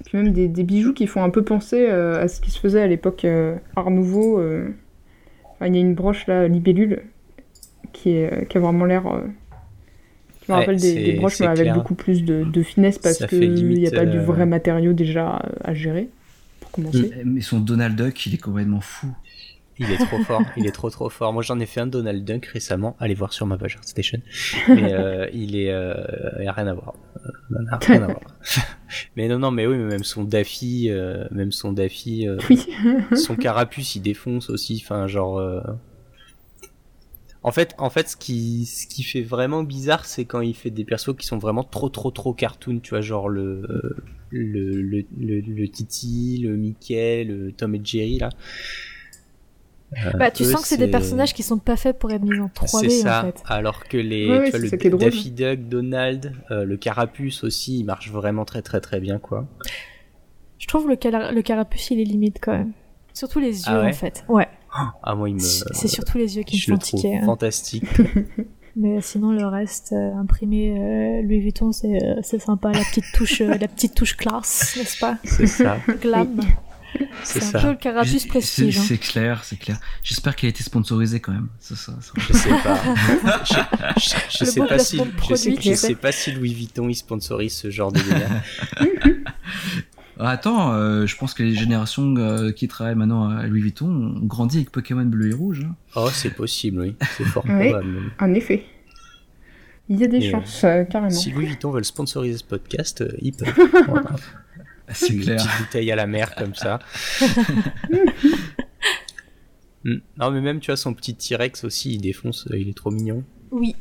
Puis 0.06 0.18
même 0.18 0.32
des, 0.34 0.48
des 0.48 0.64
bijoux 0.64 0.94
qui 0.94 1.06
font 1.06 1.24
un 1.24 1.30
peu 1.30 1.44
penser 1.44 1.86
euh, 1.88 2.20
à 2.24 2.28
ce 2.28 2.42
qui 2.42 2.50
se 2.50 2.60
faisait 2.60 2.82
à 2.82 2.88
l'époque 2.88 3.24
euh, 3.24 3.56
Art 3.76 3.92
Nouveau. 3.92 4.40
euh. 4.40 4.70
Enfin, 5.54 5.68
il 5.68 5.76
y 5.76 5.78
a 5.78 5.82
une 5.82 5.94
broche 5.94 6.26
là, 6.26 6.48
libellule, 6.48 7.04
qui, 7.94 8.10
est, 8.12 8.48
qui 8.50 8.58
a 8.58 8.62
vraiment 8.62 8.86
l'air. 8.86 9.06
euh, 9.06 9.22
qui 10.42 10.52
me 10.52 10.56
Ouais, 10.56 10.62
rappelle 10.62 10.80
des, 10.80 11.04
des 11.04 11.14
broches, 11.14 11.40
mais 11.40 11.46
avec 11.46 11.64
clair. 11.66 11.76
beaucoup 11.76 11.94
plus 11.94 12.24
de, 12.24 12.44
de 12.44 12.64
finesse 12.64 12.98
parce 12.98 13.26
qu'il 13.28 13.54
n'y 13.54 13.88
a 13.88 13.92
pas 13.92 14.06
du 14.06 14.18
vrai 14.20 14.48
matériau 14.48 14.94
déjà 14.94 15.40
à 15.64 15.74
gérer, 15.76 16.10
pour 16.62 16.72
commencer. 16.72 17.12
Mais 17.24 17.42
son 17.42 17.60
Donald 17.60 17.96
Duck, 17.96 18.26
il 18.26 18.34
est 18.34 18.38
complètement 18.40 18.82
fou. 18.82 19.08
Il 19.82 19.92
est 19.92 19.98
trop 19.98 20.20
fort, 20.24 20.42
il 20.58 20.66
est 20.68 20.72
trop 20.72 20.90
trop 20.90 21.10
fort. 21.10 21.34
Moi 21.34 21.42
j'en 21.44 21.60
ai 21.60 21.66
fait 21.66 21.82
un 21.82 21.88
Donald 21.88 22.24
Duck 22.24 22.46
récemment, 22.46 22.96
allez 23.00 23.14
voir 23.16 23.34
sur 23.34 23.46
ma 23.48 23.58
page 23.58 23.76
ArtStation. 23.78 24.22
Mais 24.70 24.94
euh, 24.94 25.28
il 25.34 25.56
est, 25.56 25.72
euh, 25.72 25.94
il 26.40 26.46
y 26.46 26.48
a 26.48 26.54
rien 26.54 26.68
à 26.68 26.74
voir. 26.74 26.94
Euh, 27.26 27.30
rien 27.88 28.04
à 28.04 28.06
voir. 28.08 28.22
mais 29.16 29.28
non 29.28 29.40
non 29.40 29.52
mais 29.52 29.66
oui, 29.68 29.78
mais 29.78 29.86
même 29.90 30.04
son 30.04 30.24
Daffy, 30.24 30.90
euh, 30.90 31.26
même 31.32 31.52
son 31.52 31.74
Daffy, 31.74 32.28
euh, 32.28 32.38
Oui. 32.50 32.66
son 33.16 33.36
carapuce 33.36 33.96
il 33.96 34.02
défonce 34.02 34.50
aussi. 34.50 34.82
Enfin 34.84 35.08
genre. 35.08 35.40
euh, 35.40 35.62
En 37.44 37.52
fait, 37.52 37.74
en 37.80 37.90
fait, 37.90 38.08
ce 38.08 38.16
qui, 38.16 38.66
ce 38.68 38.86
qui 38.86 39.02
fait 39.02 39.24
vraiment 39.24 39.64
bizarre, 39.64 40.06
c'est 40.06 40.26
quand 40.26 40.42
il 40.42 40.54
fait 40.54 40.70
des 40.70 40.86
persos 40.86 41.16
qui 41.18 41.26
sont 41.26 41.40
vraiment 41.40 41.64
trop, 41.64 41.90
trop, 41.90 42.12
trop 42.12 42.34
cartoon, 42.36 42.80
tu 42.80 42.92
vois, 42.92 43.02
genre 43.02 43.30
le, 43.30 43.64
le, 44.30 44.80
le, 44.82 45.04
le, 45.18 45.40
le 45.42 45.68
Titi, 45.68 46.40
le 46.44 46.56
Mickey, 46.56 47.24
le 47.24 47.52
Tom 47.52 47.74
et 47.74 47.82
Jerry, 47.84 48.20
là. 48.20 48.30
Euh, 49.94 50.12
Bah, 50.18 50.32
tu 50.32 50.44
eux, 50.44 50.46
sens 50.46 50.62
que 50.62 50.68
c'est 50.68 50.78
des 50.78 50.88
personnages 50.88 51.34
qui 51.34 51.44
sont 51.44 51.58
pas 51.58 51.76
faits 51.76 52.00
pour 52.00 52.12
être 52.12 52.22
mis 52.24 52.40
en 52.40 52.48
3D, 52.48 52.90
c'est 52.90 52.90
ça. 52.90 53.20
en 53.20 53.26
fait. 53.26 53.44
Alors 53.46 53.84
que 53.86 53.98
les, 53.98 54.30
Ouais, 54.30 54.52
tu 54.52 54.58
vois, 54.58 54.60
le. 54.90 54.98
Daffy 54.98 55.32
Duck, 55.32 55.60
Donald, 55.68 56.34
euh, 56.52 56.64
le 56.64 56.78
Carapuce 56.78 57.44
aussi, 57.44 57.80
il 57.80 57.84
marche 57.84 58.10
vraiment 58.10 58.46
très, 58.46 58.62
très, 58.62 58.80
très 58.80 59.00
bien, 59.00 59.20
quoi. 59.20 59.46
Je 60.60 60.68
trouve 60.68 60.88
le, 60.88 60.96
le 61.34 61.42
carapuce, 61.42 61.90
il 61.92 62.00
est 62.00 62.04
limite 62.06 62.38
quand 62.42 62.52
même. 62.52 62.72
Surtout 63.14 63.40
les 63.40 63.48
yeux, 63.64 63.64
Ah 63.68 63.82
ouais 63.82 63.90
en 63.90 63.94
fait. 63.94 64.24
Ouais. 64.30 64.48
Ah, 65.04 65.16
moi, 65.16 65.28
il 65.28 65.36
me, 65.36 65.40
C'est 65.40 65.88
surtout 65.90 66.18
les 66.18 66.38
yeux 66.38 66.44
qui 66.44 66.58
je 66.58 66.72
me 66.72 66.76
le 66.78 66.80
font 66.82 66.88
trouve 66.88 67.02
tiquer. 67.02 67.18
hein. 67.18 67.26
fantastique. 67.26 67.84
Mais 68.78 69.02
sinon, 69.02 69.32
le 69.34 69.46
reste, 69.48 69.92
euh, 69.92 70.14
imprimé 70.16 70.78
euh, 70.80 71.22
Louis 71.24 71.42
Vuitton, 71.42 71.74
c'est 71.74 72.02
euh, 72.02 72.22
c'est 72.22 72.40
sympa. 72.40 72.72
La 72.72 72.80
petite 72.86 73.04
touche, 73.14 73.42
euh, 73.42 73.58
la 73.58 73.68
petite 73.68 73.96
touche 73.96 74.16
classe, 74.16 74.76
n'est-ce 74.78 74.98
pas? 74.98 75.18
C'est 75.26 75.48
ça, 75.48 75.78
Glam. 76.02 76.40
C'est 77.24 77.56
un 77.56 77.62
peu 77.62 77.70
le 77.72 77.76
carapuce 77.76 78.22
C'est- 78.24 78.28
prestige. 78.28 78.78
hein. 78.80 78.84
C'est 78.88 78.98
clair, 78.98 79.44
c'est 79.44 79.58
clair. 79.60 79.80
J'espère 80.04 80.36
qu'il 80.36 80.48
a 80.48 80.50
été 80.50 80.64
sponsorisé 80.64 81.20
quand 81.20 81.32
même. 81.32 81.48
Ça, 81.60 81.76
ça, 81.76 81.94
ça- 82.02 82.14
Je 82.18 82.34
sais 82.34 82.50
pas. 82.50 83.44
je, 83.98 84.16
je- 84.40 84.46
sais 84.46 84.60
pas 84.66 84.80
si, 84.80 84.98
placement 84.98 85.06
de 85.06 85.10
je 85.12 85.16
sais, 85.16 85.18
produit, 85.18 85.56
je 85.56 85.62
tu 85.62 85.70
sais 85.70 85.76
sais. 85.76 85.96
pas 85.96 86.12
si 86.12 86.32
Louis 86.32 86.54
Vuitton 86.54 86.90
il 86.90 86.96
sponsorise 86.96 87.54
ce 87.54 87.70
genre 87.70 87.92
de 87.92 88.00
délire. 88.02 88.30
Ah, 90.24 90.30
Attends, 90.30 90.74
euh, 90.74 91.08
je 91.08 91.16
pense 91.18 91.34
que 91.34 91.42
les 91.42 91.56
générations 91.56 92.16
euh, 92.18 92.52
qui 92.52 92.68
travaillent 92.68 92.94
maintenant 92.96 93.28
à 93.30 93.48
Louis 93.48 93.62
Vuitton 93.62 93.88
ont 93.88 94.26
grandi 94.26 94.58
avec 94.58 94.70
Pokémon 94.70 95.04
bleu 95.06 95.32
et 95.32 95.34
rouge. 95.34 95.66
hein. 95.68 95.76
Oh, 95.96 96.10
c'est 96.14 96.30
possible, 96.36 96.80
oui. 96.82 96.96
C'est 97.18 97.24
fort 97.24 97.42
probable. 97.44 98.12
En 98.20 98.32
effet. 98.36 98.64
Il 99.90 100.00
y 100.00 100.04
a 100.04 100.08
des 100.08 100.18
Et, 100.18 100.30
chances, 100.30 100.64
euh, 100.64 100.84
carrément. 100.84 101.10
Si 101.10 101.32
Louis 101.32 101.48
Vuitton 101.48 101.72
veulent 101.72 101.86
sponsoriser 101.86 102.38
ce 102.38 102.44
podcast, 102.44 103.02
euh, 103.02 103.10
ils 103.20 103.32
peuvent. 103.34 103.52
C'est 104.94 105.10
Une 105.14 105.22
clair. 105.22 105.38
petite 105.38 105.52
bouteille 105.60 105.92
à 105.92 105.96
la 105.96 106.08
mer 106.08 106.36
comme 106.36 106.56
ça. 106.56 106.80
Hmm. 109.84 109.96
Non, 110.20 110.30
mais 110.30 110.42
même, 110.42 110.60
tu 110.60 110.68
vois, 110.68 110.78
son 110.78 110.94
petit 110.94 111.16
T-Rex 111.16 111.64
aussi, 111.64 111.96
il 111.96 112.02
défonce, 112.02 112.46
euh, 112.52 112.60
il 112.60 112.70
est 112.70 112.78
trop 112.78 112.92
mignon. 112.92 113.24
Oui. 113.50 113.76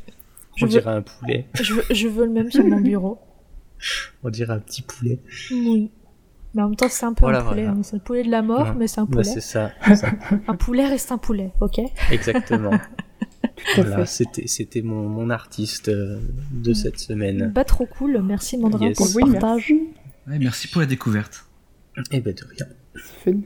Je 0.55 0.65
On 0.65 0.67
veux, 0.67 0.71
dirait 0.71 0.89
un 0.95 1.01
poulet. 1.03 1.45
je, 1.61 1.75
veux, 1.75 1.83
je 1.91 2.07
veux 2.07 2.25
le 2.25 2.31
même 2.31 2.51
sur 2.51 2.65
mon 2.65 2.79
bureau. 2.81 3.19
On 4.23 4.29
dirait 4.31 4.53
un 4.53 4.59
petit 4.59 4.81
poulet. 4.81 5.19
Oui. 5.51 5.91
Mais 6.55 6.63
en 6.63 6.69
même 6.69 6.75
temps, 6.75 6.87
c'est 6.89 7.05
un 7.05 7.13
peu 7.13 7.21
Voilà, 7.25 7.41
un 7.41 7.43
poulet. 7.43 7.63
voilà. 7.65 7.77
hein. 7.77 7.83
C'est 7.83 7.95
le 7.97 8.01
poulet 8.01 8.23
de 8.23 8.31
la 8.31 8.41
mort, 8.41 8.69
Ouais. 8.69 8.73
mais 8.79 8.87
c'est 8.87 8.99
un 8.99 9.03
Bah, 9.03 9.09
poulet. 9.11 9.23
c'est 9.25 9.41
ça. 9.41 9.71
c'est 9.85 9.95
ça. 9.97 10.11
un 10.47 10.55
poulet 10.55 10.87
reste 10.87 11.11
un 11.11 11.17
poulet, 11.19 11.51
ok? 11.61 11.79
Exactement. 12.11 12.71
Voilà, 13.75 14.05
c'était, 14.07 14.47
c'était 14.47 14.81
mon, 14.81 15.07
mon 15.07 15.29
artiste 15.29 15.89
euh, 15.89 16.19
de 16.51 16.73
cette 16.73 16.97
semaine. 16.99 17.51
Bah, 17.53 17.63
trop 17.63 17.85
cool. 17.85 18.19
Merci, 18.23 18.57
Mandra, 18.57 18.87
Yes. 18.87 18.97
pour 18.97 19.05
le 19.05 19.13
Oui, 19.23 19.31
partage. 19.33 19.71
merci. 19.71 19.87
Ouais, 20.27 20.37
merci 20.39 20.67
pour 20.67 20.81
la 20.81 20.87
découverte. 20.87 21.45
Eh 22.11 22.19
ben, 22.21 22.33
de 22.33 22.41
rien. 22.45 22.65
C'est 22.95 23.31
fun. 23.31 23.39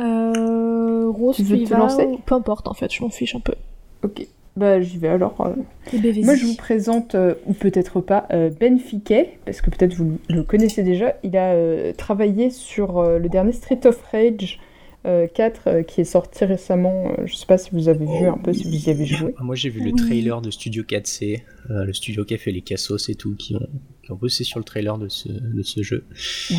Euh, 0.00 1.08
Rose, 1.10 1.36
Tu 1.36 1.42
veux 1.42 1.62
te 1.64 1.74
lancer 1.74 2.04
ou- 2.04 2.18
Peu 2.18 2.34
importe, 2.34 2.68
en 2.68 2.74
fait, 2.74 2.92
je 2.92 3.02
m'en 3.02 3.10
fiche 3.10 3.34
un 3.34 3.40
peu. 3.40 3.54
Ok. 4.02 4.26
Bah, 4.56 4.80
j'y 4.80 4.98
vais 4.98 5.08
alors. 5.08 5.40
euh. 5.40 5.54
Et 5.92 5.98
BVZ. 5.98 6.24
Moi, 6.24 6.34
je 6.34 6.44
vous 6.46 6.56
présente, 6.56 7.14
euh, 7.14 7.34
ou 7.46 7.52
peut-être 7.52 8.00
pas, 8.00 8.26
euh, 8.32 8.50
Ben 8.58 8.78
Fiquet, 8.78 9.38
parce 9.44 9.60
que 9.60 9.70
peut-être 9.70 9.94
vous 9.94 10.18
le 10.28 10.42
connaissez 10.42 10.82
déjà. 10.82 11.14
Il 11.22 11.36
a 11.36 11.52
euh, 11.52 11.92
travaillé 11.92 12.50
sur 12.50 12.98
euh, 12.98 13.18
le 13.18 13.28
dernier 13.28 13.52
Street 13.52 13.80
of 13.84 14.00
Rage 14.12 14.58
4 15.04 15.82
qui 15.82 16.00
est 16.02 16.04
sorti 16.04 16.44
récemment. 16.44 17.12
je 17.24 17.34
sais 17.34 17.46
pas 17.46 17.56
si 17.56 17.70
vous 17.72 17.88
avez 17.88 18.04
vu 18.04 18.26
un 18.26 18.36
peu, 18.36 18.52
si 18.52 18.64
vous 18.64 18.88
y 18.88 18.90
avez 18.90 19.06
joué. 19.06 19.34
Moi 19.40 19.54
j'ai 19.54 19.70
vu 19.70 19.80
le 19.80 19.92
trailer 19.92 20.40
de 20.40 20.50
Studio 20.50 20.82
4C, 20.82 21.42
le 21.68 21.92
studio 21.92 22.24
qui 22.24 22.34
a 22.34 22.38
fait 22.38 22.50
les 22.50 22.60
Cassos 22.60 23.08
et 23.08 23.14
tout, 23.14 23.34
qui 23.36 23.56
ont, 23.56 23.66
qui 24.02 24.12
ont 24.12 24.16
bossé 24.16 24.44
sur 24.44 24.58
le 24.58 24.64
trailer 24.64 24.98
de 24.98 25.08
ce, 25.08 25.28
de 25.28 25.62
ce 25.62 25.82
jeu. 25.82 26.04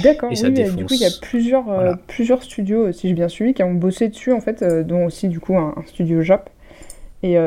D'accord, 0.03 0.31
oui, 0.31 0.51
du 0.75 0.85
coup 0.85 0.93
il 0.93 1.01
y 1.01 1.05
a 1.05 1.11
plusieurs, 1.21 1.97
plusieurs 2.07 2.43
studios, 2.43 2.91
si 2.91 3.09
j'ai 3.09 3.13
bien 3.13 3.27
suivi, 3.27 3.53
qui 3.53 3.63
ont 3.63 3.73
bossé 3.73 4.09
dessus 4.09 4.31
en 4.31 4.41
fait, 4.41 4.63
dont 4.63 5.05
aussi 5.05 5.27
du 5.27 5.39
coup 5.39 5.57
un, 5.57 5.75
studio 5.85 6.21
Jap. 6.21 6.49
Et 7.21 7.37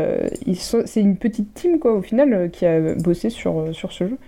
c'est 0.54 1.00
une 1.00 1.16
petite 1.16 1.54
team 1.54 1.78
quoi 1.78 1.94
au 1.94 2.02
final 2.02 2.50
qui 2.50 2.66
a 2.66 2.94
bossé 2.96 3.30
sur, 3.30 3.74
sur 3.74 3.92
ce 3.92 4.06
jeu. 4.06 4.18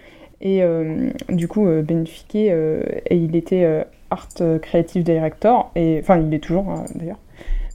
Et 0.44 0.62
euh, 0.62 1.10
du 1.30 1.48
coup, 1.48 1.66
euh, 1.66 1.82
Ben 1.82 2.06
Fiquet, 2.06 2.48
euh, 2.50 2.82
et 3.06 3.16
il 3.16 3.34
était 3.34 3.84
Art 4.14 4.60
Creative 4.62 5.02
Director, 5.02 5.70
et 5.74 5.98
enfin, 6.00 6.18
il 6.18 6.32
est 6.32 6.40
toujours 6.40 6.70
hein, 6.70 6.84
d'ailleurs. 6.94 7.18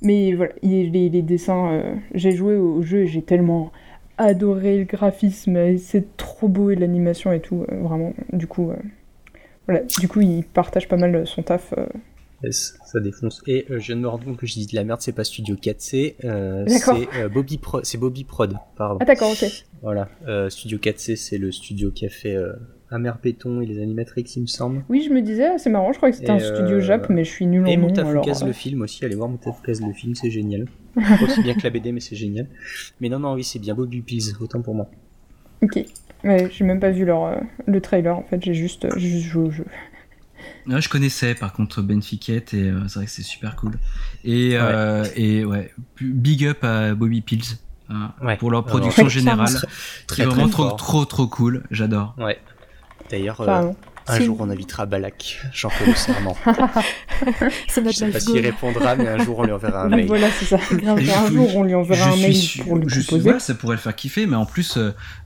Mais 0.01 0.33
voilà, 0.33 0.53
il, 0.61 0.91
les, 0.91 1.09
les, 1.09 1.21
dessins, 1.21 1.83
j'ai 2.13 2.31
joué 2.31 2.55
au 2.55 2.81
jeu 2.81 2.99
et 2.99 3.07
j'ai 3.07 3.21
tellement 3.21 3.71
adoré 4.17 4.77
le 4.77 4.85
graphisme, 4.85 5.77
c'est 5.77 6.15
trop 6.15 6.47
beau 6.47 6.69
et 6.71 6.75
l'animation 6.75 7.33
et 7.33 7.41
tout, 7.41 7.65
vraiment. 7.69 8.13
Du 8.31 8.47
coup, 8.47 8.71
voilà, 9.67 9.83
du 9.99 10.07
coup, 10.07 10.21
il 10.21 10.45
partage 10.45 10.87
pas 10.87 10.95
mal 10.95 11.27
son 11.27 11.43
taf 11.43 11.73
ça 12.51 12.99
défonce. 12.99 13.41
Et 13.47 13.65
euh, 13.69 13.79
je 13.79 13.87
viens 13.87 13.95
de 13.95 14.01
me 14.01 14.07
rendre 14.07 14.25
compte 14.25 14.37
que 14.37 14.45
je 14.45 14.53
dis 14.53 14.67
de 14.67 14.75
la 14.75 14.83
merde, 14.83 15.01
c'est 15.01 15.11
pas 15.11 15.23
Studio 15.23 15.55
4C, 15.55 16.15
euh, 16.23 16.65
c'est 16.67 17.07
euh, 17.17 17.29
Bobby, 17.29 17.57
Pro 17.57 17.83
c'est 17.83 17.97
Bobby 17.97 18.23
Prod. 18.23 18.55
Pardon. 18.75 18.97
Ah 19.01 19.05
d'accord, 19.05 19.31
ok. 19.31 19.45
Voilà, 19.81 20.09
Studio 20.49 20.77
4C, 20.77 21.15
c'est 21.15 21.37
le 21.37 21.51
studio 21.51 21.91
qui 21.91 22.05
a 22.05 22.09
fait 22.09 22.35
Amer 22.91 23.17
Béton 23.21 23.61
et 23.61 23.65
les 23.65 23.81
Animatrix, 23.81 24.23
il 24.35 24.41
me 24.43 24.47
semble. 24.47 24.83
Oui, 24.89 25.03
je 25.07 25.13
me 25.13 25.21
disais, 25.21 25.57
c'est 25.57 25.69
marrant, 25.69 25.91
je 25.91 25.97
crois 25.97 26.11
que 26.11 26.17
c'était 26.17 26.31
un 26.31 26.39
studio 26.39 26.79
Jap, 26.79 27.09
mais 27.09 27.23
je 27.23 27.29
suis 27.29 27.45
nul 27.45 27.63
en 27.63 27.65
Et 27.67 27.77
nom. 27.77 27.87
Et 27.89 28.45
le 28.45 28.53
film 28.53 28.81
aussi, 28.81 29.05
allez 29.05 29.15
voir 29.15 29.29
Moutafukaz 29.29 29.81
le 29.81 29.93
film, 29.93 30.15
c'est 30.15 30.31
génial. 30.31 30.65
aussi 31.23 31.41
bien 31.41 31.53
que 31.53 31.63
la 31.63 31.69
BD, 31.69 31.91
mais 31.91 31.99
c'est 31.99 32.15
génial. 32.15 32.47
Mais 32.99 33.09
non, 33.09 33.19
non, 33.19 33.33
oui, 33.33 33.43
c'est 33.43 33.59
bien 33.59 33.75
Bobby 33.75 34.01
Pills, 34.01 34.33
autant 34.39 34.61
pour 34.61 34.75
moi. 34.75 34.89
Ok. 35.61 35.79
Ouais, 36.23 36.49
j'ai 36.51 36.65
même 36.65 36.79
pas 36.79 36.89
vu 36.91 37.05
leur, 37.05 37.41
le 37.65 37.79
trailer 37.79 38.17
en 38.17 38.23
fait, 38.23 38.43
j'ai 38.43 38.53
juste, 38.53 38.87
juste 38.97 39.25
joué 39.25 39.43
au 39.43 39.51
jeu 39.51 39.65
je 40.77 40.89
connaissais 40.89 41.33
par 41.33 41.53
contre 41.53 41.81
Ben 41.81 42.01
Fiquette 42.01 42.53
et 42.53 42.69
euh, 42.69 42.87
c'est 42.87 42.95
vrai 42.99 43.05
que 43.05 43.11
c'est 43.11 43.23
super 43.23 43.55
cool. 43.55 43.79
Et, 44.23 44.51
euh, 44.53 45.05
et 45.15 45.43
ouais, 45.45 45.73
big 45.99 46.45
up 46.45 46.63
à 46.63 46.93
Bobby 46.93 47.21
Pills 47.21 47.57
hein, 47.89 48.13
pour 48.37 48.51
leur 48.51 48.65
production 48.65 49.09
générale. 49.09 49.55
Très, 50.07 50.25
vraiment 50.25 50.47
trop, 50.47 50.71
trop, 50.71 51.05
trop 51.05 51.27
cool. 51.27 51.63
J'adore. 51.71 52.15
Ouais. 52.17 52.37
D'ailleurs, 53.09 53.41
euh, 53.41 53.71
un 54.07 54.19
jour 54.21 54.37
on 54.39 54.49
invitera 54.49 54.85
Balak, 54.85 55.39
j'en 55.53 55.69
fais 55.69 55.85
le 55.85 55.95
serment. 55.95 56.37
c'est 57.67 57.81
notre 57.81 57.93
Je 57.93 58.05
sais 58.05 58.11
pas 58.11 58.19
s'il 58.19 58.39
répondra, 58.39 58.95
mais 58.95 59.07
un 59.07 59.23
jour 59.23 59.39
on 59.39 59.43
lui 59.43 59.51
enverra 59.51 59.83
un 59.83 59.89
mail. 59.89 60.07
Voilà, 60.07 60.29
c'est 60.31 60.45
ça. 60.45 60.59
un 60.71 61.27
jour 61.31 61.55
on 61.55 61.63
lui 61.63 61.75
enverra 61.75 62.11
un 62.11 62.15
mail 62.15 62.37
pour 62.63 62.77
lui 62.77 62.89
je 62.89 63.01
proposer. 63.01 63.31
Suis, 63.31 63.39
ça 63.39 63.53
pourrait 63.55 63.75
le 63.75 63.81
faire 63.81 63.95
kiffer, 63.95 64.25
mais 64.25 64.35
en 64.35 64.45
plus, 64.45 64.77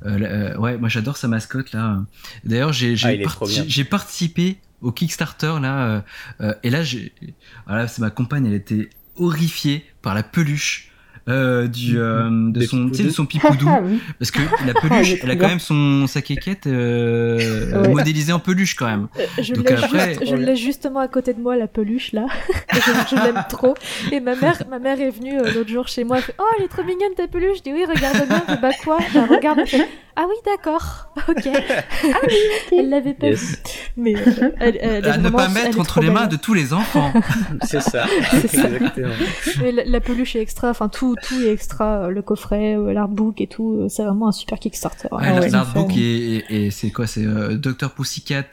ouais, 0.06 0.78
moi 0.78 0.90
j'adore 0.90 1.18
sa 1.18 1.28
mascotte 1.28 1.72
là. 1.74 2.00
D'ailleurs, 2.44 2.74
j'ai 2.74 2.96
ah, 3.04 3.84
participé 3.90 4.58
au 4.84 4.92
Kickstarter 4.92 5.56
là, 5.62 5.88
euh, 5.88 6.02
euh, 6.42 6.54
et 6.62 6.70
là, 6.70 6.84
j'ai, 6.84 7.14
voilà, 7.66 7.88
c'est 7.88 8.02
ma 8.02 8.12
compagne, 8.12 8.46
elle 8.46 8.54
était 8.54 8.90
horrifiée 9.16 9.86
par 10.02 10.14
la 10.14 10.24
peluche 10.24 10.92
euh, 11.30 11.68
du 11.68 11.98
euh, 11.98 12.30
de 12.52 12.62
son 12.66 12.86
de 12.86 13.10
son 13.10 13.26
pipoudou. 13.26 13.70
parce 14.20 14.32
que 14.32 14.42
la 14.68 14.74
peluche 14.74 15.16
elle 15.24 15.32
a 15.32 15.36
quand 15.38 15.48
même 15.48 15.60
son 15.60 16.06
sa 16.06 16.22
quéquette 16.22 16.68
euh, 16.68 17.88
modélisée 17.90 18.34
en 18.34 18.40
peluche 18.40 18.76
quand 18.76 18.88
même. 18.88 19.08
Euh, 19.18 19.26
je 19.42 19.54
l'ai 19.54 19.72
après... 19.72 20.18
juste, 20.26 20.56
justement 20.56 21.00
à 21.00 21.08
côté 21.08 21.34
de 21.34 21.40
moi 21.40 21.56
la 21.56 21.68
peluche 21.68 22.12
là. 22.12 22.26
Je, 23.10 23.16
l'aime 23.16 23.44
trop. 23.50 23.76
Et 24.12 24.20
ma 24.20 24.36
mère 24.36 24.62
ma 24.70 24.80
mère 24.80 25.00
est 25.00 25.12
venue 25.12 25.38
l'autre 25.38 25.70
jour 25.70 25.88
chez 25.88 26.04
moi 26.04 26.18
elle 26.18 26.24
fait, 26.24 26.36
oh 26.40 26.44
elle 26.58 26.66
est 26.66 26.68
trop 26.68 26.84
mignonne 26.84 27.14
ta 27.16 27.28
peluche. 27.28 27.60
Je 27.60 27.64
dis 27.64 27.72
oui 27.72 27.86
regarde 27.86 28.28
bien 28.28 28.44
bah 28.62 28.72
quoi? 28.84 28.98
Elle 29.16 29.36
regarde 29.36 29.60
elle 29.60 29.68
fait, 29.68 29.88
ah 30.16 30.26
oui 30.28 30.36
d'accord. 30.46 31.10
Ok. 31.30 31.48
Ah 31.48 32.18
oui 32.28 32.78
elle 32.78 32.90
l'avait 32.90 33.14
pas 33.14 33.30
vu 33.30 33.56
mais 33.96 34.16
elle, 34.60 34.78
elle, 34.82 35.08
à 35.08 35.18
ne 35.18 35.30
pas 35.30 35.48
mettre 35.48 35.80
entre 35.80 36.02
les 36.02 36.10
mains 36.10 36.28
de 36.28 36.36
tous 36.36 36.54
les 36.54 36.74
enfants. 36.74 37.14
C'est 37.62 37.82
ça, 37.82 38.06
exactement. 38.34 39.14
Mais 39.62 39.72
la, 39.72 39.86
la 39.86 40.00
peluche 40.00 40.36
est 40.36 40.42
extra 40.42 40.70
enfin 40.70 40.90
tout 40.90 41.13
tout, 41.22 41.42
est 41.42 41.52
extra, 41.52 42.06
euh, 42.06 42.10
le 42.10 42.22
coffret, 42.22 42.76
euh, 42.76 42.94
l'artbook 42.94 43.42
et 43.42 43.48
tout, 43.48 43.74
euh, 43.74 43.90
c'est 43.90 44.04
vraiment 44.04 44.28
un 44.28 44.32
super 44.32 44.60
Kickstarter. 44.60 45.10
l'artbook 45.12 45.92
et, 45.96 46.70
c'est 46.72 46.92
quoi 46.92 47.08
C'est 47.08 47.26
Dr 47.58 47.92
Pussycat 47.92 48.50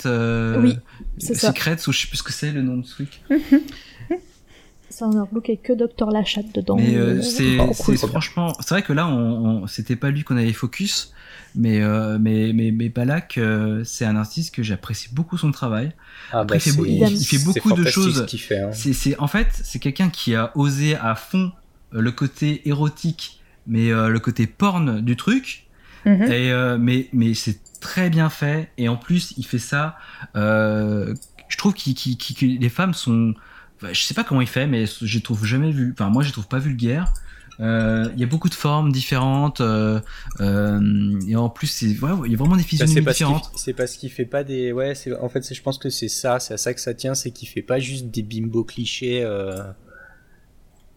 oui, 0.59 0.77
Secrets 1.19 1.77
ou 1.87 1.93
je 1.93 2.01
sais 2.01 2.09
plus 2.09 2.19
ce 2.19 2.23
que 2.23 2.33
c'est 2.33 2.53
le 2.53 2.63
nom 2.63 2.79
de 2.79 2.87
ce 2.87 2.95
truc. 2.95 3.23
c'est 4.89 5.05
un 5.05 5.17
artbook 5.17 5.49
avec 5.49 5.63
que 5.63 5.73
Dr 5.73 6.11
Lachat 6.11 6.43
dedans. 6.55 6.77
Mais 6.77 7.23
c'est 7.23 7.59
franchement, 7.75 8.53
c'est 8.61 8.71
vrai 8.71 8.83
que 8.83 8.93
là, 8.93 9.07
on, 9.09 9.67
c'était 9.67 9.97
pas 9.97 10.11
lui 10.11 10.25
qu'on 10.25 10.37
avait 10.37 10.53
focus, 10.53 11.13
mais 11.55 11.81
mais 12.19 12.53
mais 12.53 12.71
mais 12.71 12.89
Balak, 12.89 13.39
c'est 13.85 14.05
un 14.05 14.17
artiste 14.17 14.55
que 14.55 14.63
j'apprécie 14.63 15.09
beaucoup 15.13 15.39
son 15.39 15.53
travail. 15.53 15.93
Ah 16.33 16.45
bah 16.45 16.57
il, 16.57 16.61
fait 16.61 16.71
il, 16.71 17.25
fait 17.25 17.45
beaucoup 17.45 17.73
de 17.73 17.85
choses. 17.85 18.27
Hein. 18.51 18.71
C'est 18.73 19.19
en 19.19 19.27
fait 19.27 19.49
c'est 19.65 19.79
quelqu'un 19.79 20.11
qui 20.11 20.35
a 20.35 20.53
osé 20.57 20.97
à 20.97 21.15
fond 21.15 21.51
euh, 21.51 21.60
le 21.93 22.13
côté 22.13 22.69
érotique, 22.69 23.41
mais 23.67 23.91
euh, 23.91 24.09
le 24.09 24.19
côté 24.21 24.47
porn 24.47 25.01
du 25.01 25.17
truc. 25.17 25.67
Mhm. 26.07 26.23
Et, 26.25 26.51
euh, 26.51 26.79
mais 26.79 27.09
mais 27.13 27.35
c'est 27.35 27.61
très 27.81 28.11
bien 28.11 28.31
fait. 28.31 28.71
Et 28.79 28.89
en 28.89 28.97
plus, 28.97 29.35
il 29.37 29.45
fait 29.45 29.59
ça. 29.59 29.97
je 30.35 31.57
trouve 31.57 31.75
que 31.75 32.45
les 32.45 32.69
femmes 32.69 32.95
sont. 32.95 33.35
Je 33.83 34.01
sais 34.01 34.15
pas 34.15 34.25
comment 34.25 34.43
il 34.43 34.47
fait, 34.47 34.67
mais 34.67 34.85
je 34.87 35.15
les 35.15 35.23
trouve 35.23 35.45
jamais 35.45 35.71
vu. 35.71 35.93
Enfin, 35.93 36.11
moi, 36.11 36.23
je 36.23 36.29
les 36.29 36.33
trouve 36.33 36.49
pas 36.49 36.59
vulgaires. 36.59 37.13
Il 37.59 38.15
y 38.17 38.23
a 38.23 38.27
beaucoup 38.27 38.49
de 38.49 38.55
formes 38.55 38.91
différentes 38.91 39.61
et 39.61 41.37
en 41.37 41.51
plus 41.51 41.83
il 41.83 41.93
y 41.93 42.05
a 42.05 42.37
vraiment 42.39 42.57
des 42.57 42.63
physionomies 42.63 43.05
différentes. 43.05 43.51
C'est 43.57 43.75
parce 43.75 43.97
qu'il 43.97 44.11
fait 44.11 44.25
pas 44.25 44.45
des 44.45 44.73
ouais 44.73 44.95
en 45.21 45.29
fait 45.29 45.55
je 45.55 45.61
pense 45.61 45.77
que 45.77 45.91
c'est 45.91 46.09
ça 46.09 46.41
c'est 46.41 46.55
à 46.55 46.57
ça 46.57 46.73
que 46.73 46.81
ça 46.81 46.95
tient 46.95 47.15
c'est 47.15 47.33
qu'il 47.33 47.49
fait 47.49 47.61
pas 47.61 47.79
juste 47.79 48.07
des 48.07 48.23
bimbos 48.23 48.65
clichés 48.65 49.23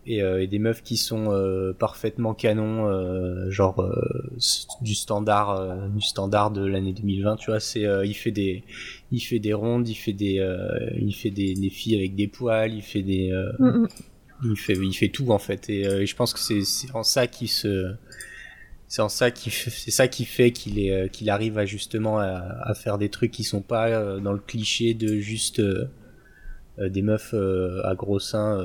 euh, 0.09 0.41
et, 0.41 0.47
des 0.47 0.59
meufs 0.59 0.83
qui 0.83 0.97
sont 0.97 1.31
euh, 1.31 1.71
parfaitement 1.71 2.33
canon 2.33 2.89
euh, 2.89 3.49
genre 3.49 3.89
du 4.81 4.95
standard 4.95 5.89
du 5.89 6.01
standard 6.01 6.51
de 6.51 6.65
l'année 6.65 6.91
2020 6.91 7.37
tu 7.37 7.51
vois 7.51 7.61
c'est 7.61 7.85
il 8.03 8.13
fait 8.13 8.31
des 8.31 8.63
il 9.11 9.21
fait 9.21 9.39
des 9.39 9.53
rondes 9.53 9.87
il 9.87 9.95
fait 9.95 10.11
des 10.11 10.45
il 10.99 11.13
fait 11.13 11.29
des, 11.29 11.53
des, 11.53 11.69
filles 11.69 11.95
avec 11.95 12.15
des 12.15 12.27
poils 12.27 12.73
il 12.73 12.81
fait 12.81 13.01
des 13.01 13.31
mm, 13.59 13.65
mm. 13.65 13.87
il 14.43 14.57
fait 14.57 14.73
il 14.73 14.93
fait 14.93 15.07
tout 15.07 15.29
en 15.29 15.39
fait 15.39 15.69
et, 15.69 16.05
je 16.05 16.15
pense 16.15 16.33
que 16.33 16.39
c'est 16.39 16.91
en 16.93 17.03
ça 17.03 17.27
qu'il 17.27 17.49
se 17.49 17.93
c'est 18.89 19.01
en 19.01 19.09
ça 19.09 19.31
qui 19.31 19.51
c'est 19.51 19.91
ça 19.91 20.09
qui 20.09 20.25
fait 20.25 20.51
qu'il 20.51 20.79
est 20.79 21.09
qu'il 21.13 21.29
arrive 21.29 21.57
à 21.57 21.65
justement 21.65 22.19
à, 22.19 22.57
à, 22.61 22.73
faire 22.73 22.97
des 22.97 23.07
trucs 23.07 23.31
qui 23.31 23.45
sont 23.45 23.61
pas 23.61 24.19
dans 24.19 24.33
le 24.33 24.39
cliché 24.39 24.95
de 24.95 25.15
juste 25.19 25.61
des 26.77 27.01
meufs 27.01 27.33
à 27.85 27.95
gros 27.95 28.19
seins 28.19 28.57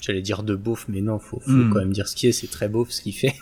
J'allais 0.00 0.22
dire 0.22 0.44
de 0.44 0.54
beauf, 0.54 0.86
mais 0.88 1.00
non, 1.00 1.18
faut, 1.18 1.40
faut 1.40 1.50
hmm. 1.50 1.70
quand 1.72 1.80
même 1.80 1.92
dire 1.92 2.06
ce 2.06 2.14
qui 2.14 2.28
est. 2.28 2.32
C'est 2.32 2.46
très 2.46 2.68
beauf 2.68 2.90
ce 2.90 3.02
qu'il 3.02 3.14
fait. 3.14 3.34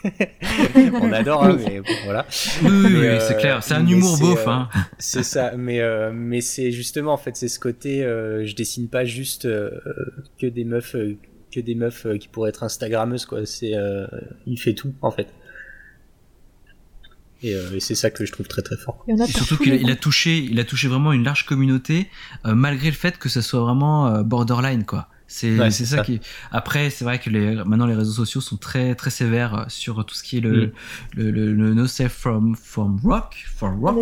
On 1.02 1.12
adore, 1.12 1.44
hein, 1.44 1.58
mais 1.58 1.80
bon, 1.80 1.92
voilà. 2.04 2.26
Oui, 2.62 2.70
oui, 2.70 2.84
oui 2.84 3.06
c'est 3.20 3.34
euh, 3.34 3.38
clair. 3.38 3.62
C'est 3.62 3.74
un 3.74 3.86
humour 3.86 4.18
beauf. 4.18 4.46
Euh, 4.46 4.50
hein. 4.50 4.68
c'est 4.98 5.22
ça. 5.22 5.52
Mais 5.56 5.80
euh, 5.80 6.12
mais 6.14 6.40
c'est 6.40 6.72
justement 6.72 7.12
en 7.12 7.18
fait 7.18 7.36
c'est 7.36 7.48
ce 7.48 7.60
côté. 7.60 8.00
je 8.00 8.54
dessine 8.54 8.88
pas 8.88 9.04
juste 9.04 9.42
que 9.42 10.46
des 10.46 10.64
meufs 10.64 10.96
que 11.52 11.60
des 11.60 11.74
meufs 11.74 12.06
qui 12.18 12.28
pourraient 12.28 12.50
être 12.50 12.62
instagrammeuses 12.62 13.26
quoi. 13.26 13.44
C'est 13.44 13.74
il 14.46 14.56
fait 14.58 14.74
tout 14.74 14.94
en 15.02 15.10
fait. 15.10 15.28
Et, 17.42 17.50
et 17.50 17.80
c'est 17.80 17.94
ça 17.94 18.08
que 18.08 18.24
je 18.24 18.32
trouve 18.32 18.48
très 18.48 18.62
très 18.62 18.78
fort. 18.78 19.04
Et 19.08 19.14
surtout 19.30 19.58
qu'il 19.58 19.90
a, 19.90 19.96
touché, 19.96 20.38
il 20.38 20.58
a 20.58 20.64
touché 20.64 20.88
vraiment 20.88 21.12
une 21.12 21.22
large 21.22 21.44
communauté, 21.44 22.08
malgré 22.44 22.88
le 22.88 22.96
fait 22.96 23.18
que 23.18 23.28
ça 23.28 23.42
soit 23.42 23.60
vraiment 23.60 24.22
borderline 24.22 24.86
quoi. 24.86 25.10
C'est 25.28 25.70
ça, 25.70 26.02
qui. 26.02 26.20
Après, 26.52 26.90
c'est 26.90 27.04
vrai 27.04 27.18
que 27.18 27.30
les, 27.30 27.56
maintenant 27.64 27.86
les 27.86 27.94
réseaux 27.94 28.12
sociaux 28.12 28.40
sont 28.40 28.56
très 28.56 28.94
très 28.94 29.10
sévères 29.10 29.66
sur 29.68 30.04
tout 30.04 30.14
ce 30.14 30.22
qui 30.22 30.38
est 30.38 30.40
le, 30.40 30.66
mm. 30.66 30.72
le, 31.16 31.52
le, 31.52 31.74
no 31.74 31.86
safe 31.86 32.12
from 32.12 32.54
from 32.54 33.00
rock, 33.02 33.34
for 33.54 33.70
rock. 33.70 33.96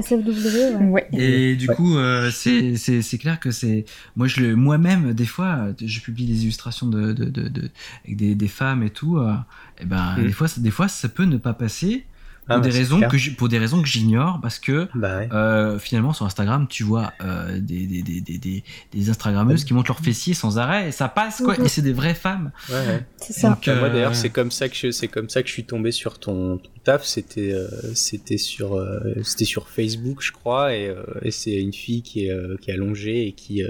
ouais. 0.91 1.09
Et 1.13 1.57
du 1.57 1.69
coup, 1.69 1.97
euh, 1.97 2.31
c'est 2.31 2.77
c'est 2.77 3.19
clair 3.19 3.41
que 3.41 3.51
c'est 3.51 3.85
moi 4.17 4.27
je 4.27 4.41
le 4.41 4.57
moi-même 4.57 5.15
des 5.15 5.27
fois 5.27 5.69
je 5.83 6.01
publie 6.01 6.27
des 6.27 6.43
illustrations 6.43 6.87
de, 6.87 7.13
de, 7.13 7.25
de, 7.25 7.49
de 7.49 7.71
avec 8.05 8.17
des, 8.17 8.35
des 8.35 8.49
femmes 8.49 8.83
et 8.83 8.91
tout. 8.91 9.19
Euh, 9.19 9.35
et 9.81 9.87
ben 9.87 10.17
mm. 10.19 10.25
des 10.25 10.33
fois 10.33 10.47
des 10.57 10.71
fois 10.71 10.89
ça 10.89 11.09
peut 11.09 11.25
ne 11.25 11.39
pas 11.39 11.55
passer 11.55 12.05
ah, 12.49 12.55
pour, 12.55 12.63
des 12.63 12.71
raisons 12.71 13.01
que 13.01 13.31
pour 13.37 13.49
des 13.49 13.59
raisons 13.59 13.81
que 13.81 13.89
j'ignore 13.89 14.39
parce 14.43 14.59
que 14.59 14.89
bah 14.95 15.23
euh, 15.33 15.79
finalement 15.79 16.13
sur 16.13 16.27
Instagram 16.27 16.67
tu 16.69 16.83
vois 16.83 17.13
euh, 17.23 17.59
des, 17.59 17.87
des, 17.87 18.03
des, 18.03 18.21
des, 18.21 18.65
des 18.93 19.11
Instagrammeuses 19.11 19.65
qui 19.65 19.73
montrent 19.73 19.91
leurs 19.91 20.01
fessiers 20.01 20.35
sans 20.35 20.59
arrêt 20.59 20.89
et 20.89 20.93
ça 20.93 21.09
passe 21.09 21.41
quoi 21.43 21.59
et 21.59 21.69
c'est 21.69 21.83
des 21.83 21.93
vraies 21.95 22.15
femmes. 22.15 22.53
Ouais, 22.69 22.75
ouais. 22.75 23.07
c'est 23.17 23.33
ça. 23.33 23.51
Donc, 23.51 23.67
euh, 23.69 23.81
moi 23.81 23.89
d'ailleurs 23.89 24.15
c'est 24.15 24.31
comme 24.31 24.51
ça 24.51 24.69
que 24.69 24.77
je, 24.77 24.91
c'est 24.91 25.09
comme 25.09 25.29
ça 25.31 25.43
que 25.43 25.49
je 25.49 25.55
suis 25.55 25.65
tombé 25.65 25.91
sur 25.91 26.19
ton, 26.19 26.59
ton 26.59 26.71
taf. 26.85 27.05
C'était 27.05 27.53
euh, 27.53 27.69
c'était 27.95 28.39
sur 28.39 28.75
euh, 28.75 29.15
c'était 29.23 29.45
sur 29.47 29.69
Facebook 29.69 30.19
je 30.21 30.33
crois 30.33 30.75
et, 30.75 30.95
et 31.23 31.31
c'est 31.31 31.55
une 31.55 31.73
fille 31.73 32.03
qui 32.03 32.27
est 32.27 32.61
qui 32.61 32.71
est 32.71 32.75
allongée 32.75 33.27
et 33.27 33.33
qui 33.33 33.63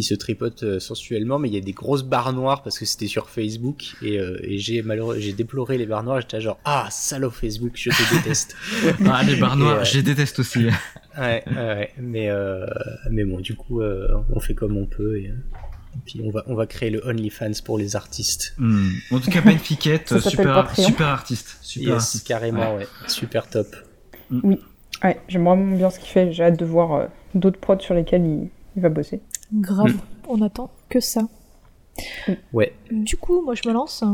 qui 0.00 0.06
se 0.06 0.14
tripotent 0.14 0.62
euh, 0.62 0.80
sensuellement, 0.80 1.38
mais 1.38 1.48
il 1.48 1.54
y 1.54 1.58
a 1.58 1.60
des 1.60 1.72
grosses 1.72 2.02
barres 2.02 2.32
noires 2.32 2.62
parce 2.62 2.78
que 2.78 2.84
c'était 2.86 3.06
sur 3.06 3.28
Facebook 3.28 3.94
et, 4.02 4.18
euh, 4.18 4.38
et 4.42 4.58
j'ai 4.58 4.80
malheureux, 4.82 5.18
j'ai 5.18 5.32
déploré 5.32 5.76
les 5.78 5.86
barres 5.86 6.02
noires. 6.02 6.20
J'étais 6.20 6.40
genre 6.40 6.58
ah 6.64 6.88
salaud 6.90 7.30
Facebook, 7.30 7.72
je 7.74 7.90
te 7.90 8.14
déteste. 8.14 8.56
Ah, 9.06 9.22
les 9.22 9.36
barres 9.36 9.56
noires, 9.56 9.80
euh, 9.80 9.84
je 9.84 9.96
les 9.96 10.02
déteste 10.02 10.38
aussi. 10.38 10.66
ouais, 11.18 11.42
ouais, 11.46 11.54
ouais, 11.56 11.90
mais 11.98 12.30
euh, 12.30 12.66
mais 13.10 13.24
bon, 13.24 13.40
du 13.40 13.54
coup, 13.54 13.80
euh, 13.82 14.08
on 14.34 14.40
fait 14.40 14.54
comme 14.54 14.76
on 14.76 14.86
peut 14.86 15.18
et, 15.18 15.24
et 15.94 15.98
puis 16.06 16.20
on 16.24 16.30
va 16.30 16.44
on 16.46 16.54
va 16.54 16.66
créer 16.66 16.90
le 16.90 17.04
OnlyFans 17.06 17.62
pour 17.64 17.76
les 17.78 17.96
artistes. 17.96 18.54
Hmm. 18.58 18.88
En 19.10 19.20
tout 19.20 19.30
cas, 19.30 19.40
Ben 19.42 19.58
Fiquette, 19.58 20.08
Ça 20.08 20.20
s'appelle 20.20 20.46
super, 20.46 20.74
super 20.76 21.06
artiste. 21.08 21.58
Super 21.62 21.94
Yes, 21.94 22.02
artiste. 22.04 22.26
carrément, 22.26 22.76
ouais. 22.76 22.86
super 23.08 23.48
top. 23.50 23.66
Ouais, 25.02 25.18
j'aime 25.28 25.44
vraiment 25.44 25.76
bien 25.76 25.90
ce 25.90 25.98
qu'il 25.98 26.08
fait. 26.08 26.32
J'ai 26.32 26.44
hâte 26.44 26.58
de 26.58 26.64
voir 26.64 26.92
euh, 26.94 27.06
d'autres 27.34 27.58
prods 27.58 27.80
sur 27.80 27.94
lesquels 27.94 28.24
il, 28.24 28.48
il 28.76 28.82
va 28.82 28.88
bosser. 28.88 29.20
Grave, 29.52 29.94
on 30.28 30.40
attend 30.42 30.70
que 30.88 31.00
ça. 31.00 31.22
Ouais. 32.52 32.72
Du 32.90 33.16
coup, 33.16 33.42
moi 33.42 33.54
je 33.54 33.68
me 33.68 33.72
lance. 33.74 34.04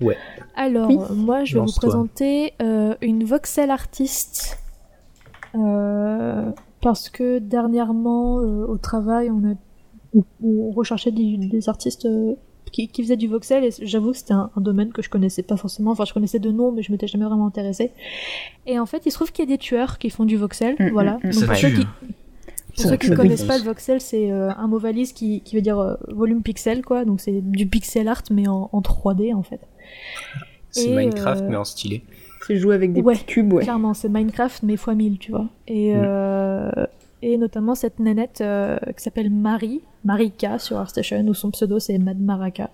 Ouais. 0.00 0.16
Alors, 0.56 0.88
Oui. 0.88 0.98
euh, 0.98 1.14
moi 1.14 1.44
je 1.44 1.54
vais 1.58 1.64
vous 1.64 1.72
présenter 1.72 2.52
euh, 2.62 2.94
une 3.00 3.24
voxel 3.24 3.70
artiste. 3.70 4.58
Euh, 5.54 6.50
parce 6.82 7.08
que 7.08 7.38
dernièrement, 7.38 8.40
euh, 8.40 8.66
au 8.66 8.76
travail, 8.78 9.30
on, 9.30 9.42
a, 9.50 9.54
on, 10.14 10.22
on 10.42 10.70
recherchait 10.72 11.10
des, 11.10 11.36
des 11.38 11.68
artistes 11.68 12.04
euh, 12.06 12.34
qui, 12.72 12.88
qui 12.88 13.02
faisaient 13.02 13.16
du 13.16 13.26
voxel 13.28 13.64
et 13.64 13.70
j'avoue 13.82 14.10
que 14.10 14.18
c'était 14.18 14.34
un, 14.34 14.50
un 14.54 14.60
domaine 14.60 14.92
que 14.92 15.00
je 15.02 15.08
connaissais 15.08 15.42
pas 15.42 15.56
forcément. 15.56 15.92
Enfin, 15.92 16.04
je 16.04 16.12
connaissais 16.12 16.38
de 16.38 16.50
nom, 16.50 16.72
mais 16.72 16.82
je 16.82 16.92
m'étais 16.92 17.06
jamais 17.06 17.24
vraiment 17.24 17.46
intéressée. 17.46 17.92
Et 18.66 18.78
en 18.78 18.86
fait, 18.86 19.02
il 19.06 19.10
se 19.10 19.16
trouve 19.16 19.32
qu'il 19.32 19.44
y 19.48 19.48
a 19.48 19.54
des 19.54 19.58
tueurs 19.58 19.98
qui 19.98 20.10
font 20.10 20.24
du 20.24 20.36
voxel. 20.36 20.76
Mm, 20.78 20.88
voilà. 20.90 21.12
mm, 21.14 21.16
mm. 21.16 21.22
Donc, 21.22 21.32
Ça 21.34 21.46
pour 21.46 21.56
ceux 21.56 21.70
tue. 21.70 21.76
qui. 21.80 21.86
Pour 22.76 22.90
ceux 22.90 22.96
qui 22.96 23.10
ne 23.10 23.16
connaissent 23.16 23.44
pas 23.44 23.58
le 23.58 23.64
voxel, 23.64 24.00
c'est 24.00 24.30
euh, 24.30 24.50
un 24.56 24.66
mot 24.66 24.78
valise 24.78 25.12
qui, 25.12 25.40
qui 25.42 25.54
veut 25.56 25.62
dire 25.62 25.78
euh, 25.78 25.94
volume 26.08 26.42
pixel, 26.42 26.82
quoi. 26.84 27.04
Donc 27.04 27.20
c'est 27.20 27.40
du 27.40 27.66
pixel 27.66 28.08
art, 28.08 28.22
mais 28.30 28.46
en, 28.48 28.68
en 28.72 28.80
3D, 28.80 29.34
en 29.34 29.42
fait. 29.42 29.60
C'est 30.70 30.94
Minecraft 30.94 31.42
euh, 31.44 31.48
mais 31.48 31.56
en 31.56 31.64
stylé. 31.64 32.02
C'est 32.46 32.56
jouer 32.56 32.74
avec 32.74 32.92
des 32.92 33.00
Ouais, 33.00 33.14
petits 33.14 33.24
cubes, 33.24 33.52
ouais. 33.52 33.62
Clairement, 33.62 33.94
c'est 33.94 34.08
Minecraft, 34.08 34.62
mais 34.62 34.76
fois 34.76 34.94
1000, 34.94 35.18
tu 35.18 35.30
vois. 35.32 35.48
Et, 35.66 35.92
Mm. 35.94 35.98
euh, 36.04 36.70
et 37.22 37.38
notamment 37.38 37.74
cette 37.74 37.98
nénette 37.98 38.40
euh, 38.42 38.76
qui 38.96 39.02
s'appelle 39.02 39.30
Marie, 39.30 39.80
Marika 40.04 40.58
sur 40.58 40.76
ArtStation, 40.76 41.26
où 41.26 41.34
son 41.34 41.50
pseudo 41.50 41.78
c'est 41.78 41.98
Mad 41.98 42.20
Maraka. 42.20 42.70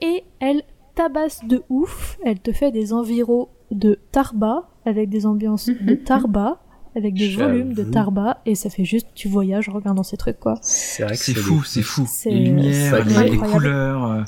Et 0.00 0.22
elle 0.38 0.62
tabasse 0.94 1.44
de 1.44 1.62
ouf, 1.68 2.18
elle 2.24 2.38
te 2.38 2.52
fait 2.52 2.70
des 2.70 2.92
enviros 2.92 3.48
de 3.70 3.98
Tarba, 4.12 4.68
avec 4.86 5.08
des 5.10 5.26
ambiances 5.26 5.68
de 5.68 5.94
Tarba, 6.06 6.60
avec 6.96 7.14
des 7.14 7.28
volumes 7.34 7.72
de 7.74 7.84
Tarba, 7.84 8.38
et 8.46 8.54
ça 8.54 8.70
fait 8.70 8.84
juste, 8.84 9.08
tu 9.14 9.28
voyages 9.28 9.68
en 9.68 9.72
regardant 9.72 10.02
ces 10.02 10.16
trucs, 10.16 10.40
quoi. 10.40 10.58
C'est 10.62 11.02
vrai 11.04 11.12
que 11.16 11.22
C'est 11.22 11.34
fou, 11.34 11.62
c'est 11.64 11.82
fou. 11.82 12.08
Les 12.26 12.38
lumières, 12.38 13.04
les, 13.04 13.36
couleurs. 13.36 14.04
euh, 14.10 14.20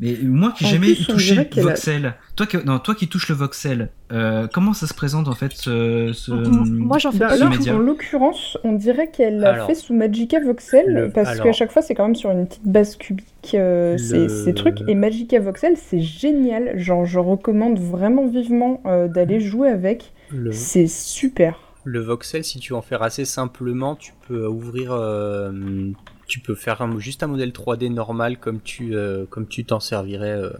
Mais 0.00 0.16
moi 0.22 0.52
qui 0.56 0.64
jamais 0.64 0.94
touché 0.94 1.34
le 1.56 1.62
voxel, 1.62 2.14
toi 2.34 2.46
qui, 2.46 2.56
non, 2.64 2.78
toi 2.78 2.94
qui 2.94 3.06
touches 3.06 3.28
le 3.28 3.34
voxel, 3.34 3.90
euh, 4.12 4.46
comment 4.52 4.72
ça 4.72 4.86
se 4.86 4.94
présente 4.94 5.28
en 5.28 5.34
fait 5.34 5.52
ce, 5.52 6.10
Moi 6.58 6.96
j'en 6.98 7.12
fais 7.12 7.18
Bah, 7.18 7.36
pas 7.38 7.74
en 7.74 7.78
l'occurrence, 7.78 8.56
on 8.64 8.72
dirait 8.72 9.10
qu'elle 9.10 9.38
l'a 9.40 9.66
fait 9.66 9.74
sous 9.74 9.92
Magica 9.94 10.40
Voxel, 10.40 10.86
Le- 10.86 11.10
parce 11.10 11.38
qu'à 11.40 11.52
chaque 11.52 11.70
fois, 11.70 11.82
c'est 11.82 11.94
quand 11.94 12.06
même 12.06 12.14
sur 12.16 12.30
une 12.30 12.46
petite 12.46 12.66
base 12.66 12.96
cubique, 12.96 13.52
euh, 13.54 13.98
ces, 13.98 14.22
Le- 14.22 14.28
ces 14.28 14.54
trucs. 14.54 14.78
Et 14.88 14.94
Magica 14.94 15.38
Voxel, 15.38 15.74
c'est 15.76 16.00
génial. 16.00 16.78
Genre, 16.78 17.04
je 17.04 17.18
recommande 17.18 17.78
vraiment 17.78 18.26
vivement 18.26 18.80
euh, 18.86 19.06
d'aller 19.06 19.38
jouer 19.40 19.68
avec. 19.68 20.12
le, 20.32 20.50
C'est 20.52 20.86
super. 20.86 21.58
Le 21.84 22.00
voxel, 22.00 22.44
si 22.44 22.58
tu 22.58 22.72
veux 22.72 22.78
en 22.78 22.82
faire 22.82 23.02
assez 23.02 23.24
simplement, 23.24 23.96
tu 23.96 24.12
peux 24.28 24.46
ouvrir, 24.46 24.92
euh, 24.92 25.90
tu 26.26 26.40
peux 26.40 26.54
faire 26.54 26.98
juste 26.98 27.22
un 27.22 27.26
modèle 27.26 27.50
3D 27.50 27.92
normal 27.92 28.38
comme 28.38 28.60
tu, 28.60 28.94
euh, 28.94 29.24
comme 29.26 29.48
tu 29.48 29.64
t'en 29.64 29.80
servirais, 29.80 30.32
euh, 30.32 30.50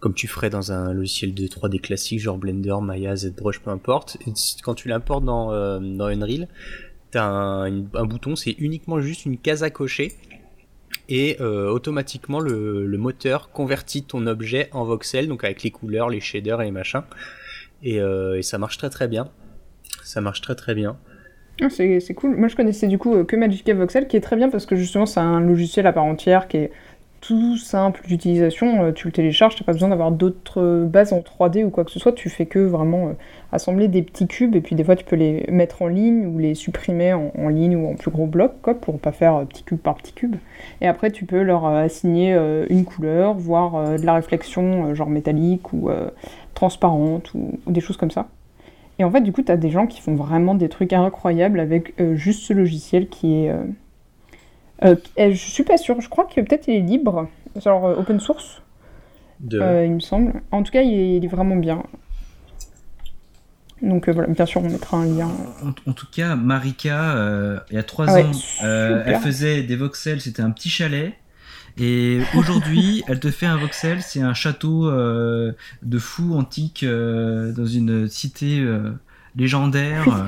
comme 0.00 0.14
tu 0.14 0.28
ferais 0.28 0.50
dans 0.50 0.70
un 0.70 0.92
logiciel 0.92 1.34
de 1.34 1.46
3D 1.46 1.80
classique, 1.80 2.20
genre 2.20 2.38
Blender, 2.38 2.76
Maya, 2.82 3.16
ZBrush, 3.16 3.60
peu 3.60 3.70
importe. 3.70 4.18
Quand 4.62 4.74
tu 4.74 4.88
l'importes 4.88 5.24
dans, 5.24 5.48
dans 5.80 6.06
Unreal, 6.06 6.46
t'as 7.10 7.24
un, 7.24 7.84
un 7.94 8.04
bouton, 8.04 8.36
c'est 8.36 8.54
uniquement 8.58 9.00
juste 9.00 9.26
une 9.26 9.38
case 9.38 9.62
à 9.62 9.70
cocher. 9.70 10.12
Et 11.08 11.40
automatiquement, 11.40 12.38
le, 12.38 12.86
moteur 12.96 13.50
convertit 13.50 14.04
ton 14.04 14.26
objet 14.26 14.68
en 14.72 14.84
voxel, 14.84 15.26
donc 15.26 15.42
avec 15.42 15.62
les 15.62 15.70
couleurs, 15.70 16.10
les 16.10 16.20
shaders 16.20 16.60
et 16.60 16.66
les 16.66 16.70
machins. 16.70 17.02
Et, 17.82 17.96
et 17.96 18.42
ça 18.42 18.58
marche 18.58 18.78
très 18.78 18.90
très 18.90 19.08
bien. 19.08 19.28
Ça 20.08 20.22
marche 20.22 20.40
très 20.40 20.54
très 20.54 20.74
bien. 20.74 20.96
Ah, 21.60 21.68
c'est 21.68 22.14
cool. 22.14 22.34
Moi, 22.34 22.48
je 22.48 22.56
connaissais 22.56 22.86
du 22.86 22.96
coup 22.96 23.14
euh, 23.14 23.24
que 23.24 23.36
Magica 23.36 23.74
Voxel, 23.74 24.08
qui 24.08 24.16
est 24.16 24.22
très 24.22 24.36
bien 24.36 24.48
parce 24.48 24.64
que 24.64 24.74
justement, 24.74 25.04
c'est 25.04 25.20
un 25.20 25.38
logiciel 25.38 25.86
à 25.86 25.92
part 25.92 26.06
entière 26.06 26.48
qui 26.48 26.56
est 26.56 26.72
tout 27.20 27.58
simple 27.58 28.00
d'utilisation. 28.06 28.84
Euh, 28.84 28.92
tu 28.92 29.06
le 29.06 29.12
télécharges, 29.12 29.56
t'as 29.56 29.66
pas 29.66 29.74
besoin 29.74 29.90
d'avoir 29.90 30.10
d'autres 30.10 30.86
bases 30.86 31.12
en 31.12 31.18
3D 31.18 31.62
ou 31.62 31.68
quoi 31.68 31.84
que 31.84 31.90
ce 31.90 31.98
soit. 31.98 32.12
Tu 32.12 32.30
fais 32.30 32.46
que 32.46 32.58
vraiment 32.58 33.08
euh, 33.08 33.12
assembler 33.52 33.86
des 33.86 34.00
petits 34.00 34.26
cubes 34.26 34.56
et 34.56 34.62
puis 34.62 34.74
des 34.74 34.82
fois, 34.82 34.96
tu 34.96 35.04
peux 35.04 35.16
les 35.16 35.44
mettre 35.50 35.82
en 35.82 35.88
ligne 35.88 36.24
ou 36.24 36.38
les 36.38 36.54
supprimer 36.54 37.12
en, 37.12 37.48
ligne 37.50 37.76
ou 37.76 37.90
en 37.90 37.94
plus 37.94 38.10
gros 38.10 38.26
bloc, 38.26 38.62
quoi, 38.62 38.80
pour 38.80 38.98
pas 38.98 39.12
faire 39.12 39.44
petit 39.46 39.62
cube 39.62 39.78
par 39.78 39.96
petit 39.96 40.14
cube. 40.14 40.36
Et 40.80 40.88
après, 40.88 41.10
tu 41.10 41.26
peux 41.26 41.42
leur 41.42 41.66
assigner 41.66 42.34
une 42.70 42.86
couleur, 42.86 43.34
voire 43.34 43.98
de 43.98 44.06
la 44.06 44.14
réflexion, 44.14 44.94
genre 44.94 45.10
métallique 45.10 45.74
ou 45.74 45.90
transparente 46.54 47.34
ou 47.34 47.58
des 47.66 47.82
choses 47.82 47.98
comme 47.98 48.10
ça. 48.10 48.26
Et 48.98 49.04
en 49.04 49.10
fait, 49.10 49.20
du 49.20 49.32
coup, 49.32 49.42
tu 49.42 49.52
as 49.52 49.56
des 49.56 49.70
gens 49.70 49.86
qui 49.86 50.00
font 50.00 50.14
vraiment 50.14 50.54
des 50.54 50.68
trucs 50.68 50.92
incroyables 50.92 51.60
avec 51.60 51.94
euh, 52.00 52.16
juste 52.16 52.42
ce 52.42 52.52
logiciel 52.52 53.08
qui 53.08 53.44
est. 53.44 53.50
euh, 53.50 53.64
euh, 54.84 54.94
euh, 55.18 55.30
je 55.32 55.36
suis 55.50 55.64
pas 55.64 55.76
sûre, 55.76 56.00
je 56.00 56.08
crois 56.08 56.24
que 56.24 56.40
peut-être 56.40 56.68
il 56.68 56.74
est 56.76 56.80
libre, 56.80 57.28
genre 57.56 57.84
open 57.98 58.20
source, 58.20 58.62
De... 59.40 59.60
euh, 59.60 59.84
il 59.86 59.92
me 59.94 60.00
semble. 60.00 60.42
En 60.52 60.62
tout 60.62 60.72
cas, 60.72 60.82
il 60.82 60.92
est, 60.94 61.16
il 61.16 61.24
est 61.24 61.28
vraiment 61.28 61.56
bien. 61.56 61.82
Donc 63.82 64.08
euh, 64.08 64.12
voilà, 64.12 64.28
bien 64.32 64.46
sûr, 64.46 64.60
on 64.62 64.68
mettra 64.68 64.96
un 64.96 65.06
lien. 65.06 65.28
En, 65.64 65.90
en 65.90 65.92
tout 65.92 66.06
cas, 66.12 66.34
Marika, 66.34 67.62
il 67.70 67.76
y 67.76 67.78
a 67.78 67.82
trois 67.82 68.06
Ah 68.08 68.14
ouais, 68.14 68.24
ans, 68.24 68.30
elle 69.06 69.16
faisait 69.16 69.62
des 69.62 69.76
voxels, 69.76 70.20
c'était 70.20 70.42
un 70.42 70.50
petit 70.50 70.68
chalet. 70.70 71.12
Et 71.78 72.28
aujourd'hui, 72.32 73.04
elle 73.08 73.20
te 73.20 73.30
fait 73.30 73.46
un 73.46 73.56
voxel, 73.56 74.02
c'est 74.02 74.20
un 74.20 74.34
château 74.34 74.88
euh, 74.88 75.52
de 75.82 75.98
fou 75.98 76.34
antique 76.34 76.82
euh, 76.82 77.52
dans 77.52 77.66
une 77.66 78.08
cité 78.08 78.60
euh, 78.60 78.90
légendaire 79.36 80.10
euh, 80.12 80.26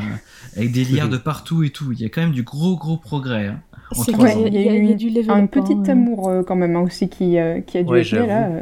avec 0.56 0.72
des 0.72 0.85
lierres 0.85 1.09
de 1.09 1.16
partout 1.16 1.62
et 1.64 1.70
tout. 1.70 1.93
Il 1.93 2.01
y 2.01 2.05
a 2.05 2.09
quand 2.09 2.20
même 2.20 2.32
du 2.32 2.43
gros 2.44 2.77
gros 2.77 2.97
progrès. 2.97 3.48
hein. 3.48 3.60
En 3.97 4.05
C'est 4.05 4.12
trois 4.12 4.24
vrai, 4.24 4.36
ans. 4.36 4.47
il 4.47 4.55
y, 4.55 4.68
a- 4.68 4.74
il 4.77 4.86
y 4.89 4.93
a 4.93 4.94
du 4.94 5.10
level 5.10 5.31
Un 5.31 5.47
petit 5.47 5.72
hein. 5.72 5.82
amour 5.89 6.28
euh, 6.28 6.43
quand 6.44 6.56
même 6.56 6.77
hein, 6.77 6.82
aussi 6.82 7.09
qui, 7.09 7.39
euh, 7.39 7.60
qui 7.60 7.78
a 7.78 7.82
dû 7.82 7.90
Ouais, 7.90 8.01
être 8.01 8.12
là, 8.12 8.48
euh, 8.51 8.60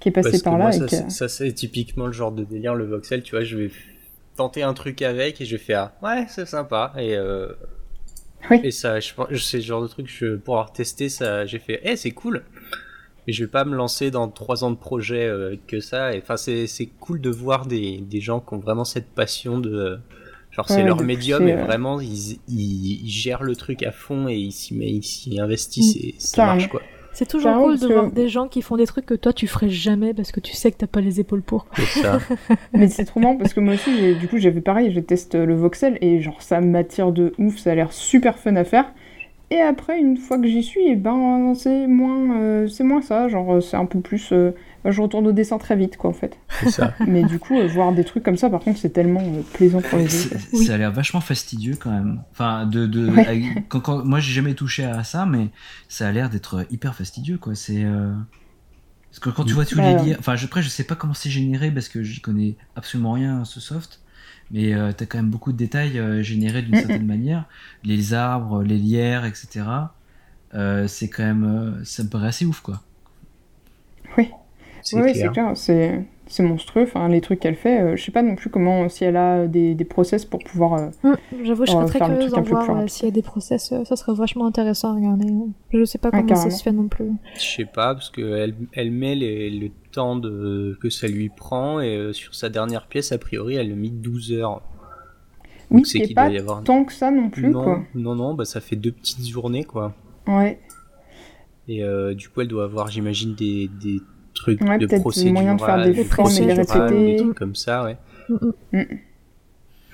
qui 0.00 0.08
est 0.08 0.12
passé 0.12 0.30
Parce 0.30 0.42
que 0.42 0.44
par 0.44 0.58
là. 0.58 0.64
moi, 0.64 0.74
et 0.74 0.78
ça, 0.78 0.88
c'est- 0.88 1.10
ça, 1.10 1.28
c'est 1.28 1.52
typiquement 1.52 2.06
le 2.06 2.12
genre 2.12 2.32
de 2.32 2.44
délire, 2.44 2.74
le 2.74 2.86
voxel, 2.86 3.22
tu 3.22 3.32
vois, 3.36 3.44
je 3.44 3.56
vais 3.56 3.70
tenter 4.36 4.62
un 4.62 4.74
truc 4.74 5.02
avec 5.02 5.40
et 5.40 5.44
je 5.44 5.56
vais 5.56 5.62
faire 5.62 5.92
ouais, 6.02 6.26
c'est 6.28 6.46
sympa. 6.46 6.92
Et, 6.98 7.16
euh, 7.16 7.48
Oui. 8.50 8.60
et 8.64 8.70
ça, 8.70 9.00
je 9.00 9.12
pense, 9.14 9.28
c'est 9.36 9.58
le 9.58 9.62
genre 9.62 9.82
de 9.82 9.88
truc, 9.88 10.06
je, 10.08 10.36
pour 10.36 10.54
avoir 10.54 10.72
testé 10.72 11.08
ça, 11.08 11.44
j'ai 11.46 11.58
fait, 11.58 11.80
eh, 11.84 11.96
c'est 11.96 12.12
cool. 12.12 12.44
Mais 13.26 13.32
je 13.32 13.44
vais 13.44 13.50
pas 13.50 13.64
me 13.66 13.76
lancer 13.76 14.10
dans 14.10 14.28
trois 14.28 14.64
ans 14.64 14.70
de 14.70 14.76
projet 14.76 15.26
euh, 15.26 15.56
que 15.66 15.80
ça. 15.80 16.14
Et 16.14 16.20
enfin, 16.22 16.36
c'est, 16.38 16.66
c'est 16.66 16.86
cool 16.86 17.20
de 17.20 17.28
voir 17.28 17.66
des, 17.66 17.98
des 17.98 18.20
gens 18.20 18.40
qui 18.40 18.54
ont 18.54 18.58
vraiment 18.58 18.84
cette 18.84 19.08
passion 19.10 19.58
de. 19.58 19.98
Genre, 20.50 20.66
c'est 20.66 20.76
Ouais, 20.76 20.84
leur 20.84 21.02
médium 21.02 21.46
et 21.46 21.54
vraiment, 21.56 22.00
ils, 22.00 22.38
ils, 22.48 23.02
ils 23.04 23.10
gèrent 23.10 23.42
le 23.42 23.54
truc 23.54 23.82
à 23.82 23.92
fond 23.92 24.28
et 24.28 24.34
ils 24.36 24.52
s'y, 24.52 24.74
met- 24.74 24.90
ils 24.90 25.02
s'y 25.02 25.38
investissent 25.38 25.94
et 25.96 26.14
ça 26.18 26.46
marche 26.46 26.68
quoi. 26.68 26.80
C'est 27.18 27.26
toujours 27.28 27.56
cool 27.64 27.78
de 27.78 27.88
que- 27.88 27.92
voir 27.92 28.10
des 28.12 28.28
gens 28.28 28.46
qui 28.46 28.62
font 28.62 28.76
des 28.76 28.86
trucs 28.86 29.06
que 29.06 29.14
toi 29.14 29.32
tu 29.32 29.46
ferais 29.48 29.68
jamais 29.68 30.14
parce 30.14 30.30
que 30.30 30.38
tu 30.40 30.52
sais 30.54 30.70
que 30.70 30.76
t'as 30.76 30.86
pas 30.86 31.00
les 31.00 31.18
épaules 31.18 31.42
pour. 31.42 31.66
C'est 31.74 32.02
ça. 32.02 32.18
Mais 32.72 32.86
c'est 32.88 33.04
trop 33.04 33.18
marrant 33.20 33.36
parce 33.36 33.52
que 33.54 33.60
moi 33.60 33.74
aussi, 33.74 33.90
j'ai- 33.98 34.14
du 34.14 34.28
coup, 34.28 34.38
j'ai 34.38 34.52
fait 34.52 34.60
pareil, 34.60 34.92
je 34.92 35.00
teste 35.00 35.34
le 35.34 35.54
voxel 35.56 35.98
et 36.00 36.20
genre 36.20 36.40
ça 36.42 36.60
m'attire 36.60 37.10
de 37.10 37.32
ouf, 37.38 37.58
ça 37.58 37.72
a 37.72 37.74
l'air 37.74 37.92
super 37.92 38.38
fun 38.38 38.54
à 38.56 38.64
faire. 38.64 38.92
Et 39.50 39.58
après, 39.60 39.98
une 39.98 40.16
fois 40.18 40.38
que 40.38 40.46
j'y 40.46 40.62
suis, 40.62 40.86
et 40.88 40.94
ben 40.94 41.54
c'est 41.54 41.86
moins, 41.86 42.38
euh, 42.40 42.66
c'est 42.68 42.84
moins 42.84 43.00
ça, 43.02 43.28
genre 43.28 43.62
c'est 43.62 43.76
un 43.78 43.86
peu 43.86 43.98
plus, 44.00 44.28
euh, 44.32 44.50
je 44.84 45.00
retourne 45.02 45.26
au 45.26 45.32
dessin 45.32 45.58
très 45.58 45.76
vite 45.76 45.96
quoi 45.96 46.10
en 46.10 46.14
fait. 46.14 46.36
C'est 46.60 46.70
ça. 46.70 46.94
Mais 47.06 47.24
du 47.24 47.38
coup, 47.38 47.58
euh, 47.58 47.66
voir 47.66 47.92
des 47.92 48.04
trucs 48.04 48.22
comme 48.22 48.36
ça, 48.36 48.48
par 48.50 48.60
contre, 48.60 48.78
c'est 48.78 48.90
tellement 48.92 49.20
euh, 49.20 49.42
plaisant 49.54 49.80
pour 49.82 49.98
les 49.98 50.04
yeux. 50.24 50.30
Oui. 50.52 50.64
Ça 50.66 50.74
a 50.74 50.78
l'air 50.78 50.92
vachement 50.92 51.20
fastidieux 51.20 51.76
quand 51.76 51.90
même. 51.90 52.22
Enfin, 52.32 52.66
de, 52.66 52.86
de, 52.86 53.08
Ouais. 53.10 53.42
quand, 53.68 53.80
quand- 53.80 54.04
moi 54.04 54.20
j'ai 54.20 54.32
jamais 54.32 54.54
touché 54.54 54.84
à 54.84 55.02
ça, 55.04 55.26
mais 55.26 55.48
ça 55.88 56.08
a 56.08 56.12
l'air 56.12 56.30
d'être 56.30 56.66
hyper 56.70 56.94
fastidieux 56.94 57.38
quoi. 57.38 57.54
C'est 57.54 57.84
euh, 57.84 58.12
parce 59.10 59.20
que 59.20 59.30
quand 59.30 59.44
tu 59.44 59.54
vois 59.54 59.64
tous 59.66 59.80
les 59.80 59.94
Bah, 59.94 60.02
liens, 60.02 60.16
enfin 60.18 60.34
après 60.42 60.62
je 60.62 60.68
sais 60.68 60.84
pas 60.84 60.94
comment 60.94 61.14
c'est 61.14 61.30
généré 61.30 61.70
parce 61.70 61.88
que 61.88 62.02
j'y 62.02 62.20
connais 62.20 62.56
absolument 62.76 63.12
rien 63.12 63.40
à 63.40 63.44
ce 63.44 63.58
soft, 63.60 64.00
mais 64.50 64.74
euh, 64.74 64.92
t'as 64.92 65.06
quand 65.06 65.18
même 65.18 65.30
beaucoup 65.30 65.52
de 65.52 65.56
détails 65.56 65.98
euh, 65.98 66.22
générés 66.22 66.62
d'une 66.62 66.76
Mm, 66.76 66.80
certaine 66.80 67.06
manière, 67.06 67.46
les 67.84 68.14
arbres, 68.14 68.62
les 68.62 68.76
lierres, 68.78 69.24
etc. 69.24 69.66
Euh, 70.54 70.86
c'est 70.88 71.08
quand 71.08 71.24
même, 71.24 71.44
euh, 71.44 71.84
ça 71.84 72.04
me 72.04 72.08
paraît 72.08 72.28
assez 72.28 72.44
ouf 72.46 72.60
quoi. 72.60 72.82
C'est 74.16 74.30
Oui, 74.96 75.12
clair. 75.12 75.14
c'est 75.14 75.28
clair, 75.32 75.50
c'est 75.56 76.04
c'est 76.30 76.42
monstrueux. 76.42 76.82
Enfin, 76.82 77.08
les 77.08 77.22
trucs 77.22 77.40
qu'elle 77.40 77.54
fait, 77.56 77.80
euh, 77.80 77.96
je 77.96 78.04
sais 78.04 78.12
pas 78.12 78.22
non 78.22 78.34
plus 78.34 78.50
comment, 78.50 78.86
si 78.90 79.02
elle 79.04 79.16
a 79.16 79.46
des, 79.46 79.74
des 79.74 79.84
process 79.86 80.26
pour 80.26 80.40
pouvoir. 80.40 80.74
euh, 80.74 80.88
Hum, 81.02 81.16
J'avoue, 81.42 81.64
je 81.64 81.70
serais 81.70 81.82
va 81.84 81.88
très 81.88 81.98
faire 82.00 82.08
le 82.08 82.14
curieuse 82.16 82.32
truc 82.32 82.38
un 82.38 82.42
d'en 82.42 82.58
peu 82.60 82.64
voir 82.66 82.80
euh, 82.82 82.86
s'il 82.86 83.06
y 83.06 83.08
a 83.08 83.12
des 83.12 83.22
process. 83.22 83.72
euh, 83.72 83.84
Ça 83.86 83.96
serait 83.96 84.12
vachement 84.14 84.44
intéressant 84.46 84.92
à 84.92 84.96
regarder. 84.96 85.26
Je 85.72 85.84
sais 85.84 85.96
pas 85.96 86.10
Ouais, 86.10 86.20
comment 86.22 86.34
ça 86.36 86.50
se 86.50 86.62
fait 86.62 86.72
non 86.72 86.88
plus. 86.88 87.10
Je 87.36 87.40
sais 87.40 87.64
pas, 87.64 87.94
parce 87.94 88.10
qu'elle 88.10 88.54
elle 88.74 88.90
met 88.90 89.14
les- 89.14 89.48
le 89.48 89.70
temps 89.90 90.16
de, 90.16 90.76
que 90.82 90.90
ça 90.90 91.06
lui 91.08 91.30
prend, 91.30 91.80
et 91.80 91.96
euh, 91.96 92.12
sur 92.12 92.34
sa 92.34 92.50
dernière 92.50 92.88
pièce, 92.88 93.10
a 93.12 93.16
priori, 93.18 93.54
elle 93.54 93.72
a 93.72 93.74
mis 93.74 93.90
12 93.90 94.32
heures. 94.32 94.60
Oui, 95.70 95.78
Donc 95.78 95.86
c'est 95.86 95.98
c'est 96.00 96.04
qu'il 96.04 96.14
pas 96.14 96.26
doit 96.28 96.34
y 96.34 96.38
avoir... 96.38 96.62
tant 96.62 96.84
que 96.84 96.92
ça 96.92 97.10
non 97.10 97.30
plus, 97.30 97.48
non, 97.48 97.62
quoi. 97.64 97.82
non, 97.94 98.14
non, 98.14 98.34
bah 98.34 98.44
ça 98.44 98.60
fait 98.60 98.76
deux 98.76 98.92
petites 98.92 99.26
journées, 99.26 99.64
quoi. 99.64 99.94
Ouais. 100.26 100.60
Et 101.68 101.82
euh, 101.84 102.14
du 102.14 102.28
coup, 102.28 102.40
elle 102.42 102.48
doit 102.48 102.64
avoir, 102.64 102.88
j'imagine, 102.88 103.34
des, 103.34 103.68
des 103.80 104.00
trucs 104.38 104.60
Ouais, 104.62 104.78
de 104.78 104.86
procédurales, 105.00 105.32
moyen 105.34 105.54
de 105.56 105.60
faire 105.60 105.84
des 105.84 105.92
des 105.92 106.04
formes 106.04 106.30
et 106.30 106.40
les 106.46 106.54
procédurales, 106.54 106.88
répéter. 106.94 107.12
des 107.12 107.16
trucs 107.22 107.34
comme 107.38 107.54
ça, 107.54 107.84
ouais. 107.84 107.96
Mm, 108.28 108.50
mm. 108.72 108.84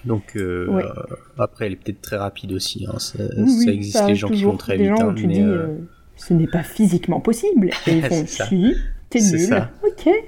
Donc 0.04 0.36
euh, 0.36 0.66
Ouais. 0.68 0.84
euh, 0.84 1.14
après, 1.38 1.66
elle 1.66 1.72
est 1.72 1.76
peut-être 1.76 2.02
très 2.02 2.16
rapide 2.16 2.52
aussi. 2.52 2.86
Hein. 2.88 2.98
Ça, 2.98 3.18
Oui, 3.38 3.48
ça 3.64 3.70
existe 3.72 3.96
ça 3.98 4.06
les 4.06 4.14
gens 4.14 4.28
qui 4.28 4.44
vont 4.44 4.56
très 4.56 4.76
des 4.76 4.84
vite, 4.84 4.96
gens 4.98 5.08
hein, 5.08 5.12
où 5.12 5.14
tu 5.14 5.26
mais 5.26 5.34
dis, 5.34 5.40
euh, 5.40 5.66
euh, 5.66 5.78
ce 6.16 6.34
n'est 6.34 6.46
pas 6.46 6.62
physiquement 6.62 7.20
possible. 7.20 7.70
Et 7.86 7.96
ils 7.98 8.02
font, 8.04 8.24
si, 8.26 8.74
t'es 9.10 9.20
nul. 9.20 9.40
ça. 9.40 9.70
Ok, 9.82 10.06
Et, 10.06 10.22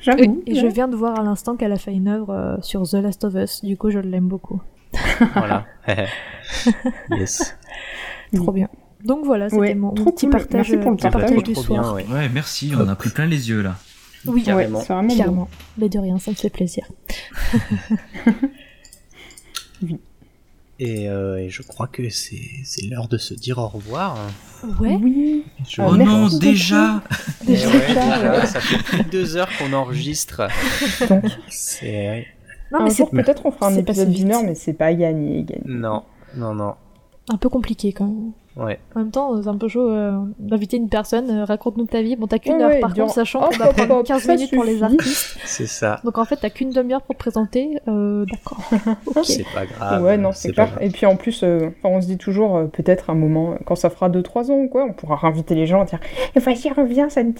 j'avoue. 0.00 0.42
et 0.46 0.54
je 0.56 0.66
viens 0.66 0.88
de 0.88 0.96
voir 0.96 1.20
à 1.20 1.22
l'instant 1.22 1.56
qu'elle 1.56 1.72
a 1.72 1.76
fait 1.78 1.92
une 1.92 2.08
œuvre 2.08 2.30
euh, 2.30 2.56
sur 2.62 2.82
The 2.82 2.94
Last 2.94 3.22
of 3.24 3.34
Us. 3.36 3.62
Du 3.64 3.76
coup, 3.76 3.90
je 3.90 4.00
l'aime 4.00 4.26
beaucoup. 4.28 4.60
voilà. 5.34 5.66
yes. 7.10 7.56
Oui. 8.32 8.40
Trop 8.40 8.52
bien. 8.52 8.68
Donc 9.04 9.24
voilà, 9.24 9.48
c'était 9.48 9.60
Ouais, 9.60 9.74
mon 9.74 9.92
trop 9.92 10.12
petit 10.12 10.26
cool. 10.26 10.32
partage, 10.32 10.70
Merci 10.70 10.76
pour 10.76 10.90
le 10.90 10.96
petit 10.96 11.02
partage. 11.10 11.22
partage 11.30 11.42
du 11.44 11.54
soir. 11.54 11.82
bien, 11.82 11.92
ouais. 11.92 12.06
Ouais, 12.08 12.28
merci, 12.28 12.72
on 12.78 12.88
a 12.88 12.94
pris 12.96 13.10
plein 13.10 13.26
les 13.26 13.48
yeux 13.48 13.62
là. 13.62 13.76
Oui, 14.26 14.34
Ouais, 14.40 14.42
Carrément. 14.42 14.78
vraiment 14.80 15.02
beau. 15.08 15.14
clairement. 15.14 15.48
Mais 15.78 15.88
de 15.88 15.98
rien, 15.98 16.18
ça 16.18 16.30
me 16.30 16.36
fait 16.36 16.50
plaisir. 16.50 16.86
Et, 20.78 21.08
euh, 21.08 21.36
et 21.36 21.48
je 21.48 21.62
crois 21.62 21.86
que 21.86 22.08
c'est 22.10 22.40
c'est 22.64 22.82
l'heure 22.86 23.06
de 23.06 23.16
se 23.16 23.34
dire 23.34 23.58
au 23.58 23.68
revoir. 23.68 24.16
Ouais. 24.80 24.98
Oui. 25.00 25.44
Je- 25.68 25.80
Euh, 25.80 25.86
oh 25.90 25.92
merci 25.96 26.10
non, 26.34 26.38
déjà 26.38 27.02
Déjà. 27.46 27.68
ouais, 27.68 27.88
déjà, 27.88 28.46
ça 28.46 28.60
fait 28.60 28.78
plus 28.82 29.04
de 29.04 29.08
deux 29.10 29.36
heures 29.36 29.50
qu'on 29.58 29.72
enregistre. 29.74 30.48
C'est 31.48 32.26
Non, 32.72 32.80
un 32.80 32.84
mais 32.84 32.90
c'est 32.90 32.96
jour, 32.98 33.10
peut-être 33.10 33.46
on 33.46 33.52
fera 33.52 33.68
un 33.68 33.74
c'est 33.74 33.80
épisode 33.80 34.10
d'une 34.10 34.32
heure, 34.32 34.42
mais 34.42 34.54
c'est 34.56 34.72
pas 34.72 34.92
gagné. 34.94 35.44
gagné. 35.44 35.62
non, 35.66 36.02
non, 36.36 36.54
non. 36.54 36.74
un 37.28 37.36
peu 37.36 37.48
compliqué 37.48 37.92
quand 37.92 38.06
même. 38.06 38.32
Ouais. 38.54 38.78
En 38.94 38.98
même 38.98 39.10
temps, 39.10 39.42
c'est 39.42 39.48
un 39.48 39.56
peu 39.56 39.66
chaud 39.66 39.88
euh, 39.90 40.12
d'inviter 40.38 40.76
une 40.76 40.90
personne, 40.90 41.30
euh, 41.30 41.44
raconte-nous 41.46 41.86
ta 41.86 42.02
vie. 42.02 42.16
Bon, 42.16 42.26
t'as 42.26 42.38
qu'une 42.38 42.52
Ouais, 42.54 42.62
heure 42.62 42.70
ouais, 42.70 42.80
par 42.80 42.92
contre, 42.92 43.14
sachant 43.14 43.40
qu'on 43.40 43.46
hop, 43.64 43.74
prendre 43.74 43.94
hop, 43.96 44.06
15 44.06 44.22
ça 44.22 44.34
minutes 44.34 44.52
pour 44.54 44.64
les 44.64 44.72
suffit. 44.72 44.84
artistes. 44.84 45.38
C'est 45.46 45.66
ça. 45.66 46.00
Donc 46.04 46.18
en 46.18 46.24
fait, 46.26 46.36
t'as 46.36 46.50
qu'une 46.50 46.68
demi-heure 46.70 47.00
pour 47.02 47.14
te 47.14 47.20
présenter. 47.20 47.78
Euh, 47.88 48.26
D'accord. 48.30 48.60
C'est 49.24 49.44
pas 49.54 49.64
grave. 49.64 50.02
ouais, 50.02 50.18
non, 50.18 50.32
c'est 50.32 50.52
clair. 50.52 50.76
Et 50.82 50.90
puis 50.90 51.06
en 51.06 51.16
plus, 51.16 51.42
euh, 51.44 51.70
on 51.82 52.00
se 52.02 52.06
dit 52.06 52.18
toujours, 52.18 52.56
euh, 52.56 52.64
peut-être 52.66 53.08
un 53.08 53.14
moment, 53.14 53.52
euh, 53.52 53.56
quand 53.64 53.74
ça 53.74 53.88
fera 53.88 54.10
2-3 54.10 54.50
ans 54.50 54.54
ou 54.58 54.68
quoi, 54.68 54.84
on 54.84 54.92
pourra 54.92 55.16
réinviter 55.16 55.54
les 55.54 55.66
gens 55.66 55.80
à 55.80 55.84
dire 55.86 56.00
Et 56.34 56.40
vas-y, 56.40 56.68
reviens, 56.70 57.08
ça 57.08 57.22
dit. 57.22 57.32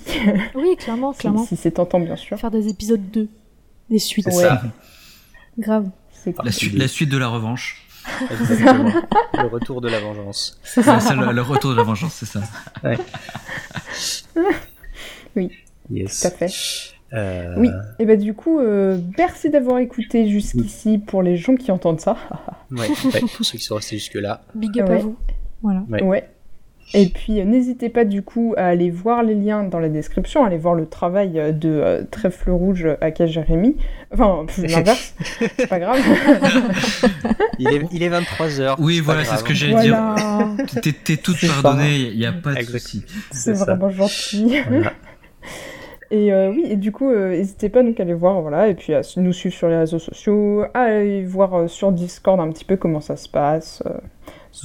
Oui, 0.54 0.76
clairement, 0.78 1.12
si 1.12 1.18
clairement. 1.20 1.44
si 1.44 1.56
c'est 1.56 1.72
tentant, 1.72 2.00
bien 2.00 2.16
sûr. 2.16 2.38
Faire 2.38 2.50
des 2.50 2.68
épisodes 2.68 3.10
2. 3.12 3.28
Des 3.90 3.98
suites. 3.98 4.26
C'est 4.30 4.36
Ouais. 4.38 4.42
ça. 4.48 4.62
Grave. 5.58 5.90
C'est 6.12 6.34
la, 6.42 6.52
suite- 6.52 6.78
la 6.78 6.88
suite 6.88 7.10
de 7.10 7.18
la 7.18 7.28
revanche. 7.28 7.81
Exactement. 8.30 8.92
le 9.34 9.46
retour 9.48 9.80
de 9.80 9.88
la 9.88 10.00
vengeance. 10.00 10.58
C'est 10.62 10.82
le, 10.84 11.32
le 11.32 11.42
retour 11.42 11.70
de 11.72 11.76
la 11.76 11.82
vengeance, 11.82 12.14
c'est 12.14 12.26
ça. 12.26 12.40
Yes. 15.90 16.20
tout 16.20 16.26
à 16.26 16.30
fait. 16.30 16.46
Euh, 17.14 17.54
Oui, 17.58 17.68
et 17.98 18.06
bah 18.06 18.16
du 18.16 18.32
coup, 18.34 18.58
euh, 18.58 18.98
merci 19.18 19.50
d'avoir 19.50 19.78
écouté 19.78 20.28
jusqu'ici 20.28 20.98
pour 20.98 21.22
les 21.22 21.36
gens 21.36 21.56
qui 21.56 21.70
entendent 21.70 22.00
ça. 22.00 22.16
Ouais, 22.70 22.88
ouais, 23.12 23.20
pour 23.20 23.44
ceux 23.44 23.58
qui 23.58 23.64
sont 23.64 23.74
restés 23.74 23.98
jusque-là. 23.98 24.42
Big 24.54 24.80
up 24.80 24.88
à 24.88 24.96
vous. 24.96 25.16
Voilà. 25.62 25.84
Ouais. 25.90 26.02
Ouais. 26.02 26.28
Et 26.94 27.06
puis 27.06 27.40
euh, 27.40 27.44
n'hésitez 27.44 27.88
pas 27.88 28.04
du 28.04 28.22
coup 28.22 28.54
à 28.56 28.66
aller 28.66 28.90
voir 28.90 29.22
les 29.22 29.34
liens 29.34 29.64
dans 29.64 29.78
la 29.78 29.88
description, 29.88 30.44
à 30.44 30.48
aller 30.48 30.58
voir 30.58 30.74
le 30.74 30.86
travail 30.86 31.38
euh, 31.38 31.52
de 31.52 31.68
euh, 31.68 32.02
Trèfle 32.10 32.50
Rouge 32.50 32.86
à 33.00 33.26
Jérémy. 33.26 33.76
Enfin, 34.12 34.44
l'inverse, 34.58 35.14
c'est 35.56 35.68
pas 35.68 35.78
grave. 35.78 35.98
Il 37.58 37.68
est, 37.68 37.82
il 37.92 38.02
est 38.02 38.08
23h. 38.08 38.76
Oui, 38.78 39.00
voilà, 39.00 39.24
c'est 39.24 39.36
ce 39.36 39.44
que 39.44 39.54
j'allais 39.54 39.80
dire. 39.82 39.96
voilà, 39.96 40.56
T'es 40.82 40.92
t'es 40.92 41.16
toute 41.16 41.46
pardonnée, 41.46 42.08
il 42.12 42.18
n'y 42.18 42.26
a 42.26 42.32
pas 42.32 42.54
de 42.54 42.62
souci. 42.62 43.04
c'est 43.30 43.54
ça. 43.54 43.64
vraiment 43.66 43.90
gentil. 43.90 44.56
Voilà. 44.68 44.92
Et 46.12 46.30
euh, 46.30 46.50
oui, 46.50 46.66
et 46.68 46.76
du 46.76 46.92
coup, 46.92 47.10
euh, 47.10 47.30
n'hésitez 47.30 47.70
pas 47.70 47.82
donc 47.82 47.98
à 47.98 48.02
aller 48.02 48.12
voir, 48.12 48.42
voilà, 48.42 48.68
et 48.68 48.74
puis 48.74 48.92
à 48.92 49.00
nous 49.16 49.32
suivre 49.32 49.54
sur 49.54 49.68
les 49.68 49.78
réseaux 49.78 49.98
sociaux, 49.98 50.62
à 50.74 50.80
aller 50.82 51.24
voir 51.24 51.54
euh, 51.54 51.68
sur 51.68 51.90
Discord 51.90 52.38
un 52.38 52.50
petit 52.50 52.66
peu 52.66 52.76
comment 52.76 53.00
ça 53.00 53.16
se 53.16 53.30
passe, 53.30 53.82
euh, 53.86 53.94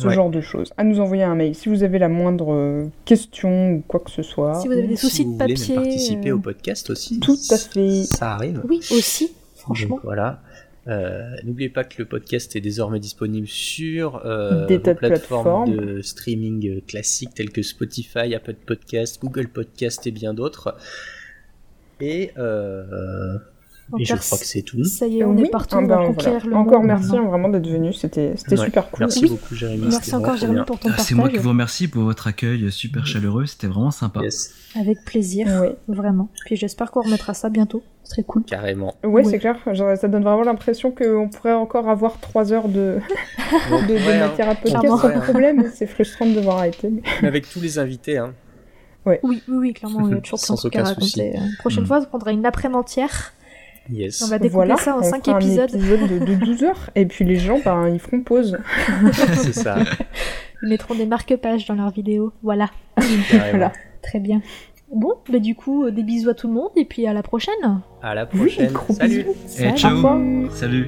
ce 0.02 0.08
Ouais. 0.08 0.14
genre 0.14 0.30
de 0.30 0.42
choses. 0.42 0.72
À 0.78 0.84
nous 0.84 1.00
envoyer 1.00 1.24
un 1.24 1.36
mail 1.36 1.56
si 1.56 1.70
vous 1.70 1.84
avez 1.84 2.00
la 2.00 2.10
moindre 2.10 2.54
euh, 2.54 2.86
question 3.06 3.72
ou 3.74 3.84
quoi 3.88 4.00
que 4.00 4.12
ce 4.12 4.22
soit. 4.22 4.56
Si 4.56 4.68
vous 4.68 4.74
avez 4.74 4.88
des 4.88 4.96
Si 4.96 5.08
soucis 5.08 5.24
vous 5.24 5.38
de 5.38 5.44
voulez 5.44 5.54
papier. 5.56 5.76
même 5.76 5.84
participer 5.86 6.30
euh, 6.30 6.36
au 6.36 6.40
podcast 6.40 6.90
aussi. 6.90 7.20
Tout 7.20 7.38
à 7.52 7.58
fait. 7.58 8.04
Ça 8.04 8.34
arrive. 8.34 8.62
Oui, 8.68 8.80
aussi, 8.92 9.32
franchement. 9.56 9.96
Donc 9.96 10.04
voilà. 10.04 10.42
Euh, 10.88 11.36
N'oubliez 11.44 11.68
pas 11.68 11.84
que 11.84 11.96
le 11.98 12.06
podcast 12.06 12.56
est 12.56 12.62
désormais 12.62 13.00
disponible 13.02 13.48
sur 13.48 14.26
euh, 14.26 14.66
Des 14.68 14.78
vos 14.78 14.84
tas 14.84 14.94
de 14.94 15.00
plateformes 15.00 15.66
plateformes. 15.66 15.96
de 15.96 16.02
streaming 16.02 16.82
classiques 16.88 17.34
telles 17.34 17.50
que 17.50 17.62
Spotify, 17.62 18.34
Apple 18.34 18.56
Podcast, 18.66 19.20
Google 19.22 19.50
Podcast 19.50 20.08
et 20.08 20.12
bien 20.12 20.34
d'autres. 20.34 20.78
Et, 22.00 22.32
euh, 22.38 23.38
et 24.00 24.06
je 24.06 24.16
crois 24.16 24.38
que 24.38 24.46
c'est 24.46 24.62
tout. 24.64 24.84
Ça 24.84 25.08
y 25.08 25.20
est, 25.20 25.24
on 25.24 25.32
oui, 25.36 25.44
est 25.46 25.50
partout, 25.50 25.78
ah 25.80 25.82
ben, 25.82 26.12
voilà. 26.14 26.40
le 26.44 26.56
Encore 26.56 26.80
monde 26.80 26.88
merci 26.88 27.08
maintenant. 27.12 27.26
hein, 27.26 27.30
vraiment 27.30 27.50
d'être 27.50 27.68
venu, 27.68 27.94
c'était 27.94 28.34
Ouais. 28.52 28.58
super 28.58 28.90
cool. 28.90 29.00
Merci 29.02 29.20
Oui. 29.24 29.30
beaucoup, 29.30 29.56
Jérémy. 29.56 29.88
Merci 29.90 30.16
encore, 30.16 30.36
Jérémy, 30.38 30.62
pour 30.66 30.78
ton 30.80 30.88
Ah, 30.90 30.92
partage. 30.92 31.06
c'est 31.06 31.16
moi 31.16 31.30
qui 31.30 31.38
vous 31.38 31.50
remercie 31.50 31.88
pour 31.88 32.04
votre 32.04 32.28
accueil 32.28 32.72
super 32.72 33.06
chaleureux, 33.08 33.46
c'était 33.46 33.68
vraiment 33.68 33.92
sympa. 33.92 34.22
Yes, 34.22 34.54
Avec 34.80 35.04
plaisir, 35.06 35.48
Ouais, 35.62 35.76
vraiment. 35.88 36.30
Puis 36.46 36.56
j'espère 36.58 36.92
qu'on 36.92 37.02
remettra 37.02 37.34
ça 37.34 37.50
bientôt. 37.50 37.82
Ce 38.04 38.12
serait 38.12 38.24
cool. 38.24 38.44
carrément. 38.44 38.96
ouais, 39.04 39.10
Ouais. 39.10 39.24
c'est 39.26 39.40
clair, 39.40 39.58
genre, 39.74 39.98
ça 39.98 40.08
donne 40.08 40.24
vraiment 40.24 40.44
l'impression 40.44 40.92
qu'on 40.92 41.28
pourrait 41.30 41.54
encore 41.54 41.90
avoir 41.90 42.20
3 42.22 42.54
heures 42.54 42.70
de, 42.70 43.00
de, 43.72 43.88
de 43.88 43.94
Ouais, 43.96 44.20
matière 44.20 44.50
à 44.50 44.56
podcast 44.56 44.80
Clairement. 44.80 44.98
sans 44.98 45.20
problème. 45.22 45.72
C'est 45.76 45.88
frustrant 45.88 46.26
de 46.26 46.34
devoir 46.34 46.58
arrêter. 46.60 46.90
mais- 47.22 47.28
avec 47.28 47.50
tous 47.50 47.60
les 47.62 47.80
invités, 47.80 48.18
hein. 48.18 48.34
Oui, 49.06 49.16
oui, 49.24 49.42
oui, 49.48 49.74
clairement, 49.74 50.08
il 50.08 50.16
y 50.16 50.18
a 50.18 50.22
toujours 50.22 50.38
plein 50.40 50.46
Sans 50.48 50.54
de 50.56 50.60
trucs 50.60 50.76
à 50.76 50.82
aucun 50.84 50.94
souci. 50.96 51.22
raconter. 51.22 51.40
Euh, 51.40 51.50
Prochaine 51.60 51.84
Mm. 51.84 51.88
fois, 51.88 52.00
on 52.02 52.06
prendra 52.06 52.32
une 52.32 52.46
après-midi 52.46 52.78
entière. 52.78 53.34
Yes. 53.90 54.22
On 54.24 54.28
va 54.28 54.38
découper 54.40 54.54
Voilà, 54.56 54.78
ça 54.78 54.96
en 54.96 55.00
on 55.00 55.04
5 55.04 55.26
fera 55.26 55.38
épisodes. 55.40 55.70
un 55.74 55.78
épisode 55.78 56.20
de, 56.20 56.26
de 56.26 56.36
12 56.36 56.64
heures, 56.64 56.90
et 56.96 57.06
puis 57.06 57.24
les 57.26 57.38
gens, 57.38 57.60
ben, 57.64 57.90
ils 57.90 58.00
feront 58.00 58.22
pause. 58.22 58.58
c'est 59.14 59.54
ça. 59.54 59.78
Ils 60.64 60.70
mettront 60.70 60.96
des 60.96 61.06
marque-pages 61.06 61.68
dans 61.68 61.76
leurs 61.76 61.92
vidéos. 61.92 62.34
Voilà. 62.42 62.70
Voilà. 63.52 63.72
Très 64.02 64.20
bien. 64.20 64.42
Bon, 64.92 65.14
bah 65.30 65.38
du 65.40 65.54
coup, 65.54 65.84
euh, 65.86 65.92
des 65.92 66.02
bisous 66.02 66.30
à 66.30 66.34
tout 66.34 66.48
le 66.48 66.54
monde 66.54 66.70
et 66.76 66.86
puis 66.86 67.06
à 67.06 67.14
la 67.14 67.22
prochaine. 67.22 67.54
À 68.02 68.16
la 68.16 68.24
Oui, 68.34 68.40
prochaine. 68.40 68.72
gros 68.72 68.94
Salut. 68.94 69.18
bisous. 69.24 69.36
Et 69.58 69.78
Salut. 69.78 69.78
ciao. 69.78 70.50
Salut 70.52 70.88